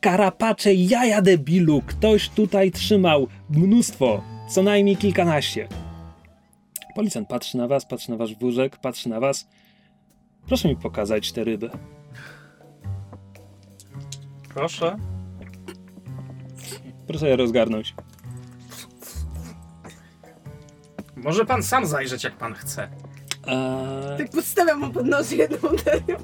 Karapacze 0.00 0.74
jaja 0.74 1.22
debilu, 1.22 1.82
ktoś 1.86 2.28
tutaj 2.28 2.70
trzymał 2.70 3.28
mnóstwo, 3.50 4.22
co 4.48 4.62
najmniej 4.62 4.96
kilkanaście. 4.96 5.68
Policjant 6.94 7.28
patrzy 7.28 7.56
na 7.58 7.68
was, 7.68 7.86
patrzy 7.86 8.10
na 8.10 8.16
wasz 8.16 8.34
wózek, 8.34 8.76
patrzy 8.76 9.08
na 9.08 9.20
was. 9.20 9.48
Proszę 10.46 10.68
mi 10.68 10.76
pokazać 10.76 11.32
te 11.32 11.44
ryby. 11.44 11.70
Proszę. 14.54 14.96
Proszę 17.06 17.28
je 17.28 17.36
rozgarnąć. 17.36 17.94
Może 21.16 21.44
pan 21.44 21.62
sam 21.62 21.86
zajrzeć, 21.86 22.24
jak 22.24 22.36
pan 22.36 22.54
chce. 22.54 22.88
Eee, 23.46 24.18
Tak 24.18 24.30
podstawiam 24.30 24.80
mu 24.80 24.90
pod 24.90 25.06
nos 25.06 25.30
jedną 25.30 25.68
tę 25.84 25.92
rybę. 25.92 26.14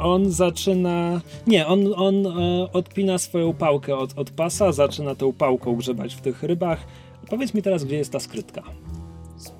On 0.00 0.30
zaczyna. 0.30 1.20
Nie, 1.46 1.66
on, 1.66 1.94
on 1.96 2.26
e, 2.26 2.72
odpina 2.72 3.18
swoją 3.18 3.54
pałkę 3.54 3.96
od, 3.96 4.18
od 4.18 4.30
pasa, 4.30 4.72
zaczyna 4.72 5.14
tą 5.14 5.32
pałką 5.32 5.76
grzebać 5.76 6.14
w 6.14 6.20
tych 6.20 6.42
rybach. 6.42 6.86
Powiedz 7.30 7.54
mi 7.54 7.62
teraz, 7.62 7.84
gdzie 7.84 7.96
jest 7.96 8.12
ta 8.12 8.20
skrytka. 8.20 8.62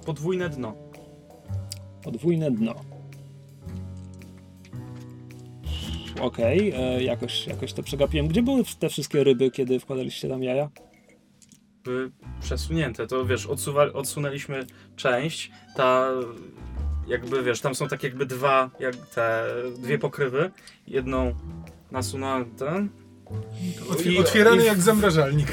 Podwójne 0.06 0.48
dno. 0.48 0.74
Podwójne 2.04 2.50
dno. 2.50 2.74
Okej, 6.20 6.72
e, 6.76 7.02
jakoś, 7.02 7.46
jakoś 7.46 7.72
to 7.72 7.82
przegapiłem. 7.82 8.28
Gdzie 8.28 8.42
były 8.42 8.62
te 8.78 8.88
wszystkie 8.88 9.24
ryby, 9.24 9.50
kiedy 9.50 9.80
wkładaliście 9.80 10.28
tam 10.28 10.42
jaja? 10.42 10.70
Były 11.84 12.10
przesunięte. 12.40 13.06
To 13.06 13.24
wiesz, 13.24 13.46
odsuwa, 13.46 13.92
odsunęliśmy 13.92 14.66
część. 14.96 15.50
Ta 15.76 16.10
jakby 17.10 17.42
wiesz, 17.42 17.60
tam 17.60 17.74
są 17.74 17.88
tak 17.88 18.02
jakby 18.02 18.26
dwa, 18.26 18.70
jak 18.80 18.96
te 18.96 19.44
dwie 19.78 19.98
pokrywy. 19.98 20.50
Jedną 20.86 21.34
nasunąłem 21.90 22.44
ten, 22.50 22.88
Otwi- 23.90 24.12
I- 24.12 24.18
otwierany 24.18 24.62
i- 24.62 24.66
jak 24.66 24.80
zamrażalnik. 24.80 25.52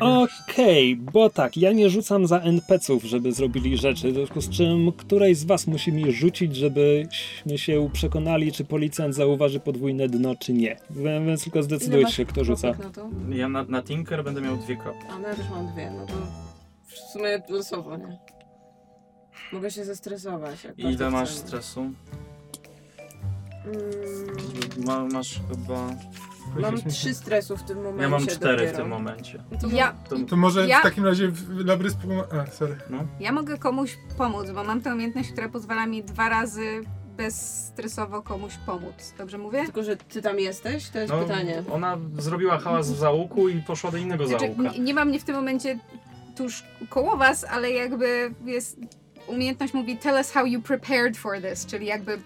Okej, 0.00 0.96
bo 0.96 1.30
tak, 1.30 1.56
ja 1.56 1.72
nie 1.72 1.90
rzucam 1.90 2.26
za 2.26 2.38
NPC-ów, 2.40 3.04
żeby 3.04 3.32
zrobili 3.32 3.76
rzeczy, 3.76 4.10
w 4.10 4.14
związku 4.14 4.40
z 4.40 4.48
czym 4.50 4.92
któreś 4.92 5.36
z 5.36 5.44
was 5.44 5.66
musi 5.66 5.92
mi 5.92 6.12
rzucić, 6.12 6.56
żebyśmy 6.56 7.58
się 7.58 7.90
przekonali, 7.92 8.52
czy 8.52 8.64
policjant 8.64 9.14
zauważy 9.14 9.60
podwójne 9.60 10.08
dno, 10.08 10.34
czy 10.36 10.52
nie. 10.52 10.76
Więc 11.26 11.44
tylko 11.44 11.62
zdecydujcie 11.62 12.12
się, 12.12 12.24
kto 12.24 12.44
rzuca. 12.44 12.68
Na 12.72 12.90
to? 12.90 13.08
Ja 13.30 13.48
na, 13.48 13.62
na 13.64 13.82
Tinker 13.82 14.24
będę 14.24 14.40
miał 14.40 14.56
dwie 14.56 14.76
kropki. 14.76 15.04
A 15.10 15.18
no 15.18 15.28
ja 15.28 15.34
też 15.34 15.46
mam 15.50 15.72
dwie, 15.72 15.90
no 15.90 16.06
to 16.06 16.12
w 16.86 17.12
sumie 17.12 17.42
losowo, 17.48 17.96
nie? 17.96 18.18
Mogę 19.52 19.70
się 19.70 19.84
zestresować. 19.84 20.64
Jak 20.64 20.76
bardzo 20.76 20.90
ile 21.04 21.10
masz 21.10 21.30
chcemy. 21.30 21.46
stresu? 21.48 21.80
Mm, 23.64 24.84
Ma, 24.86 25.04
masz 25.04 25.40
chyba... 25.48 25.86
mam 26.60 26.82
trzy 26.90 27.14
stresu 27.14 27.56
w 27.56 27.62
tym 27.62 27.76
momencie 27.82 28.02
Ja 28.02 28.08
mam 28.08 28.26
cztery 28.26 28.56
w 28.56 28.60
dopiero. 28.60 28.78
tym 28.78 28.88
momencie. 28.88 29.42
To 29.60 29.66
Ja, 29.68 29.92
To, 30.08 30.16
To 30.28 30.36
może 30.36 30.68
Ja- 30.68 30.80
w 30.80 30.82
takim 30.82 31.04
razie 31.06 31.28
w- 31.28 31.66
Labrys... 31.66 31.94
pomo- 31.94 32.24
A, 32.42 32.46
sorry. 32.50 32.76
ja 33.20 33.32
mogę 33.32 33.58
komuś 33.58 33.98
pomóc, 34.18 34.50
bo 34.54 34.64
mam 34.64 34.80
tę 34.80 34.92
umiejętność, 34.94 35.32
która 35.32 35.48
pozwala 35.48 35.86
mi 35.86 36.02
dwa 36.04 36.28
razy 36.28 36.80
bezstresowo 37.16 38.22
komuś 38.22 38.52
pomóc. 38.66 39.14
Dobrze 39.18 39.38
mówię? 39.38 39.64
Tylko, 39.64 39.82
że 39.82 39.96
ty 39.96 40.22
tam 40.22 40.38
jesteś? 40.38 40.88
To 40.88 40.98
jest 40.98 41.12
no, 41.12 41.22
pytanie. 41.22 41.62
ona 41.72 41.98
zrobiła 42.18 42.58
hałas 42.58 42.92
w 42.92 42.96
załuku 42.98 43.48
i 43.48 43.62
poszła 43.62 43.90
do 43.90 43.96
innego 43.96 44.26
Znaczy, 44.26 44.44
załuka. 44.54 44.74
n- 44.76 44.84
nie 44.84 44.94
mam 44.94 45.08
mnie 45.08 45.20
w 45.20 45.24
tym 45.24 45.34
momencie 45.36 45.78
tuż 46.36 46.64
koło 46.88 47.16
was, 47.16 47.44
ale 47.44 47.70
jakby 47.70 48.34
jest... 48.44 48.76
Umiejętność 49.26 49.74
mówi 49.74 49.96
tell 49.96 50.14
us 50.14 50.30
how 50.30 50.46
you 50.46 50.62
prepared 50.62 51.16
for 51.16 51.42
this, 51.42 51.66
czyli 51.66 51.86
jakby 51.86 52.18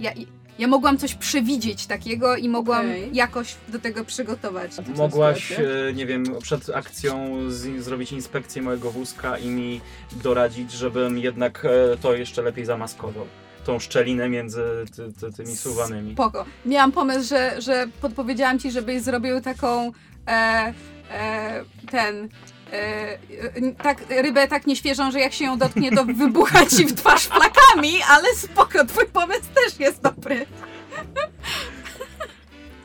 ja, 0.00 0.12
ja 0.58 0.68
mogłam 0.68 0.98
coś 0.98 1.14
przewidzieć 1.14 1.86
takiego 1.86 2.36
i 2.36 2.48
mogłam 2.48 2.86
Okej. 2.86 3.10
jakoś 3.12 3.56
do 3.68 3.78
tego 3.78 4.04
przygotować. 4.04 4.70
Mogłaś, 4.96 5.52
e, 5.52 5.92
nie 5.94 6.06
wiem, 6.06 6.24
przed 6.42 6.70
akcją 6.70 7.36
z, 7.48 7.82
zrobić 7.82 8.12
inspekcję 8.12 8.62
mojego 8.62 8.90
wózka 8.90 9.38
i 9.38 9.48
mi 9.48 9.80
doradzić, 10.22 10.72
żebym 10.72 11.18
jednak 11.18 11.64
e, 11.64 11.96
to 11.96 12.14
jeszcze 12.14 12.42
lepiej 12.42 12.64
zamaskował. 12.64 13.26
Tą 13.64 13.78
szczelinę 13.78 14.28
między 14.28 14.62
ty, 14.96 15.12
ty, 15.20 15.32
tymi 15.32 15.56
suwanymi. 15.56 16.12
Spoko. 16.12 16.44
Miałam 16.66 16.92
pomysł, 16.92 17.28
że, 17.28 17.60
że 17.62 17.86
podpowiedziałam 18.00 18.58
ci, 18.58 18.70
żebyś 18.70 19.02
zrobił 19.02 19.40
taką 19.40 19.92
e, 20.26 20.74
e, 21.10 21.64
ten 21.90 22.28
e, 22.72 23.18
tak, 23.82 23.98
rybę 24.08 24.48
tak 24.48 24.66
nieświeżą, 24.66 25.10
że 25.10 25.20
jak 25.20 25.32
się 25.32 25.44
ją 25.44 25.58
dotknie, 25.58 25.92
to 25.92 26.04
wybucha 26.04 26.66
ci 26.66 26.86
w 26.86 26.94
twarz 26.94 27.26
flakami, 27.26 27.92
ale 28.08 28.34
spoko, 28.34 28.84
twój 28.84 29.06
pomysł 29.06 29.46
też 29.54 29.80
jest 29.80 30.02
dobry. 30.02 30.46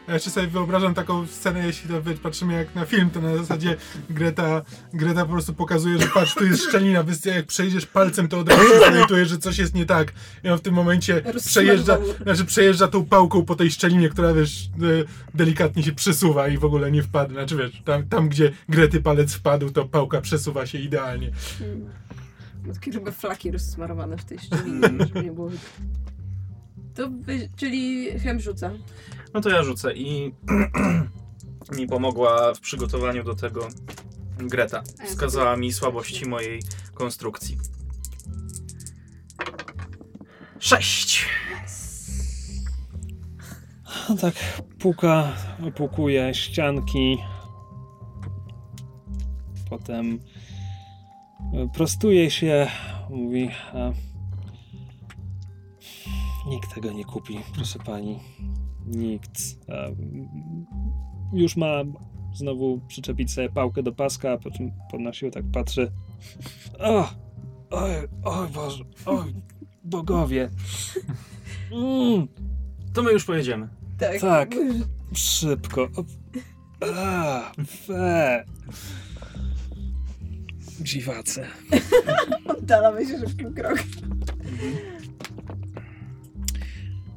Ja 0.07 0.13
jeszcze 0.13 0.29
sobie 0.29 0.47
wyobrażam 0.47 0.93
taką 0.93 1.27
scenę, 1.27 1.65
jeśli 1.65 1.89
to 1.89 2.01
patrzymy 2.23 2.53
jak 2.53 2.75
na 2.75 2.85
film, 2.85 3.09
to 3.09 3.21
na 3.21 3.37
zasadzie 3.37 3.75
Greta, 4.09 4.61
Greta 4.93 5.25
po 5.25 5.31
prostu 5.31 5.53
pokazuje, 5.53 5.97
że 5.97 6.07
patrz, 6.07 6.35
tu 6.35 6.45
jest 6.45 6.63
szczelina, 6.63 7.03
więc 7.03 7.25
jak 7.25 7.45
przejdziesz 7.45 7.85
palcem, 7.85 8.27
to 8.27 8.39
od 8.39 8.49
razu 8.49 8.79
zorientujesz, 8.79 9.29
że 9.29 9.37
coś 9.37 9.57
jest 9.57 9.75
nie 9.75 9.85
tak. 9.85 10.13
I 10.43 10.49
on 10.49 10.57
w 10.57 10.61
tym 10.61 10.73
momencie 10.73 11.21
przejeżdża, 11.45 11.97
znaczy 12.23 12.45
przejeżdża 12.45 12.87
tą 12.87 13.05
pałką 13.05 13.45
po 13.45 13.55
tej 13.55 13.71
szczelinie, 13.71 14.09
która 14.09 14.33
wiesz, 14.33 14.65
e, 14.65 15.37
delikatnie 15.37 15.83
się 15.83 15.91
przesuwa 15.91 16.47
i 16.47 16.57
w 16.57 16.65
ogóle 16.65 16.91
nie 16.91 17.03
wpadł. 17.03 17.33
Znaczy 17.33 17.57
wiesz, 17.57 17.81
tam, 17.85 18.07
tam 18.07 18.29
gdzie 18.29 18.51
Grety 18.69 19.01
palec 19.01 19.33
wpadł, 19.33 19.69
to 19.69 19.85
pałka 19.85 20.21
przesuwa 20.21 20.65
się 20.65 20.77
idealnie. 20.77 21.31
Hmm. 21.59 21.89
Ma 22.67 22.73
takie 22.73 22.91
ryby 22.91 23.11
flaki 23.11 23.51
rozsmarowane 23.51 24.17
w 24.17 24.25
tej 24.25 24.39
szczelinie, 24.39 24.81
żeby 24.99 25.23
nie 25.23 25.31
było. 25.31 25.49
To 26.95 27.09
czyli 27.55 28.11
chem 28.19 28.39
rzuca. 28.39 28.71
No 29.35 29.41
to 29.41 29.49
ja 29.49 29.63
rzucę 29.63 29.93
i 29.93 30.33
mi 31.77 31.87
pomogła 31.87 32.53
w 32.53 32.59
przygotowaniu 32.59 33.23
do 33.23 33.35
tego 33.35 33.67
Greta. 34.37 34.83
Wskazała 35.05 35.57
mi 35.57 35.73
słabości 35.73 36.29
mojej 36.29 36.61
konstrukcji. 36.93 37.57
Sześć! 40.59 41.25
No 44.09 44.15
tak, 44.15 44.33
puka, 44.79 45.33
opukuje 45.67 46.33
ścianki. 46.33 47.17
Potem 49.69 50.19
e, 51.53 51.67
prostuje 51.73 52.31
się, 52.31 52.67
mówi: 53.09 53.49
a, 53.73 53.91
Nikt 56.49 56.75
tego 56.75 56.91
nie 56.91 57.05
kupi, 57.05 57.39
proszę 57.55 57.79
pani. 57.79 58.19
Nikt. 58.85 59.41
Już 61.33 61.55
ma 61.55 61.83
znowu 62.33 62.81
przyczepić 62.87 63.31
sobie 63.31 63.49
pałkę 63.49 63.83
do 63.83 63.91
paska, 63.91 64.37
po 64.37 64.51
czym 64.51 64.71
podnosił, 64.91 65.31
tak 65.31 65.43
patrzy. 65.53 65.91
O! 66.79 67.09
Oj, 67.71 67.91
oj 68.23 68.47
Boże, 68.49 68.83
oj, 69.05 69.33
bogowie. 69.83 70.49
Mm. 71.71 72.27
To 72.93 73.03
my 73.03 73.11
już 73.11 73.25
pojedziemy. 73.25 73.67
Tak. 73.97 74.21
Tak. 74.21 74.55
Szybko. 75.13 75.81
O, 75.83 76.03
A, 76.95 77.51
fe. 77.67 78.45
Dziwace. 80.81 81.47
Oddalamy 82.57 83.05
się 83.05 83.19
szybkim 83.19 83.53
krokiem. 83.53 83.85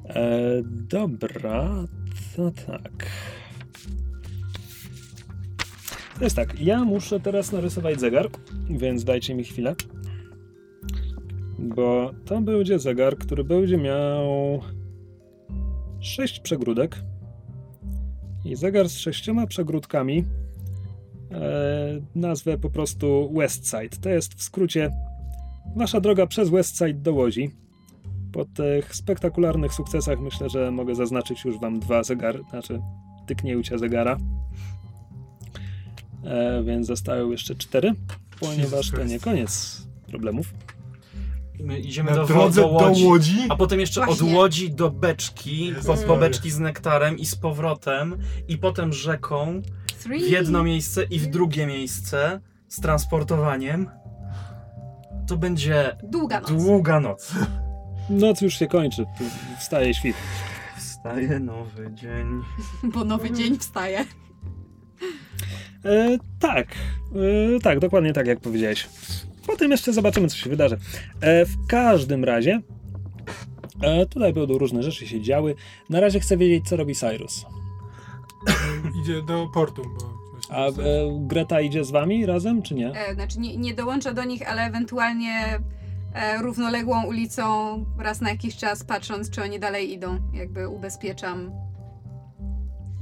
E, 0.09 0.41
dobra, 0.65 1.85
to 2.37 2.51
tak. 2.51 3.07
To 6.19 6.25
jest 6.25 6.37
tak, 6.37 6.61
ja 6.61 6.85
muszę 6.85 7.21
teraz 7.21 7.53
narysować 7.53 8.01
zegar, 8.01 8.29
więc 8.71 9.05
dajcie 9.05 9.35
mi 9.35 9.45
chwilę. 9.45 9.75
Bo 11.59 12.11
to 12.25 12.41
będzie 12.41 12.79
zegar, 12.79 13.19
który 13.19 13.45
będzie 13.45 13.77
miał 13.77 14.61
sześć 16.01 16.41
przegródek. 16.41 17.01
I 18.45 18.57
zegar 18.57 18.89
z 18.89 18.99
sześcioma 18.99 19.47
przegródkami 19.47 20.25
e, 21.31 22.01
nazwę 22.15 22.59
po 22.59 22.71
prostu 22.71 23.33
Westside. 23.37 23.97
To 24.01 24.09
jest 24.09 24.35
w 24.35 24.43
skrócie 24.43 24.91
wasza 25.77 26.01
droga 26.01 26.27
przez 26.27 26.51
Westside 26.51 27.01
do 27.01 27.15
Łodzi. 27.15 27.51
Po 28.33 28.45
tych 28.45 28.95
spektakularnych 28.95 29.73
sukcesach 29.73 30.21
myślę, 30.21 30.49
że 30.49 30.71
mogę 30.71 30.95
zaznaczyć 30.95 31.45
już 31.45 31.61
wam 31.61 31.81
dwa 31.81 32.03
zegary, 32.03 32.43
znaczy 32.51 32.81
tyknięcia 33.27 33.79
zegara. 33.79 34.17
E, 36.25 36.63
więc 36.65 36.87
zostały 36.87 37.31
jeszcze 37.31 37.55
cztery, 37.55 37.95
ponieważ 38.41 38.91
to 38.91 39.05
nie 39.05 39.21
koniec 39.21 39.83
problemów. 40.07 40.55
My 41.61 41.79
idziemy 41.79 42.15
do, 42.15 42.25
drodze 42.27 42.61
do 42.63 42.69
do 42.69 42.75
Łodzi. 42.75 43.05
Łodzi? 43.05 43.39
A 43.49 43.57
potem 43.57 43.81
jeszcze 43.81 44.05
Właśnie. 44.05 44.29
od 44.29 44.35
Łodzi 44.35 44.71
do 44.71 44.91
beczki, 44.91 45.73
po, 45.87 45.95
po 45.95 46.17
beczki 46.17 46.51
z 46.51 46.59
nektarem 46.59 47.19
i 47.19 47.27
z 47.27 47.37
powrotem, 47.37 48.17
i 48.49 48.59
potem 48.59 48.93
rzeką, 48.93 49.63
Three. 50.03 50.25
w 50.25 50.31
jedno 50.31 50.63
miejsce 50.63 51.05
i 51.05 51.19
w 51.19 51.27
drugie 51.27 51.67
miejsce 51.67 52.41
z 52.69 52.81
transportowaniem. 52.81 53.91
To 55.27 55.37
będzie 55.37 55.97
Długa 56.03 56.41
noc. 56.41 56.51
długa 56.51 57.01
noc. 57.01 57.35
Noc 58.11 58.41
już 58.41 58.59
się 58.59 58.67
kończy, 58.67 59.07
wstaje 59.59 59.95
świt. 59.95 60.17
Wstaje 60.77 61.41
nowy 61.41 61.91
dzień. 61.95 62.43
Bo 62.95 63.05
nowy 63.05 63.31
dzień 63.31 63.59
wstaje. 63.59 64.05
E, 65.85 66.19
tak, 66.41 66.67
e, 67.57 67.61
tak, 67.61 67.79
dokładnie 67.79 68.13
tak 68.13 68.27
jak 68.27 68.41
powiedziałeś. 68.41 68.89
Potem 69.47 69.71
jeszcze 69.71 69.93
zobaczymy, 69.93 70.29
co 70.29 70.37
się 70.37 70.51
wydarzy. 70.51 70.79
E, 71.21 71.45
w 71.45 71.67
każdym 71.67 72.25
razie, 72.25 72.61
e, 73.83 74.07
tutaj 74.07 74.33
będą 74.33 74.59
różne 74.59 74.83
rzeczy 74.83 75.07
się 75.07 75.21
działy. 75.21 75.55
Na 75.91 76.01
razie 76.01 76.21
chcę 76.21 76.37
wiedzieć, 76.37 76.69
co 76.69 76.77
robi 76.77 76.95
Cyrus. 76.95 77.47
Idzie 79.03 79.23
do 79.23 79.49
portu, 79.55 79.83
bo... 79.83 80.19
A 80.51 80.67
e, 80.67 80.73
Greta 81.21 81.61
idzie 81.61 81.85
z 81.85 81.91
wami 81.91 82.27
razem, 82.27 82.63
czy 82.63 82.75
nie? 82.75 82.93
E, 82.93 83.15
znaczy 83.15 83.41
nie, 83.41 83.57
nie 83.57 83.75
dołączę 83.75 84.15
do 84.15 84.25
nich, 84.25 84.51
ale 84.51 84.63
ewentualnie 84.63 85.31
e, 85.31 85.61
równoległą 86.43 87.07
ulicą 87.07 87.45
raz 87.99 88.21
na 88.21 88.31
jakiś 88.31 88.57
czas 88.57 88.85
patrząc, 88.85 89.31
czy 89.31 89.43
oni 89.43 89.61
dalej 89.61 89.93
idą. 89.93 90.19
Jakby 90.33 90.69
ubezpieczam. 90.69 91.51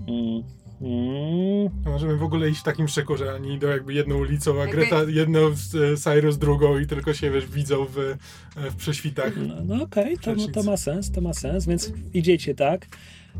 Mm. 0.09 0.43
Mm. 0.81 1.70
To 1.85 1.91
Możemy 1.91 2.17
w 2.17 2.23
ogóle 2.23 2.51
iść 2.51 2.60
w 2.60 2.65
takim 2.65 2.89
szyku, 2.89 3.17
że 3.17 3.35
oni 3.35 3.55
idą 3.55 3.68
jakby 3.68 3.94
jedną 3.94 4.18
ulicą, 4.18 4.62
a 4.62 4.67
Greta 4.67 4.97
jedną, 5.09 5.51
z- 5.55 6.02
Cyrus 6.02 6.39
drugą 6.39 6.78
i 6.78 6.86
tylko 6.86 7.15
się 7.15 7.31
wiesz, 7.31 7.47
widzą 7.47 7.85
w, 7.85 7.99
e, 7.99 8.70
w 8.70 8.76
prześwitach. 8.76 9.33
No, 9.36 9.55
no 9.65 9.85
okej, 9.85 10.15
to, 10.15 10.20
Przecznicy. 10.20 10.52
to 10.52 10.62
ma 10.62 10.76
sens, 10.76 11.10
to 11.12 11.20
ma 11.20 11.35
sens, 11.35 11.67
więc 11.67 11.93
idziecie 12.15 12.55
tak. 12.55 12.86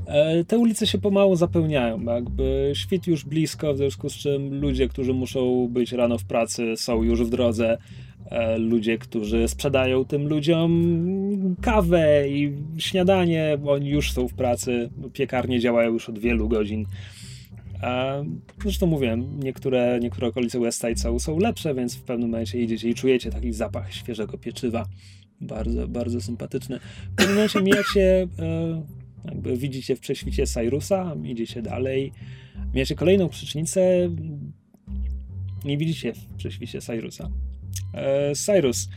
E, 0.07 0.45
te 0.45 0.59
ulice 0.59 0.86
się 0.86 0.99
pomału 0.99 1.36
zapełniają, 1.36 2.03
jakby 2.03 2.73
świt 2.75 3.07
już 3.07 3.25
blisko, 3.25 3.75
w 3.75 3.77
związku 3.77 4.11
z 4.11 4.15
czym 4.15 4.61
ludzie, 4.61 4.89
którzy 4.89 5.12
muszą 5.12 5.69
być 5.69 5.93
rano 5.93 6.19
w 6.19 6.25
pracy, 6.25 6.75
są 6.77 7.03
już 7.03 7.23
w 7.25 7.28
drodze. 7.28 7.78
E, 8.30 8.58
ludzie, 8.58 8.98
którzy 8.98 9.48
sprzedają 9.48 10.05
tym 10.05 10.28
ludziom 10.28 11.56
kawę 11.60 12.28
i 12.28 12.52
śniadanie, 12.78 13.58
oni 13.66 13.88
już 13.88 14.12
są 14.12 14.28
w 14.28 14.34
pracy. 14.34 14.90
Piekarnie 15.12 15.60
działają 15.60 15.92
już 15.92 16.08
od 16.08 16.18
wielu 16.18 16.48
godzin. 16.48 16.86
A, 17.82 18.22
zresztą 18.62 18.86
mówiłem, 18.86 19.40
niektóre, 19.40 19.98
niektóre 20.02 20.26
okolice 20.26 20.60
West 20.60 20.80
Side 20.80 20.96
są, 20.96 21.18
są 21.18 21.38
lepsze, 21.38 21.74
więc 21.74 21.96
w 21.96 22.02
pewnym 22.02 22.30
momencie 22.30 22.60
idziecie 22.60 22.88
i 22.88 22.94
czujecie 22.94 23.30
taki 23.30 23.52
zapach 23.52 23.94
świeżego 23.94 24.38
pieczywa. 24.38 24.86
Bardzo, 25.40 25.88
bardzo 25.88 26.20
sympatyczny. 26.20 26.80
W 27.12 27.14
pewnym 27.16 27.34
momencie 27.34 27.62
mijacie, 27.62 28.28
e, 28.38 28.82
jakby 29.24 29.56
widzicie 29.56 29.96
w 29.96 30.00
prześwicie 30.00 30.46
Cyrusa, 30.46 31.16
idziecie 31.24 31.62
dalej. 31.62 32.12
Mijacie 32.74 32.94
kolejną 32.94 33.28
przycznicę, 33.28 34.10
nie 35.64 35.78
widzicie 35.78 36.12
w 36.12 36.34
prześwicie 36.36 36.80
Cyrusa. 36.80 37.30
E, 37.94 38.32
Cyrus. 38.34 38.88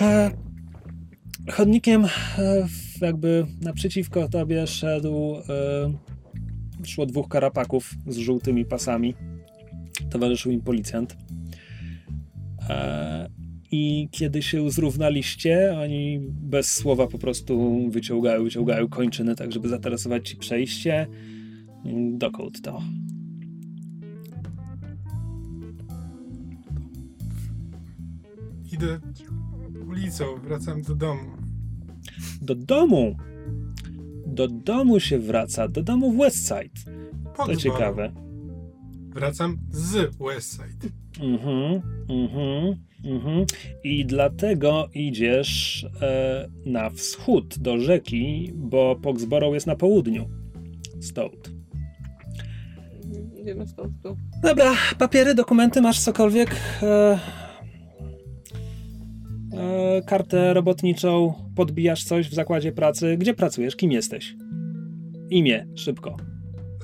E, 0.00 0.30
chodnikiem 1.50 2.04
e, 2.04 2.08
jakby 3.00 3.46
naprzeciwko 3.60 4.28
tobie 4.28 4.66
szedł 4.66 5.36
szło 6.84 7.06
dwóch 7.06 7.28
karapaków 7.28 7.94
z 8.06 8.16
żółtymi 8.16 8.64
pasami. 8.64 9.14
Towarzyszył 10.10 10.52
im 10.52 10.60
policjant. 10.60 11.16
I 13.70 14.08
kiedy 14.10 14.42
się 14.42 14.70
zrównaliście, 14.70 15.74
oni 15.78 16.20
bez 16.30 16.72
słowa 16.72 17.06
po 17.06 17.18
prostu 17.18 17.84
wyciągają, 17.90 18.44
wyciągają 18.44 18.88
kończyny, 18.88 19.34
tak 19.34 19.52
żeby 19.52 19.68
zatarasować 19.68 20.28
ci 20.28 20.36
przejście. 20.36 21.06
Dokąd 22.12 22.62
to? 22.62 22.82
Idę 28.72 28.98
ulicą, 29.88 30.24
wracam 30.44 30.82
do 30.82 30.94
domu. 30.94 31.30
Do 32.42 32.54
domu! 32.54 33.16
Do 34.26 34.48
domu 34.48 35.00
się 35.00 35.18
wraca, 35.18 35.68
do 35.68 35.82
domu 35.82 36.12
w 36.12 36.16
Westside. 36.16 36.80
Pod 37.24 37.46
To 37.46 37.52
dworem. 37.52 37.58
ciekawe. 37.58 38.12
Wracam 39.14 39.58
z 39.70 40.16
Westside. 40.16 40.88
Mhm, 41.22 41.82
mhm, 42.08 42.76
mhm. 43.04 43.46
I 43.84 44.06
dlatego 44.06 44.88
idziesz 44.94 45.86
e, 46.02 46.48
na 46.66 46.90
wschód 46.90 47.58
do 47.58 47.78
rzeki, 47.78 48.52
bo 48.54 48.96
Poxborough 48.96 49.54
jest 49.54 49.66
na 49.66 49.76
południu. 49.76 50.28
Stąd. 51.00 51.50
Idziemy 53.40 53.66
stąd 53.66 53.92
tu. 54.02 54.16
Dobra, 54.42 54.72
papiery, 54.98 55.34
dokumenty, 55.34 55.80
masz 55.82 56.00
cokolwiek? 56.00 56.56
E, 56.82 57.18
e, 59.56 60.02
kartę 60.02 60.54
robotniczą, 60.54 61.34
podbijasz 61.56 62.04
coś 62.04 62.28
w 62.28 62.34
zakładzie 62.34 62.72
pracy. 62.72 63.16
Gdzie 63.16 63.34
pracujesz? 63.34 63.76
Kim 63.76 63.92
jesteś? 63.92 64.36
Imię, 65.30 65.66
szybko. 65.74 66.16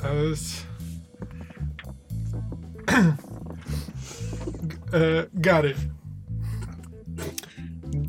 E, 0.05 0.09
e, 4.99 5.26
Gary. 5.34 5.75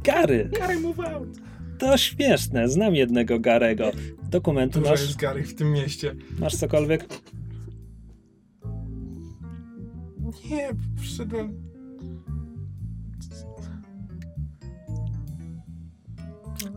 Gary. 0.04 0.50
Gary 0.60 0.80
move 0.80 1.00
out. 1.00 1.28
To 1.80 1.98
śmieszne, 1.98 2.70
znam 2.70 2.96
jednego 2.96 3.40
Garego. 3.40 3.92
Dokumenty 4.30 4.80
Dużo 4.80 4.92
masz? 4.92 5.02
jest 5.02 5.16
Gary 5.16 5.44
w 5.44 5.56
tym 5.56 5.72
mieście. 5.72 6.16
Masz 6.40 6.56
cokolwiek? 6.56 7.06
Nie, 10.50 10.70
przyszedłem... 11.02 11.73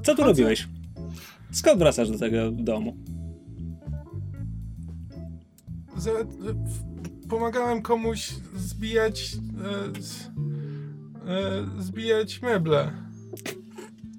Co 0.07 0.15
tu 0.15 0.25
robiłeś? 0.25 0.69
Skąd 1.53 1.79
wracasz 1.79 2.11
do 2.11 2.19
tego 2.19 2.51
domu? 2.51 2.97
W- 5.97 7.29
pomagałem 7.29 7.83
komuś 7.83 8.31
zbijać... 8.57 9.33
E, 9.97 10.01
z, 10.01 10.23
e, 10.23 11.83
zbijać 11.83 12.43
meble. 12.43 12.91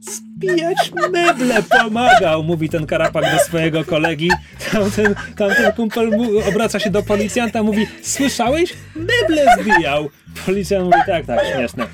Zbijać 0.01 0.91
meble 1.11 1.63
pomagał, 1.63 2.43
mówi 2.43 2.69
ten 2.69 2.85
karapak 2.85 3.23
do 3.37 3.39
swojego 3.39 3.85
kolegi. 3.85 4.31
Tamten, 4.71 5.15
tamten 5.37 5.71
kumpel 5.71 6.09
mu, 6.09 6.23
obraca 6.49 6.79
się 6.79 6.89
do 6.89 7.03
policjanta, 7.03 7.63
mówi, 7.63 7.87
słyszałeś? 8.01 8.73
Meble 8.95 9.45
zbijał. 9.61 10.09
Policjant 10.45 10.85
mówi, 10.85 10.99
tak, 11.07 11.25
tak, 11.25 11.39
śmieszne. 11.55 11.87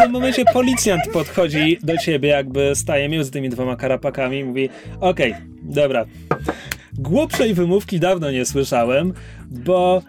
W 0.00 0.02
tym 0.02 0.12
momencie 0.12 0.44
policjant 0.44 1.02
podchodzi 1.12 1.78
do 1.82 1.96
ciebie, 1.98 2.28
jakby 2.28 2.74
staje 2.74 3.08
między 3.08 3.30
tymi 3.30 3.48
dwoma 3.48 3.76
karapakami 3.76 4.38
i 4.38 4.44
mówi, 4.44 4.68
okej, 5.00 5.34
dobra. 5.62 6.06
Głupszej 6.92 7.54
wymówki 7.54 8.00
dawno 8.00 8.30
nie 8.30 8.46
słyszałem, 8.46 9.12
bo 9.50 10.02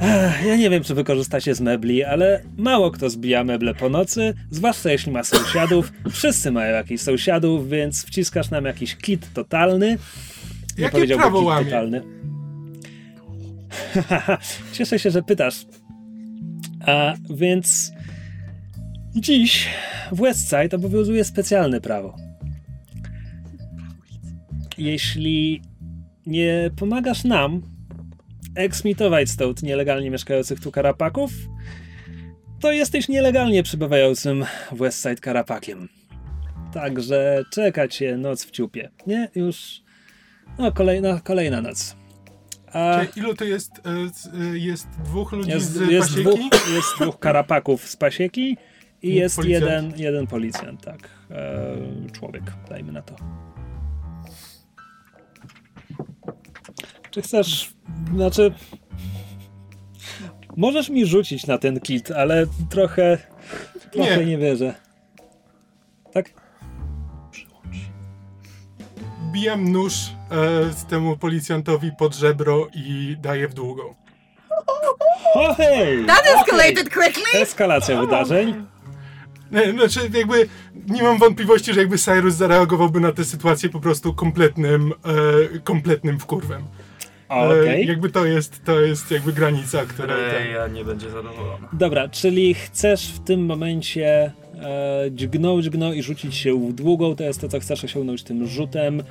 Ech, 0.00 0.44
Ja 0.46 0.56
nie 0.56 0.70
wiem, 0.70 0.82
czy 0.82 0.94
wy 0.94 1.04
korzystacie 1.04 1.54
z 1.54 1.60
mebli, 1.60 2.04
ale 2.04 2.42
mało 2.56 2.90
kto 2.90 3.10
zbija 3.10 3.44
meble 3.44 3.74
po 3.74 3.88
nocy, 3.88 4.34
zwłaszcza 4.50 4.90
jeśli 4.90 5.12
ma 5.12 5.24
sąsiadów. 5.24 5.92
Wszyscy 6.10 6.50
mają 6.50 6.74
jakichś 6.74 7.02
sąsiadów, 7.02 7.68
więc 7.68 8.06
wciskasz 8.06 8.50
nam 8.50 8.64
jakiś 8.64 8.96
kit 8.96 9.32
totalny. 9.34 9.86
Nie 10.78 10.84
Jakie 10.84 10.92
powiedziałbym 10.92 11.22
prawo 11.22 11.38
kit 11.38 11.46
łamie? 11.46 11.64
totalny. 11.64 12.02
Cieszę 14.72 14.98
się, 14.98 15.10
że 15.10 15.22
pytasz. 15.22 15.66
A 16.86 17.14
więc 17.30 17.92
dziś 19.20 19.68
w 20.12 20.20
Westside 20.20 20.76
obowiązuje 20.76 21.24
specjalne 21.24 21.80
prawo. 21.80 22.16
Jeśli 24.78 25.62
nie 26.26 26.70
pomagasz 26.76 27.24
nam 27.24 27.62
eksmitować 28.54 29.30
stąd 29.30 29.62
nielegalnie 29.62 30.10
mieszkających 30.10 30.60
tu 30.60 30.72
karapaków, 30.72 31.30
to 32.60 32.72
jesteś 32.72 33.08
nielegalnie 33.08 33.62
przybywającym 33.62 34.44
w 34.72 34.78
Westside 34.78 35.16
karapakiem. 35.16 35.88
Także 36.72 37.42
czeka 37.52 37.88
cię 37.88 38.16
noc 38.16 38.44
w 38.44 38.50
ciupie. 38.50 38.90
Nie? 39.06 39.28
Już. 39.34 39.82
No, 40.58 40.72
kolejna, 40.72 41.20
kolejna 41.20 41.60
noc. 41.60 41.96
A 42.72 43.00
ilu 43.16 43.34
to 43.34 43.44
jest, 43.44 43.72
e, 43.78 43.90
e, 44.52 44.58
jest 44.58 44.88
dwóch 45.04 45.32
ludzi 45.32 45.50
jest, 45.50 45.72
z 45.72 45.90
jest, 45.90 46.08
pasieki? 46.08 46.22
dwóch, 46.22 46.74
jest 46.74 46.88
dwóch 47.00 47.18
karapaków 47.18 47.88
z 47.88 47.96
pasieki 47.96 48.56
i 49.02 49.14
jest 49.14 49.36
policjant. 49.36 49.64
jeden, 49.64 49.92
jeden 49.96 50.26
policjant, 50.26 50.84
tak. 50.84 51.08
E, 51.30 51.76
człowiek, 52.12 52.42
dajmy 52.68 52.92
na 52.92 53.02
to. 53.02 53.16
Czy 57.10 57.22
chcesz. 57.22 57.72
Znaczy. 58.14 58.52
Możesz 60.56 60.88
mi 60.90 61.06
rzucić 61.06 61.46
na 61.46 61.58
ten 61.58 61.80
kit, 61.80 62.10
ale 62.10 62.46
trochę. 62.70 63.18
Trochę 63.92 64.16
Nie. 64.18 64.26
nie 64.26 64.38
wierzę. 64.38 64.74
Tak? 66.12 66.30
Bijam 69.32 69.72
nóż 69.72 69.94
e, 70.30 70.72
z 70.72 70.84
temu 70.86 71.16
policjantowi 71.16 71.90
pod 71.98 72.14
żebro 72.14 72.68
i 72.74 73.16
daję 73.20 73.48
w 73.48 73.54
długą. 73.54 73.94
O 75.34 75.54
hej! 75.54 76.06
That 76.06 76.22
escalated 76.26 76.90
quickly! 76.94 77.40
Eskalacja 77.40 78.00
wydarzeń. 78.00 78.66
Nie, 79.52 79.72
znaczy 79.72 80.00
jakby 80.18 80.48
nie 80.88 81.02
mam 81.02 81.18
wątpliwości, 81.18 81.74
że 81.74 81.80
jakby 81.80 81.98
Cyrus 81.98 82.34
zareagowałby 82.34 83.00
na 83.00 83.12
tę 83.12 83.24
sytuację 83.24 83.68
po 83.68 83.80
prostu 83.80 84.14
kompletnym, 84.14 84.92
e, 85.54 85.58
kompletnym 85.58 86.18
wkurwem. 86.18 86.62
Okej. 87.28 87.82
E, 87.82 87.84
jakby 87.84 88.10
to 88.10 88.26
jest, 88.26 88.64
to 88.64 88.80
jest 88.80 89.10
jakby 89.10 89.32
granica, 89.32 89.86
która... 89.86 90.14
nie 90.72 90.84
będzie 90.84 91.10
zadowolona. 91.10 91.68
Dobra, 91.72 92.08
czyli 92.08 92.54
chcesz 92.54 93.06
w 93.08 93.24
tym 93.24 93.46
momencie 93.46 94.32
e, 94.54 95.04
dźgnąć, 95.10 95.64
dźgnąć 95.64 95.96
i 95.96 96.02
rzucić 96.02 96.34
się 96.34 96.68
w 96.68 96.72
długą, 96.72 97.16
to 97.16 97.24
jest 97.24 97.40
to, 97.40 97.48
co 97.48 97.60
chcesz 97.60 97.84
osiągnąć 97.84 98.22
tym 98.22 98.46
rzutem. 98.46 99.02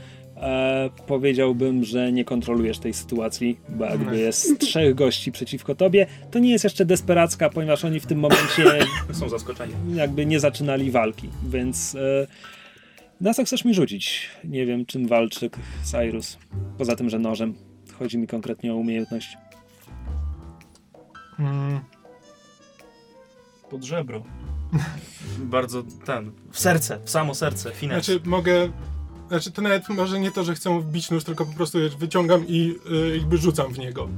E, 0.41 0.89
powiedziałbym, 1.07 1.83
że 1.83 2.11
nie 2.11 2.25
kontrolujesz 2.25 2.79
tej 2.79 2.93
sytuacji, 2.93 3.59
bo 3.69 3.85
jakby 3.85 4.17
jest 4.17 4.59
trzech 4.59 4.95
gości 4.95 5.31
przeciwko 5.31 5.75
tobie. 5.75 6.07
To 6.31 6.39
nie 6.39 6.51
jest 6.51 6.63
jeszcze 6.63 6.85
desperacka, 6.85 7.49
ponieważ 7.49 7.85
oni 7.85 7.99
w 7.99 8.05
tym 8.05 8.19
momencie 8.19 8.63
Są 9.11 9.29
zaskoczeni. 9.29 9.73
jakby 9.95 10.25
nie 10.25 10.39
zaczynali 10.39 10.91
walki, 10.91 11.29
więc 11.49 11.95
e, 11.95 12.27
na 13.21 13.33
co 13.33 13.43
chcesz 13.45 13.65
mi 13.65 13.73
rzucić? 13.73 14.29
Nie 14.43 14.65
wiem, 14.65 14.85
czym 14.85 15.07
walczy 15.07 15.49
Cyrus, 15.83 16.37
poza 16.77 16.95
tym, 16.95 17.09
że 17.09 17.19
nożem. 17.19 17.53
Chodzi 17.99 18.17
mi 18.17 18.27
konkretnie 18.27 18.73
o 18.73 18.75
umiejętność. 18.75 19.37
Mm, 21.39 21.79
Pod 23.69 23.83
żebro. 23.83 24.23
Bardzo 25.39 25.83
ten. 26.05 26.31
W 26.51 26.59
serce, 26.59 26.99
w 27.05 27.09
samo 27.09 27.35
serce, 27.35 27.71
fines. 27.71 28.05
znaczy 28.05 28.21
mogę... 28.29 28.69
Znaczy 29.27 29.51
to 29.51 29.61
nawet 29.61 29.89
może 29.89 30.19
nie 30.19 30.31
to, 30.31 30.43
że 30.43 30.55
chcę 30.55 30.79
wbić 30.79 31.11
nóż, 31.11 31.23
tylko 31.23 31.45
po 31.45 31.53
prostu 31.53 31.77
wyciągam 31.99 32.47
i 32.47 32.75
e, 32.91 33.17
jakby 33.17 33.37
rzucam 33.37 33.73
w 33.73 33.79
niego. 33.79 34.09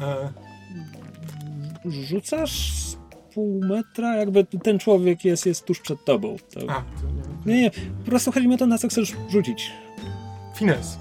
E, 0.00 0.32
rzucasz 1.90 2.72
z 2.72 2.96
pół 3.34 3.60
metra, 3.64 4.16
jakby 4.16 4.44
ten 4.44 4.78
człowiek 4.78 5.24
jest, 5.24 5.46
jest 5.46 5.64
tuż 5.64 5.80
przed 5.80 6.04
tobą. 6.04 6.36
To... 6.54 6.60
a, 6.70 6.74
to 6.74 7.06
nie. 7.46 7.54
Nie, 7.54 7.62
nie, 7.62 7.70
po 7.70 8.10
prostu 8.10 8.32
chodzi 8.32 8.48
mi 8.48 8.54
o 8.54 8.58
to, 8.58 8.66
na 8.66 8.78
co 8.78 8.88
chcesz 8.88 9.12
rzucić. 9.30 9.72
Fines. 10.56 10.98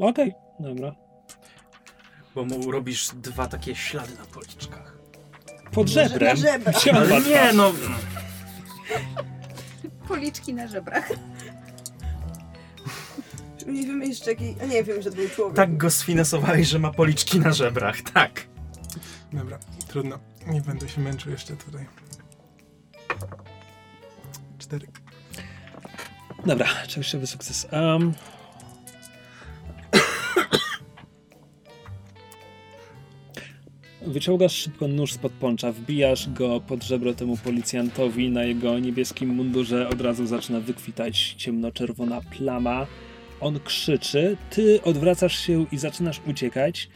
Okej, 0.00 0.34
dobra. 0.60 0.94
Bo 2.34 2.44
mu 2.44 2.70
robisz 2.70 3.08
dwa 3.14 3.46
takie 3.46 3.74
ślady 3.74 4.14
na 4.18 4.24
policzkach. 4.24 4.98
Pod 5.72 5.88
żebrem. 5.88 6.36
Na 6.92 7.04
dwa? 7.04 7.18
nie, 7.18 7.52
no. 7.54 7.72
Policzki 10.08 10.54
na 10.54 10.66
żebrach. 10.66 11.08
Nie 13.66 13.86
wiem 13.86 14.02
jeszcze 14.02 14.30
jaki... 14.30 14.54
A 14.62 14.66
nie 14.66 14.84
wiem, 14.84 15.02
że 15.02 15.10
to 15.10 15.16
był 15.16 15.28
człowiek. 15.28 15.56
Tak 15.56 15.76
go 15.76 15.90
sfinesowałeś, 15.90 16.68
że 16.68 16.78
ma 16.78 16.92
policzki 16.92 17.40
na 17.40 17.52
żebrach, 17.52 18.00
tak. 18.00 18.46
Dobra, 19.32 19.58
trudno. 19.88 20.18
Nie 20.46 20.60
będę 20.60 20.88
się 20.88 21.00
męczył 21.00 21.32
jeszcze 21.32 21.56
tutaj. 21.56 21.86
Cztery. 24.58 24.86
Dobra, 26.46 26.66
częściowy 26.88 27.26
sukces. 27.26 27.68
Um. 27.72 28.12
Wyciągasz 34.06 34.52
szybko 34.52 34.88
nóż 34.88 35.12
spod 35.12 35.32
poncza, 35.32 35.72
wbijasz 35.72 36.30
go 36.30 36.60
pod 36.60 36.84
żebro 36.84 37.14
temu 37.14 37.36
policjantowi, 37.36 38.30
na 38.30 38.44
jego 38.44 38.78
niebieskim 38.78 39.28
mundurze 39.28 39.88
od 39.88 40.00
razu 40.00 40.26
zaczyna 40.26 40.60
wykwitać 40.60 41.34
ciemnoczerwona 41.38 42.20
plama. 42.20 42.86
On 43.40 43.60
krzyczy, 43.60 44.36
ty 44.50 44.82
odwracasz 44.82 45.38
się 45.38 45.66
i 45.72 45.78
zaczynasz 45.78 46.20
uciekać. 46.26 46.88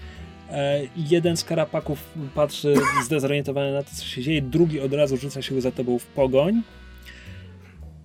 E, 0.51 0.81
jeden 0.97 1.37
z 1.37 1.45
karapaków 1.45 2.15
patrzy 2.35 2.75
zdezorientowany 3.05 3.73
na 3.73 3.83
to, 3.83 3.91
co 3.95 4.05
się 4.05 4.23
dzieje, 4.23 4.43
drugi 4.43 4.81
od 4.81 4.93
razu 4.93 5.17
rzuca 5.17 5.43
się 5.43 5.61
za 5.61 5.73
tobą 5.73 5.99
w 5.99 6.07
pogoń. 6.07 6.63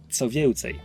Co 0.09 0.30
więcej, 0.30 0.80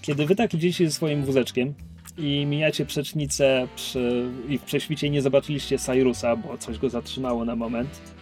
kiedy 0.00 0.26
wy 0.26 0.36
tak 0.36 0.54
idziecie 0.54 0.86
ze 0.86 0.92
swoim 0.92 1.24
wózeczkiem 1.24 1.74
i 2.18 2.46
mijacie 2.46 2.86
przecznicę 2.86 3.68
przy, 3.76 4.30
i 4.48 4.58
w 4.58 4.62
prześwicie 4.62 5.10
nie 5.10 5.22
zobaczyliście 5.22 5.78
Cyrusa, 5.78 6.36
bo 6.36 6.58
coś 6.58 6.78
go 6.78 6.90
zatrzymało 6.90 7.44
na 7.44 7.56
moment, 7.56 8.15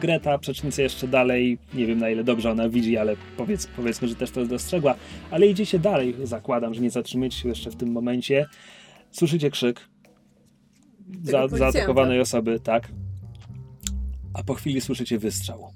Greta 0.00 0.38
przecznicę 0.38 0.82
jeszcze 0.82 1.08
dalej, 1.08 1.58
nie 1.74 1.86
wiem 1.86 1.98
na 1.98 2.10
ile 2.10 2.24
dobrze 2.24 2.50
ona 2.50 2.68
widzi, 2.68 2.98
ale 2.98 3.16
powiedz, 3.36 3.66
powiedzmy, 3.66 4.08
że 4.08 4.14
też 4.14 4.30
to 4.30 4.46
dostrzegła, 4.46 4.94
ale 5.30 5.46
idziecie 5.46 5.78
dalej, 5.78 6.14
zakładam, 6.22 6.74
że 6.74 6.80
nie 6.80 6.90
zatrzymujecie 6.90 7.38
się 7.38 7.48
jeszcze 7.48 7.70
w 7.70 7.76
tym 7.76 7.92
momencie. 7.92 8.46
Słyszycie 9.10 9.50
krzyk 9.50 9.88
za, 11.22 11.48
zaatakowanej 11.48 12.20
osoby, 12.20 12.60
tak. 12.60 12.88
A 14.34 14.42
po 14.42 14.54
chwili 14.54 14.80
słyszycie 14.80 15.18
wystrzał. 15.18 15.70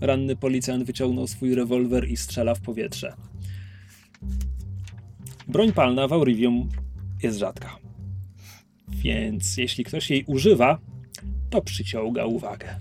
Ranny 0.00 0.36
policjant 0.36 0.84
wyciągnął 0.84 1.26
swój 1.26 1.54
rewolwer 1.54 2.08
i 2.08 2.16
strzela 2.16 2.54
w 2.54 2.60
powietrze. 2.60 3.12
Broń 5.48 5.72
palna 5.72 6.08
w 6.08 6.12
Aurivium 6.12 6.68
jest 7.22 7.38
rzadka. 7.38 7.76
Więc 8.88 9.56
jeśli 9.56 9.84
ktoś 9.84 10.10
jej 10.10 10.24
używa, 10.26 10.78
to 11.50 11.62
przyciąga 11.62 12.24
uwagę. 12.24 12.76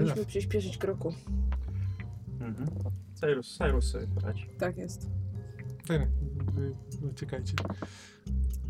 Musimy 0.00 0.26
przyspieszyć 0.26 0.78
kroku. 0.78 1.14
Mhm. 2.40 2.68
Cyrus, 3.14 3.58
Cyrus 3.58 3.90
sobie 3.90 4.06
poradzi. 4.14 4.46
Tak 4.58 4.76
jest. 4.76 5.10
Wy 5.88 6.06
Uciekajcie. 7.12 7.54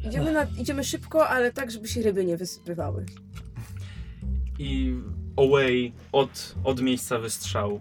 Idziemy, 0.04 0.32
na, 0.32 0.46
idziemy 0.58 0.84
szybko, 0.84 1.28
ale 1.28 1.52
tak, 1.52 1.70
żeby 1.70 1.88
się 1.88 2.02
ryby 2.02 2.24
nie 2.24 2.36
wysypywały. 2.36 3.06
I 4.58 4.94
away 5.36 5.92
od, 6.12 6.54
od 6.64 6.82
miejsca 6.82 7.18
wystrzału. 7.18 7.80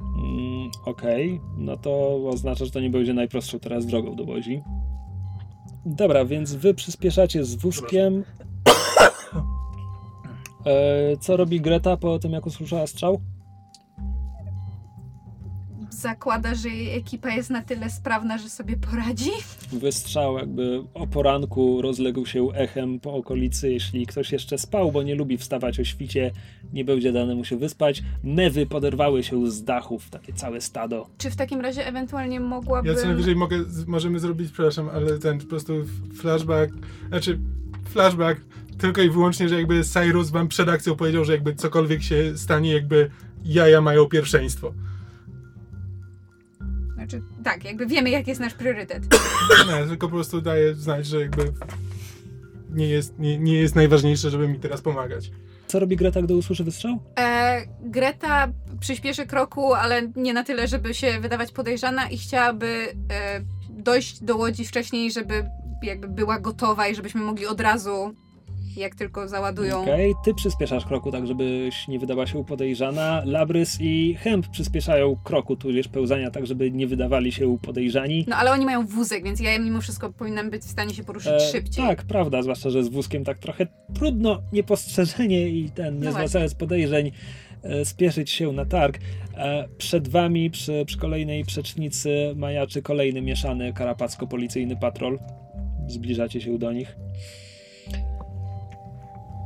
Mm, 0.00 0.70
Okej, 0.84 1.40
no 1.56 1.76
to 1.76 2.22
oznacza, 2.28 2.64
że 2.64 2.70
to 2.70 2.80
nie 2.80 2.90
będzie 2.90 3.14
najprostszą 3.14 3.58
teraz 3.58 3.86
drogą 3.86 4.16
do 4.16 4.24
Łodzi. 4.24 4.62
Dobra, 5.86 6.24
więc 6.24 6.54
wy 6.54 6.74
przyspieszacie 6.74 7.44
z 7.44 7.54
wózkiem. 7.54 8.24
E, 10.68 11.16
co 11.16 11.36
robi 11.36 11.60
Greta 11.60 11.96
po 11.96 12.18
tym, 12.18 12.32
jak 12.32 12.46
usłyszała 12.46 12.86
strzał? 12.86 13.20
Zakłada, 15.90 16.54
że 16.54 16.68
jej 16.68 16.98
ekipa 16.98 17.30
jest 17.30 17.50
na 17.50 17.62
tyle 17.62 17.90
sprawna, 17.90 18.38
że 18.38 18.48
sobie 18.48 18.76
poradzi. 18.76 19.30
Wystrzał 19.72 20.38
jakby 20.38 20.82
o 20.94 21.06
poranku 21.06 21.82
rozległ 21.82 22.26
się 22.26 22.48
echem 22.54 23.00
po 23.00 23.14
okolicy, 23.14 23.72
jeśli 23.72 24.06
ktoś 24.06 24.32
jeszcze 24.32 24.58
spał, 24.58 24.92
bo 24.92 25.02
nie 25.02 25.14
lubi 25.14 25.38
wstawać 25.38 25.80
o 25.80 25.84
świcie, 25.84 26.30
nie 26.72 26.84
będzie 26.84 27.12
dane 27.12 27.34
mu 27.34 27.44
się 27.44 27.56
wyspać. 27.56 28.02
Mewy 28.22 28.66
poderwały 28.66 29.22
się 29.22 29.50
z 29.50 29.64
dachów, 29.64 30.10
takie 30.10 30.32
całe 30.32 30.60
stado. 30.60 31.06
Czy 31.18 31.30
w 31.30 31.36
takim 31.36 31.60
razie 31.60 31.86
ewentualnie 31.86 32.40
mogłabym... 32.40 32.92
Ja 32.92 33.00
co 33.00 33.06
najwyżej 33.06 33.36
mogę, 33.36 33.64
możemy 33.86 34.18
zrobić, 34.18 34.52
przepraszam, 34.52 34.88
ale 34.88 35.18
ten 35.18 35.38
po 35.38 35.46
prostu 35.46 35.72
flashback, 36.20 36.72
znaczy 37.08 37.38
flashback 37.84 38.40
tylko 38.78 39.02
i 39.02 39.10
wyłącznie, 39.10 39.48
że 39.48 39.54
jakby 39.54 39.84
Cyrus 39.84 40.30
wam 40.30 40.48
przed 40.48 40.68
akcją 40.68 40.96
powiedział, 40.96 41.24
że 41.24 41.32
jakby 41.32 41.54
cokolwiek 41.54 42.02
się 42.02 42.38
stanie, 42.38 42.72
jakby 42.72 43.10
jaja 43.44 43.80
mają 43.80 44.06
pierwszeństwo. 44.06 44.74
Znaczy, 46.94 47.22
tak, 47.44 47.64
jakby 47.64 47.86
wiemy, 47.86 48.10
jaki 48.10 48.30
jest 48.30 48.40
nasz 48.40 48.54
priorytet. 48.54 49.06
Nie, 49.68 49.86
tylko 49.86 50.08
po 50.08 50.14
prostu 50.14 50.40
daję 50.40 50.74
znać, 50.74 51.06
że 51.06 51.20
jakby 51.20 51.52
nie 52.70 52.88
jest, 52.88 53.18
nie, 53.18 53.38
nie 53.38 53.54
jest 53.54 53.74
najważniejsze, 53.74 54.30
żeby 54.30 54.48
mi 54.48 54.58
teraz 54.58 54.80
pomagać. 54.80 55.30
Co 55.66 55.78
robi 55.78 55.96
Greta, 55.96 56.22
gdy 56.22 56.36
usłyszy 56.36 56.64
wystrzał? 56.64 56.98
E, 57.18 57.66
Greta 57.80 58.48
przyspieszy 58.80 59.26
kroku, 59.26 59.74
ale 59.74 60.02
nie 60.16 60.34
na 60.34 60.44
tyle, 60.44 60.68
żeby 60.68 60.94
się 60.94 61.20
wydawać 61.20 61.52
podejrzana 61.52 62.08
i 62.08 62.18
chciałaby 62.18 62.66
e, 63.12 63.40
dojść 63.70 64.22
do 64.22 64.36
łodzi 64.36 64.64
wcześniej, 64.64 65.12
żeby 65.12 65.44
jakby 65.82 66.08
była 66.08 66.40
gotowa 66.40 66.88
i 66.88 66.94
żebyśmy 66.94 67.20
mogli 67.20 67.46
od 67.46 67.60
razu, 67.60 68.14
jak 68.76 68.94
tylko 68.94 69.28
załadują. 69.28 69.82
Okej, 69.82 70.14
ty 70.24 70.34
przyspieszasz 70.34 70.84
kroku, 70.84 71.12
tak 71.12 71.26
żebyś 71.26 71.88
nie 71.88 71.98
wydała 71.98 72.26
się 72.26 72.44
podejrzana. 72.44 73.22
Labrys 73.24 73.80
i 73.80 74.14
Hemp 74.14 74.48
przyspieszają 74.48 75.16
kroku, 75.24 75.56
tudzież 75.56 75.88
pełzania, 75.88 76.30
tak 76.30 76.46
żeby 76.46 76.70
nie 76.70 76.86
wydawali 76.86 77.32
się 77.32 77.58
podejrzani. 77.62 78.24
No 78.28 78.36
ale 78.36 78.52
oni 78.52 78.64
mają 78.64 78.86
wózek, 78.86 79.24
więc 79.24 79.40
ja 79.40 79.58
mimo 79.58 79.80
wszystko 79.80 80.12
powinnam 80.12 80.50
być 80.50 80.62
w 80.62 80.70
stanie 80.70 80.94
się 80.94 81.04
poruszyć 81.04 81.32
E, 81.32 81.40
szybciej. 81.40 81.84
Tak, 81.84 82.04
prawda, 82.04 82.42
zwłaszcza, 82.42 82.70
że 82.70 82.84
z 82.84 82.88
wózkiem 82.88 83.24
tak 83.24 83.38
trochę 83.38 83.66
trudno, 83.94 84.42
niepostrzeżenie 84.52 85.48
i 85.48 85.70
ten, 85.70 85.98
nie 85.98 86.04
No 86.04 86.12
zwracając 86.12 86.54
podejrzeń, 86.54 87.12
e, 87.62 87.84
spieszyć 87.84 88.30
się 88.30 88.52
na 88.52 88.64
targ. 88.64 88.98
E, 89.36 89.68
przed 89.78 90.08
wami, 90.08 90.50
przy, 90.50 90.84
przy 90.86 90.98
kolejnej 90.98 91.44
przecznicy, 91.44 92.32
majaczy 92.36 92.82
kolejny 92.82 93.22
mieszany 93.22 93.72
karapacko-policyjny 93.72 94.76
patrol. 94.80 95.18
Zbliżacie 95.88 96.40
się 96.40 96.58
do 96.58 96.72
nich. 96.72 96.96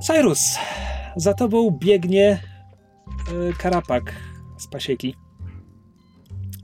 Cyrus, 0.06 0.40
za 1.16 1.34
tobą 1.34 1.70
biegnie 1.70 2.28
e, 2.30 3.52
karapak 3.58 4.14
z 4.58 4.66
pasieki. 4.66 5.14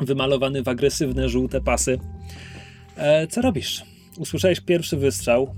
Wymalowany 0.01 0.63
w 0.63 0.69
agresywne 0.69 1.29
żółte 1.29 1.61
pasy. 1.61 1.99
E, 2.97 3.27
co 3.27 3.43
robisz? 3.43 3.85
Usłyszałeś 4.19 4.61
pierwszy 4.61 4.97
wystrzał. 4.97 5.55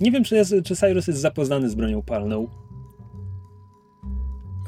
Nie 0.00 0.10
wiem, 0.12 0.24
czy, 0.24 0.36
jest, 0.36 0.54
czy 0.64 0.76
Cyrus 0.76 1.06
jest 1.06 1.20
zapoznany 1.20 1.70
z 1.70 1.74
bronią 1.74 2.02
palną. 2.02 2.48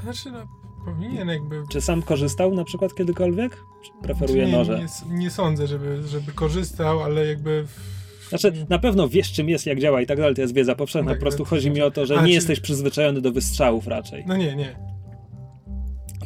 Znaczy, 0.03 0.31
no, 0.31 0.47
powinien 0.85 1.29
jakby... 1.29 1.63
Czy 1.71 1.81
sam 1.81 2.03
korzystał 2.03 2.55
na 2.55 2.65
przykład 2.65 2.95
kiedykolwiek? 2.95 3.57
Czy 3.85 3.91
preferuje 4.03 4.47
nie, 4.47 4.53
noże? 4.53 4.87
Nie, 5.09 5.17
nie 5.19 5.31
sądzę, 5.31 5.67
żeby, 5.67 6.03
żeby 6.09 6.33
korzystał, 6.33 7.03
ale 7.03 7.27
jakby... 7.27 7.67
w- 7.67 8.02
Znaczy, 8.39 8.67
na 8.69 8.79
pewno 8.79 9.09
wiesz, 9.09 9.33
czym 9.33 9.49
jest, 9.49 9.67
jak 9.67 9.81
działa 9.81 10.03
i 10.03 10.07
tak 10.07 10.19
dalej, 10.19 10.35
to 10.35 10.41
jest 10.41 10.55
wiedza 10.55 10.75
powszechna. 10.75 11.11
Tak, 11.11 11.19
po 11.19 11.23
prostu 11.23 11.39
to- 11.45 11.51
chodzi 11.51 11.71
mi 11.71 11.81
o 11.83 11.91
to, 11.91 12.07
że 12.07 12.15
nie 12.17 12.23
czy- 12.23 12.31
jesteś 12.31 12.61
przyzwyczajony 12.61 13.21
do 13.21 13.33
wystrzałów 13.33 13.87
raczej. 13.87 14.25
No 14.27 14.37
nie, 14.37 14.57
nie. 14.57 14.77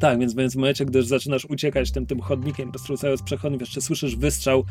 Tak, 0.01 0.21
więc, 0.21 0.35
więc 0.35 0.53
w 0.53 0.57
momencie, 0.57 0.85
gdy 0.85 1.03
zaczynasz 1.03 1.45
uciekać 1.45 1.91
tym, 1.93 2.07
tym 2.07 2.21
chodnikiem, 2.21 2.71
roztrącając 2.73 3.23
przechodniów, 3.23 3.61
jeszcze 3.61 3.81
słyszysz 3.81 4.17
wystrzał, 4.17 4.65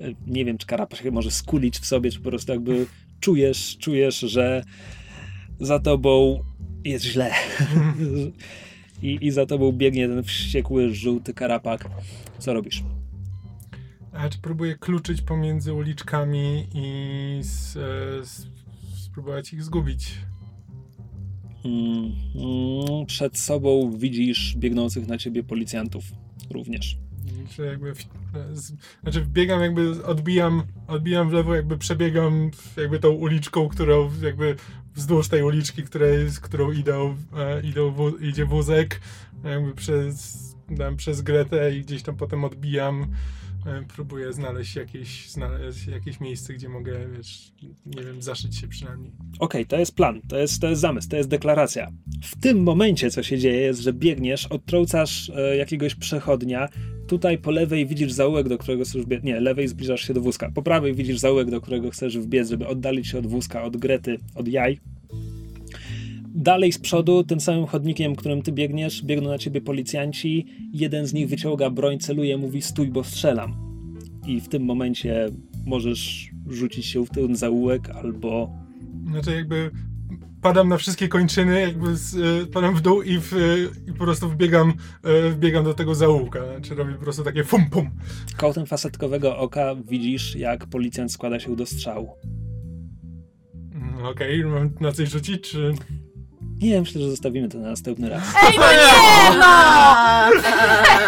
e, 0.00 0.04
nie 0.26 0.44
wiem, 0.44 0.58
czy 0.58 0.66
karapa 0.66 0.96
się 0.96 1.10
może 1.10 1.30
skulić 1.30 1.78
w 1.78 1.86
sobie, 1.86 2.10
czy 2.10 2.20
po 2.20 2.28
prostu 2.30 2.52
jakby 2.52 2.86
czujesz, 3.20 3.76
czujesz, 3.78 4.18
że 4.20 4.62
za 5.60 5.78
tobą 5.78 6.44
jest 6.84 7.04
źle. 7.04 7.30
I, 9.02 9.18
I 9.20 9.30
za 9.30 9.46
tobą 9.46 9.72
biegnie 9.72 10.08
ten 10.08 10.22
wściekły, 10.22 10.94
żółty 10.94 11.34
karapak. 11.34 11.88
Co 12.38 12.52
robisz? 12.54 12.82
A 14.18 14.28
czy 14.28 14.38
próbuję 14.38 14.74
kluczyć 14.78 15.22
pomiędzy 15.22 15.74
uliczkami 15.74 16.66
i 16.74 17.38
s, 17.40 17.76
e, 17.76 18.20
s, 18.20 18.46
spróbować 19.04 19.52
ich 19.52 19.62
zgubić? 19.62 20.18
Mm, 21.64 23.06
przed 23.06 23.38
sobą 23.38 23.96
widzisz 23.98 24.56
biegnących 24.56 25.08
na 25.08 25.18
ciebie 25.18 25.42
policjantów 25.42 26.04
również. 26.50 26.98
Czy 27.50 27.62
jakby, 27.62 27.94
w, 27.94 28.00
e, 28.00 28.56
znaczy 29.02 29.26
biegam 29.26 29.60
jakby, 29.60 30.04
odbijam, 30.04 30.62
odbijam 30.86 31.30
w 31.30 31.32
lewo, 31.32 31.54
jakby 31.54 31.78
przebiegam 31.78 32.50
jakby 32.76 32.98
tą 32.98 33.10
uliczką, 33.10 33.68
którą 33.68 34.10
jakby 34.22 34.56
wzdłuż 34.94 35.28
tej 35.28 35.42
uliczki, 35.42 35.82
której, 35.82 36.28
z 36.28 36.40
którą 36.40 36.72
idą, 36.72 37.16
e, 37.36 37.60
idą 37.60 37.90
wó, 37.90 38.10
idzie 38.20 38.46
wózek, 38.46 39.00
jakby 39.44 39.74
przez, 39.74 40.46
tam, 40.78 40.96
przez 40.96 41.22
Gretę 41.22 41.76
i 41.76 41.82
gdzieś 41.82 42.02
tam 42.02 42.16
potem 42.16 42.44
odbijam 42.44 43.06
próbuję 43.96 44.32
znaleźć 44.32 44.76
jakieś, 44.76 45.30
znaleźć 45.30 45.86
jakieś 45.86 46.20
miejsce, 46.20 46.54
gdzie 46.54 46.68
mogę, 46.68 47.08
wiesz, 47.16 47.52
nie 47.86 48.04
wiem, 48.04 48.22
zaszyć 48.22 48.56
się 48.56 48.68
przynajmniej. 48.68 49.12
Okej, 49.38 49.66
to 49.66 49.78
jest 49.78 49.94
plan, 49.94 50.20
to 50.28 50.38
jest, 50.38 50.60
to 50.60 50.68
jest 50.68 50.80
zamysł, 50.80 51.08
to 51.08 51.16
jest 51.16 51.28
deklaracja. 51.28 51.92
W 52.22 52.40
tym 52.40 52.62
momencie, 52.62 53.10
co 53.10 53.22
się 53.22 53.38
dzieje, 53.38 53.60
jest, 53.60 53.80
że 53.80 53.92
biegniesz, 53.92 54.46
odtrącasz 54.46 55.30
e, 55.30 55.56
jakiegoś 55.56 55.94
przechodnia. 55.94 56.68
Tutaj 57.08 57.38
po 57.38 57.50
lewej 57.50 57.86
widzisz 57.86 58.12
zaułek, 58.12 58.48
do 58.48 58.58
którego 58.58 58.84
chcesz 58.84 59.02
wbiec. 59.02 59.22
Nie, 59.22 59.40
lewej 59.40 59.68
zbliżasz 59.68 60.02
się 60.02 60.14
do 60.14 60.20
wózka. 60.20 60.50
Po 60.54 60.62
prawej 60.62 60.94
widzisz 60.94 61.18
zaułek, 61.18 61.50
do 61.50 61.60
którego 61.60 61.90
chcesz 61.90 62.18
wbiec, 62.18 62.50
żeby 62.50 62.66
oddalić 62.66 63.06
się 63.06 63.18
od 63.18 63.26
wózka, 63.26 63.62
od 63.62 63.76
grety, 63.76 64.18
od 64.34 64.48
jaj. 64.48 64.80
Dalej 66.38 66.72
z 66.72 66.78
przodu, 66.78 67.24
tym 67.24 67.40
samym 67.40 67.66
chodnikiem, 67.66 68.16
którym 68.16 68.42
ty 68.42 68.52
biegniesz, 68.52 69.02
biegną 69.02 69.30
na 69.30 69.38
ciebie 69.38 69.60
policjanci. 69.60 70.46
Jeden 70.72 71.06
z 71.06 71.12
nich 71.12 71.28
wyciąga 71.28 71.70
broń, 71.70 71.98
celuje, 71.98 72.36
mówi 72.36 72.62
stój, 72.62 72.88
bo 72.88 73.04
strzelam. 73.04 73.56
I 74.26 74.40
w 74.40 74.48
tym 74.48 74.64
momencie 74.64 75.28
możesz 75.66 76.30
rzucić 76.46 76.86
się 76.86 77.06
w 77.06 77.10
ten 77.10 77.36
zaułek 77.36 77.90
albo 77.90 78.50
Znaczy 79.10 79.34
jakby 79.34 79.70
padam 80.42 80.68
na 80.68 80.76
wszystkie 80.76 81.08
kończyny, 81.08 81.60
jakby 81.60 81.96
z, 81.96 82.14
e, 82.14 82.46
padam 82.46 82.74
w 82.74 82.80
dół 82.80 83.02
i, 83.02 83.18
w, 83.20 83.32
e, 83.32 83.36
i 83.90 83.92
po 83.92 84.04
prostu 84.04 84.28
wbiegam, 84.28 84.72
e, 85.02 85.30
wbiegam 85.30 85.64
do 85.64 85.74
tego 85.74 85.94
zaułka. 85.94 86.40
Znaczy 86.52 86.74
robię 86.74 86.92
po 86.92 87.00
prostu 87.00 87.22
takie 87.22 87.44
fum 87.44 87.70
pum. 87.70 87.90
Kątem 88.36 88.66
fasetkowego 88.66 89.38
oka 89.38 89.74
widzisz, 89.88 90.36
jak 90.36 90.66
policjant 90.66 91.12
składa 91.12 91.40
się 91.40 91.56
do 91.56 91.66
strzału. 91.66 92.10
Mm, 93.74 94.04
Okej, 94.04 94.44
mam 94.44 94.70
na 94.80 94.92
coś 94.92 95.08
rzucić, 95.10 95.50
czy... 95.50 95.74
Nie, 96.62 96.80
myślę, 96.80 97.00
że 97.00 97.10
zostawimy 97.10 97.48
to 97.48 97.58
na 97.58 97.68
następny 97.70 98.08
raz. 98.08 98.22
Ej, 98.44 98.58
no 98.58 98.72
nie 98.72 99.38
no! 99.40 100.42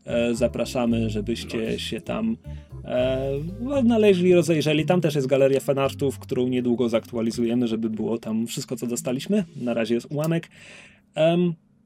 E, 0.05 0.35
Zapraszamy, 0.35 1.09
żebyście 1.09 1.79
się 1.79 2.01
tam 2.01 2.37
e, 2.85 3.29
odnaleźli, 3.69 4.35
rozejrzeli. 4.35 4.85
Tam 4.85 5.01
też 5.01 5.15
jest 5.15 5.27
galeria 5.27 5.59
fanartów, 5.59 6.19
którą 6.19 6.47
niedługo 6.47 6.89
zaktualizujemy, 6.89 7.67
żeby 7.67 7.89
było 7.89 8.17
tam 8.17 8.47
wszystko, 8.47 8.75
co 8.75 8.87
dostaliśmy. 8.87 9.43
Na 9.55 9.73
razie 9.73 9.95
jest 9.95 10.07
ułamek. 10.11 10.49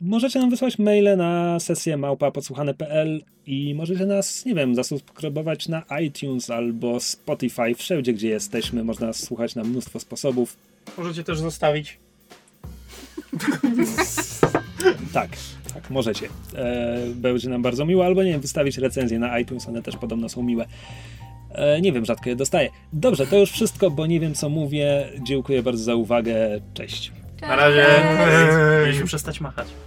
Możecie 0.01 0.39
nam 0.39 0.49
wysłać 0.49 0.79
maile 0.79 1.17
na 1.17 1.59
sesję 1.59 1.97
małpa.podsłuchane.pl 1.97 3.23
i 3.45 3.75
możecie 3.75 4.05
nas, 4.05 4.45
nie 4.45 4.55
wiem, 4.55 4.75
zasubskrybować 4.75 5.67
na 5.67 5.83
iTunes 6.01 6.49
albo 6.49 6.99
Spotify, 6.99 7.75
wszędzie 7.75 8.13
gdzie 8.13 8.29
jesteśmy. 8.29 8.83
Można 8.83 9.07
nas 9.07 9.23
słuchać 9.23 9.55
na 9.55 9.63
mnóstwo 9.63 9.99
sposobów. 9.99 10.57
Możecie 10.97 11.23
też 11.23 11.39
zostawić. 11.39 11.97
Tak, 15.13 15.29
tak, 15.73 15.89
możecie. 15.89 16.29
E, 16.55 16.97
będzie 17.15 17.49
nam 17.49 17.61
bardzo 17.61 17.85
miło, 17.85 18.05
albo 18.05 18.23
nie 18.23 18.31
wiem, 18.31 18.41
wystawić 18.41 18.77
recenzję 18.77 19.19
na 19.19 19.39
iTunes, 19.39 19.67
one 19.67 19.81
też 19.81 19.97
podobno 19.97 20.29
są 20.29 20.43
miłe. 20.43 20.65
E, 21.51 21.81
nie 21.81 21.91
wiem, 21.91 22.05
rzadko 22.05 22.29
je 22.29 22.35
dostaję. 22.35 22.69
Dobrze, 22.93 23.27
to 23.27 23.37
już 23.37 23.51
wszystko, 23.51 23.91
bo 23.91 24.05
nie 24.05 24.19
wiem 24.19 24.33
co 24.33 24.49
mówię. 24.49 25.09
Dziękuję 25.23 25.63
bardzo 25.63 25.83
za 25.83 25.95
uwagę. 25.95 26.61
Cześć. 26.73 27.11
Na 27.41 27.55
razie. 27.55 27.85
Mieliśmy 28.85 29.05
przestać 29.05 29.41
machać. 29.41 29.67